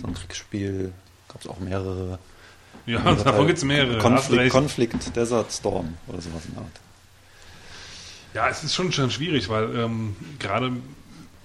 So 0.00 0.06
ein 0.06 0.14
Kriegsspiel, 0.14 0.92
gab 1.26 1.40
es 1.40 1.48
auch 1.48 1.58
mehrere. 1.58 2.20
Ja, 2.86 3.00
davon 3.00 3.48
gibt 3.48 3.58
es 3.58 3.64
mehrere. 3.64 4.00
recht. 4.36 4.52
Conflict 4.52 5.16
Desert 5.16 5.50
Storm 5.50 5.98
oder 6.06 6.20
sowas 6.20 6.44
in 6.46 6.54
der 6.54 6.62
Art. 6.62 6.80
Ja, 8.34 8.48
es 8.48 8.62
ist 8.64 8.74
schon, 8.74 8.92
schon 8.92 9.10
schwierig, 9.10 9.48
weil 9.48 9.74
ähm, 9.76 10.16
gerade 10.38 10.72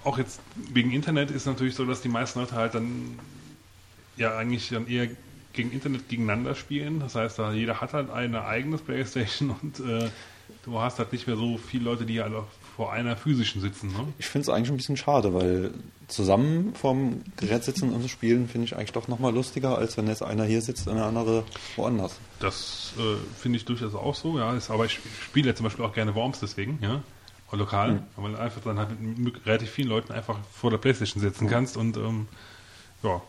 auch 0.04 0.18
jetzt 0.18 0.40
wegen 0.72 0.92
Internet 0.92 1.30
ist 1.30 1.46
natürlich 1.46 1.74
so, 1.74 1.84
dass 1.84 2.02
die 2.02 2.08
meisten 2.08 2.40
Leute 2.40 2.54
halt 2.54 2.74
dann 2.74 3.18
ja 4.16 4.36
eigentlich 4.36 4.68
dann 4.68 4.86
eher 4.86 5.08
gegen 5.54 5.72
Internet 5.72 6.08
gegeneinander 6.08 6.54
spielen. 6.54 7.00
Das 7.00 7.14
heißt, 7.14 7.38
da 7.38 7.52
jeder 7.52 7.80
hat 7.80 7.92
halt 7.92 8.10
eine 8.10 8.44
eigene 8.44 8.76
Playstation 8.76 9.50
und 9.62 9.80
äh, 9.80 10.10
du 10.64 10.78
hast 10.78 10.98
halt 10.98 11.12
nicht 11.12 11.26
mehr 11.26 11.36
so 11.36 11.56
viele 11.58 11.84
Leute, 11.84 12.04
die 12.04 12.20
halt 12.20 12.34
auch 12.34 12.48
vor 12.76 12.92
einer 12.92 13.16
physischen 13.16 13.60
sitzen. 13.60 13.88
Ne? 13.88 14.12
Ich 14.18 14.26
finde 14.26 14.42
es 14.42 14.48
eigentlich 14.48 14.70
ein 14.70 14.76
bisschen 14.76 14.96
schade, 14.96 15.32
weil 15.32 15.72
zusammen 16.08 16.74
vorm 16.74 17.22
Gerät 17.36 17.64
sitzen 17.64 17.92
und 17.92 18.02
zu 18.02 18.08
spielen, 18.08 18.48
finde 18.48 18.66
ich 18.66 18.76
eigentlich 18.76 18.92
doch 18.92 19.08
nochmal 19.08 19.32
lustiger, 19.34 19.78
als 19.78 19.96
wenn 19.96 20.06
jetzt 20.06 20.22
einer 20.22 20.44
hier 20.44 20.60
sitzt 20.60 20.88
und 20.88 20.96
der 20.96 21.06
andere 21.06 21.44
woanders. 21.76 22.18
Das 22.40 22.92
äh, 22.98 23.16
finde 23.38 23.58
ich 23.58 23.64
durchaus 23.64 23.94
auch 23.94 24.14
so, 24.14 24.38
ja. 24.38 24.54
Ist, 24.54 24.70
aber 24.70 24.84
ich 24.84 24.98
spiele 25.22 25.48
ja 25.48 25.54
zum 25.54 25.64
Beispiel 25.64 25.84
auch 25.84 25.92
gerne 25.92 26.14
Worms 26.14 26.40
deswegen, 26.40 26.78
ja. 26.82 27.02
Auch 27.50 27.58
lokal, 27.58 28.02
weil 28.16 28.32
du 28.32 28.38
einfach 28.38 28.62
dann 28.62 28.78
halt 28.78 29.00
mit, 29.00 29.46
relativ 29.46 29.70
vielen 29.70 29.88
Leuten 29.88 30.12
einfach 30.12 30.38
vor 30.52 30.70
der 30.70 30.78
Playstation 30.78 31.22
sitzen 31.22 31.48
kannst 31.48 31.76
und 31.76 31.96
ähm, 31.96 32.28
ja. 33.02 33.20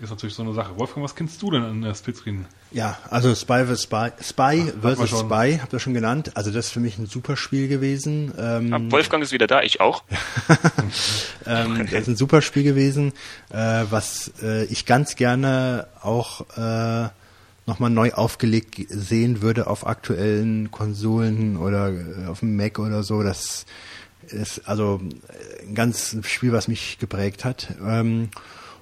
Ist 0.00 0.10
natürlich 0.10 0.34
so 0.34 0.42
eine 0.42 0.52
Sache. 0.54 0.76
Wolfgang, 0.76 1.04
was 1.04 1.14
kennst 1.14 1.40
du 1.40 1.52
denn 1.52 1.62
an 1.62 1.82
der 1.82 1.94
Splitscreen? 1.94 2.46
Ja, 2.74 2.98
also 3.08 3.36
Spy 3.36 3.66
vs. 3.66 3.84
Spy, 3.84 4.10
Spy 4.20 4.72
schon. 5.06 5.06
Spy, 5.06 5.58
habt 5.62 5.72
ihr 5.72 5.78
schon 5.78 5.94
genannt. 5.94 6.32
Also 6.34 6.50
das 6.50 6.66
ist 6.66 6.72
für 6.72 6.80
mich 6.80 6.98
ein 6.98 7.06
super 7.06 7.36
Spiel 7.36 7.68
gewesen. 7.68 8.34
Ähm, 8.36 8.90
Wolfgang 8.90 9.22
ist 9.22 9.30
wieder 9.30 9.46
da, 9.46 9.62
ich 9.62 9.80
auch. 9.80 10.02
Ähm, 11.46 11.86
das 11.90 11.92
ist 11.92 12.08
ein 12.08 12.16
super 12.16 12.40
Spiel 12.40 12.62
gewesen, 12.62 13.12
äh, 13.50 13.84
was 13.90 14.32
äh, 14.42 14.64
ich 14.64 14.86
ganz 14.86 15.14
gerne 15.14 15.88
auch 16.00 16.40
äh, 16.56 17.10
nochmal 17.66 17.90
neu 17.90 18.12
aufgelegt 18.12 18.76
sehen 18.88 19.42
würde 19.42 19.66
auf 19.66 19.86
aktuellen 19.86 20.70
Konsolen 20.70 21.58
oder 21.58 21.90
äh, 21.90 22.26
auf 22.28 22.40
dem 22.40 22.56
Mac 22.56 22.78
oder 22.78 23.02
so. 23.02 23.22
Das 23.22 23.66
ist 24.28 24.66
also 24.66 25.02
äh, 25.28 25.68
ein 25.68 25.74
ganz 25.74 26.16
Spiel, 26.22 26.52
was 26.52 26.66
mich 26.66 26.98
geprägt 26.98 27.44
hat. 27.44 27.74
Ähm, 27.86 28.30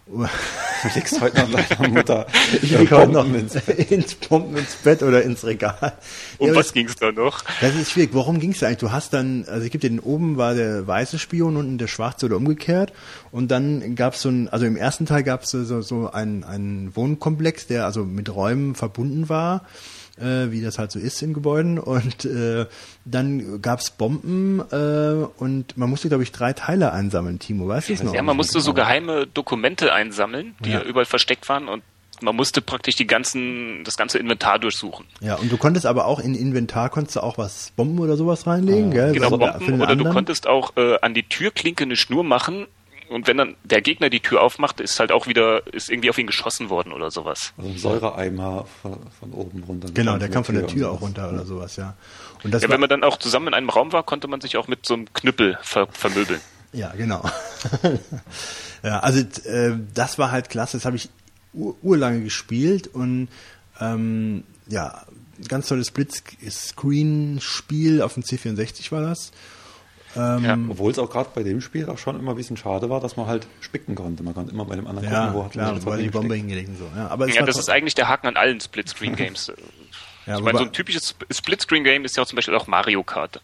Du 0.07 0.27
legst 0.97 1.21
heute 1.21 1.41
noch 1.49 1.61
deiner 1.61 1.89
Mutter 1.89 2.27
ich 2.61 2.73
äh, 2.73 2.79
liege 2.79 2.97
heute 2.97 3.13
noch 3.13 3.25
ins 3.33 3.55
ins 3.91 4.15
Pumpen 4.17 4.57
ins 4.57 4.75
Bett 4.75 5.03
oder 5.03 5.23
ins 5.23 5.45
Regal. 5.45 5.93
Um 6.39 6.49
Ja, 6.49 6.55
was 6.57 6.67
das- 6.67 6.73
ging's 6.75 6.97
da 6.97 7.13
noch? 7.13 7.45
das 7.61 7.75
ist 7.77 7.93
schwierig. 7.93 8.11
Worum 8.13 8.41
ging 8.41 8.51
es 8.51 8.63
eigentlich? 8.65 8.79
Du 8.79 8.91
hast 8.91 9.13
dann, 9.13 9.45
also 9.49 9.65
ich 9.65 9.71
gebe 9.71 9.81
dir 9.83 9.91
den 9.91 10.01
oben 10.01 10.37
war 10.37 10.55
der 10.55 10.87
weiße 10.87 11.19
Spion, 11.21 11.57
unten 11.57 11.79
der 11.79 11.87
schwarze 11.87 12.27
oder 12.27 12.37
umgekehrt. 12.37 12.93
Und 13.31 13.51
dann 13.53 13.95
gab 13.95 14.15
es 14.15 14.23
so 14.23 14.29
ein, 14.29 14.49
also 14.49 14.67
im 14.67 14.77
ersten 14.77 15.07
Teil 15.07 15.23
gab 15.23 15.45
es 15.45 15.51
so, 15.53 15.83
so 15.83 16.11
einen, 16.11 16.43
einen 16.43 16.95
Wohnkomplex, 16.97 17.69
der 17.69 17.85
also 17.87 18.05
mit 18.05 18.35
Räumen 18.35 18.75
verbunden 18.75 19.29
war, 19.29 19.65
äh, 20.19 20.51
wie 20.51 20.61
das 20.63 20.79
halt 20.79 20.93
so 20.93 20.99
ist 20.99 21.23
in 21.23 21.33
Gebäuden. 21.35 21.79
Und 21.79 22.25
äh, 22.25 22.67
dann 23.05 23.61
gab 23.63 23.81
es 23.81 23.91
Bomben 23.91 24.61
äh, 24.71 25.27
und 25.39 25.77
man 25.77 25.91
musste, 25.91 26.09
glaube 26.09 26.23
ich, 26.23 26.33
drei 26.33 26.53
Teile 26.53 26.93
einsammeln, 26.93 27.39
Timo. 27.39 27.69
Weißt 27.69 27.89
du 27.89 27.93
es 27.95 28.03
noch? 28.03 28.15
Ja, 28.15 28.23
man 28.23 28.37
musste 28.37 28.61
so 28.61 28.75
geheime 28.75 29.27
Dokumente 29.27 29.93
einsammeln, 29.93 30.55
die 30.65 30.71
Ja. 30.71 30.81
ja 30.81 30.85
überall 30.85 31.07
versteckt 31.07 31.49
waren 31.49 31.69
und 31.69 31.83
man 32.21 32.37
musste 32.37 32.63
praktisch 32.63 32.95
die 32.95 33.07
ganzen, 33.09 33.83
das 33.83 33.97
ganze 33.97 34.17
Inventar 34.19 34.61
durchsuchen. 34.61 35.07
Ja, 35.21 35.35
und 35.35 35.51
du 35.51 35.57
konntest 35.57 35.87
aber 35.87 36.07
auch 36.07 36.21
in 36.21 36.37
Inventar 36.37 36.89
konntest 36.89 37.17
du 37.17 37.21
auch 37.21 37.37
was 37.37 37.73
Bomben 37.75 37.99
oder 37.99 38.17
sowas 38.17 38.47
reinlegen, 38.47 38.93
gell? 38.93 39.13
Genau, 39.13 39.31
So, 39.31 39.39
Bomben. 39.39 39.75
Oder 39.75 39.87
du 39.87 39.93
anderen. 39.93 40.13
konntest 40.13 40.47
auch 40.47 40.77
äh, 40.77 40.99
an 41.03 41.15
die 41.15 41.25
Türklinke 41.25 41.83
eine 41.83 41.97
Schnur 41.97 42.23
machen 42.23 42.67
und 43.13 43.27
wenn 43.27 43.37
dann 43.37 43.57
der 43.65 43.81
Gegner 43.81 44.11
die 44.11 44.21
Tür 44.21 44.43
aufmacht, 44.43 44.81
ist 44.81 44.99
halt 45.01 45.13
auch 45.13 45.27
wieder, 45.27 45.67
ist 45.73 45.91
irgendwie 45.91 46.11
auf 46.11 46.19
ihn 46.19 46.27
geschossen 46.27 46.71
worden 46.71 46.93
oder 46.93 47.11
sowas. 47.11 47.53
Also 47.57 47.71
ein 47.71 47.79
Säureeimer 47.79 48.67
von, 48.81 48.99
von 49.19 49.33
oben 49.33 49.63
runter. 49.65 49.89
Genau, 49.93 50.19
der 50.19 50.29
kam 50.29 50.45
von 50.45 50.55
der 50.55 50.67
Tür 50.67 50.91
auch 50.91 51.01
runter 51.01 51.31
oder 51.31 51.45
sowas, 51.45 51.77
ja. 51.77 51.95
Und 52.43 52.53
das 52.53 52.63
Ja, 52.63 52.71
wenn 52.71 52.81
man 52.81 52.89
dann 52.89 53.05
auch 53.05 53.19
zusammen 53.19 53.49
in 53.49 53.55
einem 53.55 53.71
Raum 53.71 53.93
war, 53.93 54.03
konnte 54.03 54.29
man 54.29 54.41
sich 54.41 54.57
auch 54.57 54.69
mit 54.69 54.87
so 54.87 54.95
einem 54.95 55.13
Knüppel 55.13 55.59
ver 55.63 55.87
vermöbeln. 55.89 56.41
Ja, 56.73 56.93
genau. 56.97 57.23
ja, 58.83 59.01
also 59.01 59.21
äh, 59.49 59.77
das 59.95 60.19
war 60.19 60.31
halt 60.31 60.49
klasse. 60.49 60.79
Das 60.79 60.85
habe 60.85 60.97
ich 60.97 61.11
ur 61.53 61.77
urlange 61.83 62.23
gespielt 62.23 62.89
und 62.89 63.29
ähm, 63.81 64.45
ja, 64.69 65.03
ganz 65.49 65.69
tolles 65.69 65.89
Splitscreen-Spiel 65.89 68.03
auf 68.03 68.15
dem 68.15 68.23
C64 68.23 68.93
war 68.93 69.03
das. 69.03 69.33
Ja. 70.15 70.59
Obwohl 70.69 70.91
es 70.93 70.99
auch 70.99 71.11
gerade 71.11 71.31
bei 71.35 71.43
dem 71.43 71.61
Spiel 71.61 71.89
auch 71.89 71.99
schon 71.99 72.19
immer 72.19 72.33
ein 72.33 72.37
bisschen 72.37 72.57
schade 72.57 72.91
war, 72.91 73.01
dass 73.01 73.17
man 73.17 73.27
halt 73.27 73.47
spicken 73.61 73.95
konnte. 73.95 74.23
Man 74.23 74.35
konnte 74.35 74.53
immer 74.53 74.65
bei 74.65 74.77
dem 74.77 74.87
anderen 74.87 75.11
Ja, 75.11 75.27
gucken, 75.27 75.35
wo 75.41 75.45
hat 75.45 75.53
klar, 75.53 75.79
man 75.85 75.99
die. 75.99 76.11
Bombe 76.11 76.35
hingelegt 76.35 76.69
und 76.69 76.79
so. 76.79 76.89
Ja, 76.97 77.09
aber 77.09 77.29
Ja, 77.29 77.45
das 77.45 77.59
ist 77.59 77.71
eigentlich 77.71 77.95
der 77.95 78.09
Haken 78.09 78.27
an 78.29 78.37
allen 78.37 78.61
Splitscreen-Games. 78.61 79.53
ja, 80.27 80.37
ich 80.39 80.45
meine, 80.45 80.59
so 80.59 80.65
ein 80.65 80.73
typisches 80.73 81.15
Splitscreen-Game 81.31 82.05
ist 82.05 82.17
ja 82.17 82.23
auch 82.23 82.27
zum 82.27 82.37
Beispiel 82.37 82.55
auch 82.55 82.67
Mario 82.67 83.03
Kart. 83.03 83.41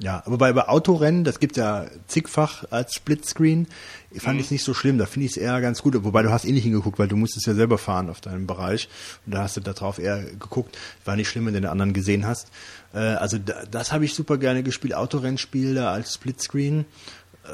Ja, 0.00 0.22
aber 0.26 0.38
bei, 0.38 0.52
bei 0.52 0.66
Autorennen, 0.68 1.22
das 1.22 1.38
gibt 1.38 1.56
ja 1.56 1.86
zigfach 2.08 2.64
als 2.70 2.94
Splitscreen, 2.94 3.68
fand 4.16 4.40
ich 4.40 4.46
es 4.46 4.50
nicht 4.50 4.64
so 4.64 4.74
schlimm. 4.74 4.98
Da 4.98 5.06
finde 5.06 5.26
ich 5.26 5.32
es 5.32 5.36
eher 5.36 5.60
ganz 5.60 5.82
gut. 5.82 5.94
Wobei 6.04 6.22
du 6.22 6.30
hast 6.32 6.44
eh 6.44 6.52
nicht 6.52 6.64
hingeguckt, 6.64 6.98
weil 6.98 7.06
du 7.06 7.16
musstest 7.16 7.46
ja 7.46 7.54
selber 7.54 7.78
fahren 7.78 8.10
auf 8.10 8.20
deinem 8.20 8.46
Bereich. 8.46 8.88
Und 9.24 9.34
da 9.34 9.42
hast 9.42 9.56
du 9.56 9.60
da 9.60 9.72
drauf 9.72 10.00
eher 10.00 10.22
geguckt. 10.22 10.76
War 11.04 11.14
nicht 11.14 11.28
schlimm, 11.28 11.46
wenn 11.46 11.54
du 11.54 11.60
den 11.60 11.70
anderen 11.70 11.92
gesehen 11.92 12.26
hast. 12.26 12.48
Äh, 12.94 12.98
also 12.98 13.38
da, 13.38 13.64
das 13.70 13.92
habe 13.92 14.04
ich 14.04 14.14
super 14.14 14.38
gerne 14.38 14.62
gespielt. 14.62 14.94
Autorennspiel 14.94 15.74
da 15.74 15.92
als 15.92 16.14
Splitscreen. 16.14 16.84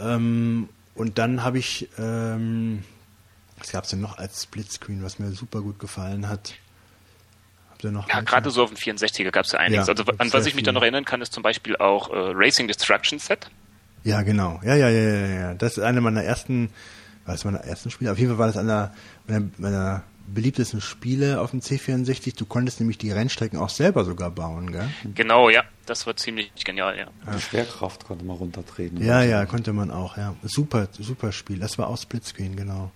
Ähm, 0.01 0.69
und 0.95 1.19
dann 1.19 1.43
habe 1.43 1.59
ich, 1.59 1.89
ähm, 1.99 2.85
was 3.59 3.73
gab 3.73 3.85
es 3.85 3.91
denn 3.91 4.01
noch 4.01 4.19
als 4.19 4.45
Splitscreen, 4.45 5.03
was 5.03 5.19
mir 5.19 5.31
super 5.33 5.63
gut 5.63 5.79
gefallen 5.79 6.29
hat? 6.29 6.55
Ja, 7.83 8.21
gerade 8.21 8.51
so 8.51 8.65
auf 8.65 8.75
dem 8.75 8.77
64er 8.77 9.31
gab 9.31 9.47
es 9.47 9.53
ja 9.53 9.59
einiges. 9.59 9.87
Ja, 9.87 9.95
also 9.95 10.05
an 10.19 10.31
was 10.35 10.45
ich 10.45 10.55
mich 10.55 10.65
da 10.65 10.73
noch 10.73 10.83
erinnern 10.83 11.07
kann, 11.07 11.23
ist 11.23 11.33
zum 11.33 11.43
Beispiel 11.43 11.77
auch 11.77 12.11
äh, 12.11 12.33
Racing 12.35 12.69
Destruction 12.69 13.19
Set. 13.19 13.51
Ja, 14.05 14.21
genau. 14.21 14.61
Ja, 14.63 14.75
ja, 14.75 14.91
ja, 14.91 15.01
ja, 15.01 15.27
ja. 15.27 15.55
Das 15.55 15.79
ist 15.79 15.83
eine 15.83 16.03
meiner 16.03 16.23
ersten, 16.23 16.69
war 17.25 17.35
das 17.35 17.45
meiner 17.45 17.61
ersten 17.61 17.91
Spiele? 17.91 18.13
Auf 18.13 18.19
jeden 18.19 18.31
Fall 18.33 18.39
war 18.39 18.49
das 18.49 18.59
einer 18.59 18.93
meiner, 19.27 19.47
meiner 19.57 20.03
beliebtesten 20.35 20.81
Spiele 20.81 21.41
auf 21.41 21.51
dem 21.51 21.61
C64. 21.61 22.37
Du 22.37 22.47
konntest 22.47 22.81
nämlich 22.81 22.99
die 22.99 23.11
Rennstrecken 23.11 23.59
auch 23.59 23.69
selber 23.69 24.05
sogar 24.05 24.31
bauen, 24.31 24.73
gell? 24.73 24.89
Genau, 25.15 25.51
ja, 25.51 25.65
das 25.87 26.07
war 26.07 26.17
ziemlich 26.17 26.53
genial, 26.65 26.99
ja. 26.99 27.07
Die 27.35 27.41
Schwerkraft 27.41 28.05
konnte 28.05 28.25
man 28.25 28.37
runtertreten. 28.37 29.05
Ja, 29.05 29.23
ja, 29.23 29.47
konnte 29.47 29.73
man 29.73 29.91
auch, 29.91 30.17
ja. 30.17 30.35
Super, 30.43 30.89
super 30.99 31.33
Spiel. 31.33 31.59
Das 31.59 31.79
war 31.79 31.89
auch 31.89 31.99
Splitscreen, 31.99 32.57
genau. 32.57 32.91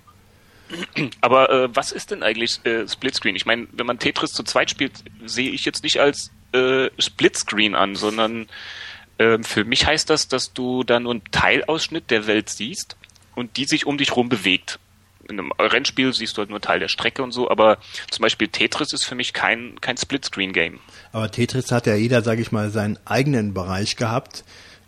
Aber 1.21 1.51
äh, 1.51 1.69
was 1.75 1.93
ist 1.93 2.11
denn 2.11 2.23
eigentlich 2.23 2.65
äh, 2.65 2.89
Splitscreen? 2.89 3.37
Ich 3.37 3.47
meine, 3.47 3.67
wenn 3.73 3.87
man 3.87 3.99
Tetris 3.99 4.33
zu 4.33 4.43
zweit 4.43 4.71
spielt, 4.71 4.93
sehe 5.25 5.51
ich 5.51 5.65
jetzt 5.65 5.83
nicht 5.83 6.01
als 6.01 6.31
äh, 6.53 6.89
Splitscreen 6.99 7.75
an, 7.75 7.97
sondern 7.97 8.47
ähm, 9.19 9.45
für 9.45 9.65
mich 9.65 9.87
heißt 9.87 10.11
das, 10.11 10.29
dass 10.29 10.53
du 10.53 10.85
da 10.85 11.01
nur 11.01 11.13
einen 11.13 11.25
Teilausschnitt 11.31 12.11
der 12.11 12.27
Welt 12.27 12.49
siehst 12.49 12.97
und 13.35 13.57
die 13.57 13.65
sich 13.65 13.87
um 13.87 13.99
dich 13.99 14.17
rum 14.17 14.29
bewegt. 14.29 14.79
In 15.29 15.39
einem 15.39 15.53
Rennspiel 15.59 16.13
siehst 16.13 16.37
du 16.37 16.41
halt 16.41 16.51
nur 16.51 16.61
Teil 16.61 16.81
der 16.81 16.89
Strecke 16.89 17.23
und 17.23 17.33
so, 17.33 17.51
aber 17.51 17.79
zum 18.11 18.23
Beispiel 18.23 18.49
Tetris 18.49 18.93
ist 18.93 19.05
für 19.05 19.15
mich 19.15 19.33
kein, 19.33 19.81
kein 19.81 19.97
Splitscreen-Game. 19.97 20.81
Aber 21.13 21.31
Tetris 21.31 21.73
hat 21.73 21.87
ja 21.87 21.95
jeder, 21.95 22.23
sage 22.23 22.43
ich 22.43 22.53
mal, 22.53 22.71
seinen 22.71 22.99
eigenen 23.05 23.55
Bereich 23.55 23.97
gehabt, 23.97 24.45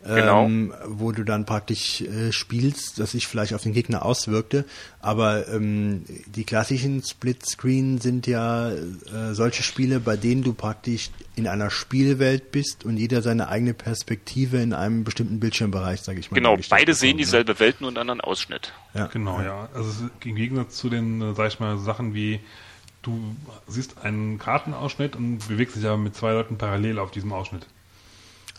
Genau. 0.06 0.44
ähm, 0.44 0.72
wo 0.86 1.12
du 1.12 1.24
dann 1.24 1.46
praktisch 1.46 2.00
äh, 2.00 2.32
spielst, 2.32 2.98
das 2.98 3.12
sich 3.12 3.26
vielleicht 3.26 3.54
auf 3.54 3.62
den 3.62 3.72
Gegner 3.72 4.04
auswirkte. 4.04 4.64
Aber 5.00 5.48
ähm, 5.48 6.04
die 6.26 6.44
klassischen 6.44 7.02
Splitscreen 7.02 7.98
sind 7.98 8.26
ja 8.26 8.70
äh, 8.70 9.32
solche 9.32 9.62
Spiele, 9.62 10.00
bei 10.00 10.16
denen 10.16 10.42
du 10.42 10.52
praktisch 10.52 11.10
in 11.34 11.48
einer 11.48 11.70
Spielwelt 11.70 12.52
bist 12.52 12.84
und 12.84 12.96
jeder 12.96 13.22
seine 13.22 13.48
eigene 13.48 13.74
Perspektive 13.74 14.58
in 14.58 14.72
einem 14.72 15.04
bestimmten 15.04 15.40
Bildschirmbereich, 15.40 16.00
sage 16.00 16.20
ich 16.20 16.30
mal. 16.30 16.36
Genau, 16.36 16.56
beide 16.70 16.94
sehen 16.94 17.16
ne? 17.16 17.22
dieselbe 17.22 17.58
Welt, 17.58 17.80
nur 17.80 17.88
einen 17.88 17.98
anderen 17.98 18.20
Ausschnitt. 18.20 18.72
Ja. 18.94 19.06
Genau, 19.06 19.40
ja. 19.40 19.68
Also 19.74 19.90
im 20.24 20.36
Gegensatz 20.36 20.76
zu 20.76 20.88
den, 20.88 21.20
äh, 21.20 21.34
sag 21.34 21.48
ich 21.48 21.60
mal, 21.60 21.78
Sachen 21.78 22.14
wie 22.14 22.40
du 23.02 23.36
siehst 23.68 24.04
einen 24.04 24.38
Kartenausschnitt 24.38 25.16
und 25.16 25.38
bewegst 25.46 25.76
dich 25.76 25.86
aber 25.86 25.96
mit 25.96 26.14
zwei 26.16 26.32
Leuten 26.32 26.58
parallel 26.58 26.98
auf 26.98 27.10
diesem 27.10 27.32
Ausschnitt. 27.32 27.66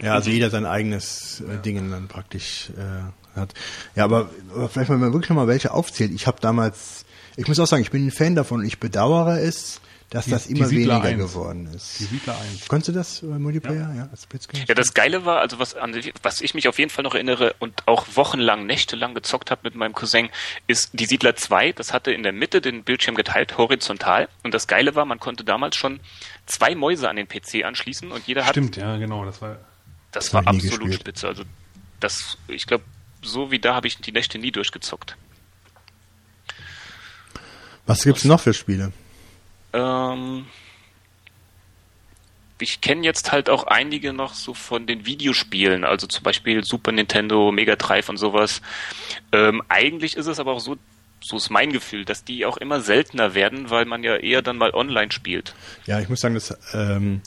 Ja, 0.01 0.13
also 0.13 0.29
jeder 0.29 0.49
sein 0.49 0.65
eigenes 0.65 1.41
äh, 1.41 1.57
Ding 1.61 1.89
dann 1.91 2.07
praktisch 2.07 2.69
äh, 2.77 3.37
hat. 3.39 3.53
Ja, 3.95 4.03
aber, 4.05 4.29
aber 4.53 4.69
vielleicht 4.69 4.89
mal 4.89 4.99
wirklich 5.13 5.29
nochmal 5.29 5.47
welche 5.47 5.71
aufzählt. 5.71 6.11
Ich 6.13 6.27
habe 6.27 6.39
damals, 6.41 7.05
ich 7.35 7.47
muss 7.47 7.59
auch 7.59 7.67
sagen, 7.67 7.81
ich 7.83 7.91
bin 7.91 8.05
ein 8.07 8.11
Fan 8.11 8.35
davon 8.35 8.59
und 8.61 8.65
ich 8.65 8.79
bedauere 8.79 9.39
es, 9.41 9.81
dass 10.09 10.23
Die- 10.25 10.31
das 10.31 10.47
immer 10.47 10.69
weniger 10.71 11.01
1. 11.01 11.17
geworden 11.17 11.67
ist. 11.75 11.99
Die 11.99 12.05
Siedler 12.05 12.37
1. 12.39 12.67
Konntest 12.69 12.87
du 12.87 12.91
das 12.93 13.23
äh, 13.23 13.25
Multiplayer? 13.25 13.93
Ja, 13.93 14.07
als 14.09 14.23
Splitscreen? 14.23 14.63
Ja, 14.65 14.73
das 14.73 14.93
Geile 14.93 15.25
war, 15.25 15.39
also 15.41 15.59
was, 15.59 15.75
an, 15.75 15.93
was 16.23 16.39
ich 16.39 16.53
mich 16.53 16.69
auf 16.69 16.79
jeden 16.79 16.89
Fall 16.89 17.03
noch 17.03 17.13
erinnere 17.13 17.55
und 17.59 17.85
auch 17.87 18.05
wochenlang, 18.15 18.65
nächtelang 18.65 19.13
gezockt 19.15 19.51
habe 19.51 19.61
mit 19.65 19.75
meinem 19.75 19.93
Cousin, 19.93 20.29
ist 20.67 20.91
die 20.93 21.05
Siedler 21.05 21.35
2. 21.35 21.73
Das 21.73 21.91
hatte 21.91 22.11
in 22.13 22.23
der 22.23 22.31
Mitte 22.31 22.61
den 22.61 22.83
Bildschirm 22.85 23.15
geteilt, 23.15 23.57
horizontal. 23.57 24.29
Und 24.43 24.53
das 24.53 24.67
Geile 24.67 24.95
war, 24.95 25.03
man 25.03 25.19
konnte 25.19 25.43
damals 25.43 25.75
schon 25.75 25.99
zwei 26.45 26.73
Mäuse 26.73 27.09
an 27.09 27.17
den 27.17 27.27
PC 27.27 27.65
anschließen 27.65 28.09
und 28.11 28.27
jeder 28.27 28.45
hat, 28.45 28.51
Stimmt, 28.51 28.77
ja, 28.77 28.95
genau. 28.95 29.25
Das 29.25 29.41
war 29.41 29.57
das 30.18 30.34
war 30.34 30.48
absolut 30.48 30.94
spitze. 30.94 31.27
Also 31.27 31.44
das, 31.99 32.38
ich 32.48 32.65
glaube, 32.65 32.84
so 33.22 33.52
wie 33.52 33.60
da 33.60 33.76
habe 33.76 33.88
ich 33.88 33.98
die 33.98 34.11
Nächte 34.11 34.39
nie 34.39 34.52
durchgezockt. 34.52 35.15
Was 37.85 38.03
gibt's 38.03 38.26
noch 38.26 38.41
für 38.41 38.53
Spiele? 38.53 38.91
Ähm, 39.73 40.45
ich 42.60 42.81
kenne 42.81 43.03
jetzt 43.03 43.31
halt 43.31 43.49
auch 43.49 43.65
einige 43.65 44.14
noch 44.14 44.34
so 44.34 44.53
von 44.53 44.88
den 44.88 45.06
Videospielen, 45.06 45.84
also 45.84 46.07
zum 46.07 46.23
Beispiel 46.23 46.64
Super 46.64 46.91
Nintendo, 46.91 47.52
Mega 47.52 47.76
Drive 47.76 48.10
und 48.10 48.18
sowas. 48.18 48.61
Ähm, 49.31 49.61
eigentlich 49.69 50.18
ist 50.18 50.27
es 50.27 50.39
aber 50.39 50.53
auch 50.53 50.60
so, 50.60 50.77
so 51.22 51.38
ist 51.38 51.49
mein 51.49 51.72
Gefühl, 51.72 52.03
dass 52.03 52.23
die 52.23 52.45
auch 52.45 52.57
immer 52.57 52.81
seltener 52.81 53.35
werden, 53.35 53.69
weil 53.69 53.85
man 53.85 54.03
ja 54.03 54.18
eher 54.18 54.41
dann 54.41 54.57
mal 54.57 54.72
online 54.72 55.11
spielt. 55.11 55.53
Ja, 55.85 55.99
ich 55.99 56.10
muss 56.10 56.22
sagen, 56.22 56.34
dass 56.34 56.57
ähm, 56.73 57.22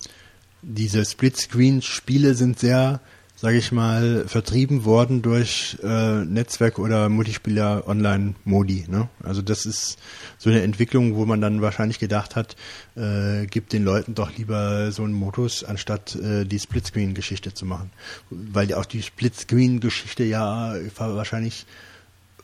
diese 0.62 1.05
Splitscreen-Spiele 1.05 2.35
sind 2.35 2.59
sehr, 2.59 3.01
sage 3.37 3.57
ich 3.57 3.73
mal, 3.73 4.24
vertrieben 4.27 4.85
worden 4.85 5.23
durch 5.23 5.78
äh, 5.82 6.24
Netzwerk- 6.24 6.78
oder 6.78 7.09
Multispieler-Online-Modi. 7.09 8.87
Ne? 8.89 9.09
Also 9.23 9.43
das 9.43 9.66
ist 9.66 9.99
so 10.39 10.51
eine 10.51 10.62
Entwicklung, 10.62 11.16
wo 11.16 11.24
man 11.24 11.41
dann 11.41 11.62
wahrscheinlich 11.62 11.99
gedacht 11.99 12.37
hat, 12.37 12.57
äh, 12.97 13.47
gibt 13.47 13.73
den 13.73 13.85
Leuten 13.85 14.15
doch 14.15 14.37
lieber 14.37 14.93
so 14.93 15.03
einen 15.05 15.15
Modus, 15.15 15.65
anstatt 15.65 16.15
äh, 16.16 16.45
die 16.45 16.59
Splitscreen-Geschichte 16.59 17.55
zu 17.55 17.65
machen. 17.65 17.91
Weil 18.31 18.74
auch 18.74 18.87
die 18.87 19.03
Splitscreen-Geschichte 19.03 20.24
ja 20.24 20.74
wahrscheinlich 20.97 21.66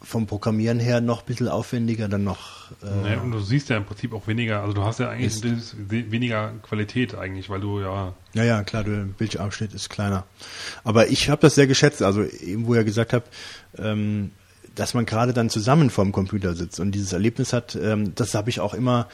vom 0.07 0.27
Programmieren 0.27 0.79
her 0.79 1.01
noch 1.01 1.23
ein 1.23 1.27
bisschen 1.27 1.49
aufwendiger 1.49 2.09
dann 2.09 2.25
noch 2.25 2.71
äh, 2.83 3.03
Naja, 3.03 3.21
und 3.21 3.33
du 3.33 3.41
siehst 3.41 3.69
ja 3.69 3.77
im 3.77 3.85
Prinzip 3.85 4.13
auch 4.13 4.27
weniger, 4.27 4.63
also 4.63 4.73
du 4.73 4.85
hast 4.85 5.01
ja 5.01 5.11
eigentlich 5.11 5.43
weniger 5.89 6.53
Qualität 6.63 7.15
eigentlich, 7.15 7.51
weil 7.51 7.61
du 7.61 7.81
ja 7.81 8.15
Ja, 8.33 8.45
ja, 8.45 8.63
klar, 8.63 8.85
der 8.85 9.05
Bildschirmabschnitt 9.05 9.75
ist 9.75 9.91
kleiner. 9.91 10.25
Aber 10.85 11.09
ich 11.09 11.29
habe 11.29 11.43
das 11.43 11.55
sehr 11.57 11.67
geschätzt, 11.67 12.03
also 12.03 12.23
eben 12.23 12.67
wo 12.67 12.75
ihr 12.75 12.85
gesagt 12.85 13.13
habt, 13.13 13.33
ähm, 13.79 14.31
dass 14.75 14.95
man 14.95 15.07
gerade 15.07 15.33
dann 15.33 15.51
zusammen 15.51 15.91
vorm 15.91 16.13
Computer 16.13 16.55
sitzt 16.55 16.79
und 16.81 16.93
dieses 16.93 17.13
Erlebnis 17.13 17.53
hat, 17.53 17.77
ähm, 17.77 18.15
das 18.15 18.35
habe 18.35 18.51
ich 18.51 18.61
auch 18.61 18.75
immer 18.75 19.09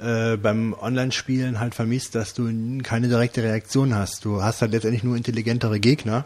äh, 0.00 0.36
beim 0.36 0.74
Online-Spielen 0.74 1.60
halt 1.60 1.74
vermisst, 1.74 2.14
dass 2.14 2.34
du 2.34 2.48
keine 2.82 3.08
direkte 3.08 3.42
Reaktion 3.42 3.94
hast. 3.94 4.24
Du 4.24 4.42
hast 4.42 4.62
halt 4.62 4.72
letztendlich 4.72 5.02
nur 5.02 5.16
intelligentere 5.16 5.80
Gegner 5.80 6.24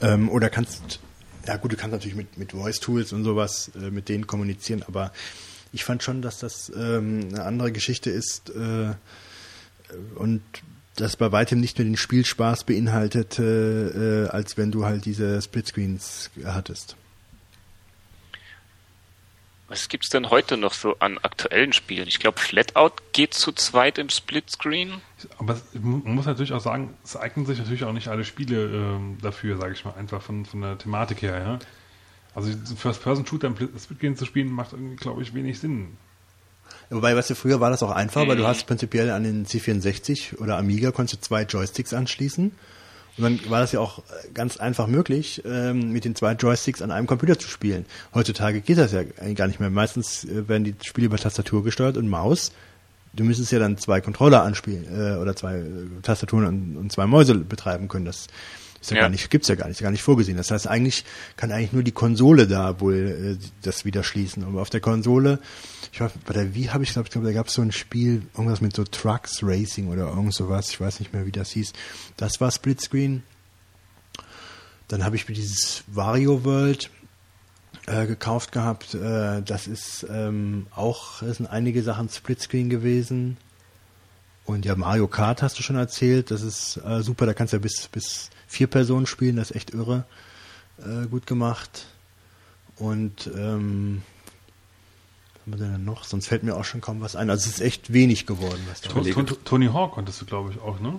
ähm, 0.00 0.28
oder 0.30 0.48
kannst, 0.48 1.00
ja 1.46 1.56
gut, 1.56 1.72
du 1.72 1.76
kannst 1.76 1.92
natürlich 1.92 2.16
mit, 2.16 2.36
mit 2.38 2.52
Voice-Tools 2.52 3.12
und 3.12 3.24
sowas 3.24 3.70
äh, 3.74 3.90
mit 3.90 4.08
denen 4.08 4.26
kommunizieren, 4.26 4.82
aber 4.86 5.12
ich 5.72 5.84
fand 5.84 6.02
schon, 6.02 6.22
dass 6.22 6.38
das 6.38 6.70
ähm, 6.74 7.28
eine 7.30 7.44
andere 7.44 7.72
Geschichte 7.72 8.10
ist, 8.10 8.50
äh, 8.50 8.94
und 10.16 10.42
das 10.96 11.16
bei 11.16 11.32
weitem 11.32 11.60
nicht 11.60 11.78
mehr 11.78 11.84
den 11.84 11.96
Spielspaß 11.96 12.64
beinhaltet, 12.64 13.38
äh, 13.38 13.44
äh, 14.24 14.28
als 14.28 14.56
wenn 14.56 14.70
du 14.70 14.84
halt 14.84 15.04
diese 15.04 15.40
Splitscreens 15.40 16.30
hattest. 16.44 16.96
Was 19.68 19.88
gibt's 19.88 20.08
denn 20.08 20.30
heute 20.30 20.56
noch 20.56 20.74
so 20.74 20.96
an 20.98 21.18
aktuellen 21.18 21.72
Spielen? 21.72 22.08
Ich 22.08 22.18
glaube, 22.18 22.40
Flatout 22.40 22.96
geht 23.12 23.34
zu 23.34 23.52
zweit 23.52 23.98
im 23.98 24.10
Splitscreen. 24.10 25.00
Aber 25.38 25.56
man 25.74 26.14
muss 26.14 26.26
natürlich 26.26 26.52
auch 26.52 26.60
sagen, 26.60 26.94
es 27.04 27.16
eignen 27.16 27.46
sich 27.46 27.58
natürlich 27.58 27.84
auch 27.84 27.92
nicht 27.92 28.08
alle 28.08 28.24
Spiele 28.24 28.66
ähm, 28.66 29.18
dafür, 29.20 29.56
sage 29.58 29.72
ich 29.74 29.84
mal, 29.84 29.94
einfach 29.94 30.22
von, 30.22 30.44
von 30.44 30.60
der 30.60 30.78
Thematik 30.78 31.22
her. 31.22 31.38
Ja? 31.38 31.58
Also 32.34 32.50
First-Person-Shooter 32.76 33.48
im 33.48 33.56
Splitgame 33.78 34.14
zu 34.14 34.24
spielen, 34.24 34.52
macht 34.52 34.72
irgendwie, 34.72 34.96
glaube 34.96 35.22
ich, 35.22 35.34
wenig 35.34 35.58
Sinn. 35.58 35.96
Wobei, 36.90 37.14
weißt 37.16 37.30
du, 37.30 37.34
früher 37.34 37.60
war 37.60 37.70
das 37.70 37.82
auch 37.82 37.90
einfach, 37.90 38.26
weil 38.26 38.36
du 38.36 38.46
hast 38.46 38.66
prinzipiell 38.66 39.10
an 39.10 39.24
den 39.24 39.46
C64 39.46 40.38
oder 40.38 40.56
Amiga 40.58 40.90
konntest 40.90 41.22
du 41.22 41.26
zwei 41.26 41.42
Joysticks 41.42 41.92
anschließen. 41.94 42.52
Und 43.16 43.24
dann 43.24 43.50
war 43.50 43.60
das 43.60 43.72
ja 43.72 43.80
auch 43.80 43.98
äh, 43.98 44.02
ganz 44.32 44.56
einfach 44.56 44.86
möglich, 44.86 45.42
ähm, 45.44 45.92
mit 45.92 46.04
den 46.04 46.14
zwei 46.14 46.32
Joysticks 46.32 46.80
an 46.80 46.90
einem 46.90 47.06
Computer 47.06 47.38
zu 47.38 47.48
spielen. 47.48 47.84
Heutzutage 48.14 48.60
geht 48.60 48.78
das 48.78 48.92
ja 48.92 49.00
eigentlich 49.00 49.36
gar 49.36 49.46
nicht 49.46 49.60
mehr. 49.60 49.70
Meistens 49.70 50.24
äh, 50.24 50.48
werden 50.48 50.64
die 50.64 50.74
Spiele 50.82 51.06
über 51.06 51.18
Tastatur 51.18 51.64
gesteuert 51.64 51.96
und 51.96 52.08
Maus. 52.08 52.52
Du 53.12 53.24
müsstest 53.24 53.50
ja 53.52 53.58
dann 53.58 53.76
zwei 53.76 54.00
Controller 54.00 54.42
anspielen 54.42 54.84
äh, 54.84 55.16
oder 55.16 55.34
zwei 55.34 55.56
äh, 55.58 55.66
Tastaturen 56.02 56.46
und, 56.46 56.76
und 56.76 56.92
zwei 56.92 57.06
Mäuse 57.06 57.34
betreiben 57.34 57.88
können. 57.88 58.04
Das 58.04 58.28
ist 58.80 58.90
ja, 58.92 58.96
Ja. 58.96 59.02
gar 59.02 59.08
nicht, 59.10 59.28
gibt's 59.30 59.48
ja 59.48 59.56
gar 59.56 59.68
nicht, 59.68 59.80
gar 59.80 59.90
nicht 59.90 60.02
vorgesehen. 60.02 60.36
Das 60.36 60.50
heißt, 60.50 60.68
eigentlich 60.68 61.04
kann 61.36 61.50
eigentlich 61.50 61.72
nur 61.72 61.82
die 61.82 61.92
Konsole 61.92 62.46
da 62.46 62.80
wohl 62.80 63.38
äh, 63.40 63.44
das 63.62 63.84
wieder 63.84 64.04
schließen. 64.04 64.44
Aber 64.44 64.62
auf 64.62 64.70
der 64.70 64.80
Konsole, 64.80 65.40
ich 65.92 66.00
weiß, 66.00 66.12
bei 66.24 66.34
der 66.34 66.54
Wii 66.54 66.66
habe 66.66 66.84
ich 66.84 66.92
glaube, 66.92 67.08
ich 67.08 67.12
glaub, 67.12 67.24
da 67.24 67.32
gab 67.32 67.48
es 67.48 67.54
so 67.54 67.62
ein 67.62 67.72
Spiel, 67.72 68.22
irgendwas 68.34 68.60
mit 68.60 68.76
so 68.76 68.84
Trucks 68.84 69.40
Racing 69.42 69.88
oder 69.88 70.08
irgend 70.08 70.32
sowas, 70.32 70.70
ich 70.70 70.80
weiß 70.80 71.00
nicht 71.00 71.12
mehr, 71.12 71.26
wie 71.26 71.32
das 71.32 71.50
hieß. 71.50 71.72
Das 72.16 72.40
war 72.40 72.50
Splitscreen. 72.50 73.22
Dann 74.88 75.04
habe 75.04 75.16
ich 75.16 75.28
mir 75.28 75.34
dieses 75.34 75.84
Wario 75.88 76.44
World 76.44 76.90
äh, 77.90 78.06
gekauft 78.06 78.52
gehabt. 78.52 78.94
Äh, 78.94 79.42
das 79.42 79.66
ist 79.66 80.06
ähm, 80.10 80.66
auch, 80.74 81.20
das 81.22 81.38
sind 81.38 81.46
einige 81.46 81.82
Sachen 81.82 82.08
Splitscreen 82.08 82.70
gewesen. 82.70 83.36
Und 84.44 84.64
ja, 84.64 84.74
Mario 84.74 85.06
Kart 85.06 85.42
hast 85.42 85.58
du 85.58 85.62
schon 85.62 85.76
erzählt, 85.76 86.30
das 86.30 86.42
ist 86.42 86.76
äh, 86.84 87.02
super, 87.02 87.26
da 87.26 87.34
kannst 87.34 87.52
du 87.52 87.56
ja 87.58 87.60
bis, 87.60 87.88
bis 87.88 88.30
vier 88.46 88.66
Personen 88.66 89.06
spielen, 89.06 89.36
das 89.36 89.50
ist 89.50 89.56
echt 89.56 89.70
irre. 89.74 90.04
Äh, 90.78 91.06
gut 91.06 91.26
gemacht. 91.26 91.86
Und 92.76 93.30
ähm, 93.36 94.02
was 95.34 95.42
haben 95.42 95.60
wir 95.60 95.68
denn 95.76 95.84
noch? 95.84 96.04
Sonst 96.04 96.26
fällt 96.26 96.42
mir 96.42 96.56
auch 96.56 96.64
schon 96.64 96.80
kaum 96.80 97.00
was 97.00 97.14
ein. 97.16 97.28
Also 97.30 97.48
es 97.48 97.56
ist 97.56 97.60
echt 97.60 97.92
wenig 97.92 98.26
geworden, 98.26 98.60
was 98.68 98.80
da 98.80 98.90
überlege. 98.90 99.24
To- 99.26 99.34
Tony 99.44 99.66
Hawk 99.66 99.92
konntest 99.92 100.20
du, 100.20 100.26
glaube 100.26 100.50
ich, 100.52 100.60
auch, 100.60 100.80
ne? 100.80 100.98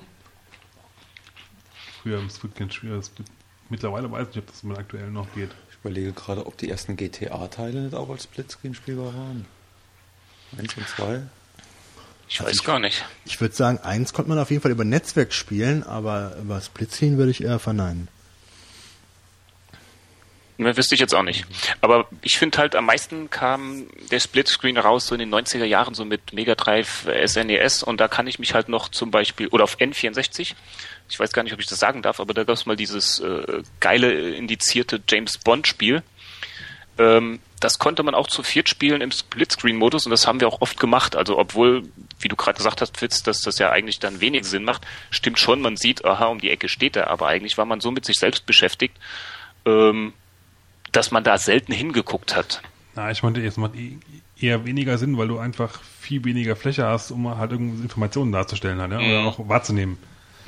Früher 2.01 2.19
im 2.19 2.29
Splitgame 2.29 2.71
Split. 2.71 3.27
Mittlerweile 3.69 4.11
weiß 4.11 4.27
ich 4.29 4.35
nicht, 4.35 4.43
ob 4.47 4.51
das 4.51 4.63
mit 4.63 4.77
aktuell 4.77 5.09
noch 5.11 5.27
geht. 5.33 5.49
Ich 5.81 5.85
überlege 5.85 6.13
gerade, 6.13 6.45
ob 6.45 6.57
die 6.59 6.69
ersten 6.69 6.95
GTA-Teile 6.95 7.81
nicht 7.81 7.95
auch 7.95 8.07
als 8.07 8.25
Splitscreen 8.25 8.75
spielbar 8.75 9.15
waren. 9.15 9.47
Eins 10.55 10.77
und 10.77 10.87
zwei. 10.87 11.21
Ich 12.29 12.39
weiß 12.39 12.63
gar 12.63 12.77
nicht. 12.77 13.03
Ich 13.25 13.41
würde 13.41 13.55
sagen, 13.55 13.79
eins 13.79 14.13
konnte 14.13 14.29
man 14.29 14.37
auf 14.37 14.51
jeden 14.51 14.61
Fall 14.61 14.69
über 14.69 14.83
Netzwerk 14.83 15.33
spielen, 15.33 15.81
aber 15.81 16.35
über 16.39 16.61
Splitscreen 16.61 17.17
würde 17.17 17.31
ich 17.31 17.43
eher 17.43 17.57
verneinen. 17.57 18.09
Mehr 20.57 20.77
wüsste 20.77 20.93
ich 20.93 21.01
jetzt 21.01 21.15
auch 21.15 21.23
nicht. 21.23 21.47
Aber 21.81 22.07
ich 22.21 22.37
finde 22.37 22.59
halt, 22.59 22.75
am 22.75 22.85
meisten 22.85 23.31
kam 23.31 23.87
der 24.11 24.19
Splitscreen 24.19 24.77
raus 24.77 25.07
so 25.07 25.15
in 25.15 25.19
den 25.19 25.33
90er 25.33 25.65
Jahren, 25.65 25.95
so 25.95 26.05
mit 26.05 26.33
Mega 26.33 26.53
Drive, 26.53 27.07
SNES 27.25 27.81
und 27.81 27.99
da 27.99 28.07
kann 28.07 28.27
ich 28.27 28.37
mich 28.37 28.53
halt 28.53 28.69
noch 28.69 28.89
zum 28.89 29.09
Beispiel, 29.09 29.47
oder 29.47 29.63
auf 29.63 29.79
N64, 29.79 30.53
ich 31.11 31.19
weiß 31.19 31.33
gar 31.33 31.43
nicht, 31.43 31.53
ob 31.53 31.59
ich 31.59 31.67
das 31.67 31.77
sagen 31.79 32.01
darf, 32.01 32.19
aber 32.21 32.33
da 32.33 32.43
gab 32.45 32.55
es 32.55 32.65
mal 32.65 32.77
dieses 32.77 33.19
äh, 33.19 33.61
geile, 33.81 34.11
indizierte 34.33 35.01
James 35.07 35.37
Bond 35.37 35.67
Spiel. 35.67 36.03
Ähm, 36.97 37.39
das 37.59 37.77
konnte 37.79 38.01
man 38.01 38.15
auch 38.15 38.27
zu 38.27 38.41
viert 38.43 38.69
spielen 38.69 39.01
im 39.01 39.11
Splitscreen-Modus 39.11 40.05
und 40.05 40.11
das 40.11 40.25
haben 40.25 40.39
wir 40.39 40.47
auch 40.47 40.61
oft 40.61 40.79
gemacht. 40.79 41.15
Also 41.15 41.37
obwohl, 41.37 41.83
wie 42.19 42.27
du 42.29 42.35
gerade 42.35 42.57
gesagt 42.57 42.81
hast, 42.81 42.97
Fitz, 42.97 43.23
dass 43.23 43.41
das 43.41 43.59
ja 43.59 43.69
eigentlich 43.71 43.99
dann 43.99 44.21
wenig 44.21 44.45
Sinn 44.45 44.63
macht, 44.63 44.85
stimmt 45.09 45.37
schon, 45.37 45.61
man 45.61 45.77
sieht, 45.77 46.03
aha, 46.05 46.25
um 46.27 46.39
die 46.39 46.49
Ecke 46.49 46.69
steht 46.69 46.95
er, 46.95 47.09
aber 47.09 47.27
eigentlich 47.27 47.57
war 47.57 47.65
man 47.65 47.81
so 47.81 47.91
mit 47.91 48.05
sich 48.05 48.17
selbst 48.17 48.45
beschäftigt, 48.45 48.97
ähm, 49.65 50.13
dass 50.93 51.11
man 51.11 51.23
da 51.23 51.37
selten 51.37 51.73
hingeguckt 51.73 52.35
hat. 52.35 52.61
Na, 52.95 53.11
ich 53.11 53.21
meinte, 53.21 53.41
jetzt 53.41 53.57
macht 53.57 53.75
eh- 53.75 53.97
eher 54.39 54.65
weniger 54.65 54.97
Sinn, 54.97 55.17
weil 55.17 55.27
du 55.27 55.37
einfach 55.39 55.79
viel 55.99 56.25
weniger 56.25 56.55
Fläche 56.55 56.85
hast, 56.85 57.11
um 57.11 57.37
halt 57.37 57.51
irgendwie 57.51 57.83
Informationen 57.83 58.31
darzustellen 58.31 58.79
halt, 58.81 58.91
ja? 58.91 58.97
oder 58.97 59.21
Mhm. 59.21 59.27
auch 59.27 59.49
wahrzunehmen. 59.49 59.97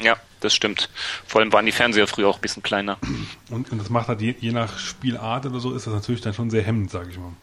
Ja, 0.01 0.17
das 0.43 0.53
stimmt. 0.53 0.89
Vor 1.25 1.41
allem 1.41 1.53
waren 1.53 1.65
die 1.65 1.71
Fernseher 1.71 2.07
früher 2.07 2.27
auch 2.27 2.37
ein 2.37 2.41
bisschen 2.41 2.63
kleiner. 2.63 2.97
Und, 3.49 3.71
und 3.71 3.77
das 3.77 3.89
macht 3.89 4.07
halt 4.07 4.21
je, 4.21 4.35
je 4.39 4.51
nach 4.51 4.77
Spielart 4.79 5.45
oder 5.45 5.59
so, 5.59 5.73
ist 5.73 5.87
das 5.87 5.93
natürlich 5.93 6.21
dann 6.21 6.33
schon 6.33 6.49
sehr 6.49 6.63
hemmend, 6.63 6.91
sage 6.91 7.09
ich 7.11 7.17
mal. 7.17 7.33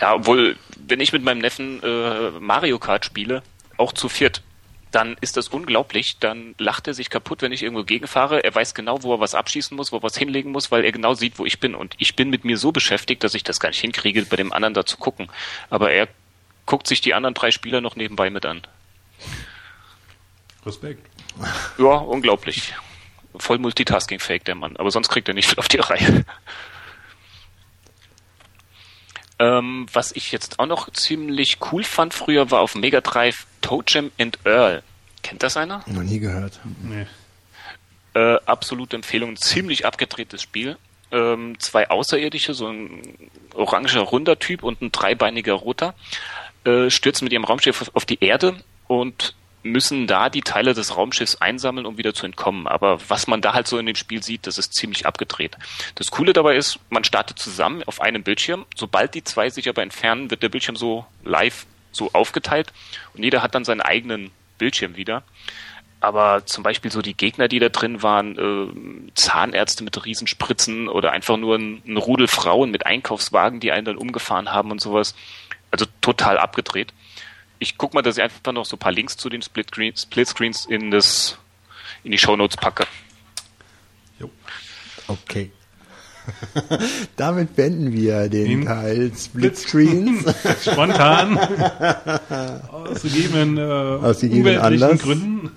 Ja, 0.00 0.14
obwohl, 0.14 0.56
wenn 0.86 1.00
ich 1.00 1.12
mit 1.12 1.22
meinem 1.22 1.38
Neffen 1.38 1.82
äh, 1.82 2.30
Mario 2.40 2.78
Kart 2.78 3.04
spiele, 3.04 3.42
auch 3.76 3.92
zu 3.92 4.08
viert, 4.08 4.42
dann 4.90 5.16
ist 5.20 5.36
das 5.36 5.48
unglaublich. 5.48 6.18
Dann 6.18 6.54
lacht 6.58 6.86
er 6.86 6.94
sich 6.94 7.10
kaputt, 7.10 7.42
wenn 7.42 7.52
ich 7.52 7.62
irgendwo 7.62 7.84
gegenfahre. 7.84 8.42
Er 8.42 8.54
weiß 8.54 8.74
genau, 8.74 9.02
wo 9.02 9.14
er 9.14 9.20
was 9.20 9.34
abschießen 9.34 9.76
muss, 9.76 9.92
wo 9.92 9.96
er 9.98 10.02
was 10.02 10.16
hinlegen 10.16 10.52
muss, 10.52 10.70
weil 10.70 10.84
er 10.84 10.92
genau 10.92 11.14
sieht, 11.14 11.38
wo 11.38 11.44
ich 11.44 11.60
bin. 11.60 11.74
Und 11.74 11.94
ich 11.98 12.16
bin 12.16 12.30
mit 12.30 12.44
mir 12.44 12.56
so 12.56 12.72
beschäftigt, 12.72 13.22
dass 13.22 13.34
ich 13.34 13.44
das 13.44 13.60
gar 13.60 13.68
nicht 13.68 13.80
hinkriege, 13.80 14.24
bei 14.24 14.36
dem 14.36 14.52
anderen 14.52 14.74
da 14.74 14.84
zu 14.84 14.96
gucken. 14.96 15.28
Aber 15.70 15.92
er 15.92 16.08
guckt 16.66 16.86
sich 16.86 17.00
die 17.00 17.14
anderen 17.14 17.34
drei 17.34 17.50
Spieler 17.50 17.80
noch 17.80 17.96
nebenbei 17.96 18.30
mit 18.30 18.46
an. 18.46 18.62
Respekt. 20.68 21.06
Ja, 21.78 21.96
unglaublich. 21.96 22.74
Voll 23.36 23.58
multitaskingfähig, 23.58 24.42
der 24.44 24.54
Mann. 24.54 24.76
Aber 24.76 24.90
sonst 24.90 25.08
kriegt 25.08 25.28
er 25.28 25.34
nicht 25.34 25.48
viel 25.48 25.58
auf 25.58 25.68
die 25.68 25.78
Reihe. 25.78 26.24
Ähm, 29.38 29.86
was 29.92 30.12
ich 30.12 30.32
jetzt 30.32 30.58
auch 30.58 30.66
noch 30.66 30.90
ziemlich 30.92 31.58
cool 31.70 31.84
fand 31.84 32.12
früher, 32.12 32.50
war 32.50 32.60
auf 32.60 32.74
Mega 32.74 33.00
Drive 33.00 33.46
Toe 33.60 33.84
Jam 33.86 34.10
and 34.18 34.38
Earl. 34.44 34.82
Kennt 35.22 35.42
das 35.42 35.56
einer? 35.56 35.82
Noch 35.86 36.02
nie 36.02 36.18
gehört. 36.18 36.58
Nee. 36.82 37.06
Äh, 38.14 38.38
absolute 38.46 38.96
Empfehlung. 38.96 39.36
Ziemlich 39.36 39.86
abgedrehtes 39.86 40.42
Spiel. 40.42 40.76
Ähm, 41.12 41.58
zwei 41.60 41.88
Außerirdische, 41.88 42.52
so 42.52 42.66
ein 42.66 43.30
oranger 43.54 44.00
runder 44.00 44.38
Typ 44.38 44.62
und 44.62 44.82
ein 44.82 44.92
dreibeiniger 44.92 45.54
roter, 45.54 45.94
äh, 46.64 46.90
stürzen 46.90 47.24
mit 47.24 47.32
ihrem 47.32 47.44
Raumschiff 47.44 47.90
auf 47.94 48.04
die 48.04 48.22
Erde 48.22 48.56
und 48.88 49.34
müssen 49.62 50.06
da 50.06 50.30
die 50.30 50.40
Teile 50.40 50.74
des 50.74 50.96
Raumschiffs 50.96 51.36
einsammeln, 51.36 51.86
um 51.86 51.98
wieder 51.98 52.14
zu 52.14 52.26
entkommen. 52.26 52.66
Aber 52.66 52.98
was 53.08 53.26
man 53.26 53.40
da 53.40 53.54
halt 53.54 53.66
so 53.66 53.78
in 53.78 53.86
dem 53.86 53.96
Spiel 53.96 54.22
sieht, 54.22 54.46
das 54.46 54.58
ist 54.58 54.74
ziemlich 54.74 55.06
abgedreht. 55.06 55.56
Das 55.94 56.10
Coole 56.10 56.32
dabei 56.32 56.56
ist, 56.56 56.78
man 56.90 57.04
startet 57.04 57.38
zusammen 57.38 57.82
auf 57.84 58.00
einem 58.00 58.22
Bildschirm. 58.22 58.66
Sobald 58.76 59.14
die 59.14 59.24
zwei 59.24 59.50
sich 59.50 59.68
aber 59.68 59.82
entfernen, 59.82 60.30
wird 60.30 60.42
der 60.42 60.48
Bildschirm 60.48 60.76
so 60.76 61.06
live 61.24 61.66
so 61.90 62.10
aufgeteilt 62.12 62.72
und 63.14 63.22
jeder 63.22 63.42
hat 63.42 63.54
dann 63.54 63.64
seinen 63.64 63.80
eigenen 63.80 64.30
Bildschirm 64.58 64.96
wieder. 64.96 65.22
Aber 66.00 66.46
zum 66.46 66.62
Beispiel 66.62 66.92
so 66.92 67.02
die 67.02 67.16
Gegner, 67.16 67.48
die 67.48 67.58
da 67.58 67.70
drin 67.70 68.02
waren, 68.02 68.38
äh, 68.38 69.10
Zahnärzte 69.14 69.82
mit 69.82 70.04
Riesenspritzen 70.04 70.88
oder 70.88 71.10
einfach 71.10 71.36
nur 71.36 71.56
ein, 71.56 71.82
ein 71.86 71.96
Rudel 71.96 72.28
Frauen 72.28 72.70
mit 72.70 72.86
Einkaufswagen, 72.86 73.58
die 73.58 73.72
einen 73.72 73.84
dann 73.84 73.96
umgefahren 73.96 74.52
haben 74.52 74.70
und 74.70 74.80
sowas. 74.80 75.16
Also 75.72 75.86
total 76.00 76.38
abgedreht. 76.38 76.92
Ich 77.58 77.76
guck 77.76 77.94
mal, 77.94 78.02
dass 78.02 78.16
ich 78.16 78.22
einfach 78.22 78.52
noch 78.52 78.64
so 78.64 78.76
ein 78.76 78.78
paar 78.78 78.92
Links 78.92 79.16
zu 79.16 79.28
den 79.28 79.42
Split 79.42 79.70
Splitscreens 79.96 80.66
in 80.66 80.90
das 80.90 81.38
in 82.04 82.12
die 82.12 82.18
Shownotes 82.18 82.56
packe. 82.56 82.86
Jo. 84.18 84.30
Okay. 85.08 85.50
Damit 87.16 87.56
beenden 87.56 87.92
wir 87.92 88.28
den 88.28 88.66
Teil 88.66 89.12
Splitscreens. 89.16 90.24
Spontan. 90.62 91.38
aus 92.70 93.02
gegebenen, 93.02 93.58
äh, 93.58 93.62
Aus 93.62 94.20
gegebenen 94.20 94.60
Anlass. 94.60 95.00
Gründen. 95.00 95.50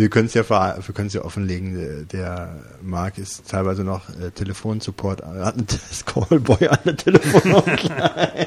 Wir 0.00 0.08
können 0.08 0.26
es 0.28 0.34
ja, 0.34 0.48
wir 0.48 0.94
können 0.94 1.08
es 1.08 1.12
ja 1.12 1.22
offenlegen. 1.22 2.08
Der 2.10 2.56
Marc 2.80 3.18
ist 3.18 3.46
teilweise 3.50 3.84
noch 3.84 4.08
äh, 4.08 4.30
Telefonsupport, 4.30 5.20
er 5.20 5.44
hat 5.44 5.58
einen 5.58 5.66
Callboy 6.06 6.68
an 6.68 6.78
der 6.86 6.96
Telefonhotline. 6.96 8.46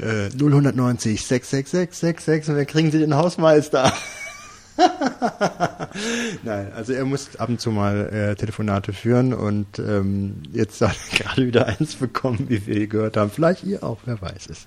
äh, 0.00 0.30
090 0.30 1.22
666 1.22 1.98
66, 1.98 2.54
wer 2.56 2.64
kriegen 2.64 2.90
Sie 2.90 2.98
den 2.98 3.14
Hausmeister? 3.14 3.92
Nein, 6.42 6.72
also 6.74 6.94
er 6.94 7.04
muss 7.04 7.36
ab 7.36 7.50
und 7.50 7.60
zu 7.60 7.70
mal 7.70 8.08
äh, 8.08 8.36
Telefonate 8.36 8.94
führen 8.94 9.34
und 9.34 9.78
ähm, 9.80 10.42
jetzt 10.52 10.80
hat 10.80 10.96
er 11.12 11.18
gerade 11.18 11.46
wieder 11.46 11.66
eins 11.66 11.96
bekommen, 11.96 12.46
wie 12.48 12.66
wir 12.66 12.86
gehört 12.86 13.18
haben. 13.18 13.30
Vielleicht 13.30 13.64
ihr 13.64 13.84
auch, 13.84 13.98
wer 14.06 14.22
weiß 14.22 14.48
es. 14.48 14.66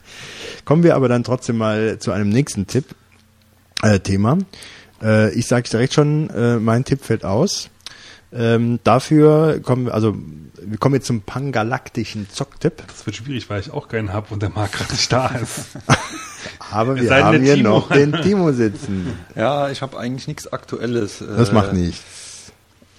Kommen 0.63 0.83
wir 0.83 0.95
aber 0.95 1.07
dann 1.07 1.23
trotzdem 1.23 1.57
mal 1.57 1.97
zu 1.97 2.11
einem 2.11 2.29
nächsten 2.29 2.67
Tipp, 2.67 2.85
äh, 3.83 3.99
Thema. 3.99 4.37
Äh, 5.01 5.31
ich 5.33 5.47
sage 5.47 5.69
direkt 5.69 5.93
schon, 5.93 6.29
äh, 6.29 6.57
mein 6.57 6.83
Tipp 6.85 7.03
fällt 7.03 7.25
aus. 7.25 7.69
Ähm, 8.33 8.79
dafür 8.83 9.59
kommen 9.61 9.87
wir, 9.87 9.93
also 9.93 10.15
wir 10.63 10.77
kommen 10.77 10.95
jetzt 10.95 11.07
zum 11.07 11.21
pangalaktischen 11.21 12.29
Zocktipp, 12.29 12.83
Das 12.87 13.05
wird 13.05 13.15
schwierig, 13.17 13.49
weil 13.49 13.59
ich 13.59 13.71
auch 13.71 13.87
keinen 13.89 14.13
habe 14.13 14.27
und 14.33 14.41
der 14.41 14.49
Marc 14.51 14.71
gerade 14.73 14.91
nicht 14.93 15.11
da 15.11 15.27
ist. 15.29 15.65
aber 16.71 16.93
Es 16.95 17.01
wir 17.01 17.07
sei 17.09 17.15
denn, 17.17 17.25
haben 17.25 17.41
hier 17.43 17.55
Timo. 17.55 17.69
noch 17.69 17.89
den 17.89 18.13
Timo 18.21 18.51
sitzen. 18.53 19.17
Ja, 19.35 19.69
ich 19.69 19.81
habe 19.81 19.97
eigentlich 19.99 20.27
nichts 20.27 20.47
Aktuelles. 20.53 21.17
Das 21.19 21.49
Äh, 21.49 21.53
macht 21.53 21.73
nichts. 21.73 22.51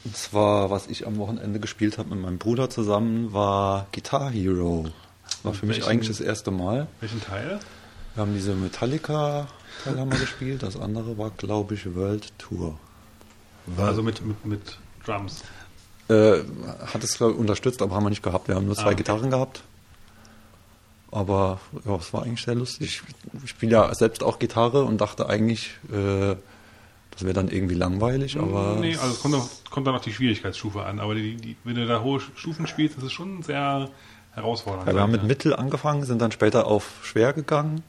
Und 0.04 0.16
zwar, 0.16 0.70
was 0.70 0.88
ich 0.88 1.06
am 1.06 1.16
Wochenende 1.18 1.60
gespielt 1.60 1.96
habe 1.96 2.10
mit 2.10 2.18
meinem 2.20 2.38
Bruder 2.38 2.68
zusammen, 2.68 3.32
war 3.32 3.86
Guitar 3.94 4.30
Hero. 4.30 4.86
War 5.44 5.54
für 5.54 5.64
mich 5.66 5.76
Welchen- 5.78 5.88
eigentlich 5.90 6.08
das 6.08 6.20
erste 6.20 6.50
Mal. 6.50 6.88
Welchen 7.00 7.22
Teil? 7.22 7.60
Wir 8.14 8.20
haben 8.22 8.34
diese 8.34 8.52
Metallica-Teil 9.72 10.00
haben 10.00 10.12
wir 10.12 10.18
gespielt. 10.18 10.62
Das 10.62 10.76
andere 10.78 11.18
war, 11.18 11.30
glaube 11.30 11.74
ich, 11.74 11.94
World 11.94 12.32
Tour. 12.38 12.78
Also 13.76 14.02
mit, 14.02 14.24
mit, 14.24 14.44
mit 14.44 14.78
Drums. 15.04 15.42
Äh, 16.08 16.40
hat 16.92 17.04
es, 17.04 17.16
glaube 17.16 17.34
ich, 17.34 17.38
unterstützt, 17.38 17.80
aber 17.82 17.94
haben 17.94 18.04
wir 18.04 18.10
nicht 18.10 18.22
gehabt. 18.22 18.48
Wir 18.48 18.56
haben 18.56 18.66
nur 18.66 18.74
zwei 18.74 18.82
Ah, 18.82 18.86
okay. 18.88 18.96
Gitarren 18.96 19.30
gehabt. 19.30 19.62
Aber 21.10 21.60
ja, 21.84 21.96
es 21.96 22.12
war 22.12 22.22
eigentlich 22.22 22.42
sehr 22.42 22.54
lustig. 22.54 23.02
Ich 23.44 23.50
spiele 23.50 23.72
ja 23.72 23.94
selbst 23.94 24.22
auch 24.22 24.38
Gitarre 24.38 24.84
und 24.84 25.00
dachte 25.00 25.28
eigentlich, 25.28 25.72
äh, 25.92 26.36
das 27.10 27.22
wäre 27.22 27.34
dann 27.34 27.48
irgendwie 27.48 27.74
langweilig, 27.74 28.38
aber 28.38 28.78
nee, 28.80 28.96
also 28.96 29.12
es 29.12 29.20
kommt, 29.20 29.34
auf, 29.34 29.64
kommt 29.70 29.86
dann 29.86 29.94
auf 29.94 30.00
die 30.00 30.14
Schwierigkeitsstufe 30.14 30.82
an. 30.82 30.98
Aber 30.98 31.14
die, 31.14 31.36
die, 31.36 31.56
wenn 31.64 31.74
du 31.74 31.86
da 31.86 32.00
hohe 32.00 32.20
Stufen 32.20 32.66
spielst, 32.66 32.96
ist 32.96 33.04
es 33.04 33.12
schon 33.12 33.42
sehr 33.42 33.90
herausfordernd. 34.32 34.88
Ja, 34.88 34.94
wir 34.94 35.02
haben 35.02 35.12
mit. 35.12 35.24
Mittel 35.24 35.54
angefangen, 35.54 36.04
sind 36.04 36.22
dann 36.22 36.32
später 36.32 36.66
auf 36.66 37.00
schwer 37.02 37.34
gegangen 37.34 37.82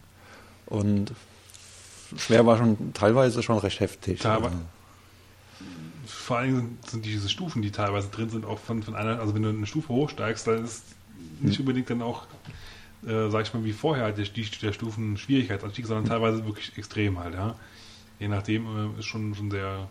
und 0.65 1.13
schwer 2.17 2.45
war 2.45 2.57
schon 2.57 2.93
teilweise 2.93 3.41
schon 3.43 3.57
recht 3.57 3.79
heftig. 3.79 4.25
Aber- 4.25 4.45
Also, 4.47 4.57
Vor 6.05 6.37
allem 6.37 6.55
sind, 6.55 6.89
sind 6.89 7.05
diese 7.05 7.29
Stufen, 7.29 7.61
die 7.61 7.71
teilweise 7.71 8.09
drin 8.09 8.29
sind, 8.29 8.45
auch 8.45 8.59
von, 8.59 8.83
von 8.83 8.95
einer, 8.95 9.19
also 9.19 9.33
wenn 9.35 9.43
du 9.43 9.49
eine 9.49 9.65
Stufe 9.65 9.89
hochsteigst, 9.89 10.47
dann 10.47 10.63
ist 10.63 10.83
nicht 11.39 11.55
Hm. 11.57 11.61
unbedingt 11.61 11.89
dann 11.89 12.01
auch, 12.01 12.25
äh, 13.05 13.29
sag 13.29 13.43
ich 13.45 13.53
mal, 13.53 13.63
wie 13.63 13.71
vorher 13.73 14.11
der, 14.11 14.25
die, 14.25 14.43
der 14.61 14.73
Stufen 14.73 15.17
Schwierigkeitsanstieg, 15.17 15.85
sondern 15.85 16.05
teilweise 16.05 16.45
wirklich 16.45 16.77
extrem 16.77 17.19
halt, 17.19 17.33
ja. 17.35 17.55
Je 18.19 18.27
nachdem 18.27 18.95
äh, 18.95 18.99
ist 18.99 19.05
schon, 19.05 19.33
schon 19.35 19.49
sehr 19.51 19.87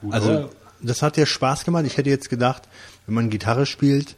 gut. 0.00 0.14
Also 0.14 0.30
Aber 0.30 0.50
das 0.80 1.02
hat 1.02 1.16
dir 1.16 1.26
Spaß 1.26 1.64
gemacht. 1.64 1.84
Ich 1.86 1.96
hätte 1.96 2.10
jetzt 2.10 2.30
gedacht, 2.30 2.62
wenn 3.06 3.14
man 3.14 3.30
Gitarre 3.30 3.66
spielt 3.66 4.16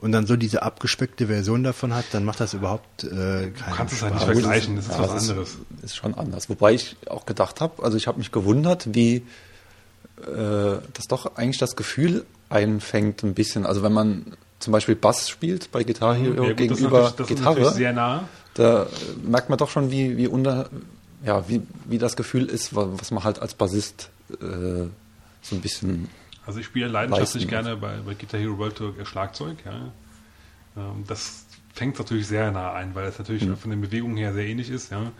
und 0.00 0.12
dann 0.12 0.26
so 0.26 0.36
diese 0.36 0.62
abgespeckte 0.62 1.26
Version 1.26 1.64
davon 1.64 1.94
hat, 1.94 2.04
dann 2.12 2.24
macht 2.24 2.40
das 2.40 2.54
überhaupt 2.54 3.04
äh, 3.04 3.08
keinen 3.08 3.52
du 3.52 3.60
kannst 3.76 3.94
es 3.94 4.02
halt 4.02 4.14
nicht 4.14 4.24
vergleichen, 4.24 4.76
das 4.76 4.86
ist 4.86 4.92
ja, 4.92 4.98
was 5.00 5.12
das 5.14 5.28
anderes. 5.30 5.48
Ist, 5.78 5.84
ist 5.84 5.96
schon 5.96 6.14
anders. 6.14 6.48
Wobei 6.48 6.74
ich 6.74 6.96
auch 7.08 7.26
gedacht 7.26 7.60
habe, 7.60 7.82
also 7.82 7.96
ich 7.96 8.06
habe 8.06 8.18
mich 8.18 8.30
gewundert, 8.30 8.94
wie 8.94 9.16
äh, 9.16 10.78
das 10.94 11.06
doch 11.08 11.36
eigentlich 11.36 11.58
das 11.58 11.76
Gefühl 11.76 12.24
einfängt 12.48 13.22
ein 13.22 13.34
bisschen. 13.34 13.66
Also 13.66 13.82
wenn 13.82 13.92
man 13.92 14.36
zum 14.58 14.72
Beispiel 14.72 14.96
Bass 14.96 15.28
spielt 15.28 15.70
bei 15.70 15.84
Guitar 15.84 16.14
Hero 16.16 16.42
Ja, 16.42 16.48
gut, 16.48 16.56
gegenüber 16.56 17.02
natürlich- 17.02 17.16
das 17.16 17.30
ist 17.30 17.42
natürlich 17.42 17.56
Gitarre, 17.58 17.74
sehr 17.74 17.92
nah. 17.92 18.28
da 18.54 18.82
äh, 18.84 18.86
merkt 19.24 19.48
man 19.50 19.58
doch 19.58 19.70
schon, 19.70 19.90
wie, 19.90 20.16
wie 20.16 20.26
unter, 20.26 20.68
ja, 21.24 21.48
wie, 21.48 21.62
wie 21.86 21.98
das 21.98 22.16
Gefühl 22.16 22.46
ist, 22.46 22.74
wa- 22.74 22.88
was 22.92 23.10
man 23.10 23.22
halt 23.24 23.40
als 23.40 23.54
Bassist 23.54 24.10
äh, 24.32 24.36
so 25.42 25.54
ein 25.56 25.60
bisschen 25.60 26.08
Also 26.48 26.60
ich 26.60 26.66
spiele 26.66 26.88
leidenschaftlich 26.88 27.42
Leisten. 27.42 27.50
gerne 27.50 27.76
bei, 27.76 27.98
bei 27.98 28.14
Guitar 28.14 28.40
Hero 28.40 28.56
World 28.56 28.76
Tour 28.76 28.94
Schlagzeug. 29.04 29.58
Ja. 29.66 29.92
Ähm, 30.78 31.04
das 31.06 31.44
fängt 31.74 31.98
natürlich 31.98 32.26
sehr 32.26 32.50
nah 32.50 32.72
ein, 32.72 32.94
weil 32.94 33.04
es 33.04 33.18
natürlich 33.18 33.44
von 33.58 33.70
den 33.70 33.82
Bewegungen 33.82 34.16
her 34.16 34.32
sehr 34.32 34.46
ähnlich 34.46 34.70
ist. 34.70 34.90
Ja. 34.90 35.12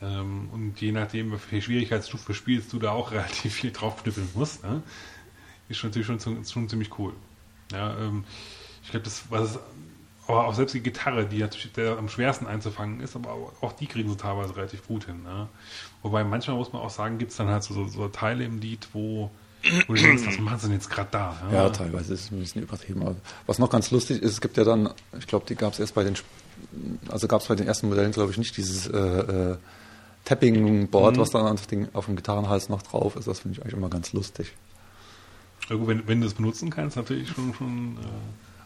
Ähm, 0.00 0.48
und 0.50 0.80
je 0.80 0.92
nachdem, 0.92 1.30
welche 1.30 1.60
Schwierigkeitsstufe 1.60 2.28
du 2.28 2.32
spielst, 2.32 2.72
du 2.72 2.78
da 2.78 2.92
auch 2.92 3.10
relativ 3.12 3.52
viel 3.52 3.70
draufknüppeln 3.70 4.30
musst. 4.32 4.64
Ne? 4.64 4.82
Ist 5.68 5.76
schon, 5.76 5.90
natürlich 5.90 6.06
schon, 6.06 6.42
schon 6.42 6.68
ziemlich 6.70 6.98
cool. 6.98 7.12
Ja, 7.70 7.94
ähm, 7.98 8.24
ich 8.82 8.92
glaube, 8.92 9.04
das 9.04 9.24
was 9.28 9.58
aber 10.26 10.46
auch 10.46 10.54
selbst 10.54 10.72
die 10.72 10.80
Gitarre, 10.80 11.26
die 11.26 11.40
natürlich 11.40 11.70
der 11.72 11.98
am 11.98 12.08
schwersten 12.08 12.46
einzufangen 12.46 13.00
ist, 13.00 13.14
aber 13.14 13.52
auch, 13.60 13.72
die 13.72 13.86
kriegen 13.86 14.08
sie 14.08 14.16
teilweise 14.16 14.56
relativ 14.56 14.86
gut 14.86 15.04
hin. 15.04 15.22
Ne? 15.22 15.48
Wobei 16.00 16.24
manchmal 16.24 16.56
muss 16.56 16.72
man 16.72 16.80
auch 16.80 16.88
sagen, 16.88 17.18
gibt 17.18 17.32
es 17.32 17.36
dann 17.36 17.48
halt 17.48 17.62
so, 17.62 17.88
so 17.88 18.08
Teile 18.08 18.44
im 18.44 18.58
Lied, 18.58 18.88
wo, 18.94 19.30
wo 19.86 19.94
du 19.94 20.00
denkst, 20.00 20.26
was 20.26 20.38
machen 20.38 20.58
sie 20.58 20.66
denn 20.66 20.76
jetzt 20.76 20.90
gerade 20.90 21.08
da? 21.10 21.36
Ja, 21.52 21.70
teilweise 21.70 22.14
ist 22.14 22.24
es 22.24 22.30
ein 22.32 22.40
bisschen 22.40 22.62
übertrieben. 22.62 23.02
Aber 23.02 23.16
was 23.46 23.58
noch 23.58 23.70
ganz 23.70 23.90
lustig 23.90 24.22
ist, 24.22 24.32
es 24.32 24.40
gibt 24.40 24.56
ja 24.56 24.64
dann, 24.64 24.90
ich 25.18 25.26
glaube, 25.26 25.46
die 25.48 25.54
gab 25.54 25.72
es 25.72 25.80
erst 25.80 25.94
bei 25.94 26.04
den, 26.04 26.14
also 27.08 27.28
gab 27.28 27.40
es 27.40 27.46
bei 27.46 27.54
den 27.54 27.66
ersten 27.66 27.88
Modellen, 27.88 28.12
glaube 28.12 28.32
ich, 28.32 28.38
nicht 28.38 28.56
dieses 28.56 28.86
äh, 28.88 28.98
äh, 28.98 29.56
Tapping-Board, 30.24 31.18
was 31.18 31.30
dann 31.30 31.46
auf, 31.46 31.66
den, 31.66 31.94
auf 31.94 32.06
dem 32.06 32.16
Gitarrenhals 32.16 32.68
noch 32.68 32.82
drauf 32.82 33.16
ist. 33.16 33.28
Das 33.28 33.40
finde 33.40 33.58
ich 33.58 33.62
eigentlich 33.62 33.76
immer 33.76 33.90
ganz 33.90 34.12
lustig. 34.12 34.52
Ja, 35.68 35.76
gut, 35.76 35.88
wenn, 35.88 36.08
wenn 36.08 36.20
du 36.20 36.26
es 36.26 36.34
benutzen 36.34 36.70
kannst, 36.70 36.96
natürlich 36.96 37.28
schon. 37.28 37.54
schon 37.54 37.96
äh, 38.00 38.06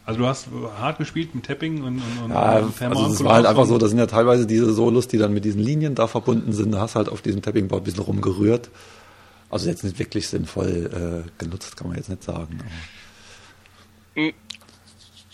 also, 0.05 0.21
du 0.21 0.25
hast 0.27 0.47
hart 0.79 0.99
gespielt 0.99 1.35
mit 1.35 1.45
Tapping 1.45 1.83
und. 1.83 1.97
und, 1.97 2.23
und 2.23 2.31
Ja, 2.31 2.59
und 2.59 2.81
also 2.81 3.07
es 3.07 3.23
war 3.25 3.33
halt 3.33 3.45
einfach 3.45 3.65
so, 3.65 3.77
das 3.77 3.89
sind 3.89 3.99
ja 3.99 4.07
teilweise 4.07 4.47
diese 4.47 4.73
Solos, 4.73 5.09
die 5.09 5.17
dann 5.17 5.33
mit 5.33 5.43
diesen 5.43 5.61
Linien 5.61 5.95
da 5.95 6.07
verbunden 6.07 6.53
sind. 6.53 6.71
Da 6.71 6.79
hast 6.79 6.95
halt 6.95 7.09
auf 7.09 7.21
diesem 7.21 7.41
Tapping-Board 7.41 7.81
ein 7.81 7.83
bisschen 7.83 8.03
rumgerührt. 8.03 8.69
Also 9.49 9.69
jetzt 9.69 9.83
nicht 9.83 9.97
wirklich 9.99 10.27
sinnvoll 10.27 11.23
äh, 11.25 11.43
genutzt, 11.43 11.77
kann 11.77 11.87
man 11.87 11.97
jetzt 11.97 12.09
nicht 12.09 12.23
sagen. 12.23 12.59
Aber 14.15 14.31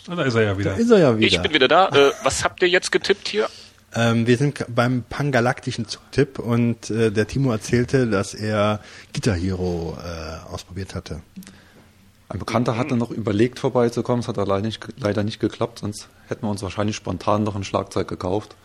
Ah, 0.07 0.15
Da 0.15 0.23
ist 0.23 0.35
er 0.35 0.41
ja 0.43 0.57
wieder. 0.57 0.71
Da 0.73 0.77
ist 0.77 0.91
er 0.91 0.99
ja 0.99 1.15
Ich 1.17 1.31
wieder. 1.33 1.41
bin 1.43 1.53
wieder 1.53 1.67
da. 1.67 1.89
Äh, 1.89 2.11
was 2.23 2.43
habt 2.43 2.61
ihr 2.61 2.69
jetzt 2.69 2.91
getippt 2.91 3.27
hier? 3.27 3.47
Ähm, 3.95 4.25
wir 4.27 4.37
sind 4.37 4.65
beim 4.73 5.03
pangalaktischen 5.07 5.87
Zugtipp 5.87 6.39
und 6.39 6.89
äh, 6.89 7.11
der 7.11 7.27
Timo 7.27 7.51
erzählte, 7.51 8.07
dass 8.07 8.33
er 8.33 8.79
Guitar 9.13 9.35
Hero 9.35 9.97
äh, 10.03 10.51
ausprobiert 10.51 10.95
hatte. 10.95 11.21
Ein 12.29 12.39
Bekannter 12.39 12.75
hatte 12.77 12.95
noch 12.97 13.11
überlegt, 13.11 13.59
vorbeizukommen. 13.59 14.21
Es 14.21 14.27
hat 14.27 14.37
aber 14.39 14.47
leider 14.47 14.65
nicht, 14.65 14.85
leider 14.97 15.23
nicht 15.23 15.39
geklappt, 15.39 15.79
sonst 15.79 16.07
hätten 16.27 16.45
wir 16.45 16.49
uns 16.49 16.63
wahrscheinlich 16.63 16.95
spontan 16.95 17.43
noch 17.43 17.55
ein 17.55 17.63
Schlagzeug 17.63 18.07
gekauft. 18.07 18.55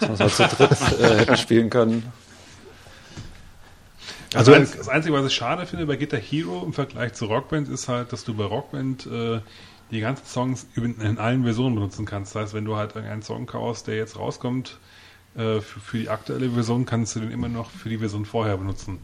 Dass 0.00 0.18
wir 0.18 0.26
es 0.26 0.38
halt 0.38 0.50
zu 0.50 0.56
dritt 0.56 1.00
äh, 1.00 1.16
hätten 1.20 1.36
spielen 1.38 1.70
können. 1.70 2.12
Also, 4.34 4.52
Also- 4.52 4.64
das, 4.64 4.76
das 4.76 4.88
Einzige, 4.88 5.14
was 5.14 5.26
ich 5.26 5.34
schade 5.34 5.66
finde 5.66 5.86
bei 5.86 5.96
Guitar 5.96 6.20
Hero 6.20 6.62
im 6.64 6.72
Vergleich 6.72 7.12
zu 7.14 7.26
Rockband, 7.26 7.68
ist 7.68 7.88
halt, 7.88 8.12
dass 8.12 8.24
du 8.24 8.34
bei 8.34 8.44
Rockband 8.44 9.06
äh, 9.06 9.40
die 9.90 10.00
ganzen 10.00 10.26
Songs 10.26 10.66
in, 10.76 11.18
allen 11.18 11.44
Versionen 11.44 11.74
benutzen 11.74 12.04
kannst. 12.06 12.34
Das 12.34 12.42
heißt, 12.42 12.54
wenn 12.54 12.64
du 12.64 12.76
halt 12.76 12.94
irgendeinen 12.94 13.22
Song 13.22 13.46
kaufst, 13.46 13.86
der 13.86 13.96
jetzt 13.96 14.18
rauskommt, 14.18 14.78
äh, 15.36 15.60
für, 15.60 15.80
für 15.80 15.98
die 15.98 16.08
aktuelle 16.08 16.50
Version 16.50 16.84
kannst 16.86 17.14
du 17.16 17.20
den 17.20 17.30
immer 17.30 17.48
noch 17.48 17.70
für 17.70 17.88
die 17.88 17.98
Version 17.98 18.24
vorher 18.24 18.56
benutzen. 18.56 18.98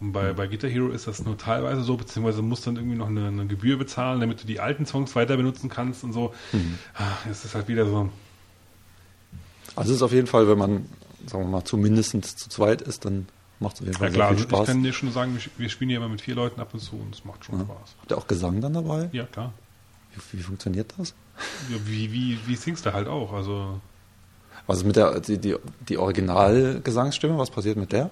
Und 0.00 0.12
bei, 0.12 0.32
bei 0.32 0.48
Guitar 0.48 0.68
Hero 0.68 0.88
ist 0.88 1.06
das 1.06 1.22
nur 1.24 1.38
teilweise 1.38 1.82
so, 1.82 1.96
beziehungsweise 1.96 2.42
musst 2.42 2.66
du 2.66 2.70
dann 2.70 2.76
irgendwie 2.76 2.96
noch 2.96 3.06
eine, 3.08 3.28
eine 3.28 3.46
Gebühr 3.46 3.78
bezahlen, 3.78 4.20
damit 4.20 4.42
du 4.42 4.46
die 4.48 4.58
alten 4.58 4.84
Songs 4.84 5.14
weiter 5.14 5.36
benutzen 5.36 5.68
kannst 5.68 6.02
und 6.02 6.12
so. 6.12 6.34
Mhm. 6.52 6.78
Ah, 6.94 7.02
Es 7.30 7.44
ist 7.44 7.54
halt 7.54 7.68
wieder 7.68 7.86
so. 7.86 8.08
Also 9.76 9.90
es 9.90 9.96
ist 9.98 10.02
auf 10.02 10.12
jeden 10.12 10.26
Fall, 10.26 10.48
wenn 10.48 10.58
man, 10.58 10.86
sagen 11.26 11.44
wir 11.44 11.48
mal, 11.50 11.64
zumindest 11.64 12.12
zu 12.38 12.48
zweit 12.48 12.82
ist, 12.82 13.04
dann 13.04 13.28
macht 13.62 13.74
auf 13.76 13.80
jeden 13.86 13.94
Fall 13.94 14.08
Ja 14.08 14.12
klar, 14.14 14.28
viel 14.28 14.36
also 14.38 14.44
ich 14.48 14.50
Spaß. 14.50 14.66
kann 14.66 14.82
dir 14.82 14.92
schon 14.92 15.10
sagen, 15.12 15.38
wir, 15.56 15.68
spielen 15.70 15.90
ja 15.90 15.96
immer 15.98 16.08
mit 16.08 16.20
vier 16.20 16.34
Leuten 16.34 16.60
ab 16.60 16.74
und 16.74 16.80
zu 16.80 16.96
und 16.96 17.14
es 17.14 17.24
macht 17.24 17.44
schon 17.44 17.58
Ja. 17.58 17.64
Spaß. 17.64 17.94
Habt 18.00 18.10
ihr 18.10 18.18
auch 18.18 18.26
Gesang 18.26 18.60
dann 18.60 18.74
dabei? 18.74 19.08
Ja, 19.12 19.24
klar. 19.24 19.52
Wie, 20.14 20.38
wie 20.38 20.42
funktioniert 20.42 20.92
das? 20.98 21.14
Ja, 21.70 21.76
wie, 21.86 22.12
wie, 22.12 22.38
wie 22.46 22.56
singst 22.56 22.84
du 22.84 22.92
halt 22.92 23.08
auch? 23.08 23.32
Also, 23.32 23.80
Also 24.66 24.84
mit 24.86 24.96
der 24.96 25.20
die, 25.20 25.38
die, 25.38 25.56
die 25.88 25.96
Originalgesangsstimme, 25.98 27.38
was 27.38 27.50
passiert 27.50 27.76
mit 27.78 27.92
der? 27.92 28.10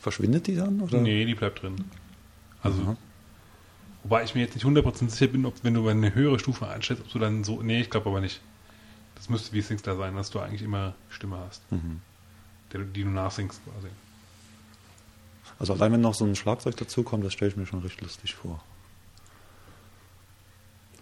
Verschwindet 0.00 0.46
die 0.46 0.56
dann? 0.56 0.80
Oder? 0.80 0.98
nee, 1.00 1.24
die 1.24 1.34
bleibt 1.34 1.62
drin. 1.62 1.76
Also, 2.62 2.82
Aha. 2.82 2.96
wobei 4.02 4.24
ich 4.24 4.34
mir 4.34 4.42
jetzt 4.42 4.54
nicht 4.54 4.66
100% 4.66 5.08
sicher 5.10 5.28
bin, 5.28 5.46
ob 5.46 5.54
wenn 5.62 5.74
du 5.74 5.86
eine 5.88 6.14
höhere 6.14 6.38
Stufe 6.38 6.66
einstellst, 6.68 7.02
ob 7.04 7.12
du 7.12 7.18
dann 7.18 7.44
so. 7.44 7.62
Nee, 7.62 7.80
ich 7.80 7.90
glaube 7.90 8.08
aber 8.10 8.20
nicht. 8.20 8.40
Das 9.14 9.28
müsste 9.28 9.52
wie 9.52 9.60
Singster 9.62 9.96
sein, 9.96 10.16
dass 10.16 10.30
du 10.30 10.40
eigentlich 10.40 10.62
immer 10.62 10.94
Stimme 11.08 11.38
hast, 11.46 11.62
Mhm. 11.70 12.00
der, 12.72 12.80
die 12.80 13.04
du 13.04 13.10
nachsingst 13.10 13.60
quasi. 13.64 13.88
Also 15.64 15.72
allein 15.72 15.92
wenn 15.94 16.02
noch 16.02 16.12
so 16.12 16.26
ein 16.26 16.36
Schlagzeug 16.36 16.76
dazukommt, 16.76 17.24
das 17.24 17.32
stelle 17.32 17.50
ich 17.50 17.56
mir 17.56 17.64
schon 17.64 17.80
recht 17.80 17.98
lustig 18.02 18.34
vor. 18.34 18.62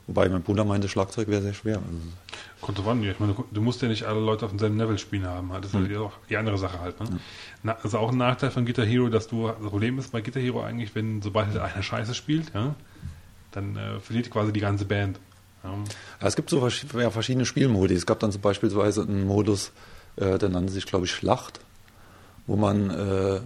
Wobei 0.07 0.29
mein 0.29 0.43
Bruder 0.43 0.65
meinte, 0.65 0.89
Schlagzeug 0.89 1.27
wäre 1.27 1.43
sehr 1.43 1.53
schwer. 1.55 1.77
Also, 1.79 1.99
Kommt 2.61 2.79
drauf 2.79 2.87
an, 2.89 3.03
ja. 3.03 3.11
ich 3.11 3.19
meine, 3.19 3.35
du, 3.51 3.61
musst 3.61 3.83
ja 3.83 3.89
nicht 3.89 4.05
alle 4.05 4.21
Leute 4.21 4.45
auf 4.45 4.53
demselben 4.53 4.79
Level 4.79 4.99
spielen 4.99 5.27
haben. 5.27 5.53
halt. 5.53 5.65
Das 5.65 5.73
ist 5.73 5.79
Mhm. 5.81 5.87
halt 5.89 5.97
auch 5.97 6.13
die 6.31 6.37
andere 6.37 6.59
Sache 6.59 6.81
halt. 6.81 7.01
Ne? 7.01 7.19
Na, 7.65 7.77
also 7.83 7.99
auch 7.99 8.11
ein 8.13 8.19
Nachteil 8.19 8.53
von 8.53 8.65
Guitar 8.65 8.85
Hero, 8.85 9.09
dass 9.09 9.27
du, 9.27 9.49
das 9.49 9.57
Problem 9.59 9.99
ist 9.99 10.13
bei 10.13 10.21
Guitar 10.21 10.41
Hero 10.43 10.63
eigentlich, 10.63 10.95
wenn 10.95 11.23
sobald 11.23 11.49
halt 11.49 11.59
einer 11.59 11.83
Scheiße 11.83 12.15
spielt, 12.15 12.55
ja, 12.55 12.77
dann 13.51 13.77
äh, 13.77 13.99
verliert 13.99 14.31
quasi 14.31 14.53
die 14.53 14.61
ganze 14.61 14.85
Band. 14.85 15.19
Ja. 15.65 15.71
Ja, 16.21 16.27
es 16.29 16.37
gibt 16.37 16.51
so 16.51 16.61
vers- 16.61 16.87
ja, 16.97 17.11
verschiedene 17.11 17.47
Spielmodi. 17.47 17.95
Es 17.95 18.07
gab 18.07 18.21
dann 18.21 18.31
so 18.31 18.39
beispielsweise 18.39 19.03
einen 19.03 19.27
Modus, 19.27 19.73
äh, 20.17 20.39
der 20.39 20.49
nannte 20.51 20.73
sich, 20.73 20.87
glaube 20.87 21.07
ich, 21.07 21.13
Schlacht, 21.13 21.59
wo 22.47 22.55
man 22.57 22.91
äh, 22.91 23.41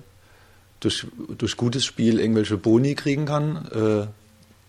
durch, 0.87 1.07
durch 1.37 1.57
gutes 1.57 1.85
Spiel 1.85 2.21
irgendwelche 2.21 2.57
Boni 2.57 2.95
kriegen 2.95 3.27
kann, 3.27 3.67
äh, 3.73 4.07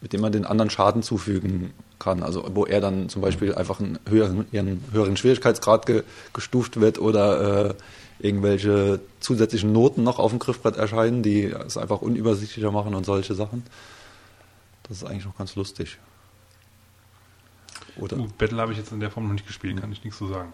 mit 0.01 0.13
dem 0.13 0.21
man 0.21 0.31
den 0.31 0.45
anderen 0.45 0.69
Schaden 0.69 1.03
zufügen 1.03 1.73
kann. 1.99 2.23
Also 2.23 2.49
wo 2.53 2.65
er 2.65 2.81
dann 2.81 3.09
zum 3.09 3.21
Beispiel 3.21 3.53
einfach 3.53 3.79
einen 3.79 3.99
höheren, 4.07 4.45
einen 4.51 4.83
höheren 4.91 5.15
Schwierigkeitsgrad 5.15 5.85
ge, 5.85 6.03
gestuft 6.33 6.79
wird 6.79 6.99
oder 6.99 7.69
äh, 7.69 7.73
irgendwelche 8.19 8.99
zusätzlichen 9.19 9.71
Noten 9.71 10.03
noch 10.03 10.17
auf 10.17 10.31
dem 10.31 10.39
Griffbrett 10.39 10.75
erscheinen, 10.75 11.21
die 11.21 11.45
es 11.45 11.77
einfach 11.77 12.01
unübersichtlicher 12.01 12.71
machen 12.71 12.95
und 12.95 13.05
solche 13.05 13.35
Sachen. 13.35 13.63
Das 14.83 14.97
ist 14.97 15.03
eigentlich 15.03 15.25
noch 15.25 15.37
ganz 15.37 15.55
lustig. 15.55 15.99
Oder? 17.97 18.17
Uh, 18.17 18.27
Battle 18.37 18.59
habe 18.59 18.71
ich 18.71 18.79
jetzt 18.79 18.91
in 18.91 18.99
der 18.99 19.11
Form 19.11 19.27
noch 19.27 19.33
nicht 19.33 19.45
gespielt, 19.45 19.79
kann 19.79 19.91
ich 19.91 20.03
nichts 20.03 20.17
zu 20.17 20.27
sagen. 20.27 20.53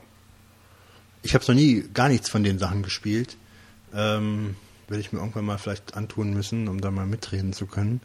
Ich 1.22 1.36
habe 1.36 1.46
noch 1.48 1.56
nie 1.56 1.86
gar 1.94 2.10
nichts 2.10 2.30
von 2.30 2.44
den 2.44 2.60
Sachen 2.60 2.84
gespielt. 2.84 3.38
Ähm, 3.94 4.56
werde 4.88 5.02
ich 5.02 5.12
mir 5.14 5.20
irgendwann 5.20 5.46
mal 5.46 5.58
vielleicht 5.58 5.96
antun 5.96 6.34
müssen, 6.34 6.68
um 6.68 6.82
da 6.82 6.92
mal 6.92 7.06
mitreden 7.06 7.54
zu 7.54 7.66
können. 7.66 8.02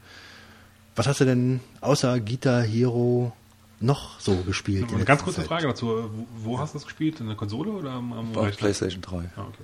Was 0.97 1.07
hast 1.07 1.21
du 1.21 1.25
denn 1.25 1.61
außer 1.81 2.19
Guitar 2.21 2.63
Hero 2.63 3.33
noch 3.81 4.19
so 4.21 4.37
gespielt? 4.43 4.89
in 4.91 4.97
Eine 4.97 5.05
ganz 5.05 5.23
kurze 5.23 5.41
Zeit? 5.41 5.49
Frage 5.49 5.69
dazu. 5.69 5.87
Wo, 5.87 6.27
wo 6.53 6.59
hast 6.59 6.75
du 6.75 6.79
das 6.79 6.85
gespielt? 6.85 7.21
In 7.21 7.27
der 7.29 7.37
Konsole 7.37 7.71
oder 7.71 7.93
am, 7.93 8.13
am 8.13 8.31
Auf 8.37 8.45
Rechner? 8.45 8.59
PlayStation 8.59 9.01
3. 9.03 9.17
Ah, 9.37 9.43
okay. 9.43 9.63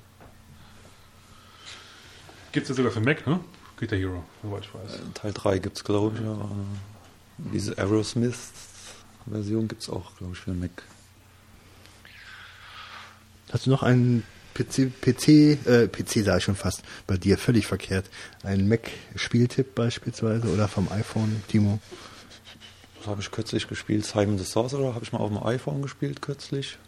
Gibt 2.52 2.64
es 2.64 2.68
ja 2.68 2.74
sogar 2.76 2.92
für 2.92 3.00
Mac, 3.00 3.26
ne? 3.26 3.40
Guitar 3.76 3.98
Hero, 3.98 4.22
soweit 4.42 4.64
ich 4.64 4.72
weiß. 4.74 5.00
Teil 5.14 5.32
3 5.32 5.58
gibt 5.58 5.76
es, 5.76 5.82
glaube 5.84 6.16
ich. 6.16 6.24
Ja. 6.24 6.48
Diese 7.52 7.76
Aerosmith-Version 7.76 9.66
gibt 9.66 9.82
es 9.82 9.90
auch, 9.90 10.16
glaube 10.16 10.34
ich, 10.34 10.38
für 10.38 10.52
Mac. 10.54 10.70
Hast 13.52 13.66
du 13.66 13.70
noch 13.70 13.82
einen 13.82 14.22
PC, 14.54 14.90
PC, 15.00 15.28
äh, 15.66 15.88
PC 15.88 16.24
sage 16.24 16.38
ich 16.38 16.44
schon 16.44 16.54
fast, 16.54 16.82
bei 17.06 17.16
dir 17.16 17.38
völlig 17.38 17.66
verkehrt. 17.66 18.06
Einen 18.42 18.68
Mac-Spieltipp 18.68 19.74
beispielsweise 19.74 20.48
oder 20.48 20.68
vom 20.68 20.90
iPhone, 20.92 21.42
Timo? 21.48 21.80
Das 22.98 23.08
habe 23.08 23.20
ich 23.20 23.30
kürzlich 23.30 23.68
gespielt. 23.68 24.06
Simon 24.06 24.38
the 24.38 24.44
Sorcerer 24.44 24.94
habe 24.94 25.04
ich 25.04 25.12
mal 25.12 25.18
auf 25.18 25.28
dem 25.28 25.42
iPhone 25.42 25.82
gespielt 25.82 26.22
kürzlich. 26.22 26.78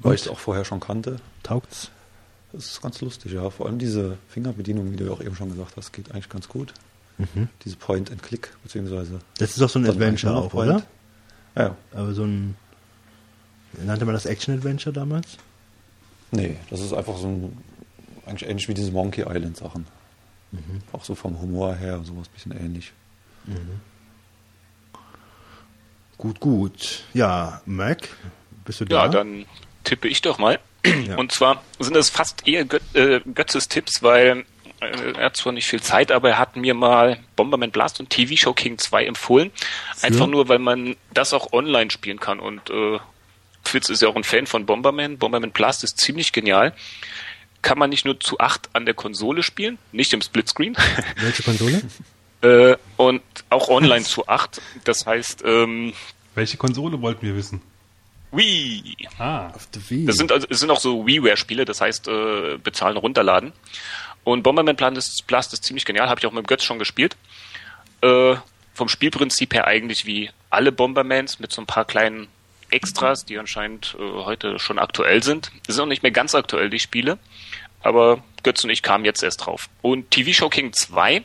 Weil 0.00 0.14
ich 0.14 0.22
es 0.22 0.28
auch 0.28 0.38
vorher 0.38 0.64
schon 0.64 0.80
kannte. 0.80 1.16
Taugt's? 1.42 1.90
Das 2.52 2.66
ist 2.66 2.82
ganz 2.82 3.00
lustig, 3.00 3.32
ja. 3.32 3.48
Vor 3.48 3.66
allem 3.66 3.78
diese 3.78 4.18
Fingerbedienung, 4.28 4.92
wie 4.92 4.96
du 4.96 5.04
ja 5.04 5.12
auch 5.12 5.22
eben 5.22 5.34
schon 5.34 5.50
gesagt 5.50 5.76
hast, 5.76 5.92
geht 5.92 6.10
eigentlich 6.10 6.28
ganz 6.28 6.48
gut. 6.48 6.74
Diese 7.64 7.76
Point-and-Click, 7.76 8.50
beziehungsweise. 8.62 9.20
Das 9.38 9.50
ist 9.50 9.60
doch 9.60 9.70
so 9.70 9.78
ein 9.78 9.86
Adventure 9.86 10.36
auch, 10.36 10.52
oder? 10.52 10.82
Ja, 11.54 11.62
ja. 11.62 11.76
Aber 11.92 12.12
so 12.12 12.24
ein, 12.24 12.56
nannte 13.84 14.04
man 14.04 14.14
das 14.14 14.26
Action-Adventure 14.26 14.92
damals? 14.92 15.38
Nee, 16.30 16.56
das 16.70 16.80
ist 16.80 16.92
einfach 16.92 17.16
so 17.16 17.28
ein, 17.28 17.56
eigentlich 18.26 18.48
ähnlich 18.48 18.68
wie 18.68 18.74
diese 18.74 18.92
Monkey 18.92 19.22
Island 19.22 19.56
Sachen. 19.56 19.86
Auch 20.92 21.04
so 21.04 21.14
vom 21.14 21.40
Humor 21.40 21.74
her, 21.74 22.00
sowas 22.02 22.28
bisschen 22.28 22.52
ähnlich. 22.52 22.92
Gut, 26.18 26.40
gut. 26.40 27.04
Ja, 27.12 27.60
Mac, 27.66 28.08
bist 28.64 28.80
du 28.80 28.84
da? 28.86 29.04
Ja, 29.04 29.08
dann 29.08 29.44
tippe 29.84 30.08
ich 30.08 30.22
doch 30.22 30.38
mal. 30.38 30.58
Und 31.16 31.32
zwar 31.32 31.62
sind 31.78 31.96
es 31.96 32.10
fast 32.10 32.46
eher 32.46 32.64
Gö 32.64 32.78
äh, 32.94 33.20
Götzes 33.34 33.68
Tipps, 33.68 34.02
weil 34.02 34.44
äh, 34.80 35.12
er 35.16 35.26
hat 35.26 35.36
zwar 35.36 35.52
nicht 35.52 35.66
viel 35.66 35.82
Zeit, 35.82 36.12
aber 36.12 36.30
er 36.30 36.38
hat 36.38 36.56
mir 36.56 36.74
mal 36.74 37.18
Bomberman 37.34 37.70
Blast 37.70 38.00
und 38.00 38.08
TV 38.10 38.36
Show 38.36 38.52
King 38.52 38.78
2 38.78 39.04
empfohlen. 39.04 39.50
Einfach 40.02 40.26
nur, 40.26 40.48
weil 40.48 40.58
man 40.58 40.96
das 41.12 41.32
auch 41.32 41.52
online 41.52 41.90
spielen 41.90 42.20
kann. 42.20 42.38
Und 42.38 42.70
äh, 42.70 42.98
Fitz 43.68 43.88
ist 43.88 44.02
ja 44.02 44.08
auch 44.08 44.16
ein 44.16 44.24
Fan 44.24 44.46
von 44.46 44.66
Bomberman. 44.66 45.18
Bomberman 45.18 45.50
Blast 45.52 45.84
ist 45.84 45.98
ziemlich 45.98 46.32
genial. 46.32 46.74
Kann 47.62 47.78
man 47.78 47.90
nicht 47.90 48.04
nur 48.04 48.20
zu 48.20 48.38
acht 48.38 48.68
an 48.74 48.84
der 48.86 48.94
Konsole 48.94 49.42
spielen, 49.42 49.78
nicht 49.92 50.12
im 50.12 50.20
Splitscreen, 50.22 50.76
Welche 51.20 51.42
Konsole? 51.42 51.82
äh, 52.42 52.76
und 52.96 53.22
auch 53.50 53.68
online 53.68 54.04
zu 54.04 54.28
acht. 54.28 54.60
Das 54.84 55.06
heißt, 55.06 55.42
ähm, 55.44 55.92
Welche 56.34 56.56
Konsole 56.56 57.00
wollten 57.00 57.26
wir 57.26 57.34
wissen? 57.34 57.60
Wii. 58.32 58.96
Ah, 59.18 59.48
Auf 59.48 59.66
der 59.70 59.82
Wii. 59.88 60.04
Das 60.06 60.16
sind 60.16 60.30
also 60.32 60.46
es 60.50 60.58
sind 60.60 60.70
auch 60.70 60.80
so 60.80 61.06
WiiWare-Spiele, 61.06 61.64
das 61.64 61.80
heißt 61.80 62.08
äh, 62.08 62.58
bezahlen, 62.62 62.96
runterladen. 62.96 63.52
Und 64.24 64.42
Bomberman 64.42 64.76
Plan 64.76 64.94
ist, 64.96 65.26
Blast 65.26 65.52
ist 65.52 65.64
ziemlich 65.64 65.84
genial, 65.84 66.08
habe 66.08 66.18
ich 66.20 66.26
auch 66.26 66.32
mit 66.32 66.46
Götz 66.46 66.64
schon 66.64 66.78
gespielt. 66.78 67.16
Äh, 68.02 68.34
vom 68.74 68.88
Spielprinzip 68.88 69.54
her 69.54 69.66
eigentlich 69.66 70.04
wie 70.04 70.30
alle 70.50 70.70
Bombermans 70.72 71.38
mit 71.38 71.50
so 71.52 71.62
ein 71.62 71.66
paar 71.66 71.84
kleinen 71.86 72.28
Extras, 72.70 73.24
die 73.24 73.38
anscheinend 73.38 73.96
äh, 73.98 74.02
heute 74.02 74.58
schon 74.58 74.78
aktuell 74.78 75.22
sind. 75.22 75.50
Die 75.68 75.72
sind 75.72 75.82
auch 75.82 75.86
nicht 75.88 76.02
mehr 76.02 76.12
ganz 76.12 76.34
aktuell, 76.34 76.70
die 76.70 76.78
Spiele. 76.78 77.18
Aber 77.82 78.22
Götz 78.42 78.64
und 78.64 78.70
ich 78.70 78.82
kamen 78.82 79.04
jetzt 79.04 79.22
erst 79.22 79.46
drauf. 79.46 79.68
Und 79.82 80.10
TV 80.10 80.32
Show 80.32 80.48
King 80.48 80.72
2 80.72 81.22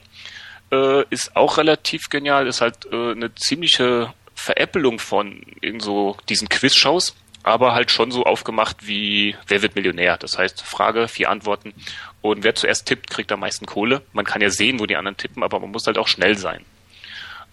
äh, 0.71 1.03
ist 1.09 1.35
auch 1.35 1.57
relativ 1.57 2.09
genial, 2.09 2.47
ist 2.47 2.61
halt 2.61 2.85
äh, 2.91 3.11
eine 3.11 3.33
ziemliche 3.35 4.13
Veräppelung 4.35 4.99
von 4.99 5.41
irgend 5.61 5.81
so 5.83 6.17
diesen 6.29 6.49
Quiz-Shows, 6.49 7.15
aber 7.43 7.73
halt 7.73 7.91
schon 7.91 8.11
so 8.11 8.23
aufgemacht 8.23 8.87
wie 8.87 9.35
Wer 9.47 9.61
wird 9.61 9.75
Millionär? 9.75 10.17
Das 10.17 10.37
heißt, 10.37 10.61
Frage, 10.61 11.07
vier 11.07 11.29
Antworten 11.29 11.73
und 12.21 12.43
wer 12.43 12.55
zuerst 12.55 12.87
tippt, 12.87 13.09
kriegt 13.09 13.31
am 13.31 13.39
meisten 13.39 13.65
Kohle. 13.65 14.01
Man 14.13 14.25
kann 14.25 14.41
ja 14.41 14.49
sehen, 14.49 14.79
wo 14.79 14.85
die 14.85 14.95
anderen 14.95 15.17
tippen, 15.17 15.43
aber 15.43 15.59
man 15.59 15.71
muss 15.71 15.85
halt 15.87 15.97
auch 15.97 16.07
schnell 16.07 16.37
sein. 16.37 16.63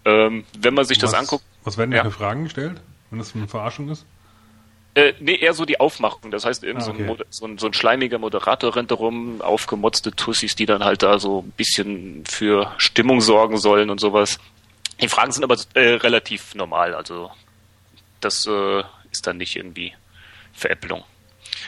Ähm, 0.04 0.44
wenn 0.58 0.74
man 0.74 0.84
sich 0.84 0.98
das 0.98 1.12
was, 1.12 1.18
anguckt, 1.20 1.44
Was 1.64 1.76
werden 1.76 1.90
da 1.90 1.98
Ja. 1.98 2.04
für 2.04 2.10
Fragen 2.10 2.44
gestellt, 2.44 2.80
wenn 3.10 3.18
das 3.18 3.34
eine 3.34 3.48
Verarschung 3.48 3.88
ist? 3.88 4.04
Äh, 4.94 5.14
nee, 5.20 5.36
eher 5.36 5.54
so 5.54 5.64
die 5.64 5.78
Aufmachung. 5.78 6.30
Das 6.30 6.44
heißt, 6.44 6.64
irgend 6.64 6.82
Ah, 6.82 6.86
so, 6.86 6.92
ein, 6.92 7.08
okay. 7.08 7.24
So, 7.30 7.46
ein, 7.46 7.58
so 7.58 7.66
ein 7.66 7.72
schleimiger 7.72 8.18
Moderator 8.18 8.74
rennt 8.74 8.90
rum, 8.92 9.40
aufgemotzte 9.40 10.12
Tussis, 10.12 10.56
die 10.56 10.66
dann 10.66 10.84
halt 10.84 11.02
da 11.02 11.18
so 11.18 11.42
ein 11.42 11.52
bisschen 11.52 12.24
für 12.26 12.74
Stimmung 12.78 13.20
sorgen 13.20 13.58
sollen 13.58 13.90
und 13.90 14.00
sowas. 14.00 14.40
Die 15.00 15.08
Fragen 15.08 15.30
sind 15.30 15.44
aber 15.44 15.56
äh, 15.74 15.94
relativ 15.94 16.54
normal, 16.54 16.94
also 16.94 17.30
das 18.20 18.46
äh, 18.46 18.82
ist 19.12 19.26
dann 19.26 19.36
nicht 19.36 19.54
irgendwie 19.54 19.94
Veräppelung. 20.52 21.04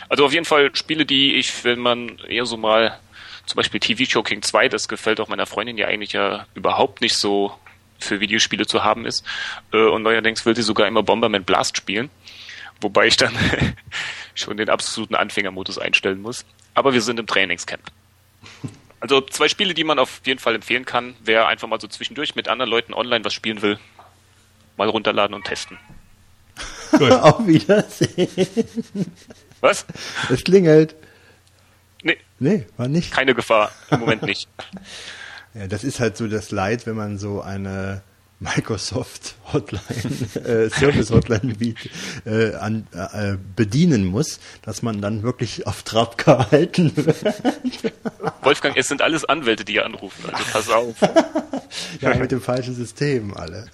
Also 0.09 0.25
auf 0.25 0.33
jeden 0.33 0.45
Fall 0.45 0.75
Spiele, 0.75 1.07
die 1.07 1.35
ich, 1.35 1.65
wenn 1.65 1.79
man 1.79 2.19
eher 2.29 2.47
so 2.47 2.57
mal, 2.57 2.99
zum 3.47 3.57
Beispiel 3.57 3.79
TV 3.79 4.11
Show 4.11 4.23
King 4.23 4.43
2, 4.43 4.69
das 4.69 4.89
gefällt 4.89 5.21
auch 5.21 5.29
meiner 5.29 5.47
Freundin 5.47 5.79
ja 5.79 5.87
eigentlich 5.87 6.13
ja 6.13 6.47
überhaupt 6.55 7.01
nicht 7.01 7.17
so 7.17 7.53
für 8.01 8.21
Videospiele 8.21 8.67
zu 8.67 8.85
haben 8.85 9.07
ist. 9.07 9.25
Äh, 9.73 9.79
und 9.87 10.03
neuerdings 10.03 10.45
will 10.47 10.57
sie 10.57 10.63
sogar 10.63 10.87
immer 10.89 11.03
Bomberman 11.03 11.45
Blast 11.45 11.77
spielen. 11.77 12.11
Wobei 12.81 13.07
ich 13.07 13.17
dann 13.17 13.35
schon 14.35 14.57
den 14.57 14.71
absoluten 14.71 15.15
Anfängermodus 15.15 15.79
einstellen 15.79 16.21
muss. 16.23 16.45
Aber 16.75 16.93
wir 16.95 17.03
sind 17.03 17.19
im 17.21 17.27
Trainingscamp. 17.27 17.83
Also 19.01 19.21
zwei 19.23 19.49
Spiele, 19.49 19.75
die 19.75 19.85
man 19.85 19.99
auf 19.99 20.21
jeden 20.25 20.39
Fall 20.41 20.55
empfehlen 20.55 20.85
kann, 20.85 21.15
wer 21.23 21.47
einfach 21.49 21.69
mal 21.69 21.81
so 21.81 21.89
zwischendurch 21.89 22.35
mit 22.35 22.49
anderen 22.49 22.71
Leuten 22.71 22.95
online 22.95 23.25
was 23.25 23.33
spielen 23.35 23.61
will. 23.63 23.79
mal 24.77 24.89
runterladen 24.89 25.35
und 25.35 25.45
testen. 25.45 25.79
Gut. 26.93 27.11
Auf 27.13 27.47
Wiedersehen. 27.47 29.11
Was? 29.61 29.87
Es 30.31 30.43
klingelt. 30.45 30.95
Nee, 32.03 32.17
Nee, 32.39 32.67
war 32.77 32.89
nicht. 32.89 33.11
keine 33.13 33.35
Gefahr. 33.35 33.73
Im 33.91 34.01
Moment 34.01 34.23
nicht. 34.23 34.49
Ja, 35.55 35.67
das 35.67 35.85
ist 35.85 36.01
halt 36.01 36.17
so 36.17 36.29
das 36.29 36.51
Leid, 36.51 36.87
wenn 36.87 36.97
man 36.97 37.19
so 37.19 37.41
eine 37.41 38.03
Microsoft 38.39 39.35
Hotline, 39.53 39.83
äh, 40.47 40.71
Service 40.71 41.11
Hotline 41.11 41.55
äh, 42.25 42.55
an, 42.55 42.87
äh, 42.93 43.37
bedienen 43.57 44.07
muss, 44.07 44.41
dass 44.63 44.83
man 44.83 45.03
dann 45.03 45.23
wirklich 45.23 45.67
auf 45.67 45.83
Trab 45.83 46.17
gehalten 46.17 46.97
wird. 46.97 47.23
Wolfgang, 48.43 48.77
es 48.77 48.89
sind 48.89 49.03
alles 49.03 49.25
Anwälte, 49.27 49.65
die 49.65 49.73
hier 49.73 49.85
anrufen. 49.85 50.25
Also 50.33 50.45
pass 50.53 50.71
auf. 50.71 50.97
Ja, 52.01 52.15
mit 52.17 52.33
dem 52.33 52.41
falschen 52.41 52.75
System 52.75 53.33
alle. 53.37 53.67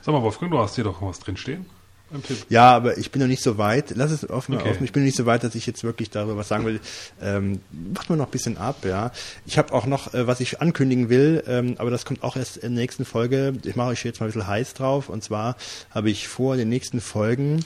Sag 0.00 0.12
mal, 0.14 0.22
Wolfgang, 0.22 0.50
du 0.50 0.58
hast 0.58 0.76
hier 0.76 0.84
doch 0.84 1.02
was 1.02 1.18
drinstehen 1.18 1.66
beim 2.10 2.22
Tipp. 2.22 2.38
Ja, 2.48 2.70
aber 2.74 2.96
ich 2.98 3.10
bin 3.10 3.20
noch 3.20 3.28
nicht 3.28 3.42
so 3.42 3.58
weit. 3.58 3.92
Lass 3.96 4.10
es 4.10 4.28
offen, 4.28 4.54
Okay. 4.56 4.70
offen. 4.70 4.84
Ich 4.84 4.92
bin 4.92 5.02
noch 5.02 5.06
nicht 5.06 5.16
so 5.16 5.26
weit, 5.26 5.44
dass 5.44 5.54
ich 5.54 5.66
jetzt 5.66 5.84
wirklich 5.84 6.10
darüber 6.10 6.36
was 6.36 6.48
sagen 6.48 6.64
will. 6.64 6.80
Ähm, 7.22 7.60
macht 7.94 8.08
mir 8.10 8.16
noch 8.16 8.26
ein 8.26 8.30
bisschen 8.30 8.56
ab, 8.58 8.84
ja. 8.84 9.10
Ich 9.46 9.58
habe 9.58 9.72
auch 9.72 9.86
noch, 9.86 10.14
äh, 10.14 10.26
was 10.26 10.40
ich 10.40 10.60
ankündigen 10.60 11.08
will, 11.08 11.42
ähm, 11.46 11.74
aber 11.78 11.90
das 11.90 12.04
kommt 12.04 12.22
auch 12.22 12.36
erst 12.36 12.56
in 12.58 12.74
der 12.74 12.82
nächsten 12.82 13.04
Folge. 13.04 13.54
Ich 13.64 13.76
mache 13.76 13.88
euch 13.88 14.04
jetzt 14.04 14.20
mal 14.20 14.26
ein 14.26 14.32
bisschen 14.32 14.46
heiß 14.46 14.74
drauf. 14.74 15.08
Und 15.08 15.22
zwar 15.24 15.56
habe 15.90 16.10
ich 16.10 16.28
vor, 16.28 16.54
in 16.54 16.58
den 16.60 16.68
nächsten 16.68 17.00
Folgen 17.00 17.64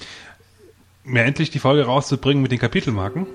Mir 1.05 1.25
endlich 1.25 1.51
die 1.51 1.59
Folge 1.59 1.85
rauszubringen 1.85 2.43
mit 2.43 2.53
den 2.53 2.59
Kapitelmarken, 2.61 3.27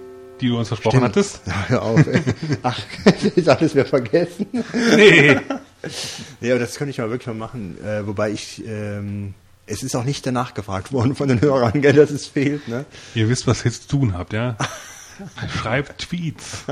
die 0.41 0.47
du 0.49 0.57
uns 0.57 0.67
versprochen 0.69 1.01
hattest. 1.01 1.41
Ja, 1.45 1.65
hör 1.67 1.81
auf. 1.83 2.07
ey. 2.07 2.21
Ach, 2.63 2.79
ist 3.35 3.49
alles 3.49 3.73
wieder 3.75 3.85
vergessen. 3.85 4.45
Nee. 4.95 5.37
Ja, 6.41 6.53
aber 6.55 6.59
das 6.59 6.75
könnte 6.75 6.89
ich 6.89 6.97
mal 6.97 7.09
wirklich 7.11 7.27
mal 7.27 7.33
machen. 7.35 7.77
Äh, 7.85 8.05
wobei 8.05 8.31
ich, 8.31 8.61
ähm, 8.67 9.35
es 9.67 9.83
ist 9.83 9.95
auch 9.95 10.03
nicht 10.03 10.25
danach 10.25 10.53
gefragt 10.53 10.91
worden 10.91 11.15
von 11.15 11.27
den 11.27 11.41
Hörern, 11.41 11.81
gell, 11.81 11.93
dass 11.93 12.09
es 12.09 12.25
fehlt, 12.25 12.67
ne? 12.67 12.85
Ihr 13.13 13.29
wisst, 13.29 13.47
was 13.47 13.61
ihr 13.61 13.65
jetzt 13.65 13.83
zu 13.83 13.99
tun 13.99 14.17
habt, 14.17 14.33
ja? 14.33 14.57
Schreibt 15.61 16.09
Tweets. 16.09 16.65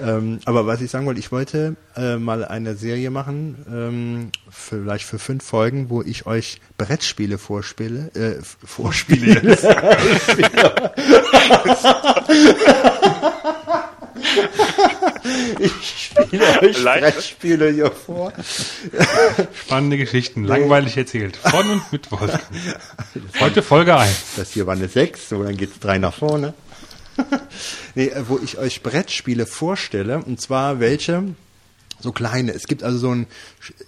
Ähm, 0.00 0.38
aber 0.44 0.66
was 0.66 0.80
ich 0.80 0.92
sagen 0.92 1.06
wollte, 1.06 1.18
ich 1.18 1.32
wollte 1.32 1.74
äh, 1.96 2.16
mal 2.16 2.44
eine 2.44 2.76
Serie 2.76 3.10
machen, 3.10 3.66
ähm, 3.68 4.30
vielleicht 4.48 5.04
für 5.04 5.18
fünf 5.18 5.44
Folgen, 5.44 5.90
wo 5.90 6.02
ich 6.02 6.24
euch 6.24 6.60
Brettspiele 6.76 7.36
vorspiele, 7.36 8.12
äh, 8.14 8.40
vorspiele. 8.42 9.58
ich 15.58 16.12
spiele 16.12 16.62
euch 16.62 16.82
Live? 16.82 17.00
Brettspiele 17.00 17.70
hier 17.70 17.90
vor. 17.90 18.32
Spannende 19.64 19.98
Geschichten, 19.98 20.44
langweilig 20.44 20.96
erzählt. 20.96 21.36
Von 21.36 21.70
und 21.70 21.92
mit 21.92 22.10
Wolfgang. 22.10 22.42
Heute 23.40 23.62
Folge 23.62 23.96
1. 23.96 24.36
Das 24.36 24.52
hier 24.52 24.66
war 24.66 24.74
eine 24.74 24.88
6, 24.88 25.28
so 25.28 25.42
dann 25.42 25.56
geht's 25.56 25.78
drei 25.78 25.98
nach 25.98 26.14
vorne. 26.14 26.54
nee, 27.94 28.12
wo 28.28 28.38
ich 28.42 28.58
euch 28.58 28.82
Brettspiele 28.82 29.46
vorstelle, 29.46 30.18
und 30.18 30.40
zwar 30.40 30.80
welche 30.80 31.34
so 32.00 32.12
kleine. 32.12 32.52
Es 32.52 32.66
gibt 32.66 32.82
also 32.82 32.98
so 32.98 33.10
ein, 33.10 33.26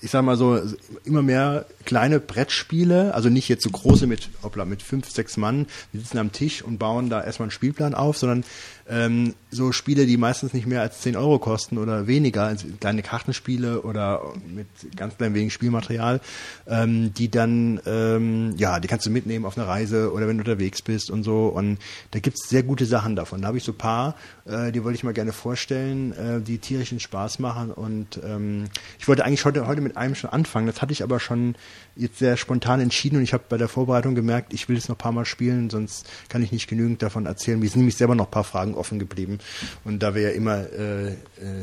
ich 0.00 0.10
sag 0.10 0.24
mal 0.24 0.36
so, 0.36 0.60
immer 1.04 1.22
mehr 1.22 1.66
kleine 1.84 2.20
Brettspiele, 2.20 3.14
also 3.14 3.28
nicht 3.28 3.48
jetzt 3.48 3.62
so 3.62 3.70
große 3.70 4.06
mit, 4.06 4.30
hoppla, 4.42 4.64
mit 4.64 4.82
fünf, 4.82 5.10
sechs 5.10 5.36
Mann, 5.36 5.66
wir 5.92 6.00
sitzen 6.00 6.18
am 6.18 6.32
Tisch 6.32 6.62
und 6.62 6.78
bauen 6.78 7.08
da 7.08 7.22
erstmal 7.22 7.46
einen 7.46 7.52
Spielplan 7.52 7.94
auf, 7.94 8.18
sondern 8.18 8.44
ähm, 8.90 9.34
so 9.50 9.72
Spiele, 9.72 10.04
die 10.04 10.16
meistens 10.16 10.52
nicht 10.52 10.66
mehr 10.66 10.80
als 10.80 11.00
10 11.00 11.16
Euro 11.16 11.38
kosten 11.38 11.78
oder 11.78 12.06
weniger, 12.06 12.44
also 12.44 12.66
kleine 12.80 13.02
Kartenspiele 13.02 13.82
oder 13.82 14.22
mit 14.52 14.66
ganz 14.96 15.16
klein 15.16 15.34
wenig 15.34 15.52
Spielmaterial, 15.52 16.20
ähm, 16.66 17.14
die 17.14 17.30
dann, 17.30 17.80
ähm, 17.86 18.54
ja, 18.56 18.80
die 18.80 18.88
kannst 18.88 19.06
du 19.06 19.10
mitnehmen 19.10 19.44
auf 19.44 19.56
eine 19.56 19.66
Reise 19.66 20.12
oder 20.12 20.26
wenn 20.26 20.38
du 20.38 20.42
unterwegs 20.42 20.82
bist 20.82 21.10
und 21.10 21.22
so. 21.22 21.46
Und 21.46 21.78
da 22.10 22.18
gibt's 22.18 22.48
sehr 22.48 22.62
gute 22.62 22.84
Sachen 22.84 23.16
davon. 23.16 23.42
Da 23.42 23.48
habe 23.48 23.58
ich 23.58 23.64
so 23.64 23.72
paar, 23.72 24.16
äh, 24.44 24.72
die 24.72 24.82
wollte 24.82 24.96
ich 24.96 25.04
mal 25.04 25.14
gerne 25.14 25.32
vorstellen, 25.32 26.12
äh, 26.12 26.40
die 26.40 26.58
tierischen 26.58 26.98
Spaß 26.98 27.38
machen. 27.38 27.70
Und 27.70 28.20
ähm, 28.24 28.64
ich 28.98 29.06
wollte 29.06 29.24
eigentlich 29.24 29.44
heute, 29.44 29.66
heute 29.66 29.80
mit 29.80 29.96
einem 29.96 30.16
schon 30.16 30.30
anfangen. 30.30 30.66
Das 30.66 30.82
hatte 30.82 30.92
ich 30.92 31.02
aber 31.02 31.20
schon 31.20 31.54
jetzt 31.96 32.18
sehr 32.18 32.36
spontan 32.36 32.80
entschieden 32.80 33.16
und 33.16 33.22
ich 33.22 33.32
habe 33.32 33.44
bei 33.48 33.56
der 33.56 33.68
Vorbereitung 33.68 34.14
gemerkt, 34.14 34.52
ich 34.52 34.68
will 34.68 34.76
es 34.76 34.88
noch 34.88 34.96
ein 34.96 34.98
paar 34.98 35.12
Mal 35.12 35.24
spielen, 35.24 35.70
sonst 35.70 36.08
kann 36.28 36.42
ich 36.42 36.52
nicht 36.52 36.68
genügend 36.68 37.02
davon 37.02 37.26
erzählen. 37.26 37.58
Mir 37.58 37.68
sind 37.68 37.80
nämlich 37.80 37.96
selber 37.96 38.14
noch 38.14 38.26
ein 38.26 38.30
paar 38.30 38.44
Fragen 38.44 38.74
offen 38.74 38.98
geblieben. 38.98 39.38
Und 39.84 40.02
da 40.02 40.14
wir 40.14 40.22
ja 40.22 40.30
immer 40.30 40.70
äh, 40.72 41.08
äh, 41.08 41.14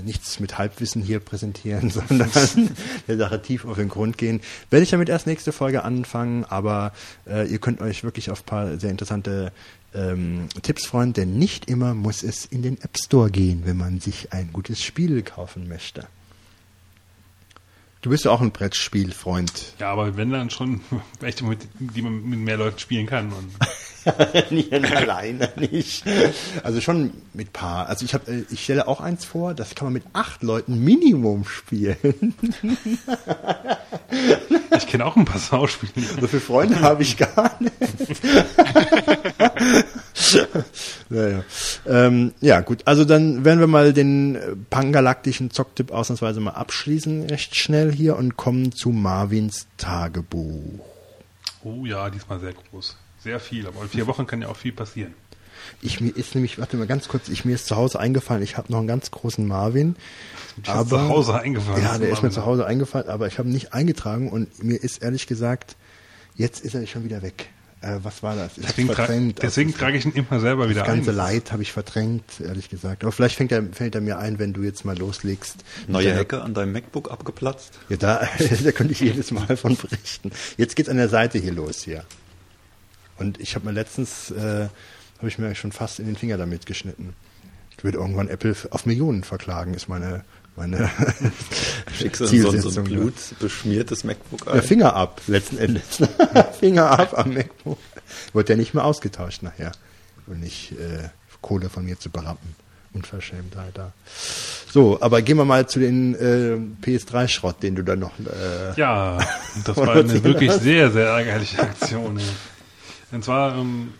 nichts 0.04 0.40
mit 0.40 0.58
Halbwissen 0.58 1.02
hier 1.02 1.20
präsentieren, 1.20 1.90
sondern 1.90 2.30
der 3.08 3.18
Sache 3.18 3.42
tief 3.42 3.66
auf 3.66 3.78
den 3.78 3.90
Grund 3.90 4.18
gehen, 4.18 4.42
werde 4.70 4.84
ich 4.84 4.92
damit 4.92 5.10
erst 5.10 5.28
nächste 5.28 5.52
Folge 5.52 5.84
anfangen. 5.84 6.46
Aber 6.46 6.94
äh, 7.28 7.48
ihr 7.48 7.60
könnt 7.60 7.82
euch 7.82 8.04
wirklich 8.04 8.30
auf 8.30 8.42
ein 8.42 8.46
paar 8.46 8.78
sehr 8.78 8.92
interessante 8.92 9.52
ähm, 9.94 10.48
Tipps 10.62 10.86
freuen, 10.86 11.14
denn 11.14 11.38
nicht 11.38 11.70
immer 11.70 11.94
muss 11.94 12.24
es 12.24 12.46
in 12.46 12.62
den 12.62 12.80
App 12.82 12.98
Store 12.98 13.32
gehen, 13.32 13.64
wenn 13.66 13.78
man 13.78 14.00
sich 14.00 14.34
ein 14.34 14.52
gutes 14.54 14.84
Spiel 14.84 15.22
kaufen 15.24 15.68
möchte. 15.68 16.08
Du 18.08 18.11
bist 18.11 18.24
ja 18.24 18.32
auch 18.32 18.40
ein 18.40 18.52
Brettspielfreund. 18.52 19.74
Ja, 19.80 19.92
aber 19.92 20.16
wenn 20.16 20.32
dann 20.32 20.50
schon 20.50 20.80
mit, 21.42 21.68
die 21.77 22.02
man 22.02 22.24
mit 22.24 22.40
mehr 22.40 22.56
Leuten 22.56 22.80
spielen 22.80 23.06
kann. 23.06 23.34
Nicht 24.50 24.74
alleine 24.74 25.50
nicht. 25.56 26.03
Also 26.64 26.82
schon 26.82 27.11
mit 27.34 27.53
paar. 27.53 27.88
Also 27.88 28.06
ich 28.06 28.14
habe, 28.14 28.32
äh, 28.32 28.44
ich 28.50 28.64
stelle 28.64 28.88
auch 28.88 29.02
eins 29.02 29.26
vor, 29.26 29.53
das 29.53 29.76
kann 29.76 29.88
man 29.88 29.94
mit 29.94 30.03
acht 30.14 30.44
Leuten 30.44 30.84
Minimum 30.84 31.45
spielen. 31.45 32.34
ich 34.77 34.88
kenne 34.88 35.06
auch 35.06 35.16
ein 35.16 35.26
paar 35.26 35.40
Sauspiele. 35.40 36.06
So 36.19 36.27
viele 36.27 36.42
Freunde 36.42 36.80
habe 36.82 37.03
ich 37.03 37.18
gar 37.18 37.58
nicht. 37.60 37.74
naja. 41.10 41.44
Ähm, 41.86 42.34
ja, 42.42 42.61
gut. 42.61 42.82
Also 42.86 43.06
dann 43.06 43.45
werden 43.45 43.60
wir 43.60 43.68
mal 43.68 43.94
den 43.94 44.36
äh, 44.36 44.56
pangalaktischen 44.69 45.52
Zocktipp 45.52 45.92
ausnahmsweise 45.92 46.40
mal 46.40 46.52
abschließen, 46.52 47.24
recht 47.24 47.56
schnell 47.56 47.92
hier 47.92 48.18
und 48.18 48.38
kommen 48.38 48.72
zu 48.72 48.90
Marvins 48.90 49.68
Tagebuch. 49.77 50.80
Oh 51.64 51.86
ja, 51.86 52.10
diesmal 52.10 52.40
sehr 52.40 52.53
groß. 52.53 52.95
Sehr 53.28 53.42
viel. 53.42 53.68
Aber 53.68 53.82
in 53.82 53.90
vier 53.90 54.08
Wochen 54.08 54.26
kann 54.26 54.42
ja 54.42 54.48
auch 54.48 54.56
viel 54.56 54.72
passieren. 54.72 55.14
Ich 55.82 56.00
mir 56.00 56.16
ist 56.16 56.34
nämlich, 56.34 56.60
warte 56.60 56.78
mal 56.78 56.88
ganz 56.88 57.10
kurz, 57.10 57.28
ich 57.28 57.44
mir 57.44 57.56
ist 57.56 57.68
zu 57.68 57.76
Hause 57.76 58.00
eingefallen, 58.00 58.42
ich 58.42 58.56
habe 58.56 58.72
noch 58.72 58.80
einen 58.80 58.88
ganz 58.88 59.12
großen 59.12 59.46
Marvin. 59.46 59.98
Ist 60.56 60.68
dir 60.68 60.88
zu 60.88 61.10
Hause 61.10 61.38
eingefallen? 61.38 61.84
Ja, 61.84 61.98
der 61.98 62.10
ist 62.10 62.24
mir 62.24 62.30
zu 62.30 62.46
Hause 62.46 62.66
eingefallen, 62.66 63.10
aber 63.10 63.28
ich 63.28 63.38
habe 63.38 63.50
ihn 63.50 63.52
nicht 63.52 63.74
eingetragen 63.74 64.32
und 64.32 64.64
mir 64.64 64.82
ist 64.82 65.04
ehrlich 65.04 65.28
gesagt, 65.28 65.76
jetzt 66.36 66.62
ist 66.62 66.74
er 66.74 66.88
schon 66.88 67.04
wieder 67.04 67.22
weg. 67.22 67.50
Äh, 67.82 68.00
was 68.02 68.24
war 68.24 68.36
das? 68.36 68.58
Ich 68.58 68.66
Deswegen, 68.66 68.88
tra 68.88 68.96
verdrängt. 68.96 69.44
deswegen 69.44 69.72
Also, 69.72 69.80
trage 69.80 69.98
ich 69.98 70.06
ihn 70.06 70.14
immer 70.14 70.40
selber 70.40 70.70
wieder 70.70 70.80
das 70.80 70.88
ganze 70.88 71.12
ein. 71.12 71.18
Leid 71.18 71.52
habe 71.52 71.62
ich 71.64 71.74
verdrängt, 71.74 72.24
ehrlich 72.40 72.70
gesagt. 72.70 73.04
Aber 73.04 73.12
vielleicht 73.12 73.36
fängt 73.36 73.52
er, 73.52 73.62
fällt 73.72 73.94
er 73.94 74.02
mir 74.02 74.18
ein, 74.18 74.40
wenn 74.40 74.54
du 74.54 74.64
jetzt 74.64 74.86
mal 74.86 74.98
loslegst. 74.98 75.66
Neue 75.88 76.16
Hecke 76.16 76.42
an 76.42 76.54
deinem 76.54 76.72
MacBook 76.72 77.12
abgeplatzt. 77.12 77.78
Ja, 77.90 77.98
da, 77.98 78.28
da 78.64 78.72
könnte 78.72 78.94
ich 78.94 79.02
jedes 79.02 79.32
Mal 79.32 79.58
von 79.58 79.76
berichten. 79.76 80.32
Jetzt 80.56 80.76
geht's 80.76 80.90
an 80.90 80.98
der 80.98 81.10
Seite 81.10 81.38
hier 81.40 81.52
los 81.52 81.84
hier. 81.84 82.06
Und 83.18 83.40
ich 83.40 83.56
habe 83.56 83.66
mir 83.66 83.72
letztens, 83.72 84.32
äh, 84.32 84.68
habe 85.18 85.28
ich 85.28 85.38
mir 85.38 85.54
schon 85.56 85.72
fast 85.72 86.00
in 86.00 86.06
den 86.06 86.16
Finger 86.16 86.38
damit 86.38 86.66
geschnitten. 86.66 87.14
Ich 87.78 87.84
würde 87.84 87.98
irgendwann 87.98 88.28
Apple 88.30 88.56
auf 88.72 88.86
Millionen 88.86 89.24
verklagen, 89.24 89.74
ist 89.74 89.88
meine, 89.88 90.24
meine 90.56 90.90
Schickst 91.98 92.22
du 92.22 92.26
so, 92.28 92.34
ein- 92.36 92.42
so 92.44 92.50
Zielsetzung. 92.70 92.86
ein 92.86 92.92
ja. 92.92 92.98
blutbeschmiertes 93.00 94.04
MacBook 94.04 94.46
Ja, 94.48 94.54
ein. 94.54 94.62
Finger 94.64 94.96
ab, 94.96 95.22
letzten 95.28 95.58
Endes. 95.58 96.00
Finger 96.60 96.92
ab 97.00 97.18
am 97.18 97.34
MacBook. 97.34 97.78
Wird 98.34 98.50
ja 98.50 98.56
nicht 98.56 98.74
mehr 98.74 98.84
ausgetauscht 98.86 99.44
nachher. 99.44 99.72
Und 100.28 100.40
nicht 100.42 100.72
äh, 100.74 101.10
Kohle 101.42 101.70
von 101.70 101.86
mir 101.86 102.00
zu 102.00 102.10
berappen. 102.10 102.56
Unverschämtheit 102.94 103.78
da. 103.78 103.94
So, 104.72 105.00
aber 105.02 105.22
gehen 105.22 105.38
wir 105.38 105.46
mal 105.46 105.68
zu 105.68 105.80
den 105.80 106.16
äh, 106.16 106.58
PS3-Schrott, 106.86 107.62
den 107.62 107.76
du 107.76 107.84
da 107.84 107.96
noch. 107.96 108.12
Äh, 108.20 108.80
Ja, 108.80 109.20
das 109.66 109.78
war 109.78 109.90
eine 109.96 110.24
wirklich 110.24 110.50
hast. 110.50 110.64
sehr, 110.64 110.92
sehr 110.92 111.08
ärgerliche 111.10 111.62
Aktion. 111.62 112.20
Und 113.11 113.24
zwar, 113.24 113.58
ähm, 113.58 113.94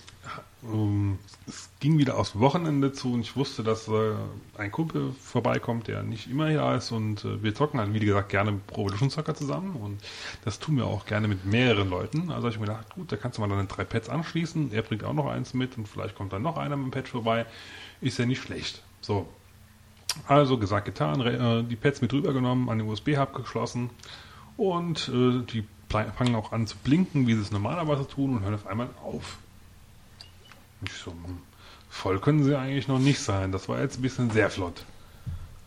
ähm, 0.64 1.20
es 1.48 1.70
ging 1.80 1.98
wieder 1.98 2.18
aufs 2.18 2.38
Wochenende 2.38 2.92
zu 2.92 3.14
und 3.14 3.22
ich 3.22 3.36
wusste, 3.36 3.64
dass 3.64 3.88
äh, 3.88 4.16
ein 4.58 4.72
Kumpel 4.72 5.14
vorbeikommt, 5.14 5.88
der 5.88 6.04
nicht 6.04 6.30
immer 6.30 6.50
hier 6.50 6.74
ist 6.74 6.92
und 6.92 7.24
äh, 7.24 7.42
wir 7.42 7.56
zocken 7.56 7.80
halt, 7.80 7.94
wie 7.94 8.00
gesagt, 8.00 8.30
gerne 8.30 8.52
Pro 8.68 8.82
Evolution 8.82 9.10
Soccer 9.10 9.36
zusammen 9.36 9.76
und 9.76 10.02
das 10.44 10.60
tun 10.60 10.78
wir 10.78 10.86
auch 10.86 11.06
gerne 11.06 11.28
mit 11.28 11.46
mehreren 11.46 11.90
Leuten. 11.90 12.32
Also 12.32 12.48
hab 12.48 12.54
ich 12.54 12.60
mir 12.60 12.66
gedacht, 12.66 12.90
gut, 12.96 13.12
da 13.12 13.16
kannst 13.16 13.38
du 13.38 13.42
mal 13.42 13.50
deine 13.50 13.66
drei 13.66 13.86
Pads 13.86 14.10
anschließen, 14.10 14.74
er 14.74 14.82
bringt 14.82 15.04
auch 15.04 15.14
noch 15.14 15.28
eins 15.28 15.54
mit 15.54 15.78
und 15.78 15.88
vielleicht 15.88 16.16
kommt 16.16 16.34
dann 16.34 16.42
noch 16.42 16.58
einer 16.58 16.76
mit 16.76 16.88
dem 16.88 16.92
Pad 16.92 17.08
vorbei. 17.08 17.46
Ist 18.02 18.20
ja 18.20 18.26
nicht 18.26 18.42
schlecht. 18.42 18.84
So, 19.00 19.28
also 20.28 20.58
gesagt, 20.58 20.86
getan, 20.86 21.22
äh, 21.22 21.64
die 21.64 21.76
Pads 21.76 22.02
mit 22.02 22.12
rübergenommen, 22.12 22.70
an 22.70 22.80
den 22.80 22.88
USB-Hub 22.88 23.34
geschlossen 23.34 23.90
und 24.58 25.10
äh, 25.10 25.44
die 25.46 25.64
fangen 25.90 26.36
auch 26.36 26.52
an 26.52 26.68
zu 26.68 26.78
blinken, 26.78 27.28
wie 27.28 27.34
sie 27.34 27.42
es 27.42 27.52
normalerweise 27.52 28.08
tun 28.08 28.36
und 28.36 28.44
hören 28.44 28.56
auf 28.56 28.68
einmal 28.68 28.90
auf. 29.04 29.38
Ich 30.86 30.94
so, 30.94 31.12
hm, 31.12 31.40
voll 31.90 32.20
können 32.20 32.44
sie 32.44 32.58
eigentlich 32.58 32.88
noch 32.88 33.00
nicht 33.00 33.20
sein. 33.20 33.52
Das 33.52 33.68
war 33.70 33.80
jetzt 33.82 34.00
ein 34.00 34.02
bisschen 34.02 34.30
sehr 34.32 34.50
flott. 34.50 34.86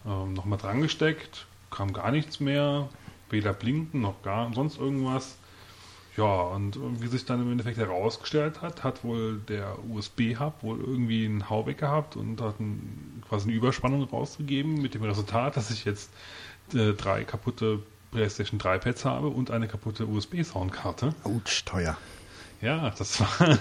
Ähm, 0.07 0.35
Nochmal 0.35 0.59
dran 0.59 0.81
gesteckt, 0.81 1.47
kam 1.71 1.93
gar 1.93 2.11
nichts 2.11 2.41
mehr. 2.41 2.89
weder 3.31 3.53
blinken 3.53 4.01
noch 4.01 4.23
gar 4.23 4.53
sonst 4.55 4.79
irgendwas. 4.79 5.37
Ja, 6.17 6.43
und 6.43 6.77
wie 7.01 7.07
sich 7.07 7.25
dann 7.25 7.41
im 7.41 7.53
Endeffekt 7.53 7.79
herausgestellt 7.79 8.61
hat, 8.61 8.83
hat 8.83 9.05
wohl 9.05 9.39
der 9.49 9.79
USB-Hub 9.89 10.63
wohl 10.63 10.81
irgendwie 10.81 11.25
einen 11.25 11.49
Hau 11.49 11.67
weg 11.67 11.79
gehabt 11.79 12.17
und 12.17 12.41
hat 12.41 12.59
ein, 12.59 13.23
quasi 13.29 13.49
eine 13.49 13.57
Überspannung 13.57 14.03
rausgegeben 14.03 14.83
mit 14.83 14.95
dem 14.95 15.05
Resultat, 15.05 15.57
dass 15.57 15.71
ich 15.71 15.85
jetzt 15.85 16.11
äh, 16.75 16.93
drei 16.93 17.25
kaputte 17.25 17.83
PlayStation 18.11 18.59
3 18.59 18.79
Pads 18.79 19.05
habe 19.05 19.29
und 19.29 19.51
eine 19.51 19.69
kaputte 19.69 20.07
USB-Soundkarte. 20.07 21.15
Autsch, 21.25 21.65
teuer. 21.65 21.97
Ja, 22.61 22.91
das 22.91 23.21
war, 23.21 23.59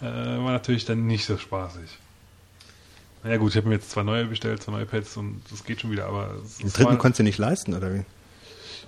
äh, 0.00 0.04
war 0.04 0.52
natürlich 0.52 0.84
dann 0.84 1.06
nicht 1.06 1.24
so 1.24 1.36
spaßig. 1.38 1.88
Naja 3.24 3.36
gut, 3.38 3.50
ich 3.50 3.56
habe 3.56 3.68
mir 3.68 3.74
jetzt 3.74 3.90
zwei 3.90 4.02
neue 4.04 4.26
bestellt, 4.26 4.62
zwei 4.62 4.72
neue 4.72 4.86
Pads 4.86 5.16
und 5.16 5.42
das 5.50 5.64
geht 5.64 5.80
schon 5.80 5.90
wieder, 5.90 6.06
aber 6.06 6.34
Den 6.60 6.72
dritten 6.72 6.90
war- 6.90 6.98
konntest 6.98 7.18
du 7.20 7.24
nicht 7.24 7.38
leisten, 7.38 7.74
oder 7.74 7.94
wie? 7.94 8.04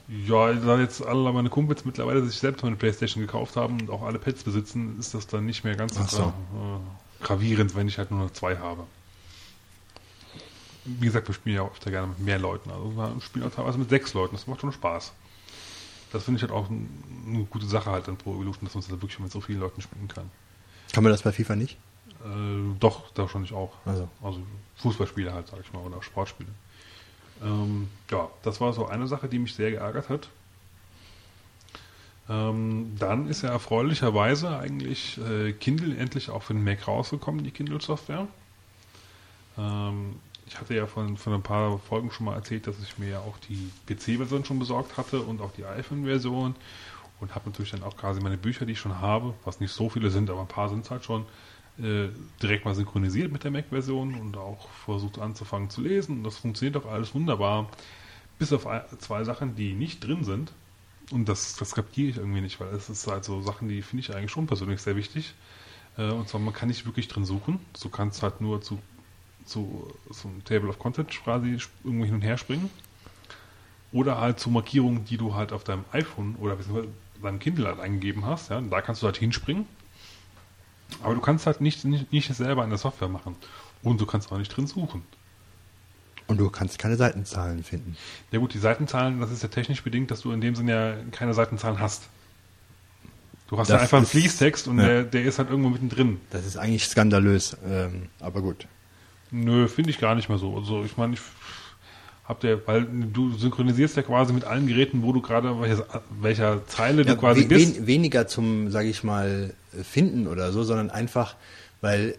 ja, 0.08 0.52
da 0.54 0.78
jetzt 0.80 1.04
alle 1.06 1.32
meine 1.32 1.50
Kumpels 1.50 1.84
mittlerweile 1.84 2.24
sich 2.26 2.38
selbst 2.38 2.62
meine 2.64 2.74
Playstation 2.76 3.22
gekauft 3.24 3.56
haben 3.56 3.80
und 3.80 3.90
auch 3.90 4.02
alle 4.02 4.18
Pads 4.18 4.42
besitzen, 4.42 4.96
ist 4.98 5.14
das 5.14 5.26
dann 5.28 5.46
nicht 5.46 5.62
mehr 5.64 5.76
ganz 5.76 5.94
so, 5.94 6.02
so. 6.04 6.22
äh, 6.22 7.24
gravierend, 7.24 7.74
wenn 7.76 7.86
ich 7.88 7.98
halt 7.98 8.10
nur 8.10 8.20
noch 8.24 8.32
zwei 8.32 8.56
habe. 8.56 8.84
Wie 10.98 11.06
gesagt, 11.06 11.28
wir 11.28 11.34
spielen 11.34 11.56
ja 11.56 11.62
auch 11.62 11.72
öfter 11.72 11.90
gerne 11.90 12.08
mit 12.08 12.18
mehr 12.20 12.38
Leuten. 12.38 12.70
Also 12.70 12.96
wir 12.96 13.20
spielen 13.20 13.46
auch 13.46 13.54
teilweise 13.54 13.78
mit 13.78 13.90
sechs 13.90 14.14
Leuten, 14.14 14.34
das 14.34 14.46
macht 14.46 14.60
schon 14.60 14.72
Spaß. 14.72 15.12
Das 16.12 16.24
finde 16.24 16.38
ich 16.38 16.42
halt 16.42 16.52
auch 16.52 16.68
ein, 16.68 16.88
eine 17.26 17.44
gute 17.44 17.66
Sache 17.66 17.90
halt 17.90 18.08
an 18.08 18.16
Pro 18.16 18.34
Evolution, 18.34 18.64
dass 18.64 18.74
man 18.74 18.80
es 18.82 18.88
da 18.88 19.00
wirklich 19.00 19.18
mit 19.20 19.30
so 19.30 19.40
vielen 19.40 19.60
Leuten 19.60 19.80
spielen 19.80 20.08
kann. 20.08 20.30
Kann 20.92 21.04
man 21.04 21.12
das 21.12 21.22
bei 21.22 21.32
FIFA 21.32 21.56
nicht? 21.56 21.78
Äh, 22.24 22.74
doch, 22.80 23.10
da 23.12 23.28
schon 23.28 23.44
ich 23.44 23.52
auch. 23.52 23.72
Also. 23.86 24.08
Also 24.22 24.40
Fußballspiele 24.76 25.32
halt, 25.32 25.48
sag 25.48 25.60
ich 25.60 25.72
mal, 25.72 25.80
oder 25.80 26.02
Sportspiele. 26.02 26.50
Ähm, 27.42 27.88
ja, 28.10 28.28
das 28.42 28.60
war 28.60 28.72
so 28.72 28.86
eine 28.86 29.06
Sache, 29.06 29.28
die 29.28 29.38
mich 29.38 29.54
sehr 29.54 29.70
geärgert 29.70 30.08
hat. 30.08 30.28
Ähm, 32.28 32.96
dann 32.98 33.28
ist 33.28 33.42
ja 33.42 33.50
erfreulicherweise 33.50 34.56
eigentlich 34.56 35.18
äh, 35.18 35.52
Kindle 35.52 35.96
endlich 35.96 36.30
auch 36.30 36.42
für 36.42 36.54
den 36.54 36.62
Mac 36.62 36.86
rausgekommen, 36.86 37.42
die 37.42 37.50
Kindle-Software. 37.50 38.26
Ähm, 39.58 40.16
ich 40.50 40.58
hatte 40.60 40.74
ja 40.74 40.86
von, 40.86 41.16
von 41.16 41.32
ein 41.32 41.42
paar 41.42 41.78
Folgen 41.78 42.10
schon 42.10 42.26
mal 42.26 42.34
erzählt, 42.34 42.66
dass 42.66 42.82
ich 42.82 42.98
mir 42.98 43.08
ja 43.08 43.18
auch 43.20 43.38
die 43.48 43.70
PC-Version 43.86 44.44
schon 44.44 44.58
besorgt 44.58 44.96
hatte 44.96 45.20
und 45.20 45.40
auch 45.40 45.52
die 45.52 45.64
iPhone-Version 45.64 46.56
und 47.20 47.34
habe 47.34 47.50
natürlich 47.50 47.70
dann 47.70 47.84
auch 47.84 47.96
quasi 47.96 48.20
meine 48.20 48.36
Bücher, 48.36 48.66
die 48.66 48.72
ich 48.72 48.80
schon 48.80 49.00
habe, 49.00 49.34
was 49.44 49.60
nicht 49.60 49.72
so 49.72 49.88
viele 49.88 50.10
sind, 50.10 50.28
aber 50.28 50.40
ein 50.40 50.48
paar 50.48 50.68
sind 50.68 50.84
es 50.84 50.90
halt 50.90 51.04
schon, 51.04 51.24
äh, 51.78 52.08
direkt 52.42 52.64
mal 52.64 52.74
synchronisiert 52.74 53.30
mit 53.30 53.44
der 53.44 53.52
Mac-Version 53.52 54.14
und 54.14 54.36
auch 54.36 54.68
versucht 54.84 55.20
anzufangen 55.20 55.70
zu 55.70 55.82
lesen. 55.82 56.18
Und 56.18 56.24
das 56.24 56.38
funktioniert 56.38 56.76
auch 56.76 56.90
alles 56.90 57.14
wunderbar, 57.14 57.70
bis 58.38 58.52
auf 58.52 58.66
zwei 58.98 59.22
Sachen, 59.22 59.54
die 59.54 59.74
nicht 59.74 60.04
drin 60.04 60.24
sind. 60.24 60.52
Und 61.12 61.28
das, 61.28 61.56
das 61.56 61.74
kapiere 61.74 62.10
ich 62.10 62.16
irgendwie 62.16 62.40
nicht, 62.40 62.58
weil 62.58 62.74
es 62.74 62.90
ist 62.90 63.06
halt 63.06 63.24
so 63.24 63.40
Sachen, 63.40 63.68
die 63.68 63.82
finde 63.82 64.00
ich 64.00 64.14
eigentlich 64.14 64.30
schon 64.32 64.46
persönlich 64.48 64.82
sehr 64.82 64.96
wichtig. 64.96 65.34
Äh, 65.96 66.10
und 66.10 66.28
zwar, 66.28 66.40
man 66.40 66.54
kann 66.54 66.68
nicht 66.68 66.86
wirklich 66.86 67.08
drin 67.08 67.24
suchen. 67.24 67.60
Du 67.80 67.88
kannst 67.88 68.22
halt 68.22 68.40
nur 68.40 68.60
zu, 68.62 68.78
zu, 69.50 69.92
zum 70.12 70.42
Table 70.44 70.68
of 70.68 70.78
Contents 70.78 71.16
quasi 71.22 71.58
irgendwo 71.84 72.04
hin 72.04 72.14
und 72.14 72.22
her 72.22 72.38
springen. 72.38 72.70
Oder 73.92 74.20
halt 74.20 74.38
zu 74.38 74.50
Markierungen, 74.50 75.04
die 75.04 75.16
du 75.16 75.34
halt 75.34 75.52
auf 75.52 75.64
deinem 75.64 75.84
iPhone 75.92 76.36
oder 76.36 76.56
deinem 77.22 77.38
Kindle 77.40 77.66
halt 77.66 77.80
eingegeben 77.80 78.24
hast. 78.24 78.50
Ja, 78.50 78.60
da 78.60 78.80
kannst 78.80 79.02
du 79.02 79.06
halt 79.06 79.16
hinspringen. 79.16 79.66
Aber 81.02 81.14
du 81.14 81.20
kannst 81.20 81.46
halt 81.46 81.60
nicht, 81.60 81.84
nicht, 81.84 82.12
nicht 82.12 82.34
selber 82.34 82.64
in 82.64 82.70
der 82.70 82.78
Software 82.78 83.08
machen. 83.08 83.36
Und 83.82 84.00
du 84.00 84.06
kannst 84.06 84.30
auch 84.32 84.38
nicht 84.38 84.54
drin 84.56 84.66
suchen. 84.66 85.02
Und 86.26 86.38
du 86.38 86.48
kannst 86.48 86.78
keine 86.78 86.96
Seitenzahlen 86.96 87.64
finden. 87.64 87.96
Ja 88.30 88.38
gut, 88.38 88.54
die 88.54 88.58
Seitenzahlen, 88.58 89.20
das 89.20 89.32
ist 89.32 89.42
ja 89.42 89.48
technisch 89.48 89.82
bedingt, 89.82 90.10
dass 90.12 90.20
du 90.20 90.30
in 90.30 90.40
dem 90.40 90.54
Sinne 90.54 90.72
ja 90.72 90.96
keine 91.10 91.34
Seitenzahlen 91.34 91.80
hast. 91.80 92.04
Du 93.48 93.58
hast 93.58 93.68
ja 93.68 93.74
Das 93.74 93.82
einfach 93.82 93.98
einen 93.98 94.06
Fließtext 94.06 94.68
und 94.68 94.78
ja. 94.78 94.86
der, 94.86 95.04
der 95.04 95.24
ist 95.24 95.40
halt 95.40 95.50
irgendwo 95.50 95.70
mittendrin. 95.70 96.20
Das 96.30 96.46
ist 96.46 96.56
eigentlich 96.56 96.86
skandalös, 96.86 97.56
ähm, 97.66 98.06
aber 98.20 98.42
gut. 98.42 98.68
Nö, 99.30 99.68
finde 99.68 99.90
ich 99.90 99.98
gar 99.98 100.14
nicht 100.14 100.28
mehr 100.28 100.38
so. 100.38 100.56
Also 100.56 100.84
ich 100.84 100.96
meine, 100.96 101.14
ich 101.14 101.20
hab 102.24 102.40
der, 102.40 102.64
weil 102.66 102.84
du 103.12 103.32
synchronisierst 103.36 103.96
ja 103.96 104.02
quasi 104.02 104.32
mit 104.32 104.44
allen 104.44 104.66
Geräten, 104.66 105.02
wo 105.02 105.12
du 105.12 105.20
gerade 105.20 105.60
welcher, 105.60 105.84
welcher 106.20 106.66
Zeile 106.66 107.04
du 107.04 107.10
Ja, 107.10 107.16
quasi 107.16 107.42
we 107.42 107.46
bist. 107.46 107.76
wen 107.76 107.86
weniger 107.86 108.26
zum, 108.28 108.70
sage 108.70 108.88
ich 108.88 109.02
mal, 109.02 109.52
Finden 109.82 110.26
oder 110.26 110.52
so, 110.52 110.62
sondern 110.62 110.90
einfach, 110.90 111.34
weil, 111.80 112.16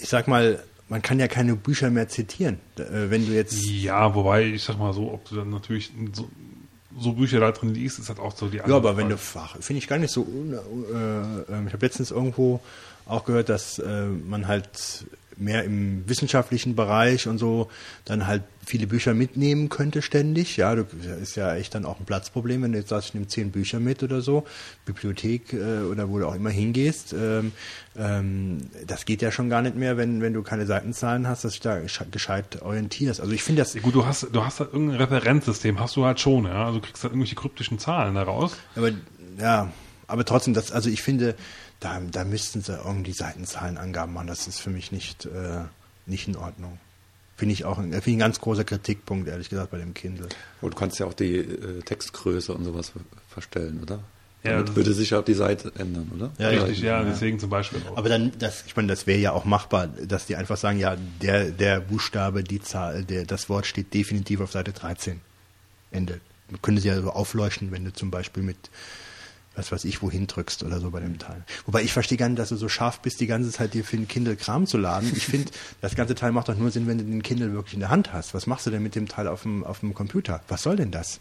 ich 0.00 0.08
sag 0.08 0.28
mal, 0.28 0.62
man 0.88 1.00
kann 1.00 1.18
ja 1.18 1.28
keine 1.28 1.56
Bücher 1.56 1.90
mehr 1.90 2.08
zitieren. 2.08 2.58
Äh, 2.78 3.08
Wenn 3.10 3.26
du 3.26 3.32
jetzt 3.32 3.54
Ja, 3.64 4.14
wobei, 4.14 4.44
ich 4.44 4.62
sag 4.62 4.78
mal 4.78 4.92
so, 4.92 5.10
ob 5.12 5.26
du 5.28 5.36
dann 5.36 5.50
natürlich 5.50 5.90
so, 6.12 6.28
so 6.98 7.12
Bücher 7.14 7.40
da 7.40 7.50
drin 7.52 7.72
liest, 7.74 7.98
ist 7.98 8.08
halt 8.10 8.18
auch 8.20 8.36
so 8.36 8.48
die 8.48 8.58
Ja, 8.58 8.64
aber 8.66 8.96
wenn 8.98 9.08
du 9.08 9.16
Fach, 9.16 9.56
finde 9.60 9.78
ich 9.78 9.88
gar 9.88 9.98
nicht 9.98 10.12
so. 10.12 10.22
Äh, 10.22 10.94
äh, 11.52 11.66
ich 11.66 11.72
habe 11.72 11.78
letztens 11.86 12.10
irgendwo 12.10 12.60
auch 13.06 13.24
gehört, 13.24 13.48
dass 13.48 13.78
äh, 13.78 14.06
man 14.06 14.46
halt 14.46 14.68
mehr 15.36 15.64
im 15.64 16.08
wissenschaftlichen 16.08 16.74
Bereich 16.76 17.26
und 17.26 17.38
so 17.38 17.70
dann 18.04 18.26
halt 18.26 18.42
viele 18.66 18.86
Bücher 18.86 19.12
mitnehmen 19.14 19.68
könnte 19.68 20.00
ständig. 20.00 20.56
Ja, 20.56 20.74
du, 20.74 20.84
das 20.84 21.20
ist 21.20 21.36
ja 21.36 21.54
echt 21.54 21.74
dann 21.74 21.84
auch 21.84 22.00
ein 22.00 22.06
Platzproblem, 22.06 22.62
wenn 22.62 22.72
du 22.72 22.78
jetzt 22.78 22.88
sagst, 22.88 23.08
ich 23.08 23.14
nehme 23.14 23.26
zehn 23.26 23.50
Bücher 23.50 23.78
mit 23.80 24.02
oder 24.02 24.20
so, 24.22 24.44
Bibliothek 24.86 25.52
äh, 25.52 25.82
oder 25.82 26.08
wo 26.08 26.18
du 26.18 26.26
auch 26.26 26.34
immer 26.34 26.50
hingehst. 26.50 27.12
Ähm, 27.12 27.52
ähm, 27.96 28.58
das 28.86 29.04
geht 29.04 29.22
ja 29.22 29.30
schon 29.30 29.50
gar 29.50 29.60
nicht 29.62 29.76
mehr, 29.76 29.96
wenn, 29.96 30.22
wenn 30.22 30.32
du 30.32 30.42
keine 30.42 30.66
Seitenzahlen 30.66 31.28
hast, 31.28 31.44
dass 31.44 31.58
du 31.58 31.68
da 31.68 31.76
gesche- 31.76 32.10
gescheit 32.10 32.62
orientierst. 32.62 33.20
Also 33.20 33.32
ich 33.32 33.42
finde 33.42 33.62
das 33.62 33.74
Ja, 33.74 33.80
gut, 33.80 33.94
du 33.94 34.06
hast, 34.06 34.28
du 34.32 34.44
hast 34.44 34.60
halt 34.60 34.72
irgendein 34.72 34.96
Referenzsystem, 34.98 35.78
hast 35.80 35.96
du 35.96 36.04
halt 36.04 36.20
schon, 36.20 36.44
ja. 36.46 36.66
Also 36.66 36.78
du 36.78 36.86
kriegst 36.86 37.02
halt 37.02 37.12
irgendwelche 37.12 37.34
kryptischen 37.36 37.78
Zahlen 37.78 38.14
daraus. 38.14 38.56
Aber 38.76 38.90
ja, 39.38 39.70
aber 40.06 40.24
trotzdem, 40.24 40.54
das, 40.54 40.70
also 40.72 40.90
ich 40.90 41.02
finde, 41.02 41.34
da, 41.80 42.00
da 42.10 42.24
müssten 42.24 42.62
sie 42.62 42.72
irgendwie 42.74 43.12
Seitenzahlenangaben 43.12 44.14
machen. 44.14 44.26
Das 44.28 44.46
ist 44.46 44.60
für 44.60 44.70
mich 44.70 44.92
nicht, 44.92 45.26
äh, 45.26 45.60
nicht 46.06 46.28
in 46.28 46.36
Ordnung. 46.36 46.78
Finde 47.36 47.52
ich 47.52 47.64
auch 47.64 47.78
ein, 47.78 47.90
finde 47.90 48.10
ich 48.10 48.16
ein 48.16 48.18
ganz 48.20 48.40
großer 48.40 48.64
Kritikpunkt, 48.64 49.28
ehrlich 49.28 49.48
gesagt, 49.50 49.70
bei 49.72 49.78
dem 49.78 49.92
Kindle. 49.92 50.28
Und 50.60 50.74
du 50.74 50.78
kannst 50.78 50.98
ja 51.00 51.06
auch 51.06 51.14
die 51.14 51.36
äh, 51.38 51.80
Textgröße 51.82 52.54
und 52.54 52.64
sowas 52.64 52.90
ver- 52.90 53.00
verstellen, 53.28 53.80
oder? 53.82 54.00
Ja, 54.44 54.52
Damit 54.52 54.68
das- 54.68 54.76
würde 54.76 54.92
sich 54.94 55.14
auch 55.14 55.24
die 55.24 55.34
Seite 55.34 55.72
ändern, 55.76 56.10
oder? 56.14 56.30
Ja, 56.38 56.50
Richtig, 56.50 56.80
ja, 56.82 57.02
deswegen 57.02 57.38
zum 57.40 57.50
Beispiel 57.50 57.80
auch. 57.90 57.96
Aber 57.96 58.08
dann, 58.08 58.30
das, 58.38 58.62
ich 58.66 58.76
meine, 58.76 58.88
das 58.88 59.06
wäre 59.06 59.18
ja 59.18 59.32
auch 59.32 59.44
machbar, 59.46 59.88
dass 59.88 60.26
die 60.26 60.36
einfach 60.36 60.56
sagen, 60.58 60.78
ja, 60.78 60.96
der, 61.22 61.50
der 61.50 61.80
Buchstabe, 61.80 62.44
die 62.44 62.60
Zahl, 62.60 63.04
der, 63.04 63.24
das 63.24 63.48
Wort 63.48 63.66
steht 63.66 63.92
definitiv 63.94 64.40
auf 64.40 64.52
Seite 64.52 64.72
13. 64.72 65.20
Ende. 65.90 66.20
Man 66.50 66.60
könnte 66.62 66.82
sie 66.82 66.88
ja 66.88 67.00
so 67.00 67.10
aufleuchten, 67.10 67.72
wenn 67.72 67.84
du 67.84 67.92
zum 67.92 68.10
Beispiel 68.10 68.42
mit, 68.42 68.58
was 69.56 69.70
weiß 69.72 69.84
ich, 69.84 70.02
wohin 70.02 70.26
drückst 70.26 70.62
oder 70.64 70.80
so 70.80 70.90
bei 70.90 71.00
dem 71.00 71.18
Teil. 71.18 71.44
Wobei 71.66 71.82
ich 71.82 71.92
verstehe 71.92 72.18
gar 72.18 72.28
nicht, 72.28 72.38
dass 72.38 72.48
du 72.48 72.56
so 72.56 72.68
scharf 72.68 73.00
bist, 73.00 73.20
die 73.20 73.26
ganze 73.26 73.50
Zeit 73.50 73.74
dir 73.74 73.84
für 73.84 73.96
den 73.96 74.08
Kindle 74.08 74.36
Kram 74.36 74.66
zu 74.66 74.78
laden. 74.78 75.10
Ich 75.14 75.26
finde, 75.26 75.50
das 75.80 75.94
ganze 75.94 76.14
Teil 76.14 76.32
macht 76.32 76.48
doch 76.48 76.56
nur 76.56 76.70
Sinn, 76.70 76.86
wenn 76.86 76.98
du 76.98 77.04
den 77.04 77.22
Kindle 77.22 77.52
wirklich 77.52 77.74
in 77.74 77.80
der 77.80 77.90
Hand 77.90 78.12
hast. 78.12 78.34
Was 78.34 78.46
machst 78.46 78.66
du 78.66 78.70
denn 78.70 78.82
mit 78.82 78.94
dem 78.94 79.08
Teil 79.08 79.28
auf 79.28 79.42
dem, 79.42 79.64
auf 79.64 79.80
dem 79.80 79.94
Computer? 79.94 80.40
Was 80.48 80.62
soll 80.62 80.76
denn 80.76 80.90
das? 80.90 81.20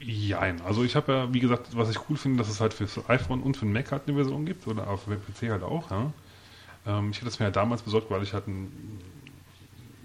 Jein. 0.00 0.60
Also 0.60 0.84
ich 0.84 0.94
habe 0.94 1.12
ja, 1.12 1.34
wie 1.34 1.40
gesagt, 1.40 1.76
was 1.76 1.90
ich 1.90 1.98
cool 2.08 2.16
finde, 2.16 2.38
dass 2.38 2.48
es 2.48 2.60
halt 2.60 2.72
für 2.72 2.84
das 2.84 3.08
iPhone 3.10 3.42
und 3.42 3.56
für 3.56 3.64
den 3.66 3.72
Mac 3.72 3.90
halt 3.90 4.02
eine 4.06 4.14
Version 4.16 4.46
gibt 4.46 4.66
oder 4.68 4.86
auf 4.88 5.04
dem 5.06 5.18
PC 5.20 5.50
halt 5.50 5.62
auch. 5.64 5.90
Ja. 5.90 6.12
Ähm, 6.86 7.10
ich 7.10 7.18
hatte 7.18 7.28
es 7.28 7.38
mir 7.40 7.46
ja 7.46 7.50
damals 7.50 7.82
besorgt, 7.82 8.08
weil 8.10 8.22
ich 8.22 8.32
halt 8.32 8.46
ein, 8.46 8.70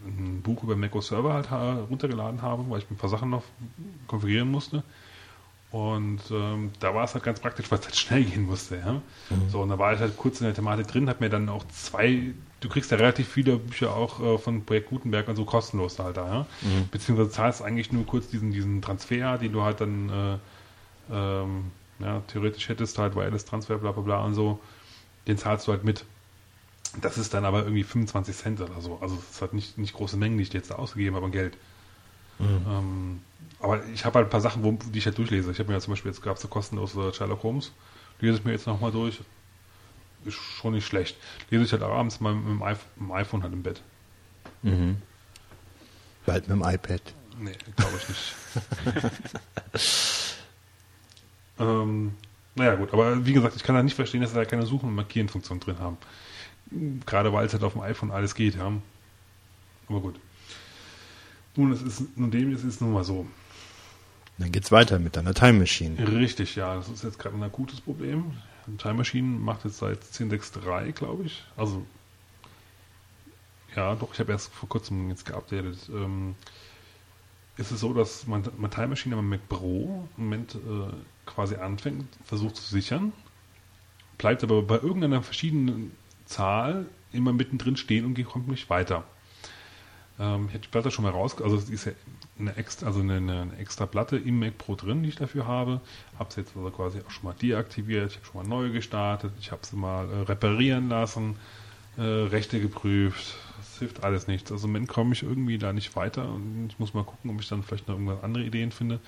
ein 0.07 0.41
Buch 0.41 0.63
über 0.63 0.75
Mac 0.75 0.95
OS 0.95 1.07
Server 1.07 1.33
halt 1.33 1.51
ha- 1.51 1.81
runtergeladen 1.81 2.41
habe, 2.41 2.67
weil 2.69 2.79
ich 2.79 2.89
ein 2.89 2.97
paar 2.97 3.09
Sachen 3.09 3.29
noch 3.29 3.43
konfigurieren 4.07 4.49
musste. 4.49 4.83
Und 5.73 6.21
ähm, 6.29 6.69
da 6.79 6.93
war 6.93 7.03
es 7.03 7.15
halt 7.15 7.23
ganz 7.23 7.39
praktisch, 7.39 7.71
weil 7.71 7.79
es 7.79 7.85
halt 7.85 7.95
schnell 7.95 8.23
gehen 8.23 8.45
musste. 8.45 8.75
Ja. 8.75 9.01
So, 9.49 9.59
und 9.63 9.69
da 9.69 9.79
war 9.79 9.91
ich 9.91 9.99
halt 9.99 10.15
kurz 10.17 10.39
in 10.39 10.45
der 10.45 10.53
Thematik 10.53 10.87
drin, 10.87 11.09
habe 11.09 11.23
mir 11.23 11.31
dann 11.31 11.49
auch 11.49 11.65
zwei, 11.69 12.35
du 12.59 12.69
kriegst 12.69 12.91
ja 12.91 12.97
relativ 12.97 13.27
viele 13.27 13.57
Bücher 13.57 13.95
auch 13.95 14.21
äh, 14.21 14.37
von 14.37 14.63
Projekt 14.65 14.91
Gutenberg 14.91 15.27
und 15.29 15.35
so 15.35 15.45
kostenlos 15.45 15.97
halt 15.97 16.17
da. 16.17 16.31
Ja. 16.31 16.47
Beziehungsweise 16.91 17.31
zahlst 17.31 17.63
eigentlich 17.63 17.91
nur 17.91 18.05
kurz 18.05 18.27
diesen, 18.27 18.51
diesen 18.51 18.83
Transfer, 18.83 19.39
den 19.39 19.51
du 19.51 19.63
halt 19.63 19.81
dann 19.81 20.09
äh, 20.09 20.37
ähm, 21.11 21.71
ja, 21.97 22.21
theoretisch 22.27 22.69
hättest, 22.69 22.99
halt 22.99 23.15
Wireless 23.15 23.45
Transfer, 23.45 23.79
bla 23.79 23.93
bla 23.93 24.03
bla 24.03 24.23
und 24.23 24.35
so, 24.35 24.59
den 25.25 25.39
zahlst 25.39 25.67
du 25.67 25.71
halt 25.71 25.83
mit. 25.83 26.05
Das 27.01 27.17
ist 27.17 27.33
dann 27.33 27.45
aber 27.45 27.63
irgendwie 27.63 27.83
25 27.83 28.37
Cent 28.37 28.61
oder 28.61 28.79
so. 28.79 28.99
Also 29.01 29.15
es 29.15 29.37
ist 29.37 29.41
halt 29.41 29.53
nicht, 29.53 29.79
nicht 29.79 29.95
große 29.95 30.17
Mengen, 30.17 30.37
die 30.37 30.43
ich 30.43 30.51
dir 30.51 30.59
jetzt 30.59 30.69
da 30.69 30.75
ausgegeben 30.75 31.15
habe 31.15 31.25
an 31.25 31.31
Geld. 31.31 31.57
Ähm, 32.39 33.21
aber 33.63 33.81
ich 33.93 34.03
habe 34.03 34.19
halt 34.19 34.27
ein 34.27 34.29
paar 34.29 34.41
Sachen, 34.41 34.61
wo, 34.61 34.73
die 34.73 34.99
ich 34.99 35.05
halt 35.05 35.17
durchlese. 35.17 35.49
Ich 35.49 35.57
habe 35.57 35.69
mir 35.69 35.75
ja 35.75 35.79
zum 35.79 35.93
Beispiel 35.93 36.11
jetzt 36.11 36.21
gab 36.21 36.35
es 36.35 36.41
so 36.41 36.49
kostenlose 36.49 37.13
Sherlock 37.13 37.43
Holmes. 37.43 37.71
Lese 38.19 38.37
ich 38.37 38.43
mir 38.43 38.51
jetzt 38.51 38.67
nochmal 38.67 38.91
durch. 38.91 39.21
Ist 40.25 40.35
schon 40.35 40.73
nicht 40.73 40.85
schlecht. 40.85 41.15
Lese 41.49 41.63
ich 41.63 41.71
halt 41.71 41.81
abends 41.81 42.19
mal 42.19 42.35
mit 42.35 42.45
dem 42.45 42.61
iPhone, 42.61 42.89
mit 42.97 43.07
dem 43.07 43.11
iPhone 43.13 43.43
halt 43.43 43.53
im 43.53 43.63
Bett. 43.63 43.81
Bald 46.25 46.49
mit 46.49 46.57
dem 46.57 46.61
iPad. 46.61 47.01
Nee, 47.39 47.55
glaube 47.77 47.93
ich 47.97 48.09
nicht. 48.09 48.35
ähm, 51.59 52.15
naja, 52.55 52.75
gut, 52.75 52.91
aber 52.91 53.25
wie 53.25 53.31
gesagt, 53.31 53.55
ich 53.55 53.63
kann 53.63 53.75
da 53.75 53.81
nicht 53.81 53.95
verstehen, 53.95 54.19
dass 54.19 54.31
sie 54.31 54.35
da 54.35 54.43
keine 54.43 54.65
Suchen- 54.65 54.89
und 54.89 54.95
Markieren-Funktion 54.95 55.61
drin 55.61 55.79
haben. 55.79 55.97
Gerade 57.05 57.31
weil 57.31 57.45
es 57.45 57.53
halt 57.53 57.63
auf 57.63 57.73
dem 57.73 57.81
iPhone 57.81 58.11
alles 58.11 58.35
geht, 58.35 58.55
ja. 58.55 58.73
Aber 59.87 59.99
gut. 60.01 60.19
Nun, 61.55 61.71
es 61.71 61.81
ist, 61.81 62.17
nun 62.17 62.29
dem 62.29 62.53
ist 62.53 62.65
es 62.65 62.81
nun 62.81 62.91
mal 62.91 63.05
so. 63.05 63.25
Dann 64.37 64.51
geht's 64.51 64.71
weiter 64.71 64.99
mit 64.99 65.15
deiner 65.15 65.33
Time 65.33 65.59
Machine. 65.59 65.95
Richtig, 66.19 66.55
ja, 66.55 66.75
das 66.75 66.89
ist 66.89 67.03
jetzt 67.03 67.19
gerade 67.19 67.35
ein 67.35 67.43
akutes 67.43 67.81
Problem. 67.81 68.33
Time 68.77 68.95
Machine 68.95 69.39
macht 69.39 69.65
jetzt 69.65 69.77
seit 69.77 70.01
10.6.3, 70.03 70.91
glaube 70.93 71.23
ich. 71.23 71.43
Also, 71.55 71.85
ja, 73.75 73.95
doch, 73.95 74.13
ich 74.13 74.19
habe 74.19 74.31
erst 74.31 74.53
vor 74.53 74.69
kurzem 74.69 75.09
jetzt 75.09 75.25
geupdatet. 75.25 75.77
Ähm, 75.89 76.35
ist 77.57 77.71
es 77.71 77.79
so, 77.79 77.93
dass 77.93 78.25
man, 78.25 78.43
man 78.57 78.71
Time 78.71 78.87
Machine 78.87 79.15
am 79.15 79.29
Mac 79.29 79.47
Pro 79.47 80.07
im 80.17 80.23
Moment 80.23 80.55
äh, 80.55 80.93
quasi 81.25 81.55
anfängt, 81.55 82.07
versucht 82.25 82.55
zu 82.55 82.63
sichern, 82.63 83.13
bleibt 84.17 84.43
aber 84.43 84.61
bei 84.63 84.75
irgendeiner 84.75 85.21
verschiedenen 85.21 85.91
Zahl 86.25 86.87
immer 87.11 87.33
mittendrin 87.33 87.77
stehen 87.77 88.05
und 88.05 88.23
kommt 88.25 88.47
nicht 88.47 88.69
weiter. 88.69 89.03
Ähm, 90.19 90.47
ich 90.47 90.53
hatte 90.53 90.63
die 90.63 90.69
Platte 90.69 90.89
schon 90.89 91.03
mal 91.03 91.11
raus, 91.11 91.39
also 91.41 91.55
es 91.55 91.69
ist 91.69 91.85
ja 91.85 91.91
eine 92.39 92.55
extra, 92.57 92.87
also 92.87 92.99
eine, 92.99 93.17
eine 93.17 93.57
extra 93.57 93.85
Platte 93.85 94.17
im 94.17 94.39
Mac 94.39 94.57
Pro 94.57 94.75
drin, 94.75 95.03
die 95.03 95.09
ich 95.09 95.15
dafür 95.15 95.47
habe. 95.47 95.81
Habe 96.17 96.33
sie 96.33 96.41
jetzt 96.41 96.55
also 96.55 96.69
quasi 96.71 96.99
auch 97.05 97.11
schon 97.11 97.25
mal 97.25 97.33
deaktiviert, 97.33 98.11
ich 98.11 98.17
habe 98.17 98.25
schon 98.25 98.41
mal 98.41 98.47
neu 98.47 98.71
gestartet, 98.71 99.31
ich 99.39 99.51
habe 99.51 99.65
sie 99.65 99.75
mal 99.75 100.09
äh, 100.09 100.21
reparieren 100.21 100.89
lassen, 100.89 101.35
äh, 101.97 102.01
Rechte 102.01 102.59
geprüft. 102.59 103.35
Das 103.57 103.79
hilft 103.79 104.03
alles 104.03 104.27
nichts. 104.27 104.51
Also 104.51 104.65
im 104.65 104.73
Moment 104.73 104.89
komme 104.89 105.13
ich 105.13 105.23
irgendwie 105.23 105.57
da 105.57 105.73
nicht 105.73 105.95
weiter 105.95 106.27
und 106.27 106.67
ich 106.69 106.79
muss 106.79 106.93
mal 106.93 107.03
gucken, 107.03 107.31
ob 107.31 107.39
ich 107.39 107.47
dann 107.47 107.63
vielleicht 107.63 107.87
noch 107.87 107.95
irgendwas 107.95 108.23
andere 108.23 108.43
Ideen 108.43 108.71
finde. 108.71 108.99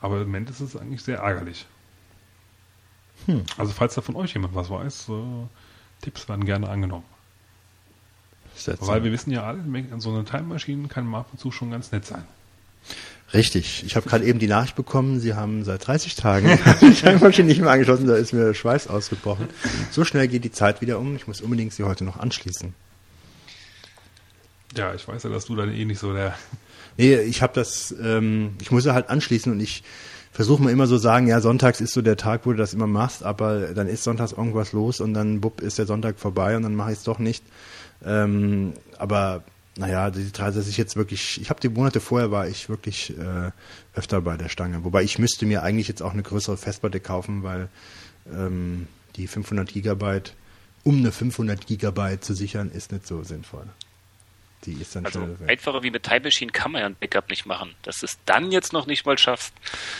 Aber 0.00 0.16
im 0.16 0.26
Moment 0.26 0.50
ist 0.50 0.60
es 0.60 0.76
eigentlich 0.76 1.02
sehr 1.02 1.18
ärgerlich. 1.18 1.66
Hm. 3.26 3.44
Also 3.56 3.72
falls 3.72 3.94
da 3.94 4.00
von 4.00 4.16
euch 4.16 4.34
jemand 4.34 4.54
was 4.54 4.70
weiß, 4.70 5.08
äh, 5.10 5.46
Tipps 6.02 6.28
werden 6.28 6.44
gerne 6.44 6.68
angenommen. 6.68 7.04
Weil 8.80 9.02
wir 9.04 9.12
wissen 9.12 9.30
ja 9.30 9.44
alle, 9.44 9.62
so 9.98 10.10
eine 10.10 10.24
Time 10.24 10.42
Machine 10.42 10.88
kann 10.88 11.06
mal 11.06 11.20
ab 11.20 11.28
und 11.32 11.38
zu 11.38 11.50
schon 11.50 11.70
ganz 11.70 11.90
nett 11.92 12.04
sein. 12.04 12.26
Richtig. 13.34 13.82
Ich 13.86 13.96
habe 13.96 14.08
gerade 14.08 14.24
eben 14.24 14.38
die 14.38 14.46
Nachricht 14.46 14.76
bekommen, 14.76 15.18
Sie 15.18 15.34
haben 15.34 15.64
seit 15.64 15.86
30 15.86 16.16
Tagen 16.16 16.58
die 16.82 16.92
Time 16.92 17.18
Machine 17.18 17.48
nicht 17.48 17.60
mehr 17.60 17.70
angeschlossen, 17.70 18.06
da 18.06 18.16
ist 18.16 18.32
mir 18.32 18.44
der 18.44 18.54
Schweiß 18.54 18.88
ausgebrochen. 18.88 19.48
So 19.90 20.04
schnell 20.04 20.28
geht 20.28 20.44
die 20.44 20.52
Zeit 20.52 20.82
wieder 20.82 20.98
um. 20.98 21.16
Ich 21.16 21.26
muss 21.26 21.40
unbedingt 21.40 21.72
sie 21.72 21.84
heute 21.84 22.04
noch 22.04 22.18
anschließen. 22.18 22.74
Ja, 24.76 24.94
ich 24.94 25.06
weiß 25.06 25.22
ja, 25.22 25.30
dass 25.30 25.46
du 25.46 25.56
dann 25.56 25.72
eh 25.72 25.84
nicht 25.84 25.98
so 25.98 26.12
der. 26.12 26.34
Nee, 26.98 27.16
ich 27.16 27.40
habe 27.40 27.54
das, 27.54 27.94
ähm, 28.02 28.56
ich 28.60 28.70
muss 28.70 28.84
ja 28.84 28.92
halt 28.92 29.08
anschließen 29.08 29.50
und 29.50 29.60
ich 29.60 29.82
versuche 30.30 30.62
mir 30.62 30.70
immer 30.70 30.86
so 30.86 30.98
sagen, 30.98 31.26
ja, 31.26 31.40
sonntags 31.40 31.80
ist 31.80 31.92
so 31.92 32.02
der 32.02 32.16
Tag, 32.16 32.44
wo 32.44 32.52
du 32.52 32.56
das 32.56 32.74
immer 32.74 32.86
machst, 32.86 33.22
aber 33.22 33.68
dann 33.68 33.86
ist 33.86 34.04
sonntags 34.04 34.32
irgendwas 34.32 34.72
los 34.72 35.00
und 35.00 35.14
dann 35.14 35.40
bupp 35.40 35.60
ist 35.60 35.78
der 35.78 35.86
Sonntag 35.86 36.18
vorbei 36.18 36.56
und 36.56 36.62
dann 36.62 36.74
mache 36.74 36.92
ich 36.92 36.98
es 36.98 37.04
doch 37.04 37.18
nicht. 37.18 37.44
Ähm, 38.04 38.72
aber 38.98 39.44
naja, 39.76 40.10
die 40.10 40.30
dass 40.30 40.68
ich 40.68 40.76
jetzt 40.76 40.96
wirklich, 40.96 41.40
ich 41.40 41.48
habe 41.48 41.60
die 41.60 41.68
Monate 41.68 42.00
vorher 42.00 42.30
war 42.30 42.46
ich 42.46 42.68
wirklich 42.68 43.16
äh, 43.16 43.50
öfter 43.94 44.20
bei 44.20 44.36
der 44.36 44.48
Stange. 44.48 44.84
Wobei 44.84 45.02
ich 45.02 45.18
müsste 45.18 45.46
mir 45.46 45.62
eigentlich 45.62 45.88
jetzt 45.88 46.02
auch 46.02 46.12
eine 46.12 46.22
größere 46.22 46.58
Festplatte 46.58 47.00
kaufen, 47.00 47.42
weil 47.42 47.68
ähm, 48.30 48.86
die 49.16 49.26
500 49.26 49.68
Gigabyte, 49.72 50.34
um 50.84 50.98
eine 50.98 51.10
500 51.10 51.66
Gigabyte 51.66 52.22
zu 52.22 52.34
sichern, 52.34 52.70
ist 52.70 52.92
nicht 52.92 53.06
so 53.06 53.22
sinnvoll. 53.22 53.64
Die 54.66 54.74
ist 54.74 54.94
dann 54.94 55.06
Also 55.06 55.22
weg. 55.22 55.48
einfacher 55.48 55.82
wie 55.82 55.90
mit 55.90 56.04
Time 56.04 56.20
Machine 56.20 56.52
kann 56.52 56.70
man 56.70 56.82
ja 56.82 56.86
ein 56.86 56.94
Backup 56.94 57.30
nicht 57.30 57.46
machen. 57.46 57.74
Dass 57.82 58.02
es 58.02 58.18
dann 58.26 58.52
jetzt 58.52 58.72
noch 58.72 58.86
nicht 58.86 59.06
mal 59.06 59.18
schafft. 59.18 59.54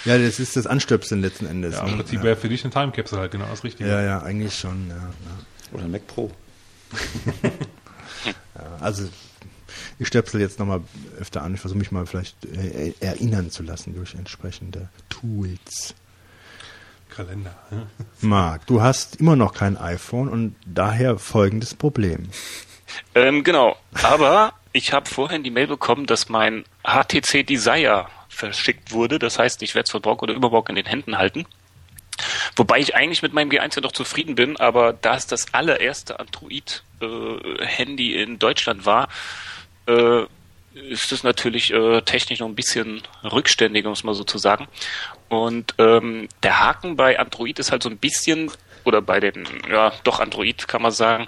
Ja, 0.05 0.18
das 0.18 0.39
ist 0.39 0.55
das 0.55 0.67
Anstöpseln 0.67 1.20
letzten 1.20 1.47
Endes. 1.47 1.75
Ja, 1.75 1.84
ne? 1.84 1.92
Im 1.92 1.97
Prinzip 1.97 2.18
ja. 2.18 2.25
wäre 2.25 2.36
für 2.36 2.49
dich 2.49 2.62
eine 2.62 2.73
Time 2.73 2.92
Capsule 2.92 3.23
halt 3.23 3.33
genau 3.33 3.47
das 3.47 3.65
Richtige. 3.65 3.89
ja, 3.89 4.02
ja, 4.02 4.23
eigentlich 4.23 4.55
schon, 4.57 4.89
ja. 4.89 4.97
ja. 4.97 5.73
Oder 5.73 5.84
ein 5.84 5.91
Mac 5.91 6.07
Pro. 6.07 6.31
Ja, 8.55 8.76
also 8.81 9.09
ich 10.02 10.08
stöpsel 10.08 10.40
jetzt 10.40 10.58
nochmal 10.58 10.82
öfter 11.18 11.42
an. 11.42 11.55
Ich 11.55 11.60
versuche 11.60 11.78
mich 11.78 11.90
mal 11.90 12.06
vielleicht 12.06 12.44
äh, 12.44 12.92
erinnern 13.00 13.50
zu 13.50 13.62
lassen 13.62 13.94
durch 13.94 14.14
entsprechende 14.14 14.89
Tools. 15.08 15.94
Kalender. 17.08 17.55
Ja. 17.70 17.86
Marc, 18.20 18.66
du 18.66 18.82
hast 18.82 19.16
immer 19.16 19.36
noch 19.36 19.55
kein 19.55 19.76
iPhone 19.76 20.28
und 20.28 20.56
daher 20.66 21.18
folgendes 21.18 21.74
Problem. 21.74 22.28
Ähm, 23.14 23.44
genau. 23.44 23.76
Aber 24.02 24.52
ich 24.72 24.92
habe 24.92 25.08
vorhin 25.08 25.42
die 25.42 25.50
Mail 25.50 25.66
bekommen, 25.66 26.06
dass 26.06 26.28
mein 26.28 26.64
HTC 26.84 27.47
Desire 27.47 28.06
verschickt 28.28 28.92
wurde. 28.92 29.18
Das 29.18 29.39
heißt, 29.39 29.62
ich 29.62 29.74
werde 29.74 29.84
es 29.84 29.90
von 29.90 30.02
Brock 30.02 30.22
oder 30.22 30.34
Überbrock 30.34 30.68
in 30.68 30.76
den 30.76 30.86
Händen 30.86 31.18
halten. 31.18 31.47
Wobei 32.56 32.78
ich 32.78 32.94
eigentlich 32.94 33.22
mit 33.22 33.32
meinem 33.32 33.50
G1 33.50 33.76
ja 33.76 33.82
noch 33.82 33.92
zufrieden 33.92 34.34
bin, 34.34 34.56
aber 34.58 34.92
da 34.92 35.16
es 35.16 35.26
das 35.26 35.52
allererste 35.55 36.20
Android-Handy 36.20 38.14
in 38.14 38.39
Deutschland 38.39 38.84
war, 38.86 39.08
äh, 39.86 40.22
ist 40.74 41.12
es 41.12 41.22
natürlich 41.22 41.72
äh, 41.72 42.00
technisch 42.02 42.40
noch 42.40 42.48
ein 42.48 42.54
bisschen 42.54 43.02
rückständig, 43.24 43.84
um 43.86 43.92
es 43.92 44.04
mal 44.04 44.14
so 44.14 44.24
zu 44.24 44.38
sagen. 44.38 44.68
Und 45.28 45.74
ähm, 45.78 46.28
der 46.42 46.60
Haken 46.60 46.96
bei 46.96 47.18
Android 47.18 47.58
ist 47.58 47.72
halt 47.72 47.82
so 47.82 47.90
ein 47.90 47.98
bisschen, 47.98 48.50
oder 48.84 49.02
bei 49.02 49.20
den, 49.20 49.46
ja, 49.70 49.92
doch 50.04 50.20
Android 50.20 50.68
kann 50.68 50.82
man 50.82 50.92
sagen, 50.92 51.26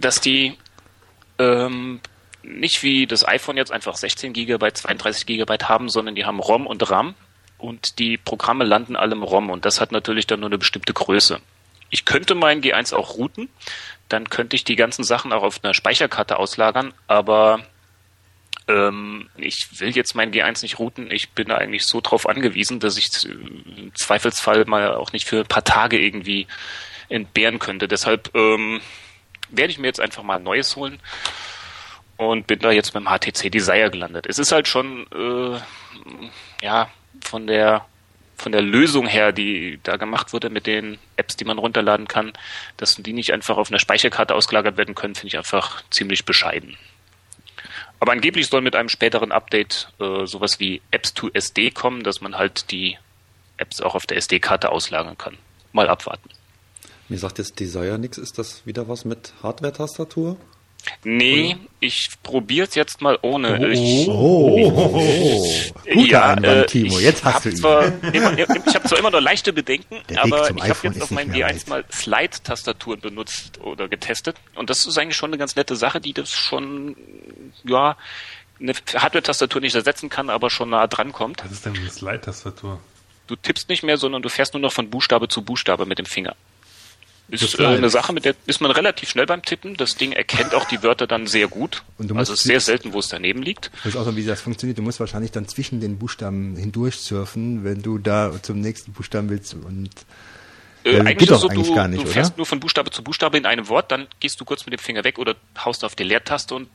dass 0.00 0.20
die 0.20 0.56
ähm, 1.38 2.00
nicht 2.42 2.82
wie 2.82 3.06
das 3.06 3.26
iPhone 3.26 3.56
jetzt 3.56 3.72
einfach 3.72 3.96
16 3.96 4.32
GB, 4.32 4.72
32 4.72 5.26
GB 5.26 5.58
haben, 5.64 5.88
sondern 5.88 6.14
die 6.14 6.24
haben 6.24 6.40
ROM 6.40 6.66
und 6.66 6.90
RAM 6.90 7.14
und 7.58 7.98
die 7.98 8.16
Programme 8.16 8.64
landen 8.64 8.96
alle 8.96 9.12
im 9.12 9.22
ROM 9.22 9.50
und 9.50 9.64
das 9.64 9.80
hat 9.80 9.92
natürlich 9.92 10.26
dann 10.26 10.40
nur 10.40 10.48
eine 10.48 10.58
bestimmte 10.58 10.92
Größe. 10.92 11.40
Ich 11.90 12.04
könnte 12.04 12.34
meinen 12.34 12.62
G1 12.62 12.94
auch 12.94 13.16
routen, 13.16 13.48
dann 14.08 14.30
könnte 14.30 14.56
ich 14.56 14.64
die 14.64 14.76
ganzen 14.76 15.04
Sachen 15.04 15.32
auch 15.32 15.42
auf 15.42 15.62
einer 15.62 15.74
Speicherkarte 15.74 16.38
auslagern, 16.38 16.94
aber 17.06 17.60
ähm, 18.68 19.28
ich 19.36 19.66
will 19.78 19.90
jetzt 19.90 20.14
mein 20.14 20.32
G1 20.32 20.62
nicht 20.62 20.78
routen. 20.78 21.10
Ich 21.10 21.30
bin 21.30 21.48
da 21.48 21.56
eigentlich 21.56 21.86
so 21.86 22.00
drauf 22.00 22.28
angewiesen, 22.28 22.80
dass 22.80 22.98
ich 22.98 23.08
äh, 23.24 23.28
im 23.28 23.94
Zweifelsfall 23.94 24.64
mal 24.66 24.94
auch 24.94 25.12
nicht 25.12 25.26
für 25.26 25.40
ein 25.40 25.46
paar 25.46 25.64
Tage 25.64 25.98
irgendwie 25.98 26.46
entbehren 27.08 27.58
könnte. 27.58 27.88
Deshalb 27.88 28.34
ähm, 28.34 28.80
werde 29.50 29.70
ich 29.70 29.78
mir 29.78 29.86
jetzt 29.86 30.00
einfach 30.00 30.22
mal 30.22 30.36
ein 30.36 30.42
neues 30.42 30.76
holen 30.76 31.00
und 32.18 32.46
bin 32.46 32.58
da 32.58 32.70
jetzt 32.70 32.92
beim 32.92 33.06
HTC 33.06 33.50
Desire 33.50 33.90
gelandet. 33.90 34.26
Es 34.28 34.38
ist 34.38 34.52
halt 34.52 34.68
schon 34.68 35.06
äh, 35.12 35.58
ja 36.62 36.90
von 37.22 37.46
der 37.46 37.86
von 38.38 38.52
der 38.52 38.62
Lösung 38.62 39.06
her, 39.06 39.32
die 39.32 39.80
da 39.82 39.96
gemacht 39.96 40.32
wurde 40.32 40.48
mit 40.48 40.66
den 40.66 40.98
Apps, 41.16 41.36
die 41.36 41.44
man 41.44 41.58
runterladen 41.58 42.08
kann, 42.08 42.32
dass 42.76 42.94
die 42.94 43.12
nicht 43.12 43.32
einfach 43.32 43.56
auf 43.56 43.70
einer 43.70 43.78
Speicherkarte 43.78 44.34
ausgelagert 44.34 44.76
werden 44.76 44.94
können, 44.94 45.14
finde 45.14 45.28
ich 45.28 45.36
einfach 45.36 45.82
ziemlich 45.90 46.24
bescheiden. 46.24 46.76
Aber 48.00 48.12
angeblich 48.12 48.46
soll 48.46 48.60
mit 48.60 48.76
einem 48.76 48.88
späteren 48.88 49.32
Update 49.32 49.92
äh, 49.98 50.24
sowas 50.24 50.60
wie 50.60 50.80
Apps 50.92 51.14
to 51.14 51.30
SD 51.32 51.70
kommen, 51.72 52.04
dass 52.04 52.20
man 52.20 52.36
halt 52.38 52.70
die 52.70 52.96
Apps 53.56 53.80
auch 53.80 53.96
auf 53.96 54.06
der 54.06 54.16
SD-Karte 54.18 54.70
auslagern 54.70 55.18
kann. 55.18 55.36
Mal 55.72 55.88
abwarten. 55.88 56.30
Mir 57.08 57.18
sagt 57.18 57.38
jetzt 57.38 57.58
Desire 57.58 57.98
nichts. 57.98 58.18
Ist 58.18 58.38
das 58.38 58.64
wieder 58.66 58.88
was 58.88 59.04
mit 59.04 59.32
Hardware-Tastatur? 59.42 60.36
Nee, 61.04 61.56
ich 61.80 62.08
probiere 62.22 62.66
es 62.66 62.74
jetzt 62.74 63.00
mal 63.00 63.18
ohne. 63.22 63.68
Ich, 63.68 64.08
Oh, 64.08 65.46
guter 65.92 66.24
Einwand, 66.24 66.46
äh, 66.46 66.66
Timo. 66.66 66.98
Jetzt 66.98 67.24
hast 67.24 67.44
du 67.44 67.50
ihn. 67.50 67.56
Zwar 67.56 67.84
immer, 68.12 68.38
ich 68.38 68.48
habe 68.48 68.88
zwar 68.88 68.98
immer 68.98 69.10
noch 69.10 69.20
leichte 69.20 69.52
Bedenken, 69.52 70.00
aber 70.16 70.50
ich 70.50 70.62
habe 70.62 70.78
jetzt 70.82 71.02
auf 71.02 71.10
meinem 71.10 71.30
mehr 71.30 71.48
G1 71.50 71.54
weit. 71.54 71.68
mal 71.68 71.84
Slide-Tastaturen 71.92 73.00
benutzt 73.00 73.60
oder 73.60 73.88
getestet. 73.88 74.36
Und 74.54 74.70
das 74.70 74.86
ist 74.86 74.96
eigentlich 74.98 75.16
schon 75.16 75.30
eine 75.30 75.38
ganz 75.38 75.56
nette 75.56 75.76
Sache, 75.76 76.00
die 76.00 76.12
das 76.12 76.32
schon, 76.32 76.96
ja, 77.64 77.96
eine 78.60 78.72
Hardware-Tastatur 78.94 79.60
nicht 79.60 79.74
ersetzen 79.74 80.08
kann, 80.08 80.30
aber 80.30 80.50
schon 80.50 80.70
nah 80.70 80.86
dran 80.86 81.12
kommt. 81.12 81.44
Was 81.44 81.52
ist 81.52 81.66
denn 81.66 81.76
eine 81.76 81.90
Slide-Tastatur? 81.90 82.80
Du 83.26 83.36
tippst 83.36 83.68
nicht 83.68 83.82
mehr, 83.82 83.98
sondern 83.98 84.22
du 84.22 84.28
fährst 84.30 84.54
nur 84.54 84.60
noch 84.62 84.72
von 84.72 84.88
Buchstabe 84.90 85.28
zu 85.28 85.42
Buchstabe 85.42 85.84
mit 85.86 85.98
dem 85.98 86.06
Finger. 86.06 86.34
Das 87.30 87.42
Ist 87.42 87.58
äh, 87.58 87.66
eine 87.66 87.90
Sache, 87.90 88.12
mit 88.12 88.24
der 88.24 88.34
ist 88.46 88.60
man 88.60 88.70
relativ 88.70 89.10
schnell 89.10 89.26
beim 89.26 89.42
Tippen. 89.42 89.76
Das 89.76 89.96
Ding 89.96 90.12
erkennt 90.12 90.54
auch 90.54 90.64
die 90.64 90.82
Wörter 90.82 91.06
dann 91.06 91.26
sehr 91.26 91.46
gut. 91.48 91.82
Und 91.98 92.08
du 92.10 92.14
also 92.16 92.32
musst 92.32 92.40
es 92.40 92.40
ist 92.40 92.46
sehr 92.46 92.60
selten, 92.60 92.92
wo 92.94 93.00
es 93.00 93.08
daneben 93.08 93.42
liegt. 93.42 93.70
Ich 93.80 93.86
weiß 93.86 93.96
auch 93.96 94.06
noch, 94.06 94.16
wie 94.16 94.24
das 94.24 94.40
funktioniert. 94.40 94.78
Du 94.78 94.82
musst 94.82 94.98
wahrscheinlich 94.98 95.30
dann 95.30 95.46
zwischen 95.46 95.80
den 95.80 95.98
Buchstaben 95.98 96.56
hindurch 96.56 96.96
surfen, 96.96 97.64
wenn 97.64 97.82
du 97.82 97.98
da 97.98 98.32
zum 98.42 98.60
nächsten 98.60 98.92
Buchstaben 98.92 99.28
willst. 99.28 99.54
Und 99.54 99.90
Äh, 100.84 100.92
Ja, 100.92 101.00
eigentlich 101.00 101.18
geht 101.18 101.30
doch 101.32 101.40
so, 101.40 101.48
eigentlich 101.48 101.68
du, 101.68 101.74
gar 101.74 101.88
nicht, 101.88 102.02
du 102.02 102.06
fährst 102.08 102.30
oder? 102.30 102.38
nur 102.38 102.46
von 102.46 102.60
Buchstabe 102.60 102.90
zu 102.90 103.02
Buchstabe 103.02 103.36
in 103.36 103.44
einem 103.46 103.68
Wort, 103.68 103.90
dann 103.92 104.06
gehst 104.20 104.40
du 104.40 104.44
kurz 104.44 104.64
mit 104.64 104.72
dem 104.72 104.78
Finger 104.78 105.04
weg 105.04 105.18
oder 105.18 105.34
haust 105.62 105.84
auf 105.84 105.94
die 105.96 106.04
Leertaste 106.04 106.54
und 106.54 106.68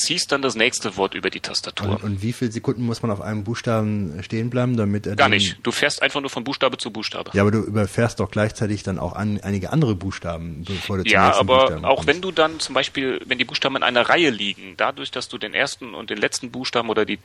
ziehst 0.00 0.32
dann 0.32 0.42
das 0.42 0.54
nächste 0.54 0.96
Wort 0.96 1.14
über 1.14 1.30
die 1.30 1.40
Tastatur. 1.40 1.90
Und, 1.90 2.02
und 2.02 2.22
wie 2.22 2.32
viele 2.32 2.50
Sekunden 2.50 2.84
muss 2.84 3.02
man 3.02 3.10
auf 3.10 3.20
einem 3.20 3.44
Buchstaben 3.44 4.22
stehen 4.22 4.50
bleiben, 4.50 4.76
damit 4.76 5.06
er 5.06 5.16
Gar 5.16 5.28
nicht. 5.28 5.58
Du 5.62 5.70
fährst 5.72 6.02
einfach 6.02 6.20
nur 6.20 6.30
von 6.30 6.44
Buchstabe 6.44 6.78
zu 6.78 6.90
Buchstabe. 6.90 7.30
Ja, 7.34 7.42
aber 7.42 7.50
du 7.50 7.58
überfährst 7.60 8.20
doch 8.20 8.30
gleichzeitig 8.30 8.82
dann 8.82 8.98
auch 8.98 9.12
an, 9.14 9.40
einige 9.42 9.70
andere 9.72 9.94
Buchstaben, 9.94 10.64
bevor 10.64 10.98
du 10.98 11.04
zum 11.04 11.12
Ja, 11.12 11.26
nächsten 11.26 11.40
aber 11.40 11.58
Buchstaben 11.58 11.84
auch 11.84 11.96
kommst. 11.96 12.08
wenn 12.08 12.20
du 12.22 12.32
dann 12.32 12.60
zum 12.60 12.74
Beispiel, 12.74 13.20
wenn 13.26 13.38
die 13.38 13.44
Buchstaben 13.44 13.76
in 13.76 13.82
einer 13.82 14.08
Reihe 14.08 14.30
liegen, 14.30 14.74
dadurch, 14.76 15.10
dass 15.10 15.28
du 15.28 15.38
den 15.38 15.54
ersten 15.54 15.94
und 15.94 16.10
den 16.10 16.18
letzten 16.18 16.50
Buchstaben 16.50 16.88
oder 16.88 17.04
die 17.04 17.18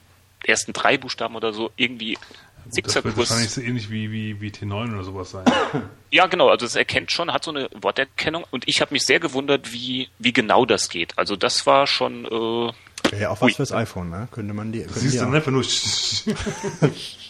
ersten 0.46 0.74
drei 0.74 0.98
Buchstaben 0.98 1.36
oder 1.36 1.54
so 1.54 1.72
irgendwie 1.76 2.18
Das 2.66 2.96
wird 2.96 3.18
wahrscheinlich 3.18 3.52
so 3.52 3.62
ähnlich 3.62 3.90
wie, 3.90 4.12
wie, 4.12 4.42
wie 4.42 4.50
T9 4.50 4.94
oder 4.94 5.04
sowas 5.04 5.32
sein. 5.32 5.46
Ja, 6.12 6.28
genau, 6.28 6.48
also 6.48 6.66
es 6.66 6.78
erkennt 6.78 7.12
schon, 7.12 7.34
hat 7.34 7.44
so 7.44 7.52
eine 7.52 7.68
Worterkennung 7.82 8.46
und 8.50 8.66
ich 8.70 8.80
habe 8.80 8.94
mich 8.94 9.06
sehr 9.06 9.20
gewundert, 9.20 9.74
wie, 9.74 10.08
wie 10.18 10.32
genau 10.32 10.66
das 10.66 10.88
geht. 10.88 11.18
Also 11.18 11.36
das 11.36 11.66
war 11.66 11.88
schon, 11.88 12.24
äh, 12.24 13.20
ja 13.20 13.32
auch 13.32 13.42
was 13.42 13.48
Ui. 13.48 13.54
fürs 13.54 13.74
iPhone, 13.74 14.12
ne? 14.12 14.30
Könnte 14.32 14.54
man 14.54 14.72
die. 14.72 14.86
Siehst 14.88 15.20
du 15.20 15.26
auch. 15.26 15.34
einfach 15.34 15.52
nur. 15.52 15.64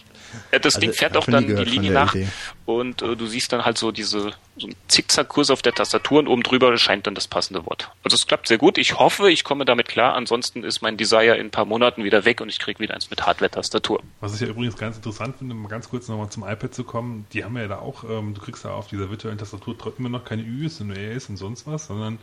Ja, 0.51 0.59
das 0.59 0.75
Also, 0.75 0.79
Ding 0.79 0.93
fährt 0.93 1.17
auch 1.17 1.25
dann 1.25 1.45
die 1.47 1.53
Linie 1.53 1.91
nach 1.91 2.15
Idee. 2.15 2.27
und 2.65 3.01
äh, 3.01 3.15
du 3.15 3.25
siehst 3.27 3.51
dann 3.53 3.65
halt 3.65 3.77
so 3.77 3.91
diese 3.91 4.33
so 4.57 4.67
einen 4.67 4.75
Zickzackkurs 4.87 5.49
auf 5.49 5.61
der 5.61 5.73
Tastatur 5.73 6.19
und 6.19 6.27
oben 6.27 6.41
drüber 6.43 6.71
erscheint 6.71 7.07
dann 7.07 7.15
das 7.15 7.27
passende 7.27 7.65
Wort. 7.65 7.91
Also 8.03 8.15
es 8.15 8.25
klappt 8.25 8.47
sehr 8.47 8.57
gut. 8.57 8.77
Ich 8.77 8.97
hoffe, 8.97 9.29
ich 9.29 9.43
komme 9.43 9.65
damit 9.65 9.87
klar. 9.89 10.13
Ansonsten 10.13 10.63
ist 10.63 10.81
mein 10.81 10.95
Desire 10.95 11.35
in 11.35 11.47
ein 11.47 11.51
paar 11.51 11.65
Monaten 11.65 12.03
wieder 12.05 12.23
weg 12.23 12.39
und 12.39 12.47
ich 12.49 12.59
kriege 12.59 12.79
wieder 12.79 12.93
eins 12.93 13.09
mit 13.09 13.25
Hardware-Tastatur. 13.25 14.01
Was 14.21 14.33
ich 14.35 14.41
ja 14.41 14.47
übrigens 14.47 14.77
ganz 14.77 14.95
interessant 14.95 15.35
finde, 15.37 15.55
mal 15.55 15.67
ganz 15.67 15.89
kurz 15.89 16.07
nochmal 16.07 16.29
zum 16.29 16.43
iPad 16.43 16.73
zu 16.73 16.85
kommen, 16.85 17.25
die 17.33 17.43
haben 17.43 17.57
ja 17.57 17.67
da 17.67 17.79
auch, 17.79 18.03
ähm, 18.05 18.33
du 18.33 18.41
kriegst 18.41 18.63
ja 18.63 18.71
auf 18.71 18.87
dieser 18.87 19.09
virtuellen 19.09 19.37
Tastatur 19.37 19.75
immer 19.97 20.09
noch 20.09 20.23
keine 20.23 20.43
Üs 20.43 20.79
und 20.79 20.91
Äs 20.91 21.27
und 21.29 21.37
sonst 21.37 21.67
was, 21.67 21.87
sondern 21.87 22.15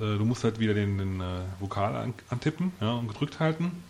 äh, 0.00 0.18
du 0.18 0.24
musst 0.24 0.42
halt 0.44 0.58
wieder 0.58 0.74
den, 0.74 0.98
den 0.98 1.20
äh, 1.20 1.24
Vokal 1.60 1.94
an, 1.94 2.14
antippen 2.30 2.72
ja, 2.80 2.92
und 2.92 3.08
gedrückt 3.08 3.38
halten. 3.38 3.82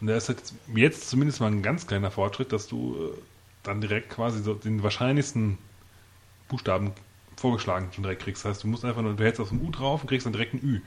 Und 0.00 0.08
da 0.08 0.16
ist 0.16 0.28
halt 0.28 0.42
jetzt 0.74 1.08
zumindest 1.08 1.40
mal 1.40 1.50
ein 1.50 1.62
ganz 1.62 1.86
kleiner 1.86 2.10
Fortschritt, 2.10 2.52
dass 2.52 2.66
du 2.66 2.96
äh, 2.96 3.18
dann 3.62 3.80
direkt 3.80 4.10
quasi 4.10 4.42
so 4.42 4.54
den 4.54 4.82
wahrscheinlichsten 4.82 5.58
Buchstaben 6.48 6.92
vorgeschlagen 7.36 7.90
schon 7.92 8.02
direkt 8.02 8.22
kriegst. 8.22 8.44
Das 8.44 8.50
heißt, 8.50 8.64
du 8.64 8.68
musst 8.68 8.84
einfach 8.84 9.02
nur, 9.02 9.14
du 9.14 9.24
hältst 9.24 9.40
auf 9.40 9.48
dem 9.50 9.60
U 9.60 9.70
drauf 9.70 10.02
und 10.02 10.08
kriegst 10.08 10.26
dann 10.26 10.32
direkt 10.32 10.54
ein 10.54 10.62
Ü. 10.62 10.80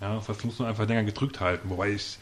Ja, 0.00 0.16
das 0.16 0.28
heißt, 0.28 0.42
du 0.42 0.46
musst 0.46 0.58
nur 0.58 0.68
einfach 0.68 0.86
länger 0.86 1.04
gedrückt 1.04 1.40
halten, 1.40 1.70
wobei 1.70 1.90
ich 1.90 2.18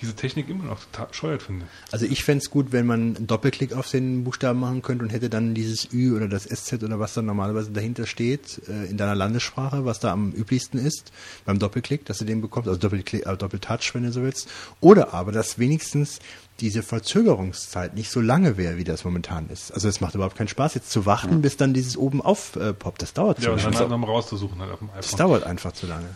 diese 0.00 0.14
Technik 0.14 0.48
immer 0.48 0.64
noch 0.64 0.80
total 0.84 1.06
bescheuert 1.06 1.42
finde. 1.42 1.66
Also 1.92 2.06
ich 2.06 2.24
fänd's 2.24 2.50
gut, 2.50 2.72
wenn 2.72 2.86
man 2.86 3.16
einen 3.16 3.26
Doppelklick 3.26 3.72
auf 3.72 3.90
den 3.90 4.24
Buchstaben 4.24 4.60
machen 4.60 4.82
könnte 4.82 5.04
und 5.04 5.10
hätte 5.10 5.28
dann 5.30 5.54
dieses 5.54 5.92
Ü 5.92 6.14
oder 6.16 6.28
das 6.28 6.44
SZ 6.44 6.82
oder 6.82 6.98
was 7.00 7.14
da 7.14 7.22
normalerweise 7.22 7.70
dahinter 7.70 8.06
steht, 8.06 8.60
äh, 8.68 8.86
in 8.90 8.96
deiner 8.96 9.14
Landessprache, 9.14 9.84
was 9.84 10.00
da 10.00 10.12
am 10.12 10.32
üblichsten 10.32 10.78
ist, 10.78 11.12
beim 11.44 11.58
Doppelklick, 11.58 12.04
dass 12.04 12.18
du 12.18 12.24
den 12.24 12.40
bekommst, 12.40 12.68
also 12.68 12.78
Doppelklick, 12.80 13.26
äh, 13.26 13.36
Doppeltouch, 13.36 13.94
wenn 13.94 14.02
du 14.04 14.12
so 14.12 14.22
willst. 14.22 14.48
Oder 14.80 15.14
aber, 15.14 15.32
dass 15.32 15.58
wenigstens 15.58 16.18
diese 16.60 16.82
Verzögerungszeit 16.82 17.94
nicht 17.94 18.10
so 18.10 18.20
lange 18.20 18.56
wäre, 18.56 18.76
wie 18.78 18.84
das 18.84 19.04
momentan 19.04 19.48
ist. 19.50 19.72
Also 19.72 19.88
es 19.88 20.00
macht 20.00 20.14
überhaupt 20.14 20.36
keinen 20.36 20.48
Spaß, 20.48 20.74
jetzt 20.74 20.90
zu 20.90 21.04
warten, 21.06 21.42
bis 21.42 21.56
dann 21.56 21.74
dieses 21.74 21.96
oben 21.96 22.22
aufpoppt. 22.22 23.02
Das 23.02 23.12
dauert 23.12 23.38
zu 23.38 23.44
Ja, 23.44 23.50
und 23.50 23.56
lange. 23.58 23.70
dann 23.72 23.80
halt 23.80 23.90
nochmal 23.90 24.10
rauszusuchen 24.10 24.58
halt 24.60 24.72
auf 24.72 24.78
dem 24.78 24.88
Das 24.96 25.06
iPhone. 25.06 25.18
dauert 25.18 25.42
einfach 25.44 25.72
zu 25.72 25.86
lange. 25.86 26.06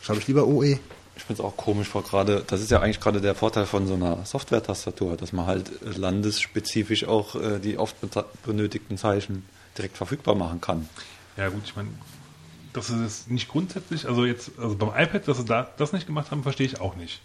Schreibe 0.00 0.20
ich 0.20 0.28
lieber. 0.28 0.46
OE. 0.46 0.78
Ich 1.18 1.24
finde 1.24 1.42
es 1.42 1.46
auch 1.46 1.56
komisch, 1.56 1.88
vor 1.88 2.04
gerade, 2.04 2.44
das 2.46 2.60
ist 2.60 2.70
ja 2.70 2.80
eigentlich 2.80 3.00
gerade 3.00 3.20
der 3.20 3.34
Vorteil 3.34 3.66
von 3.66 3.88
so 3.88 3.94
einer 3.94 4.24
Software-Tastatur, 4.24 5.16
dass 5.16 5.32
man 5.32 5.46
halt 5.46 5.68
äh, 5.82 5.90
landesspezifisch 5.98 7.04
auch 7.04 7.34
äh, 7.34 7.58
die 7.58 7.76
oft 7.76 7.96
benötigten 8.44 8.96
Zeichen 8.96 9.44
direkt 9.76 9.96
verfügbar 9.96 10.36
machen 10.36 10.60
kann. 10.60 10.88
Ja 11.36 11.48
gut, 11.48 11.62
ich 11.64 11.74
meine, 11.74 11.88
dass 12.72 12.86
sie 12.86 13.02
das 13.02 13.26
nicht 13.26 13.48
grundsätzlich, 13.48 14.06
also 14.06 14.24
jetzt, 14.24 14.52
also 14.58 14.76
beim 14.76 14.90
iPad, 14.90 15.26
dass 15.26 15.38
sie 15.38 15.44
da 15.44 15.68
das 15.76 15.92
nicht 15.92 16.06
gemacht 16.06 16.30
haben, 16.30 16.44
verstehe 16.44 16.66
ich 16.66 16.80
auch 16.80 16.94
nicht. 16.94 17.20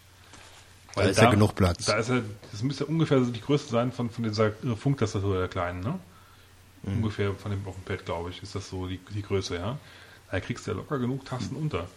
Da 0.95 1.03
ist 1.03 1.19
ja 1.19 1.30
genug 1.30 1.53
Platz. 1.53 1.85
Da 1.85 1.93
ist 1.97 2.09
ja, 2.09 2.22
das 2.51 2.63
müsste 2.63 2.85
ja 2.85 2.89
ungefähr 2.89 3.23
so 3.23 3.31
die 3.31 3.41
Größe 3.41 3.69
sein 3.69 3.91
von, 3.91 4.09
von 4.09 4.23
dieser 4.23 4.47
äh, 4.47 4.75
Funktastatur 4.75 5.38
der 5.38 5.47
kleinen, 5.47 5.81
ne? 5.81 5.99
Mhm. 6.81 6.95
Ungefähr 6.97 7.33
von 7.35 7.51
dem 7.51 7.65
auf 7.67 7.75
dem 7.75 7.83
Pad, 7.83 8.05
glaube 8.05 8.31
ich, 8.31 8.41
ist 8.41 8.55
das 8.55 8.69
so 8.69 8.88
die, 8.88 8.99
die 9.13 9.22
Größe, 9.22 9.55
ja. 9.55 9.77
Da 10.31 10.39
kriegst 10.39 10.65
du 10.65 10.72
ja 10.72 10.77
locker 10.77 10.97
genug 10.97 11.25
Tasten 11.25 11.55
unter. 11.55 11.88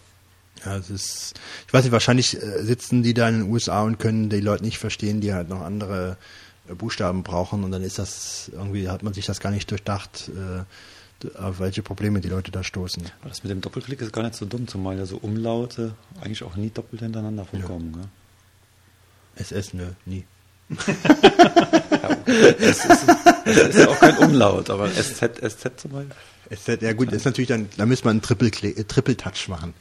Ja, 0.64 0.76
es 0.76 0.90
ist, 0.90 1.34
ich 1.66 1.72
weiß 1.72 1.84
nicht, 1.84 1.92
wahrscheinlich 1.92 2.40
äh, 2.40 2.62
sitzen 2.62 3.02
die 3.02 3.14
da 3.14 3.28
in 3.28 3.40
den 3.40 3.50
USA 3.50 3.82
und 3.82 3.98
können 3.98 4.30
die 4.30 4.40
Leute 4.40 4.64
nicht 4.64 4.78
verstehen, 4.78 5.20
die 5.20 5.34
halt 5.34 5.48
noch 5.48 5.60
andere 5.60 6.16
äh, 6.68 6.74
Buchstaben 6.74 7.22
brauchen 7.22 7.64
und 7.64 7.72
dann 7.72 7.82
ist 7.82 7.98
das, 7.98 8.50
irgendwie 8.52 8.88
hat 8.88 9.02
man 9.02 9.14
sich 9.14 9.26
das 9.26 9.40
gar 9.40 9.50
nicht 9.50 9.70
durchdacht, 9.70 10.30
äh, 10.30 10.64
auf 11.38 11.60
welche 11.60 11.82
Probleme 11.82 12.20
die 12.20 12.28
Leute 12.28 12.50
da 12.50 12.62
stoßen. 12.62 13.02
Aber 13.20 13.30
das 13.30 13.42
mit 13.42 13.50
dem 13.50 13.60
Doppelklick 13.60 14.00
ist 14.00 14.12
gar 14.12 14.22
nicht 14.22 14.34
so 14.34 14.44
dumm, 14.46 14.68
zumal 14.68 14.98
ja 14.98 15.06
so 15.06 15.16
Umlaute 15.16 15.94
eigentlich 16.20 16.42
auch 16.42 16.56
nie 16.56 16.70
doppelt 16.70 17.02
hintereinander 17.02 17.44
vorkommen. 17.44 17.92
Gell? 17.92 18.08
SS, 19.36 19.74
nö, 19.74 19.86
nie. 20.04 20.24
Es 22.26 22.84
ist 22.84 23.78
ja 23.78 23.88
auch 23.88 24.00
kein 24.00 24.18
Umlaut, 24.18 24.68
aber 24.70 24.90
SZ, 24.90 25.40
SZ 25.40 25.80
zum 25.80 25.92
Beispiel. 25.92 26.14
SS, 26.50 26.80
ja 26.80 26.92
gut, 26.92 27.12
ist 27.12 27.24
natürlich 27.24 27.48
dann, 27.48 27.68
da 27.76 27.86
müsste 27.86 28.06
man 28.06 28.16
einen 28.16 28.22
Triple, 28.22 28.50
Triple 28.50 29.16
Touch 29.16 29.48
machen. 29.48 29.74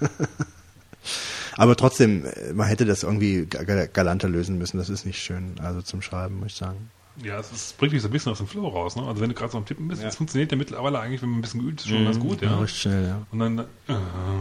Aber 1.56 1.76
trotzdem, 1.76 2.24
äh, 2.24 2.52
man 2.52 2.66
hätte 2.68 2.84
das 2.86 3.02
irgendwie 3.02 3.46
ga- 3.46 3.64
ga- 3.64 3.86
galanter 3.86 4.28
lösen 4.28 4.56
müssen. 4.58 4.78
Das 4.78 4.88
ist 4.88 5.04
nicht 5.04 5.20
schön, 5.22 5.54
also 5.62 5.82
zum 5.82 6.00
Schreiben, 6.02 6.38
muss 6.40 6.48
ich 6.52 6.54
sagen. 6.56 6.90
Ja, 7.22 7.38
es 7.38 7.50
ist, 7.52 7.76
bringt 7.76 7.92
dich 7.92 8.00
so 8.00 8.08
ein 8.08 8.12
bisschen 8.12 8.32
aus 8.32 8.38
dem 8.38 8.46
Flow 8.46 8.68
raus, 8.68 8.96
ne? 8.96 9.02
Also 9.02 9.20
wenn 9.20 9.28
du 9.28 9.34
gerade 9.34 9.52
so 9.52 9.58
am 9.58 9.66
Tippen 9.66 9.88
bist, 9.88 10.02
das 10.02 10.16
funktioniert 10.16 10.52
ja 10.52 10.56
mittlerweile 10.56 11.00
eigentlich, 11.00 11.20
wenn 11.20 11.28
man 11.28 11.40
ein 11.40 11.42
bisschen 11.42 11.60
geübt 11.60 11.80
ist, 11.80 11.88
schon 11.88 12.04
ganz 12.04 12.18
gut, 12.18 12.40
ja. 12.40 12.48
Mhm. 12.48 12.54
Ja, 12.54 12.60
recht 12.60 12.76
schnell, 12.76 13.06
ja. 13.08 13.26
Und 13.30 13.38
dann 13.40 13.58
äh, 13.58 13.64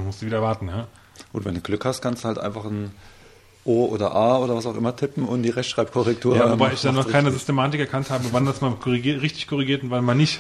musst 0.05 0.21
du 0.21 0.25
wieder 0.27 0.41
warten, 0.41 0.67
ja. 0.69 0.87
Gut, 1.33 1.43
wenn 1.43 1.55
du 1.55 1.61
Glück 1.61 1.83
hast, 1.83 2.01
kannst 2.01 2.23
du 2.23 2.27
halt 2.29 2.37
einfach 2.37 2.63
ein 2.65 2.91
O 3.65 3.85
oder 3.87 4.15
A 4.15 4.37
oder 4.37 4.55
was 4.55 4.65
auch 4.65 4.77
immer 4.77 4.95
tippen 4.95 5.25
und 5.25 5.43
die 5.43 5.49
Rechtschreibkorrektur. 5.49 6.37
Ja, 6.37 6.49
wobei 6.49 6.71
ich 6.71 6.81
dann 6.81 6.95
noch 6.95 7.09
keine 7.09 7.27
richtig. 7.27 7.39
Systematik 7.41 7.81
erkannt 7.81 8.09
habe, 8.11 8.23
wann 8.31 8.45
das 8.45 8.61
mal 8.61 8.71
korrigiert, 8.75 9.21
richtig 9.21 9.47
korrigiert 9.47 9.83
und 9.83 9.89
wann 9.89 10.05
mal 10.05 10.15
nicht. 10.15 10.39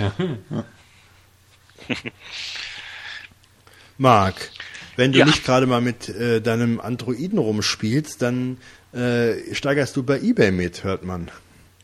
Marc, 3.97 4.51
wenn 4.99 5.11
du 5.13 5.19
Ja. 5.19 5.25
nicht 5.25 5.43
gerade 5.45 5.65
mal 5.65 5.81
mit 5.81 6.09
äh, 6.09 6.41
deinem 6.41 6.79
Androiden 6.79 7.39
rumspielst, 7.39 8.21
dann 8.21 8.57
äh, 8.93 9.53
steigerst 9.55 9.95
du 9.95 10.03
bei 10.03 10.19
eBay 10.19 10.51
mit, 10.51 10.83
hört 10.83 11.03
man. 11.03 11.31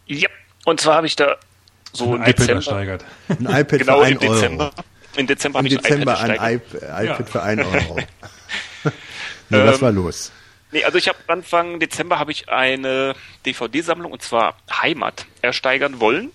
Ja, 0.06 0.30
und 0.66 0.80
zwar 0.80 0.96
habe 0.98 1.08
ich 1.08 1.16
da 1.16 1.38
so 1.94 2.14
Ein 2.14 2.22
iPad 2.22 2.28
Dezember, 2.40 2.54
ersteigert. 2.56 3.06
Ein 3.30 3.46
iPad 3.46 3.80
genau 3.80 4.00
für 4.00 4.06
1 4.06 4.12
im 4.12 4.20
Dezember, 4.20 4.64
Euro. 4.66 4.74
im 5.18 5.28
Dezember 5.28 5.58
habe 5.60 5.68
Im 5.68 5.74
ich 5.76 5.82
Dezember 5.82 6.20
ein 6.20 6.32
ein 6.32 6.54
iPad 6.56 6.74
iP 6.74 6.82
ersteigert. 6.84 7.04
iPad 7.20 7.20
Ja. 7.28 7.32
für 7.32 7.44
1 7.44 7.62
Euro. 7.66 8.00
nee, 9.50 9.66
was 9.66 9.76
Ähm, 9.76 9.82
war 9.82 9.92
los? 9.92 10.32
Nee, 10.72 10.84
also 10.84 10.98
ich 10.98 11.08
habe 11.08 11.18
Anfang 11.28 11.80
Dezember 11.80 12.20
habe 12.20 12.32
ich 12.32 12.50
eine 12.50 13.16
DVD-Sammlung 13.46 14.12
und 14.12 14.22
zwar 14.22 14.58
Heimat 14.82 15.26
ersteigern 15.42 16.00
wollen 16.00 16.32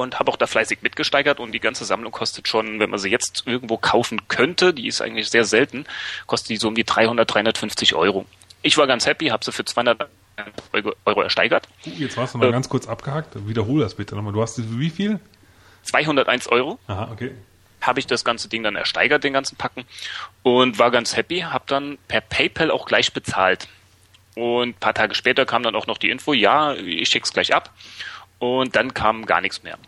und 0.00 0.18
habe 0.18 0.30
auch 0.32 0.36
da 0.36 0.46
fleißig 0.46 0.78
mitgesteigert 0.80 1.38
und 1.38 1.52
die 1.52 1.60
ganze 1.60 1.84
Sammlung 1.84 2.12
kostet 2.12 2.48
schon, 2.48 2.80
wenn 2.80 2.88
man 2.88 2.98
sie 2.98 3.10
jetzt 3.10 3.42
irgendwo 3.46 3.76
kaufen 3.76 4.26
könnte, 4.28 4.72
die 4.72 4.86
ist 4.86 5.02
eigentlich 5.02 5.28
sehr 5.28 5.44
selten, 5.44 5.84
kostet 6.26 6.48
die 6.50 6.56
so 6.56 6.68
um 6.68 6.74
die 6.74 6.84
300, 6.84 7.30
350 7.30 7.94
Euro. 7.94 8.24
Ich 8.62 8.78
war 8.78 8.86
ganz 8.86 9.04
happy, 9.06 9.26
habe 9.28 9.44
sie 9.44 9.52
für 9.52 9.64
200 9.66 10.08
Euro 11.04 11.20
ersteigert. 11.20 11.68
Uh, 11.86 11.90
jetzt 11.98 12.16
warst 12.16 12.32
du 12.34 12.38
mal 12.38 12.48
Äh. 12.48 12.52
ganz 12.52 12.68
kurz 12.70 12.88
abgehakt. 12.88 13.46
Wiederhol 13.46 13.80
das 13.80 13.94
bitte 13.94 14.14
nochmal. 14.16 14.32
Du 14.32 14.40
hast 14.40 14.56
für 14.56 14.78
wie 14.78 14.88
viel? 14.90 15.20
201 15.82 16.46
Euro 16.48 16.78
Aha, 16.86 17.10
okay. 17.12 17.32
habe 17.82 18.00
ich 18.00 18.06
das 18.06 18.24
ganze 18.24 18.48
Ding 18.48 18.62
dann 18.62 18.76
ersteigert, 18.76 19.24
den 19.24 19.32
ganzen 19.34 19.56
Packen 19.56 19.84
und 20.42 20.78
war 20.78 20.90
ganz 20.90 21.16
happy, 21.16 21.40
habe 21.40 21.64
dann 21.66 21.98
per 22.08 22.20
PayPal 22.22 22.70
auch 22.70 22.86
gleich 22.86 23.12
bezahlt. 23.12 23.68
Und 24.36 24.70
ein 24.70 24.74
paar 24.74 24.94
Tage 24.94 25.14
später 25.14 25.44
kam 25.44 25.62
dann 25.62 25.74
auch 25.74 25.86
noch 25.86 25.98
die 25.98 26.08
Info, 26.08 26.32
ja, 26.32 26.72
ich 26.74 27.10
schick's 27.10 27.32
gleich 27.34 27.52
ab. 27.54 27.70
Und 28.42 28.74
dann 28.74 28.92
kam 28.92 29.24
gar 29.24 29.40
nichts 29.40 29.62
mehr. 29.62 29.78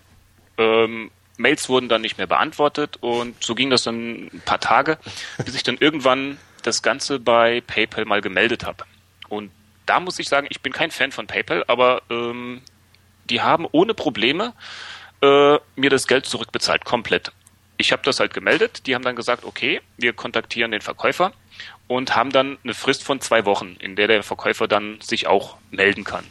Ähm, 0.58 1.10
Mails 1.38 1.68
wurden 1.68 1.88
dann 1.88 2.02
nicht 2.02 2.18
mehr 2.18 2.28
beantwortet 2.28 2.98
und 3.00 3.42
so 3.42 3.56
ging 3.56 3.68
das 3.68 3.82
dann 3.82 4.30
ein 4.32 4.42
paar 4.44 4.60
Tage, 4.60 4.96
bis 5.44 5.56
ich 5.56 5.64
dann 5.64 5.76
irgendwann 5.76 6.38
das 6.62 6.80
Ganze 6.80 7.18
bei 7.18 7.62
PayPal 7.66 8.04
mal 8.04 8.20
gemeldet 8.20 8.64
habe. 8.64 8.84
Und 9.28 9.50
da 9.86 9.98
muss 9.98 10.20
ich 10.20 10.28
sagen, 10.28 10.46
ich 10.50 10.60
bin 10.60 10.72
kein 10.72 10.92
Fan 10.92 11.10
von 11.10 11.26
PayPal, 11.26 11.64
aber 11.66 12.02
ähm, 12.10 12.62
die 13.28 13.40
haben 13.40 13.66
ohne 13.72 13.92
Probleme 13.92 14.52
äh, 15.20 15.58
mir 15.74 15.90
das 15.90 16.06
Geld 16.06 16.26
zurückbezahlt, 16.26 16.84
komplett. 16.84 17.32
Ich 17.76 17.90
habe 17.90 18.02
das 18.04 18.20
halt 18.20 18.34
gemeldet, 18.34 18.86
die 18.86 18.94
haben 18.94 19.02
dann 19.02 19.16
gesagt, 19.16 19.42
okay, 19.42 19.80
wir 19.96 20.12
kontaktieren 20.12 20.70
den 20.70 20.80
Verkäufer 20.80 21.32
und 21.88 22.14
haben 22.14 22.30
dann 22.30 22.58
eine 22.62 22.74
Frist 22.74 23.02
von 23.02 23.20
zwei 23.20 23.46
Wochen, 23.46 23.74
in 23.80 23.96
der 23.96 24.06
der 24.06 24.22
Verkäufer 24.22 24.68
dann 24.68 25.00
sich 25.00 25.26
auch 25.26 25.56
melden 25.72 26.04
kann. 26.04 26.24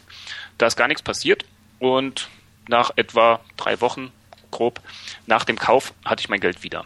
Da 0.57 0.67
ist 0.67 0.77
gar 0.77 0.87
nichts 0.87 1.03
passiert 1.03 1.43
und 1.83 2.29
nach 2.69 2.91
etwa 2.95 3.41
drei 3.57 3.81
Wochen, 3.81 4.11
grob, 4.51 4.79
nach 5.27 5.43
dem 5.43 5.57
Kauf 5.57 5.93
hatte 6.05 6.21
ich 6.21 6.29
mein 6.29 6.39
Geld 6.39 6.63
wieder. 6.63 6.85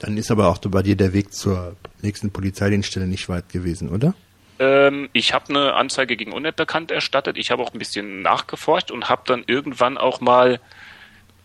Dann 0.00 0.18
ist 0.18 0.30
aber 0.30 0.48
auch 0.48 0.58
bei 0.58 0.82
dir 0.82 0.96
der 0.96 1.14
Weg 1.14 1.32
zur 1.32 1.76
nächsten 2.02 2.30
Polizeidienststelle 2.30 3.06
nicht 3.06 3.28
weit 3.30 3.48
gewesen, 3.48 3.88
oder? 3.88 4.14
Ähm, 4.58 5.08
ich 5.14 5.32
habe 5.32 5.48
eine 5.48 5.74
Anzeige 5.74 6.16
gegen 6.16 6.32
Unbekannt 6.32 6.90
erstattet. 6.90 7.38
Ich 7.38 7.50
habe 7.50 7.62
auch 7.62 7.72
ein 7.72 7.78
bisschen 7.78 8.20
nachgeforscht 8.20 8.90
und 8.90 9.08
habe 9.08 9.22
dann 9.24 9.44
irgendwann 9.46 9.96
auch 9.96 10.20
mal 10.20 10.60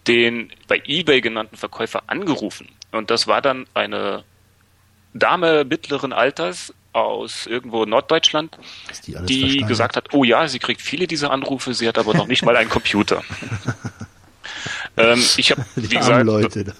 den 0.07 0.51
bei 0.67 0.81
eBay 0.85 1.21
genannten 1.21 1.55
Verkäufer 1.55 2.03
angerufen. 2.07 2.67
Und 2.91 3.11
das 3.11 3.27
war 3.27 3.41
dann 3.41 3.65
eine 3.73 4.23
Dame 5.13 5.63
mittleren 5.63 6.11
Alters 6.11 6.73
aus 7.03 7.45
irgendwo 7.45 7.85
Norddeutschland, 7.85 8.57
die 9.05 9.47
die 9.49 9.57
gesagt 9.65 9.95
hat, 9.95 10.13
oh 10.13 10.23
ja, 10.23 10.47
sie 10.47 10.59
kriegt 10.59 10.81
viele 10.81 11.07
dieser 11.07 11.31
Anrufe, 11.31 11.73
sie 11.73 11.87
hat 11.87 11.97
aber 11.97 12.13
noch 12.13 12.27
nicht 12.27 12.43
mal 12.43 12.55
einen 12.57 12.69
Computer. 12.69 13.23
ähm, 14.97 15.23
ich 15.37 15.51
habe, 15.51 15.63
Die 15.75 15.91
wie 15.91 15.97
armen 15.97 16.25
gesagt, 16.25 16.25
Leute. 16.25 16.73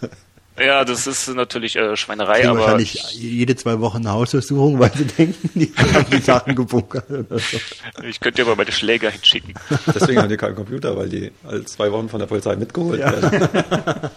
ja, 0.60 0.84
das 0.86 1.08
ist 1.08 1.28
natürlich 1.30 1.76
äh, 1.76 1.96
Schweinerei, 1.96 2.42
Die 2.42 2.48
aber 2.48 2.60
wahrscheinlich 2.60 2.96
ich, 2.96 3.14
jede 3.14 3.56
zwei 3.56 3.80
Wochen 3.80 3.98
eine 3.98 4.12
Hausdurchsuchung, 4.12 4.80
weil 4.80 4.92
sie 4.94 5.06
denken, 5.18 5.50
die 5.56 5.74
haben 5.94 6.10
die 6.12 6.18
Sachen 6.22 6.56
gebunkert 6.56 7.10
oder 7.10 7.40
so. 7.40 7.58
ich 8.04 8.20
könnte 8.20 8.42
dir 8.42 8.48
aber 8.48 8.56
meine 8.56 8.72
Schläger 8.72 9.10
hinschicken. 9.10 9.54
Deswegen 9.88 10.22
haben 10.22 10.30
die 10.30 10.38
keinen 10.38 10.56
Computer, 10.56 10.96
weil 10.98 11.10
die 11.10 11.32
alle 11.48 11.64
zwei 11.66 11.92
Wochen 11.92 12.10
von 12.10 12.20
der 12.20 12.28
Polizei 12.28 12.56
mitgeholt 12.56 13.00
werden. 13.00 14.10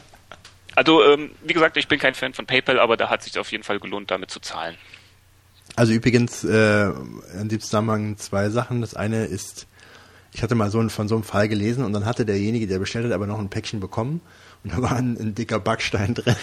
Also, 0.74 1.04
ähm, 1.04 1.30
wie 1.44 1.52
gesagt, 1.52 1.76
ich 1.76 1.86
bin 1.86 1.98
kein 1.98 2.14
Fan 2.14 2.32
von 2.32 2.46
PayPal, 2.46 2.80
aber 2.80 2.96
da 2.96 3.10
hat 3.10 3.22
sich 3.22 3.38
auf 3.38 3.52
jeden 3.52 3.62
Fall 3.62 3.78
gelohnt, 3.78 4.10
damit 4.10 4.30
zu 4.30 4.40
zahlen. 4.40 4.74
Also 5.76 5.92
übrigens 5.92 6.44
äh, 6.44 6.90
in 7.40 7.48
dem 7.48 7.60
Zusammenhang 7.60 8.16
zwei 8.18 8.50
Sachen. 8.50 8.80
Das 8.80 8.94
eine 8.94 9.24
ist, 9.24 9.66
ich 10.32 10.42
hatte 10.42 10.54
mal 10.54 10.70
so 10.70 10.78
einen, 10.78 10.90
von 10.90 11.08
so 11.08 11.14
einem 11.14 11.24
Fall 11.24 11.48
gelesen 11.48 11.84
und 11.84 11.92
dann 11.92 12.04
hatte 12.04 12.26
derjenige, 12.26 12.66
der 12.66 12.78
bestellt 12.78 13.06
hat, 13.06 13.12
aber 13.12 13.26
noch 13.26 13.38
ein 13.38 13.48
Päckchen 13.48 13.80
bekommen 13.80 14.20
und 14.64 14.72
da 14.72 14.82
war 14.82 14.96
ein, 14.96 15.16
ein 15.18 15.34
dicker 15.34 15.58
Backstein 15.58 16.14
drin. 16.14 16.36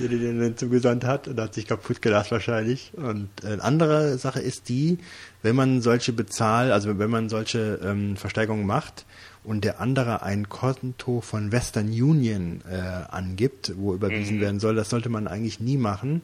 der 0.00 0.08
den 0.08 0.40
dann 0.40 0.56
zugesandt 0.56 1.04
hat 1.04 1.28
und 1.28 1.38
hat 1.38 1.54
sich 1.54 1.66
kaputt 1.66 2.02
gelacht 2.02 2.30
wahrscheinlich. 2.30 2.92
Und 2.96 3.28
eine 3.44 3.62
andere 3.62 4.18
Sache 4.18 4.40
ist 4.40 4.68
die, 4.68 4.98
wenn 5.42 5.54
man 5.54 5.82
solche 5.82 6.12
Bezahl, 6.12 6.72
also 6.72 6.98
wenn 6.98 7.10
man 7.10 7.28
solche 7.28 7.80
ähm, 7.84 8.16
Versteigerungen 8.16 8.66
macht 8.66 9.04
und 9.44 9.64
der 9.64 9.80
andere 9.80 10.22
ein 10.22 10.48
Konto 10.48 11.20
von 11.20 11.52
Western 11.52 11.88
Union 11.88 12.62
äh, 12.68 12.76
angibt, 12.76 13.74
wo 13.76 13.94
überwiesen 13.94 14.40
werden 14.40 14.58
soll, 14.58 14.74
das 14.74 14.90
sollte 14.90 15.10
man 15.10 15.28
eigentlich 15.28 15.60
nie 15.60 15.76
machen. 15.76 16.22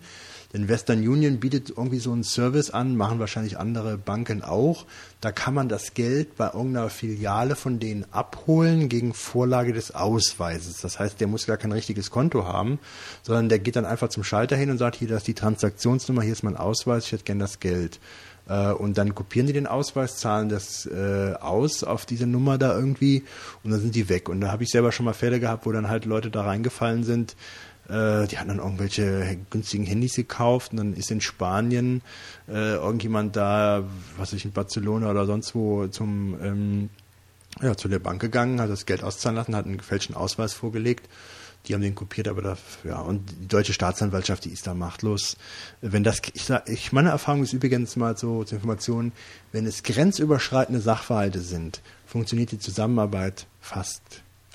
Denn 0.52 0.68
Western 0.68 1.06
Union 1.06 1.38
bietet 1.38 1.70
irgendwie 1.70 2.00
so 2.00 2.12
einen 2.12 2.24
Service 2.24 2.70
an, 2.70 2.96
machen 2.96 3.20
wahrscheinlich 3.20 3.56
andere 3.58 3.96
Banken 3.96 4.42
auch. 4.42 4.84
Da 5.20 5.30
kann 5.30 5.54
man 5.54 5.68
das 5.68 5.94
Geld 5.94 6.36
bei 6.36 6.46
irgendeiner 6.46 6.90
Filiale 6.90 7.54
von 7.54 7.78
denen 7.78 8.04
abholen 8.10 8.88
gegen 8.88 9.14
Vorlage 9.14 9.72
des 9.72 9.94
Ausweises. 9.94 10.80
Das 10.80 10.98
heißt, 10.98 11.20
der 11.20 11.28
muss 11.28 11.46
gar 11.46 11.56
kein 11.56 11.70
richtiges 11.70 12.10
Konto 12.10 12.46
haben, 12.46 12.80
sondern 13.22 13.48
der 13.48 13.60
geht 13.60 13.76
dann 13.76 13.84
einfach 13.84 14.08
zum 14.08 14.24
Schalter 14.24 14.56
hin 14.56 14.70
und 14.70 14.78
sagt, 14.78 14.96
hier, 14.96 15.06
das 15.06 15.18
ist 15.18 15.28
die 15.28 15.34
Transaktionsnummer, 15.34 16.22
hier 16.22 16.32
ist 16.32 16.42
mein 16.42 16.56
Ausweis, 16.56 17.06
ich 17.06 17.12
hätte 17.12 17.24
gern 17.24 17.38
das 17.38 17.60
Geld. 17.60 18.00
Äh, 18.50 18.72
Und 18.72 18.98
dann 18.98 19.14
kopieren 19.14 19.46
die 19.46 19.52
den 19.52 19.68
Ausweis, 19.68 20.16
zahlen 20.16 20.48
das 20.48 20.84
äh, 20.86 21.34
aus 21.40 21.84
auf 21.84 22.04
diese 22.04 22.26
Nummer 22.26 22.58
da 22.58 22.74
irgendwie 22.74 23.22
und 23.62 23.70
dann 23.70 23.80
sind 23.80 23.94
die 23.94 24.08
weg. 24.08 24.28
Und 24.28 24.40
da 24.40 24.50
habe 24.50 24.64
ich 24.64 24.70
selber 24.70 24.90
schon 24.90 25.06
mal 25.06 25.12
Fälle 25.12 25.38
gehabt, 25.38 25.66
wo 25.66 25.72
dann 25.72 25.88
halt 25.88 26.04
Leute 26.04 26.30
da 26.30 26.42
reingefallen 26.42 27.04
sind, 27.04 27.36
äh, 27.88 28.26
die 28.26 28.38
hatten 28.38 28.48
dann 28.48 28.58
irgendwelche 28.58 29.38
günstigen 29.50 29.86
Handys 29.86 30.16
gekauft 30.16 30.72
und 30.72 30.78
dann 30.78 30.94
ist 30.94 31.12
in 31.12 31.20
Spanien 31.20 32.02
äh, 32.48 32.74
irgendjemand 32.74 33.36
da, 33.36 33.84
was 34.16 34.32
weiß 34.32 34.38
ich, 34.38 34.44
in 34.44 34.52
Barcelona 34.52 35.10
oder 35.10 35.26
sonst 35.26 35.54
wo 35.54 35.86
zum 35.86 36.36
ähm, 36.42 36.90
ja, 37.62 37.76
zu 37.76 37.88
der 37.88 37.98
Bank 37.98 38.20
gegangen, 38.20 38.60
hat 38.60 38.70
das 38.70 38.86
Geld 38.86 39.02
auszahlen 39.04 39.36
lassen, 39.36 39.56
hat 39.56 39.66
einen 39.66 39.78
gefälschten 39.78 40.16
Ausweis 40.16 40.54
vorgelegt. 40.54 41.08
Die 41.66 41.74
haben 41.74 41.82
den 41.82 41.94
kopiert, 41.94 42.26
aber 42.26 42.42
da, 42.42 42.58
ja, 42.84 43.00
und 43.00 43.30
die 43.42 43.48
deutsche 43.48 43.72
Staatsanwaltschaft, 43.72 44.44
die 44.44 44.50
ist 44.50 44.66
da 44.66 44.74
machtlos. 44.74 45.36
Wenn 45.80 46.02
das, 46.02 46.22
ich, 46.32 46.48
ich 46.66 46.92
meine 46.92 47.10
Erfahrung 47.10 47.42
ist 47.42 47.52
übrigens 47.52 47.96
mal 47.96 48.16
so 48.16 48.44
zur 48.44 48.56
Information, 48.56 49.12
wenn 49.52 49.66
es 49.66 49.82
grenzüberschreitende 49.82 50.80
Sachverhalte 50.80 51.40
sind, 51.40 51.82
funktioniert 52.06 52.52
die 52.52 52.58
Zusammenarbeit 52.58 53.46
fast, 53.60 54.02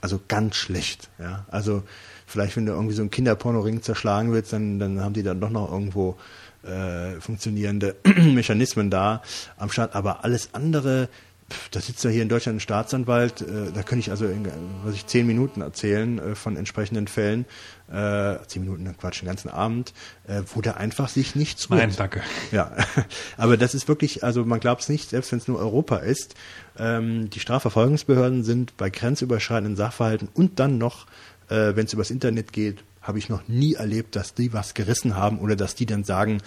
also 0.01 0.19
ganz 0.27 0.55
schlecht, 0.55 1.09
ja. 1.19 1.45
Also, 1.49 1.83
vielleicht, 2.25 2.55
wenn 2.57 2.65
du 2.65 2.73
irgendwie 2.73 2.95
so 2.95 3.01
einen 3.01 3.11
Kinderpornoring 3.11 3.81
zerschlagen 3.83 4.31
willst, 4.31 4.51
dann, 4.51 4.79
dann 4.79 4.99
haben 4.99 5.13
die 5.13 5.23
dann 5.23 5.39
doch 5.39 5.51
noch 5.51 5.71
irgendwo, 5.71 6.17
äh, 6.65 7.21
funktionierende 7.21 7.95
Mechanismen 8.33 8.89
da 8.89 9.21
am 9.57 9.69
Start, 9.69 9.95
aber 9.95 10.23
alles 10.23 10.49
andere, 10.53 11.09
da 11.71 11.79
sitzt 11.79 12.03
ja 12.03 12.09
hier 12.09 12.23
in 12.23 12.29
Deutschland 12.29 12.57
ein 12.57 12.59
Staatsanwalt, 12.59 13.41
äh, 13.41 13.71
da 13.71 13.83
könnte 13.83 13.99
ich 13.99 14.09
also 14.09 14.25
in, 14.25 14.47
was 14.83 14.95
ich 14.95 15.05
zehn 15.05 15.27
Minuten 15.27 15.61
erzählen 15.61 16.17
äh, 16.17 16.35
von 16.35 16.57
entsprechenden 16.57 17.07
Fällen, 17.07 17.45
äh, 17.87 18.37
zehn 18.47 18.63
Minuten, 18.63 18.85
dann 18.85 18.97
Quatsch, 18.97 19.21
den 19.21 19.27
ganzen 19.27 19.49
Abend, 19.49 19.93
äh, 20.27 20.41
wo 20.53 20.61
der 20.61 20.77
einfach 20.77 21.07
sich 21.07 21.35
nichts. 21.35 21.69
Nein, 21.69 21.93
danke. 21.95 22.21
Ja, 22.51 22.71
aber 23.37 23.57
das 23.57 23.75
ist 23.75 23.87
wirklich, 23.87 24.23
also 24.23 24.43
man 24.43 24.59
glaubt 24.59 24.81
es 24.81 24.89
nicht, 24.89 25.09
selbst 25.09 25.31
wenn 25.31 25.39
es 25.39 25.47
nur 25.47 25.59
Europa 25.59 25.97
ist, 25.97 26.35
ähm, 26.79 27.29
die 27.29 27.39
Strafverfolgungsbehörden 27.39 28.43
sind 28.43 28.75
bei 28.77 28.89
grenzüberschreitenden 28.89 29.75
Sachverhalten 29.75 30.29
und 30.33 30.59
dann 30.59 30.79
noch, 30.79 31.05
äh, 31.49 31.75
wenn 31.75 31.85
es 31.85 31.93
übers 31.93 32.09
Internet 32.09 32.53
geht, 32.53 32.83
habe 33.05 33.19
ich 33.19 33.29
noch 33.29 33.47
nie 33.47 33.75
erlebt, 33.75 34.15
dass 34.15 34.33
die 34.33 34.51
was 34.51 34.73
gerissen 34.73 35.15
haben 35.15 35.39
oder 35.39 35.55
dass 35.55 35.75
die 35.75 35.85
dann 35.85 36.03
sagen, 36.03 36.41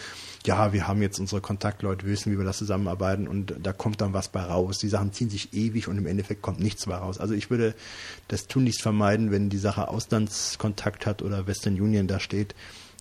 ja, 0.45 0.73
wir 0.73 0.89
haben 0.89 1.01
jetzt 1.01 1.21
unsere 1.21 1.41
Kontaktleute, 1.41 2.05
wir 2.05 2.13
wissen, 2.13 2.33
wie 2.33 2.39
wir 2.39 2.45
das 2.45 2.59
zusammenarbeiten 2.59 3.29
und 3.29 3.55
da 3.63 3.73
kommt 3.73 4.01
dann 4.01 4.13
was 4.13 4.29
bei 4.29 4.43
raus. 4.43 4.79
Die 4.79 4.89
Sachen 4.89 5.13
ziehen 5.13 5.31
sich 5.31 5.55
ewig 5.55 5.89
und 5.89 5.99
im 5.99 6.07
Endeffekt 6.07 6.43
kommt 6.43 6.61
nichts 6.61 6.87
bei 6.87 6.97
raus. 6.97 7.19
Also 7.19 7.35
ich 7.35 7.49
würde 7.49 7.75
das 8.27 8.49
tunlichst 8.49 8.83
vermeiden, 8.83 9.31
wenn 9.31 9.51
die 9.51 9.59
Sache 9.59 9.89
Auslandskontakt 9.89 11.07
hat 11.07 11.23
oder 11.23 11.47
Western 11.47 11.81
Union 11.81 12.09
da 12.09 12.19
steht. 12.19 12.55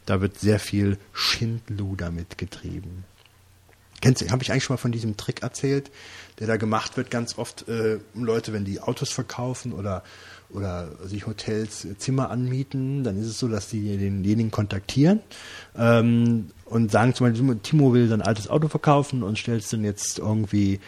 Da 0.06 0.22
wird 0.22 0.40
sehr 0.40 0.60
viel 0.60 0.98
Schindluder 1.12 2.12
mitgetrieben. 2.12 3.06
Kennst 4.02 4.22
du, 4.22 4.30
habe 4.30 4.44
ich 4.44 4.52
eigentlich 4.52 4.64
schon 4.64 4.76
mal 4.76 4.82
von 4.82 4.92
diesem 4.92 5.18
Trick 5.18 5.42
erzählt, 5.42 5.90
der 6.40 6.46
da 6.46 6.58
gemacht 6.58 6.98
wird 6.98 7.10
ganz 7.10 7.38
oft, 7.38 7.68
äh, 7.68 8.00
um 8.14 8.26
Leute, 8.26 8.54
wenn 8.54 8.64
die 8.64 8.80
Autos 8.80 9.12
verkaufen 9.12 9.74
oder 9.74 10.04
oder 10.50 10.88
sich 11.06 11.28
Hotels 11.28 11.86
äh, 11.86 11.98
Zimmer 11.98 12.30
anmieten, 12.30 13.04
dann 13.04 13.20
ist 13.20 13.28
es 13.28 13.40
so, 13.40 13.48
dass 13.48 13.70
die 13.70 13.98
denjenigen 13.98 14.52
kontaktieren 14.52 15.20
ähm, 15.78 16.48
und 16.66 16.92
sagen 16.92 17.14
zum 17.14 17.28
Beispiel, 17.28 17.56
Timo 17.58 17.94
will 17.94 18.08
sein 18.08 18.22
altes 18.22 18.50
Auto 18.50 18.68
verkaufen 18.68 19.24
und 19.24 19.38
stellt 19.38 19.64
es 19.64 19.70
dann 19.70 19.84
jetzt 19.84 20.20
irgendwie 20.20 20.80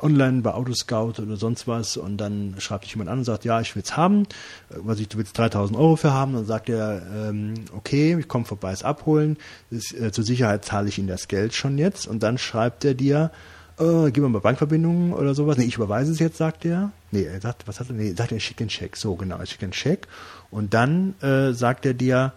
online 0.00 0.42
bei 0.42 0.52
Autoscout 0.52 1.20
oder 1.20 1.36
sonst 1.36 1.66
was 1.66 1.96
und 1.96 2.18
dann 2.18 2.54
schreibt 2.58 2.84
sich 2.84 2.94
jemand 2.94 3.10
an 3.10 3.18
und 3.18 3.24
sagt, 3.24 3.44
ja, 3.44 3.60
ich 3.60 3.74
will 3.74 3.82
es 3.82 3.96
haben, 3.96 4.22
äh, 4.70 4.76
was 4.78 5.00
ich, 5.00 5.08
du 5.08 5.18
willst 5.18 5.36
3000 5.36 5.78
Euro 5.78 5.96
für 5.96 6.12
haben, 6.12 6.34
dann 6.34 6.46
sagt 6.46 6.68
er, 6.68 7.02
ähm, 7.12 7.54
okay, 7.76 8.16
ich 8.18 8.28
komme 8.28 8.44
vorbei, 8.44 8.72
es 8.72 8.82
abholen, 8.82 9.36
das, 9.70 9.92
äh, 9.92 10.12
zur 10.12 10.24
Sicherheit 10.24 10.64
zahle 10.64 10.88
ich 10.88 10.98
Ihnen 10.98 11.08
das 11.08 11.28
Geld 11.28 11.54
schon 11.54 11.78
jetzt 11.78 12.06
und 12.06 12.22
dann 12.22 12.38
schreibt 12.38 12.84
er 12.84 12.94
dir, 12.94 13.30
äh, 13.78 14.10
gib 14.10 14.22
mir 14.22 14.28
mal 14.28 14.40
Bankverbindungen 14.40 15.12
oder 15.12 15.34
sowas. 15.34 15.56
Nee, 15.56 15.64
ich 15.64 15.76
überweise 15.76 16.12
es 16.12 16.18
jetzt, 16.18 16.38
sagt 16.38 16.64
er. 16.64 16.92
Nee, 17.10 17.24
er 17.24 17.40
sagt, 17.40 17.66
was 17.66 17.80
hat 17.80 17.88
er? 17.88 17.94
Nee, 17.94 18.10
er 18.10 18.16
sagt, 18.16 18.32
er 18.32 18.40
schickt 18.40 18.60
den 18.60 18.70
Scheck. 18.70 18.96
So, 18.96 19.16
genau, 19.16 19.38
schickt 19.44 19.62
den 19.62 19.72
Scheck. 19.72 20.06
Und 20.50 20.74
dann 20.74 21.14
äh, 21.20 21.52
sagt 21.52 21.86
er 21.86 21.94
dir, 21.94 22.32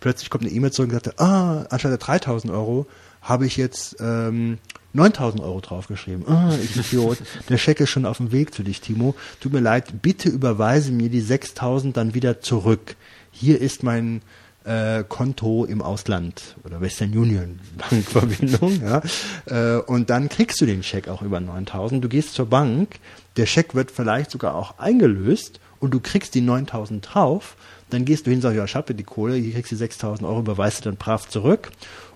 plötzlich 0.00 0.30
kommt 0.30 0.44
eine 0.44 0.52
E-Mail 0.52 0.72
zurück 0.72 0.92
und 0.92 1.04
sagt, 1.04 1.20
ah, 1.20 1.66
anstatt 1.70 1.90
der 1.90 1.98
3000 1.98 2.52
Euro 2.52 2.86
habe 3.22 3.46
ich 3.46 3.56
jetzt 3.56 3.96
ähm, 4.00 4.58
9000 4.92 5.42
Euro 5.42 5.60
draufgeschrieben. 5.60 6.26
Ah, 6.28 6.54
ich 6.62 6.76
Idiot. 6.76 7.18
Der 7.48 7.56
Scheck 7.56 7.80
ist 7.80 7.90
schon 7.90 8.04
auf 8.04 8.18
dem 8.18 8.32
Weg 8.32 8.52
zu 8.52 8.62
dich, 8.62 8.80
Timo. 8.80 9.14
Tut 9.40 9.52
mir 9.52 9.60
leid, 9.60 10.02
bitte 10.02 10.28
überweise 10.28 10.92
mir 10.92 11.08
die 11.08 11.20
6000 11.20 11.96
dann 11.96 12.14
wieder 12.14 12.40
zurück. 12.40 12.96
Hier 13.30 13.60
ist 13.60 13.82
mein 13.82 14.20
äh, 14.64 15.04
Konto 15.08 15.64
im 15.64 15.82
Ausland 15.82 16.56
oder 16.64 16.80
Western 16.80 17.16
Union 17.16 17.58
Bankverbindung, 17.90 18.82
ja. 18.82 19.02
Äh, 19.46 19.80
und 19.80 20.10
dann 20.10 20.28
kriegst 20.28 20.60
du 20.60 20.66
den 20.66 20.82
Scheck 20.82 21.08
auch 21.08 21.22
über 21.22 21.40
9000. 21.40 22.04
Du 22.04 22.08
gehst 22.08 22.34
zur 22.34 22.46
Bank, 22.46 22.96
der 23.36 23.46
Scheck 23.46 23.74
wird 23.74 23.90
vielleicht 23.90 24.30
sogar 24.30 24.54
auch 24.54 24.78
eingelöst 24.78 25.60
und 25.80 25.92
du 25.92 26.00
kriegst 26.00 26.34
die 26.34 26.40
9000 26.40 27.14
drauf. 27.14 27.56
Dann 27.90 28.04
gehst 28.04 28.26
du 28.26 28.30
hin 28.30 28.38
und 28.38 28.42
sagst, 28.42 28.56
ja, 28.56 28.64
ich 28.64 28.74
habe 28.74 28.94
die 28.94 29.02
Kohle, 29.02 29.34
hier 29.34 29.52
kriegst 29.52 29.72
du 29.72 29.76
6000 29.76 30.26
Euro, 30.26 30.40
überweist 30.40 30.80
du 30.80 30.90
dann 30.90 30.96
brav 30.96 31.28
zurück. 31.28 31.70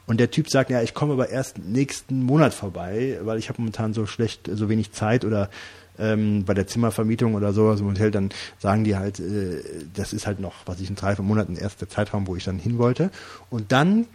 Und 0.06 0.20
der 0.20 0.30
Typ 0.30 0.48
sagt, 0.48 0.70
ja, 0.70 0.82
ich 0.82 0.94
komme 0.94 1.14
aber 1.14 1.30
erst 1.30 1.58
nächsten 1.58 2.22
Monat 2.22 2.54
vorbei, 2.54 3.18
weil 3.22 3.38
ich 3.38 3.48
habe 3.48 3.60
momentan 3.60 3.92
so 3.92 4.06
schlecht, 4.06 4.48
so 4.52 4.68
wenig 4.68 4.92
Zeit 4.92 5.24
oder 5.24 5.50
ähm, 5.98 6.44
bei 6.44 6.54
der 6.54 6.66
Zimmervermietung 6.66 7.34
oder 7.34 7.52
sowas 7.52 7.80
im 7.80 7.88
Hotel, 7.88 8.10
dann 8.10 8.30
sagen 8.58 8.84
die 8.84 8.96
halt, 8.96 9.18
äh, 9.18 9.62
das 9.94 10.12
ist 10.12 10.26
halt 10.26 10.40
noch, 10.40 10.54
was 10.66 10.80
ich 10.80 10.88
in 10.88 10.94
drei, 10.94 11.16
vier 11.16 11.24
Monaten 11.24 11.56
erst 11.56 11.80
der 11.80 11.88
Zeitraum, 11.88 12.26
wo 12.26 12.36
ich 12.36 12.44
dann 12.44 12.58
hin 12.58 12.78
wollte. 12.78 13.10
Und 13.50 13.72
dann 13.72 14.06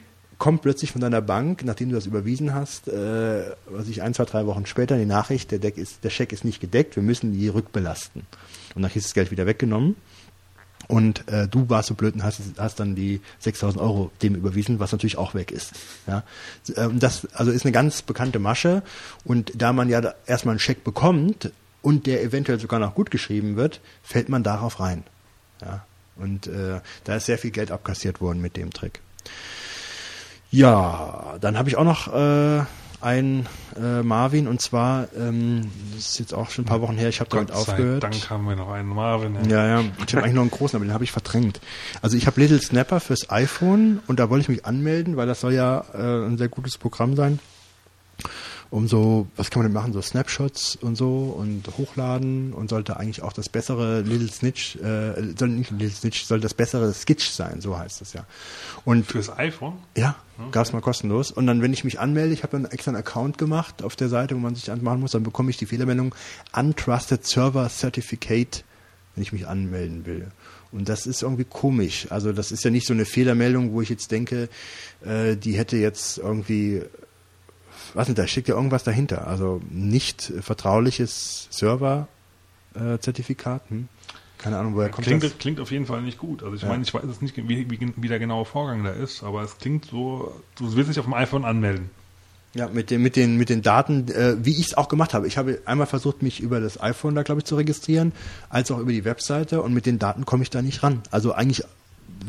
kommt 0.42 0.64
plötzlich 0.64 0.92
von 0.92 1.02
deiner 1.02 1.22
Bank, 1.22 1.64
nachdem 1.66 1.90
du 1.90 1.96
das 1.96 2.08
überwiesen 2.08 2.56
hast, 2.56 2.88
äh, 2.88 3.44
was 3.68 3.88
ich 3.88 4.02
ein, 4.02 4.16
zwei, 4.16 4.26
drei 4.26 4.48
Wochen 4.48 4.66
später 4.66 4.98
die 4.98 5.06
Nachricht, 5.06 5.52
der, 5.52 5.60
Deck 5.60 5.78
ist, 5.78 6.04
der 6.04 6.10
Scheck 6.10 6.34
ist 6.34 6.44
nicht 6.44 6.60
gedeckt, 6.60 6.96
wir 6.96 7.04
müssen 7.04 7.32
die 7.32 7.48
rückbelasten. 7.48 8.24
Und 8.74 8.82
dann 8.82 8.90
ist 8.92 9.06
das 9.06 9.14
Geld 9.14 9.30
wieder 9.30 9.46
weggenommen. 9.46 9.98
Und 10.88 11.28
äh, 11.28 11.48
du 11.48 11.70
warst 11.70 11.90
so 11.90 11.94
blöd 11.94 12.16
und 12.16 12.24
hast, 12.24 12.42
hast 12.58 12.80
dann 12.80 12.96
die 12.96 13.22
6000 13.38 13.80
Euro 13.80 14.10
dem 14.24 14.34
überwiesen, 14.34 14.80
was 14.80 14.92
natürlich 14.92 15.16
auch 15.16 15.36
weg 15.36 15.52
ist. 15.52 15.74
Ja? 16.08 16.24
Ähm, 16.76 16.98
Das 16.98 17.28
also 17.36 17.52
ist 17.52 17.64
eine 17.64 17.72
ganz 17.72 18.02
bekannte 18.02 18.40
Masche. 18.40 18.82
Und 19.24 19.52
da 19.54 19.74
man 19.74 19.90
ja 19.90 20.16
erstmal 20.26 20.54
einen 20.54 20.60
Scheck 20.60 20.84
bekommt 20.84 21.52
und 21.84 22.08
der 22.08 22.24
eventuell 22.24 22.60
sogar 22.60 22.80
noch 22.80 22.96
gut 22.96 23.12
geschrieben 23.12 23.58
wird, 23.58 23.80
fällt 24.02 24.28
man 24.28 24.42
darauf 24.42 24.80
rein. 24.80 25.04
Ja? 25.62 25.86
Und 26.16 26.48
äh, 26.48 26.80
da 27.04 27.16
ist 27.16 27.28
sehr 27.28 27.38
viel 27.38 27.52
Geld 27.52 27.70
abkassiert 27.70 28.22
worden 28.22 28.42
mit 28.42 28.58
dem 28.58 28.72
Trick. 28.72 29.02
Ja, 30.52 31.36
dann 31.40 31.58
habe 31.58 31.70
ich 31.70 31.78
auch 31.78 31.84
noch 31.86 32.14
äh, 32.14 32.64
einen 33.02 33.48
äh, 33.82 34.04
Marvin 34.04 34.48
und 34.48 34.62
zwar, 34.62 35.08
ähm, 35.18 35.72
das 35.96 36.10
ist 36.10 36.20
jetzt 36.20 36.34
auch 36.34 36.50
schon 36.50 36.66
ein 36.66 36.68
paar 36.68 36.82
Wochen 36.82 36.98
her, 36.98 37.10
ich 37.10 37.20
habe 37.20 37.30
damit 37.30 37.52
aufgehört. 37.52 38.04
Dank 38.04 38.30
haben 38.30 38.48
wir 38.48 38.56
noch 38.56 38.70
einen 38.70 38.90
Marvin. 38.90 39.36
ey. 39.38 39.50
Ja, 39.50 39.66
ja. 39.66 39.84
Ich 40.06 40.14
habe 40.14 40.24
eigentlich 40.24 40.36
noch 40.36 40.42
einen 40.42 40.52
großen, 40.52 40.76
aber 40.76 40.86
den 40.86 40.94
habe 40.94 41.04
ich 41.04 41.12
verdrängt. 41.12 41.62
Also 42.02 42.18
ich 42.18 42.28
habe 42.28 42.40
Little 42.40 42.62
Snapper 42.62 43.00
fürs 43.00 43.30
iPhone 43.30 44.02
und 44.08 44.20
da 44.20 44.30
wollte 44.30 44.44
ich 44.44 44.50
mich 44.50 44.66
anmelden, 44.66 45.18
weil 45.18 45.28
das 45.28 45.40
soll 45.40 45.54
ja 45.54 45.86
äh, 45.94 46.28
ein 46.28 46.38
sehr 46.38 46.50
gutes 46.50 46.78
Programm 46.78 47.16
sein. 47.16 47.40
Um 48.72 48.88
so, 48.88 49.28
was 49.36 49.52
kann 49.52 49.62
man 49.62 49.72
denn 49.72 49.74
machen? 49.74 49.94
So 49.94 50.02
Snapshots 50.02 50.78
und 50.78 50.96
so 50.96 51.36
und 51.38 51.64
hochladen 51.78 52.54
und 52.54 52.70
sollte 52.70 52.98
eigentlich 52.98 53.22
auch 53.22 53.34
das 53.34 53.50
bessere 53.50 54.02
Little 54.02 54.32
Snitch, 54.32 54.78
äh, 54.78 55.36
soll 55.38 55.50
nicht 55.50 55.72
Little 55.72 55.90
Snitch, 55.90 56.24
soll 56.24 56.40
das 56.40 56.54
bessere 56.54 56.94
Skitch 56.94 57.30
sein, 57.30 57.60
so 57.60 57.78
heißt 57.78 58.02
es 58.02 58.14
ja. 58.14 58.26
Und 58.86 59.06
Fürs 59.06 59.38
iPhone? 59.38 59.74
ja, 59.98 60.16
gab's 60.52 60.72
mal 60.72 60.82
kostenlos. 60.82 61.32
Und 61.32 61.48
dann, 61.48 61.62
wenn 61.62 61.74
ich 61.74 61.84
mich 61.84 62.00
anmelde, 62.00 62.34
ich 62.34 62.44
habe 62.44 62.54
dann 62.54 62.66
extra 62.66 62.92
einen 62.92 62.98
Account 62.98 63.38
gemacht 63.38 63.84
auf 63.84 63.98
der 63.98 64.08
Seite, 64.08 64.36
wo 64.36 64.40
man 64.40 64.56
sich 64.56 64.72
anmachen 64.72 65.02
muss, 65.02 65.12
dann 65.12 65.24
bekomme 65.24 65.50
ich 65.52 65.58
die 65.58 65.66
Fehlermeldung 65.66 66.16
Untrusted 66.54 67.26
Server 67.28 67.70
Certificate 67.70 68.64
wenn 69.16 69.24
ich 69.24 69.34
mich 69.34 69.48
anmelden 69.48 70.06
will. 70.06 70.28
Und 70.72 70.88
das 70.88 71.06
ist 71.06 71.22
irgendwie 71.22 71.44
komisch. 71.44 72.08
Also 72.10 72.32
das 72.32 72.52
ist 72.52 72.64
ja 72.64 72.72
nicht 72.72 72.88
so 72.88 72.94
eine 72.94 73.06
Fehlermeldung, 73.06 73.74
wo 73.74 73.82
ich 73.82 73.90
jetzt 73.90 74.12
denke, 74.12 74.48
äh, 75.06 75.36
die 75.36 75.58
hätte 75.58 75.76
jetzt 75.78 76.18
irgendwie, 76.18 76.82
was 77.94 78.08
nicht, 78.08 78.18
da 78.18 78.28
steckt 78.28 78.48
ja 78.48 78.56
irgendwas 78.56 78.84
dahinter. 78.84 79.28
Also 79.28 79.62
nicht 79.70 80.32
vertrauliches 80.42 81.48
Server-Zertifikat. 81.52 83.62
Hm? 83.70 83.88
Keine 84.38 84.58
Ahnung, 84.58 84.76
woher 84.76 84.90
kommt 84.90 85.06
Klingt, 85.06 85.24
das? 85.24 85.38
klingt 85.38 85.60
auf 85.60 85.72
jeden 85.72 85.86
Fall 85.86 86.02
nicht 86.02 86.18
gut. 86.18 86.42
Also 86.44 86.56
ich 86.56 86.64
Ja. 86.64 86.70
meine, 86.70 86.84
ich 86.84 86.94
weiß 86.94 87.04
jetzt 87.08 87.22
nicht, 87.22 87.38
wie, 87.38 87.70
wie, 87.70 87.94
wie 87.96 88.08
der 88.08 88.20
genaue 88.20 88.46
Vorgang 88.46 88.84
da 88.84 88.92
ist, 88.92 89.24
aber 89.24 89.44
es 89.44 89.58
klingt 89.60 89.86
so, 89.86 90.34
du 90.56 90.76
willst 90.76 90.90
dich 90.90 91.00
auf 91.00 91.06
dem 91.06 91.14
iPhone 91.14 91.46
anmelden. 91.46 91.90
Ja, 92.54 92.68
mit 92.68 92.90
den, 92.90 93.02
mit 93.02 93.16
den, 93.16 93.38
mit 93.38 93.48
den 93.50 93.62
Daten, 93.62 94.10
äh, 94.10 94.36
wie 94.44 94.52
ich 94.60 94.68
es 94.68 94.74
auch 94.78 94.90
gemacht 94.90 95.14
habe. 95.14 95.26
Ich 95.26 95.38
habe 95.38 95.60
einmal 95.66 95.88
versucht, 95.88 96.22
mich 96.22 96.42
über 96.42 96.60
das 96.60 96.82
iPhone 96.82 97.16
da, 97.16 97.24
glaube 97.24 97.40
ich, 97.40 97.46
zu 97.46 97.56
registrieren, 97.56 98.12
als 98.50 98.72
auch 98.72 98.80
über 98.80 98.92
die 98.92 99.06
Webseite 99.06 99.62
und 99.62 99.74
mit 99.74 99.86
den 99.86 100.00
Daten 100.00 100.26
komme 100.26 100.44
ich 100.44 100.50
da 100.50 100.62
nicht 100.62 100.84
ran. 100.84 101.02
Also 101.12 101.32
eigentlich 101.34 101.64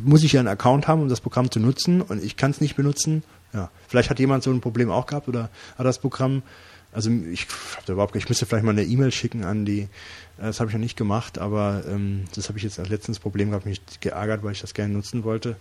muss 0.05 0.23
ich 0.23 0.35
ja 0.35 0.41
einen 0.41 0.49
Account 0.49 0.87
haben, 0.87 1.03
um 1.03 1.09
das 1.09 1.21
Programm 1.21 1.51
zu 1.51 1.59
nutzen 1.59 2.03
und 2.03 2.23
ich 2.23 2.37
kann 2.37 2.53
es 2.53 2.61
nicht 2.61 2.77
benutzen. 2.77 3.25
Ja, 3.53 3.71
vielleicht 3.89 4.11
hat 4.11 4.19
jemand 4.19 4.43
so 4.43 4.51
ein 4.51 4.61
Problem 4.61 4.91
auch 4.91 5.07
gehabt 5.07 5.29
oder 5.29 5.51
hat 5.77 5.87
das 5.87 5.99
Programm. 5.99 6.43
Also 6.93 7.11
ich 7.11 7.47
habe 7.75 7.87
da 7.87 7.93
überhaupt, 7.95 8.17
ich 8.17 8.29
müsste 8.29 8.45
vielleicht 8.47 8.65
mal 8.65 8.73
eine 8.73 8.85
E-Mail 8.85 9.13
schicken 9.13 9.45
an 9.45 9.65
die. 9.65 9.83
äh, 9.83 9.89
Das 10.39 10.61
habe 10.61 10.69
ich 10.71 10.75
noch 10.75 10.81
nicht 10.81 10.97
gemacht, 10.97 11.39
aber 11.39 11.85
ähm, 11.89 12.25
das 12.35 12.49
habe 12.49 12.59
ich 12.59 12.65
jetzt 12.65 12.79
als 12.79 12.89
letztens 12.89 13.19
Problem 13.19 13.51
gehabt, 13.51 13.67
mich 13.67 13.81
geärgert, 14.01 14.43
weil 14.43 14.53
ich 14.53 14.61
das 14.61 14.75
gerne 14.75 14.93
nutzen 14.93 15.25
wollte. 15.25 15.57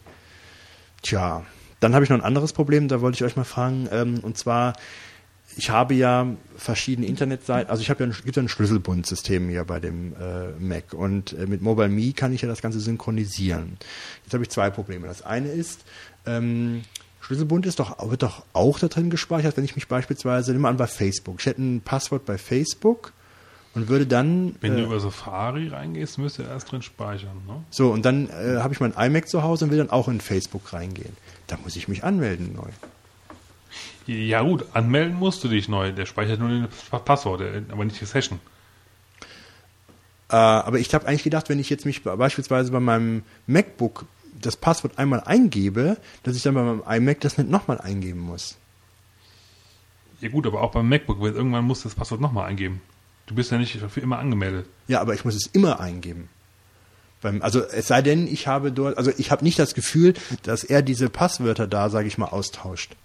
Tja, 1.02 1.46
dann 1.80 1.96
habe 1.96 2.04
ich 2.04 2.10
noch 2.10 2.18
ein 2.18 2.24
anderes 2.24 2.54
Problem, 2.54 2.88
da 2.88 3.02
wollte 3.02 3.16
ich 3.16 3.24
euch 3.24 3.36
mal 3.36 3.44
fragen, 3.44 3.88
ähm, 3.92 4.20
und 4.20 4.38
zwar, 4.38 4.74
ich 5.58 5.70
habe 5.70 5.94
ja 5.96 6.28
verschiedene 6.56 7.08
Internetseiten, 7.08 7.70
also 7.70 7.82
ich 7.82 7.90
habe 7.90 8.04
ja 8.04 8.10
ein, 8.10 8.16
gibt 8.24 8.36
ja 8.36 8.44
ein 8.44 8.50
Schlüsselbundsystem 8.50 9.50
hier 9.50 9.64
bei 9.64 9.80
dem 9.80 10.14
äh, 10.14 10.52
Mac 10.60 10.94
und 10.94 11.34
äh, 11.34 11.48
mit 11.48 11.62
Mobile 11.62 11.90
Me 11.90 12.14
kann 12.14 12.34
ich 12.34 12.42
ja 12.42 12.48
das 12.48 12.62
Ganze 12.62 12.80
synchronisieren. 12.80 13.78
Jetzt 14.24 14.34
habe 14.34 14.44
ich 14.44 14.50
zwei 14.50 14.70
Probleme. 14.70 15.08
Das 15.08 15.24
eine 15.24 15.50
ist, 15.50 15.84
ähm, 16.26 16.84
Schlüsselbund 17.22 17.66
ist 17.66 17.80
doch, 17.80 18.10
wird 18.10 18.24
doch 18.24 18.44
auch 18.54 18.80
da 18.80 18.88
drin 18.88 19.10
gespeichert, 19.10 19.56
wenn 19.56 19.64
ich 19.64 19.76
mich 19.76 19.88
beispielsweise, 19.88 20.52
nimm 20.52 20.62
mal 20.62 20.70
an 20.70 20.78
bei 20.78 20.88
Facebook, 20.88 21.40
ich 21.40 21.46
hätte 21.46 21.62
ein 21.62 21.82
Passwort 21.82 22.26
bei 22.26 22.38
Facebook 22.38 23.14
und 23.74 23.88
würde 23.88 24.06
dann 24.06 24.56
Wenn 24.60 24.76
du 24.76 24.82
äh, 24.82 24.86
über 24.86 25.00
Safari 25.00 25.68
reingehst, 25.70 26.18
müsste 26.18 26.44
er 26.44 26.50
erst 26.50 26.72
drin 26.72 26.82
speichern. 26.82 27.38
Ne? 27.48 27.64
so, 27.70 27.92
und 27.92 28.04
dann 28.06 28.28
äh, 28.30 28.58
habe 28.60 28.74
ich 28.74 28.80
mein 28.80 28.94
iMac 28.94 29.30
zu 29.30 29.44
Hause 29.44 29.66
und 29.66 29.72
will 29.72 29.78
dann 29.78 29.90
auch 29.92 30.08
in 30.08 30.20
Facebook 30.20 30.74
reingehen. 30.74 31.16
Da 31.48 31.58
muss 31.64 31.76
ich 31.76 31.88
mich 31.88 32.04
anmelden 32.04 32.54
neu. 32.54 32.70
Ja 34.08 34.42
gut, 34.42 34.66
anmelden 34.74 35.16
musst 35.16 35.44
du 35.44 35.48
dich 35.48 35.70
neu. 35.70 35.92
Der 35.92 36.06
speichert 36.06 36.40
nur 36.40 36.68
das 36.92 37.02
Passwort, 37.06 37.42
aber 37.72 37.86
nicht 37.86 38.02
das 38.02 38.14
Hashen. 38.16 38.40
Äh, 40.30 40.36
aber 40.36 40.80
ich 40.80 40.94
habe 40.94 41.08
eigentlich 41.08 41.24
gedacht, 41.24 41.50
wenn 41.50 41.60
ich 41.60 41.70
jetzt 41.70 41.86
mich 41.86 42.04
be- 42.04 42.18
beispielsweise 42.18 42.72
bei 42.72 42.80
meinem 42.80 43.24
MacBook 43.48 44.06
das 44.42 44.58
Passwort 44.58 44.98
einmal 44.98 45.22
eingebe, 45.22 45.98
dass 46.24 46.36
ich 46.36 46.44
dann 46.44 46.54
bei 46.56 46.64
meinem 46.64 46.84
iMac 46.88 47.20
das 47.22 47.38
nicht 47.38 47.50
nochmal 47.50 47.80
eingeben 47.80 48.20
muss. 48.20 48.58
Ja 50.20 50.30
gut, 50.30 50.46
aber 50.46 50.62
auch 50.62 50.72
beim 50.72 50.88
MacBook, 50.88 51.20
weil 51.20 51.34
irgendwann 51.34 51.66
musst 51.66 51.84
du 51.84 51.90
das 51.90 51.96
Passwort 51.96 52.22
nochmal 52.22 52.48
eingeben. 52.48 52.82
Du 53.26 53.36
bist 53.36 53.52
ja 53.52 53.58
nicht 53.58 53.78
für 53.80 54.00
immer 54.00 54.20
angemeldet. 54.20 54.68
Ja, 54.88 55.02
aber 55.02 55.14
ich 55.14 55.26
muss 55.26 55.36
es 55.36 55.48
immer 55.48 55.80
eingeben. 55.80 56.30
Beim, 57.22 57.42
also 57.42 57.64
es 57.64 57.88
sei 57.88 58.02
denn, 58.02 58.28
ich 58.28 58.48
habe 58.48 58.72
dort, 58.72 58.98
also 58.98 59.12
ich 59.18 59.32
habe 59.32 59.44
nicht 59.44 59.58
das 59.60 59.74
Gefühl, 59.74 60.14
dass 60.44 60.64
er 60.64 60.82
diese 60.82 61.10
Passwörter 61.10 61.68
da, 61.68 61.90
sage 61.90 62.08
ich 62.08 62.18
mal, 62.18 62.26
austauscht. 62.28 62.96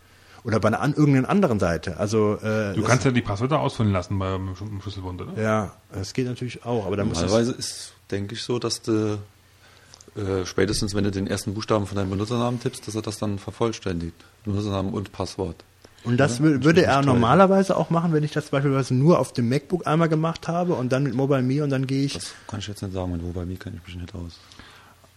Oder 0.42 0.60
bei 0.60 0.68
einer 0.68 0.80
an, 0.80 0.94
irgendeiner 0.94 1.28
anderen 1.28 1.58
Seite. 1.58 1.96
Also 1.98 2.38
äh, 2.42 2.72
Du 2.74 2.82
kannst 2.82 3.04
ja 3.04 3.10
die 3.10 3.20
Passwörter 3.20 3.60
ausfüllen 3.60 3.92
lassen 3.92 4.18
beim 4.18 4.54
Sch- 4.54 4.82
Schlüsselbund, 4.82 5.20
oder? 5.20 5.40
ja, 5.42 5.72
das 5.92 6.12
geht 6.14 6.26
natürlich 6.26 6.64
auch, 6.64 6.86
aber 6.86 6.96
da 6.96 7.04
muss 7.04 7.18
es, 7.18 7.24
Normalerweise 7.24 7.52
ist, 7.52 7.92
denke 8.10 8.34
ich, 8.34 8.42
so, 8.42 8.58
dass 8.58 8.80
du 8.80 9.18
äh, 10.16 10.46
spätestens, 10.46 10.94
wenn 10.94 11.04
du 11.04 11.10
den 11.10 11.26
ersten 11.26 11.54
Buchstaben 11.54 11.86
von 11.86 11.96
deinem 11.96 12.10
Benutzernamen 12.10 12.60
tippst, 12.60 12.86
dass 12.86 12.94
er 12.94 13.02
das 13.02 13.18
dann 13.18 13.38
vervollständigt. 13.38 14.14
Benutzernamen 14.44 14.92
und 14.92 15.12
Passwort. 15.12 15.56
Und 16.04 16.18
das 16.18 16.38
Ja, 16.38 16.44
würde 16.44 16.84
er 16.84 17.02
normalerweise 17.02 17.76
auch 17.76 17.90
machen, 17.90 18.12
wenn 18.12 18.22
ich 18.22 18.30
das 18.30 18.50
beispielsweise 18.50 18.94
nur 18.94 19.18
auf 19.18 19.32
dem 19.32 19.48
MacBook 19.48 19.86
einmal 19.86 20.08
gemacht 20.08 20.46
habe 20.46 20.74
und 20.74 20.92
dann 20.92 21.02
mit 21.02 21.14
Mobile 21.14 21.42
Me 21.42 21.64
und 21.64 21.70
dann 21.70 21.86
gehe 21.86 22.04
ich. 22.04 22.14
Das 22.14 22.32
kann 22.46 22.60
ich 22.60 22.68
jetzt 22.68 22.82
nicht 22.82 22.94
sagen, 22.94 23.32
bei 23.34 23.44
mir 23.44 23.56
kenne 23.56 23.80
ich 23.82 23.86
mich 23.94 24.00
nicht 24.02 24.14
aus. 24.14 24.38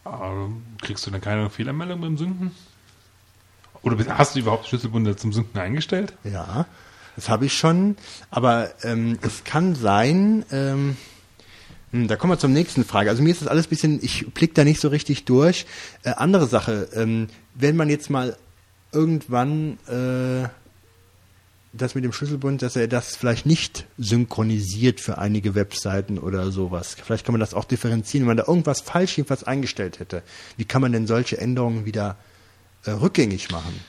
Aber 0.03 0.49
kriegst 0.81 1.05
du 1.05 1.11
dann 1.11 1.21
keine 1.21 1.49
Fehlermeldung 1.49 2.01
beim 2.01 2.17
Synken? 2.17 2.51
Oder 3.83 4.17
hast 4.17 4.35
du 4.35 4.39
überhaupt 4.39 4.67
Schlüsselbunde 4.67 5.15
zum 5.15 5.31
Synken 5.31 5.59
eingestellt? 5.59 6.13
Ja, 6.23 6.65
das 7.15 7.29
habe 7.29 7.45
ich 7.45 7.53
schon. 7.53 7.95
Aber 8.31 8.69
ähm, 8.83 9.19
es 9.21 9.43
kann 9.43 9.75
sein, 9.75 10.43
ähm, 10.51 10.77
hm, 10.79 10.97
da 11.92 12.16
kommen 12.16 12.34
wir 12.34 12.40
zur 12.40 12.50
nächsten 12.50 12.84
Frage. 12.84 13.09
Also 13.09 13.24
mir 13.24 13.32
ist 13.32 13.42
das 13.42 13.48
alles 13.48 13.68
bisschen, 13.68 14.00
ich 14.03 14.27
blick 14.34 14.53
da 14.53 14.64
nicht 14.64 14.80
so 14.80 14.90
richtig 14.90 15.26
durch. 15.26 15.66
Äh, 16.03 16.11
andere 16.11 16.48
Sache, 16.48 16.88
ähm, 16.93 17.27
wenn 17.56 17.76
man 17.76 17.90
jetzt 17.90 18.09
mal 18.09 18.38
irgendwann 18.92 19.77
äh, 19.88 20.48
das 21.74 21.95
mit 21.95 22.03
dem 22.03 22.14
Schlüsselbund, 22.14 22.61
dass 22.61 22.76
er 22.76 22.88
das 22.88 23.16
vielleicht 23.16 23.45
nicht 23.45 23.85
synchronisiert 23.98 25.00
für 25.00 25.18
einige 25.19 25.53
Webseiten 25.56 26.18
oder 26.18 26.51
sowas. 26.51 26.95
Vielleicht 27.03 27.26
kann 27.26 27.34
man 27.34 27.40
das 27.40 27.53
auch 27.53 27.66
differenzieren, 27.66 28.24
wenn 28.27 28.35
man 28.35 28.45
da 28.45 28.51
irgendwas 28.51 28.82
falsch 28.82 29.18
jedenfalls 29.18 29.43
eingestellt 29.43 30.00
hätte. 30.00 30.24
Wie 30.58 30.66
kann 30.66 30.82
man 30.82 30.92
denn 30.92 31.08
solche 31.08 31.38
Änderungen 31.38 31.85
wieder 31.85 32.18
äh, 32.85 32.92
rückgängig 32.92 33.51
machen? 33.51 33.80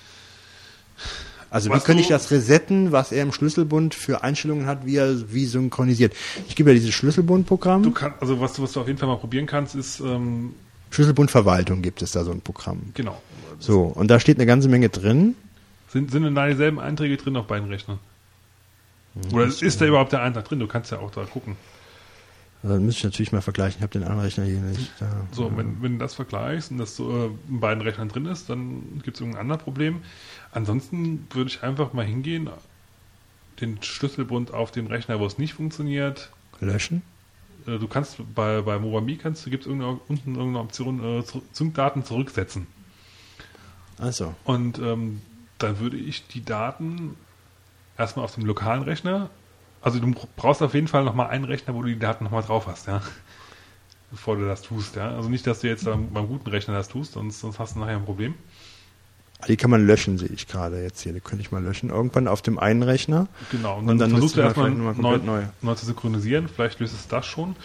Also 1.50 1.68
wie 1.68 1.74
Was 1.74 1.84
könnte 1.84 2.02
ich 2.02 2.08
das 2.08 2.30
resetten, 2.30 2.92
was 2.92 3.10
er 3.12 3.22
im 3.22 3.32
Schlüsselbund 3.32 3.94
für 3.94 4.22
Einstellungen 4.22 4.66
hat, 4.66 4.86
wie 4.86 4.96
er 4.96 5.32
wie 5.32 5.46
synchronisiert? 5.46 6.14
Ich 6.48 6.54
gebe 6.56 6.70
ja 6.70 6.74
dieses 6.74 6.94
Schlüsselbundprogramm. 6.94 7.82
Du 7.82 7.90
kannst, 7.90 8.20
also 8.22 8.40
was 8.40 8.52
du, 8.52 8.62
was 8.62 8.72
du 8.72 8.80
auf 8.80 8.86
jeden 8.86 8.98
Fall 8.98 9.08
mal 9.08 9.16
probieren 9.16 9.46
kannst, 9.46 9.74
ist, 9.74 10.00
ähm, 10.00 10.54
Schlüsselbundverwaltung 10.90 11.82
gibt 11.82 12.02
es 12.02 12.12
da 12.12 12.24
so 12.24 12.30
ein 12.30 12.40
Programm. 12.40 12.80
genau. 12.94 13.20
So, 13.58 13.82
und 13.82 14.08
da 14.08 14.18
steht 14.20 14.38
eine 14.38 14.46
ganze 14.46 14.68
Menge 14.68 14.88
drin. 14.88 15.34
Sind, 15.88 16.10
sind 16.10 16.22
denn 16.22 16.34
da 16.34 16.46
dieselben 16.48 16.78
Einträge 16.80 17.16
drin 17.16 17.36
auf 17.36 17.46
beiden 17.46 17.68
Rechnern? 17.68 17.98
Hm, 19.14 19.34
Oder 19.34 19.46
ist 19.46 19.80
da 19.80 19.86
überhaupt 19.86 20.12
der 20.12 20.22
Eintrag 20.22 20.44
drin? 20.46 20.60
Du 20.60 20.66
kannst 20.66 20.92
ja 20.92 20.98
auch 20.98 21.10
da 21.10 21.24
gucken. 21.24 21.56
Also, 22.62 22.74
Dann 22.74 22.84
müsste 22.86 22.98
ich 23.00 23.04
natürlich 23.04 23.32
mal 23.32 23.40
vergleichen. 23.40 23.78
Ich 23.78 23.82
habe 23.82 23.92
den 23.92 24.02
anderen 24.02 24.20
Rechner 24.22 24.44
hier 24.44 24.60
nicht. 24.60 24.92
Da. 25.00 25.08
So, 25.32 25.50
wenn, 25.56 25.82
wenn 25.82 25.92
du 25.94 25.98
das 25.98 26.14
vergleichst 26.14 26.70
und 26.70 26.78
das 26.78 26.94
so 26.96 27.10
äh, 27.10 27.30
in 27.48 27.60
beiden 27.60 27.82
Rechnern 27.82 28.08
drin 28.08 28.26
ist, 28.26 28.48
dann 28.50 29.00
gibt 29.02 29.16
es 29.16 29.20
irgendein 29.20 29.42
anderes 29.42 29.62
Problem. 29.62 30.02
Ansonsten 30.52 31.26
würde 31.30 31.50
ich 31.50 31.62
einfach 31.62 31.92
mal 31.92 32.04
hingehen, 32.04 32.50
den 33.60 33.82
Schlüsselbund 33.82 34.52
auf 34.52 34.70
dem 34.70 34.86
Rechner, 34.86 35.20
wo 35.20 35.26
es 35.26 35.38
nicht 35.38 35.54
funktioniert. 35.54 36.30
Löschen. 36.60 37.02
Äh, 37.66 37.78
du 37.78 37.88
kannst 37.88 38.16
bei, 38.34 38.62
bei 38.62 38.78
MobileMe 38.78 39.16
kannst 39.16 39.46
du, 39.46 39.50
gibt 39.50 39.66
es 39.66 39.70
unten 39.70 39.82
irgendeine 40.10 40.58
Option, 40.58 41.20
äh, 41.20 41.22
Sync-Daten 41.52 42.04
zurücksetzen. 42.04 42.66
Also, 43.98 44.34
Und 44.44 44.78
ähm, 44.78 45.20
dann 45.58 45.78
würde 45.78 45.98
ich 45.98 46.26
die 46.26 46.44
Daten 46.44 47.16
erstmal 47.98 48.24
auf 48.24 48.34
dem 48.34 48.46
lokalen 48.46 48.82
Rechner, 48.82 49.28
also 49.82 49.98
du 49.98 50.14
brauchst 50.36 50.62
auf 50.62 50.74
jeden 50.74 50.88
Fall 50.88 51.04
nochmal 51.04 51.28
einen 51.28 51.44
Rechner, 51.44 51.74
wo 51.74 51.82
du 51.82 51.88
die 51.88 51.98
Daten 51.98 52.24
nochmal 52.24 52.42
drauf 52.42 52.66
hast, 52.66 52.86
ja. 52.86 53.02
Bevor 54.10 54.36
du 54.36 54.46
das 54.46 54.62
tust, 54.62 54.96
ja. 54.96 55.14
Also 55.14 55.28
nicht, 55.28 55.46
dass 55.46 55.60
du 55.60 55.68
jetzt 55.68 55.84
beim, 55.84 56.10
beim 56.12 56.26
guten 56.26 56.48
Rechner 56.50 56.74
das 56.74 56.88
tust, 56.88 57.12
sonst, 57.12 57.40
sonst 57.40 57.58
hast 57.58 57.76
du 57.76 57.80
nachher 57.80 57.96
ein 57.96 58.04
Problem. 58.04 58.34
Die 59.48 59.56
kann 59.56 59.70
man 59.70 59.86
löschen, 59.86 60.18
sehe 60.18 60.28
ich 60.28 60.46
gerade 60.46 60.82
jetzt 60.82 61.00
hier. 61.00 61.12
Die 61.12 61.20
könnte 61.20 61.42
ich 61.42 61.50
mal 61.50 61.62
löschen. 61.62 61.90
Irgendwann 61.90 62.28
auf 62.28 62.42
dem 62.42 62.58
einen 62.58 62.82
Rechner. 62.82 63.28
Genau, 63.50 63.78
und 63.78 63.80
Und 63.80 63.86
dann, 63.88 63.98
dann 63.98 64.10
versuchst 64.10 64.36
du 64.36 64.40
erstmal 64.40 64.70
neu, 64.70 65.18
neu. 65.18 65.42
neu. 65.62 65.74
zu 65.74 65.86
synchronisieren. 65.86 66.48
Vielleicht 66.48 66.80
löst 66.80 66.94
es 66.94 67.08
das 67.08 67.26
schon. 67.26 67.56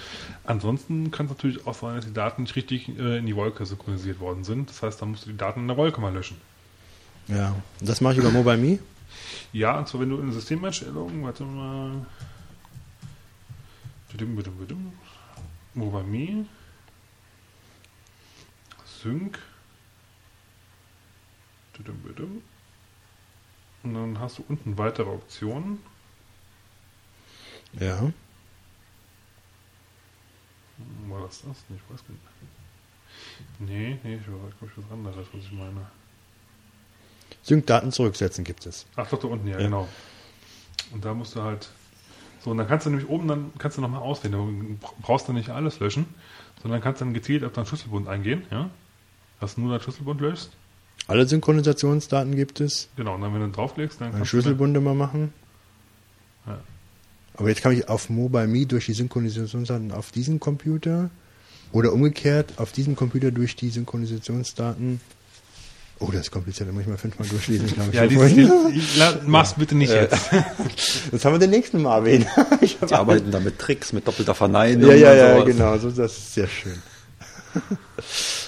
Ansonsten 0.45 1.11
kann 1.11 1.25
es 1.25 1.31
natürlich 1.31 1.67
auch 1.67 1.75
sein, 1.75 1.95
dass 1.95 2.05
die 2.05 2.13
Daten 2.13 2.43
nicht 2.43 2.55
richtig 2.55 2.89
äh, 2.97 3.17
in 3.17 3.25
die 3.25 3.35
Wolke 3.35 3.65
synchronisiert 3.65 4.19
worden 4.19 4.43
sind. 4.43 4.69
Das 4.69 4.81
heißt, 4.83 5.01
dann 5.01 5.11
musst 5.11 5.25
du 5.25 5.31
die 5.31 5.37
Daten 5.37 5.61
in 5.61 5.67
der 5.67 5.77
Wolke 5.77 5.99
mal 6.01 6.13
löschen. 6.13 6.37
Ja. 7.27 7.55
Und 7.79 7.89
das 7.89 8.01
mache 8.01 8.13
ich 8.13 8.19
über 8.19 8.31
Mobile 8.31 8.57
Me. 8.57 8.79
Ja, 9.53 9.79
und 9.79 9.87
zwar 9.87 10.01
wenn 10.01 10.09
du 10.09 10.19
in 10.19 10.31
Systemeinstellungen, 10.31 11.23
warte 11.23 11.43
mal. 11.43 12.05
Bedum, 14.11 14.35
bedum, 14.35 14.57
bedum. 14.57 14.93
Mobile 15.73 16.03
Me. 16.03 16.45
Sync. 19.01 19.39
Und 23.83 23.93
dann 23.93 24.19
hast 24.19 24.39
du 24.39 24.45
unten 24.47 24.77
weitere 24.77 25.09
Optionen. 25.09 25.79
Ja. 27.79 28.11
War 31.07 31.21
das 31.21 31.41
das? 31.41 31.63
Ich 31.69 31.93
weiß 31.93 32.01
gar 32.05 32.11
nicht. 32.13 32.21
Nee, 33.59 33.99
nee, 34.03 34.15
ich 34.15 34.21
weiß 34.21 34.57
glaube 34.59 34.71
ich 34.75 34.83
was 34.83 34.91
anderes, 34.91 35.27
was 35.31 35.43
ich 35.43 35.51
meine. 35.51 35.87
Sync-Daten 37.43 37.91
zurücksetzen 37.91 38.43
gibt 38.43 38.65
es. 38.65 38.85
Ach 38.95 39.07
doch, 39.07 39.19
da 39.19 39.27
unten, 39.27 39.47
ja, 39.47 39.57
Ja. 39.57 39.65
genau. 39.65 39.87
Und 40.91 41.05
da 41.05 41.13
musst 41.13 41.35
du 41.35 41.41
halt. 41.41 41.69
So, 42.43 42.51
und 42.51 42.57
dann 42.57 42.67
kannst 42.67 42.85
du 42.85 42.89
nämlich 42.91 43.07
oben, 43.09 43.27
dann 43.27 43.51
kannst 43.57 43.77
du 43.77 43.81
nochmal 43.81 44.01
auswählen. 44.01 44.33
Du 44.79 44.89
brauchst 45.01 45.27
dann 45.27 45.35
nicht 45.35 45.49
alles 45.49 45.79
löschen, 45.79 46.05
sondern 46.61 46.81
kannst 46.81 47.01
dann 47.01 47.13
gezielt 47.13 47.43
auf 47.43 47.53
deinen 47.53 47.65
Schlüsselbund 47.65 48.07
eingehen, 48.07 48.45
ja. 48.51 48.69
Dass 49.39 49.55
du 49.55 49.61
nur 49.61 49.71
deinen 49.71 49.81
Schlüsselbund 49.81 50.21
löscht. 50.21 50.49
Alle 51.07 51.27
Synchronisationsdaten 51.27 52.35
gibt 52.35 52.61
es. 52.61 52.89
Genau, 52.95 53.15
und 53.15 53.21
dann, 53.21 53.33
wenn 53.33 53.41
du 53.41 53.49
draufklickst, 53.49 54.01
dann 54.01 54.09
kannst 54.11 54.21
du. 54.21 54.25
Schlüsselbunde 54.25 54.79
mal 54.81 54.95
machen. 54.95 55.33
Ja. 56.47 56.59
Aber 57.37 57.49
jetzt 57.49 57.61
kann 57.61 57.73
ich 57.73 57.87
auf 57.89 58.09
Mobile 58.09 58.47
Me 58.47 58.65
durch 58.65 58.85
die 58.87 58.93
Synchronisationsdaten 58.93 59.91
auf 59.91 60.11
diesen 60.11 60.39
Computer. 60.39 61.09
Oder 61.71 61.91
umgekehrt, 61.93 62.53
auf 62.57 62.71
diesem 62.71 62.95
Computer 62.95 63.31
durch 63.31 63.55
die 63.55 63.69
Synchronisationsdaten. 63.69 65.01
Oh, 65.99 66.07
das 66.11 66.21
ist 66.21 66.31
kompliziert, 66.31 66.69
da 66.69 66.73
muss 66.73 66.81
ich 66.83 66.87
mal 66.87 66.97
fünfmal 66.97 67.27
durchlesen, 67.27 67.67
glaube 67.67 67.89
ich. 67.89 67.95
Ja, 67.95 68.05
dieses, 68.07 68.33
dieses, 68.33 68.97
la- 68.97 69.19
mach's 69.25 69.53
bitte 69.53 69.75
nicht 69.75 69.91
jetzt. 69.93 70.29
Jetzt 71.11 71.23
haben 71.25 71.33
wir 71.33 71.39
den 71.39 71.51
nächsten. 71.51 71.85
Ich 72.61 72.77
hab 72.81 72.87
Die 72.87 72.93
arbeiten 72.93 73.31
da 73.31 73.39
mit 73.39 73.59
Tricks, 73.59 73.93
mit 73.93 74.07
doppelter 74.07 74.35
Verneinung. 74.35 74.89
Ja, 74.91 74.95
ja, 74.95 75.11
und 75.11 75.17
ja, 75.17 75.33
sowas. 75.33 75.45
genau, 75.45 75.77
so, 75.77 75.91
das 75.91 76.17
ist 76.17 76.33
sehr 76.33 76.47
schön. 76.47 76.81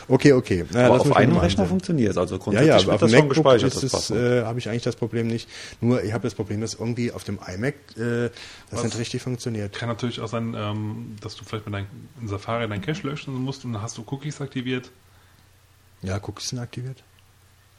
Okay, 0.09 0.31
okay. 0.33 0.65
Ja, 0.73 0.85
Aber 0.87 1.01
auf 1.01 1.15
einem 1.15 1.37
Rechner 1.37 1.65
funktioniert 1.65 2.11
es. 2.11 2.17
Also 2.17 2.35
Ja, 2.35 2.41
grundsätzlich 2.41 2.69
ja, 2.69 2.75
aber 2.75 2.85
wird 2.85 2.93
auf 2.95 2.99
das 3.01 3.11
dem 3.11 3.17
schon 3.19 3.27
MacBook 3.27 3.43
gespeichert. 3.43 3.83
ist 3.83 3.93
Das 3.93 4.11
äh, 4.11 4.43
habe 4.45 4.59
ich 4.59 4.69
eigentlich 4.69 4.83
das 4.83 4.95
Problem 4.95 5.27
nicht. 5.27 5.49
Nur 5.81 6.03
ich 6.03 6.13
habe 6.13 6.23
das 6.23 6.33
Problem, 6.35 6.61
dass 6.61 6.75
irgendwie 6.75 7.11
auf 7.11 7.23
dem 7.25 7.39
iMac 7.45 7.75
äh, 7.97 8.29
das 8.71 8.83
nicht 8.83 8.97
richtig 8.97 9.21
funktioniert. 9.21 9.73
Kann 9.73 9.89
natürlich 9.89 10.21
auch 10.21 10.27
sein, 10.29 10.55
ähm, 10.57 11.15
dass 11.21 11.35
du 11.35 11.43
vielleicht 11.43 11.65
mit 11.65 11.73
deinem 11.75 11.87
in 12.21 12.27
Safari 12.27 12.67
deinen 12.69 12.81
Cache 12.81 13.05
löschen 13.07 13.33
musst 13.33 13.65
und 13.65 13.73
dann 13.73 13.81
hast 13.81 13.97
du 13.97 14.05
Cookies 14.09 14.39
aktiviert. 14.39 14.91
Ja, 16.01 16.17
Cookies 16.25 16.49
sind 16.49 16.59
aktiviert. 16.59 17.03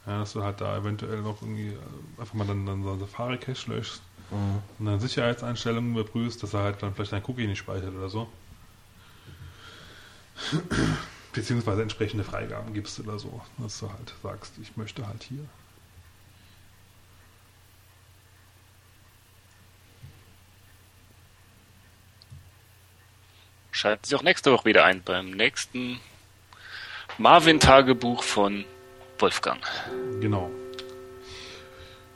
Ja, 0.05 0.19
dass 0.19 0.33
du 0.33 0.43
halt 0.43 0.61
da 0.61 0.77
eventuell 0.77 1.21
noch 1.21 1.41
irgendwie 1.41 1.69
äh, 1.69 2.21
einfach 2.21 2.33
mal 2.35 2.45
dann, 2.47 2.65
dann 2.65 2.83
so 2.83 2.97
Safari-Cache 2.97 3.71
löschst 3.71 4.01
Mhm. 4.31 4.61
und 4.77 4.85
dann 4.85 4.99
Sicherheitseinstellungen 4.99 5.93
überprüfst, 5.93 6.43
dass 6.43 6.53
er 6.53 6.59
halt 6.61 6.83
dann 6.83 6.93
vielleicht 6.93 7.11
dein 7.13 7.23
Cookie 7.25 7.47
nicht 7.47 7.57
speichert 7.57 7.95
oder 7.95 8.09
so. 8.09 8.27
Beziehungsweise 11.33 11.83
entsprechende 11.83 12.23
Freigaben 12.23 12.73
gibst 12.73 12.99
oder 12.99 13.19
so, 13.19 13.41
dass 13.57 13.79
du 13.79 13.89
halt 13.91 14.13
sagst, 14.23 14.53
ich 14.61 14.75
möchte 14.77 15.07
halt 15.07 15.23
hier. 15.23 15.45
Schalten 23.71 24.03
Sie 24.05 24.15
auch 24.15 24.23
nächste 24.23 24.51
Woche 24.51 24.65
wieder 24.65 24.83
ein 24.83 25.03
beim 25.03 25.29
nächsten 25.31 25.99
Marvin-Tagebuch 27.17 28.23
von 28.23 28.65
Wolfgang. 29.19 29.61
Genau. 30.19 30.49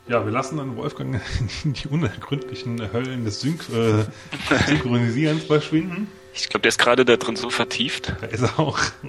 Ja, 0.08 0.26
wir 0.26 0.32
lassen 0.32 0.58
dann 0.58 0.76
Wolfgang 0.76 1.22
in 1.64 1.74
die 1.74 1.88
unergründlichen 1.88 2.92
Höllen 2.92 3.24
des 3.24 3.42
Synch 3.42 3.70
äh, 3.70 4.06
Synchronisierens 4.68 5.46
verschwinden. 5.46 6.08
Ich 6.34 6.50
glaube, 6.50 6.62
der 6.62 6.70
ist 6.70 6.80
gerade 6.80 7.06
da 7.06 7.16
drin 7.16 7.36
so 7.36 7.50
vertieft. 7.50 8.14
Da 8.22 8.28
ist 8.28 8.42
er 8.42 8.60
auch. 8.60 8.80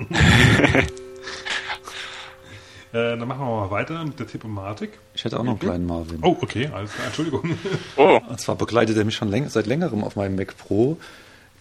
äh, 2.93 3.17
dann 3.17 3.27
machen 3.27 3.41
wir 3.41 3.47
mal 3.47 3.71
weiter 3.71 4.05
mit 4.05 4.19
der 4.19 4.27
Tippomatik. 4.27 4.99
Ich 5.15 5.25
hätte 5.25 5.39
auch 5.39 5.45
noch 5.45 5.53
einen 5.53 5.61
kleinen 5.61 5.87
Marvin. 5.87 6.19
Oh, 6.23 6.37
okay, 6.43 6.69
alles 6.73 6.93
klar, 6.93 7.07
Entschuldigung. 7.07 7.59
Oh, 7.97 8.21
Und 8.29 8.41
zwar 8.41 8.57
begleitet 8.57 8.97
er 8.97 9.05
mich 9.05 9.15
schon 9.15 9.29
läng 9.29 9.49
seit 9.49 9.67
längerem 9.67 10.05
auf 10.05 10.17
meinem 10.17 10.37
Mac 10.37 10.57
Pro. 10.59 10.99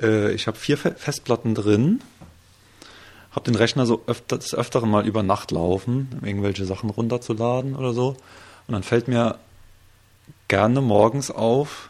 Äh, 0.02 0.34
ich 0.34 0.48
habe 0.48 0.58
vier 0.58 0.78
Fe 0.78 0.96
Festplatten 0.98 1.56
drin, 1.56 2.02
habe 3.32 3.46
den 3.46 3.56
Rechner 3.56 3.86
so 3.86 4.04
öfter, 4.06 4.38
des 4.38 4.54
Öfteren 4.54 4.90
mal 4.90 5.08
über 5.08 5.24
Nacht 5.24 5.52
laufen, 5.52 6.10
um 6.20 6.28
irgendwelche 6.28 6.66
Sachen 6.66 6.90
runterzuladen 6.90 7.76
oder 7.76 7.94
so. 7.94 8.18
Und 8.68 8.74
dann 8.74 8.84
fällt 8.84 9.08
mir 9.08 9.40
gerne 10.50 10.82
morgens 10.82 11.32
auf, 11.32 11.90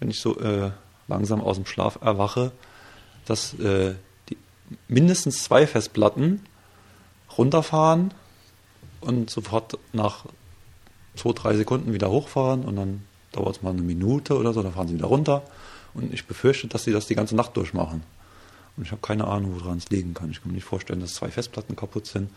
wenn 0.00 0.10
ich 0.10 0.20
so 0.20 0.38
äh, 0.40 0.70
langsam 1.06 1.40
aus 1.40 1.56
dem 1.56 1.66
Schlaf 1.66 1.98
erwache, 2.02 2.52
dass 3.26 3.54
äh, 3.58 3.94
die 4.28 4.36
mindestens 4.88 5.42
zwei 5.42 5.66
Festplatten 5.66 6.40
runterfahren 7.36 8.12
und 9.00 9.30
sofort 9.30 9.78
nach 9.92 10.26
zwei, 11.16 11.32
drei 11.32 11.56
Sekunden 11.56 11.92
wieder 11.92 12.10
hochfahren 12.10 12.64
und 12.64 12.76
dann 12.76 13.02
dauert 13.32 13.56
es 13.56 13.62
mal 13.62 13.70
eine 13.70 13.82
Minute 13.82 14.36
oder 14.36 14.52
so, 14.52 14.62
dann 14.62 14.72
fahren 14.72 14.88
sie 14.88 14.94
wieder 14.94 15.06
runter. 15.06 15.42
Und 15.94 16.12
ich 16.12 16.26
befürchte, 16.26 16.66
dass 16.68 16.84
sie 16.84 16.92
das 16.92 17.06
die 17.06 17.14
ganze 17.14 17.36
Nacht 17.36 17.56
durchmachen. 17.56 18.02
Und 18.76 18.84
ich 18.84 18.90
habe 18.90 19.00
keine 19.00 19.26
Ahnung, 19.28 19.60
woran 19.60 19.78
es 19.78 19.88
liegen 19.90 20.14
kann. 20.14 20.30
Ich 20.30 20.40
kann 20.40 20.50
mir 20.50 20.56
nicht 20.56 20.64
vorstellen, 20.64 21.00
dass 21.00 21.14
zwei 21.14 21.30
Festplatten 21.30 21.76
kaputt 21.76 22.06
sind. 22.06 22.30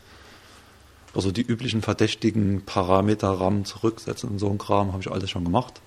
Also 1.15 1.31
die 1.31 1.41
üblichen 1.41 1.81
verdächtigen 1.81 2.63
Parameter 2.65 3.29
RAM 3.29 3.65
zurücksetzen 3.65 4.29
und 4.29 4.39
so 4.39 4.49
ein 4.49 4.59
Kram 4.59 4.91
habe 4.93 5.01
ich 5.01 5.09
alles 5.09 5.29
schon 5.29 5.43
gemacht. 5.43 5.81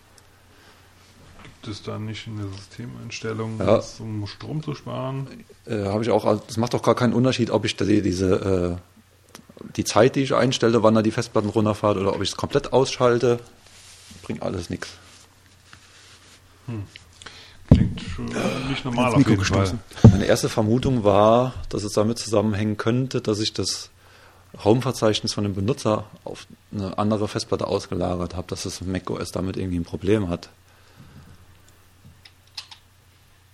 Es 1.69 1.83
da 1.83 1.99
nicht 1.99 2.27
eine 2.27 2.47
Systemeinstellung, 2.49 3.59
Ja. 3.59 3.83
um 3.99 4.27
Strom 4.27 4.63
zu 4.63 4.75
sparen? 4.75 5.27
Äh, 5.67 5.85
habe 5.85 6.03
ich 6.03 6.11
auch, 6.11 6.25
also 6.25 6.43
das 6.47 6.57
macht 6.57 6.75
doch 6.75 6.83
gar 6.83 6.95
keinen 6.95 7.13
Unterschied, 7.13 7.51
ob 7.51 7.65
ich 7.65 7.77
die, 7.77 8.03
diese 8.03 8.79
äh, 8.79 9.71
die 9.77 9.85
Zeit, 9.85 10.17
die 10.17 10.23
ich 10.23 10.35
einstelle, 10.35 10.83
wann 10.83 10.97
er 10.97 11.03
die 11.03 11.11
Festplatten 11.11 11.51
runterfährt 11.51 11.99
oder 11.99 12.15
ob 12.15 12.23
ich 12.23 12.31
es 12.31 12.37
komplett 12.37 12.73
auschalte, 12.73 13.41
bringt 14.23 14.43
alles 14.43 14.71
nichts. 14.71 14.89
Klingt 17.71 18.01
schon 18.01 18.27
nicht 18.69 18.85
normal 18.85 19.15
auf 19.15 19.29
jeden 19.29 19.45
Fall. 19.45 19.79
Meine 20.11 20.25
erste 20.25 20.49
Vermutung 20.49 21.05
war, 21.05 21.55
dass 21.69 21.85
es 21.85 21.93
damit 21.93 22.19
zusammenhängen 22.19 22.77
könnte, 22.77 23.21
dass 23.21 23.39
ich 23.41 23.53
das 23.53 23.91
Home-Verzeichnis 24.65 25.33
von 25.33 25.45
dem 25.45 25.55
Benutzer 25.55 26.05
auf 26.25 26.47
eine 26.73 26.99
andere 26.99 27.29
Festplatte 27.29 27.67
ausgelagert 27.67 28.35
habe, 28.35 28.49
dass 28.49 28.65
das 28.65 28.81
macOS 28.81 29.31
damit 29.31 29.57
irgendwie 29.57 29.79
ein 29.79 29.85
Problem 29.85 30.29
hat. 30.29 30.49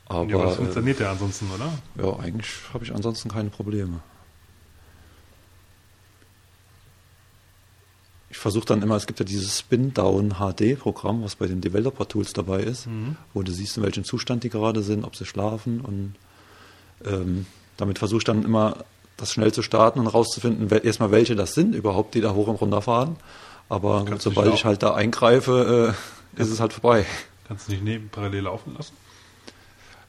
Aber, 0.07 0.29
ja, 0.29 0.37
aber 0.37 0.45
das 0.47 0.55
äh, 0.55 0.57
funktioniert 0.57 1.01
ja 1.01 1.11
ansonsten, 1.11 1.49
oder? 1.55 1.73
ja, 2.03 2.19
eigentlich 2.21 2.49
habe 2.73 2.85
ich 2.85 2.95
ansonsten 2.95 3.29
keine 3.29 3.51
Probleme. 3.51 4.01
Ich 8.31 8.39
versuche 8.39 8.67
dann 8.67 8.83
immer, 8.83 8.97
es 8.97 9.07
gibt 9.07 9.19
ja 9.19 9.25
dieses 9.25 9.59
Spin-Down 9.59 10.35
HD-Programm, 10.35 11.23
was 11.23 11.37
bei 11.37 11.47
den 11.47 11.61
Developer-Tools 11.61 12.35
dabei 12.35 12.61
ist, 12.61 12.87
wo 13.33 13.43
du 13.43 13.51
siehst, 13.51 13.79
in 13.79 13.83
welchem 13.83 14.05
Zustand 14.05 14.45
die 14.45 14.51
gerade 14.51 14.83
sind, 14.83 15.05
ob 15.05 15.17
sie 15.17 15.25
schlafen 15.25 15.81
und 15.81 16.15
ähm, 17.05 17.47
damit 17.77 17.99
versuche 17.99 18.19
ich 18.19 18.25
dann 18.25 18.45
immer, 18.45 18.85
das 19.17 19.33
schnell 19.33 19.53
zu 19.53 19.63
starten 19.63 20.01
und 20.01 20.07
rauszufinden, 20.09 20.71
wel 20.71 20.85
erstmal 20.85 21.11
welche 21.11 21.35
das 21.35 21.55
sind 21.55 21.75
überhaupt, 21.75 22.15
die 22.15 22.21
da 22.21 22.35
hoch 22.35 22.49
und 22.49 22.57
runter 22.57 22.83
fahren. 22.83 23.17
Aber 23.69 24.05
sobald 24.19 24.55
ich 24.55 24.65
halt 24.65 24.83
da 24.83 24.95
eingreife, 24.95 25.95
äh, 26.37 26.41
ist 26.41 26.51
es 26.51 26.61
halt 26.61 26.73
vorbei. 26.73 27.07
Kannst 27.49 27.69
du 27.69 27.73
nicht 27.73 27.83
neben 27.83 28.09
parallel 28.11 28.43
laufen 28.43 28.75
lassen? 28.77 28.93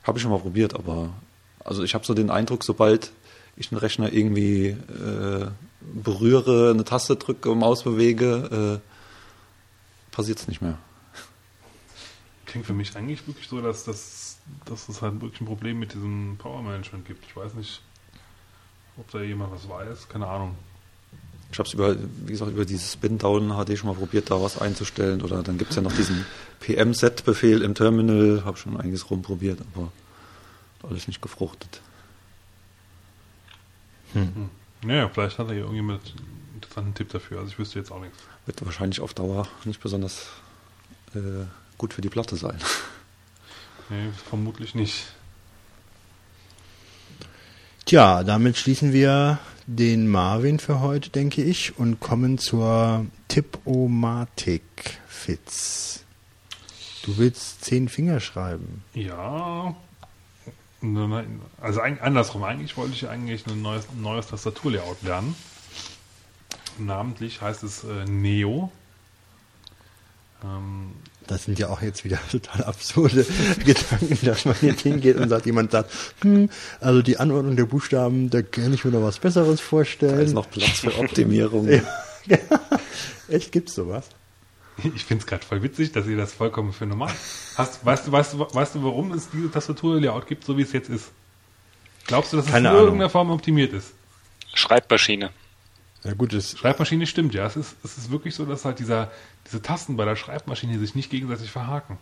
Habe 0.07 0.17
ich 0.17 0.21
schon 0.21 0.31
mal 0.31 0.39
probiert, 0.39 0.73
aber 0.73 1.09
also 1.65 1.83
ich 1.83 1.93
habe 1.93 2.05
so 2.05 2.13
den 2.13 2.29
Eindruck, 2.29 2.63
sobald 2.63 3.11
ich 3.57 3.69
den 3.69 3.77
Rechner 3.77 4.13
irgendwie 4.13 4.67
äh, 4.67 5.47
berühre, 5.81 6.71
eine 6.71 6.85
Taste 6.85 7.17
drücke, 7.17 7.53
Maus 7.53 7.83
bewege, 7.83 8.79
äh, 8.81 10.15
passiert 10.15 10.39
es 10.39 10.47
nicht 10.47 10.61
mehr. 10.61 10.77
Klingt 12.45 12.65
für 12.65 12.73
mich 12.73 12.95
eigentlich 12.95 13.27
wirklich 13.27 13.49
so, 13.49 13.59
dass, 13.59 13.83
das, 13.83 14.37
dass 14.63 14.87
es 14.87 15.01
halt 15.01 15.19
wirklich 15.21 15.41
ein 15.41 15.45
Problem 15.45 15.77
mit 15.79 15.93
diesem 15.93 16.37
Power 16.37 16.61
Management 16.61 17.05
gibt. 17.05 17.25
Ich 17.25 17.35
weiß 17.35 17.55
nicht, 17.55 17.81
ob 18.95 19.11
da 19.11 19.21
jemand 19.21 19.51
was 19.51 19.67
weiß, 19.67 20.07
keine 20.07 20.27
Ahnung. 20.27 20.55
Ich 21.51 21.59
habe 21.59 21.67
es 21.67 21.73
über, 21.73 21.95
wie 22.25 22.31
gesagt, 22.31 22.51
über 22.51 22.65
dieses 22.65 22.93
Spin-Down 22.93 23.53
HD 23.53 23.77
schon 23.77 23.89
mal 23.89 23.95
probiert, 23.95 24.29
da 24.29 24.41
was 24.41 24.59
einzustellen. 24.59 25.21
Oder 25.21 25.43
dann 25.43 25.57
gibt 25.57 25.71
es 25.71 25.75
ja 25.77 25.81
noch 25.81 25.93
diesen 25.93 26.25
PM-Set-Befehl 26.59 27.61
im 27.61 27.73
Terminal, 27.73 28.43
habe 28.45 28.57
schon 28.57 28.77
einiges 28.77 29.09
rumprobiert, 29.09 29.59
aber 29.73 29.91
hat 30.81 30.91
alles 30.91 31.07
nicht 31.07 31.21
gefruchtet. 31.21 31.81
Naja, 34.81 35.09
vielleicht 35.09 35.37
hat 35.37 35.47
er 35.47 35.53
hier 35.53 35.63
irgendjemand 35.63 36.01
einen 36.17 36.55
interessanten 36.55 36.93
Tipp 36.93 37.09
dafür. 37.09 37.39
Also 37.39 37.51
ich 37.51 37.59
wüsste 37.59 37.79
jetzt 37.79 37.91
auch 37.91 38.01
nichts. 38.01 38.17
Wird 38.45 38.63
wahrscheinlich 38.65 38.99
auf 39.01 39.13
Dauer 39.13 39.47
nicht 39.65 39.81
besonders 39.81 40.27
äh, 41.15 41.45
gut 41.77 41.93
für 41.93 42.01
die 42.01 42.09
Platte 42.09 42.35
sein. 42.35 42.57
Nee, 43.89 44.09
vermutlich 44.29 44.75
nicht. 44.75 45.05
Tja, 47.85 48.25
damit 48.25 48.57
schließen 48.57 48.91
wir 48.91 49.39
den 49.67 50.07
Marvin 50.07 50.59
für 50.59 50.79
heute, 50.79 51.09
denke 51.09 51.43
ich, 51.43 51.77
und 51.77 51.99
kommen 51.99 52.37
zur 52.37 53.05
Tippomatik, 53.27 54.63
Fitz. 55.07 56.03
Du 57.03 57.17
willst 57.17 57.63
zehn 57.65 57.89
Finger 57.89 58.19
schreiben. 58.19 58.83
Ja. 58.93 59.75
Nein, 60.79 61.41
Also 61.59 61.81
eigentlich 61.81 62.01
andersrum. 62.01 62.43
Eigentlich 62.43 62.77
wollte 62.77 62.93
ich 62.93 63.09
eigentlich 63.09 63.45
ein 63.47 63.61
neues, 63.61 63.87
neues 63.95 64.27
Tastaturlayout 64.27 65.01
lernen. 65.03 65.35
Namentlich 66.77 67.41
heißt 67.41 67.63
es 67.63 67.83
äh, 67.83 68.05
Neo. 68.05 68.71
Ähm, 70.43 70.93
Das 71.27 71.43
sind 71.43 71.59
ja 71.59 71.69
auch 71.69 71.81
jetzt 71.81 72.03
wieder 72.05 72.19
total 72.31 72.63
absurde 72.63 73.25
Gedanken, 73.65 74.17
dass 74.25 74.45
man 74.45 74.55
jetzt 74.61 74.81
hingeht 74.81 75.17
und 75.17 75.29
sagt, 75.29 75.45
jemand 75.45 75.71
sagt, 75.71 75.91
hm, 76.21 76.49
also 76.79 77.01
die 77.01 77.17
Anordnung 77.17 77.55
der 77.55 77.65
Buchstaben, 77.65 78.29
da 78.29 78.41
kann 78.41 78.73
ich 78.73 78.83
mir 78.85 78.91
noch 78.91 79.03
was 79.03 79.19
Besseres 79.19 79.59
Da 79.59 79.65
vorstellen. 79.65 80.19
ist 80.21 80.33
noch 80.33 80.49
Platz 80.49 80.79
für 80.79 80.97
Optimierung. 80.99 81.67
Ja. 81.69 82.37
Echt, 83.27 83.51
gibt's 83.51 83.75
sowas? 83.75 84.09
ich 84.95 85.05
finde 85.05 85.21
es 85.23 85.27
gerade 85.27 85.43
voll 85.43 85.63
witzig, 85.63 85.91
dass 85.91 86.05
ihr 86.05 86.17
das 86.17 86.33
vollkommen 86.33 86.71
für 86.71 86.85
normal. 86.85 87.11
Hast, 87.55 87.83
weißt, 87.83 88.07
du, 88.07 88.11
weißt, 88.11 88.33
du, 88.33 88.39
weißt 88.39 88.75
du, 88.75 88.83
warum 88.83 89.11
es 89.11 89.27
diese 89.31 89.49
Tastaturlayout 89.49 90.27
gibt, 90.27 90.43
so 90.43 90.55
wie 90.55 90.61
es 90.61 90.71
jetzt 90.71 90.89
ist? 90.89 91.05
Glaubst 92.05 92.31
du, 92.31 92.37
dass 92.37 92.45
es 92.45 92.51
Keine 92.51 92.67
in 92.67 92.73
Ahnung. 92.73 92.83
irgendeiner 92.85 93.09
Form 93.09 93.31
optimiert 93.31 93.73
ist? 93.73 93.93
Schreibmaschine. 94.53 95.31
Ja 96.03 96.13
gut, 96.13 96.31
das, 96.31 96.57
Schreibmaschine 96.57 97.07
stimmt, 97.07 97.33
ja. 97.33 97.47
Es 97.47 97.55
ist, 97.57 97.75
es 97.83 97.97
ist 97.97 98.11
wirklich 98.11 98.35
so, 98.35 98.45
dass 98.45 98.65
halt 98.65 98.77
dieser, 98.79 99.11
diese 99.47 99.61
Tasten 99.61 99.97
bei 99.97 100.05
der 100.05 100.15
Schreibmaschine 100.15 100.77
sich 100.79 100.93
nicht 100.95 101.09
gegenseitig 101.09 101.49
verhaken. 101.51 101.97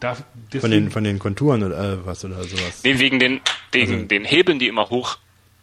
Da, 0.00 0.16
von 0.58 0.70
den, 0.70 0.90
von 0.90 1.04
den 1.04 1.18
Konturen 1.20 1.62
oder 1.62 1.92
äh, 1.92 2.06
was 2.06 2.24
oder 2.24 2.42
sowas. 2.42 2.80
Nee, 2.82 2.98
wegen 2.98 3.18
den, 3.20 3.40
wegen 3.70 3.92
Also- 3.94 4.06
den 4.06 4.24
Hebeln, 4.24 4.58
die 4.58 4.66
immer 4.68 4.90
hoch 4.90 5.18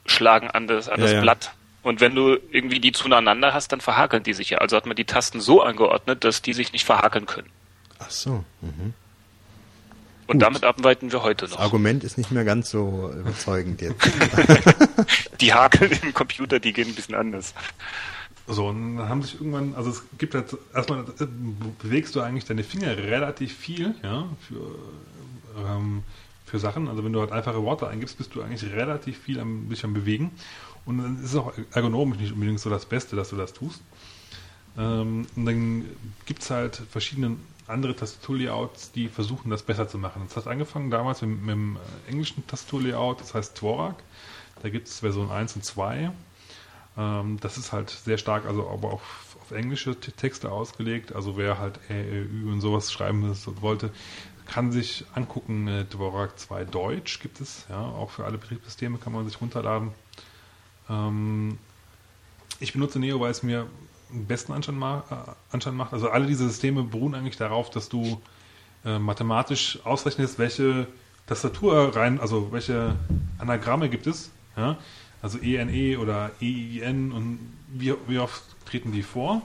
schlagen 0.05 0.49
an 0.49 0.67
das, 0.67 0.87
an 0.87 0.99
Ja, 0.99 1.05
das 1.05 1.13
ja. 1.13 1.21
Blatt. 1.21 1.51
Und 1.83 1.99
wenn 2.01 2.13
du 2.15 2.37
irgendwie 2.51 2.79
die 2.79 2.91
zueinander 2.91 3.53
hast, 3.53 3.71
dann 3.71 3.81
verhakeln 3.81 4.23
die 4.23 4.33
sich 4.33 4.49
ja. 4.49 4.59
Also 4.59 4.75
hat 4.77 4.85
man 4.85 4.95
die 4.95 5.05
Tasten 5.05 5.39
so 5.41 5.61
angeordnet, 5.61 6.23
dass 6.23 6.41
die 6.41 6.53
sich 6.53 6.71
nicht 6.73 6.85
verhakeln 6.85 7.25
können. 7.25 7.49
Ach 7.99 8.09
so. 8.09 8.43
Und 8.61 8.93
Gut. 10.27 10.41
damit 10.41 10.63
arbeiten 10.63 11.11
wir 11.11 11.23
heute 11.23 11.45
Das 11.45 11.51
noch. 11.55 11.59
Argument 11.59 12.03
ist 12.03 12.17
nicht 12.17 12.31
mehr 12.31 12.43
ganz 12.45 12.69
so 12.69 13.11
überzeugend 13.17 13.81
jetzt. 13.81 14.07
Die 15.41 15.53
Hakeln 15.53 15.91
im 16.03 16.13
Computer, 16.13 16.59
die 16.59 16.71
gehen 16.73 16.89
ein 16.89 16.95
bisschen 16.95 17.15
anders. 17.15 17.53
So, 18.51 18.67
und 18.67 18.97
dann 18.97 19.07
haben 19.07 19.21
sich 19.21 19.35
irgendwann, 19.35 19.75
also 19.75 19.91
es 19.91 20.03
gibt 20.17 20.33
halt, 20.33 20.57
erstmal 20.73 21.01
äh, 21.01 21.27
bewegst 21.81 22.15
du 22.15 22.21
eigentlich 22.21 22.45
deine 22.45 22.63
Finger 22.63 22.97
relativ 22.97 23.55
viel, 23.55 23.93
ja, 24.01 24.27
für, 24.47 24.75
ähm, 25.63 26.01
für 26.47 26.57
Sachen. 26.57 26.87
Also 26.87 27.03
wenn 27.05 27.13
du 27.13 27.19
halt 27.19 27.31
einfache 27.31 27.61
Worte 27.63 27.87
eingibst, 27.87 28.17
bist 28.17 28.33
du 28.33 28.41
eigentlich 28.41 28.63
relativ 28.73 29.19
viel 29.19 29.39
am, 29.39 29.69
dich 29.69 29.83
am 29.83 29.93
Bewegen. 29.93 30.31
Und 30.85 30.97
dann 30.97 31.23
ist 31.23 31.33
es 31.33 31.35
auch 31.35 31.53
ergonomisch 31.73 32.17
nicht 32.17 32.33
unbedingt 32.33 32.59
so 32.59 32.71
das 32.71 32.87
Beste, 32.87 33.15
dass 33.15 33.29
du 33.29 33.35
das 33.35 33.53
tust. 33.53 33.83
Ähm, 34.79 35.27
und 35.35 35.45
dann 35.45 35.85
gibt 36.25 36.41
es 36.41 36.49
halt 36.49 36.81
verschiedene 36.89 37.35
andere 37.67 37.95
Tastaturlayouts, 37.95 38.91
die 38.93 39.09
versuchen, 39.09 39.51
das 39.51 39.61
besser 39.61 39.87
zu 39.87 39.99
machen. 39.99 40.23
Das 40.27 40.37
hat 40.37 40.47
angefangen 40.47 40.89
damals 40.89 41.21
mit, 41.21 41.39
mit 41.39 41.51
dem 41.51 41.75
äh, 41.75 42.09
englischen 42.09 42.47
Tastaturlayout, 42.47 43.21
das 43.21 43.35
heißt 43.35 43.61
Dvorak. 43.61 44.01
Da 44.63 44.69
gibt 44.69 44.87
es 44.87 45.01
Version 45.01 45.29
1 45.29 45.55
und 45.55 45.63
2. 45.63 46.11
Ähm, 46.99 47.37
das 47.39 47.57
ist 47.57 47.71
halt 47.71 47.89
sehr 47.89 48.17
stark, 48.17 48.45
also 48.45 48.69
aber 48.69 48.91
auf, 48.91 49.37
auf 49.41 49.51
englische 49.51 49.97
Texte 49.97 50.51
ausgelegt. 50.51 51.15
Also 51.15 51.37
wer 51.37 51.57
halt 51.57 51.79
Ä, 51.89 51.93
Ä, 51.93 52.25
Ü 52.25 52.51
und 52.51 52.59
sowas 52.59 52.91
schreiben 52.91 53.33
wollte, 53.61 53.91
kann 54.45 54.71
sich 54.73 55.05
angucken. 55.15 55.67
Äh, 55.67 55.85
Dvorak 55.85 56.37
2 56.37 56.65
Deutsch 56.65 57.21
gibt 57.21 57.39
es, 57.39 57.65
ja, 57.69 57.79
auch 57.79 58.11
für 58.11 58.25
alle 58.25 58.37
Betriebssysteme 58.37 58.97
kann 58.97 59.13
man 59.13 59.25
sich 59.25 59.39
runterladen. 59.39 59.91
Ähm, 60.89 61.57
ich 62.59 62.73
benutze 62.73 62.99
Neo, 62.99 63.21
weil 63.21 63.31
es 63.31 63.43
mir 63.43 63.67
den 64.09 64.25
besten 64.25 64.51
Anschein, 64.51 64.75
ma 64.75 65.03
äh, 65.09 65.53
Anschein 65.53 65.75
macht. 65.75 65.93
Also 65.93 66.09
alle 66.09 66.25
diese 66.25 66.49
Systeme 66.49 66.83
beruhen 66.83 67.15
eigentlich 67.15 67.37
darauf, 67.37 67.69
dass 67.69 67.87
du 67.87 68.21
äh, 68.83 68.99
mathematisch 68.99 69.79
ausrechnest, 69.85 70.37
welche 70.37 70.87
Tastatur 71.27 71.95
rein, 71.95 72.19
also 72.19 72.51
welche 72.51 72.95
Anagramme 73.37 73.87
gibt 73.87 74.07
es. 74.07 74.31
Ja? 74.57 74.77
Also 75.22 75.38
ENE 75.38 75.99
oder 75.99 76.31
EIN 76.41 77.11
und 77.11 77.39
wie, 77.67 77.93
wie 78.07 78.19
oft 78.19 78.43
treten 78.65 78.91
die 78.91 79.03
vor 79.03 79.41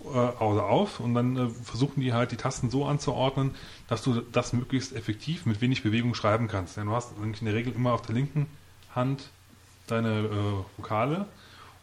äh, 0.00 0.04
oder 0.04 0.64
auf 0.66 1.00
und 1.00 1.14
dann 1.14 1.36
äh, 1.36 1.48
versuchen 1.48 2.00
die 2.00 2.12
halt 2.12 2.32
die 2.32 2.36
Tasten 2.36 2.70
so 2.70 2.86
anzuordnen, 2.86 3.54
dass 3.88 4.02
du 4.02 4.20
das 4.20 4.52
möglichst 4.52 4.94
effektiv 4.94 5.46
mit 5.46 5.60
wenig 5.60 5.82
Bewegung 5.82 6.14
schreiben 6.14 6.48
kannst. 6.48 6.76
Denn 6.76 6.86
du 6.86 6.92
hast 6.92 7.12
eigentlich 7.18 7.40
in 7.40 7.46
der 7.46 7.54
Regel 7.54 7.74
immer 7.74 7.92
auf 7.92 8.02
der 8.02 8.14
linken 8.14 8.46
Hand 8.94 9.30
deine 9.86 10.20
äh, 10.20 10.78
Vokale 10.78 11.26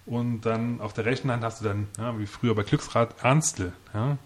und 0.06 0.42
dann 0.42 0.82
auf 0.82 0.94
der 0.94 1.06
rechten 1.06 1.32
Hand 1.32 1.44
hast 1.44 1.62
du 1.62 1.66
dann, 1.66 1.88
ja, 1.98 2.18
wie 2.20 2.26
früher 2.26 2.56
bei 2.56 2.64
Glücksrad, 2.64 3.24
Ernstel. 3.24 3.74
Ja? 3.94 4.18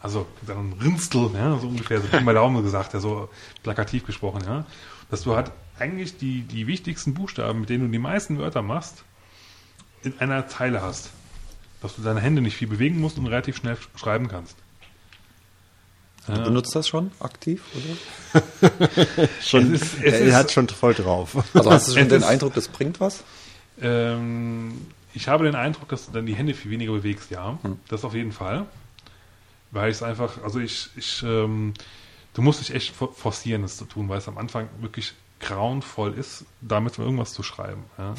Also 0.00 0.26
dann 0.46 0.74
Rinstel, 0.74 1.30
ja, 1.34 1.58
so 1.58 1.68
ungefähr, 1.68 2.00
so 2.00 2.20
mal 2.20 2.34
Daumen 2.34 2.62
gesagt, 2.62 2.94
ja, 2.94 3.00
so 3.00 3.28
plakativ 3.62 4.06
gesprochen, 4.06 4.42
ja. 4.46 4.64
Dass 5.10 5.22
du 5.22 5.34
halt 5.34 5.50
eigentlich 5.80 6.16
die, 6.18 6.42
die 6.42 6.66
wichtigsten 6.66 7.14
Buchstaben, 7.14 7.60
mit 7.60 7.68
denen 7.70 7.84
du 7.86 7.90
die 7.90 7.98
meisten 7.98 8.38
Wörter 8.38 8.62
machst, 8.62 9.04
in 10.02 10.18
einer 10.20 10.46
Zeile 10.48 10.82
hast. 10.82 11.10
Dass 11.82 11.94
du 11.96 12.02
deine 12.02 12.20
Hände 12.20 12.42
nicht 12.42 12.56
viel 12.56 12.68
bewegen 12.68 13.00
musst 13.00 13.18
und 13.18 13.26
relativ 13.26 13.56
schnell 13.56 13.74
sch- 13.74 13.98
schreiben 13.98 14.28
kannst. 14.28 14.56
Du 16.26 16.34
benutzt 16.42 16.74
das 16.76 16.86
schon 16.86 17.10
aktiv, 17.20 17.62
oder? 17.74 18.42
Schon, 19.42 19.72
Es 19.74 19.80
ist- 19.82 19.94
es 19.94 20.12
er 20.12 20.20
ist- 20.20 20.34
hat 20.34 20.52
schon 20.52 20.68
voll 20.68 20.92
drauf. 20.92 21.34
Also 21.54 21.70
hast 21.70 21.88
du 21.88 21.92
schon 21.98 22.08
den 22.10 22.20
ist- 22.20 22.26
Eindruck, 22.26 22.52
das 22.52 22.68
bringt 22.68 23.00
was? 23.00 23.24
Ähm, 23.80 24.86
ich 25.14 25.26
habe 25.28 25.44
den 25.44 25.54
Eindruck, 25.54 25.88
dass 25.88 26.04
du 26.06 26.12
dann 26.12 26.26
die 26.26 26.34
Hände 26.34 26.52
viel 26.52 26.70
weniger 26.70 26.92
bewegst, 26.92 27.30
ja. 27.30 27.58
Das 27.88 28.04
auf 28.04 28.12
jeden 28.14 28.32
Fall. 28.32 28.66
Weil 29.70 29.90
ich 29.90 29.96
es 29.96 30.02
einfach, 30.02 30.42
also 30.42 30.58
ich, 30.60 30.90
ich 30.96 31.22
ähm, 31.22 31.72
du 32.34 32.42
musst 32.42 32.60
dich 32.60 32.74
echt 32.74 32.94
for- 32.94 33.14
forcieren, 33.14 33.62
das 33.62 33.78
zu 33.78 33.86
tun, 33.86 34.08
weil 34.10 34.18
es 34.18 34.28
am 34.28 34.36
Anfang 34.36 34.68
wirklich 34.80 35.14
grauenvoll 35.40 36.14
ist, 36.14 36.44
damit 36.60 36.98
irgendwas 36.98 37.32
zu 37.32 37.42
schreiben. 37.42 37.84
Ja. 37.98 38.14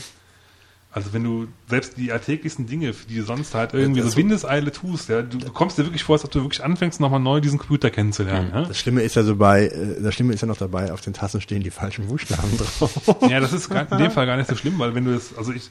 Also 0.92 1.14
wenn 1.14 1.24
du 1.24 1.48
selbst 1.68 1.98
die 1.98 2.12
alltäglichsten 2.12 2.66
Dinge, 2.66 2.94
für 2.94 3.06
die 3.08 3.18
du 3.18 3.24
sonst 3.24 3.54
halt 3.54 3.76
irgendwie 3.76 4.02
das- 4.02 4.14
so 4.14 4.18
Windeseile 4.18 4.72
tust, 4.72 5.08
ja, 5.10 5.22
du, 5.22 5.38
du 5.38 5.52
kommst 5.52 5.78
dir 5.78 5.84
wirklich 5.84 6.04
vor, 6.04 6.16
als 6.16 6.26
ob 6.26 6.32
du 6.32 6.42
wirklich 6.42 6.64
anfängst, 6.64 7.00
nochmal 7.00 7.20
neu 7.20 7.42
diesen 7.42 7.60
Computer 7.60 7.92
kennenzulernen. 7.92 8.50
Ja. 8.52 8.66
Das 8.66 8.80
Schlimme 8.80 9.04
ist 9.04 9.16
ja 9.16 9.22
so 9.22 9.36
bei, 9.36 9.68
äh, 9.68 10.02
das 10.02 10.16
Schlimme 10.16 10.34
ist 10.34 10.42
ja 10.42 10.48
noch 10.48 10.58
dabei, 10.58 10.92
auf 10.92 11.02
den 11.02 11.14
Tassen 11.14 11.42
stehen 11.42 11.62
die 11.62 11.70
falschen 11.70 12.08
Buchstaben 12.08 12.58
drauf. 12.58 13.16
Ja, 13.30 13.40
das 13.40 13.54
ist 13.54 13.70
in 13.72 13.98
dem 14.00 14.10
Fall 14.12 14.26
gar 14.26 14.38
nicht 14.38 14.50
so 14.50 14.56
schlimm, 14.56 14.80
weil 14.80 14.96
wenn 14.96 15.06
du 15.06 15.14
das, 15.14 15.38
also 15.38 15.54
ich 15.54 15.70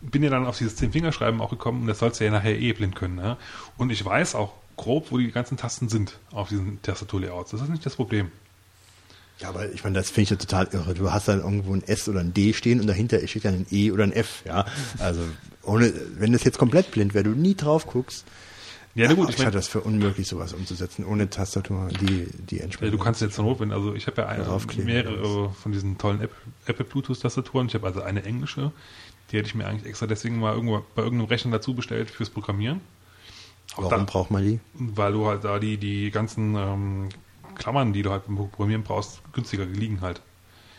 bin 0.00 0.22
ja 0.22 0.30
dann 0.30 0.46
auf 0.46 0.56
dieses 0.56 0.76
Zehn-Fingerschreiben 0.76 1.40
auch 1.42 1.50
gekommen 1.50 1.82
und 1.82 1.86
das 1.88 1.98
sollst 1.98 2.20
du 2.20 2.24
ja 2.24 2.30
nachher 2.30 2.58
eh 2.58 2.72
blind 2.72 2.96
können. 2.96 3.16
Ne? 3.16 3.36
Und 3.76 3.90
ich 3.90 4.02
weiß 4.02 4.34
auch 4.36 4.54
grob, 4.78 5.10
wo 5.10 5.18
die 5.18 5.30
ganzen 5.32 5.58
Tasten 5.58 5.90
sind 5.90 6.18
auf 6.32 6.48
diesen 6.48 6.80
Tastaturlayouts. 6.80 7.50
Das 7.50 7.60
ist 7.60 7.68
nicht 7.68 7.84
das 7.84 7.96
Problem. 7.96 8.30
Ja, 9.38 9.50
aber 9.50 9.70
ich 9.72 9.84
meine, 9.84 9.94
das 9.98 10.08
finde 10.08 10.22
ich 10.22 10.30
ja 10.30 10.36
total 10.36 10.68
irre. 10.72 10.94
Du 10.94 11.12
hast 11.12 11.28
dann 11.28 11.40
irgendwo 11.40 11.74
ein 11.74 11.82
S 11.86 12.08
oder 12.08 12.20
ein 12.20 12.32
D 12.32 12.52
stehen 12.54 12.80
und 12.80 12.86
dahinter 12.86 13.26
steht 13.28 13.44
dann 13.44 13.54
ein 13.54 13.66
E 13.70 13.90
oder 13.90 14.04
ein 14.04 14.12
F, 14.12 14.42
ja. 14.46 14.64
Also, 14.98 15.20
ohne, 15.62 15.92
wenn 16.18 16.32
das 16.32 16.44
jetzt 16.44 16.58
komplett 16.58 16.90
blind 16.90 17.12
wäre, 17.12 17.24
du 17.24 17.30
nie 17.30 17.54
drauf 17.54 17.86
guckst, 17.86 18.24
Ja, 18.94 19.08
na 19.08 19.14
gut, 19.14 19.28
ich 19.28 19.36
ich 19.36 19.44
halte 19.44 19.58
das 19.58 19.68
für 19.68 19.82
unmöglich, 19.82 20.26
sowas 20.26 20.54
umzusetzen, 20.54 21.04
ohne 21.04 21.28
Tastatur, 21.28 21.88
die, 22.00 22.28
die 22.48 22.56
ja, 22.58 22.64
entsprechend. 22.64 22.94
du 22.94 22.98
kannst 22.98 23.20
jetzt 23.20 23.36
noch, 23.36 23.60
wenn, 23.60 23.72
also 23.72 23.94
ich 23.94 24.06
habe 24.06 24.22
ja 24.22 24.28
eine, 24.28 24.44
Draufkleben 24.44 24.86
mehrere 24.86 25.50
von 25.50 25.70
diesen 25.72 25.98
tollen 25.98 26.22
Apple, 26.22 26.36
Apple 26.64 26.86
Bluetooth-Tastaturen. 26.86 27.66
Ich 27.66 27.74
habe 27.74 27.86
also 27.86 28.00
eine 28.00 28.22
englische, 28.24 28.72
die 29.30 29.36
hätte 29.36 29.48
ich 29.48 29.54
mir 29.54 29.66
eigentlich 29.66 29.86
extra 29.86 30.06
deswegen 30.06 30.38
mal 30.38 30.54
irgendwo 30.54 30.82
bei 30.94 31.02
irgendeinem 31.02 31.28
Rechner 31.28 31.50
dazu 31.50 31.74
bestellt 31.74 32.10
fürs 32.10 32.30
Programmieren. 32.30 32.80
Auch 33.74 33.82
Warum 33.90 34.06
da- 34.06 34.10
braucht 34.10 34.30
man 34.30 34.42
die? 34.44 34.60
Weil 34.72 35.12
du 35.12 35.26
halt 35.26 35.44
da 35.44 35.58
die, 35.58 35.76
die 35.76 36.10
ganzen 36.10 36.54
ähm, 36.54 37.08
Klammern, 37.56 37.92
die 37.92 38.02
du 38.02 38.10
halt 38.10 38.26
beim 38.26 38.36
Programmieren 38.36 38.82
brauchst, 38.82 39.20
günstiger 39.32 39.64
liegen 39.64 40.00
halt. 40.00 40.20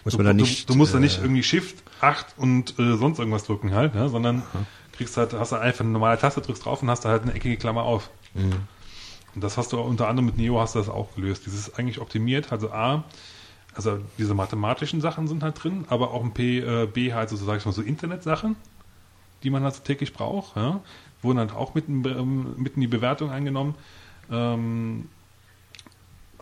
Muss 0.04 0.14
du, 0.14 0.18
man 0.18 0.26
da 0.28 0.32
du- 0.34 0.38
nicht, 0.38 0.70
Du, 0.70 0.76
musst 0.76 0.94
da 0.94 0.98
äh, 0.98 1.02
nicht 1.02 1.20
irgendwie 1.20 1.44
Shift 1.44 1.84
8 2.02 2.28
und 2.38 2.78
äh, 2.80 2.96
sonst 2.96 3.20
irgendwas 3.20 3.44
drücken 3.44 3.74
halt, 3.74 3.96
ja, 3.96 4.08
sondern 4.10 4.44
kriegst 4.94 5.18
halt, 5.18 5.34
hast 5.34 5.52
du 5.52 5.58
einfach 5.58 5.82
eine 5.82 5.90
normale 5.92 6.18
Taste, 6.18 6.42
drückst 6.42 6.66
drauf 6.66 6.82
und 6.82 6.90
hast 6.90 7.06
da 7.06 7.10
halt 7.10 7.24
eine 7.24 7.34
eckige 7.34 7.58
Klammer 7.58 7.84
auf. 7.84 8.10
Mhm. 8.34 8.54
Und 9.36 9.44
das 9.44 9.58
hast 9.58 9.74
du 9.74 9.80
unter 9.80 10.08
anderem 10.08 10.26
mit 10.26 10.38
Neo 10.38 10.60
hast 10.60 10.76
du 10.76 10.80
das 10.80 10.90
auch 10.90 11.14
gelöst. 11.16 11.46
Dieses 11.46 11.68
ist 11.68 11.78
eigentlich 11.78 12.00
optimiert, 12.02 12.52
also 12.52 12.72
A, 12.72 13.04
also 13.76 14.00
diese 14.18 14.34
mathematischen 14.34 15.02
Sachen 15.02 15.28
sind 15.28 15.44
halt 15.44 15.64
drin, 15.64 15.86
aber 15.90 16.12
auch 16.12 16.24
ein 16.24 16.34
P, 16.34 16.60
äh, 16.60 16.88
B 16.88 17.14
halt 17.14 17.30
so, 17.30 17.36
sag 17.36 17.58
ich 17.58 17.66
mal, 17.66 17.72
so 17.74 17.84
Internetsachen, 17.84 18.56
die 19.44 19.50
man 19.52 19.64
halt 19.64 19.76
so 19.76 19.84
täglich 19.84 20.14
braucht, 20.14 20.56
ja, 20.56 20.82
wurden 21.22 21.38
halt 21.38 21.54
auch 21.54 21.76
mitten, 21.76 22.04
ähm, 22.08 22.54
mitten 22.58 22.76
in 22.76 22.82
die 22.82 22.88
Bewertung 22.88 23.30
eingenommen. 23.30 23.76
Ähm, 24.32 25.10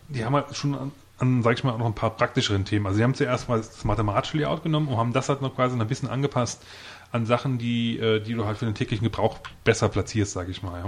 die 0.09 0.25
haben 0.25 0.35
halt 0.35 0.55
schon 0.55 0.75
an, 0.75 0.91
an, 1.17 1.43
sag 1.43 1.57
ich 1.57 1.63
mal, 1.63 1.77
noch 1.77 1.85
ein 1.85 1.95
paar 1.95 2.11
praktischeren 2.11 2.65
Themen. 2.65 2.85
Also 2.85 2.97
sie 2.97 3.03
haben 3.03 3.13
zuerst 3.13 3.49
mal 3.49 3.57
das 3.57 3.83
mathematische 3.83 4.37
Layout 4.37 4.63
genommen 4.63 4.87
und 4.87 4.97
haben 4.97 5.13
das 5.13 5.29
halt 5.29 5.41
noch 5.41 5.55
quasi 5.55 5.79
ein 5.79 5.87
bisschen 5.87 6.09
angepasst 6.09 6.63
an 7.11 7.25
Sachen, 7.25 7.57
die, 7.57 7.97
äh, 7.97 8.19
die 8.19 8.33
du 8.33 8.45
halt 8.45 8.57
für 8.57 8.65
den 8.65 8.75
täglichen 8.75 9.03
Gebrauch 9.03 9.39
besser 9.63 9.89
platzierst, 9.89 10.33
sag 10.33 10.49
ich 10.49 10.63
mal. 10.63 10.83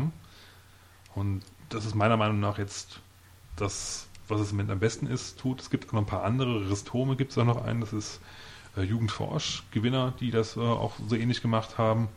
Und 1.15 1.43
das 1.69 1.85
ist 1.85 1.95
meiner 1.95 2.17
Meinung 2.17 2.39
nach 2.39 2.57
jetzt 2.57 2.99
das, 3.55 4.07
was 4.27 4.41
es 4.41 4.53
mit 4.53 4.69
am 4.69 4.79
besten 4.79 5.07
ist, 5.07 5.39
tut. 5.39 5.61
Es 5.61 5.69
gibt 5.69 5.87
auch 5.87 5.93
noch 5.93 6.01
ein 6.01 6.05
paar 6.05 6.23
andere, 6.23 6.69
Ristome 6.69 7.15
gibt 7.15 7.31
es 7.31 7.37
auch 7.37 7.45
noch 7.45 7.63
einen, 7.63 7.81
das 7.81 7.93
ist 7.93 8.19
äh, 8.75 8.81
Jugendforsch-Gewinner, 8.81 10.13
die 10.19 10.31
das 10.31 10.57
äh, 10.57 10.59
auch 10.59 10.93
so 11.07 11.15
ähnlich 11.15 11.41
gemacht 11.41 11.77
haben. 11.77 12.09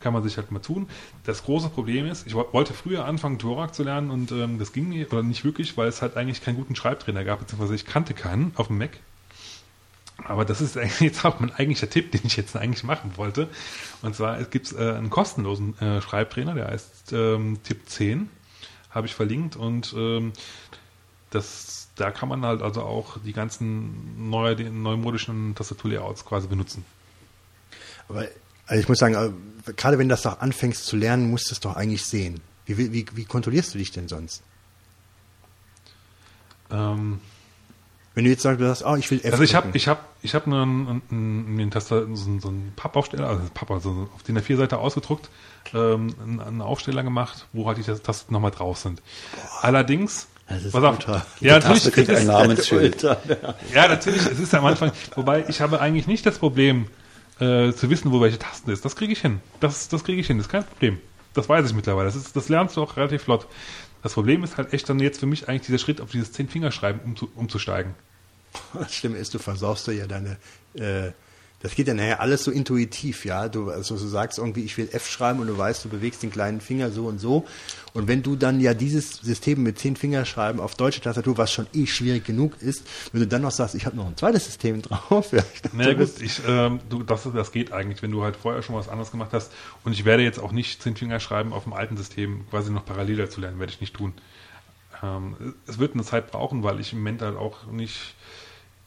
Kann 0.00 0.12
man 0.12 0.22
sich 0.22 0.36
halt 0.36 0.52
mal 0.52 0.60
tun. 0.60 0.88
Das 1.24 1.42
große 1.44 1.70
Problem 1.70 2.06
ist, 2.06 2.26
ich 2.26 2.34
wo- 2.34 2.46
wollte 2.52 2.72
früher 2.72 3.04
anfangen, 3.04 3.38
Dvorak 3.38 3.74
zu 3.74 3.82
lernen 3.82 4.10
und 4.10 4.30
ähm, 4.30 4.58
das 4.58 4.72
ging 4.72 4.88
nicht, 4.90 5.12
oder 5.12 5.22
nicht 5.24 5.44
wirklich, 5.44 5.76
weil 5.76 5.88
es 5.88 6.02
halt 6.02 6.16
eigentlich 6.16 6.42
keinen 6.42 6.56
guten 6.56 6.76
Schreibtrainer 6.76 7.24
gab, 7.24 7.40
beziehungsweise 7.40 7.74
ich 7.74 7.84
kannte 7.84 8.14
keinen 8.14 8.52
auf 8.56 8.68
dem 8.68 8.78
Mac. 8.78 8.90
Aber 10.24 10.44
das 10.44 10.60
ist 10.60 10.76
jetzt 11.00 11.24
auch 11.24 11.40
mein 11.40 11.52
eigentlicher 11.52 11.90
Tipp, 11.90 12.12
den 12.12 12.20
ich 12.24 12.36
jetzt 12.36 12.56
eigentlich 12.56 12.84
machen 12.84 13.12
wollte. 13.16 13.48
Und 14.02 14.14
zwar 14.14 14.38
es 14.38 14.50
gibt 14.50 14.72
äh, 14.72 14.92
einen 14.92 15.10
kostenlosen 15.10 15.78
äh, 15.80 16.00
Schreibtrainer, 16.00 16.54
der 16.54 16.68
heißt 16.68 17.12
ähm, 17.12 17.58
Tipp 17.64 17.88
10, 17.88 18.28
habe 18.90 19.06
ich 19.06 19.14
verlinkt 19.14 19.56
und 19.56 19.94
ähm, 19.96 20.32
das, 21.30 21.88
da 21.96 22.10
kann 22.10 22.28
man 22.28 22.44
halt 22.44 22.62
also 22.62 22.82
auch 22.82 23.18
die 23.18 23.32
ganzen 23.32 24.30
die 24.56 24.70
neumodischen 24.70 25.54
Tastaturlayouts 25.54 26.24
quasi 26.24 26.46
benutzen. 26.48 26.84
Aber 28.08 28.26
also 28.66 28.80
ich 28.80 28.88
muss 28.88 28.98
sagen, 28.98 29.14
äh, 29.14 29.30
gerade 29.76 29.98
wenn 29.98 30.08
du 30.08 30.12
das 30.12 30.22
doch 30.22 30.40
anfängst 30.40 30.86
zu 30.86 30.96
lernen, 30.96 31.30
musst 31.30 31.50
du 31.50 31.54
es 31.54 31.60
doch 31.60 31.76
eigentlich 31.76 32.04
sehen. 32.04 32.40
Wie, 32.66 32.76
wie, 32.92 33.06
wie, 33.14 33.24
kontrollierst 33.24 33.74
du 33.74 33.78
dich 33.78 33.92
denn 33.92 34.08
sonst? 34.08 34.42
Ähm, 36.70 37.20
Wenn 38.14 38.24
du 38.24 38.30
jetzt 38.30 38.42
sagst, 38.42 38.60
du 38.60 38.66
sagst, 38.66 38.84
oh, 38.84 38.96
ich 38.96 39.10
will 39.10 39.20
F 39.22 39.32
also 39.32 39.44
ich 39.44 39.54
habe 39.54 39.68
ich 39.74 39.86
hab, 39.88 40.04
ich 40.22 40.34
hab 40.34 40.46
einen, 40.46 41.02
einen, 41.10 41.46
einen 41.60 41.70
Taster, 41.70 42.00
so, 42.14 42.26
einen- 42.28 42.40
so 42.40 42.48
einen 42.48 42.72
Pappaufsteller, 42.76 43.28
also 43.28 43.42
Papp, 43.54 43.70
also 43.70 44.08
auf 44.14 44.22
den 44.24 44.36
A4-Seite 44.38 44.78
ausgedruckt, 44.78 45.30
ähm, 45.72 46.14
einen, 46.22 46.40
einen 46.40 46.60
Aufsteller 46.60 47.02
gemacht, 47.04 47.46
wo 47.52 47.66
halt 47.68 47.78
die 47.78 47.84
Tasten 47.84 48.32
nochmal 48.32 48.50
drauf 48.50 48.78
sind. 48.78 49.00
Allerdings, 49.62 50.26
Das 50.48 50.64
ist 50.64 50.72
pass 50.72 50.82
ja, 51.40 51.54
natürlich, 51.54 51.62
Taste 51.62 51.90
kriegt 51.92 52.08
es 52.08 52.16
ein 52.16 52.22
ist- 52.22 52.28
Namensschild. 52.28 53.02
Ja, 53.72 53.88
natürlich, 53.88 54.26
es 54.26 54.38
ist 54.40 54.54
am 54.54 54.64
Anfang, 54.66 54.90
wobei 55.14 55.44
ich 55.48 55.60
habe 55.60 55.80
eigentlich 55.80 56.06
nicht 56.08 56.26
das 56.26 56.38
Problem, 56.38 56.86
äh, 57.40 57.72
zu 57.72 57.90
wissen, 57.90 58.12
wo 58.12 58.20
welche 58.20 58.38
Tasten 58.38 58.70
ist. 58.70 58.84
Das 58.84 58.96
kriege 58.96 59.12
ich 59.12 59.20
hin. 59.20 59.40
Das, 59.60 59.88
das 59.88 60.04
kriege 60.04 60.20
ich 60.20 60.26
hin, 60.26 60.38
das 60.38 60.46
ist 60.46 60.52
kein 60.52 60.64
Problem. 60.64 60.98
Das 61.34 61.48
weiß 61.48 61.66
ich 61.66 61.74
mittlerweile. 61.74 62.06
Das, 62.06 62.16
ist, 62.16 62.34
das 62.34 62.48
lernst 62.48 62.76
du 62.76 62.82
auch 62.82 62.96
relativ 62.96 63.22
flott. 63.22 63.46
Das 64.02 64.14
Problem 64.14 64.44
ist 64.44 64.56
halt 64.56 64.72
echt 64.72 64.88
dann 64.88 65.00
jetzt 65.00 65.20
für 65.20 65.26
mich 65.26 65.48
eigentlich 65.48 65.66
dieser 65.66 65.78
Schritt 65.78 66.00
auf 66.00 66.10
dieses 66.10 66.32
Zehn-Fingerschreiben 66.32 67.00
umzu, 67.02 67.30
umzusteigen. 67.34 67.94
Das 68.74 68.94
Schlimme 68.94 69.18
ist, 69.18 69.34
du 69.34 69.38
versaust 69.38 69.86
ja 69.88 70.06
deine, 70.06 70.38
äh, 70.74 71.12
das 71.60 71.74
geht 71.74 71.88
ja 71.88 71.94
nachher 71.94 72.20
alles 72.20 72.44
so 72.44 72.50
intuitiv, 72.52 73.24
ja. 73.24 73.48
Du, 73.48 73.70
also 73.70 73.96
du 73.96 74.06
sagst 74.06 74.38
irgendwie, 74.38 74.62
ich 74.62 74.76
will 74.78 74.88
F 74.92 75.08
schreiben 75.08 75.40
und 75.40 75.48
du 75.48 75.58
weißt, 75.58 75.84
du 75.84 75.88
bewegst 75.88 76.22
den 76.22 76.30
kleinen 76.30 76.60
Finger 76.60 76.92
so 76.92 77.06
und 77.06 77.18
so. 77.18 77.46
Und 77.94 78.06
wenn 78.06 78.22
du 78.22 78.36
dann 78.36 78.60
ja 78.60 78.74
dieses 78.74 79.14
System 79.14 79.64
mit 79.64 79.76
zehn 79.78 79.96
Fingerschreiben 79.96 80.60
auf 80.60 80.76
deutsche 80.76 81.00
Tastatur, 81.00 81.36
was 81.36 81.52
schon 81.52 81.66
eh 81.74 81.86
schwierig 81.86 82.24
genug 82.24 82.62
ist, 82.62 82.84
wenn 83.10 83.22
du 83.22 83.26
dann 83.26 83.42
noch 83.42 83.50
sagst, 83.50 83.74
ich 83.74 83.86
habe 83.86 83.96
noch 83.96 84.06
ein 84.06 84.16
zweites 84.16 84.44
System 84.44 84.82
drauf, 84.82 85.32
ja. 85.32 85.42
Ich 85.52 85.62
dachte, 85.62 85.76
Na 85.76 85.92
das- 85.92 86.14
gut, 86.14 86.22
ich, 86.22 86.40
ähm, 86.46 86.78
du, 86.88 87.02
das, 87.02 87.26
das 87.34 87.50
geht 87.50 87.72
eigentlich, 87.72 88.02
wenn 88.02 88.12
du 88.12 88.22
halt 88.22 88.36
vorher 88.36 88.62
schon 88.62 88.76
was 88.76 88.88
anderes 88.88 89.10
gemacht 89.10 89.30
hast. 89.32 89.50
Und 89.84 89.92
ich 89.92 90.04
werde 90.04 90.22
jetzt 90.22 90.38
auch 90.38 90.52
nicht 90.52 90.80
zehn 90.80 90.94
Finger 90.94 91.18
schreiben 91.18 91.52
auf 91.52 91.64
dem 91.64 91.72
alten 91.72 91.96
System 91.96 92.46
quasi 92.50 92.70
noch 92.70 92.84
parallel 92.86 93.16
dazu 93.16 93.40
lernen, 93.40 93.58
werde 93.58 93.72
ich 93.72 93.80
nicht 93.80 93.94
tun. 93.94 94.12
Ähm, 95.02 95.54
es 95.66 95.78
wird 95.78 95.94
eine 95.94 96.04
Zeit 96.04 96.30
brauchen, 96.30 96.62
weil 96.62 96.78
ich 96.78 96.92
im 96.92 96.98
Moment 97.00 97.22
halt 97.22 97.36
auch 97.36 97.66
nicht 97.66 98.14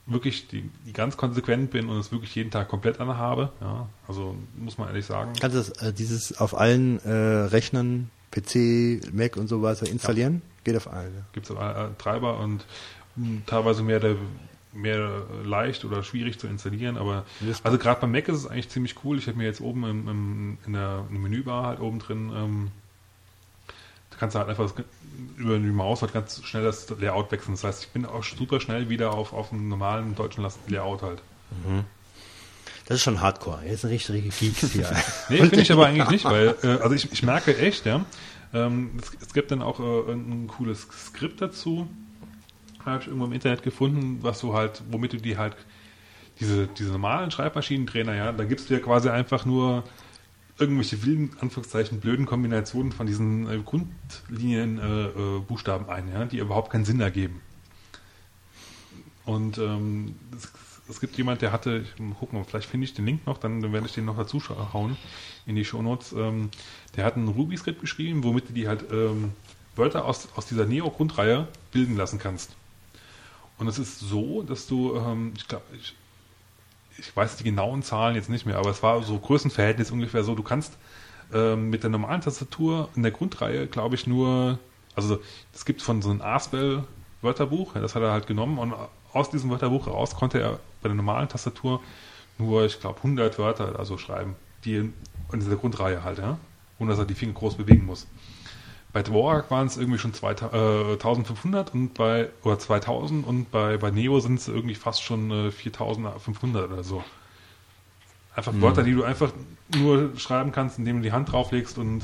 wirklich 0.06 0.48
die, 0.48 0.70
die 0.86 0.94
ganz 0.94 1.18
konsequent 1.18 1.72
bin 1.72 1.90
und 1.90 1.98
es 1.98 2.12
wirklich 2.12 2.34
jeden 2.36 2.52
Tag 2.52 2.68
komplett 2.68 3.00
anhabe. 3.00 3.52
Ja, 3.62 3.88
also 4.08 4.36
muss 4.58 4.78
man 4.78 4.88
ehrlich 4.90 5.06
sagen. 5.06 5.34
Kannst 5.40 5.56
du 5.56 5.60
das, 5.60 5.70
äh, 5.82 5.94
dieses 5.94 6.38
auf 6.40 6.58
allen 6.58 7.00
äh, 7.04 7.12
Rechnern, 7.12 8.10
PC, 8.32 9.14
Mac 9.14 9.38
und 9.38 9.48
so 9.48 9.62
weiter 9.62 9.88
installieren? 9.88 10.42
Geht 10.64 10.78
auf 10.78 10.92
allen. 10.92 11.14
Ja. 11.16 11.26
gibt 11.34 11.50
es 11.50 11.56
äh, 11.56 11.88
Treiber 11.98 12.40
und 12.40 12.66
mh, 13.16 13.42
teilweise 13.46 13.84
mehr, 13.84 14.00
der, 14.00 14.16
mehr 14.74 15.24
leicht 15.44 15.86
oder 15.86 16.04
schwierig 16.04 16.40
zu 16.40 16.48
installieren, 16.48 16.98
aber 16.98 17.26
also 17.64 17.78
gerade 17.78 18.02
beim 18.02 18.12
Mac 18.12 18.28
ist 18.28 18.38
es 18.38 18.48
eigentlich 18.48 18.70
ziemlich 18.70 18.96
cool. 19.04 19.18
Ich 19.18 19.28
habe 19.28 19.38
mir 19.38 19.46
jetzt 19.46 19.62
oben 19.62 19.84
im, 19.84 20.08
im, 20.08 20.58
in, 20.66 20.74
der, 20.74 21.06
Menübar 21.10 21.66
halt 21.66 21.80
oben 21.80 22.00
drin, 22.00 22.32
ähm, 22.34 22.72
da 24.12 24.18
kannst 24.18 24.36
du 24.36 24.40
halt 24.40 24.50
einfach 24.50 24.64
das, 24.64 24.86
über 25.38 25.58
die 25.58 25.66
Maus 25.66 26.02
halt 26.02 26.14
ganz 26.14 26.42
schnell 26.44 26.64
das 26.64 26.90
Layout 26.90 27.32
wechseln. 27.32 27.54
Das 27.54 27.64
heißt, 27.64 27.84
ich 27.84 27.90
bin 27.90 28.06
auch 28.06 28.24
super 28.24 28.60
schnell 28.60 28.90
wieder 28.90 29.14
auf, 29.14 29.34
auf 29.34 29.52
einem 29.52 29.68
normalen 29.70 30.16
deutschen 30.16 30.46
Layout 30.68 31.02
halt. 31.02 31.22
Das 32.86 32.98
ist 32.98 33.04
schon 33.04 33.22
Hardcore. 33.22 33.64
Jetzt 33.66 33.82
sind 33.82 33.92
richtige 33.92 34.22
Geeks 34.22 34.72
hier. 34.72 34.92
Nee, 35.30 35.38
finde 35.38 35.62
ich 35.62 35.72
aber 35.72 35.88
eigentlich 35.88 36.10
nicht, 36.10 36.26
weil, 36.26 36.56
äh, 36.64 36.68
also 36.68 36.94
ich, 36.96 37.12
ich 37.12 37.24
merke 37.24 37.58
echt, 37.58 37.86
ja, 37.86 38.06
ähm, 38.54 38.92
es, 39.02 39.28
es 39.28 39.34
gibt 39.34 39.52
dann 39.52 39.62
auch 39.62 39.80
äh, 39.80 40.12
ein 40.12 40.48
cooles 40.48 40.88
Skript 40.92 41.42
dazu, 41.42 41.88
habe 42.86 43.00
ich 43.02 43.08
irgendwo 43.08 43.26
im 43.26 43.34
Internet 43.34 43.64
gefunden, 43.64 44.20
was 44.22 44.40
du 44.40 44.54
halt, 44.54 44.82
womit 44.90 45.14
du 45.14 45.18
die 45.18 45.38
halt, 45.38 45.56
diese, 46.40 46.68
diese 46.68 46.92
normalen 46.92 47.32
Schreibmaschinentrainer, 47.32 48.16
ja, 48.16 48.32
da 48.32 48.44
gibst 48.44 48.70
du 48.70 48.74
ja 48.74 48.80
quasi 48.80 49.10
einfach 49.10 49.46
nur 49.46 49.84
irgendwelche 50.62 51.04
wilden, 51.04 51.32
Anführungszeichen, 51.40 52.00
blöden 52.00 52.26
Kombinationen 52.26 52.92
von 52.92 53.08
diesen 53.08 53.50
äh, 53.50 53.60
Grundlinien 53.60 54.80
äh, 54.80 55.06
äh, 55.08 55.90
ein, 55.90 56.12
ja, 56.14 56.26
die 56.26 56.38
überhaupt 56.38 56.72
keinen 56.72 56.86
Sinn 56.86 57.02
ergeben. 57.02 57.42
Und 59.26 59.58
ähm, 59.58 60.16
es, 60.36 60.52
es 60.88 61.00
gibt 61.00 61.18
jemand, 61.18 61.42
der 61.42 61.52
hatte, 61.52 61.84
ich 61.84 62.00
mal 62.00 62.14
gucken, 62.14 62.44
vielleicht 62.46 62.70
finde 62.70 62.86
ich 62.86 62.94
den 62.94 63.06
Link 63.06 63.26
noch, 63.26 63.38
dann, 63.38 63.62
dann 63.62 63.74
werde 63.74 63.88
ich 63.88 63.94
den 63.94 64.06
noch 64.06 64.18
dazu 64.18 64.42
hauen 64.74 64.98
in 65.46 65.56
die 65.56 65.66
Shownotes. 65.66 66.14
Ähm, 66.14 66.50
der 66.96 67.06
hat 67.06 67.16
ein 67.18 67.28
Ruby-Skript 67.28 67.82
geschrieben, 67.82 68.24
womit 68.24 68.50
du 68.50 68.54
die 68.54 68.68
halt 68.68 68.86
ähm, 68.92 69.32
Wörter 69.76 70.06
aus, 70.06 70.30
aus 70.36 70.46
dieser 70.46 70.66
Neo-Grundreihe 70.66 71.48
bilden 71.72 71.96
lassen 71.96 72.20
kannst. 72.20 72.56
Und 73.58 73.68
es 73.68 73.80
ist 73.80 74.00
so, 74.00 74.42
dass 74.42 74.68
du, 74.68 74.96
ähm, 74.96 75.34
ich 75.36 75.48
glaube, 75.48 75.66
ich, 75.76 75.96
ich 76.98 77.16
weiß 77.16 77.38
die 77.38 77.44
genauen 77.44 77.84
Zahlen 77.84 78.16
jetzt 78.16 78.30
nicht 78.30 78.46
mehr, 78.46 78.58
aber 78.58 78.70
es 78.70 78.84
war 78.84 79.02
so 79.04 79.18
Größenverhältnis 79.18 79.92
ungefähr 79.92 80.24
so, 80.24 80.36
du 80.36 80.44
kannst 80.44 80.78
ähm, 81.34 81.70
mit 81.70 81.84
der 81.84 81.90
normalen 81.90 82.22
Tastatur 82.22 82.90
in 82.96 83.04
der 83.04 83.12
Grundreihe, 83.12 83.68
glaube 83.68 83.96
ich, 83.96 84.08
nur, 84.08 84.60
also 84.96 85.20
es 85.54 85.66
gibt 85.66 85.82
von 85.82 86.02
so 86.02 86.10
einem 86.10 86.22
Aspel 86.22 86.84
Wörterbuch, 87.22 87.74
das 87.74 87.96
hat 87.96 88.02
er 88.02 88.12
halt 88.12 88.28
genommen 88.28 88.58
und 88.58 88.74
aus 89.14 89.30
diesem 89.30 89.50
Wörterbuch 89.50 89.88
heraus 89.88 90.16
konnte 90.16 90.40
er 90.40 90.60
bei 90.82 90.90
der 90.90 90.96
normalen 90.96 91.30
Tastatur 91.30 91.82
nur, 92.38 92.66
ich 92.66 92.80
glaube, 92.80 92.98
100 92.98 93.38
Wörter 93.38 93.78
also 93.78 93.98
schreiben, 93.98 94.36
die 94.64 94.76
in, 94.76 94.94
in 95.32 95.40
dieser 95.40 95.56
Grundreihe 95.56 96.04
halt, 96.04 96.18
ja, 96.18 96.38
ohne 96.80 96.92
dass 96.92 97.00
er 97.00 97.06
die 97.06 97.14
Finger 97.14 97.34
groß 97.34 97.56
bewegen 97.56 97.86
muss. 97.86 98.08
Bei 98.94 99.04
Dvorak 99.04 99.50
waren 99.50 99.68
es 99.68 99.78
irgendwie 99.78 100.00
schon 100.00 100.14
2000, 100.14 100.54
äh, 100.54 100.92
1500 100.94 101.74
und 101.74 101.94
bei, 101.94 102.30
oder 102.44 102.60
2000 102.60 103.26
und 103.26 103.50
bei, 103.50 103.78
bei 103.78 103.90
Neo 103.92 104.20
sind 104.20 104.40
es 104.40 104.48
irgendwie 104.48 104.76
fast 104.76 105.02
schon 105.02 105.32
äh, 105.32 105.52
4500 105.52 106.70
oder 106.70 106.84
so. 106.84 107.04
Einfach 108.36 108.54
Wörter, 108.62 108.84
die 108.84 108.94
du 108.94 109.04
einfach 109.04 109.32
nur 109.76 110.18
schreiben 110.18 110.52
kannst, 110.52 110.78
indem 110.78 110.98
du 110.98 111.04
die 111.04 111.12
Hand 111.12 111.32
drauflegst 111.32 111.78
und 111.78 112.04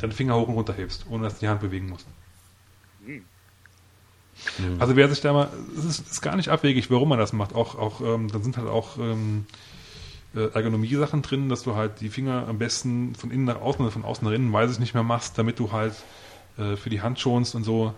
deinen 0.00 0.12
Finger 0.12 0.36
hoch 0.36 0.48
und 0.48 0.54
runter 0.54 0.74
hebst, 0.74 1.06
ohne 1.10 1.24
dass 1.24 1.34
du 1.34 1.40
die 1.40 1.48
Hand 1.48 1.60
bewegen 1.60 1.88
musst. 1.88 2.06
Also 4.78 4.94
wer 4.94 5.08
sich 5.08 5.20
da 5.20 5.32
mal, 5.32 5.48
es 5.76 5.84
ist, 5.84 6.10
ist 6.12 6.20
gar 6.20 6.36
nicht 6.36 6.48
abwegig, 6.48 6.90
warum 6.90 7.08
man 7.08 7.18
das 7.18 7.32
macht. 7.32 7.54
Auch, 7.54 7.74
auch 7.74 8.00
ähm, 8.00 8.30
dann 8.30 8.42
sind 8.44 8.56
halt 8.56 8.68
auch 8.68 8.96
ähm, 8.98 9.46
äh, 9.50 9.67
Ergonomie-Sachen 10.34 11.22
drin, 11.22 11.48
dass 11.48 11.62
du 11.62 11.74
halt 11.74 12.00
die 12.00 12.10
Finger 12.10 12.46
am 12.48 12.58
besten 12.58 13.14
von 13.14 13.30
innen 13.30 13.44
nach 13.44 13.60
außen 13.60 13.80
oder 13.80 13.90
von 13.90 14.04
außen 14.04 14.26
nach 14.26 14.34
innen, 14.34 14.52
weiß 14.52 14.72
ich 14.72 14.78
nicht 14.78 14.94
mehr 14.94 15.02
machst, 15.02 15.38
damit 15.38 15.58
du 15.58 15.72
halt 15.72 15.94
äh, 16.58 16.76
für 16.76 16.90
die 16.90 17.00
Hand 17.00 17.18
schonst 17.18 17.54
und 17.54 17.64
so. 17.64 17.94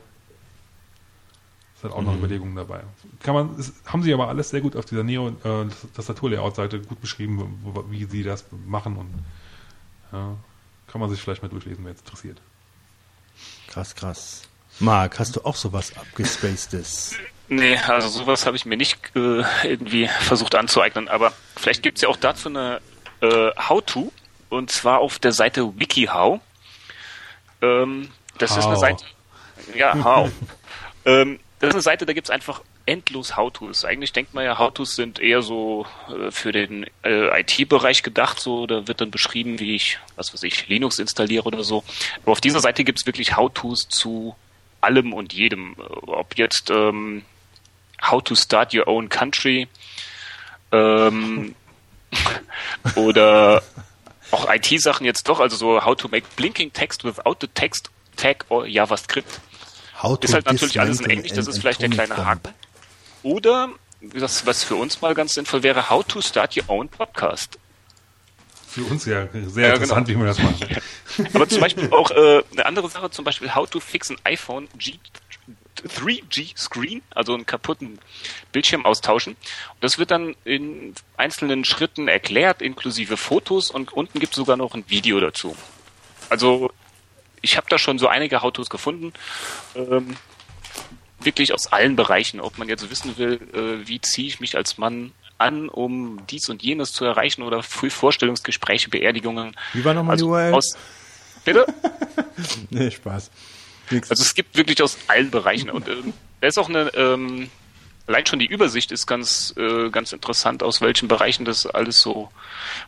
Ist 1.75 1.85
halt 1.85 1.95
auch 1.95 2.03
noch 2.03 2.15
Überlegungen 2.15 2.55
dabei. 2.55 2.83
Kann 3.23 3.35
man, 3.35 3.59
es, 3.59 3.73
haben 3.87 4.03
sie 4.03 4.13
aber 4.13 4.29
alles 4.29 4.51
sehr 4.51 4.61
gut 4.61 4.77
auf 4.77 4.85
dieser 4.85 5.03
Neo-Tastatur-Layout-Seite 5.03 6.81
gut 6.81 7.01
beschrieben, 7.01 7.59
wo, 7.65 7.85
wie 7.91 8.05
sie 8.05 8.23
das 8.23 8.45
machen 8.67 8.97
und 8.97 9.09
ja, 10.13 10.37
kann 10.87 11.01
man 11.01 11.09
sich 11.09 11.21
vielleicht 11.21 11.43
mal 11.43 11.49
durchlesen, 11.49 11.85
wer 11.85 11.93
jetzt 11.93 12.03
interessiert. 12.03 12.41
Krass, 13.69 13.95
krass. 13.95 14.43
Marc, 14.79 15.19
hast 15.19 15.37
du 15.37 15.45
auch 15.45 15.57
sowas 15.57 15.97
abgespacedes? 15.97 17.15
Nee, 17.53 17.77
also 17.77 18.09
sowas 18.09 18.47
habe 18.47 18.57
ich 18.57 18.65
mir 18.65 18.77
nicht 18.77 18.97
äh, 19.17 19.43
irgendwie 19.65 20.07
versucht 20.07 20.55
anzueignen, 20.55 21.09
aber 21.09 21.33
vielleicht 21.57 21.83
gibt's 21.83 22.01
ja 22.01 22.09
auch 22.09 22.17
dazu 22.17 22.49
eine 22.49 22.81
äh, 23.21 23.51
How-To 23.69 24.13
und 24.51 24.71
zwar 24.71 25.01
auf 25.01 25.19
der 25.19 25.33
Seite 25.33 25.77
WikiHow. 25.77 26.41
Ähm, 27.61 28.09
das 28.39 28.53
ist 28.53 28.67
eine 28.67 28.75
How. 28.75 28.81
Seite. 28.81 29.05
Ja, 29.75 30.05
How. 30.05 30.31
ähm, 31.05 31.41
das 31.59 31.71
ist 31.71 31.75
eine 31.75 31.83
Seite, 31.83 32.07
da 32.07 32.13
gibt's 32.13 32.31
einfach 32.31 32.63
endlos 32.87 33.37
How-Tos. 33.37 33.85
Eigentlich 33.85 34.13
denkt 34.13 34.33
man 34.33 34.45
ja, 34.45 34.57
How-Tos 34.57 34.95
sind 34.95 35.19
eher 35.19 35.43
so 35.43 35.87
äh, 36.09 36.31
für 36.31 36.53
den 36.53 36.87
äh, 37.03 37.41
IT-Bereich 37.41 38.05
gedacht, 38.05 38.39
so 38.39 38.69
da 38.69 38.87
wird 38.87 39.01
dann 39.01 39.11
beschrieben, 39.11 39.59
wie 39.59 39.75
ich, 39.75 39.99
was 40.15 40.33
weiß 40.33 40.45
ich, 40.45 40.69
Linux 40.69 41.01
installiere 41.01 41.47
oder 41.47 41.65
so. 41.65 41.83
Aber 42.23 42.31
auf 42.31 42.41
dieser 42.41 42.61
Seite 42.61 42.85
gibt's 42.85 43.07
wirklich 43.07 43.37
How-Tos 43.37 43.89
zu 43.89 44.37
allem 44.81 45.13
und 45.13 45.33
jedem. 45.33 45.75
Ob 46.07 46.39
jetzt 46.39 46.71
ähm, 46.71 47.25
How 48.03 48.23
to 48.23 48.35
Start 48.35 48.75
Your 48.75 48.89
Own 48.89 49.09
Country 49.09 49.69
ähm, 50.73 51.55
oder 52.97 53.63
auch 54.31 54.49
IT-Sachen 54.53 55.05
jetzt 55.05 55.29
doch, 55.29 55.41
also 55.41 55.57
so 55.57 55.85
How 55.85 55.97
to 55.97 56.09
Make 56.09 56.27
Blinking 56.37 56.73
Text 56.73 57.05
without 57.05 57.37
the 57.41 57.49
Text 57.49 57.91
Tag 58.17 58.45
or 58.49 58.67
JavaScript. 58.67 59.41
How 60.03 60.19
Ist 60.23 60.35
halt 60.35 60.47
natürlich 60.47 60.81
alles 60.81 61.01
in 61.01 61.11
Englisch, 61.11 61.33
das 61.33 61.47
ist 61.47 61.59
vielleicht 61.59 61.83
der 61.83 61.91
kleine. 61.91 62.17
Haken. 62.17 62.55
Oder, 63.23 63.71
das, 64.01 64.47
was 64.47 64.65
für 64.65 64.77
uns 64.77 65.01
mal 65.03 65.15
ganz 65.15 65.35
sinnvoll 65.35 65.63
wäre, 65.63 65.91
How 65.91 66.05
to 66.07 66.23
Start 66.23 66.57
Your 66.57 66.65
Own 66.69 66.89
Podcast. 66.89 67.59
Für 68.67 68.85
uns 68.85 69.05
ja 69.05 69.27
sehr 69.33 69.69
Ja, 69.69 69.75
interessant, 69.75 70.07
genau. 70.07 70.21
wie 70.21 70.25
man 70.25 70.27
das 70.29 70.39
macht. 70.39 71.35
Aber 71.35 71.49
zum 71.49 71.61
Beispiel 71.61 71.91
auch 71.93 72.11
äh, 72.13 72.43
eine 72.53 72.67
andere 72.67 72.89
Sache, 72.89 73.11
zum 73.11 73.25
Beispiel 73.25 73.55
How 73.55 73.69
to 73.69 73.81
fix 73.81 74.11
an 74.11 74.17
iPhone 74.25 74.69
G 74.79 74.99
3G 75.89 76.57
Screen, 76.59 77.03
also 77.15 77.35
einen 77.35 77.47
kaputten 77.47 77.99
Bildschirm 78.53 78.85
austauschen. 78.87 79.35
Und 79.35 79.83
das 79.85 79.99
wird 79.99 80.11
dann 80.11 80.35
in 80.45 80.95
einzelnen 81.17 81.65
Schritten 81.65 82.09
erklärt, 82.09 82.63
inklusive 82.63 83.17
Fotos 83.17 83.71
und 83.71 83.93
unten 83.93 84.19
gibt 84.21 84.33
es 84.33 84.37
sogar 84.37 84.57
noch 84.57 84.75
ein 84.75 84.85
Video 84.89 85.21
dazu. 85.21 85.57
Also 86.29 86.71
ich 87.43 87.57
habe 87.57 87.67
da 87.71 87.79
schon 87.79 87.99
so 87.99 88.07
einige 88.09 88.43
How-Tos 88.43 88.71
gefunden. 88.71 89.13
Ähm, 89.75 90.17
wirklich 91.21 91.53
aus 91.53 91.67
allen 91.73 91.97
Bereichen, 91.97 92.41
ob 92.41 92.59
man 92.59 92.69
jetzt 92.69 92.89
wissen 92.91 93.17
will, 93.19 93.41
äh, 93.55 93.87
wie 93.89 94.01
ziehe 94.01 94.29
ich 94.29 94.41
mich 94.41 94.57
als 94.57 94.79
Mann 94.79 95.13
an, 95.39 95.69
um 95.69 96.21
dies 96.29 96.49
und 96.49 96.63
jenes 96.63 96.93
zu 96.93 97.05
erreichen 97.05 97.43
oder 97.43 97.63
Frühvorstellungsgespräche, 97.63 98.91
Beerdigungen. 98.91 99.57
Wie 99.73 99.85
war 99.85 99.95
nochmal 99.95 100.17
die 100.17 100.23
Also 100.23 100.33
URL? 100.33 100.55
aus, 100.55 100.77
bitte? 101.45 101.67
Nee, 102.71 102.91
Spaß. 102.91 103.31
Nix. 103.91 104.11
Also 104.11 104.23
es 104.23 104.35
gibt 104.35 104.57
wirklich 104.57 104.83
aus 104.83 104.99
allen 105.09 105.31
Bereichen 105.31 105.71
und 105.71 105.89
ähm, 105.89 106.13
da 106.41 106.49
ist 106.49 106.59
auch 106.59 106.69
eine, 106.69 106.89
ähm, 106.95 107.51
allein 108.07 108.27
schon 108.27 108.39
die 108.39 108.47
Übersicht 108.47 108.93
ist 108.93 109.07
ganz, 109.07 109.55
äh, 109.57 109.91
ganz 109.91 110.13
interessant, 110.13 110.63
aus 110.63 110.81
welchen 110.81 111.09
Bereichen 111.09 111.45
das 111.45 111.67
alles 111.67 112.01
so 112.01 112.31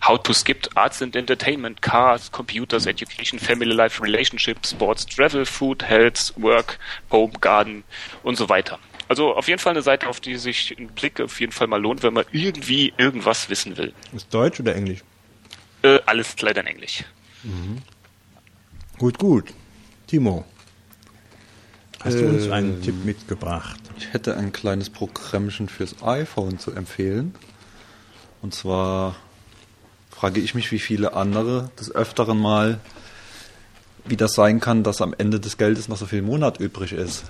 How-Tos 0.06 0.44
gibt. 0.44 0.76
Arts 0.76 1.02
and 1.02 1.14
Entertainment, 1.14 1.82
Cars, 1.82 2.32
Computers, 2.32 2.86
Education, 2.86 3.38
Family 3.38 3.72
Life, 3.72 4.02
Relationships, 4.02 4.70
Sports, 4.70 5.06
Travel, 5.06 5.46
Food, 5.46 5.84
Health, 5.84 6.32
Work, 6.36 6.78
Home, 7.10 7.32
Garden 7.40 7.84
und 8.22 8.36
so 8.36 8.48
weiter. 8.48 8.78
Also 9.08 9.34
auf 9.34 9.48
jeden 9.48 9.58
Fall 9.58 9.72
eine 9.72 9.82
Seite, 9.82 10.08
auf 10.08 10.20
die 10.20 10.36
sich 10.36 10.74
ein 10.78 10.88
Blick 10.88 11.20
auf 11.20 11.38
jeden 11.40 11.52
Fall 11.52 11.66
mal 11.66 11.80
lohnt, 11.80 12.02
wenn 12.02 12.14
man 12.14 12.24
irgendwie 12.32 12.94
irgendwas 12.96 13.50
wissen 13.50 13.76
will. 13.76 13.92
Ist 14.14 14.32
Deutsch 14.32 14.60
oder 14.60 14.74
Englisch? 14.74 15.00
Äh, 15.82 15.98
alles 16.06 16.40
leider 16.40 16.62
in 16.62 16.68
Englisch. 16.68 17.04
Gut, 18.98 19.18
gut. 19.18 19.52
Timo, 20.06 20.44
hast 22.04 22.18
du 22.18 22.26
uns 22.28 22.46
Ähm. 22.46 22.52
einen 22.52 22.82
Tipp 22.82 23.04
mitgebracht? 23.04 23.80
Ich 23.96 24.12
hätte 24.12 24.36
ein 24.36 24.52
kleines 24.52 24.90
Programmchen 24.90 25.68
fürs 25.68 26.02
iPhone 26.02 26.58
zu 26.58 26.72
empfehlen. 26.72 27.34
Und 28.40 28.54
zwar 28.54 29.16
frage 30.10 30.40
ich 30.40 30.54
mich, 30.54 30.70
wie 30.72 30.78
viele 30.78 31.14
andere 31.14 31.70
des 31.78 31.94
Öfteren 31.94 32.38
mal, 32.38 32.80
wie 34.04 34.16
das 34.16 34.34
sein 34.34 34.60
kann, 34.60 34.82
dass 34.82 35.00
am 35.00 35.14
Ende 35.16 35.38
des 35.40 35.56
Geldes 35.56 35.88
noch 35.88 35.96
so 35.96 36.06
viel 36.06 36.22
Monat 36.22 36.58
übrig 36.58 36.92
ist. 36.92 37.24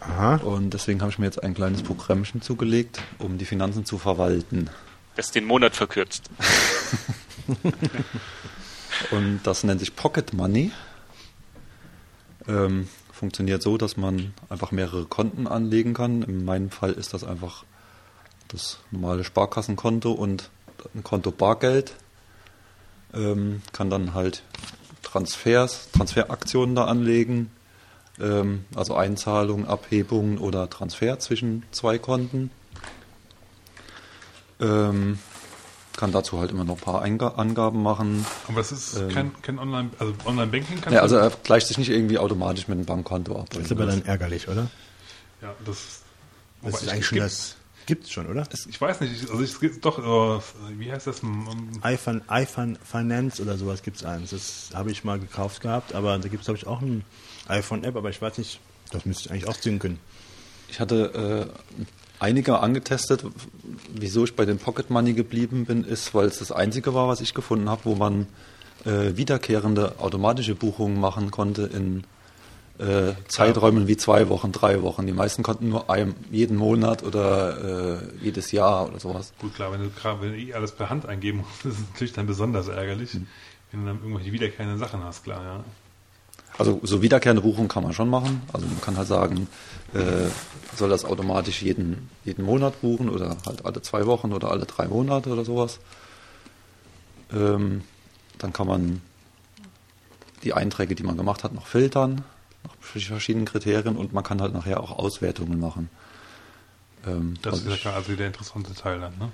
Aha. 0.00 0.36
Und 0.36 0.70
deswegen 0.70 1.00
habe 1.00 1.10
ich 1.10 1.18
mir 1.18 1.26
jetzt 1.26 1.42
ein 1.42 1.54
kleines 1.54 1.82
Programmchen 1.82 2.40
zugelegt, 2.42 3.00
um 3.18 3.38
die 3.38 3.44
Finanzen 3.44 3.84
zu 3.84 3.98
verwalten. 3.98 4.70
Das 5.16 5.30
den 5.32 5.44
Monat 5.44 5.74
verkürzt. 5.74 6.30
Und 9.10 9.40
das 9.44 9.64
nennt 9.64 9.80
sich 9.80 9.96
Pocket 9.96 10.32
Money. 10.32 10.70
Ähm, 12.48 12.88
funktioniert 13.16 13.62
so, 13.62 13.78
dass 13.78 13.96
man 13.96 14.34
einfach 14.50 14.72
mehrere 14.72 15.06
Konten 15.06 15.46
anlegen 15.46 15.94
kann. 15.94 16.22
In 16.22 16.44
meinem 16.44 16.70
Fall 16.70 16.92
ist 16.92 17.14
das 17.14 17.24
einfach 17.24 17.64
das 18.48 18.78
normale 18.90 19.24
Sparkassenkonto 19.24 20.12
und 20.12 20.50
ein 20.94 21.02
Konto 21.02 21.30
Bargeld. 21.30 21.94
Ähm, 23.14 23.62
kann 23.72 23.88
dann 23.88 24.12
halt 24.12 24.42
Transfers, 25.02 25.90
Transferaktionen 25.92 26.74
da 26.74 26.84
anlegen. 26.84 27.50
Ähm, 28.20 28.66
also 28.74 28.94
Einzahlungen, 28.94 29.66
Abhebungen 29.66 30.36
oder 30.36 30.68
Transfer 30.68 31.18
zwischen 31.18 31.64
zwei 31.70 31.98
Konten. 31.98 32.50
Ähm, 34.60 35.18
kann 35.96 36.12
dazu 36.12 36.38
halt 36.38 36.50
immer 36.50 36.64
noch 36.64 36.76
ein 36.76 36.80
paar 36.80 37.02
Einga 37.02 37.28
Angaben 37.36 37.82
machen. 37.82 38.24
Aber 38.48 38.60
es 38.60 38.72
ist 38.72 38.96
Ähm. 38.96 39.08
kein, 39.08 39.42
kein 39.42 39.58
Online, 39.58 39.90
also 39.98 40.12
Online-Banking 40.24 40.80
kann 40.80 40.92
Ja, 40.92 41.00
also 41.02 41.16
er 41.16 41.30
gleicht 41.30 41.66
sich 41.68 41.78
nicht 41.78 41.90
irgendwie 41.90 42.18
automatisch 42.18 42.68
mit 42.68 42.76
einem 42.78 42.86
Bankkonto 42.86 43.38
ab. 43.38 43.48
Das 43.50 43.62
ist 43.64 43.72
aber 43.72 43.86
dann 43.86 44.04
ärgerlich, 44.04 44.48
oder? 44.48 44.68
ja, 45.42 45.54
das, 45.64 46.02
Das 46.62 46.74
ist 46.74 46.82
ich- 46.82 46.90
eigentlich 46.90 47.00
es 47.02 47.06
schon 47.06 47.16
gibt- 47.16 47.26
das. 47.26 47.56
Gibt's 47.86 48.10
schon, 48.10 48.26
oder? 48.26 48.44
es- 48.52 48.66
Ich 48.66 48.80
weiß 48.80 49.00
nicht, 49.00 49.22
ich- 49.22 49.30
also 49.30 49.42
es 49.44 49.60
gibt 49.60 49.84
doch, 49.84 49.98
äh, 50.00 50.40
wie 50.76 50.90
heißt 50.90 51.06
das? 51.06 51.20
IFin, 51.84 52.20
iFin 52.28 52.76
Finance 52.84 53.40
oder 53.40 53.56
sowas 53.56 53.82
gibt's 53.84 54.04
eins. 54.04 54.30
Das 54.30 54.70
habe 54.74 54.90
ich 54.90 55.04
mal 55.04 55.20
gekauft 55.20 55.60
gehabt, 55.60 55.94
aber 55.94 56.18
da 56.18 56.26
gibt's 56.28 56.46
glaube 56.46 56.58
ich 56.58 56.66
auch 56.66 56.80
ein 56.80 57.04
iPhone-App, 57.46 57.94
aber 57.94 58.10
ich 58.10 58.20
weiß 58.20 58.38
nicht, 58.38 58.58
das 58.90 59.04
müsste 59.04 59.26
ich 59.26 59.30
eigentlich 59.30 59.46
auch 59.46 59.56
ziehen 59.56 59.78
können. 59.78 60.00
Ich 60.68 60.80
hatte 60.80 61.48
äh, 61.78 61.84
einige 62.18 62.60
angetestet. 62.60 63.24
Wieso 63.92 64.24
ich 64.24 64.36
bei 64.36 64.44
den 64.44 64.58
Pocket 64.58 64.90
Money 64.90 65.12
geblieben 65.12 65.64
bin, 65.64 65.84
ist, 65.84 66.14
weil 66.14 66.26
es 66.26 66.38
das 66.38 66.52
einzige 66.52 66.94
war, 66.94 67.08
was 67.08 67.20
ich 67.20 67.34
gefunden 67.34 67.68
habe, 67.68 67.82
wo 67.84 67.94
man 67.94 68.26
äh, 68.84 69.16
wiederkehrende 69.16 69.98
automatische 69.98 70.54
Buchungen 70.54 71.00
machen 71.00 71.30
konnte 71.30 71.62
in 71.62 72.04
äh, 72.78 73.14
Zeiträumen 73.28 73.88
wie 73.88 73.96
zwei 73.96 74.28
Wochen, 74.28 74.52
drei 74.52 74.82
Wochen. 74.82 75.06
Die 75.06 75.12
meisten 75.12 75.42
konnten 75.42 75.68
nur 75.68 75.88
ein, 75.88 76.14
jeden 76.30 76.56
Monat 76.56 77.02
oder 77.02 78.02
äh, 78.02 78.24
jedes 78.24 78.52
Jahr 78.52 78.88
oder 78.88 79.00
sowas. 79.00 79.32
Gut, 79.38 79.54
klar, 79.54 79.72
wenn 79.72 79.82
du 79.82 79.90
gerade 79.90 80.20
wenn 80.20 80.32
du 80.32 80.38
eh 80.38 80.54
alles 80.54 80.72
per 80.72 80.90
Hand 80.90 81.06
eingeben 81.06 81.38
musst, 81.38 81.64
ist 81.64 81.80
es 81.80 81.88
natürlich 81.92 82.12
dann 82.12 82.26
besonders 82.26 82.68
ärgerlich, 82.68 83.12
Hm. 83.12 83.26
wenn 83.70 83.80
du 83.80 83.86
dann 83.86 83.96
irgendwelche 84.02 84.32
wiederkehrenden 84.32 84.78
Sachen 84.78 85.02
hast, 85.02 85.24
klar, 85.24 85.42
ja. 85.42 85.64
Also 86.58 86.80
so 86.82 87.02
wiederkehrende 87.02 87.42
Buchungen 87.42 87.68
kann 87.68 87.82
man 87.82 87.92
schon 87.92 88.08
machen. 88.08 88.42
Also 88.52 88.66
man 88.66 88.80
kann 88.80 88.96
halt 88.96 89.08
sagen, 89.08 89.46
äh, 89.94 90.28
soll 90.74 90.88
das 90.88 91.04
automatisch 91.04 91.62
jeden, 91.62 92.08
jeden 92.24 92.44
Monat 92.44 92.80
buchen 92.80 93.08
oder 93.08 93.36
halt 93.46 93.64
alle 93.64 93.82
zwei 93.82 94.06
Wochen 94.06 94.32
oder 94.32 94.50
alle 94.50 94.64
drei 94.66 94.88
Monate 94.88 95.30
oder 95.30 95.44
sowas. 95.44 95.78
Ähm, 97.32 97.82
dann 98.38 98.52
kann 98.52 98.66
man 98.66 99.02
die 100.44 100.54
Einträge, 100.54 100.94
die 100.94 101.02
man 101.02 101.16
gemacht 101.16 101.44
hat, 101.44 101.52
noch 101.54 101.66
filtern 101.66 102.24
nach 102.64 102.74
verschiedenen 102.80 103.46
Kriterien 103.46 103.96
und 103.96 104.12
man 104.12 104.24
kann 104.24 104.40
halt 104.40 104.52
nachher 104.54 104.80
auch 104.80 104.92
Auswertungen 104.98 105.58
machen. 105.60 105.90
Ähm, 107.06 107.34
Das 107.42 107.60
ist 107.60 107.84
ja 107.84 107.92
also 107.92 108.14
der 108.14 108.28
interessante 108.28 108.74
Teil 108.74 109.00
dann, 109.00 109.16
ne? 109.18 109.30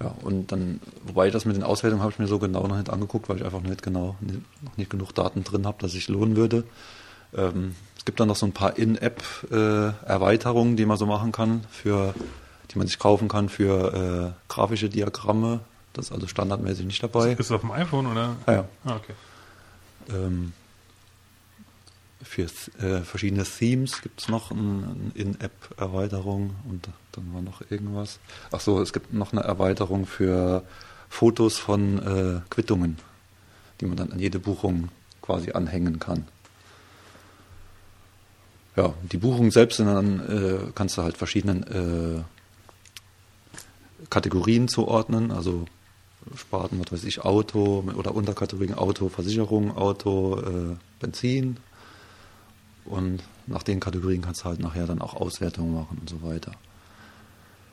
Ja, 0.00 0.14
und 0.22 0.50
dann, 0.50 0.80
wobei 1.04 1.30
das 1.30 1.44
mit 1.44 1.56
den 1.56 1.62
Auswertungen 1.62 2.02
habe 2.02 2.12
ich 2.12 2.18
mir 2.18 2.26
so 2.26 2.38
genau 2.38 2.66
noch 2.66 2.76
nicht 2.76 2.90
angeguckt, 2.90 3.28
weil 3.28 3.36
ich 3.36 3.44
einfach 3.44 3.60
nicht 3.60 3.82
genau, 3.82 4.16
nicht, 4.20 4.40
noch 4.62 4.76
nicht 4.76 4.90
genug 4.90 5.12
Daten 5.12 5.44
drin 5.44 5.66
habe, 5.66 5.78
dass 5.80 5.92
sich 5.92 6.08
lohnen 6.08 6.36
würde. 6.36 6.64
Ähm, 7.36 7.74
es 7.96 8.04
gibt 8.04 8.20
dann 8.20 8.28
noch 8.28 8.36
so 8.36 8.44
ein 8.44 8.52
paar 8.52 8.76
In-App-Erweiterungen, 8.76 10.76
die 10.76 10.84
man 10.84 10.96
so 10.96 11.06
machen 11.06 11.32
kann, 11.32 11.64
für, 11.70 12.14
die 12.70 12.78
man 12.78 12.86
sich 12.86 12.98
kaufen 12.98 13.28
kann 13.28 13.48
für 13.48 14.34
äh, 14.34 14.52
grafische 14.52 14.88
Diagramme. 14.88 15.60
Das 15.92 16.06
ist 16.06 16.12
also 16.12 16.26
standardmäßig 16.26 16.86
nicht 16.86 17.02
dabei. 17.02 17.32
Ist 17.32 17.40
es 17.40 17.52
auf 17.52 17.60
dem 17.60 17.70
iPhone 17.70 18.06
oder? 18.06 18.36
Ah, 18.46 18.52
ja. 18.52 18.64
Ah, 18.84 18.96
okay. 18.96 19.14
Ähm, 20.10 20.52
für 22.24 22.48
äh, 22.80 23.02
verschiedene 23.02 23.44
Themes 23.44 24.02
gibt 24.02 24.22
es 24.22 24.28
noch 24.28 24.50
ein, 24.50 24.84
ein 24.84 25.12
In-App-Erweiterung 25.14 26.54
und 26.68 26.88
dann 27.12 27.32
war 27.32 27.42
noch 27.42 27.62
irgendwas. 27.70 28.18
Ach 28.50 28.60
so, 28.60 28.80
es 28.80 28.92
gibt 28.92 29.12
noch 29.12 29.32
eine 29.32 29.42
Erweiterung 29.42 30.06
für 30.06 30.64
Fotos 31.08 31.58
von 31.58 31.98
äh, 31.98 32.40
Quittungen, 32.50 32.98
die 33.80 33.86
man 33.86 33.96
dann 33.96 34.12
an 34.12 34.18
jede 34.18 34.38
Buchung 34.38 34.88
quasi 35.22 35.52
anhängen 35.52 35.98
kann. 36.00 36.26
Ja, 38.76 38.92
die 39.12 39.18
Buchungen 39.18 39.52
selbst 39.52 39.76
sind 39.76 39.86
dann, 39.86 40.20
äh, 40.20 40.72
kannst 40.74 40.98
du 40.98 41.02
halt 41.02 41.16
verschiedenen 41.16 41.62
äh, 41.62 42.22
Kategorien 44.10 44.66
zuordnen, 44.66 45.30
also 45.30 45.66
Sparten, 46.36 46.80
was 46.80 46.90
weiß 46.90 47.04
ich, 47.04 47.20
Auto 47.24 47.84
oder 47.94 48.14
Unterkategorien 48.14 48.74
Auto, 48.74 49.08
Versicherung, 49.08 49.76
Auto, 49.76 50.40
äh, 50.40 50.76
Benzin. 50.98 51.58
Und 52.84 53.22
nach 53.46 53.62
den 53.62 53.80
Kategorien 53.80 54.22
kannst 54.22 54.42
du 54.42 54.44
halt 54.46 54.60
nachher 54.60 54.86
dann 54.86 55.00
auch 55.00 55.14
Auswertungen 55.14 55.74
machen 55.74 55.98
und 56.00 56.08
so 56.08 56.22
weiter. 56.22 56.52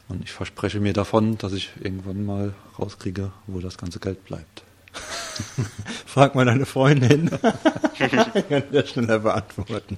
Und 0.07 0.23
ich 0.23 0.31
verspreche 0.31 0.79
mir 0.79 0.93
davon, 0.93 1.37
dass 1.37 1.53
ich 1.53 1.71
irgendwann 1.81 2.25
mal 2.25 2.53
rauskriege, 2.77 3.31
wo 3.47 3.59
das 3.59 3.77
ganze 3.77 3.99
Geld 3.99 4.23
bleibt. 4.25 4.63
Frag 6.05 6.35
mal 6.35 6.45
deine 6.45 6.65
Freundin. 6.65 7.29
Kann 7.97 8.63
das 8.71 8.89
schneller 8.89 9.19
beantworten. 9.19 9.97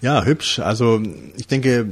ja, 0.00 0.24
hübsch. 0.24 0.60
Also 0.60 1.02
ich 1.36 1.46
denke, 1.46 1.86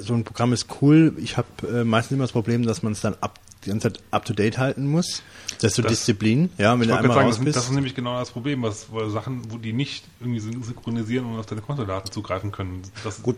so 0.00 0.14
ein 0.14 0.24
Programm 0.24 0.52
ist 0.52 0.66
cool. 0.80 1.14
Ich 1.18 1.36
habe 1.36 1.48
äh, 1.68 1.84
meistens 1.84 2.14
immer 2.14 2.24
das 2.24 2.32
Problem, 2.32 2.64
dass 2.64 2.82
man 2.82 2.92
es 2.92 3.00
dann 3.00 3.16
up, 3.20 3.38
die 3.64 3.68
ganze 3.70 3.92
Zeit 3.92 4.02
up 4.10 4.24
to 4.24 4.32
date 4.32 4.58
halten 4.58 4.86
muss. 4.86 5.22
Das 5.60 5.72
ist 5.72 5.76
so 5.76 5.82
Das- 5.82 5.92
Disziplin. 5.92 6.50
Ja, 6.58 6.72
wenn 6.74 6.82
Ich 6.82 6.88
du 6.88 6.94
einmal 6.96 7.14
gerade 7.16 7.26
raus 7.26 7.34
sagen, 7.36 7.46
das, 7.46 7.56
ist 7.56 7.62
bist. 7.62 7.72
nämlich 7.74 7.94
genau 7.94 8.18
das 8.18 8.30
Problem, 8.30 8.62
was 8.62 8.86
Sachen, 9.12 9.50
wo 9.52 9.58
die 9.58 9.72
nicht 9.72 10.04
irgendwie 10.20 10.40
syn- 10.40 10.62
synchronisieren 10.62 11.26
und 11.26 11.38
auf 11.38 11.46
deine 11.46 11.60
Kontodaten 11.60 12.10
zugreifen 12.10 12.52
können. 12.52 12.82
Das, 13.04 13.22
Gut, 13.22 13.36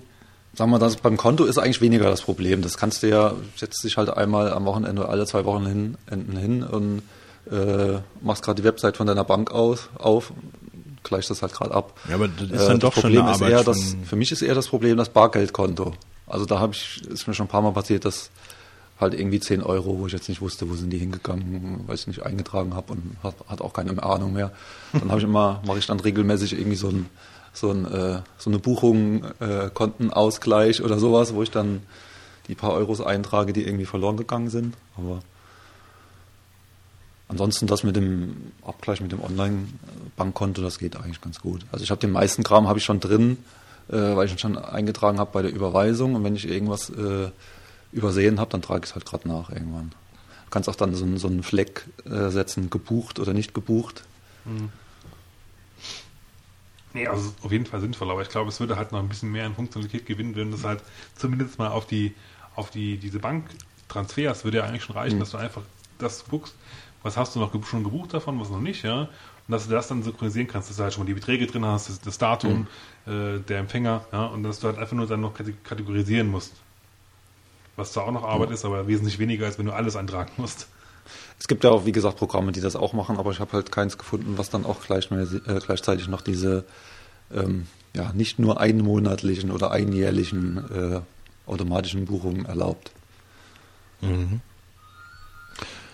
sagen 0.54 0.70
wir 0.70 0.78
das 0.78 0.96
beim 0.96 1.16
Konto 1.16 1.44
ist 1.44 1.58
eigentlich 1.58 1.80
weniger 1.80 2.08
das 2.10 2.22
Problem. 2.22 2.62
Das 2.62 2.76
kannst 2.76 3.02
du 3.02 3.08
ja, 3.08 3.34
setzt 3.56 3.82
dich 3.84 3.96
halt 3.96 4.10
einmal 4.10 4.52
am 4.52 4.64
Wochenende 4.64 5.08
alle 5.08 5.26
zwei 5.26 5.44
Wochen 5.44 5.66
hin, 5.66 5.96
enden 6.06 6.36
hin 6.36 6.62
und 6.62 7.02
äh, 7.50 7.98
machst 8.20 8.44
gerade 8.44 8.62
die 8.62 8.64
Website 8.68 8.96
von 8.96 9.06
deiner 9.08 9.24
Bank 9.24 9.50
aus, 9.50 9.88
auf, 9.98 10.32
gleichst 11.02 11.30
das 11.30 11.42
halt 11.42 11.52
gerade 11.52 11.74
ab. 11.74 11.98
Ja, 12.08 12.14
aber 12.14 12.28
das 12.28 12.48
ist 12.48 12.52
Äh, 12.62 12.68
dann 12.68 12.78
doch 12.78 12.92
schon 12.92 13.02
Problem 13.02 13.22
eine 13.22 13.30
ist 13.32 13.36
Arbeit 13.42 13.50
eher 13.52 13.64
das, 13.64 13.96
Für 14.04 14.14
mich 14.14 14.30
ist 14.30 14.42
eher 14.42 14.54
das 14.54 14.68
Problem 14.68 14.96
das 14.96 15.08
Bargeldkonto. 15.08 15.92
Also 16.28 16.46
da 16.46 16.60
habe 16.60 16.72
ich, 16.74 17.02
ist 17.08 17.26
mir 17.26 17.34
schon 17.34 17.46
ein 17.46 17.48
paar 17.48 17.60
Mal 17.62 17.72
passiert, 17.72 18.04
dass 18.04 18.30
halt 19.02 19.14
irgendwie 19.14 19.40
10 19.40 19.62
Euro, 19.62 19.98
wo 19.98 20.06
ich 20.06 20.12
jetzt 20.12 20.28
nicht 20.28 20.40
wusste, 20.40 20.70
wo 20.70 20.74
sind 20.74 20.90
die 20.90 20.98
hingegangen, 20.98 21.84
weil 21.86 21.96
ich 21.96 22.06
nicht 22.06 22.22
eingetragen 22.22 22.74
habe 22.74 22.92
und 22.94 23.16
hat, 23.22 23.34
hat 23.46 23.60
auch 23.60 23.74
keine 23.74 24.02
Ahnung 24.02 24.32
mehr. 24.32 24.52
Dann 24.92 25.10
habe 25.10 25.18
ich 25.18 25.24
immer, 25.24 25.60
mache 25.66 25.78
ich 25.78 25.86
dann 25.86 26.00
regelmäßig 26.00 26.54
irgendwie 26.54 26.76
so 26.76 26.88
ein 26.88 27.06
so, 27.52 27.70
ein, 27.70 27.84
äh, 27.84 28.20
so 28.38 28.50
eine 28.50 28.58
Buchung, 28.58 29.24
äh, 29.40 29.70
Kontenausgleich 29.72 30.82
oder 30.82 30.98
sowas, 30.98 31.34
wo 31.34 31.42
ich 31.42 31.50
dann 31.50 31.82
die 32.48 32.54
paar 32.54 32.72
Euros 32.72 33.00
eintrage, 33.00 33.52
die 33.52 33.64
irgendwie 33.64 33.84
verloren 33.84 34.16
gegangen 34.16 34.50
sind. 34.50 34.74
Aber 34.96 35.20
ansonsten 37.28 37.66
das 37.66 37.84
mit 37.84 37.96
dem 37.96 38.52
Abgleich 38.64 39.00
mit 39.00 39.12
dem 39.12 39.22
Online-Bankkonto, 39.22 40.62
das 40.62 40.78
geht 40.78 40.96
eigentlich 40.96 41.20
ganz 41.20 41.40
gut. 41.40 41.64
Also 41.70 41.84
ich 41.84 41.90
habe 41.90 42.00
den 42.00 42.10
meisten 42.10 42.42
Kram 42.42 42.68
habe 42.68 42.78
ich 42.78 42.84
schon 42.84 43.00
drin, 43.00 43.38
äh, 43.88 43.96
weil 43.96 44.26
ich 44.26 44.32
ihn 44.32 44.38
schon 44.38 44.56
eingetragen 44.58 45.18
habe 45.18 45.30
bei 45.32 45.42
der 45.42 45.52
Überweisung 45.52 46.14
und 46.14 46.24
wenn 46.24 46.36
ich 46.36 46.48
irgendwas 46.48 46.90
äh, 46.90 47.30
übersehen 47.92 48.40
habe, 48.40 48.50
dann 48.50 48.62
trage 48.62 48.84
ich 48.84 48.90
es 48.90 48.94
halt 48.94 49.04
gerade 49.06 49.28
nach 49.28 49.50
irgendwann. 49.50 49.90
Du 49.90 50.50
kannst 50.50 50.68
auch 50.68 50.76
dann 50.76 50.94
so, 50.94 51.04
einen- 51.04 51.18
so 51.18 51.28
einen 51.28 51.42
Fleck 51.42 51.86
äh, 52.04 52.28
setzen, 52.30 52.70
gebucht 52.70 53.18
oder 53.18 53.32
nicht 53.34 53.54
gebucht. 53.54 54.04
Nee, 56.94 57.06
also 57.06 57.32
auf 57.42 57.50
jeden 57.52 57.64
Fall 57.64 57.80
sinnvoll, 57.80 58.10
aber 58.10 58.20
ich 58.22 58.28
glaube, 58.28 58.50
es 58.50 58.60
würde 58.60 58.76
halt 58.76 58.92
noch 58.92 58.98
ein 59.00 59.08
bisschen 59.08 59.30
mehr 59.32 59.46
an 59.46 59.54
Funktionalität 59.54 60.04
gewinnen, 60.04 60.36
wenn 60.36 60.50
das 60.50 60.64
halt 60.64 60.82
zumindest 61.16 61.58
mal 61.58 61.68
auf 61.68 61.86
die, 61.86 62.14
auf 62.54 62.70
die, 62.70 62.98
diese 62.98 63.18
Banktransfers 63.18 64.44
würde 64.44 64.58
ja 64.58 64.64
eigentlich 64.64 64.84
schon 64.84 64.96
reichen, 64.96 65.16
dass 65.20 65.30
du 65.30 65.38
einfach 65.38 65.62
das 65.98 66.24
guckst, 66.28 66.54
was 67.02 67.16
hast 67.16 67.34
du 67.34 67.40
noch 67.40 67.52
schon 67.66 67.82
gebucht 67.82 68.12
davon, 68.12 68.38
was 68.38 68.50
noch 68.50 68.60
nicht, 68.60 68.82
ja. 68.84 69.02
Und 69.02 69.52
dass 69.52 69.66
du 69.66 69.70
das 69.72 69.88
dann 69.88 70.02
synchronisieren 70.02 70.46
kannst, 70.48 70.68
dass 70.68 70.76
du 70.76 70.82
halt 70.82 70.92
schon 70.92 71.02
mal 71.02 71.06
die 71.06 71.14
Beträge 71.14 71.46
drin 71.46 71.64
hast, 71.64 71.88
das, 71.88 72.00
das 72.00 72.18
Datum, 72.18 72.66
äh, 73.06 73.38
der 73.40 73.58
Empfänger, 73.60 74.04
ja, 74.12 74.26
und 74.26 74.42
dass 74.42 74.60
du 74.60 74.66
halt 74.68 74.78
einfach 74.78 74.94
nur 74.94 75.06
dann 75.06 75.20
noch 75.22 75.34
kate- 75.34 75.54
kategorisieren 75.64 76.28
musst. 76.30 76.52
Was 77.76 77.92
zwar 77.92 78.04
auch 78.04 78.12
noch 78.12 78.24
Arbeit 78.24 78.50
ist, 78.50 78.64
aber 78.64 78.86
wesentlich 78.86 79.18
weniger, 79.18 79.46
als 79.46 79.58
wenn 79.58 79.66
du 79.66 79.72
alles 79.72 79.96
eintragen 79.96 80.32
musst. 80.36 80.68
Es 81.38 81.48
gibt 81.48 81.64
ja 81.64 81.70
auch, 81.70 81.86
wie 81.86 81.92
gesagt, 81.92 82.18
Programme, 82.18 82.52
die 82.52 82.60
das 82.60 82.76
auch 82.76 82.92
machen, 82.92 83.16
aber 83.16 83.30
ich 83.32 83.40
habe 83.40 83.52
halt 83.52 83.72
keins 83.72 83.98
gefunden, 83.98 84.38
was 84.38 84.50
dann 84.50 84.64
auch 84.64 84.82
gleich, 84.82 85.10
äh, 85.10 85.58
gleichzeitig 85.64 86.06
noch 86.08 86.20
diese 86.20 86.64
ähm, 87.34 87.66
ja, 87.94 88.12
nicht 88.12 88.38
nur 88.38 88.60
einmonatlichen 88.60 89.50
oder 89.50 89.70
einjährlichen 89.70 90.58
äh, 90.58 91.00
automatischen 91.46 92.04
Buchungen 92.06 92.46
erlaubt. 92.46 92.92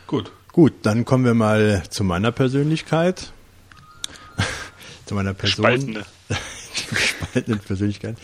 Gut. 0.07 0.31
Gut, 0.53 0.73
dann 0.83 1.05
kommen 1.05 1.25
wir 1.25 1.35
mal 1.35 1.83
zu 1.91 2.05
meiner 2.05 2.33
Persönlichkeit. 2.33 3.33
zu 5.07 5.15
meiner 5.15 5.35
Person. 5.35 5.65
Spaltende. 5.65 6.07
Gespaltene 6.91 7.57
Persönlichkeit. 7.57 8.17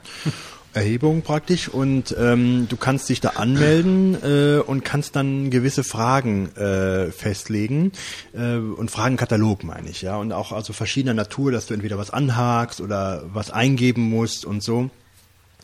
Erhebung 0.74 1.22
praktisch 1.22 1.70
und 1.70 2.16
ähm, 2.18 2.68
du 2.68 2.78
kannst 2.78 3.08
dich 3.10 3.22
da 3.22 3.30
anmelden 3.30 4.18
äh, 4.24 4.60
und 4.60 4.84
kannst 4.84 5.16
dann 5.16 5.52
gewisse 5.52 5.84
Fragen 5.84 6.56
äh, 6.56 7.12
festlegen 7.12 7.92
äh, 8.34 8.56
und 8.56 8.90
Fragenkatalog 8.90 9.64
meine 9.64 9.90
ich 9.90 10.02
ja 10.02 10.18
und 10.18 10.32
auch 10.32 10.52
also 10.52 10.74
verschiedener 10.74 11.14
Natur, 11.14 11.52
dass 11.52 11.68
du 11.68 11.76
entweder 11.76 12.00
was 12.00 12.10
anhakst 12.10 12.82
oder 12.82 13.24
was 13.32 13.52
eingeben 13.52 14.02
musst 14.02 14.46
und 14.46 14.64
so. 14.64 14.90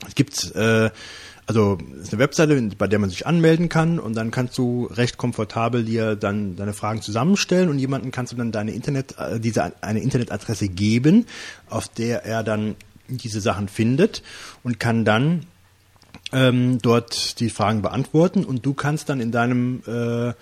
Es 0.08 0.16
gibt 0.16 0.56
äh, 0.56 0.90
also 1.50 1.80
es 1.96 2.04
ist 2.04 2.14
eine 2.14 2.20
Webseite, 2.22 2.62
bei 2.78 2.88
der 2.88 3.00
man 3.00 3.10
sich 3.10 3.26
anmelden 3.26 3.70
kann 3.70 3.98
und 3.98 4.16
dann 4.16 4.30
kannst 4.30 4.56
du 4.60 4.86
recht 4.86 5.18
komfortabel 5.18 5.84
dir 5.84 6.16
dann 6.16 6.56
deine 6.56 6.74
Fragen 6.74 7.02
zusammenstellen 7.02 7.70
und 7.70 7.80
jemanden 7.80 8.12
kannst 8.12 8.32
du 8.32 8.38
dann 8.38 8.52
deine 8.52 8.70
Internet 8.70 9.18
äh, 9.18 9.40
diese 9.40 9.74
eine 9.82 10.00
Internetadresse 10.00 10.68
geben, 10.68 11.26
auf 11.68 11.88
der 11.88 12.24
er 12.24 12.44
dann 12.44 12.76
diese 13.08 13.42
Sachen 13.42 13.68
findet 13.68 14.22
und 14.64 14.80
kann 14.80 15.06
dann 15.06 15.48
ähm, 16.32 16.78
dort 16.84 17.40
die 17.40 17.50
Fragen 17.50 17.82
beantworten 17.82 18.46
und 18.46 18.64
du 18.64 18.76
kannst 18.76 19.10
dann 19.10 19.20
in 19.20 19.32
deinem 19.32 19.82
äh, 19.88 20.34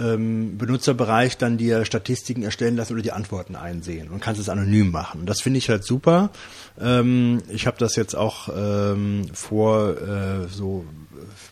ähm, 0.00 0.56
Benutzerbereich 0.58 1.36
dann 1.36 1.58
dir 1.58 1.84
Statistiken 1.84 2.42
erstellen 2.42 2.76
lassen 2.76 2.94
oder 2.94 3.02
die 3.02 3.12
Antworten 3.12 3.56
einsehen 3.56 4.08
und 4.08 4.20
kannst 4.20 4.40
es 4.40 4.48
anonym 4.48 4.90
machen. 4.90 5.26
Das 5.26 5.40
finde 5.40 5.58
ich 5.58 5.68
halt 5.68 5.84
super. 5.84 6.30
Ähm, 6.80 7.42
ich 7.48 7.66
habe 7.66 7.76
das 7.78 7.96
jetzt 7.96 8.16
auch 8.16 8.48
ähm, 8.54 9.26
vor, 9.32 9.96
äh, 9.96 10.48
so 10.48 10.84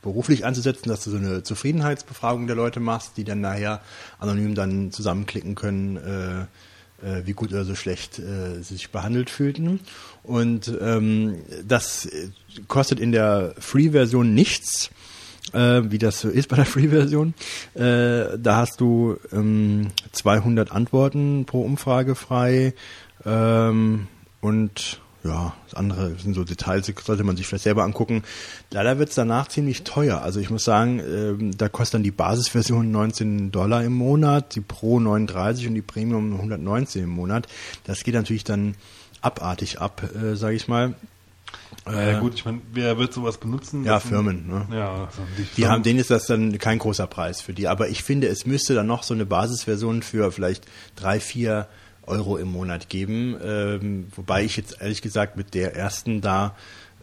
beruflich 0.02 0.47
anzusetzen, 0.47 0.89
dass 0.89 1.05
du 1.05 1.10
so 1.10 1.17
eine 1.17 1.43
Zufriedenheitsbefragung 1.43 2.47
der 2.47 2.57
Leute 2.57 2.81
machst, 2.81 3.17
die 3.17 3.25
dann 3.25 3.41
nachher 3.41 3.81
anonym 4.18 4.55
dann 4.55 4.93
zusammenklicken 4.93 5.55
können, 5.55 5.97
äh, 5.97 6.41
äh, 7.07 7.27
wie 7.27 7.33
gut 7.33 7.52
oder 7.52 7.65
so 7.65 7.75
schlecht 7.75 8.18
äh, 8.18 8.57
sie 8.57 8.75
sich 8.75 8.91
behandelt 8.91 9.31
fühlten. 9.31 9.81
Und 10.23 10.73
ähm, 10.81 11.39
das 11.67 12.07
äh, 12.07 12.31
kostet 12.67 13.01
in 13.01 13.12
der 13.12 13.55
Free-Version 13.59 14.35
nichts 14.35 14.91
äh, 15.52 15.91
wie 15.91 15.99
das 15.99 16.20
so 16.20 16.28
ist 16.28 16.49
bei 16.49 16.57
der 16.57 16.67
Free-Version. 16.67 17.35
Äh, 17.75 18.39
da 18.39 18.57
hast 18.57 18.81
du 18.81 19.17
ähm, 19.33 19.89
200 20.12 20.73
Antworten 20.73 21.44
pro 21.47 21.62
Umfrage 21.62 22.15
frei 22.15 22.75
ähm, 23.25 24.09
und 24.41 25.01
ja, 25.25 25.55
das 25.65 25.75
andere 25.75 26.15
sind 26.17 26.35
so 26.35 26.44
Details, 26.44 26.91
sollte 27.05 27.25
man 27.25 27.36
sich 27.36 27.47
vielleicht 27.47 27.65
selber 27.65 27.83
angucken. 27.83 28.23
Leider 28.70 28.99
wird's 28.99 29.17
danach 29.17 29.49
ziemlich 29.49 29.83
teuer. 29.83 30.23
Also 30.23 30.41
ich 30.41 30.49
muss 30.49 30.65
sagen, 30.65 31.01
ähm, 31.01 31.57
da 31.57 31.68
kostet 31.68 31.94
dann 31.94 32.02
die 32.02 32.12
Basisversion 32.12 32.91
19 32.91 33.51
Dollar 33.51 33.83
im 33.85 33.94
Monat, 33.94 34.55
die 34.55 34.60
Pro 34.60 35.01
39 35.01 35.68
und 35.68 35.75
die 35.75 35.83
Premium 35.83 36.35
119 36.35 37.05
im 37.05 37.10
Monat. 37.10 37.49
Das 37.85 38.05
geht 38.05 38.15
natürlich 38.15 38.44
dann 38.44 38.77
abartig 39.20 39.81
ab, 39.81 40.02
äh, 40.15 40.36
sage 40.36 40.55
ich 40.55 40.68
mal. 40.68 40.94
Ja, 41.91 42.18
gut, 42.20 42.35
ich 42.35 42.44
meine, 42.44 42.60
wer 42.73 42.99
wird 42.99 43.15
sowas 43.15 43.39
benutzen? 43.39 43.85
Ja, 43.85 43.99
sind- 43.99 44.10
Firmen. 44.10 44.47
Ne? 44.47 44.67
Ja, 44.77 45.05
also 45.07 45.23
die, 45.39 45.43
Die 45.43 45.62
Firmen- 45.62 45.68
haben, 45.70 45.83
denen 45.83 45.99
ist 45.99 46.10
das 46.10 46.27
dann 46.27 46.59
kein 46.59 46.78
großer 46.78 47.07
Preis 47.07 47.41
für 47.41 47.55
die. 47.55 47.67
Aber 47.68 47.89
ich 47.89 48.02
finde, 48.02 48.27
es 48.28 48.44
müsste 48.44 48.75
dann 48.75 48.86
noch 48.86 49.02
so 49.02 49.15
eine 49.15 49.25
Basisversion 49.25 50.02
für 50.02 50.31
vielleicht 50.31 50.67
drei, 50.97 51.18
vier 51.20 51.67
Euro 52.07 52.36
im 52.36 52.49
Monat 52.52 52.89
geben. 52.91 53.36
Ähm, 53.43 54.09
wobei 54.15 54.44
ich 54.44 54.57
jetzt 54.57 54.81
ehrlich 54.81 55.01
gesagt 55.02 55.36
mit 55.36 55.55
der 55.55 55.77
ersten 55.77 56.20
da, 56.20 56.55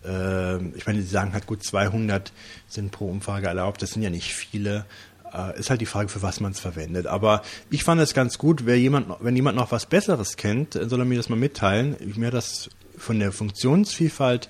ähm, 0.06 0.74
ich 0.76 0.86
meine, 0.86 1.02
sie 1.02 1.08
sagen 1.08 1.34
halt 1.34 1.48
gut 1.48 1.64
200 1.64 2.32
sind 2.68 2.92
pro 2.92 3.10
Umfrage 3.10 3.48
erlaubt. 3.48 3.82
Das 3.82 3.92
sind 3.92 4.04
ja 4.04 4.10
nicht 4.12 4.34
viele. 4.34 4.86
Äh, 5.34 5.60
ist 5.60 5.70
halt 5.72 5.82
die 5.82 5.86
Frage, 5.88 6.10
für 6.10 6.22
was 6.22 6.40
man 6.40 6.52
es 6.52 6.60
verwendet. 6.60 7.08
Aber 7.08 7.42
ich 7.72 7.84
fand 7.84 8.00
es 8.02 8.14
ganz 8.14 8.38
gut, 8.38 8.66
wer 8.68 8.80
jemand, 8.80 9.08
wenn 9.20 9.36
jemand 9.36 9.58
noch 9.58 9.72
was 9.72 9.86
Besseres 9.88 10.38
kennt, 10.38 10.76
äh, 10.76 10.88
soll 10.88 11.00
er 11.00 11.06
mir 11.06 11.18
das 11.18 11.30
mal 11.30 11.36
mitteilen. 11.36 11.96
Mir 12.16 12.30
das 12.32 12.70
von 12.98 13.20
der 13.20 13.32
Funktionsvielfalt 13.32 14.50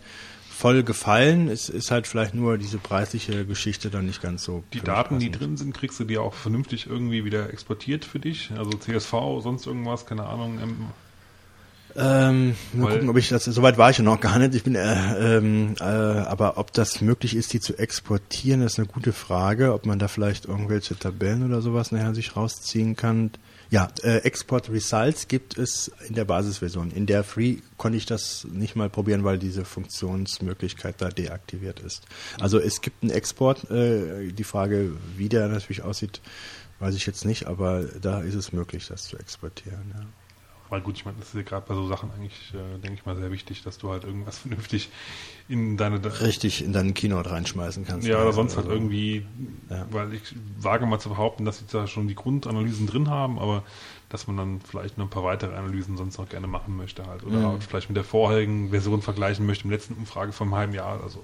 voll 0.55 0.83
gefallen. 0.83 1.49
Es 1.49 1.69
ist 1.69 1.91
halt 1.91 2.07
vielleicht 2.07 2.33
nur 2.33 2.57
diese 2.57 2.77
preisliche 2.77 3.45
Geschichte 3.45 3.89
dann 3.89 4.05
nicht 4.05 4.21
ganz 4.21 4.43
so. 4.43 4.63
Die 4.73 4.79
Daten, 4.79 5.19
die 5.19 5.29
drin 5.29 5.57
sind, 5.57 5.73
kriegst 5.73 5.99
du 5.99 6.05
dir 6.05 6.21
auch 6.21 6.33
vernünftig 6.33 6.87
irgendwie 6.87 7.25
wieder 7.25 7.51
exportiert 7.51 8.05
für 8.05 8.19
dich? 8.19 8.51
Also 8.57 8.71
CSV, 8.71 9.11
sonst 9.41 9.67
irgendwas, 9.67 10.05
keine 10.05 10.25
Ahnung. 10.25 10.57
ähm, 11.97 12.55
mal 12.73 12.91
gucken, 12.93 13.09
ob 13.09 13.17
ich 13.17 13.29
das, 13.29 13.43
soweit 13.45 13.77
war 13.77 13.89
ich 13.89 13.97
ja 13.97 14.03
noch 14.03 14.19
gar 14.19 14.39
nicht. 14.39 14.55
Ich 14.55 14.63
bin, 14.63 14.75
äh, 14.75 15.37
ähm, 15.37 15.75
äh, 15.79 15.83
aber 15.83 16.57
ob 16.57 16.71
das 16.71 17.01
möglich 17.01 17.35
ist, 17.35 17.51
die 17.51 17.59
zu 17.59 17.77
exportieren, 17.77 18.61
ist 18.61 18.79
eine 18.79 18.87
gute 18.87 19.11
Frage. 19.11 19.73
Ob 19.73 19.85
man 19.85 19.99
da 19.99 20.07
vielleicht 20.07 20.45
irgendwelche 20.45 20.97
Tabellen 20.97 21.45
oder 21.45 21.61
sowas 21.61 21.91
nachher 21.91 22.15
sich 22.15 22.35
rausziehen 22.37 22.95
kann. 22.95 23.31
Ja, 23.75 23.89
äh, 24.03 24.19
Export 24.19 24.69
Results 24.69 25.27
gibt 25.27 25.57
es 25.57 25.91
in 26.07 26.15
der 26.15 26.23
Basisversion. 26.23 26.91
In 26.91 27.07
der 27.07 27.25
Free 27.25 27.57
konnte 27.75 27.97
ich 27.97 28.05
das 28.05 28.47
nicht 28.49 28.77
mal 28.77 28.89
probieren, 28.89 29.25
weil 29.25 29.37
diese 29.37 29.65
Funktionsmöglichkeit 29.65 30.95
da 30.99 31.09
deaktiviert 31.09 31.81
ist. 31.81 32.03
Also 32.39 32.57
es 32.57 32.79
gibt 32.79 33.03
einen 33.03 33.11
Export. 33.11 33.69
Äh, 33.69 34.31
die 34.31 34.45
Frage, 34.45 34.93
wie 35.17 35.27
der 35.27 35.49
natürlich 35.49 35.81
aussieht, 35.81 36.21
weiß 36.79 36.95
ich 36.95 37.05
jetzt 37.05 37.25
nicht, 37.25 37.47
aber 37.47 37.83
da 37.83 38.21
ist 38.21 38.35
es 38.35 38.53
möglich, 38.53 38.87
das 38.87 39.09
zu 39.09 39.17
exportieren. 39.17 39.91
Ja. 39.93 40.05
Weil 40.69 40.81
gut, 40.81 40.97
ich 40.97 41.05
meine, 41.05 41.17
das 41.19 41.29
ist 41.29 41.35
ja 41.35 41.43
gerade 41.43 41.65
bei 41.67 41.75
so 41.75 41.87
Sachen 41.87 42.11
eigentlich, 42.11 42.53
äh, 42.53 42.79
denke 42.79 42.93
ich 42.95 43.05
mal, 43.05 43.15
sehr 43.15 43.31
wichtig, 43.31 43.63
dass 43.63 43.77
du 43.77 43.91
halt 43.91 44.03
irgendwas 44.03 44.37
vernünftig 44.39 44.89
in 45.47 45.77
deine 45.77 45.99
richtig 46.21 46.63
in 46.63 46.73
deinen 46.73 46.93
Keynote 46.93 47.29
reinschmeißen 47.31 47.85
kannst. 47.85 48.07
Ja, 48.07 48.21
oder 48.21 48.33
sonst 48.33 48.57
halt 48.57 48.65
Also, 48.67 48.77
irgendwie, 48.77 49.25
Ja. 49.69 49.85
weil 49.91 50.13
ich 50.13 50.21
wage 50.59 50.85
mal 50.85 50.99
zu 50.99 51.09
behaupten, 51.09 51.45
dass 51.45 51.59
sie 51.59 51.65
da 51.71 51.87
schon 51.87 52.07
die 52.07 52.15
Grundanalysen 52.15 52.87
drin 52.87 53.09
haben, 53.09 53.39
aber 53.39 53.63
dass 54.09 54.27
man 54.27 54.37
dann 54.37 54.61
vielleicht 54.61 54.97
noch 54.97 55.05
ein 55.05 55.09
paar 55.09 55.23
weitere 55.23 55.55
Analysen 55.55 55.97
sonst 55.97 56.17
noch 56.17 56.29
gerne 56.29 56.47
machen 56.47 56.75
möchte 56.77 57.05
halt. 57.05 57.23
Oder 57.23 57.39
Mhm. 57.39 57.45
auch 57.45 57.61
vielleicht 57.61 57.89
mit 57.89 57.97
der 57.97 58.03
vorherigen 58.03 58.69
Version 58.69 59.01
vergleichen 59.01 59.45
möchte, 59.45 59.63
der 59.67 59.71
letzten 59.77 59.93
Umfrage 59.95 60.31
vom 60.31 60.55
halben 60.55 60.73
Jahr 60.73 60.99
oder 60.99 61.09
so. 61.09 61.23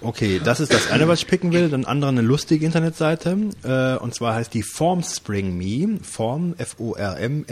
Okay, 0.00 0.40
das 0.42 0.60
ist 0.60 0.72
das 0.72 0.90
eine, 0.90 1.08
was 1.08 1.18
ich 1.20 1.26
picken 1.26 1.52
will. 1.52 1.68
Dann 1.68 1.84
andere 1.84 2.10
eine 2.10 2.20
lustige 2.22 2.64
Internetseite. 2.64 3.36
Äh, 3.64 3.96
und 3.96 4.14
zwar 4.14 4.36
heißt 4.36 4.54
die 4.54 4.62
Formspring.me. 4.62 5.98
Form, 6.02 6.54
F-O-R-M-S-P-R-I-N-G 6.56 7.48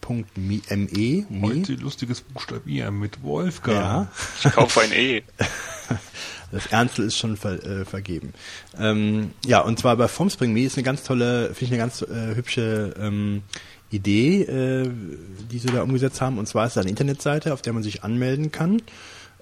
Punkt 0.00 0.38
me. 0.38 0.60
Heute 1.42 1.74
lustiges 1.74 2.22
Buchstabieren 2.22 2.98
mit 2.98 3.22
Wolfgang. 3.22 3.76
Ja, 3.78 4.08
Ich 4.42 4.50
kaufe 4.52 4.80
ein 4.80 4.92
E. 4.92 5.22
das 6.52 6.66
Ernstl 6.66 7.02
ist 7.02 7.18
schon 7.18 7.36
ver, 7.36 7.62
äh, 7.64 7.84
vergeben. 7.84 8.32
Ähm, 8.78 9.32
ja, 9.44 9.60
und 9.60 9.78
zwar 9.78 9.96
bei 9.96 10.08
Formspring.me 10.08 10.62
ist 10.64 10.78
eine 10.78 10.84
ganz 10.84 11.02
tolle, 11.02 11.54
finde 11.54 11.64
ich 11.64 11.70
eine 11.72 11.78
ganz 11.78 12.00
äh, 12.02 12.34
hübsche 12.34 12.94
ähm, 12.98 13.42
Idee, 13.90 14.42
äh, 14.42 14.90
die 15.50 15.58
sie 15.58 15.68
da 15.68 15.82
umgesetzt 15.82 16.20
haben. 16.20 16.38
Und 16.38 16.48
zwar 16.48 16.66
ist 16.66 16.76
da 16.76 16.80
eine 16.80 16.90
Internetseite, 16.90 17.52
auf 17.52 17.62
der 17.62 17.72
man 17.72 17.82
sich 17.82 18.02
anmelden 18.02 18.50
kann. 18.50 18.80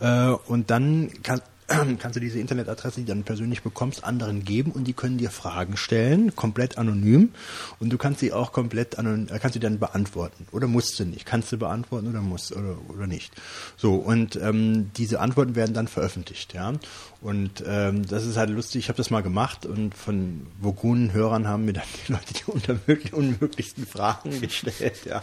Äh, 0.02 0.34
und 0.47 0.70
dann 0.70 1.10
kann, 1.22 1.40
kannst 1.98 2.16
du 2.16 2.20
diese 2.20 2.40
Internetadresse, 2.40 3.00
die 3.00 3.06
du 3.06 3.12
dann 3.12 3.22
persönlich 3.22 3.62
bekommst, 3.62 4.05
anderen 4.05 4.44
geben 4.44 4.72
und 4.72 4.84
die 4.84 4.92
können 4.92 5.16
dir 5.16 5.31
Fragen 5.31 5.76
stellen, 5.76 6.34
komplett 6.34 6.76
anonym 6.76 7.31
und 7.78 7.90
du 7.90 7.98
kannst 7.98 8.20
sie 8.20 8.32
auch 8.32 8.52
komplett 8.52 8.98
anonym, 8.98 9.28
äh, 9.34 9.39
kannst 9.39 9.55
sie 9.55 9.60
dann 9.60 9.78
beantworten 9.78 10.47
oder 10.50 10.66
musst 10.66 10.98
du 10.98 11.05
nicht, 11.05 11.24
kannst 11.24 11.52
du 11.52 11.56
beantworten 11.56 12.08
oder 12.08 12.20
musst 12.20 12.52
oder, 12.52 12.76
oder 12.89 13.06
nicht. 13.06 13.32
So 13.76 13.94
und 13.94 14.36
ähm, 14.36 14.90
diese 14.97 15.20
Antworten 15.20 15.55
werden 15.55 15.72
dann 15.72 15.89
veröffentlicht, 15.89 16.52
ja. 16.52 16.72
Und 17.20 17.62
ähm, 17.64 18.05
das 18.05 18.26
ist 18.26 18.36
halt 18.36 18.50
lustig. 18.50 18.81
Ich 18.81 18.89
habe 18.89 18.97
das 18.97 19.10
mal 19.10 19.22
gemacht 19.22 19.64
und 19.64 19.94
von 19.94 20.48
Vogunen-Hörern 20.60 21.47
haben 21.47 21.64
mir 21.64 21.74
dann 21.74 21.84
die 22.08 22.12
Leute 22.12 22.34
die 22.34 22.50
unmöglich, 22.50 23.12
unmöglichsten 23.12 23.86
Fragen 23.86 24.40
gestellt, 24.40 25.05
ja. 25.05 25.22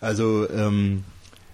Also 0.00 0.48
ähm, 0.48 1.02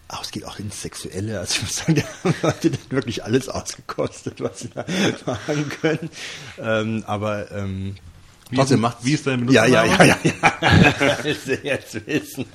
auch 0.08 0.22
es 0.22 0.30
geht 0.30 0.44
auch 0.44 0.58
ins 0.58 0.80
Sexuelle. 0.80 1.38
Also 1.38 1.56
ich 1.56 1.62
muss 1.62 1.76
sagen, 1.76 1.94
da 1.96 2.02
haben 2.24 2.34
Leute 2.42 2.70
dann 2.70 2.90
wirklich 2.90 3.24
alles 3.24 3.48
ausgekostet, 3.48 4.40
was 4.40 4.60
sie 4.60 4.70
da 4.74 4.84
machen 5.26 5.68
können. 5.68 6.10
Ähm, 6.58 7.04
aber 7.06 7.50
ähm, 7.52 7.94
Wie 8.48 8.56
trotzdem 8.56 8.80
macht 8.80 9.04
wie 9.04 9.12
ist 9.12 9.26
dein 9.26 9.46
ja, 9.48 9.66
ja, 9.66 9.84
ja, 9.84 9.96
Benutzername? 9.96 10.20
ja, 10.24 10.78
ja. 11.02 11.18
Willst 11.22 11.46
du 11.46 11.54
jetzt 11.56 12.06
wissen? 12.06 12.46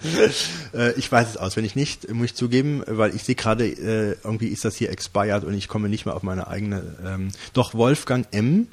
Äh, 0.74 0.94
ich 0.94 1.12
weiß 1.12 1.30
es 1.30 1.38
auswendig 1.38 1.76
nicht, 1.76 2.12
muss 2.12 2.26
ich 2.26 2.36
zugeben, 2.36 2.84
weil 2.88 3.16
ich 3.16 3.24
sehe 3.24 3.36
gerade, 3.36 3.68
äh, 3.68 4.18
irgendwie 4.24 4.48
ist 4.48 4.66
das 4.66 4.76
hier 4.76 4.90
expired 4.90 5.44
und 5.44 5.54
ich 5.54 5.68
komme 5.68 5.90
nicht 5.90 6.06
mehr 6.06 6.16
auf 6.16 6.24
meine 6.24 6.48
eigene. 6.48 6.98
Ähm, 7.06 7.30
doch 7.54 7.76
Wolfgang 7.76 8.28
M. 8.32 8.68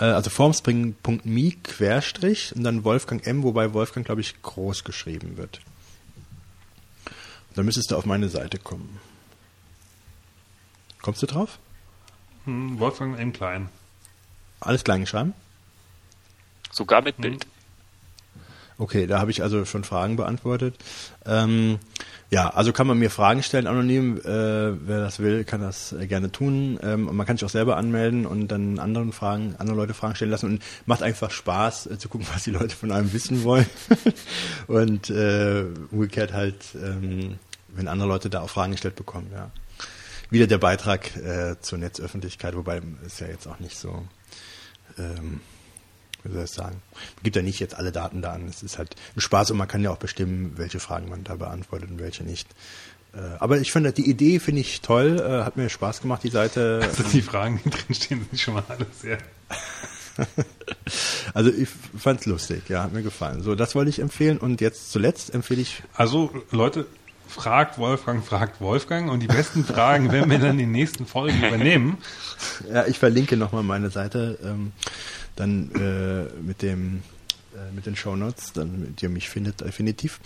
Äh, 0.00 0.04
also 0.04 0.30
formspring.me 0.30 1.52
Querstrich 1.62 2.56
und 2.56 2.64
dann 2.64 2.82
Wolfgang 2.84 3.26
M, 3.26 3.42
wobei 3.42 3.74
Wolfgang, 3.74 4.06
glaube 4.06 4.22
ich, 4.22 4.40
groß 4.40 4.84
geschrieben 4.84 5.36
wird. 5.36 5.60
Dann 7.54 7.64
müsstest 7.64 7.90
du 7.90 7.96
auf 7.96 8.06
meine 8.06 8.28
Seite 8.28 8.58
kommen. 8.58 8.98
Kommst 11.00 11.22
du 11.22 11.26
drauf? 11.26 11.58
Hm, 12.44 12.78
Wolfgang 12.78 13.18
M. 13.18 13.32
Klein. 13.32 13.68
Alles 14.60 14.84
klein 14.84 15.02
geschrieben? 15.02 15.34
Sogar 16.70 17.02
mit 17.02 17.16
Bild. 17.18 17.46
Okay, 18.78 19.06
da 19.06 19.20
habe 19.20 19.30
ich 19.30 19.42
also 19.42 19.64
schon 19.64 19.84
Fragen 19.84 20.16
beantwortet. 20.16 20.76
Ähm, 21.26 21.78
ja, 22.32 22.48
also 22.48 22.72
kann 22.72 22.86
man 22.86 22.98
mir 22.98 23.10
Fragen 23.10 23.42
stellen 23.42 23.66
anonym. 23.66 24.16
Äh, 24.16 24.24
wer 24.24 25.00
das 25.00 25.18
will, 25.18 25.44
kann 25.44 25.60
das 25.60 25.92
äh, 25.92 26.06
gerne 26.06 26.32
tun. 26.32 26.80
Ähm, 26.82 27.06
und 27.06 27.14
man 27.14 27.26
kann 27.26 27.36
sich 27.36 27.44
auch 27.44 27.50
selber 27.50 27.76
anmelden 27.76 28.24
und 28.24 28.48
dann 28.48 28.78
anderen 28.78 29.12
Fragen, 29.12 29.54
andere 29.58 29.76
Leute 29.76 29.92
Fragen 29.92 30.14
stellen 30.14 30.30
lassen. 30.30 30.46
Und 30.46 30.62
macht 30.86 31.02
einfach 31.02 31.30
Spaß 31.30 31.88
äh, 31.88 31.98
zu 31.98 32.08
gucken, 32.08 32.26
was 32.32 32.44
die 32.44 32.50
Leute 32.50 32.74
von 32.74 32.90
einem 32.90 33.12
wissen 33.12 33.44
wollen. 33.44 33.66
und 34.66 35.10
äh, 35.10 35.66
umgekehrt 35.90 36.32
halt, 36.32 36.56
ähm, 36.82 37.34
wenn 37.68 37.86
andere 37.86 38.08
Leute 38.08 38.30
da 38.30 38.40
auch 38.40 38.48
Fragen 38.48 38.72
gestellt 38.72 38.96
bekommen. 38.96 39.28
Ja. 39.30 39.50
Wieder 40.30 40.46
der 40.46 40.56
Beitrag 40.56 41.14
äh, 41.16 41.60
zur 41.60 41.80
Netzöffentlichkeit, 41.80 42.56
wobei 42.56 42.80
ist 43.04 43.20
ja 43.20 43.26
jetzt 43.26 43.46
auch 43.46 43.60
nicht 43.60 43.76
so. 43.76 44.06
Ähm, 44.98 45.40
wie 46.24 46.32
soll 46.32 46.44
ich 46.44 46.50
sagen, 46.50 46.82
man 47.16 47.22
gibt 47.22 47.36
ja 47.36 47.42
nicht 47.42 47.60
jetzt 47.60 47.74
alle 47.74 47.92
Daten 47.92 48.22
da 48.22 48.32
an. 48.32 48.46
Es 48.48 48.62
ist 48.62 48.78
halt 48.78 48.94
ein 49.16 49.20
Spaß 49.20 49.50
und 49.50 49.56
man 49.58 49.68
kann 49.68 49.82
ja 49.82 49.90
auch 49.90 49.98
bestimmen, 49.98 50.52
welche 50.56 50.80
Fragen 50.80 51.08
man 51.08 51.24
da 51.24 51.34
beantwortet 51.36 51.90
und 51.90 51.98
welche 51.98 52.24
nicht. 52.24 52.48
Äh, 53.14 53.18
Aber 53.38 53.58
ich 53.58 53.72
finde, 53.72 53.92
die 53.92 54.08
Idee 54.08 54.38
finde 54.38 54.60
ich 54.60 54.80
toll, 54.80 55.20
äh, 55.20 55.44
hat 55.44 55.56
mir 55.56 55.68
Spaß 55.68 56.00
gemacht, 56.00 56.22
die 56.24 56.30
Seite. 56.30 56.80
Also 56.82 57.02
die 57.04 57.22
Fragen, 57.22 57.60
die 57.64 57.70
drinstehen, 57.70 58.26
sind 58.30 58.40
schon 58.40 58.54
mal 58.54 58.64
alle 58.68 58.86
sehr. 59.00 59.18
Also 61.32 61.50
ich 61.50 61.68
fand's 61.98 62.26
lustig, 62.26 62.68
ja, 62.68 62.82
hat 62.82 62.92
mir 62.92 63.02
gefallen. 63.02 63.42
So, 63.42 63.54
das 63.54 63.74
wollte 63.74 63.88
ich 63.88 63.98
empfehlen 63.98 64.36
und 64.38 64.60
jetzt 64.60 64.92
zuletzt 64.92 65.32
empfehle 65.34 65.62
ich, 65.62 65.82
Also, 65.94 66.30
Leute, 66.50 66.86
fragt 67.28 67.78
Wolfgang, 67.78 68.22
fragt 68.24 68.60
Wolfgang 68.60 69.10
und 69.10 69.20
die 69.20 69.26
besten 69.26 69.64
Fragen 69.64 70.12
werden 70.12 70.30
wir 70.30 70.38
dann 70.38 70.50
in 70.50 70.58
den 70.58 70.72
nächsten 70.72 71.06
Folgen 71.06 71.38
übernehmen. 71.38 71.96
ja, 72.70 72.86
ich 72.86 72.98
verlinke 72.98 73.38
nochmal 73.38 73.62
meine 73.62 73.88
Seite, 73.90 74.38
ähm, 74.44 74.72
dann 75.36 75.70
äh, 75.72 76.24
mit 76.42 76.62
dem 76.62 77.02
äh, 77.54 77.70
mit 77.74 77.84
den 77.84 77.96
Shownotes, 77.96 78.54
dann 78.54 78.94
ihr 79.00 79.08
mich 79.10 79.28
findet 79.28 79.60
definitiv. 79.60 80.20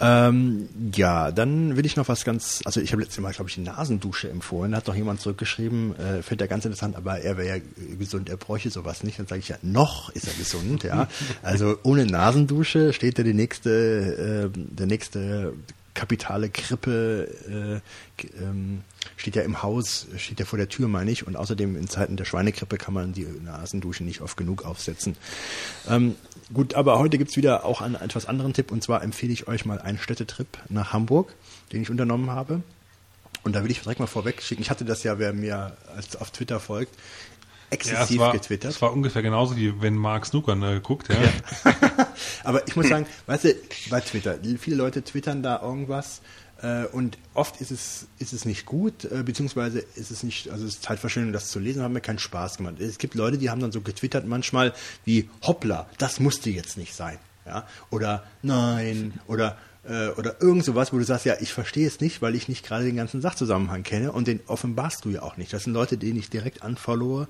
Ähm, 0.00 0.68
ja, 0.94 1.30
dann 1.30 1.76
will 1.76 1.84
ich 1.84 1.96
noch 1.96 2.08
was 2.08 2.24
ganz, 2.24 2.62
also 2.64 2.80
ich 2.80 2.92
habe 2.92 3.02
letztes 3.02 3.20
Mal, 3.20 3.32
glaube 3.32 3.50
ich, 3.50 3.56
die 3.56 3.60
Nasendusche 3.60 4.30
empfohlen, 4.30 4.72
da 4.72 4.78
hat 4.78 4.88
doch 4.88 4.94
jemand 4.94 5.20
zurückgeschrieben, 5.20 5.94
äh, 5.96 6.22
findet 6.22 6.42
er 6.42 6.48
ganz 6.48 6.64
interessant, 6.64 6.96
aber 6.96 7.20
er 7.20 7.36
wäre 7.36 7.58
ja 7.58 7.62
gesund, 7.98 8.30
er 8.30 8.38
bräuchte 8.38 8.70
sowas 8.70 9.02
nicht. 9.02 9.18
Dann 9.18 9.26
sage 9.26 9.40
ich 9.40 9.48
ja, 9.48 9.58
noch 9.60 10.08
ist 10.10 10.26
er 10.26 10.34
gesund, 10.34 10.84
ja. 10.84 11.06
Also 11.42 11.78
ohne 11.82 12.06
Nasendusche 12.06 12.94
steht 12.94 13.18
er 13.18 13.24
die 13.24 13.34
nächste, 13.34 14.50
äh, 14.54 14.58
der 14.58 14.86
nächste 14.86 15.52
kapitale 15.94 16.50
Krippe 16.50 17.80
äh, 18.18 18.22
ähm, 18.42 18.82
steht 19.16 19.36
ja 19.36 19.42
im 19.42 19.62
Haus, 19.62 20.06
steht 20.16 20.40
ja 20.40 20.46
vor 20.46 20.58
der 20.58 20.68
Tür, 20.68 20.88
meine 20.88 21.10
ich. 21.10 21.26
Und 21.26 21.36
außerdem 21.36 21.76
in 21.76 21.88
Zeiten 21.88 22.16
der 22.16 22.24
Schweinegrippe 22.24 22.76
kann 22.76 22.94
man 22.94 23.12
die 23.12 23.26
Nasendusche 23.44 24.04
nicht 24.04 24.20
oft 24.20 24.36
genug 24.36 24.64
aufsetzen. 24.64 25.16
Ähm, 25.88 26.16
gut, 26.52 26.74
aber 26.74 26.98
heute 26.98 27.16
gibt's 27.18 27.36
wieder 27.36 27.64
auch 27.64 27.80
einen 27.80 27.94
etwas 27.94 28.26
anderen 28.26 28.52
Tipp. 28.52 28.72
Und 28.72 28.82
zwar 28.82 29.02
empfehle 29.02 29.32
ich 29.32 29.48
euch 29.48 29.64
mal 29.64 29.80
einen 29.80 29.98
Städtetrip 29.98 30.58
nach 30.68 30.92
Hamburg, 30.92 31.34
den 31.72 31.82
ich 31.82 31.90
unternommen 31.90 32.30
habe. 32.30 32.62
Und 33.44 33.54
da 33.54 33.62
will 33.62 33.70
ich 33.70 33.80
direkt 33.80 34.00
mal 34.00 34.06
vorweg 34.06 34.42
schicken. 34.42 34.62
Ich 34.62 34.70
hatte 34.70 34.86
das 34.86 35.02
ja, 35.02 35.18
wer 35.18 35.32
mir 35.34 35.76
als 35.94 36.16
auf 36.16 36.30
Twitter 36.30 36.60
folgt, 36.60 36.94
Ja, 37.74 37.92
es 37.92 38.00
exzessiv 38.00 38.18
war, 38.20 38.32
getwittert. 38.32 38.72
es 38.72 38.82
war 38.82 38.92
ungefähr 38.92 39.22
genauso 39.22 39.56
wie 39.56 39.80
wenn 39.82 39.96
Mark 39.96 40.26
Snooker 40.26 40.54
ne, 40.54 40.80
guckt. 40.80 41.08
Ja. 41.08 41.16
Aber 42.44 42.66
ich 42.66 42.76
muss 42.76 42.88
sagen, 42.88 43.06
weißt 43.26 43.44
du, 43.44 43.54
bei 43.90 44.00
Twitter, 44.00 44.38
viele 44.58 44.76
Leute 44.76 45.02
twittern 45.02 45.42
da 45.42 45.60
irgendwas 45.60 46.20
äh, 46.62 46.86
und 46.86 47.18
oft 47.34 47.60
ist 47.60 47.70
es, 47.70 48.06
ist 48.18 48.32
es 48.32 48.44
nicht 48.44 48.64
gut, 48.64 49.04
äh, 49.04 49.22
beziehungsweise 49.22 49.80
ist 49.96 50.10
es 50.10 50.22
nicht, 50.22 50.50
also 50.50 50.64
es 50.64 50.74
ist 50.74 50.82
Zeitverschwendung, 50.82 51.32
das 51.32 51.50
zu 51.50 51.58
lesen, 51.58 51.82
hat 51.82 51.90
mir 51.90 52.00
keinen 52.00 52.18
Spaß 52.18 52.56
gemacht. 52.56 52.80
Es 52.80 52.98
gibt 52.98 53.14
Leute, 53.14 53.38
die 53.38 53.50
haben 53.50 53.60
dann 53.60 53.72
so 53.72 53.80
getwittert 53.80 54.26
manchmal 54.26 54.72
wie, 55.04 55.28
hoppla, 55.42 55.88
das 55.98 56.20
musste 56.20 56.50
jetzt 56.50 56.78
nicht 56.78 56.94
sein. 56.94 57.18
Ja? 57.44 57.66
Oder 57.90 58.24
nein, 58.42 59.14
oder 59.26 59.58
äh, 59.88 60.08
oder 60.08 60.40
irgend 60.40 60.64
sowas, 60.64 60.92
wo 60.92 60.98
du 60.98 61.04
sagst, 61.04 61.26
ja, 61.26 61.34
ich 61.40 61.52
verstehe 61.52 61.86
es 61.86 62.00
nicht, 62.00 62.22
weil 62.22 62.34
ich 62.34 62.48
nicht 62.48 62.64
gerade 62.64 62.84
den 62.84 62.96
ganzen 62.96 63.20
Sachzusammenhang 63.20 63.82
kenne 63.82 64.12
und 64.12 64.26
den 64.26 64.40
offenbarst 64.46 65.04
du 65.04 65.10
ja 65.10 65.22
auch 65.22 65.36
nicht. 65.36 65.52
Das 65.52 65.64
sind 65.64 65.72
Leute, 65.72 65.98
denen 65.98 66.18
ich 66.18 66.30
direkt 66.30 66.62
anfollowe, 66.62 67.28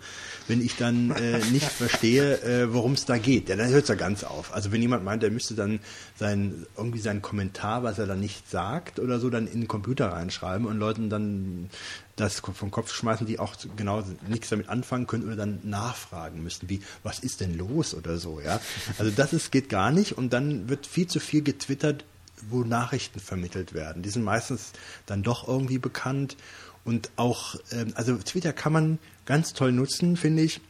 wenn 0.48 0.60
ich 0.60 0.76
dann 0.76 1.10
äh, 1.10 1.38
nicht 1.52 1.68
verstehe, 1.68 2.40
äh, 2.42 2.72
worum 2.72 2.92
es 2.92 3.04
da 3.06 3.18
geht. 3.18 3.48
Ja, 3.48 3.56
dann 3.56 3.68
hört 3.70 3.82
es 3.82 3.88
ja 3.88 3.94
ganz 3.94 4.24
auf. 4.24 4.54
Also 4.54 4.72
wenn 4.72 4.80
jemand 4.80 5.04
meint, 5.04 5.22
er 5.22 5.30
müsste 5.30 5.54
dann 5.54 5.80
sein, 6.16 6.66
irgendwie 6.76 7.00
seinen 7.00 7.22
Kommentar, 7.22 7.82
was 7.82 7.98
er 7.98 8.06
dann 8.06 8.20
nicht 8.20 8.50
sagt 8.50 9.00
oder 9.00 9.18
so, 9.18 9.30
dann 9.30 9.46
in 9.46 9.62
den 9.62 9.68
Computer 9.68 10.12
reinschreiben 10.12 10.66
und 10.66 10.78
Leuten 10.78 11.10
dann 11.10 11.70
das 12.16 12.40
vom 12.40 12.70
Kopf 12.70 12.92
schmeißen, 12.92 13.26
die 13.26 13.38
auch 13.38 13.54
genau 13.76 14.04
nichts 14.28 14.48
damit 14.48 14.68
anfangen 14.68 15.06
können 15.06 15.24
oder 15.24 15.36
dann 15.36 15.58
nachfragen 15.64 16.42
müssen, 16.42 16.68
wie, 16.68 16.80
was 17.02 17.18
ist 17.18 17.40
denn 17.40 17.56
los 17.56 17.94
oder 17.94 18.18
so, 18.18 18.40
ja. 18.40 18.60
Also 18.98 19.10
das 19.10 19.32
ist, 19.32 19.50
geht 19.50 19.68
gar 19.68 19.90
nicht 19.90 20.16
und 20.16 20.32
dann 20.32 20.68
wird 20.68 20.86
viel 20.86 21.06
zu 21.08 21.18
viel 21.18 21.42
getwittert, 21.42 22.04
wo 22.48 22.64
Nachrichten 22.64 23.20
vermittelt 23.20 23.74
werden. 23.74 24.02
Die 24.02 24.10
sind 24.10 24.22
meistens 24.22 24.72
dann 25.06 25.22
doch 25.22 25.48
irgendwie 25.48 25.78
bekannt 25.78 26.36
und 26.84 27.10
auch, 27.16 27.56
ähm, 27.72 27.92
also 27.94 28.16
Twitter 28.16 28.52
kann 28.52 28.72
man 28.72 28.98
ganz 29.26 29.52
toll 29.52 29.72
nutzen, 29.72 30.16
finde 30.16 30.42
ich, 30.42 30.60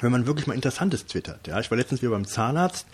wenn 0.00 0.12
man 0.12 0.26
wirklich 0.26 0.46
mal 0.46 0.54
Interessantes 0.54 1.06
twittert. 1.06 1.46
Ja, 1.48 1.58
ich 1.58 1.70
war 1.70 1.78
letztens 1.78 2.02
wieder 2.02 2.12
beim 2.12 2.26
Zahnarzt, 2.26 2.86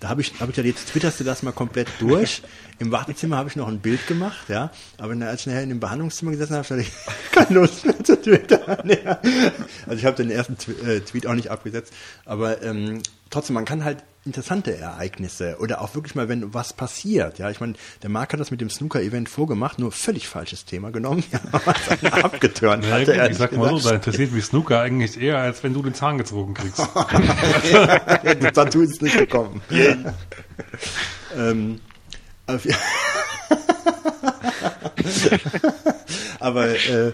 da 0.00 0.08
habe 0.08 0.20
ich, 0.20 0.40
habe 0.40 0.50
ich 0.50 0.56
ja 0.56 0.64
jetzt 0.64 0.88
twitterst 0.88 1.20
du 1.20 1.24
das 1.24 1.42
mal 1.42 1.52
komplett 1.52 1.88
durch. 1.98 2.42
Im 2.78 2.90
Wartezimmer 2.90 3.36
habe 3.36 3.48
ich 3.48 3.56
noch 3.56 3.68
ein 3.68 3.80
Bild 3.80 4.06
gemacht, 4.06 4.48
ja, 4.48 4.72
aber 4.98 5.12
als 5.26 5.42
ich 5.42 5.46
nachher 5.46 5.62
in 5.62 5.68
dem 5.68 5.80
Behandlungszimmer 5.80 6.32
gesessen 6.32 6.56
habe, 6.56 6.66
hatte 6.66 6.80
ich 6.80 6.90
keine 7.32 7.60
Lust 7.60 7.84
mehr 7.84 8.02
zu 8.02 8.20
twittern. 8.20 8.88
Ja. 8.88 9.20
Also 9.86 9.98
ich 9.98 10.04
habe 10.04 10.16
den 10.16 10.30
ersten 10.30 10.56
äh, 10.86 11.00
Tweet 11.00 11.26
auch 11.26 11.34
nicht 11.34 11.50
abgesetzt, 11.50 11.92
aber 12.24 12.62
ähm, 12.62 13.02
trotzdem, 13.30 13.54
man 13.54 13.64
kann 13.64 13.84
halt 13.84 14.04
interessante 14.26 14.76
Ereignisse 14.76 15.56
oder 15.60 15.80
auch 15.80 15.94
wirklich 15.94 16.14
mal, 16.14 16.28
wenn 16.28 16.52
was 16.52 16.74
passiert. 16.74 17.38
Ja, 17.38 17.48
ich 17.50 17.60
meine, 17.60 17.72
der 18.02 18.10
Marc 18.10 18.32
hat 18.34 18.40
das 18.40 18.50
mit 18.50 18.60
dem 18.60 18.68
Snooker-Event 18.68 19.30
vorgemacht, 19.30 19.78
nur 19.78 19.92
völlig 19.92 20.28
falsches 20.28 20.66
Thema 20.66 20.90
genommen, 20.90 21.24
ja, 21.32 21.40
was 21.50 22.12
abgeturnt 22.24 22.84
Na, 22.86 22.96
hatte. 22.96 23.16
gut, 23.16 23.30
ich 23.30 23.38
sag 23.38 23.52
mal 23.52 23.70
so, 23.70 23.76
gesagt. 23.76 23.92
da 23.92 23.96
interessiert 23.96 24.32
mich 24.32 24.44
Snooker 24.44 24.80
eigentlich 24.80 25.18
eher, 25.18 25.38
als 25.38 25.62
wenn 25.62 25.72
du 25.72 25.82
den 25.82 25.94
Zahn 25.94 26.18
gezogen 26.18 26.52
kriegst. 26.54 26.80
Dazu 28.54 28.82
ist 28.82 28.92
es 28.94 29.00
nicht 29.00 29.16
gekommen. 29.16 29.62
ähm, 31.36 31.80
aber 36.40 36.68
äh, 36.68 37.12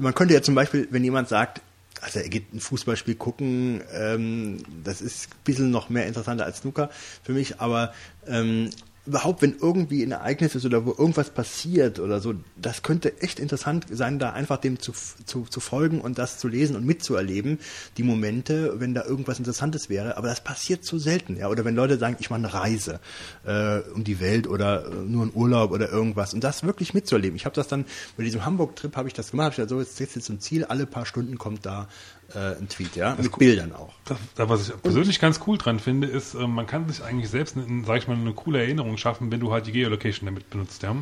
man 0.00 0.14
könnte 0.14 0.34
ja 0.34 0.40
zum 0.40 0.54
Beispiel, 0.54 0.88
wenn 0.90 1.04
jemand 1.04 1.28
sagt, 1.28 1.60
also 2.02 2.20
er 2.20 2.28
geht 2.28 2.52
ein 2.52 2.60
Fußballspiel 2.60 3.14
gucken, 3.14 3.82
ähm, 3.92 4.58
das 4.84 5.00
ist 5.00 5.30
ein 5.30 5.44
bisschen 5.44 5.70
noch 5.70 5.88
mehr 5.88 6.06
interessanter 6.06 6.44
als 6.44 6.58
Snooker 6.58 6.90
für 7.22 7.32
mich, 7.32 7.60
aber 7.60 7.92
ähm, 8.26 8.70
überhaupt, 9.08 9.42
wenn 9.42 9.56
irgendwie 9.60 10.02
ein 10.02 10.12
Ereignis 10.12 10.54
ist 10.54 10.66
oder 10.66 10.84
wo 10.84 10.90
irgendwas 10.90 11.30
passiert 11.30 11.98
oder 11.98 12.20
so, 12.20 12.34
das 12.56 12.82
könnte 12.82 13.20
echt 13.22 13.40
interessant 13.40 13.86
sein, 13.90 14.18
da 14.18 14.32
einfach 14.32 14.58
dem 14.58 14.78
zu, 14.78 14.92
zu, 15.24 15.44
zu 15.44 15.60
folgen 15.60 16.00
und 16.00 16.18
das 16.18 16.38
zu 16.38 16.46
lesen 16.46 16.76
und 16.76 16.84
mitzuerleben, 16.84 17.58
die 17.96 18.02
Momente, 18.02 18.78
wenn 18.80 18.94
da 18.94 19.04
irgendwas 19.04 19.38
Interessantes 19.38 19.88
wäre. 19.88 20.16
Aber 20.16 20.28
das 20.28 20.42
passiert 20.42 20.84
so 20.84 20.98
selten, 20.98 21.36
ja. 21.36 21.48
Oder 21.48 21.64
wenn 21.64 21.74
Leute 21.74 21.98
sagen, 21.98 22.16
ich 22.20 22.28
mache 22.30 22.38
eine 22.38 22.52
Reise 22.52 23.00
äh, 23.46 23.78
um 23.94 24.04
die 24.04 24.20
Welt 24.20 24.46
oder 24.46 24.86
äh, 24.86 24.94
nur 24.94 25.22
einen 25.22 25.32
Urlaub 25.34 25.70
oder 25.70 25.90
irgendwas 25.90 26.34
und 26.34 26.44
das 26.44 26.62
wirklich 26.62 26.92
mitzuerleben. 26.92 27.36
Ich 27.36 27.46
habe 27.46 27.56
das 27.56 27.68
dann 27.68 27.86
bei 28.16 28.24
diesem 28.24 28.44
Hamburg-Trip 28.44 28.94
habe 28.94 29.08
ich 29.08 29.14
das 29.14 29.30
gemacht. 29.30 29.58
Ich 29.58 29.68
so 29.68 29.80
jetzt 29.80 29.98
jetzt 29.98 30.22
zum 30.22 30.38
Ziel. 30.40 30.64
Alle 30.64 30.86
paar 30.86 31.06
Stunden 31.06 31.38
kommt 31.38 31.64
da 31.64 31.88
äh, 32.34 32.56
ein 32.56 32.68
Tweet, 32.68 32.96
ja, 32.96 33.16
mit 33.20 33.36
Bildern 33.38 33.74
auch. 33.74 33.94
Das, 34.04 34.18
da, 34.34 34.48
was 34.48 34.68
ich 34.68 34.82
persönlich 34.82 35.18
ganz 35.18 35.40
cool 35.46 35.58
dran 35.58 35.78
finde, 35.80 36.06
ist, 36.06 36.34
äh, 36.34 36.46
man 36.46 36.66
kann 36.66 36.88
sich 36.88 37.02
eigentlich 37.02 37.30
selbst, 37.30 37.56
eine, 37.56 37.84
sag 37.84 37.98
ich 37.98 38.08
mal, 38.08 38.16
eine 38.16 38.32
coole 38.32 38.60
Erinnerung 38.60 38.96
schaffen, 38.98 39.30
wenn 39.30 39.40
du 39.40 39.52
halt 39.52 39.66
die 39.66 39.72
Geolocation 39.72 40.26
damit 40.26 40.50
benutzt, 40.50 40.82
ja. 40.82 40.94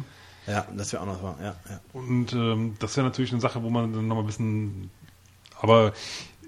Ja, 0.46 0.66
das 0.76 0.92
wäre 0.92 1.02
auch 1.02 1.06
noch 1.06 1.22
wahr, 1.22 1.38
ja, 1.40 1.56
ja. 1.68 1.80
Und 1.92 2.32
ähm, 2.32 2.76
das 2.78 2.96
wäre 2.96 3.06
natürlich 3.06 3.32
eine 3.32 3.40
Sache, 3.40 3.62
wo 3.62 3.70
man 3.70 3.92
dann 3.92 4.06
nochmal 4.06 4.22
ein 4.22 4.26
bisschen, 4.26 4.90
aber 5.58 5.92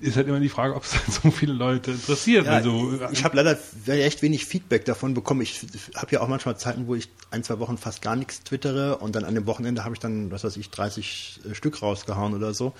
ist 0.00 0.16
halt 0.16 0.28
immer 0.28 0.40
die 0.40 0.48
Frage, 0.48 0.74
ob 0.74 0.84
es 0.84 0.94
halt 0.94 1.12
so 1.12 1.30
viele 1.30 1.52
Leute 1.52 1.90
interessiert. 1.92 2.46
Ja, 2.46 2.52
also, 2.52 2.98
ich 3.10 3.24
habe 3.24 3.36
leider 3.36 3.58
echt 3.86 4.22
wenig 4.22 4.46
Feedback 4.46 4.84
davon 4.84 5.14
bekommen. 5.14 5.40
Ich 5.40 5.66
habe 5.96 6.12
ja 6.12 6.20
auch 6.20 6.28
manchmal 6.28 6.56
Zeiten, 6.56 6.86
wo 6.86 6.94
ich 6.94 7.08
ein, 7.30 7.42
zwei 7.42 7.58
Wochen 7.58 7.78
fast 7.78 8.02
gar 8.02 8.16
nichts 8.16 8.42
twittere 8.44 8.98
und 8.98 9.16
dann 9.16 9.24
an 9.24 9.34
dem 9.34 9.46
Wochenende 9.46 9.84
habe 9.84 9.94
ich 9.94 10.00
dann, 10.00 10.30
was 10.30 10.44
weiß 10.44 10.56
ich, 10.56 10.70
30 10.70 11.40
Stück 11.52 11.82
rausgehauen 11.82 12.34
oder 12.34 12.54
so. 12.54 12.74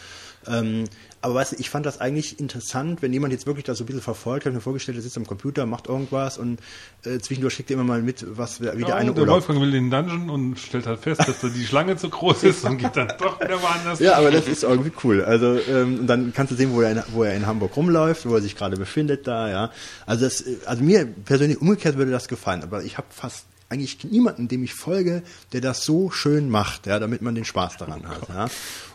Ähm, 0.47 0.85
aber 1.21 1.35
weißt 1.35 1.53
du, 1.53 1.57
ich 1.59 1.69
fand 1.69 1.85
das 1.85 2.01
eigentlich 2.01 2.39
interessant, 2.39 3.03
wenn 3.03 3.13
jemand 3.13 3.33
jetzt 3.33 3.47
wirklich 3.47 3.65
das 3.65 3.79
so 3.79 3.85
ein 3.85 3.87
bisschen 3.87 4.03
verfolgt, 4.03 4.47
habe 4.47 4.55
mir 4.55 4.61
vorgestellt, 4.61 4.99
er 4.99 5.03
sitzt 5.03 5.17
am 5.17 5.27
Computer, 5.27 5.67
macht 5.67 5.89
irgendwas 5.89 6.39
und 6.39 6.61
äh, 7.05 7.19
zwischendurch 7.19 7.55
schickt 7.55 7.71
er 7.71 7.75
immer 7.75 7.85
mal 7.85 8.03
mit, 8.03 8.25
was 8.37 8.61
wie 8.61 8.67
ja, 8.67 8.75
der 8.75 8.97
eine 8.97 9.13
der 9.13 9.23
Urlaub. 9.23 9.37
Wolfgang 9.37 9.61
will 9.61 9.73
den 9.73 9.91
Dungeon 9.91 10.31
und 10.31 10.59
stellt 10.59 10.87
halt 10.87 11.01
fest, 11.01 11.27
dass 11.27 11.41
da 11.41 11.49
die 11.49 11.65
Schlange 11.65 11.97
zu 11.97 12.09
groß 12.09 12.45
ist 12.45 12.65
und 12.65 12.79
geht 12.79 12.97
dann 12.97 13.13
doch 13.19 13.41
wieder 13.41 13.61
woanders. 13.61 13.99
Ja, 14.09 14.17
aber 14.17 14.31
das 14.31 14.47
ist 14.47 14.63
irgendwie 14.63 14.93
cool. 15.03 15.25
Also 15.25 15.59
ähm, 15.69 16.01
und 16.01 16.07
dann 16.07 16.33
kannst 16.33 16.53
du 16.53 16.57
sehen, 16.57 16.73
wo 16.73 16.83
er, 16.83 16.93
in, 16.93 17.03
wo 17.13 17.25
er 17.25 17.35
in 17.35 17.47
Hamburg 17.47 17.77
rumläuft, 17.77 18.27
wo 18.27 18.35
er 18.37 18.41
sich 18.41 18.55
gerade 18.55 18.77
befindet 18.77 19.27
da, 19.27 19.49
ja. 19.49 19.71
Also 20.07 20.25
das, 20.25 20.45
also 20.67 20.85
mir 20.85 21.05
persönlich 21.07 21.61
umgekehrt 21.61 21.97
würde 21.97 22.13
das 22.13 22.29
gefallen, 22.29 22.63
aber 22.63 22.85
ich 22.85 22.97
habe 22.97 23.09
fast 23.11 23.48
eigentlich 23.69 24.05
niemanden, 24.05 24.49
dem 24.49 24.63
ich 24.65 24.75
folge, 24.75 25.23
der 25.53 25.61
das 25.61 25.85
so 25.85 26.11
schön 26.11 26.49
macht, 26.49 26.87
ja, 26.87 26.99
damit 26.99 27.23
man 27.23 27.35
den 27.35 27.45
Spaß 27.45 27.77
daran 27.77 28.09
hat. 28.09 28.29
Ja. 28.29 28.49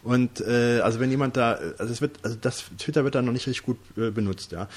Und 0.04 0.42
äh, 0.42 0.80
also 0.82 1.00
wenn 1.00 1.12
jemand 1.12 1.38
da, 1.38 1.60
also 1.78 1.94
es 1.94 2.02
wird, 2.02 2.20
also 2.24 2.36
das 2.40 2.66
Twitter 2.78 3.04
wird 3.04 3.16
da 3.16 3.22
noch 3.22 3.34
nicht 3.34 3.48
richtig 3.48 3.64
gut 3.64 3.78
äh, 3.98 4.10
benutzt, 4.10 4.52
ja. 4.52 4.68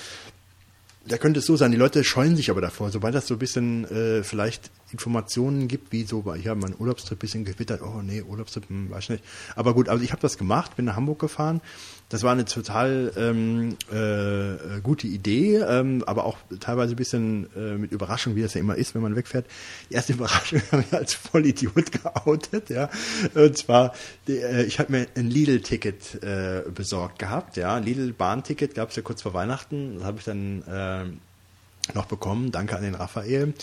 Da 1.09 1.19
könnte 1.19 1.39
es 1.39 1.47
so 1.47 1.57
sein, 1.57 1.71
die 1.71 1.77
Leute 1.77 2.03
scheuen 2.03 2.35
sich 2.35 2.51
aber 2.51 2.61
davor, 2.61 2.91
sobald 2.91 3.15
das 3.15 3.29
so 3.29 3.35
ein 3.35 3.39
bisschen 3.39 3.85
äh, 3.85 4.25
vielleicht 4.25 4.73
Informationen 4.91 5.69
gibt, 5.69 5.93
wie 5.93 6.03
so, 6.03 6.35
ich 6.35 6.49
habe 6.49 6.59
meinen 6.59 6.75
Urlaubstrip 6.77 7.17
ein 7.17 7.21
bisschen 7.21 7.45
gewittert, 7.45 7.81
oh 7.81 8.03
nee, 8.03 8.23
Urlaubstrip, 8.23 8.69
hm, 8.69 8.91
weiß 8.91 9.05
ich 9.05 9.11
nicht. 9.11 9.25
Aber 9.55 9.73
gut, 9.73 9.89
also 9.89 10.03
ich 10.03 10.11
habe 10.11 10.21
das 10.21 10.37
gemacht, 10.37 10.75
bin 10.75 10.85
nach 10.85 10.97
Hamburg 10.97 11.21
gefahren. 11.21 11.61
Das 12.09 12.23
war 12.23 12.33
eine 12.33 12.45
total 12.45 13.13
ähm, 13.17 13.77
äh, 13.91 14.81
gute 14.81 15.09
Idee, 15.09 15.57
ähm, 15.57 16.05
aber 16.07 16.25
auch 16.25 16.39
teilweise 16.61 16.95
ein 16.95 16.97
bisschen 16.97 17.49
äh, 17.57 17.77
mit 17.77 17.91
Überraschung, 17.91 18.37
wie 18.37 18.43
das 18.43 18.55
ja 18.55 18.61
immer 18.61 18.77
ist, 18.77 18.95
wenn 18.95 19.03
man 19.03 19.17
wegfährt. 19.17 19.47
Die 19.91 19.95
erste 19.95 20.13
Überraschung 20.15 20.63
habe 20.71 20.85
ich 20.87 20.95
als 20.95 21.15
Vollidiot 21.15 21.91
geoutet, 21.91 22.71
ja. 22.71 22.91
Und 23.35 23.59
zwar, 23.59 23.93
die, 24.29 24.39
äh, 24.39 24.63
ich 24.65 24.79
habe 24.79 24.93
mir 24.93 25.07
ein 25.17 25.29
Lidl-Ticket 25.29 26.23
äh, 26.23 26.63
besorgt 26.73 27.19
gehabt, 27.19 27.57
ja. 27.57 27.77
Lidl-Bahnticket 27.79 28.75
gab 28.75 28.91
es 28.91 28.97
ja 28.97 29.03
kurz 29.03 29.23
vor 29.23 29.35
Weihnachten. 29.35 29.97
Das 29.97 30.05
habe 30.05 30.19
ich 30.19 30.25
dann 30.25 30.63
äh, 30.63 31.07
noch 31.95 32.07
bekommen. 32.07 32.51
Danke 32.51 32.77
an 32.77 32.83
den 32.83 32.95
Raphael, 32.95 33.55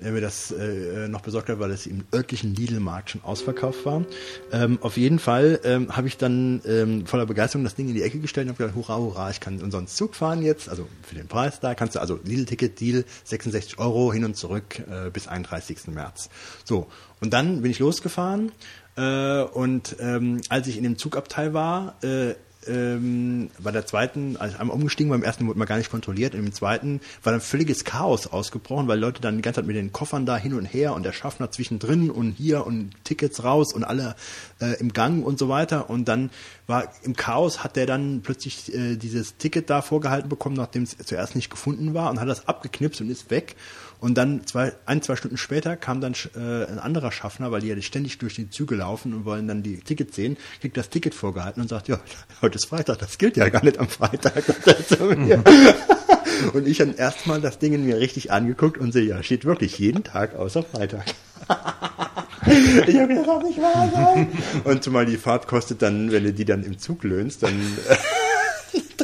der 0.00 0.12
mir 0.12 0.20
das 0.20 0.50
äh, 0.50 1.08
noch 1.08 1.20
besorgt 1.22 1.48
hat, 1.48 1.58
weil 1.58 1.70
es 1.70 1.86
im 1.86 2.04
örtlichen 2.14 2.54
Lidl-Markt 2.54 3.10
schon 3.10 3.22
ausverkauft 3.22 3.84
war. 3.84 4.04
Ähm, 4.52 4.78
auf 4.82 4.96
jeden 4.96 5.18
Fall 5.18 5.60
ähm, 5.64 5.96
habe 5.96 6.08
ich 6.08 6.16
dann 6.16 6.60
ähm, 6.66 7.06
voller 7.06 7.26
Begeisterung 7.26 7.64
das 7.64 7.74
Ding 7.74 7.88
in 7.88 7.94
die 7.94 8.02
Ecke 8.02 8.18
gestellt 8.18 8.46
und 8.46 8.54
habe 8.54 8.64
gedacht, 8.64 8.76
hurra, 8.76 8.98
hurra, 8.98 9.30
ich 9.30 9.40
kann 9.40 9.60
umsonst 9.60 9.96
Zug 9.96 10.14
fahren 10.14 10.42
jetzt, 10.42 10.68
also 10.68 10.88
für 11.02 11.14
den 11.14 11.28
Preis 11.28 11.60
da, 11.60 11.74
kannst 11.74 11.94
du, 11.94 12.00
also 12.00 12.18
Lidl-Ticket-Deal, 12.24 13.04
66 13.24 13.78
Euro 13.78 14.12
hin 14.12 14.24
und 14.24 14.36
zurück 14.36 14.80
äh, 14.90 15.10
bis 15.10 15.28
31. 15.28 15.88
März. 15.88 16.28
So, 16.64 16.88
und 17.20 17.32
dann 17.32 17.62
bin 17.62 17.70
ich 17.70 17.78
losgefahren 17.78 18.52
äh, 18.96 19.42
und 19.42 19.96
ähm, 20.00 20.40
als 20.48 20.66
ich 20.66 20.76
in 20.76 20.84
dem 20.84 20.98
Zugabteil 20.98 21.54
war, 21.54 21.96
äh, 22.02 22.34
ähm, 22.66 23.50
bei 23.58 23.70
der 23.70 23.86
zweiten, 23.86 24.36
also 24.36 24.58
einmal 24.58 24.76
umgestiegen, 24.76 25.10
beim 25.10 25.22
ersten 25.22 25.46
wurde 25.46 25.58
man 25.58 25.68
gar 25.68 25.78
nicht 25.78 25.90
kontrolliert, 25.90 26.34
und 26.34 26.40
im 26.40 26.52
zweiten 26.52 27.00
war 27.22 27.32
dann 27.32 27.40
völliges 27.40 27.84
Chaos 27.84 28.26
ausgebrochen, 28.26 28.88
weil 28.88 28.98
Leute 28.98 29.20
dann 29.20 29.36
die 29.36 29.42
ganze 29.42 29.60
Zeit 29.60 29.66
mit 29.66 29.76
den 29.76 29.92
Koffern 29.92 30.26
da 30.26 30.36
hin 30.36 30.54
und 30.54 30.66
her 30.66 30.94
und 30.94 31.02
der 31.02 31.12
Schaffner 31.12 31.50
zwischendrin 31.50 32.10
und 32.10 32.32
hier 32.32 32.66
und 32.66 32.92
Tickets 33.04 33.42
raus 33.44 33.72
und 33.72 33.84
alle 33.84 34.14
äh, 34.60 34.78
im 34.80 34.92
Gang 34.92 35.24
und 35.24 35.38
so 35.38 35.48
weiter. 35.48 35.90
Und 35.90 36.06
dann 36.06 36.30
war 36.66 36.92
im 37.02 37.16
Chaos 37.16 37.64
hat 37.64 37.76
der 37.76 37.86
dann 37.86 38.20
plötzlich 38.22 38.74
äh, 38.74 38.96
dieses 38.96 39.36
Ticket 39.36 39.70
da 39.70 39.82
vorgehalten 39.82 40.28
bekommen, 40.28 40.56
nachdem 40.56 40.82
es 40.82 40.96
zuerst 40.98 41.34
nicht 41.34 41.50
gefunden 41.50 41.94
war 41.94 42.10
und 42.10 42.20
hat 42.20 42.28
das 42.28 42.46
abgeknipst 42.46 43.00
und 43.00 43.10
ist 43.10 43.30
weg. 43.30 43.56
Und 44.00 44.16
dann 44.16 44.46
zwei, 44.46 44.72
ein, 44.86 45.02
zwei 45.02 45.14
Stunden 45.14 45.36
später 45.36 45.76
kam 45.76 46.00
dann 46.00 46.14
äh, 46.34 46.64
ein 46.64 46.78
anderer 46.78 47.12
Schaffner, 47.12 47.52
weil 47.52 47.60
die 47.60 47.68
ja 47.68 47.80
ständig 47.82 48.18
durch 48.18 48.34
die 48.34 48.48
Züge 48.48 48.74
laufen 48.74 49.12
und 49.12 49.26
wollen 49.26 49.46
dann 49.46 49.62
die 49.62 49.80
Tickets 49.80 50.16
sehen, 50.16 50.38
kriegt 50.60 50.78
das 50.78 50.88
Ticket 50.88 51.14
vorgehalten 51.14 51.60
und 51.60 51.68
sagt, 51.68 51.88
ja, 51.88 52.00
heute 52.42 52.56
ist 52.56 52.66
Freitag, 52.66 52.98
das 52.98 53.18
gilt 53.18 53.36
ja 53.36 53.50
gar 53.50 53.62
nicht 53.62 53.78
am 53.78 53.88
Freitag. 53.88 54.42
und 56.54 56.66
ich 56.66 56.78
dann 56.78 56.94
erstmal 56.94 57.42
das 57.42 57.58
Ding 57.58 57.74
in 57.74 57.84
mir 57.84 57.98
richtig 57.98 58.32
angeguckt 58.32 58.78
und 58.78 58.92
sehe, 58.92 59.04
ja, 59.04 59.22
steht 59.22 59.44
wirklich 59.44 59.78
jeden 59.78 60.02
Tag 60.02 60.34
außer 60.34 60.62
Freitag. 60.62 61.04
ich 62.46 62.96
habe 62.96 63.08
gedacht, 63.08 63.26
das 63.26 63.44
nicht 63.44 63.60
wahr 63.60 63.90
sein. 63.92 64.28
Und 64.64 64.82
zumal 64.82 65.04
die 65.04 65.18
Fahrt 65.18 65.46
kostet 65.46 65.82
dann, 65.82 66.10
wenn 66.10 66.24
du 66.24 66.32
die 66.32 66.46
dann 66.46 66.64
im 66.64 66.78
Zug 66.78 67.04
löhnst, 67.04 67.42
dann 67.42 67.60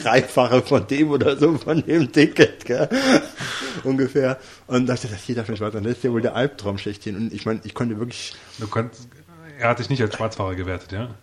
Dreifache 0.01 0.63
von 0.63 0.87
dem 0.87 1.11
oder 1.11 1.37
so 1.37 1.57
von 1.59 1.85
dem 1.85 2.13
Ticket, 2.13 2.65
gell? 2.65 2.89
ungefähr. 3.85 4.39
Und 4.67 4.87
dachte, 4.87 5.09
das 5.09 5.25
geht 5.27 5.39
auf 5.39 5.47
den 5.47 5.57
Schwarz. 5.57 5.75
Das 5.75 5.85
ist 5.85 6.05
ja 6.05 6.13
wohl 6.13 6.23
der 6.23 6.37
Albtraum 6.37 6.79
schlechthin. 6.79 7.17
Und 7.17 7.33
ich 7.33 7.47
meine, 7.47 7.61
ich 7.65 7.75
konnte 7.75 7.99
wirklich. 7.99 8.35
Du 8.59 8.67
konntest, 8.67 9.09
er 9.59 9.69
hat 9.71 9.79
dich 9.79 9.91
nicht 9.91 10.03
als 10.03 10.15
Schwarzfahrer 10.15 10.55
gewertet, 10.55 10.93
ja? 10.93 11.15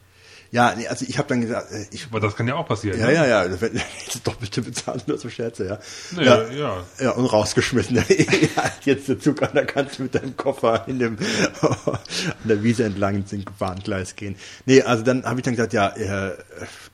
Ja, 0.53 0.75
nee, 0.77 0.87
also 0.87 1.03
ich 1.09 1.17
habe 1.17 1.27
dann 1.27 1.41
gesagt, 1.41 1.71
äh, 1.71 1.87
ich. 1.89 2.05
Aber 2.11 2.19
das 2.19 2.35
kann 2.35 2.47
ja 2.47 2.53
auch 2.53 2.67
passieren. 2.67 2.99
Ja, 2.99 3.07
ne? 3.07 3.13
ja, 3.15 3.25
ja. 3.25 3.47
Das 3.47 3.59
wird 3.59 3.73
das 4.05 4.21
Doppelte 4.21 4.61
bezahlt 4.61 5.03
oder 5.07 5.17
so 5.17 5.27
Scherze, 5.27 5.65
ja. 5.65 5.79
Nee, 6.15 6.25
ja, 6.25 6.47
ja. 6.51 6.83
ja. 6.99 7.11
und 7.13 7.25
rausgeschmissen. 7.25 7.95
ja, 8.55 8.71
jetzt 8.85 9.09
der 9.09 9.19
Zug 9.19 9.41
an, 9.41 9.49
da 9.55 9.65
kannst 9.65 9.97
du 9.97 10.03
mit 10.03 10.13
deinem 10.13 10.37
Koffer 10.37 10.87
in 10.87 10.99
dem 10.99 11.17
an 11.61 11.97
der 12.43 12.61
Wiese 12.61 12.83
entlang 12.83 13.15
ins 13.15 13.33
Bahngleis 13.57 14.15
gehen. 14.15 14.35
Nee, 14.67 14.83
also 14.83 15.03
dann 15.03 15.25
habe 15.25 15.39
ich 15.39 15.43
dann 15.43 15.55
gesagt, 15.55 15.73
ja, 15.73 15.87
äh, 15.87 16.37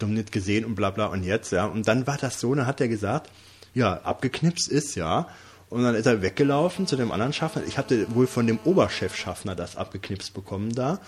nicht 0.06 0.32
gesehen 0.32 0.64
und 0.64 0.76
bla 0.76 0.92
bla 0.92 1.08
und 1.08 1.24
jetzt, 1.24 1.52
ja. 1.52 1.66
Und 1.66 1.86
dann 1.86 2.08
war 2.08 2.16
das 2.16 2.40
so, 2.40 2.56
dann 2.56 2.66
hat 2.66 2.80
er 2.80 2.88
gesagt, 2.88 3.30
ja, 3.74 3.92
abgeknipst 4.04 4.70
ist, 4.70 4.96
ja. 4.96 5.28
Und 5.70 5.84
dann 5.84 5.96
ist 5.96 6.06
er 6.06 6.22
weggelaufen 6.22 6.88
zu 6.88 6.96
dem 6.96 7.12
anderen 7.12 7.34
Schaffner. 7.34 7.64
Ich 7.68 7.78
hatte 7.78 8.08
wohl 8.16 8.26
von 8.26 8.48
dem 8.48 8.58
Oberchefschaffner 8.64 9.54
das 9.54 9.76
abgeknipst 9.76 10.34
bekommen 10.34 10.74
da. 10.74 11.00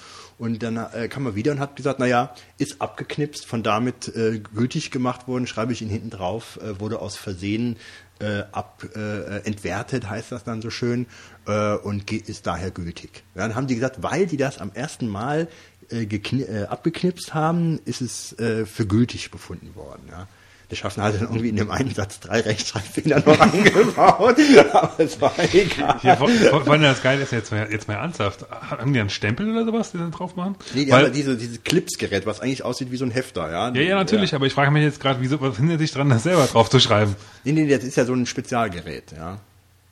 Und 0.42 0.64
dann 0.64 0.76
äh, 0.76 1.08
kam 1.08 1.28
er 1.28 1.36
wieder 1.36 1.52
und 1.52 1.60
hat 1.60 1.76
gesagt, 1.76 2.00
naja, 2.00 2.34
ist 2.58 2.82
abgeknipst, 2.82 3.46
von 3.46 3.62
damit 3.62 4.08
äh, 4.16 4.40
gültig 4.40 4.90
gemacht 4.90 5.28
worden, 5.28 5.46
schreibe 5.46 5.72
ich 5.72 5.84
ihn 5.84 5.90
hinten 5.90 6.10
drauf, 6.10 6.60
äh, 6.64 6.80
wurde 6.80 6.98
aus 6.98 7.16
Versehen 7.16 7.76
äh, 8.20 8.42
ab, 8.52 8.84
äh, 8.96 9.46
entwertet, 9.46 10.10
heißt 10.10 10.32
das 10.32 10.44
dann 10.44 10.64
so 10.64 10.72
schön, 10.72 11.06
äh, 11.46 11.76
und 11.76 12.12
ist 12.12 12.48
daher 12.48 12.72
gültig. 12.72 13.22
Ja, 13.36 13.44
dann 13.44 13.54
haben 13.54 13.68
die 13.68 13.76
gesagt, 13.76 14.02
weil 14.02 14.26
die 14.26 14.38
das 14.38 14.58
am 14.58 14.72
ersten 14.74 15.08
Mal 15.08 15.48
gekni- 15.92 16.66
abgeknipst 16.66 17.36
haben, 17.36 17.80
ist 17.86 18.02
es 18.02 18.36
für 18.38 18.88
gültig 18.88 19.30
befunden 19.30 19.76
worden. 19.76 20.04
Ja. 20.10 20.28
Der 20.72 20.78
Schaffner 20.78 21.04
hat 21.04 21.16
dann 21.16 21.24
irgendwie 21.24 21.50
in 21.50 21.58
dem 21.58 21.70
einen 21.70 21.94
Satz 21.94 22.22
drei 22.22 22.40
Rechtschreibfehler 22.40 23.20
noch 23.26 23.40
eingebaut, 23.42 24.38
aber 24.74 24.94
es 25.00 25.20
war 25.20 25.34
egal. 25.54 26.00
Hier, 26.02 26.16
vor, 26.16 26.30
vor, 26.30 26.64
vor 26.64 26.74
allem 26.74 26.82
das 26.84 27.04
Geile 27.04 27.24
ist 27.24 27.32
jetzt 27.34 27.52
mal, 27.52 27.70
jetzt 27.70 27.90
mal 27.90 27.96
ernsthaft. 27.96 28.46
Haben 28.50 28.94
die 28.94 29.00
einen 29.02 29.10
Stempel 29.10 29.52
oder 29.52 29.66
sowas, 29.66 29.92
die 29.92 29.98
dann 29.98 30.12
drauf 30.12 30.36
machen? 30.38 30.56
Nee, 30.74 30.86
die 30.86 30.92
Weil- 30.92 31.00
haben 31.00 31.06
ja 31.08 31.10
diese, 31.12 31.36
dieses 31.36 31.62
Clips-Gerät, 31.64 32.26
was 32.26 32.40
eigentlich 32.40 32.64
aussieht 32.64 32.90
wie 32.90 32.96
so 32.98 33.04
ein 33.04 33.12
Hefter, 33.12 33.52
ja. 33.52 33.70
ja, 33.74 33.82
ja, 33.82 33.96
natürlich, 33.98 34.34
aber 34.34 34.46
ich 34.46 34.54
frage 34.54 34.72
mich 34.72 34.84
jetzt 34.84 35.02
gerade, 35.02 35.20
wieso, 35.20 35.42
was 35.42 35.58
hindert 35.58 35.82
dich 35.82 35.92
dran, 35.92 36.10
das 36.10 36.24
selber 36.24 36.46
drauf 36.48 36.70
zu 36.70 36.80
schreiben? 36.80 37.16
Nee, 37.44 37.52
nee, 37.52 37.68
das 37.68 37.84
ist 37.84 37.98
ja 37.98 38.06
so 38.06 38.14
ein 38.14 38.26
Spezialgerät, 38.26 39.12
ja. 39.16 39.40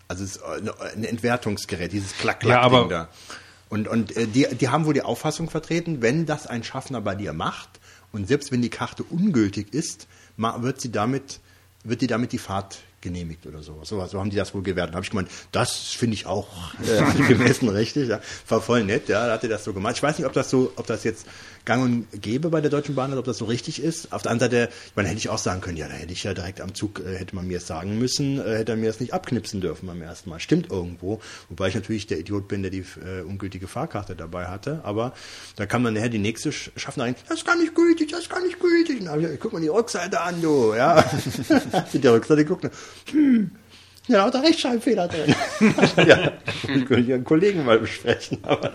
Also 0.08 0.24
es 0.24 0.38
ist 0.38 0.44
ein 0.44 0.70
ein 0.96 1.04
Entwertungsgerät, 1.04 1.92
dieses 1.92 2.18
klack 2.18 2.40
klack 2.40 2.54
Ja, 2.56 2.62
aber- 2.62 2.88
da. 2.88 3.10
Und, 3.68 3.88
und 3.88 4.16
äh, 4.18 4.26
die, 4.26 4.48
die 4.56 4.70
haben 4.70 4.86
wohl 4.86 4.94
die 4.96 5.04
Auffassung 5.04 5.50
vertreten, 5.50 6.02
wenn 6.02 6.26
das 6.26 6.48
ein 6.48 6.64
Schaffner 6.64 7.02
bei 7.02 7.14
dir 7.16 7.34
macht 7.34 7.70
und 8.12 8.28
selbst 8.28 8.52
wenn 8.52 8.62
die 8.64 8.70
Karte 8.70 9.04
ungültig 9.04 9.74
ist, 9.74 10.08
wird 10.40 10.82
sie 10.82 10.92
damit, 10.92 11.40
wird 11.84 12.02
die 12.02 12.08
damit 12.08 12.32
die 12.32 12.38
Fahrt 12.38 12.80
genehmigt 13.02 13.46
oder 13.46 13.62
so. 13.62 13.80
So, 13.84 14.06
so 14.06 14.20
haben 14.20 14.30
die 14.30 14.36
das 14.36 14.54
wohl 14.54 14.62
gewertet. 14.62 14.94
Da 14.94 14.98
habe 14.98 15.06
ich 15.06 15.10
gemeint, 15.10 15.30
das 15.52 15.76
finde 15.94 16.16
ich 16.16 16.26
auch 16.26 16.48
äh, 16.86 16.98
angemessen 17.00 17.70
richtig. 17.70 18.10
Ja. 18.10 18.20
War 18.48 18.62
voll 18.62 18.84
nett, 18.84 19.08
ja, 19.10 19.28
da 19.28 19.34
hat 19.34 19.44
er 19.44 19.50
das 19.50 19.64
so 19.64 19.74
gemacht. 19.74 19.96
Ich 19.96 20.04
weiß 20.04 20.18
nicht, 20.18 20.28
ob 20.28 20.34
das 20.34 20.50
so, 20.50 20.72
ob 20.76 20.88
das 20.88 21.04
jetzt 21.04 21.26
gang 21.70 21.84
und 21.84 22.22
gäbe 22.22 22.50
bei 22.50 22.62
der 22.62 22.72
Deutschen 22.72 22.96
Bahn, 22.96 23.16
ob 23.16 23.24
das 23.26 23.38
so 23.38 23.46
richtig 23.46 23.82
ist. 23.82 24.12
Auf 24.12 24.24
der 24.24 24.32
anderen 24.32 24.52
Seite, 24.52 24.70
ich 24.88 24.96
meine, 24.96 25.08
hätte 25.08 25.20
ich 25.20 25.30
auch 25.30 25.38
sagen 25.38 25.62
können, 25.62 25.78
ja, 25.78 25.88
da 25.88 25.94
hätte 25.94 26.12
ich 26.12 26.24
ja 26.24 26.34
direkt 26.34 26.62
am 26.62 26.74
Zug, 26.74 27.00
äh, 27.00 27.16
hätte 27.18 27.36
man 27.36 27.48
mir 27.48 27.58
es 27.58 27.68
sagen 27.68 28.00
müssen, 28.00 28.40
äh, 28.40 28.58
hätte 28.58 28.72
er 28.72 28.76
mir 28.78 28.90
es 28.90 29.00
nicht 29.00 29.14
abknipsen 29.14 29.62
dürfen 29.62 29.86
beim 29.86 30.02
ersten 30.02 30.30
Mal. 30.32 30.40
Stimmt 30.40 30.72
irgendwo. 30.72 31.22
Wobei 31.50 31.68
ich 31.68 31.76
natürlich 31.76 32.08
der 32.08 32.20
Idiot 32.20 32.48
bin, 32.48 32.64
der 32.64 32.72
die 32.72 32.80
äh, 33.06 33.22
ungültige 33.22 33.68
Fahrkarte 33.68 34.16
dabei 34.16 34.48
hatte. 34.48 34.82
Aber 34.84 35.14
da 35.58 35.66
kam 35.68 35.84
dann 35.84 35.94
nachher 35.94 36.10
die 36.10 36.18
nächste 36.18 36.50
Sch- 36.50 36.72
Schaffnerin, 36.76 37.14
das 37.30 37.46
gar 37.46 37.56
nicht 37.56 37.76
gültig, 37.76 38.10
das 38.12 38.28
gar 38.28 38.42
nicht 38.44 38.60
gültig. 38.60 39.00
Und 39.02 39.06
dann 39.06 39.24
hab 39.24 39.32
ich, 39.32 39.40
guck 39.40 39.54
mal 39.54 39.62
die 39.62 39.68
Rückseite 39.68 40.20
an, 40.22 40.42
du. 40.42 40.74
Ja. 40.74 41.04
die 41.94 42.08
Rückseite 42.08 42.46
guckt, 42.46 42.68
hm, 43.12 43.52
ja, 44.10 44.30
da 44.30 44.40
Rechtschreibfehler 44.40 45.08
drin. 45.08 45.36
ja, 46.08 46.32
ich 46.64 46.86
könnte 46.86 47.14
einen 47.14 47.24
Kollegen 47.24 47.66
mal 47.66 47.80
besprechen. 47.80 48.40
Aber, 48.44 48.72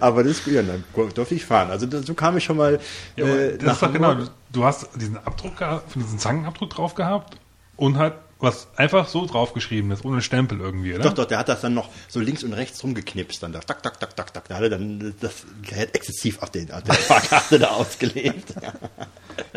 aber 0.00 0.24
das, 0.24 0.42
ja, 0.46 0.62
dann 0.62 0.84
durfte 1.14 1.34
ich 1.34 1.44
fahren. 1.44 1.70
Also 1.70 1.86
das, 1.86 2.06
so 2.06 2.14
kam 2.14 2.36
ich 2.36 2.44
schon 2.44 2.56
mal 2.56 2.80
Ja, 3.16 3.26
äh, 3.26 3.58
das 3.58 3.74
ist 3.74 3.82
doch 3.82 3.92
genau, 3.92 4.16
du, 4.52 4.64
hast 4.64 4.88
diesen 4.96 5.18
Abdruck 5.18 5.58
gehabt, 5.58 5.92
von 5.92 6.02
diesen 6.02 6.18
Zangenabdruck 6.18 6.70
drauf 6.70 6.94
gehabt 6.94 7.36
und 7.76 7.98
halt 7.98 8.14
was 8.42 8.68
einfach 8.76 9.06
so 9.06 9.26
draufgeschrieben 9.26 9.90
ist, 9.90 10.04
ohne 10.04 10.22
Stempel 10.22 10.60
irgendwie, 10.60 10.94
oder? 10.94 11.04
Doch, 11.04 11.12
doch, 11.12 11.24
der 11.26 11.38
hat 11.38 11.50
das 11.50 11.60
dann 11.60 11.74
noch 11.74 11.90
so 12.08 12.20
links 12.20 12.42
und 12.42 12.54
rechts 12.54 12.82
rumgeknipst. 12.82 13.42
Dann 13.42 13.52
da, 13.52 13.60
tak, 13.60 13.82
tak, 13.82 14.00
tak, 14.00 14.16
tak, 14.16 14.32
tak. 14.32 14.48
Da 14.48 14.56
hat 14.56 14.62
er 14.62 14.70
dann 14.70 15.14
das 15.20 15.44
Gerät 15.62 15.94
exzessiv 15.94 16.42
auf, 16.42 16.50
den, 16.50 16.70
auf 16.70 16.82
der 16.82 16.94
Fahrkarte 16.94 17.58
da 17.58 17.68
ausgelegt. 17.68 18.54
Ja. 18.62 18.72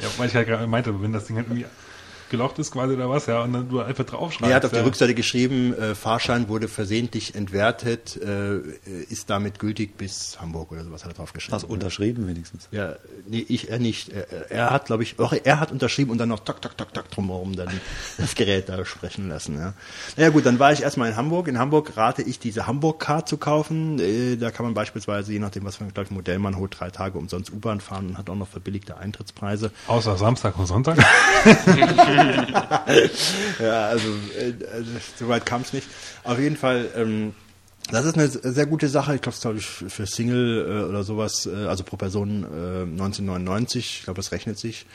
Ja, 0.01 0.07
weil 0.17 0.27
ich 0.27 0.35
halt 0.35 0.47
gerade 0.47 0.67
meinte, 0.67 1.01
wenn 1.01 1.13
das 1.13 1.25
Ding 1.25 1.37
halt 1.37 1.47
irgendwie 1.47 1.65
gelocht 2.29 2.59
ist 2.59 2.71
quasi 2.71 2.93
oder 2.93 3.09
was, 3.09 3.25
ja, 3.25 3.43
und 3.43 3.53
dann 3.53 3.69
du 3.69 3.81
einfach 3.81 4.03
draufschreibst. 4.03 4.49
Er 4.49 4.55
hat 4.55 4.65
auf 4.65 4.71
ja. 4.71 4.79
der 4.79 4.85
Rückseite 4.85 5.13
geschrieben, 5.13 5.73
äh, 5.73 5.95
Fahrschein 5.95 6.49
wurde 6.49 6.67
versehentlich 6.67 7.35
entwertet, 7.35 8.19
äh, 8.21 8.59
ist 9.09 9.29
damit 9.29 9.59
gültig 9.59 9.97
bis 9.97 10.39
Hamburg 10.39 10.71
oder 10.71 10.83
sowas 10.83 11.03
hat 11.03 11.11
er 11.11 11.15
drauf 11.15 11.33
geschrieben. 11.33 11.55
Hast 11.55 11.63
unterschrieben 11.63 12.27
wenigstens. 12.27 12.67
Ja, 12.71 12.95
nee, 13.27 13.45
ich, 13.47 13.69
er 13.69 13.79
nicht. 13.79 14.09
Er, 14.09 14.51
er 14.51 14.69
hat, 14.71 14.85
glaube 14.85 15.03
ich, 15.03 15.19
auch 15.19 15.33
er 15.33 15.59
hat 15.59 15.71
unterschrieben 15.71 16.11
und 16.11 16.17
dann 16.17 16.29
noch 16.29 16.39
tak, 16.39 16.61
tak, 16.61 16.77
tak, 16.77 16.93
tak 16.93 17.09
drumherum 17.11 17.55
dann 17.55 17.69
das 18.17 18.35
Gerät 18.35 18.69
da 18.69 18.83
sprechen 18.85 19.29
lassen. 19.29 19.57
Ja. 19.57 19.73
Naja 20.17 20.29
gut, 20.29 20.45
dann 20.45 20.59
war 20.59 20.71
ich 20.71 20.81
erstmal 20.81 21.09
in 21.09 21.15
Hamburg. 21.15 21.47
In 21.47 21.59
Hamburg 21.59 21.95
rate 21.97 22.21
ich, 22.21 22.39
diese 22.39 22.67
Hamburg-Card 22.67 23.27
zu 23.27 23.37
kaufen. 23.37 23.99
Äh, 23.99 24.37
da 24.37 24.51
kann 24.51 24.65
man 24.65 24.73
beispielsweise, 24.73 25.33
je 25.33 25.39
nachdem, 25.39 25.65
was 25.65 25.77
für 25.77 25.83
ein 25.83 25.93
glaub 25.93 26.05
ich, 26.05 26.11
Modell 26.11 26.39
man 26.39 26.57
holt, 26.57 26.79
drei 26.79 26.89
Tage 26.89 27.17
umsonst 27.17 27.51
U-Bahn 27.51 27.81
fahren 27.81 28.09
und 28.09 28.17
hat 28.17 28.29
auch 28.29 28.35
noch 28.35 28.47
verbilligte 28.47 28.97
Eintrittspreise. 28.97 29.71
Außer 29.87 30.17
Samstag 30.17 30.57
und 30.57 30.65
Sonntag. 30.65 30.97
Ja, 33.59 33.87
also 33.87 34.07
äh, 34.39 34.53
also, 34.71 34.89
soweit 35.17 35.45
kam 35.45 35.61
es 35.61 35.73
nicht. 35.73 35.87
Auf 36.23 36.39
jeden 36.39 36.57
Fall, 36.57 36.89
ähm, 36.95 37.33
das 37.91 38.05
ist 38.05 38.17
eine 38.17 38.27
sehr 38.27 38.65
gute 38.65 38.87
Sache. 38.87 39.15
Ich 39.15 39.21
glaube, 39.21 39.35
es 39.35 39.41
glaube 39.41 39.57
ich 39.57 39.65
für 39.65 40.05
Single 40.05 40.65
äh, 40.67 40.89
oder 40.89 41.03
sowas, 41.03 41.45
äh, 41.45 41.65
also 41.65 41.83
pro 41.83 41.97
Person 41.97 42.43
äh, 42.43 42.83
1999. 42.83 43.97
Ich 43.99 44.03
glaube, 44.05 44.17
das 44.17 44.31
rechnet 44.31 44.57
sich. 44.57 44.85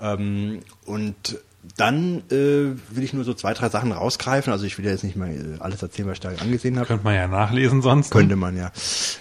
Ähm, 0.00 0.60
und 0.86 1.38
dann 1.76 2.22
äh, 2.30 2.74
will 2.90 3.02
ich 3.02 3.12
nur 3.12 3.24
so 3.24 3.34
zwei, 3.34 3.54
drei 3.54 3.68
Sachen 3.68 3.92
rausgreifen. 3.92 4.52
Also 4.52 4.64
ich 4.64 4.78
will 4.78 4.84
ja 4.84 4.90
jetzt 4.92 5.04
nicht 5.04 5.16
mal 5.16 5.30
äh, 5.30 5.58
alles 5.60 5.82
erzählen, 5.82 6.08
was 6.08 6.14
ich 6.14 6.20
da 6.20 6.30
angesehen 6.30 6.76
habe. 6.76 6.86
Könnte 6.86 7.04
man 7.04 7.14
ja 7.14 7.28
nachlesen 7.28 7.82
sonst. 7.82 8.10
Könnte 8.10 8.36
man 8.36 8.56
ja. 8.56 8.72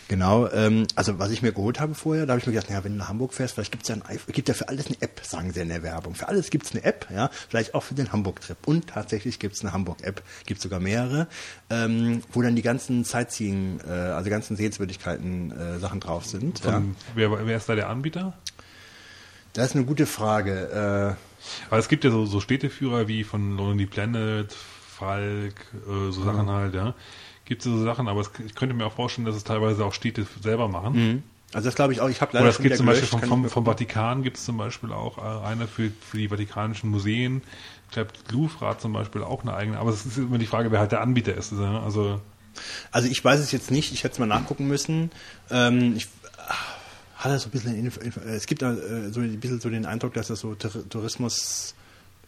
Genau. 0.08 0.50
Ähm, 0.52 0.88
also 0.96 1.20
was 1.20 1.32
ich 1.32 1.42
mir 1.42 1.52
geholt 1.52 1.80
habe 1.80 1.96
vorher, 1.96 2.26
da 2.26 2.34
habe 2.34 2.40
ich 2.40 2.48
mir 2.48 2.54
gedacht, 2.54 2.70
naja, 2.70 2.84
wenn 2.84 2.94
du 2.94 2.98
nach 2.98 3.10
Hamburg 3.10 3.34
fährst, 3.34 3.56
vielleicht 3.56 3.72
gibt's 3.72 3.88
ja 3.90 3.96
ein, 3.96 4.20
gibt 4.28 4.48
ja 4.48 4.54
für 4.54 4.68
alles 4.68 4.88
eine 4.88 5.02
App, 5.02 5.22
sagen 5.24 5.52
sie 5.54 5.62
in 5.62 5.70
der 5.70 5.84
Werbung. 5.84 6.16
Für 6.16 6.28
alles 6.28 6.50
gibt's 6.50 6.72
eine 6.72 6.84
App, 6.84 7.08
ja, 7.14 7.30
vielleicht 7.50 7.74
auch 7.76 7.84
für 7.84 7.94
den 7.94 8.12
Hamburg-Trip. 8.12 8.58
Und 8.66 8.88
tatsächlich 8.88 9.40
gibt's 9.40 9.62
eine 9.62 9.74
Hamburg-App, 9.74 10.24
gibt 10.46 10.62
sogar 10.62 10.80
mehrere, 10.80 11.28
ähm, 11.70 12.24
wo 12.34 12.42
dann 12.42 12.56
die 12.56 12.62
ganzen 12.62 13.04
Sightseeing, 13.04 13.80
äh, 13.88 13.92
also 13.92 14.26
die 14.26 14.32
ganzen 14.32 14.56
Sehenswürdigkeiten 14.56 15.52
äh, 15.52 15.80
Sachen 15.80 16.00
drauf 16.00 16.26
sind. 16.26 16.64
Ja. 16.64 16.72
Von, 16.72 16.96
wer, 17.16 17.46
wer 17.46 17.58
ist 17.58 17.70
da 17.70 17.76
der 17.76 17.90
Anbieter? 17.90 18.34
Das 19.54 19.68
ist 19.68 19.76
eine 19.76 19.86
gute 19.86 20.06
Frage. 20.06 21.16
Äh, 21.18 21.29
Aber 21.68 21.78
es 21.78 21.88
gibt 21.88 22.04
ja 22.04 22.12
so, 22.12 22.26
so 22.26 22.40
Städteführer 22.40 23.08
wie 23.08 23.24
von 23.24 23.58
Lonely 23.58 23.86
Planet, 23.86 24.54
Falk, 24.54 25.54
äh, 25.88 26.12
so 26.12 26.24
Sachen 26.24 26.50
halt, 26.50 26.74
ja. 26.74 26.94
Gibt 27.46 27.66
es 27.66 27.72
so 27.72 27.84
Sachen, 27.84 28.08
aber 28.08 28.22
es, 28.22 28.32
ich 28.46 28.54
könnte 28.56 28.76
mir 28.76 28.86
auch 28.86 28.94
vorstellen, 28.94 29.26
dass 29.26 29.36
es 29.36 29.44
teilweise 29.44 29.84
auch 29.84 29.94
Städte 29.94 30.28
selber 30.42 30.68
machen. 30.68 30.94
also 31.54 31.68
das 31.68 31.76
glaube 31.76 31.94
ich 31.94 32.02
auch. 32.02 32.10
Ich 32.10 32.22
habe 32.22 32.32
leider 32.34 32.44
Oder 32.46 32.52
es 32.52 32.62
gibt 32.62 32.78
zum 32.78 32.86
Beispiel 32.86 33.08
vom, 33.08 33.24
vom, 33.24 33.50
vom 33.50 33.66
Vatikan 33.66 34.22
gibt 34.22 34.38
es 34.38 34.46
zum 34.46 34.58
Beispiel 34.58 34.92
auch 34.92 35.18
äh, 35.18 35.48
eine 35.48 35.68
für, 35.68 35.92
für 36.00 36.18
die 36.18 36.30
vatikanischen 36.30 36.90
Museen. 36.90 37.42
Ich 37.88 37.94
glaube, 37.94 38.12
Louvre 38.32 38.68
hat 38.68 38.82
zum 38.82 38.94
Beispiel 38.94 39.24
auch 39.24 39.42
eine 39.42 39.56
eigene, 39.56 39.80
aber 39.80 39.90
es 39.90 40.06
ist 40.06 40.18
immer 40.18 40.38
die 40.38 40.46
Frage, 40.46 40.72
wer 40.72 40.80
halt 40.80 40.92
der 40.92 41.02
Anbieter 41.02 41.34
ist. 41.34 41.52
Also 41.54 42.22
Also 42.92 43.08
ich 43.08 43.24
weiß 43.24 43.40
es 43.40 43.52
jetzt 43.52 43.72
nicht, 43.72 43.94
ich 43.94 44.04
hätte 44.04 44.14
es 44.14 44.20
mal 44.20 44.28
nachgucken 44.28 44.68
müssen. 44.68 45.12
Ähm, 45.50 45.96
ich 45.96 46.08
ah, 47.20 47.24
hatte 47.26 47.40
so 47.40 47.48
ein 47.48 47.52
bisschen, 47.52 47.76
Info, 47.76 48.00
es 48.22 48.46
gibt 48.46 48.62
äh, 48.62 49.12
so 49.12 49.20
ein 49.20 49.40
bisschen 49.40 49.60
so 49.60 49.70
den 49.70 49.86
Eindruck, 49.86 50.14
dass 50.14 50.28
das 50.28 50.40
so 50.40 50.56
Tur- 50.56 50.88
Tourismus, 50.90 51.76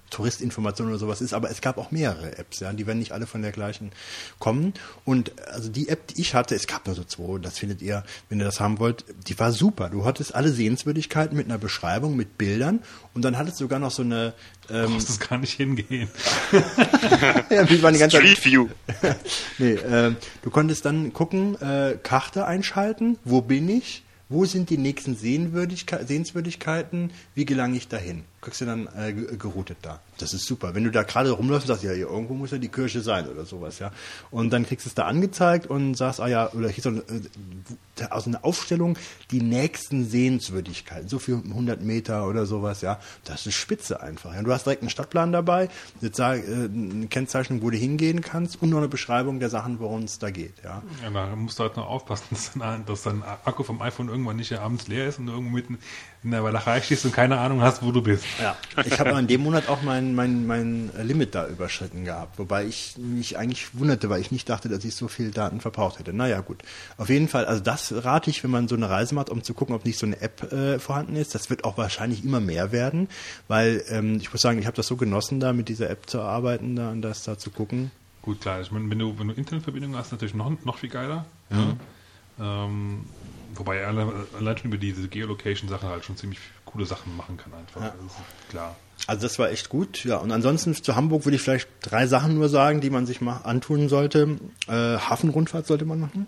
Touristinformation 0.09 0.89
oder 0.89 0.97
sowas 0.97 1.21
ist, 1.21 1.33
aber 1.33 1.49
es 1.49 1.61
gab 1.61 1.77
auch 1.77 1.91
mehrere 1.91 2.37
Apps, 2.37 2.59
ja, 2.59 2.73
die 2.73 2.85
werden 2.85 2.99
nicht 2.99 3.13
alle 3.13 3.25
von 3.25 3.41
der 3.41 3.53
gleichen 3.53 3.93
kommen. 4.39 4.73
Und 5.05 5.31
also 5.47 5.69
die 5.69 5.87
App, 5.87 6.07
die 6.07 6.19
ich 6.19 6.33
hatte, 6.35 6.53
es 6.53 6.67
gab 6.67 6.85
nur 6.85 6.95
so 6.95 7.05
zwei, 7.05 7.39
das 7.39 7.57
findet 7.57 7.81
ihr, 7.81 8.03
wenn 8.27 8.37
ihr 8.39 8.43
das 8.43 8.59
haben 8.59 8.79
wollt, 8.79 9.05
die 9.29 9.39
war 9.39 9.53
super. 9.53 9.87
Du 9.89 10.03
hattest 10.03 10.35
alle 10.35 10.51
Sehenswürdigkeiten 10.51 11.37
mit 11.37 11.45
einer 11.45 11.57
Beschreibung, 11.57 12.17
mit 12.17 12.37
Bildern 12.37 12.81
und 13.13 13.21
dann 13.23 13.37
hattest 13.37 13.61
du 13.61 13.63
sogar 13.63 13.79
noch 13.79 13.91
so 13.91 14.01
eine 14.01 14.33
ähm, 14.69 14.91
brauchst 14.91 15.09
es 15.09 15.19
gar 15.21 15.37
nicht 15.37 15.53
hingehen. 15.53 16.09
ja, 17.49 17.69
wie 17.69 17.81
waren 17.81 17.93
die 17.93 17.99
ganze 17.99 18.17
Zeit- 18.17 18.27
Street 18.27 18.45
View. 18.45 18.67
nee, 19.59 19.71
äh, 19.73 20.13
du 20.41 20.49
konntest 20.49 20.83
dann 20.83 21.13
gucken, 21.13 21.55
äh, 21.61 21.97
Karte 22.03 22.45
einschalten, 22.45 23.17
wo 23.23 23.41
bin 23.41 23.69
ich, 23.69 24.03
wo 24.31 24.45
sind 24.45 24.69
die 24.69 24.77
nächsten 24.77 25.15
Sehenswürdigke 25.15 26.05
Sehenswürdigkeiten, 26.05 27.11
wie 27.35 27.45
gelange 27.45 27.77
ich 27.77 27.87
dahin? 27.89 28.23
Kriegst 28.41 28.59
du 28.59 28.65
dann 28.65 28.89
äh, 28.97 29.13
ge- 29.13 29.37
geroutet 29.37 29.77
da. 29.83 29.99
Das 30.17 30.33
ist 30.33 30.45
super. 30.47 30.73
Wenn 30.73 30.83
du 30.83 30.89
da 30.91 31.03
gerade 31.03 31.29
rumläufst 31.29 31.69
und 31.69 31.75
sagst, 31.75 31.83
ja, 31.83 31.91
hier 31.91 32.07
irgendwo 32.09 32.33
muss 32.33 32.49
ja 32.49 32.57
die 32.57 32.69
Kirche 32.69 33.01
sein 33.01 33.27
oder 33.27 33.45
sowas, 33.45 33.77
ja. 33.77 33.91
Und 34.31 34.51
dann 34.51 34.65
kriegst 34.65 34.85
du 34.85 34.89
es 34.89 34.95
da 34.95 35.05
angezeigt 35.05 35.67
und 35.67 35.93
sagst, 35.95 36.19
ah 36.19 36.27
ja, 36.27 36.51
oder 36.53 36.67
hier 36.69 36.81
so 36.83 36.89
eine, 36.89 36.99
äh, 37.01 38.03
also 38.09 38.31
eine 38.31 38.43
Aufstellung, 38.43 38.97
die 39.29 39.41
nächsten 39.41 40.09
Sehenswürdigkeiten, 40.09 41.07
so 41.07 41.19
viel 41.19 41.35
100 41.35 41.81
Meter 41.83 42.27
oder 42.27 42.47
sowas, 42.47 42.81
ja. 42.81 42.99
Das 43.25 43.45
ist 43.45 43.53
spitze 43.53 44.01
einfach. 44.01 44.33
Ja. 44.33 44.41
Du 44.41 44.51
hast 44.51 44.65
direkt 44.65 44.81
einen 44.81 44.89
Stadtplan 44.89 45.31
dabei, 45.31 45.69
jetzt 46.01 46.17
sag, 46.17 46.39
äh, 46.39 46.65
eine 46.65 47.07
Kennzeichnung, 47.07 47.61
wo 47.61 47.69
du 47.69 47.77
hingehen 47.77 48.21
kannst 48.21 48.59
und 48.61 48.69
noch 48.71 48.79
eine 48.79 48.87
Beschreibung 48.87 49.39
der 49.39 49.49
Sachen, 49.51 49.79
worum 49.79 50.01
es 50.03 50.17
da 50.17 50.31
geht, 50.31 50.53
ja. 50.63 50.81
Ja, 51.03 51.09
da 51.11 51.35
musst 51.35 51.59
du 51.59 51.63
halt 51.63 51.77
noch 51.77 51.87
aufpassen, 51.87 52.25
dass 52.31 52.51
dein, 52.57 52.85
dass 52.87 53.03
dein 53.03 53.21
Akku 53.45 53.61
vom 53.63 53.81
iPhone 53.83 54.09
irgendwann 54.09 54.37
nicht 54.37 54.51
abends 54.57 54.87
leer 54.87 55.07
ist 55.07 55.19
und 55.19 55.27
irgendwo 55.27 55.51
mitten 55.51 55.77
in 56.23 56.31
der 56.31 56.43
Walachei 56.43 56.81
stehst 56.81 57.03
und 57.05 57.13
keine 57.13 57.39
Ahnung 57.39 57.61
hast, 57.61 57.81
wo 57.81 57.91
du 57.91 58.01
bist. 58.01 58.25
Ja. 58.39 58.55
Ich 58.85 58.99
habe 58.99 59.17
in 59.17 59.25
dem 59.25 59.41
Monat 59.41 59.69
auch 59.69 59.81
mein, 59.81 60.13
mein, 60.13 60.45
mein 60.45 60.91
Limit 61.01 61.33
da 61.33 61.47
überschritten 61.47 62.05
gehabt, 62.05 62.37
wobei 62.37 62.65
ich 62.65 62.95
mich 62.97 63.37
eigentlich 63.39 63.73
wunderte, 63.73 64.09
weil 64.09 64.21
ich 64.21 64.31
nicht 64.31 64.47
dachte, 64.47 64.69
dass 64.69 64.85
ich 64.85 64.93
so 64.93 65.07
viel 65.07 65.31
Daten 65.31 65.61
verbraucht 65.61 65.97
hätte. 65.97 66.13
Naja, 66.13 66.41
gut. 66.41 66.61
Auf 66.97 67.09
jeden 67.09 67.27
Fall, 67.27 67.45
also 67.45 67.63
das 67.63 67.91
rate 68.05 68.29
ich, 68.29 68.43
wenn 68.43 68.51
man 68.51 68.67
so 68.67 68.75
eine 68.75 68.87
Reise 68.87 69.15
macht, 69.15 69.31
um 69.31 69.43
zu 69.43 69.55
gucken, 69.55 69.73
ob 69.73 69.83
nicht 69.83 69.97
so 69.97 70.05
eine 70.05 70.21
App 70.21 70.51
äh, 70.53 70.77
vorhanden 70.77 71.15
ist. 71.15 71.33
Das 71.33 71.49
wird 71.49 71.63
auch 71.63 71.77
wahrscheinlich 71.77 72.23
immer 72.23 72.39
mehr 72.39 72.71
werden, 72.71 73.09
weil 73.47 73.83
ähm, 73.89 74.17
ich 74.17 74.31
muss 74.31 74.41
sagen, 74.41 74.59
ich 74.59 74.67
habe 74.67 74.75
das 74.75 74.85
so 74.85 74.97
genossen, 74.97 75.39
da 75.39 75.53
mit 75.53 75.69
dieser 75.69 75.89
App 75.89 76.07
zu 76.07 76.21
arbeiten, 76.21 76.75
da 76.75 76.91
und 76.91 77.01
das 77.01 77.23
da 77.23 77.39
zu 77.39 77.49
gucken. 77.49 77.89
Gut, 78.21 78.41
klar. 78.41 78.61
Ich 78.61 78.71
meine, 78.71 78.87
wenn 78.91 78.99
du, 78.99 79.17
wenn 79.17 79.27
du 79.27 79.33
Internetverbindung 79.33 79.95
hast, 79.95 80.11
natürlich 80.11 80.35
noch, 80.35 80.51
noch 80.63 80.77
viel 80.77 80.89
geiler. 80.89 81.25
Ja. 81.49 81.75
Ähm, 82.39 83.05
wobei 83.55 83.85
allein, 83.85 84.11
allein 84.37 84.57
schon 84.57 84.69
über 84.69 84.77
diese 84.77 85.07
Geolocation-Sache 85.07 85.87
halt 85.87 86.05
schon 86.05 86.17
ziemlich 86.17 86.39
coole 86.65 86.85
Sachen 86.85 87.15
machen 87.15 87.37
kann 87.37 87.53
einfach. 87.53 87.81
Das 87.81 87.93
ist 87.93 88.49
klar. 88.49 88.75
Also 89.07 89.23
das 89.23 89.39
war 89.39 89.49
echt 89.49 89.69
gut, 89.69 90.03
ja. 90.03 90.17
Und 90.17 90.31
ansonsten 90.31 90.75
zu 90.75 90.95
Hamburg 90.95 91.25
würde 91.25 91.35
ich 91.35 91.41
vielleicht 91.41 91.67
drei 91.81 92.07
Sachen 92.07 92.35
nur 92.35 92.49
sagen, 92.49 92.81
die 92.81 92.89
man 92.89 93.05
sich 93.05 93.21
mal 93.21 93.37
antun 93.37 93.89
sollte. 93.89 94.39
Äh, 94.67 94.73
Hafenrundfahrt 94.73 95.65
sollte 95.67 95.85
man 95.85 95.99
machen. 95.99 96.27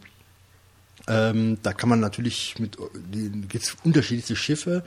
Ähm, 1.08 1.58
da 1.64 1.74
kann 1.74 1.90
man 1.90 2.00
natürlich 2.00 2.58
mit, 2.60 2.78
gibt's 3.50 3.76
unterschiedlichste 3.84 4.38
Schiffe, 4.38 4.84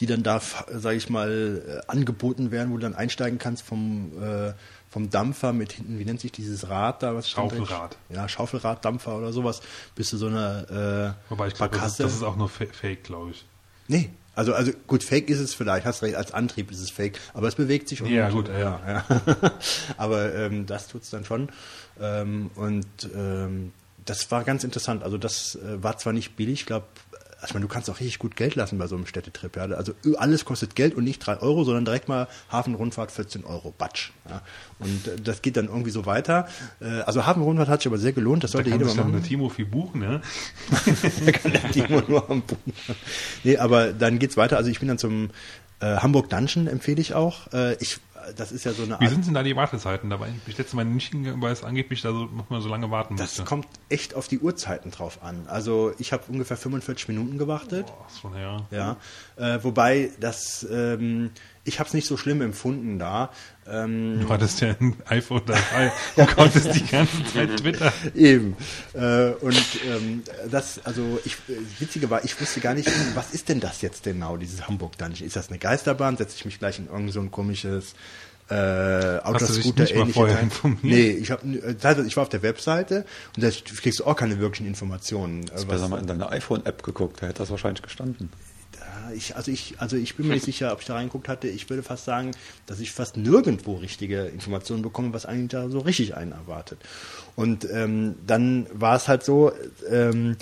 die 0.00 0.06
dann 0.06 0.24
da, 0.24 0.40
sage 0.40 0.96
ich 0.96 1.08
mal, 1.08 1.62
äh, 1.86 1.90
angeboten 1.90 2.50
werden, 2.50 2.72
wo 2.72 2.76
du 2.76 2.82
dann 2.82 2.94
einsteigen 2.94 3.38
kannst 3.38 3.62
vom 3.62 4.10
äh, 4.20 4.52
vom 4.90 5.08
Dampfer 5.08 5.52
mit 5.52 5.72
hinten, 5.72 5.98
wie 5.98 6.04
nennt 6.04 6.20
sich 6.20 6.32
dieses 6.32 6.68
Rad 6.68 7.02
da? 7.02 7.14
Was? 7.14 7.30
Schaufelrad. 7.30 7.96
Ja, 8.08 8.28
Schaufelraddampfer 8.28 9.16
oder 9.16 9.32
sowas, 9.32 9.60
bis 9.94 10.08
zu 10.08 10.16
so 10.18 10.26
einer 10.26 11.14
äh, 11.28 11.30
Wobei 11.30 11.46
ich 11.48 11.54
glaube, 11.54 11.78
das, 11.78 11.96
das 11.96 12.12
ist 12.12 12.22
auch 12.24 12.36
nur 12.36 12.48
Fa- 12.48 12.66
Fake, 12.72 13.04
glaube 13.04 13.30
ich. 13.30 13.44
Nee, 13.88 14.10
also, 14.34 14.52
also 14.54 14.72
gut, 14.86 15.02
Fake 15.04 15.28
ist 15.30 15.38
es 15.38 15.54
vielleicht, 15.54 15.86
hast 15.86 16.02
recht, 16.02 16.14
als 16.16 16.32
Antrieb 16.32 16.70
ist 16.72 16.80
es 16.80 16.90
Fake, 16.90 17.18
aber 17.34 17.46
es 17.48 17.54
bewegt 17.54 17.88
sich. 17.88 18.02
und- 18.02 18.10
Ja, 18.10 18.30
gut, 18.30 18.48
ja. 18.48 18.80
ja. 18.86 19.04
aber 19.96 20.34
ähm, 20.34 20.66
das 20.66 20.88
tut's 20.88 21.10
dann 21.10 21.24
schon. 21.24 21.50
Ähm, 22.00 22.50
und 22.56 22.86
ähm, 23.14 23.72
das 24.06 24.30
war 24.30 24.42
ganz 24.44 24.64
interessant. 24.64 25.02
Also 25.04 25.18
das 25.18 25.54
äh, 25.56 25.82
war 25.82 25.98
zwar 25.98 26.12
nicht 26.12 26.34
billig, 26.36 26.60
ich 26.60 26.66
glaube 26.66 26.86
ich 27.46 27.54
meine, 27.54 27.66
du 27.66 27.72
kannst 27.72 27.88
auch 27.90 28.00
richtig 28.00 28.18
gut 28.18 28.36
Geld 28.36 28.54
lassen 28.54 28.78
bei 28.78 28.86
so 28.86 28.96
einem 28.96 29.06
Städtetrip. 29.06 29.56
Ja? 29.56 29.64
Also 29.64 29.94
alles 30.18 30.44
kostet 30.44 30.74
Geld 30.74 30.94
und 30.94 31.04
nicht 31.04 31.18
drei 31.18 31.38
Euro, 31.38 31.64
sondern 31.64 31.84
direkt 31.84 32.08
mal 32.08 32.28
Hafenrundfahrt 32.50 33.10
14 33.10 33.44
Euro, 33.44 33.74
Batsch. 33.76 34.10
Ja? 34.28 34.42
Und 34.78 35.06
äh, 35.06 35.16
das 35.16 35.42
geht 35.42 35.56
dann 35.56 35.66
irgendwie 35.66 35.90
so 35.90 36.06
weiter. 36.06 36.48
Äh, 36.80 37.00
also 37.02 37.26
Hafenrundfahrt 37.26 37.68
hat 37.68 37.80
sich 37.80 37.86
aber 37.86 37.98
sehr 37.98 38.12
gelohnt, 38.12 38.44
das 38.44 38.52
Da 38.52 38.58
sollte 38.58 38.70
kann 38.70 38.80
jeder 38.80 38.94
mal 38.94 39.04
machen. 39.04 39.22
Timo 39.22 39.48
viel 39.48 39.66
buchen, 39.66 40.00
ne? 40.00 40.20
Da 41.24 41.32
kann 41.32 41.52
der 41.52 41.70
Timo 41.70 42.02
nur 42.06 42.30
am 42.30 42.42
Boden. 42.42 42.72
Nee, 43.44 43.56
aber 43.56 43.92
dann 43.92 44.18
geht's 44.18 44.36
weiter. 44.36 44.56
Also 44.56 44.70
ich 44.70 44.78
bin 44.78 44.88
dann 44.88 44.98
zum 44.98 45.30
äh, 45.80 45.96
Hamburg 45.96 46.28
Dungeon, 46.30 46.66
empfehle 46.66 47.00
ich 47.00 47.14
auch. 47.14 47.52
Äh, 47.52 47.74
ich, 47.80 47.98
das 48.36 48.52
ist 48.52 48.64
ja 48.64 48.72
so 48.72 48.82
eine 48.82 48.98
Wie 49.00 49.04
Art. 49.04 49.10
sind 49.12 49.26
denn 49.26 49.34
da 49.34 49.42
die 49.42 49.56
Wartezeiten? 49.56 50.10
Da 50.10 50.18
war 50.20 50.28
ich 50.46 50.58
letztes 50.58 50.74
Mal 50.74 50.84
nicht 50.84 51.10
hingegangen, 51.10 51.42
weil 51.42 51.52
es 51.52 51.64
angeblich 51.64 52.02
da 52.02 52.10
so, 52.12 52.26
muss 52.26 52.48
man 52.48 52.60
so 52.62 52.68
lange 52.68 52.90
warten 52.90 53.16
Das 53.16 53.30
musste. 53.30 53.44
kommt 53.44 53.66
echt 53.88 54.14
auf 54.14 54.28
die 54.28 54.38
Uhrzeiten 54.38 54.90
drauf 54.90 55.22
an. 55.22 55.44
Also 55.48 55.92
ich 55.98 56.12
habe 56.12 56.24
ungefähr 56.28 56.56
45 56.56 57.08
Minuten 57.08 57.38
gewartet. 57.38 57.86
Boah, 57.86 58.06
schon 58.20 58.34
her. 58.34 58.66
Ja, 58.70 58.96
äh, 59.36 59.62
wobei 59.62 60.10
das, 60.20 60.66
ähm, 60.70 61.30
ich 61.70 61.78
habe 61.78 61.86
es 61.86 61.94
nicht 61.94 62.06
so 62.06 62.16
schlimm 62.16 62.42
empfunden 62.42 62.98
da. 62.98 63.30
Ähm, 63.66 64.18
Du 64.20 64.28
hattest 64.28 64.60
ja 64.60 64.74
ein 64.80 64.96
iPhone 65.06 65.42
dabei 65.46 65.92
und 66.16 66.26
konntest 66.36 66.74
die 66.74 66.84
ganze 66.84 67.24
Zeit 67.32 67.56
Twitter. 67.60 67.92
Eben. 68.14 68.56
Äh, 68.92 69.30
und 69.40 69.56
ähm, 69.88 70.22
das, 70.50 70.84
also 70.84 71.20
ich, 71.24 71.34
äh, 71.48 71.56
witzige 71.78 72.10
war, 72.10 72.24
ich 72.24 72.38
wusste 72.40 72.60
gar 72.60 72.74
nicht, 72.74 72.90
was 73.14 73.32
ist 73.32 73.48
denn 73.48 73.60
das 73.60 73.80
jetzt 73.82 74.02
genau, 74.02 74.36
dieses 74.36 74.66
Hamburg 74.66 74.98
Dungeon? 74.98 75.26
Ist 75.26 75.36
das 75.36 75.48
eine 75.48 75.58
Geisterbahn? 75.58 76.16
Setze 76.16 76.34
ich 76.36 76.44
mich 76.44 76.58
gleich 76.58 76.78
in 76.80 76.88
irgend 76.88 77.12
so 77.12 77.20
ein 77.20 77.30
komisches 77.30 77.94
äh, 78.48 78.54
Hast 78.54 79.48
du 79.48 79.54
dich 79.54 79.72
Autoscooter 79.72 79.82
nicht 79.84 79.94
mal 79.94 80.00
ähnliche 80.00 80.12
vorher 80.14 80.34
Teil? 80.36 80.44
informiert? 80.44 80.82
Nee, 80.82 81.10
ich 81.12 81.30
habe 81.30 81.76
also 81.84 82.02
ich 82.02 82.16
war 82.16 82.22
auf 82.22 82.28
der 82.30 82.42
Webseite 82.42 83.04
und 83.36 83.44
da 83.44 83.48
kriegst 83.50 84.00
du 84.00 84.04
auch 84.04 84.16
keine 84.16 84.40
wirklichen 84.40 84.66
Informationen. 84.66 85.46
Hast 85.52 85.68
besser 85.68 85.88
mal 85.88 86.00
in 86.00 86.08
deine 86.08 86.28
iPhone-App 86.30 86.82
geguckt, 86.82 87.22
da 87.22 87.26
hätte 87.28 87.38
das 87.38 87.50
wahrscheinlich 87.50 87.82
gestanden. 87.82 88.28
Ich, 89.14 89.36
also 89.36 89.50
ich, 89.50 89.74
also 89.78 89.96
ich 89.96 90.16
bin 90.16 90.28
mir 90.28 90.34
nicht 90.34 90.44
sicher, 90.44 90.72
ob 90.72 90.80
ich 90.80 90.86
da 90.86 90.94
reingeguckt 90.94 91.28
hatte. 91.28 91.48
Ich 91.48 91.68
würde 91.70 91.82
fast 91.82 92.04
sagen, 92.04 92.32
dass 92.66 92.80
ich 92.80 92.92
fast 92.92 93.16
nirgendwo 93.16 93.76
richtige 93.76 94.26
Informationen 94.26 94.82
bekomme, 94.82 95.12
was 95.12 95.26
eigentlich 95.26 95.50
da 95.50 95.68
so 95.68 95.80
richtig 95.80 96.16
einen 96.16 96.32
erwartet. 96.32 96.78
Und 97.36 97.68
ähm, 97.70 98.16
dann 98.26 98.66
war 98.72 98.96
es 98.96 99.08
halt 99.08 99.24
so, 99.24 99.52
ähm, 99.88 100.36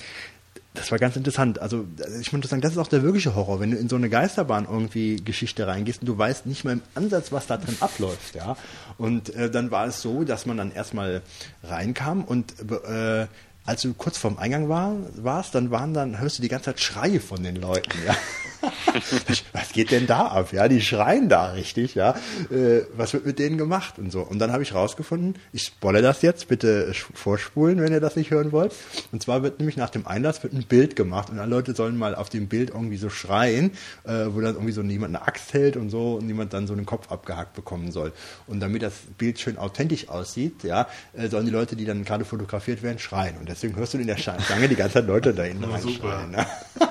das 0.78 0.90
war 0.92 0.98
ganz 0.98 1.16
interessant. 1.16 1.58
Also 1.58 1.86
ich 2.20 2.32
muss 2.32 2.48
sagen, 2.48 2.62
das 2.62 2.72
ist 2.72 2.78
auch 2.78 2.88
der 2.88 3.02
wirkliche 3.02 3.34
Horror, 3.34 3.60
wenn 3.60 3.72
du 3.72 3.76
in 3.76 3.88
so 3.88 3.96
eine 3.96 4.08
Geisterbahn 4.08 4.66
irgendwie 4.70 5.16
Geschichte 5.16 5.66
reingehst 5.66 6.02
und 6.02 6.06
du 6.06 6.16
weißt 6.16 6.46
nicht 6.46 6.64
mal 6.64 6.72
im 6.72 6.82
Ansatz, 6.94 7.32
was 7.32 7.46
da 7.46 7.56
drin 7.56 7.76
abläuft, 7.80 8.34
ja. 8.34 8.56
Und 8.96 9.34
äh, 9.34 9.50
dann 9.50 9.70
war 9.70 9.86
es 9.86 10.00
so, 10.00 10.24
dass 10.24 10.46
man 10.46 10.56
dann 10.56 10.72
erstmal 10.72 11.22
reinkam 11.64 12.24
und 12.24 12.54
äh, 12.86 13.26
als 13.68 13.82
du 13.82 13.92
kurz 13.92 14.16
vorm 14.16 14.38
Eingang 14.38 14.70
war, 14.70 14.96
warst, 15.16 15.54
dann 15.54 15.70
waren 15.70 15.92
dann, 15.92 16.18
hörst 16.18 16.38
du 16.38 16.42
die 16.42 16.48
ganze 16.48 16.64
Zeit 16.66 16.80
Schreie 16.80 17.20
von 17.20 17.42
den 17.42 17.56
Leuten, 17.56 17.92
ja. 18.06 18.16
was 19.52 19.72
geht 19.72 19.90
denn 19.90 20.06
da 20.06 20.26
ab? 20.26 20.52
Ja, 20.52 20.68
die 20.68 20.80
schreien 20.80 21.28
da 21.28 21.52
richtig, 21.52 21.94
ja. 21.94 22.16
Äh, 22.50 22.82
was 22.96 23.12
wird 23.12 23.26
mit 23.26 23.38
denen 23.38 23.58
gemacht 23.58 23.98
und 23.98 24.10
so. 24.10 24.22
Und 24.22 24.38
dann 24.38 24.52
habe 24.52 24.62
ich 24.62 24.74
rausgefunden, 24.74 25.34
ich 25.52 25.64
spoilere 25.64 26.02
das 26.02 26.22
jetzt, 26.22 26.48
bitte 26.48 26.92
vorspulen, 27.12 27.80
wenn 27.80 27.92
ihr 27.92 28.00
das 28.00 28.16
nicht 28.16 28.30
hören 28.30 28.52
wollt. 28.52 28.74
Und 29.12 29.22
zwar 29.22 29.42
wird 29.42 29.58
nämlich 29.58 29.76
nach 29.76 29.90
dem 29.90 30.06
Einlass 30.06 30.42
wird 30.42 30.54
ein 30.54 30.64
Bild 30.64 30.96
gemacht 30.96 31.28
und 31.28 31.38
alle 31.38 31.50
Leute 31.50 31.74
sollen 31.74 31.98
mal 31.98 32.14
auf 32.14 32.30
dem 32.30 32.48
Bild 32.48 32.70
irgendwie 32.70 32.96
so 32.96 33.10
schreien, 33.10 33.72
äh, 34.04 34.26
wo 34.30 34.40
dann 34.40 34.54
irgendwie 34.54 34.72
so 34.72 34.82
jemand 34.82 35.14
eine 35.14 35.26
Axt 35.26 35.52
hält 35.52 35.76
und 35.76 35.90
so 35.90 36.14
und 36.14 36.26
jemand 36.26 36.54
dann 36.54 36.66
so 36.66 36.72
einen 36.72 36.86
Kopf 36.86 37.12
abgehackt 37.12 37.54
bekommen 37.54 37.92
soll. 37.92 38.12
Und 38.46 38.60
damit 38.60 38.82
das 38.82 38.94
Bild 39.18 39.38
schön 39.38 39.58
authentisch 39.58 40.08
aussieht, 40.08 40.64
ja, 40.64 40.88
äh, 41.12 41.28
sollen 41.28 41.44
die 41.44 41.52
Leute, 41.52 41.76
die 41.76 41.84
dann 41.84 42.04
gerade 42.04 42.24
fotografiert 42.24 42.82
werden, 42.82 42.98
schreien. 42.98 43.36
Und 43.38 43.48
deswegen 43.58 43.76
hörst 43.76 43.94
du 43.94 43.98
in 43.98 44.06
der 44.06 44.16
Schlange 44.16 44.68
die 44.68 44.76
ganze 44.76 44.94
Zeit 44.94 45.06
Leute 45.06 45.34
da 45.34 45.42
hinten 45.42 45.64
reinschreien. 45.64 46.30
Ne? 46.30 46.46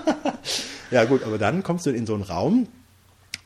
Ja 0.90 1.04
gut, 1.04 1.22
aber 1.24 1.38
dann 1.38 1.64
kommst 1.64 1.86
du 1.86 1.90
in 1.90 2.06
so 2.06 2.14
einen 2.14 2.24
Raum 2.24 2.68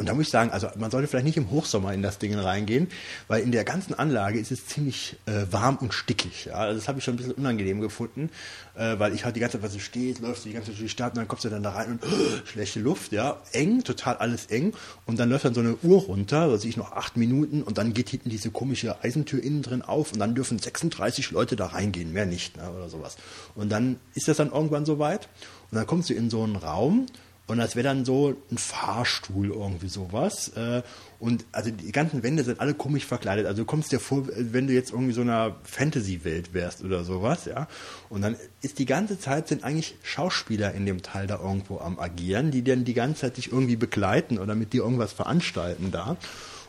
und 0.01 0.07
da 0.07 0.15
muss 0.15 0.25
ich 0.25 0.31
sagen, 0.31 0.49
also 0.49 0.67
man 0.79 0.89
sollte 0.89 1.07
vielleicht 1.07 1.27
nicht 1.27 1.37
im 1.37 1.51
Hochsommer 1.51 1.93
in 1.93 2.01
das 2.01 2.17
Ding 2.17 2.33
reingehen, 2.33 2.87
weil 3.27 3.43
in 3.43 3.51
der 3.51 3.63
ganzen 3.63 3.93
Anlage 3.93 4.39
ist 4.39 4.51
es 4.51 4.65
ziemlich 4.65 5.15
äh, 5.27 5.43
warm 5.51 5.77
und 5.77 5.93
stickig. 5.93 6.45
Ja? 6.45 6.55
Also 6.55 6.79
das 6.79 6.87
habe 6.87 6.97
ich 6.97 7.03
schon 7.03 7.13
ein 7.13 7.17
bisschen 7.17 7.33
unangenehm 7.33 7.81
gefunden, 7.81 8.31
äh, 8.75 8.97
weil 8.97 9.13
ich 9.13 9.25
halt 9.25 9.35
die 9.35 9.39
ganze 9.39 9.59
Zeit, 9.59 9.63
was 9.63 9.73
du 9.73 9.79
stehst, 9.79 10.19
läufst 10.19 10.43
die 10.45 10.53
ganze 10.53 10.71
Zeit 10.71 10.79
durch 10.79 10.85
die 10.85 10.89
Stadt 10.89 11.11
und 11.11 11.17
dann 11.19 11.27
kommst 11.27 11.45
du 11.45 11.49
dann 11.49 11.61
da 11.61 11.69
rein 11.69 11.91
und 11.91 12.47
schlechte 12.47 12.79
Luft, 12.79 13.11
ja, 13.11 13.39
eng, 13.51 13.83
total 13.83 14.17
alles 14.17 14.47
eng 14.47 14.73
und 15.05 15.19
dann 15.19 15.29
läuft 15.29 15.45
dann 15.45 15.53
so 15.53 15.59
eine 15.59 15.77
Uhr 15.83 16.01
runter, 16.01 16.47
da 16.47 16.57
sehe 16.57 16.71
ich 16.71 16.77
noch 16.77 16.93
acht 16.93 17.15
Minuten 17.15 17.61
und 17.61 17.77
dann 17.77 17.93
geht 17.93 18.09
hinten 18.09 18.31
diese 18.31 18.49
komische 18.49 19.03
Eisentür 19.03 19.43
innen 19.43 19.61
drin 19.61 19.83
auf 19.83 20.13
und 20.13 20.17
dann 20.17 20.33
dürfen 20.33 20.57
36 20.57 21.29
Leute 21.29 21.55
da 21.55 21.67
reingehen, 21.67 22.11
mehr 22.11 22.25
nicht 22.25 22.57
ne, 22.57 22.71
oder 22.71 22.89
sowas. 22.89 23.17
Und 23.53 23.71
dann 23.71 23.99
ist 24.15 24.27
das 24.27 24.37
dann 24.37 24.51
irgendwann 24.51 24.83
soweit 24.83 25.29
und 25.69 25.77
dann 25.77 25.85
kommst 25.85 26.09
du 26.09 26.15
in 26.15 26.31
so 26.31 26.41
einen 26.41 26.55
Raum 26.55 27.05
und 27.51 27.57
das 27.57 27.75
wäre 27.75 27.83
dann 27.83 28.05
so 28.05 28.33
ein 28.49 28.57
Fahrstuhl, 28.57 29.49
irgendwie 29.49 29.89
sowas. 29.89 30.49
Äh, 30.55 30.83
Und 31.19 31.45
also 31.51 31.69
die 31.69 31.91
ganzen 31.91 32.23
Wände 32.23 32.43
sind 32.43 32.59
alle 32.61 32.73
komisch 32.73 33.05
verkleidet. 33.05 33.45
Also 33.45 33.63
du 33.63 33.65
kommst 33.65 33.91
dir 33.91 33.99
vor, 33.99 34.27
wenn 34.35 34.67
du 34.67 34.73
jetzt 34.73 34.91
irgendwie 34.91 35.11
so 35.11 35.21
einer 35.21 35.57
Fantasy-Welt 35.63 36.53
wärst 36.53 36.81
oder 36.81 37.03
sowas, 37.03 37.45
ja. 37.45 37.67
Und 38.09 38.21
dann 38.21 38.37
ist 38.61 38.79
die 38.79 38.85
ganze 38.85 39.19
Zeit 39.19 39.49
sind 39.49 39.65
eigentlich 39.65 39.95
Schauspieler 40.01 40.73
in 40.73 40.85
dem 40.85 41.03
Teil 41.03 41.27
da 41.27 41.39
irgendwo 41.39 41.79
am 41.79 41.99
agieren, 41.99 42.51
die 42.51 42.63
dann 42.63 42.85
die 42.85 42.93
ganze 42.93 43.21
Zeit 43.21 43.37
dich 43.37 43.51
irgendwie 43.51 43.75
begleiten 43.75 44.39
oder 44.39 44.55
mit 44.55 44.71
dir 44.71 44.81
irgendwas 44.81 45.11
veranstalten 45.11 45.91
da. 45.91 46.15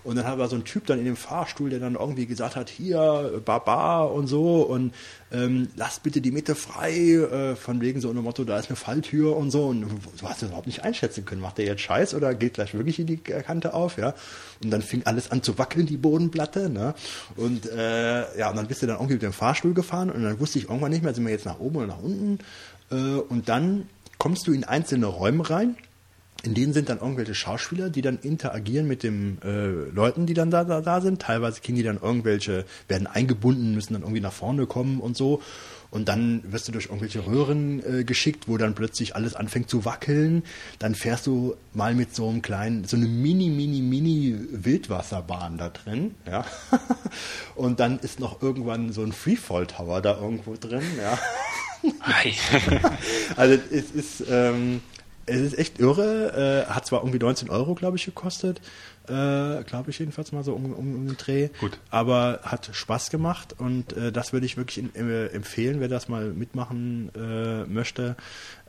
Und 0.04 0.16
dann 0.16 0.38
war 0.38 0.48
so 0.48 0.56
ein 0.56 0.64
Typ 0.64 0.86
dann 0.86 0.98
in 0.98 1.04
dem 1.04 1.16
Fahrstuhl, 1.16 1.70
der 1.70 1.78
dann 1.78 1.94
irgendwie 1.94 2.26
gesagt 2.26 2.56
hat, 2.56 2.68
hier, 2.68 3.40
Baba 3.44 4.02
und 4.02 4.26
so 4.26 4.62
und 4.62 4.92
ähm, 5.30 5.68
lasst 5.76 6.02
bitte 6.02 6.20
die 6.20 6.32
Mitte 6.32 6.54
frei, 6.54 6.92
äh, 6.92 7.56
von 7.56 7.80
wegen 7.80 8.00
so 8.00 8.10
einem 8.10 8.24
Motto, 8.24 8.44
da 8.44 8.58
ist 8.58 8.68
eine 8.68 8.76
Falltür 8.76 9.36
und 9.36 9.50
so. 9.50 9.66
Und 9.66 9.82
du 9.82 10.28
hast 10.28 10.42
das 10.42 10.48
überhaupt 10.48 10.66
nicht 10.66 10.84
einschätzen 10.84 11.24
können, 11.24 11.40
macht 11.40 11.58
der 11.58 11.66
jetzt 11.66 11.82
Scheiß 11.82 12.14
oder 12.14 12.34
geht 12.34 12.54
gleich 12.54 12.74
wirklich 12.74 12.98
in 12.98 13.06
die 13.06 13.16
Kante 13.16 13.74
auf, 13.74 13.96
ja. 13.96 14.14
Und 14.62 14.70
dann 14.70 14.82
fing 14.82 15.02
alles 15.04 15.30
an 15.30 15.42
zu 15.42 15.58
wackeln, 15.58 15.86
die 15.86 15.96
Bodenplatte, 15.96 16.68
ne? 16.68 16.94
Und 17.36 17.70
äh, 17.70 18.38
ja, 18.38 18.50
und 18.50 18.56
dann 18.56 18.66
bist 18.66 18.82
du 18.82 18.86
dann 18.86 18.96
irgendwie 18.96 19.14
mit 19.14 19.22
dem 19.22 19.32
Fahrstuhl 19.32 19.74
gefahren 19.74 20.10
und 20.10 20.22
dann 20.22 20.38
wusste 20.40 20.58
ich 20.58 20.64
irgendwann 20.64 20.90
nicht 20.90 21.02
mehr, 21.02 21.14
sind 21.14 21.24
wir 21.24 21.32
jetzt 21.32 21.46
nach 21.46 21.60
oben 21.60 21.76
oder 21.76 21.86
nach 21.86 22.02
unten. 22.02 22.38
Äh, 22.90 22.94
und 22.94 23.48
dann 23.48 23.88
kommst 24.18 24.46
du 24.46 24.52
in 24.52 24.64
einzelne 24.64 25.06
Räume 25.06 25.48
rein 25.48 25.76
in 26.42 26.54
denen 26.54 26.72
sind 26.72 26.88
dann 26.88 26.98
irgendwelche 26.98 27.34
Schauspieler, 27.34 27.88
die 27.88 28.02
dann 28.02 28.18
interagieren 28.18 28.88
mit 28.88 29.02
den 29.02 29.38
äh, 29.42 29.90
Leuten, 29.94 30.26
die 30.26 30.34
dann 30.34 30.50
da, 30.50 30.64
da, 30.64 30.80
da 30.80 31.00
sind. 31.00 31.22
Teilweise 31.22 31.60
kriegen 31.60 31.76
die 31.76 31.84
dann 31.84 32.00
irgendwelche, 32.02 32.64
werden 32.88 33.06
eingebunden, 33.06 33.74
müssen 33.74 33.92
dann 33.92 34.02
irgendwie 34.02 34.20
nach 34.20 34.32
vorne 34.32 34.66
kommen 34.66 35.00
und 35.00 35.16
so. 35.16 35.40
Und 35.92 36.08
dann 36.08 36.42
wirst 36.50 36.66
du 36.66 36.72
durch 36.72 36.86
irgendwelche 36.86 37.26
Röhren 37.26 37.82
äh, 37.84 38.02
geschickt, 38.04 38.48
wo 38.48 38.56
dann 38.56 38.74
plötzlich 38.74 39.14
alles 39.14 39.34
anfängt 39.34 39.68
zu 39.68 39.84
wackeln. 39.84 40.42
Dann 40.78 40.94
fährst 40.94 41.26
du 41.26 41.54
mal 41.74 41.94
mit 41.94 42.14
so 42.14 42.28
einem 42.28 42.40
kleinen, 42.40 42.84
so 42.84 42.96
eine 42.96 43.06
mini, 43.06 43.50
mini, 43.50 43.82
mini 43.82 44.34
Wildwasserbahn 44.52 45.58
da 45.58 45.68
drin, 45.68 46.14
ja. 46.26 46.46
Und 47.54 47.78
dann 47.78 47.98
ist 47.98 48.20
noch 48.20 48.40
irgendwann 48.40 48.92
so 48.92 49.02
ein 49.02 49.12
Freefall 49.12 49.66
Tower 49.66 50.00
da 50.00 50.18
irgendwo 50.18 50.56
drin, 50.58 50.82
ja. 50.98 51.18
Also 53.36 53.58
es 53.70 53.90
ist, 53.90 54.24
ähm, 54.30 54.80
es 55.26 55.40
ist 55.40 55.58
echt 55.58 55.78
irre. 55.78 56.64
Äh, 56.68 56.70
hat 56.72 56.86
zwar 56.86 57.00
irgendwie 57.00 57.18
19 57.18 57.50
Euro, 57.50 57.74
glaube 57.74 57.96
ich, 57.96 58.04
gekostet. 58.04 58.60
Äh, 59.08 59.64
glaube 59.64 59.86
ich 59.88 59.98
jedenfalls 59.98 60.30
mal 60.32 60.44
so 60.44 60.52
um, 60.54 60.66
um, 60.72 60.94
um 60.94 61.06
den 61.06 61.16
Dreh. 61.16 61.48
Gut. 61.60 61.78
Aber 61.90 62.40
hat 62.44 62.70
Spaß 62.72 63.10
gemacht 63.10 63.56
und 63.58 63.92
äh, 63.96 64.12
das 64.12 64.32
würde 64.32 64.46
ich 64.46 64.56
wirklich 64.56 64.78
in, 64.78 64.94
äh, 64.94 65.26
empfehlen, 65.26 65.80
wer 65.80 65.88
das 65.88 66.08
mal 66.08 66.32
mitmachen 66.32 67.10
äh, 67.16 67.64
möchte. 67.64 68.16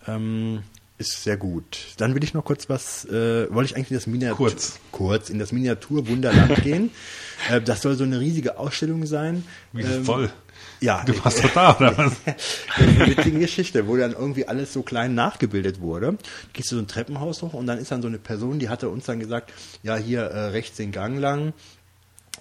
Ähm, 0.08 0.64
ist 0.98 1.24
sehr 1.24 1.38
gut. 1.38 1.78
Dann 1.98 2.16
will 2.16 2.24
ich 2.24 2.34
noch 2.34 2.46
kurz 2.46 2.70
was, 2.70 3.06
äh, 3.06 3.54
wollte 3.54 3.72
ich 3.72 3.76
eigentlich 3.76 3.92
in 3.92 3.98
das 3.98 4.08
Miniatur 4.08 4.48
Kurz. 4.48 4.80
kurz 4.92 5.30
in 5.30 5.40
das 5.40 5.52
Miniatur-Wunderland 5.52 6.56
gehen. 6.64 6.92
Äh, 7.50 7.62
das 7.62 7.82
soll 7.82 7.96
so 7.96 8.04
eine 8.04 8.20
riesige 8.20 8.58
Ausstellung 8.58 9.06
sein. 9.06 9.44
Wie 9.72 9.82
Ähm, 9.84 10.06
voll. 10.06 10.32
Ja, 10.84 11.02
Du 11.06 11.14
warst 11.24 11.42
doch 11.42 11.54
da, 11.54 11.78
oder 11.78 11.98
was? 11.98 12.12
eine 12.76 13.08
witzige 13.08 13.40
Geschichte, 13.40 13.88
wo 13.88 13.96
dann 13.96 14.12
irgendwie 14.12 14.50
alles 14.50 14.74
so 14.74 14.82
klein 14.82 15.16
nachgebildet 15.16 15.80
wurde. 15.80 16.18
Gehst 16.52 16.74
du 16.74 16.76
so 16.76 16.82
ein 16.82 16.90
Treppenhaus 16.90 17.42
hoch 17.42 17.54
und 17.54 17.68
dann 17.68 17.80
ist 17.80 17.90
dann 17.94 18.02
so 18.02 18.10
eine 18.10 18.20
Person, 18.20 18.60
die 18.60 18.68
hatte 18.68 18.90
uns 18.90 19.06
dann 19.06 19.22
gesagt, 19.22 19.54
ja, 19.82 19.96
hier 19.96 20.24
äh, 20.24 20.48
rechts 20.48 20.76
den 20.76 20.92
Gang 20.92 21.18
lang. 21.18 21.54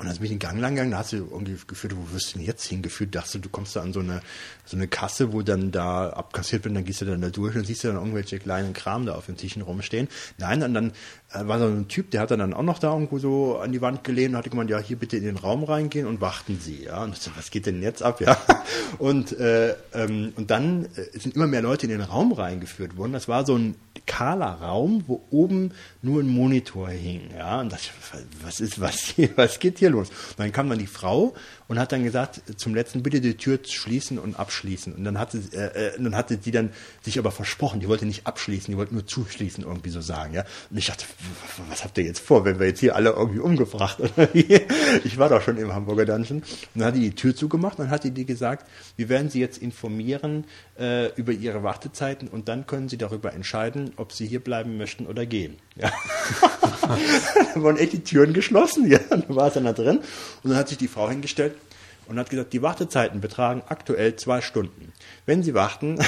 Und 0.01 0.09
dann 0.09 0.17
bin 0.17 0.25
ich 0.25 0.31
den 0.31 0.39
Gang 0.41 0.59
lang 0.59 0.75
gegangen, 0.75 0.91
da 0.91 0.99
hast 0.99 1.13
du 1.13 1.19
irgendwie 1.19 1.57
gefühlt, 1.69 1.95
wo 1.95 2.13
wirst 2.13 2.35
du 2.35 2.39
denn 2.39 2.47
jetzt 2.47 2.65
hingeführt? 2.65 3.15
Dachte 3.15 3.39
du, 3.39 3.49
kommst 3.49 3.77
da 3.77 3.83
an 3.83 3.93
so 3.93 4.01
eine, 4.01 4.23
so 4.65 4.77
eine 4.77 4.89
Kasse, 4.89 5.33
wo 5.33 5.43
dann 5.43 5.71
da 5.71 6.09
abkassiert 6.09 6.65
wird, 6.65 6.71
und 6.71 6.75
dann 6.77 6.85
gehst 6.85 7.03
du 7.03 7.05
dann 7.05 7.21
da 7.21 7.31
durch 7.31 7.55
und 7.55 7.65
siehst 7.65 7.85
du 7.85 7.89
dann 7.89 7.99
irgendwelche 7.99 8.41
kleinen 8.41 8.73
Kram 8.73 9.07
da 9.07 9.15
auf 9.15 9.27
den 9.27 9.37
Tischen 9.37 9.63
rumstehen. 9.63 10.09
Nein, 10.39 10.65
und 10.65 10.75
dann 10.75 10.93
war 11.35 11.59
so 11.59 11.67
ein 11.67 11.89
Typ, 11.89 12.11
der 12.11 12.21
hat 12.21 12.31
dann 12.31 12.53
auch 12.53 12.63
noch 12.63 12.79
da 12.79 12.93
irgendwo 12.93 13.19
so 13.19 13.59
an 13.59 13.73
die 13.73 13.81
Wand 13.81 14.05
gelehnt 14.05 14.31
und 14.31 14.37
hatte 14.39 14.51
gemeint, 14.51 14.71
ja, 14.71 14.79
hier 14.79 14.97
bitte 14.97 15.17
in 15.17 15.25
den 15.25 15.37
Raum 15.37 15.65
reingehen 15.65 16.07
und 16.07 16.21
warten 16.21 16.59
Sie, 16.61 16.85
ja. 16.85 17.03
Und 17.03 17.17
ich 17.17 17.23
so, 17.23 17.31
was 17.37 17.51
geht 17.51 17.67
denn 17.67 17.83
jetzt 17.83 18.03
ab, 18.03 18.21
ja? 18.21 18.37
Und, 18.99 19.39
äh, 19.39 19.75
ähm, 19.95 20.35
und 20.37 20.51
dann 20.51 20.85
äh, 20.97 21.19
sind 21.19 21.35
immer 21.35 21.47
mehr 21.47 21.63
Leute 21.63 21.87
in 21.87 21.91
den 21.91 22.03
Raum 22.03 22.33
reingeführt 22.33 22.97
worden. 22.99 23.15
Das 23.15 23.27
war 23.27 23.47
so 23.47 23.57
ein 23.57 23.75
kahler 24.07 24.59
Raum, 24.61 25.05
wo 25.07 25.23
oben 25.31 25.73
nur 26.03 26.23
ein 26.23 26.29
Monitor 26.29 26.91
hing, 26.91 27.31
ja. 27.37 27.61
Und 27.61 27.73
das, 27.73 27.91
was 28.45 28.61
ist, 28.61 28.81
was 28.81 29.01
hier, 29.01 29.31
was 29.37 29.59
geht 29.59 29.79
hier 29.79 29.91
los? 29.91 30.11
Und 30.11 30.39
dann 30.39 30.53
kam 30.53 30.69
dann 30.69 30.79
die 30.79 30.87
Frau 30.87 31.35
und 31.69 31.79
hat 31.79 31.93
dann 31.93 32.05
gesagt, 32.05 32.43
zum 32.57 32.75
letzten 32.75 33.03
bitte 33.03 33.21
die 33.21 33.37
Tür 33.37 33.59
schließen 33.63 34.19
und 34.19 34.39
abschließen. 34.39 34.93
Und 34.93 35.05
dann 35.05 35.19
hatte, 35.19 35.39
äh, 35.53 35.89
äh, 35.89 35.93
dann 35.97 36.17
hatte 36.17 36.37
die 36.37 36.51
dann 36.51 36.71
sich 37.03 37.19
aber 37.19 37.31
versprochen, 37.31 37.81
die 37.81 37.89
wollte 37.89 38.07
nicht 38.07 38.27
abschließen, 38.27 38.73
die 38.73 38.77
wollte 38.77 38.95
nur 38.95 39.07
zuschließen, 39.07 39.65
irgendwie 39.65 39.91
so 39.91 40.01
sagen. 40.01 40.35
Ja? 40.35 40.45
Und 40.71 40.79
ich 40.79 40.87
dachte, 40.87 41.05
was 41.69 41.85
habt 41.85 41.99
ihr 41.99 42.05
jetzt 42.05 42.21
vor, 42.21 42.45
wenn 42.45 42.59
wir 42.59 42.67
jetzt 42.67 42.81
hier 42.81 42.97
alle 42.97 43.11
irgendwie 43.11 43.41
umgebracht 43.41 44.01
oder 44.01 44.29
wie? 44.33 44.61
Ich 45.05 45.19
war 45.19 45.29
doch 45.29 45.43
schon 45.43 45.57
im 45.57 45.73
Hamburger 45.73 46.05
Dungeon. 46.05 46.39
Und 46.41 46.47
dann 46.75 46.89
hat 46.89 46.97
die 46.97 47.01
die 47.01 47.15
Tür 47.15 47.35
zugemacht 47.35 47.79
und 47.79 47.87
dann 47.87 47.91
hat 47.91 48.05
die 48.05 48.11
die 48.11 48.27
gesagt, 48.27 48.67
wir 48.97 49.09
werden 49.09 49.31
sie 49.31 49.41
jetzt 49.41 49.59
informieren 49.59 50.45
äh, 50.79 51.13
über 51.17 51.33
ihre 51.33 51.63
Wartezeiten 51.63 52.29
und 52.29 52.49
dann 52.49 52.67
können 52.67 52.89
sie 52.89 52.97
darüber 52.97 53.33
entscheiden, 53.33 53.93
ob 53.97 54.13
sie 54.13 54.27
hier 54.27 54.41
bleiben 54.41 54.77
möchten 54.77 55.07
oder 55.07 55.27
gehen. 55.27 55.59
Ja. 55.77 55.93
dann 57.55 57.63
wurden 57.63 57.77
echt 57.77 57.93
die 57.93 58.05
Türen 58.05 58.33
geschlossen, 58.33 58.91
ja. 58.91 58.99
Dann 59.11 59.25
war 59.29 59.49
es 59.49 59.55
dann 59.55 59.65
da 59.65 59.73
drin. 59.73 59.99
Und 60.43 60.51
dann 60.51 60.57
hat 60.57 60.69
sich 60.69 60.79
die 60.79 60.89
Frau 60.89 61.09
hingestellt 61.09 61.55
und 62.07 62.19
hat 62.19 62.31
gesagt, 62.31 62.53
die 62.53 62.63
Wartezeiten 62.63 63.21
betragen 63.21 63.63
aktuell 63.69 64.17
zwei 64.17 64.41
Stunden. 64.41 64.93
Wenn 65.27 65.43
Sie 65.43 65.55
warten, 65.55 65.99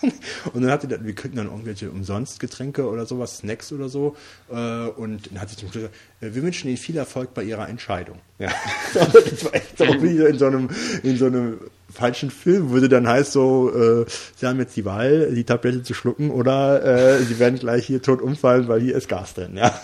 und 0.52 0.62
dann 0.62 0.70
hat 0.70 0.82
sie 0.82 0.88
dann, 0.88 1.04
wir 1.04 1.14
kriegen 1.14 1.36
dann 1.36 1.46
irgendwelche 1.46 1.90
umsonst 1.90 2.40
Getränke 2.40 2.88
oder 2.88 3.06
sowas, 3.06 3.38
Snacks 3.38 3.72
oder 3.72 3.88
so. 3.88 4.16
Äh, 4.50 4.54
und 4.54 5.30
dann 5.30 5.40
hat 5.40 5.50
sie 5.50 5.56
zum 5.56 5.70
Schluss 5.70 5.82
gesagt, 5.82 5.96
äh, 6.20 6.34
wir 6.34 6.42
wünschen 6.42 6.68
Ihnen 6.68 6.76
viel 6.76 6.96
Erfolg 6.96 7.34
bei 7.34 7.42
Ihrer 7.42 7.68
Entscheidung. 7.68 8.18
Ja. 8.38 8.50
das 8.94 9.44
war 9.44 9.54
echt 9.54 9.78
so 9.78 9.84
in 9.84 10.38
so 10.38 10.46
einem, 10.46 10.68
in 11.02 11.16
so 11.16 11.26
einem 11.26 11.60
falschen 11.90 12.30
Film, 12.30 12.70
würde 12.70 12.88
dann 12.88 13.08
heißt 13.08 13.32
so, 13.32 13.72
äh, 13.74 14.06
Sie 14.36 14.46
haben 14.46 14.58
jetzt 14.58 14.76
die 14.76 14.84
Wahl, 14.84 15.32
die 15.34 15.44
Tablette 15.44 15.82
zu 15.82 15.94
schlucken 15.94 16.30
oder 16.30 16.84
äh, 16.84 17.22
Sie 17.22 17.38
werden 17.38 17.58
gleich 17.58 17.86
hier 17.86 18.02
tot 18.02 18.20
umfallen, 18.20 18.68
weil 18.68 18.80
hier 18.80 18.96
ist 18.96 19.08
Gas 19.08 19.34
drin. 19.34 19.56
Ja. 19.56 19.78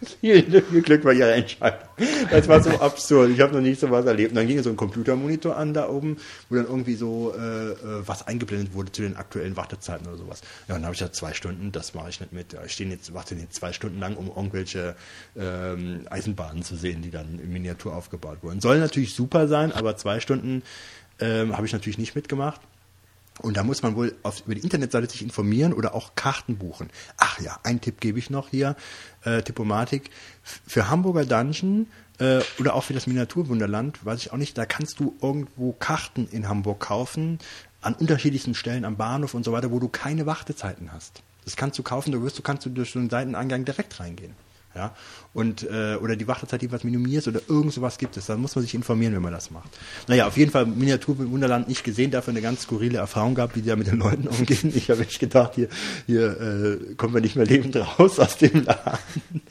Viel, 0.20 0.42
Glück 0.82 1.02
bei 1.02 1.12
Ihrer 1.12 1.34
Entscheidung. 1.34 1.80
Das 2.30 2.48
war 2.48 2.62
so 2.62 2.70
absurd. 2.70 3.30
Ich 3.30 3.40
habe 3.40 3.52
noch 3.54 3.60
nicht 3.60 3.80
so 3.80 3.90
was 3.90 4.06
erlebt. 4.06 4.34
Dann 4.34 4.46
ging 4.46 4.62
so 4.62 4.70
ein 4.70 4.76
Computermonitor 4.76 5.56
an 5.56 5.74
da 5.74 5.88
oben, 5.88 6.16
wo 6.48 6.56
dann 6.56 6.66
irgendwie 6.66 6.94
so 6.94 7.34
äh, 7.36 7.72
äh, 7.72 7.76
was 8.06 8.26
eingeblendet 8.26 8.72
wurde 8.72 8.92
zu 8.92 9.02
den 9.02 9.16
aktuellen 9.16 9.56
Wartezeiten 9.56 10.06
oder 10.06 10.16
sowas. 10.16 10.40
Ja, 10.68 10.74
und 10.74 10.80
dann 10.80 10.86
habe 10.86 10.94
ich 10.94 11.00
gesagt, 11.00 11.16
zwei 11.16 11.34
Stunden, 11.34 11.70
das 11.70 11.92
mache 11.94 12.08
ich 12.08 12.20
nicht 12.20 12.32
mit. 12.32 12.54
Ja, 12.54 12.64
Ich 12.64 12.72
stehe 12.72 12.88
jetzt, 12.88 13.12
warte 13.12 13.34
jetzt 13.34 13.56
zwei 13.56 13.72
Stunden 13.72 14.00
lang, 14.00 14.16
um 14.16 14.28
irgendwelche 14.28 14.96
ähm, 15.36 16.06
Eisenbahnen 16.08 16.62
zu 16.62 16.76
sehen, 16.76 17.02
die 17.02 17.10
dann 17.10 17.38
in 17.38 17.52
Miniatur 17.52 17.94
aufgebaut 17.94 18.38
wurden. 18.40 18.60
Soll 18.60 18.78
natürlich 18.78 19.14
super 19.14 19.48
sein, 19.48 19.70
aber 19.72 19.96
zwei 19.96 20.20
Stunden 20.20 20.62
ähm, 21.20 21.56
habe 21.56 21.66
ich 21.66 21.72
natürlich 21.72 21.98
nicht 21.98 22.14
mitgemacht. 22.14 22.60
Und 23.40 23.56
da 23.56 23.62
muss 23.64 23.82
man 23.82 23.96
wohl 23.96 24.14
auf, 24.22 24.42
über 24.44 24.54
die 24.54 24.60
Internetseite 24.60 25.08
sich 25.08 25.22
informieren 25.22 25.72
oder 25.72 25.94
auch 25.94 26.14
Karten 26.14 26.58
buchen. 26.58 26.90
Ach 27.16 27.40
ja, 27.40 27.58
einen 27.62 27.80
Tipp 27.80 28.00
gebe 28.00 28.18
ich 28.18 28.28
noch 28.28 28.48
hier, 28.48 28.76
äh, 29.24 29.42
Tippomatik. 29.42 30.10
Für 30.42 30.90
Hamburger 30.90 31.24
Dungeon 31.24 31.86
äh, 32.18 32.40
oder 32.58 32.74
auch 32.74 32.84
für 32.84 32.92
das 32.92 33.06
Miniaturwunderland, 33.06 34.04
weiß 34.04 34.20
ich 34.20 34.32
auch 34.32 34.36
nicht, 34.36 34.58
da 34.58 34.66
kannst 34.66 35.00
du 35.00 35.16
irgendwo 35.22 35.72
Karten 35.72 36.28
in 36.30 36.48
Hamburg 36.48 36.80
kaufen, 36.80 37.38
an 37.80 37.94
unterschiedlichsten 37.94 38.54
Stellen 38.54 38.84
am 38.84 38.96
Bahnhof 38.96 39.32
und 39.32 39.44
so 39.44 39.52
weiter, 39.52 39.70
wo 39.70 39.78
du 39.78 39.88
keine 39.88 40.26
Wartezeiten 40.26 40.92
hast. 40.92 41.22
Das 41.44 41.56
kannst 41.56 41.78
du 41.78 41.82
kaufen, 41.82 42.12
da 42.12 42.20
wirst 42.20 42.38
du, 42.38 42.42
kannst 42.42 42.66
du 42.66 42.70
durch 42.70 42.92
so 42.92 42.98
einen 42.98 43.08
Seiteneingang 43.08 43.64
direkt 43.64 43.98
reingehen. 44.00 44.34
Ja, 44.74 44.94
und 45.32 45.64
äh, 45.64 45.96
oder 45.96 46.14
die 46.14 46.28
Wartezeit, 46.28 46.62
die 46.62 46.70
was 46.70 46.84
minimierst 46.84 47.26
oder 47.26 47.40
irgend 47.48 47.72
sowas 47.72 47.98
gibt 47.98 48.16
es. 48.16 48.26
Da 48.26 48.36
muss 48.36 48.54
man 48.54 48.62
sich 48.62 48.74
informieren, 48.74 49.14
wenn 49.14 49.22
man 49.22 49.32
das 49.32 49.50
macht. 49.50 49.68
Naja, 50.06 50.28
auf 50.28 50.36
jeden 50.36 50.52
Fall 50.52 50.64
Miniatur 50.64 51.18
im 51.18 51.32
Wunderland 51.32 51.66
nicht 51.68 51.82
gesehen, 51.82 52.12
dafür 52.12 52.32
eine 52.32 52.40
ganz 52.40 52.62
skurrile 52.62 52.98
Erfahrung 52.98 53.34
gehabt, 53.34 53.56
wie 53.56 53.62
die 53.62 53.68
da 53.68 53.74
mit 53.74 53.88
den 53.88 53.98
Leuten 53.98 54.28
umgehen. 54.28 54.72
Ich 54.74 54.88
habe 54.88 55.02
echt 55.02 55.18
gedacht, 55.18 55.56
hier, 55.56 55.68
hier 56.06 56.40
äh, 56.40 56.94
kommen 56.94 57.14
wir 57.14 57.20
nicht 57.20 57.34
mehr 57.34 57.46
lebend 57.46 57.76
raus 57.76 58.20
aus 58.20 58.36
dem 58.36 58.64
Laden. 58.64 59.42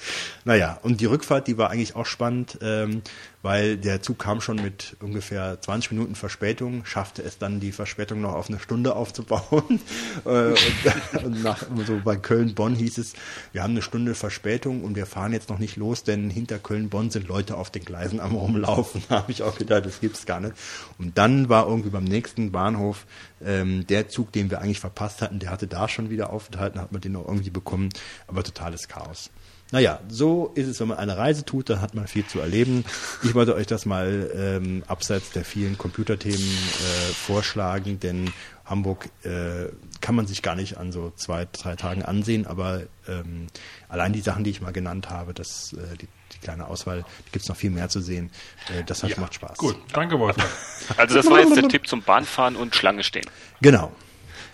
Naja, 0.46 0.80
und 0.84 1.02
die 1.02 1.06
Rückfahrt, 1.06 1.48
die 1.48 1.58
war 1.58 1.70
eigentlich 1.70 1.98
auch 1.98 2.06
spannend, 2.06 2.58
ähm, 2.62 3.02
weil 3.42 3.78
der 3.78 4.02
Zug 4.02 4.20
kam 4.20 4.42
schon 4.42 4.58
mit 4.58 4.98
ungefähr 5.00 5.62
20 5.62 5.92
Minuten 5.92 6.16
Verspätung, 6.16 6.84
schaffte 6.86 7.24
es 7.24 7.38
dann, 7.38 7.60
die 7.60 7.72
Verspätung 7.72 8.22
noch 8.22 8.34
auf 8.34 8.50
eine 8.50 8.60
Stunde 8.60 8.96
aufzubauen. 8.96 9.82
Äh, 10.26 10.50
und, 10.50 11.24
und 11.24 11.44
nach, 11.44 11.64
so 11.86 12.02
bei 12.04 12.16
Köln-Bonn 12.16 12.76
hieß 12.76 12.98
es, 12.98 13.14
wir 13.52 13.64
haben 13.64 13.72
eine 13.72 13.82
Stunde 13.82 14.16
Verspätung 14.16 14.84
und 14.84 14.96
wir 14.96 15.06
fahren 15.10 15.34
jetzt 15.34 15.50
noch 15.50 15.60
nicht 15.60 15.76
los, 15.76 16.04
denn 16.04 16.30
hinter 16.30 16.60
Köln-Bonn 16.60 17.12
sind 17.12 17.28
Leute 17.28 17.58
auf 17.58 17.70
den 17.70 17.84
Gleisen 17.84 18.20
am 18.20 18.36
rumlaufen. 18.36 19.04
Da 19.10 19.18
habe 19.24 19.32
ich 19.32 19.44
auch 19.44 19.58
gedacht, 19.58 19.86
das 19.86 20.00
gibt's 20.00 20.26
gar 20.26 20.40
nicht. 20.40 20.54
Und 20.98 21.18
dann 21.18 21.50
war 21.50 21.68
irgendwie 21.68 21.90
beim 21.90 22.04
nächsten 22.04 22.52
Bahnhof 22.52 23.06
ähm, 23.44 23.88
der 23.88 24.08
Zug, 24.08 24.32
den 24.32 24.52
wir 24.52 24.62
eigentlich 24.62 24.80
verpasst 24.80 25.22
hatten, 25.22 25.40
der 25.40 25.50
hatte 25.50 25.68
da 25.68 25.88
schon 25.88 26.10
wieder 26.10 26.32
aufenthalten, 26.32 26.80
hat 26.80 26.92
man 26.92 27.02
den 27.02 27.14
noch 27.14 27.28
irgendwie 27.28 27.50
bekommen, 27.50 27.90
aber 28.28 28.44
totales 28.44 28.88
Chaos. 28.88 29.32
Naja, 29.72 30.00
so 30.10 30.52
ist 30.56 30.68
es, 30.68 30.80
wenn 30.80 30.88
man 30.88 30.98
eine 30.98 31.16
Reise 31.16 31.46
tut, 31.46 31.70
dann 31.70 31.80
hat 31.80 31.94
man 31.94 32.08
viel 32.08 32.26
zu 32.26 32.40
erleben. 32.40 32.86
Ich 33.22 33.36
wollte 33.36 33.54
euch 33.54 33.68
das 33.68 33.86
mal 33.86 34.32
ähm, 34.34 34.84
abseits 34.88 35.30
der 35.32 35.46
vielen 35.46 35.78
Computerthemen 35.78 36.40
äh, 36.40 37.14
vorschlagen, 37.14 38.00
denn 38.00 38.32
Hamburg 38.70 39.10
äh, 39.24 39.68
kann 40.02 40.16
man 40.16 40.28
sich 40.28 40.42
gar 40.42 40.56
nicht 40.56 40.78
an 40.78 40.92
so 40.92 41.12
zwei, 41.16 41.48
drei 41.52 41.76
Tagen 41.76 42.04
ansehen, 42.04 42.46
aber 42.46 42.84
ähm, 43.08 43.48
allein 43.88 44.14
die 44.14 44.22
Sachen, 44.22 44.44
die 44.44 44.52
ich 44.52 44.62
mal 44.62 44.72
genannt 44.72 45.10
habe, 45.10 45.34
das, 45.34 45.74
äh, 45.74 45.98
die, 45.98 46.08
die 46.34 46.38
kleine 46.40 46.68
Auswahl, 46.68 47.00
da 47.02 47.06
gibt's 47.32 47.48
noch 47.50 47.56
viel 47.56 47.72
mehr 47.72 47.90
zu 47.90 48.00
sehen. 48.02 48.30
Äh, 48.70 48.84
das 48.84 49.04
hat, 49.04 49.18
macht 49.18 49.34
Spaß. 49.34 49.58
Gut, 49.58 49.76
danke 49.94 50.20
Wolfgang. 50.20 50.50
Also 50.98 51.16
das 51.16 51.30
war 51.30 51.40
jetzt 51.40 51.56
der 51.56 51.68
Tipp 51.68 51.88
zum 51.88 52.02
Bahnfahren 52.02 52.56
und 52.56 52.76
Schlange 52.76 53.04
stehen. 53.04 53.26
Genau. 53.62 53.92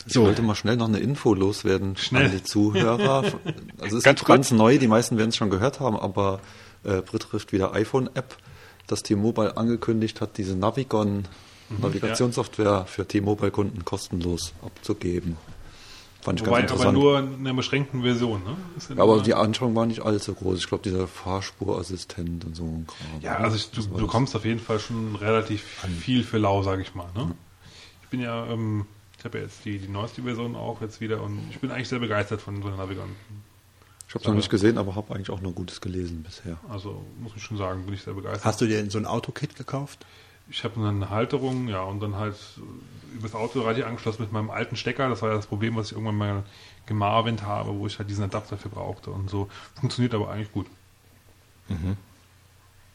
Ich 0.08 0.14
So, 0.14 0.24
wollte 0.24 0.42
mal 0.42 0.56
schnell 0.56 0.78
noch 0.78 0.88
eine 0.88 1.00
Info 1.00 1.34
loswerden 1.34 1.98
Schnell. 1.98 2.26
an 2.26 2.32
die 2.32 2.44
Zuhörer. 2.44 3.24
Also 3.80 3.98
es 3.98 4.04
Ganz 4.04 4.22
ist 4.22 4.26
ganz 4.28 4.52
neu, 4.52 4.78
die 4.78 4.88
meisten 4.88 5.18
werden 5.18 5.30
es 5.30 5.36
schon 5.36 5.50
gehört 5.50 5.80
haben, 5.80 5.98
aber 5.98 6.40
äh, 6.84 7.02
betrifft 7.02 7.52
wieder 7.54 7.74
iPhone-App, 7.74 8.38
dass 8.88 9.02
T-Mobile 9.04 9.58
angekündigt 9.58 10.22
hat, 10.22 10.38
diese 10.38 10.56
Navigon 10.56 11.28
Navigationssoftware 11.70 12.86
für 12.86 13.08
T-Mobile-Kunden 13.08 13.86
kostenlos 13.86 14.54
abzugeben. 14.64 15.38
Fand 16.22 16.40
ich 16.42 16.46
Wobei 16.48 16.62
ganz 16.62 16.72
aber 16.72 16.90
interessant. 16.90 16.98
nur 16.98 17.20
in 17.20 17.48
einer 17.48 17.54
beschränkten 17.54 18.02
Version. 18.02 18.42
Ne? 18.44 18.58
Ja 18.96 19.04
aber 19.04 19.16
nur- 19.16 19.24
die 19.24 19.34
Anschauung 19.36 19.76
war 19.76 19.86
nicht 19.86 20.02
allzu 20.02 20.34
groß. 20.34 20.58
Ich 20.58 20.68
glaube, 20.68 20.84
dieser 20.84 21.08
Fahrspurassistent 21.08 22.46
und 22.46 22.56
so 22.56 22.64
ein 22.64 22.88
Kram. 22.88 23.22
Ja, 23.22 23.36
also 23.38 23.56
ich, 23.56 23.70
du 23.70 23.88
bekommst 23.90 24.36
auf 24.36 24.44
jeden 24.44 24.60
Fall 24.60 24.80
schon 24.80 25.16
relativ 25.16 25.62
viel 26.00 26.24
für 26.24 26.38
lau, 26.40 26.64
sage 26.64 26.82
ich 26.82 26.96
mal. 26.96 27.08
Ne? 27.16 27.36
Ich 28.04 28.10
bin 28.10 28.22
ja, 28.22 28.48
ähm, 28.48 28.86
ich 29.20 29.24
habe 29.26 29.38
ja 29.38 29.44
jetzt 29.44 29.66
die, 29.66 29.78
die 29.78 29.88
neueste 29.88 30.24
Version 30.24 30.56
auch 30.56 30.82
jetzt 30.82 31.00
wieder 31.00 31.22
und 31.22 31.40
ich 31.52 31.60
bin 31.60 31.70
eigentlich 31.72 31.90
sehr 31.90 32.00
begeistert 32.00 32.42
von 32.42 32.60
so 32.62 32.70
einer 32.70 32.78
Navigon. 32.78 33.10
Ich 34.08 34.14
habe 34.16 34.24
es 34.24 34.28
noch 34.28 34.36
nicht 34.36 34.50
gesehen, 34.50 34.78
aber 34.78 34.96
habe 34.96 35.14
eigentlich 35.14 35.30
auch 35.30 35.42
nur 35.42 35.52
Gutes 35.54 35.82
gelesen 35.82 36.24
bisher. 36.24 36.58
Also 36.70 37.04
muss 37.20 37.34
ich 37.36 37.44
schon 37.44 37.58
sagen, 37.58 37.86
bin 37.86 37.94
ich 37.94 38.02
sehr 38.04 38.14
begeistert. 38.14 38.46
hast 38.46 38.62
du 38.62 38.66
dir 38.66 38.90
so 38.90 38.98
ein 38.98 39.06
Autokit 39.06 39.56
gekauft? 39.56 40.06
Ich 40.50 40.64
habe 40.64 40.88
eine 40.88 41.10
Halterung, 41.10 41.68
ja, 41.68 41.82
und 41.82 42.02
dann 42.02 42.16
halt 42.16 42.36
äh, 42.58 43.16
übers 43.16 43.34
Autoradio 43.34 43.86
angeschlossen 43.86 44.22
mit 44.22 44.32
meinem 44.32 44.50
alten 44.50 44.76
Stecker. 44.76 45.10
Das 45.10 45.22
war 45.22 45.30
ja 45.30 45.36
das 45.36 45.48
Problem, 45.48 45.76
was 45.76 45.88
ich 45.88 45.94
irgendwann 45.94 46.18
mal 46.18 46.44
gemarvent 46.86 47.44
habe, 47.44 47.78
wo 47.78 47.88
ich 47.88 47.98
halt 47.98 48.10
diesen 48.10 48.24
Adapter 48.24 48.58
für 48.58 48.70
brauchte 48.70 49.10
und 49.10 49.30
so. 49.30 49.50
Funktioniert 49.80 50.14
aber 50.14 50.30
eigentlich 50.30 50.52
gut. 50.52 50.68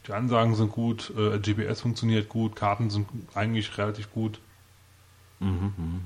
Die 0.07 0.13
Ansagen 0.13 0.55
sind 0.55 0.71
gut, 0.71 1.11
äh, 1.17 1.39
GPS 1.39 1.81
funktioniert 1.81 2.29
gut, 2.29 2.55
Karten 2.55 2.89
sind 2.89 3.07
eigentlich 3.33 3.77
relativ 3.77 4.11
gut. 4.11 4.39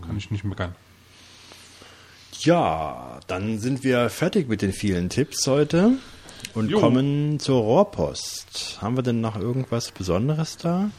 Kann 0.02 0.18
ich 0.18 0.32
nicht 0.32 0.44
meckern. 0.44 0.76
Ja, 2.40 3.20
dann 3.28 3.60
sind 3.60 3.84
wir 3.84 4.10
fertig 4.10 4.48
mit 4.48 4.62
den 4.62 4.74
vielen 4.74 5.10
Tipps 5.10 5.48
heute 5.48 5.94
und 6.56 6.70
Jo. 6.70 6.80
kommen 6.80 7.40
zur 7.40 7.62
Rohrpost. 7.62 8.80
Haben 8.82 8.96
wir 8.98 9.04
denn 9.04 9.22
noch 9.22 9.36
irgendwas 9.36 9.92
Besonderes 9.92 10.58
da? 10.58 10.90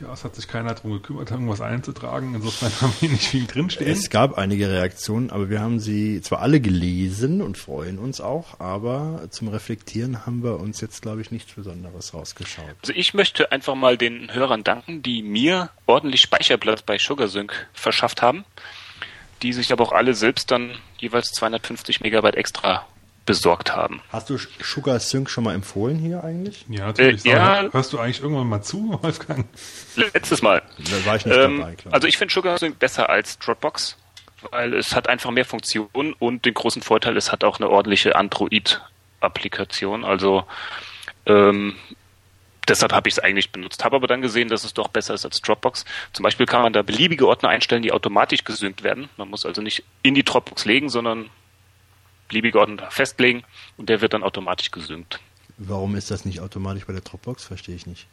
Ja, 0.00 0.12
es 0.12 0.24
hat 0.24 0.34
sich 0.34 0.46
keiner 0.46 0.74
darum 0.74 0.92
gekümmert, 0.92 1.30
irgendwas 1.30 1.62
einzutragen. 1.62 2.34
Insofern 2.34 2.70
haben 2.82 2.92
wir 3.00 3.08
nicht 3.08 3.28
viel 3.28 3.46
drinstehen. 3.46 3.90
Es 3.90 4.10
gab 4.10 4.36
einige 4.36 4.70
Reaktionen, 4.70 5.30
aber 5.30 5.48
wir 5.48 5.60
haben 5.60 5.80
sie 5.80 6.20
zwar 6.20 6.40
alle 6.40 6.60
gelesen 6.60 7.40
und 7.40 7.56
freuen 7.56 7.98
uns 7.98 8.20
auch, 8.20 8.60
aber 8.60 9.28
zum 9.30 9.48
Reflektieren 9.48 10.26
haben 10.26 10.42
wir 10.42 10.60
uns 10.60 10.80
jetzt, 10.82 11.00
glaube 11.00 11.22
ich, 11.22 11.30
nichts 11.30 11.54
Besonderes 11.54 12.12
rausgeschaut. 12.12 12.74
Also 12.82 12.92
ich 12.94 13.14
möchte 13.14 13.52
einfach 13.52 13.74
mal 13.74 13.96
den 13.96 14.32
Hörern 14.34 14.64
danken, 14.64 15.02
die 15.02 15.22
mir 15.22 15.70
ordentlich 15.86 16.20
Speicherplatz 16.20 16.82
bei 16.82 16.98
SugarSync 16.98 17.52
verschafft 17.72 18.20
haben, 18.20 18.44
die 19.42 19.54
sich 19.54 19.72
aber 19.72 19.84
auch 19.84 19.92
alle 19.92 20.12
selbst 20.12 20.50
dann 20.50 20.72
jeweils 20.98 21.30
250 21.32 22.02
Megabyte 22.02 22.36
extra 22.36 22.86
besorgt 23.26 23.74
haben. 23.74 24.00
Hast 24.10 24.30
du 24.30 24.38
Sugar 24.62 24.98
Sync 25.00 25.28
schon 25.28 25.44
mal 25.44 25.54
empfohlen 25.54 25.98
hier 25.98 26.22
eigentlich? 26.24 26.64
Ja, 26.68 26.86
natürlich. 26.86 27.26
Äh, 27.26 27.30
ja. 27.30 27.64
Hörst 27.72 27.92
du 27.92 27.98
eigentlich 27.98 28.22
irgendwann 28.22 28.46
mal 28.48 28.62
zu, 28.62 28.98
Wolfgang? 29.02 29.46
Letztes 29.96 30.40
Mal. 30.42 30.62
Da 30.78 31.04
war 31.06 31.16
ich 31.16 31.26
nicht 31.26 31.36
Ähm, 31.36 31.58
dabei, 31.60 31.74
klar. 31.74 31.92
also 31.94 32.06
ich 32.06 32.16
finde 32.16 32.32
SugarSync 32.32 32.78
besser 32.78 33.10
als 33.10 33.38
Dropbox, 33.40 33.96
weil 34.52 34.74
es 34.74 34.94
hat 34.94 35.08
einfach 35.08 35.30
mehr 35.32 35.44
Funktionen 35.44 36.14
und 36.18 36.44
den 36.44 36.54
großen 36.54 36.82
Vorteil, 36.82 37.16
es 37.16 37.32
hat 37.32 37.42
auch 37.44 37.58
eine 37.58 37.68
ordentliche 37.68 38.14
Android-Applikation. 38.14 40.04
Also 40.04 40.44
ähm, 41.26 41.74
deshalb 42.68 42.92
habe 42.92 43.08
ich 43.08 43.14
es 43.14 43.18
eigentlich 43.18 43.50
benutzt. 43.50 43.84
Habe 43.84 43.96
aber 43.96 44.06
dann 44.06 44.22
gesehen, 44.22 44.48
dass 44.48 44.64
es 44.64 44.72
doch 44.74 44.88
besser 44.88 45.14
ist 45.14 45.24
als 45.24 45.40
Dropbox. 45.40 45.84
Zum 46.12 46.22
Beispiel 46.22 46.46
kann 46.46 46.62
man 46.62 46.72
da 46.72 46.82
beliebige 46.82 47.26
Ordner 47.26 47.48
einstellen, 47.48 47.82
die 47.82 47.92
automatisch 47.92 48.44
gesynkt 48.44 48.82
werden. 48.82 49.08
Man 49.16 49.28
muss 49.30 49.44
also 49.44 49.62
nicht 49.62 49.82
in 50.02 50.14
die 50.14 50.22
Dropbox 50.22 50.64
legen, 50.64 50.88
sondern 50.88 51.28
beliebige 52.28 52.58
Ordner 52.60 52.90
festlegen 52.90 53.42
und 53.76 53.88
der 53.88 54.00
wird 54.00 54.12
dann 54.14 54.22
automatisch 54.22 54.70
gesynkt. 54.70 55.20
Warum 55.58 55.96
ist 55.96 56.10
das 56.10 56.24
nicht 56.24 56.40
automatisch 56.40 56.84
bei 56.86 56.92
der 56.92 57.02
Dropbox? 57.02 57.44
Verstehe 57.44 57.74
ich 57.76 57.86
nicht. 57.86 58.06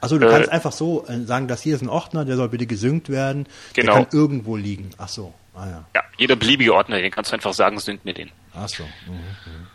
Achso, 0.00 0.18
du 0.18 0.26
Äh, 0.26 0.30
kannst 0.30 0.48
einfach 0.50 0.72
so 0.72 1.06
äh, 1.06 1.20
sagen, 1.24 1.46
dass 1.46 1.62
hier 1.62 1.74
ist 1.76 1.82
ein 1.82 1.88
Ordner, 1.90 2.24
der 2.24 2.36
soll 2.36 2.48
bitte 2.48 2.66
gesynkt 2.66 3.08
werden. 3.10 3.46
Genau. 3.74 3.94
Der 3.94 4.04
kann 4.06 4.12
irgendwo 4.18 4.56
liegen. 4.56 4.90
Ach 4.98 5.08
so, 5.08 5.34
ah 5.54 5.66
ja. 5.68 5.84
Ja, 5.94 6.02
jeder 6.16 6.36
beliebige 6.36 6.74
Ordner, 6.74 7.00
den 7.00 7.10
kannst 7.10 7.30
du 7.30 7.34
einfach 7.34 7.52
sagen, 7.52 7.78
sync 7.78 8.04
mir 8.04 8.14
den. 8.14 8.30
Ach 8.54 8.68
so. 8.68 8.82
Mhm. 8.84 9.66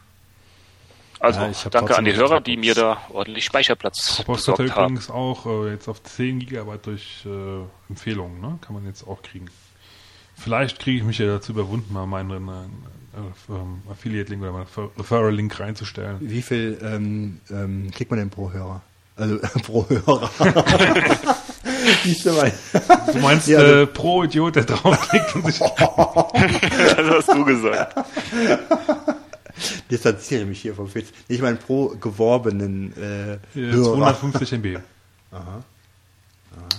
Also 1.19 1.39
Ja, 1.41 1.69
danke 1.69 1.97
an 1.97 2.05
die 2.05 2.13
Hörer, 2.13 2.27
Dropbox. 2.27 2.43
die 2.45 2.57
mir 2.57 2.73
da 2.75 3.01
ordentlich 3.09 3.45
Speicherplatz 3.45 4.17
Dropbox 4.17 4.47
hat 4.47 4.57
besorgt 4.57 4.75
haben. 4.75 4.93
übrigens 4.95 5.09
auch 5.09 5.45
äh, 5.45 5.71
jetzt 5.71 5.87
auf 5.87 6.03
10 6.03 6.39
Gigabyte 6.39 6.85
durch 6.87 7.25
äh, 7.25 7.63
Empfehlungen, 7.89 8.41
ne? 8.41 8.59
Kann 8.61 8.73
man 8.75 8.85
jetzt 8.85 9.07
auch 9.07 9.21
kriegen. 9.21 9.49
Vielleicht 10.37 10.79
kriege 10.79 10.97
ich 10.97 11.03
mich 11.03 11.17
ja 11.19 11.27
dazu 11.27 11.53
überwunden, 11.53 11.93
mal 11.93 12.05
meinen 12.05 12.31
äh, 12.31 12.35
äh, 12.35 12.67
Affiliate-Link 13.91 14.41
oder 14.41 14.51
Refer- 14.65 14.89
Referral-Link 14.97 15.59
reinzustellen. 15.59 16.17
Wie 16.21 16.41
viel 16.41 16.77
ähm, 16.81 17.39
ähm, 17.49 17.91
kriegt 17.91 18.11
man 18.11 18.19
denn 18.19 18.29
pro 18.29 18.51
Hörer? 18.51 18.81
Also 19.15 19.37
pro 19.63 19.87
Hörer. 19.89 20.29
Du 22.23 22.33
mal. 22.33 22.51
Meinst 23.21 23.47
Ja, 23.47 23.59
also- 23.59 23.73
äh, 23.75 23.87
pro 23.87 24.23
Idiot, 24.23 24.55
der 24.55 24.63
draufklickt 24.65 25.35
und 25.35 25.45
sich 25.45 25.59
Das 25.59 25.77
hast 27.09 27.27
du 27.29 27.45
gesagt. 27.45 27.95
Distanziere 29.89 30.45
mich 30.45 30.61
hier 30.61 30.75
vom 30.75 30.93
Witz. 30.93 31.09
Ich 31.27 31.41
meine 31.41 31.57
pro 31.57 31.89
geworbenen 31.99 32.93
äh, 32.97 33.33
äh, 33.33 33.37
Hörer. 33.53 33.95
250 34.19 34.51
MB. 34.53 34.79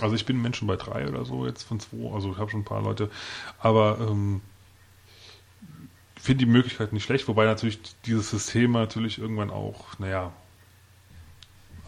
Also 0.01 0.15
ich 0.15 0.27
bin 0.27 0.41
Menschen 0.43 0.67
bei 0.67 0.77
drei 0.77 1.09
oder 1.09 1.25
so 1.25 1.47
jetzt 1.47 1.63
von 1.63 1.81
zwei, 1.81 2.13
also 2.15 2.33
ich 2.33 2.39
habe 2.39 2.51
schon 2.51 2.61
ein 2.61 2.65
paar 2.65 2.83
Leute, 2.83 3.11
aber 3.59 3.99
ähm, 4.01 4.41
finde 6.27 6.45
die 6.45 6.51
Möglichkeit 6.51 6.93
nicht 6.93 7.05
schlecht, 7.05 7.29
wobei 7.29 7.45
natürlich 7.47 7.79
dieses 8.05 8.31
System 8.31 8.73
natürlich 8.73 9.19
irgendwann 9.19 9.51
auch, 9.51 9.99
naja, 9.99 10.33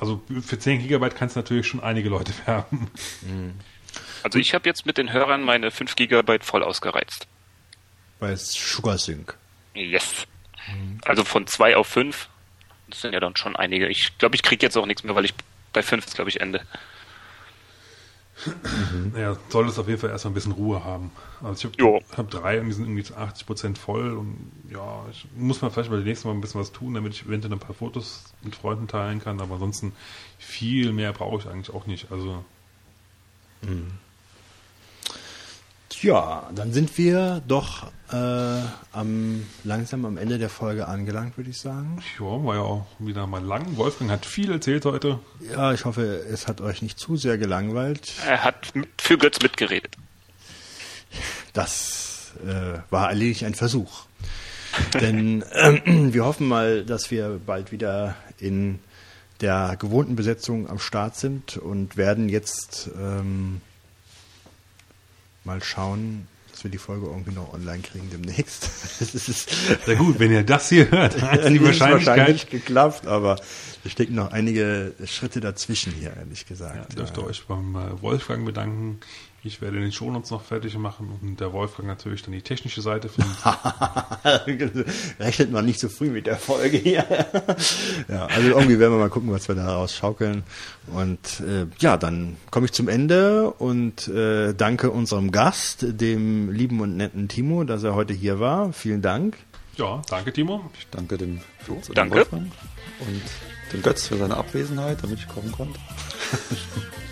also 0.00 0.22
für 0.42 0.58
10 0.58 0.80
Gigabyte 0.80 1.16
kannst 1.16 1.36
du 1.36 1.40
natürlich 1.40 1.66
schon 1.66 1.80
einige 1.80 2.08
Leute 2.08 2.32
werben. 2.46 2.90
Also 4.22 4.38
ich 4.38 4.54
habe 4.54 4.68
jetzt 4.68 4.86
mit 4.86 4.96
den 4.96 5.12
Hörern 5.12 5.42
meine 5.42 5.70
5 5.70 5.96
Gigabyte 5.96 6.44
voll 6.44 6.62
ausgereizt. 6.62 7.26
Bei 8.20 8.34
SugarSync. 8.34 9.36
Yes. 9.74 10.26
Also 11.04 11.24
von 11.24 11.46
2 11.46 11.76
auf 11.76 11.88
5. 11.88 12.28
Das 12.88 13.00
sind 13.00 13.12
ja 13.12 13.20
dann 13.20 13.36
schon 13.36 13.56
einige. 13.56 13.88
Ich 13.88 14.16
glaube, 14.18 14.36
ich 14.36 14.42
kriege 14.42 14.64
jetzt 14.64 14.76
auch 14.76 14.86
nichts 14.86 15.04
mehr, 15.04 15.14
weil 15.14 15.24
ich 15.24 15.34
bei 15.72 15.82
5 15.82 16.06
ist, 16.06 16.14
glaube 16.14 16.30
ich, 16.30 16.40
Ende. 16.40 16.62
Ja, 19.16 19.36
soll 19.48 19.68
es 19.68 19.78
auf 19.78 19.88
jeden 19.88 20.00
Fall 20.00 20.10
erstmal 20.10 20.32
ein 20.32 20.34
bisschen 20.34 20.52
Ruhe 20.52 20.84
haben. 20.84 21.10
Also 21.42 21.68
ich 21.68 21.80
habe 21.80 22.00
hab 22.16 22.30
drei 22.30 22.60
und 22.60 22.66
die 22.66 22.72
sind 22.72 22.84
irgendwie 22.84 23.02
zu 23.02 23.16
80 23.16 23.46
Prozent 23.46 23.78
voll 23.78 24.12
und 24.12 24.36
ja, 24.70 25.04
ich 25.10 25.26
muss 25.36 25.60
mal 25.60 25.70
vielleicht 25.70 25.90
mal 25.90 25.96
das 25.96 26.04
nächste 26.04 26.28
Mal 26.28 26.34
ein 26.34 26.40
bisschen 26.40 26.60
was 26.60 26.72
tun, 26.72 26.94
damit 26.94 27.14
ich 27.14 27.26
eventuell 27.26 27.52
ein 27.52 27.58
paar 27.58 27.74
Fotos 27.74 28.32
mit 28.42 28.54
Freunden 28.54 28.86
teilen 28.86 29.20
kann, 29.20 29.40
aber 29.40 29.54
ansonsten 29.54 29.92
viel 30.38 30.92
mehr 30.92 31.12
brauche 31.12 31.38
ich 31.38 31.48
eigentlich 31.48 31.74
auch 31.74 31.86
nicht. 31.86 32.12
Also 32.12 32.44
Ja, 36.02 36.48
dann 36.54 36.72
sind 36.72 36.96
wir 36.98 37.42
doch 37.46 37.90
äh, 38.12 38.60
am, 38.92 39.46
langsam 39.64 40.04
am 40.04 40.16
Ende 40.16 40.38
der 40.38 40.48
Folge 40.48 40.86
angelangt, 40.86 41.36
würde 41.36 41.50
ich 41.50 41.58
sagen. 41.58 42.02
ja, 42.18 42.24
war 42.24 42.54
ja 42.54 42.62
auch 42.62 42.86
wieder 42.98 43.26
mal 43.26 43.42
lang. 43.42 43.76
Wolfgang 43.76 44.10
hat 44.10 44.26
viel 44.26 44.50
erzählt 44.50 44.84
heute. 44.84 45.18
Ja, 45.52 45.72
ich 45.72 45.84
hoffe, 45.84 46.02
es 46.30 46.46
hat 46.46 46.60
euch 46.60 46.82
nicht 46.82 46.98
zu 46.98 47.16
sehr 47.16 47.38
gelangweilt. 47.38 48.12
Er 48.26 48.44
hat 48.44 48.74
mit, 48.74 48.88
für 49.00 49.18
Götz 49.18 49.40
mitgeredet. 49.42 49.96
Das 51.52 52.32
äh, 52.46 52.78
war 52.90 53.08
allerdings 53.08 53.42
ein 53.42 53.54
Versuch. 53.54 54.04
Denn 55.00 55.44
ähm, 55.52 56.12
wir 56.12 56.24
hoffen 56.24 56.46
mal, 56.46 56.84
dass 56.84 57.10
wir 57.10 57.40
bald 57.44 57.72
wieder 57.72 58.14
in 58.38 58.78
der 59.40 59.76
gewohnten 59.78 60.16
Besetzung 60.16 60.68
am 60.68 60.78
Start 60.78 61.16
sind 61.16 61.56
und 61.56 61.96
werden 61.96 62.28
jetzt 62.28 62.90
ähm, 62.98 63.60
mal 65.48 65.62
schauen, 65.64 66.28
dass 66.52 66.62
wir 66.64 66.70
die 66.70 66.78
Folge 66.78 67.06
irgendwie 67.06 67.32
noch 67.32 67.52
online 67.54 67.82
kriegen 67.82 68.10
demnächst. 68.10 68.68
Das 69.00 69.14
ist 69.14 69.48
Sehr 69.86 69.96
gut, 69.96 70.18
wenn 70.18 70.30
ihr 70.32 70.42
das 70.42 70.68
hier 70.68 70.90
hört, 70.90 71.14
ist 71.14 71.48
die 71.48 71.62
Wahrscheinlichkeit. 71.64 72.06
wahrscheinlich 72.18 72.50
geklappt, 72.50 73.06
aber 73.06 73.40
es 73.84 73.92
stecken 73.92 74.14
noch 74.16 74.32
einige 74.32 74.92
Schritte 75.06 75.40
dazwischen 75.40 75.92
hier, 75.92 76.14
ehrlich 76.16 76.40
Ja, 76.42 76.48
gesagt. 76.48 76.98
dürft 76.98 77.16
ihr 77.16 77.24
euch 77.24 77.44
beim 77.46 77.74
Wolfgang 78.02 78.44
bedanken. 78.44 78.98
Ich 79.48 79.62
werde 79.62 79.80
den 79.80 79.90
Shownotes 79.90 80.30
noch 80.30 80.42
fertig 80.42 80.76
machen 80.76 81.18
und 81.22 81.40
der 81.40 81.54
Wolfgang 81.54 81.88
natürlich 81.88 82.22
dann 82.22 82.32
die 82.32 82.42
technische 82.42 82.82
Seite 82.82 83.08
von 83.08 83.24
Rechnet 85.18 85.50
man 85.50 85.64
nicht 85.64 85.80
so 85.80 85.88
früh 85.88 86.10
mit 86.10 86.26
der 86.26 86.36
Folge 86.36 86.76
hier. 86.76 86.98
ja, 88.08 88.26
also 88.26 88.48
irgendwie 88.50 88.78
werden 88.78 88.92
wir 88.92 88.98
mal 88.98 89.08
gucken, 89.08 89.32
was 89.32 89.48
wir 89.48 89.54
da 89.54 89.74
rausschaukeln. 89.74 90.42
Und 90.88 91.40
äh, 91.40 91.64
ja, 91.78 91.96
dann 91.96 92.36
komme 92.50 92.66
ich 92.66 92.72
zum 92.72 92.88
Ende 92.88 93.50
und 93.52 94.06
äh, 94.08 94.52
danke 94.52 94.90
unserem 94.90 95.32
Gast, 95.32 95.86
dem 95.98 96.52
lieben 96.52 96.80
und 96.80 96.98
netten 96.98 97.28
Timo, 97.28 97.64
dass 97.64 97.82
er 97.84 97.94
heute 97.94 98.12
hier 98.12 98.40
war. 98.40 98.74
Vielen 98.74 99.00
Dank. 99.00 99.38
Ja, 99.76 100.02
danke 100.10 100.30
Timo. 100.30 100.70
Ich 100.78 100.88
danke 100.90 101.16
dem 101.16 101.40
Fritz 101.60 101.88
und 101.88 101.88
dem 101.88 101.94
danke. 101.94 102.16
Wolfgang 102.16 102.52
und 103.00 103.22
dem 103.72 103.80
Götz 103.80 104.08
für 104.08 104.18
seine 104.18 104.36
Abwesenheit, 104.36 104.98
damit 105.02 105.20
ich 105.20 105.28
kommen 105.28 105.50
konnte. 105.52 105.80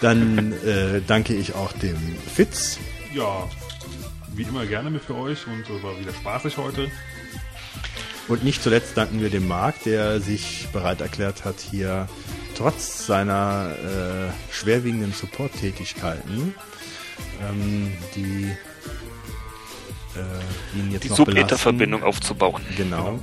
Dann 0.00 0.52
äh, 0.52 1.00
danke 1.06 1.34
ich 1.34 1.54
auch 1.54 1.72
dem 1.72 1.96
Fitz. 2.34 2.78
Ja, 3.14 3.48
wie 4.34 4.42
immer 4.42 4.66
gerne 4.66 4.90
mit 4.90 5.02
für 5.02 5.14
euch 5.14 5.46
und 5.46 5.62
es 5.62 5.82
war 5.82 5.98
wieder 5.98 6.12
spaßig 6.12 6.56
heute. 6.56 6.90
Und 8.26 8.42
nicht 8.42 8.62
zuletzt 8.62 8.96
danken 8.96 9.20
wir 9.20 9.30
dem 9.30 9.46
Marc, 9.46 9.82
der 9.84 10.20
sich 10.20 10.68
bereit 10.72 11.00
erklärt 11.00 11.44
hat, 11.44 11.60
hier 11.60 12.08
trotz 12.56 13.06
seiner 13.06 13.72
äh, 13.72 14.52
schwerwiegenden 14.52 15.12
Support-Tätigkeiten, 15.12 16.54
ähm, 17.42 17.92
die 18.14 18.50
äh, 20.16 20.78
ihn 20.78 20.92
jetzt 20.92 21.04
Die 21.04 21.08
noch 21.10 21.16
Sub-Ether-Verbindung 21.16 22.02
aufzubauen. 22.02 22.62
genau, 22.76 23.18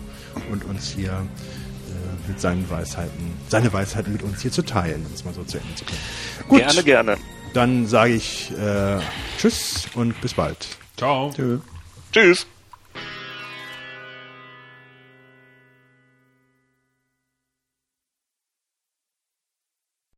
und 0.52 0.66
uns 0.66 0.92
hier 0.92 1.12
äh, 1.14 2.30
mit 2.30 2.40
seinen 2.40 2.70
Weisheiten, 2.70 3.34
seine 3.48 3.74
Weisheiten 3.74 4.14
mit 4.14 4.22
uns 4.22 4.42
hier 4.42 4.52
zu 4.52 4.62
teilen, 4.62 5.06
um 5.06 5.14
es 5.14 5.26
mal 5.26 5.34
so 5.34 5.44
zu 5.44 5.58
Ende 5.58 5.74
zu 5.76 5.86
bringen. 5.86 6.00
Gut, 6.52 6.60
Gerne, 6.60 6.84
gerne. 6.84 7.18
dann 7.54 7.88
sage 7.88 8.12
ich 8.14 8.52
äh, 8.52 9.00
Tschüss 9.38 9.88
und 9.96 10.20
bis 10.20 10.34
bald. 10.34 10.58
Ciao. 10.98 11.32
Tschö. 11.34 11.60
Tschüss. 12.12 12.46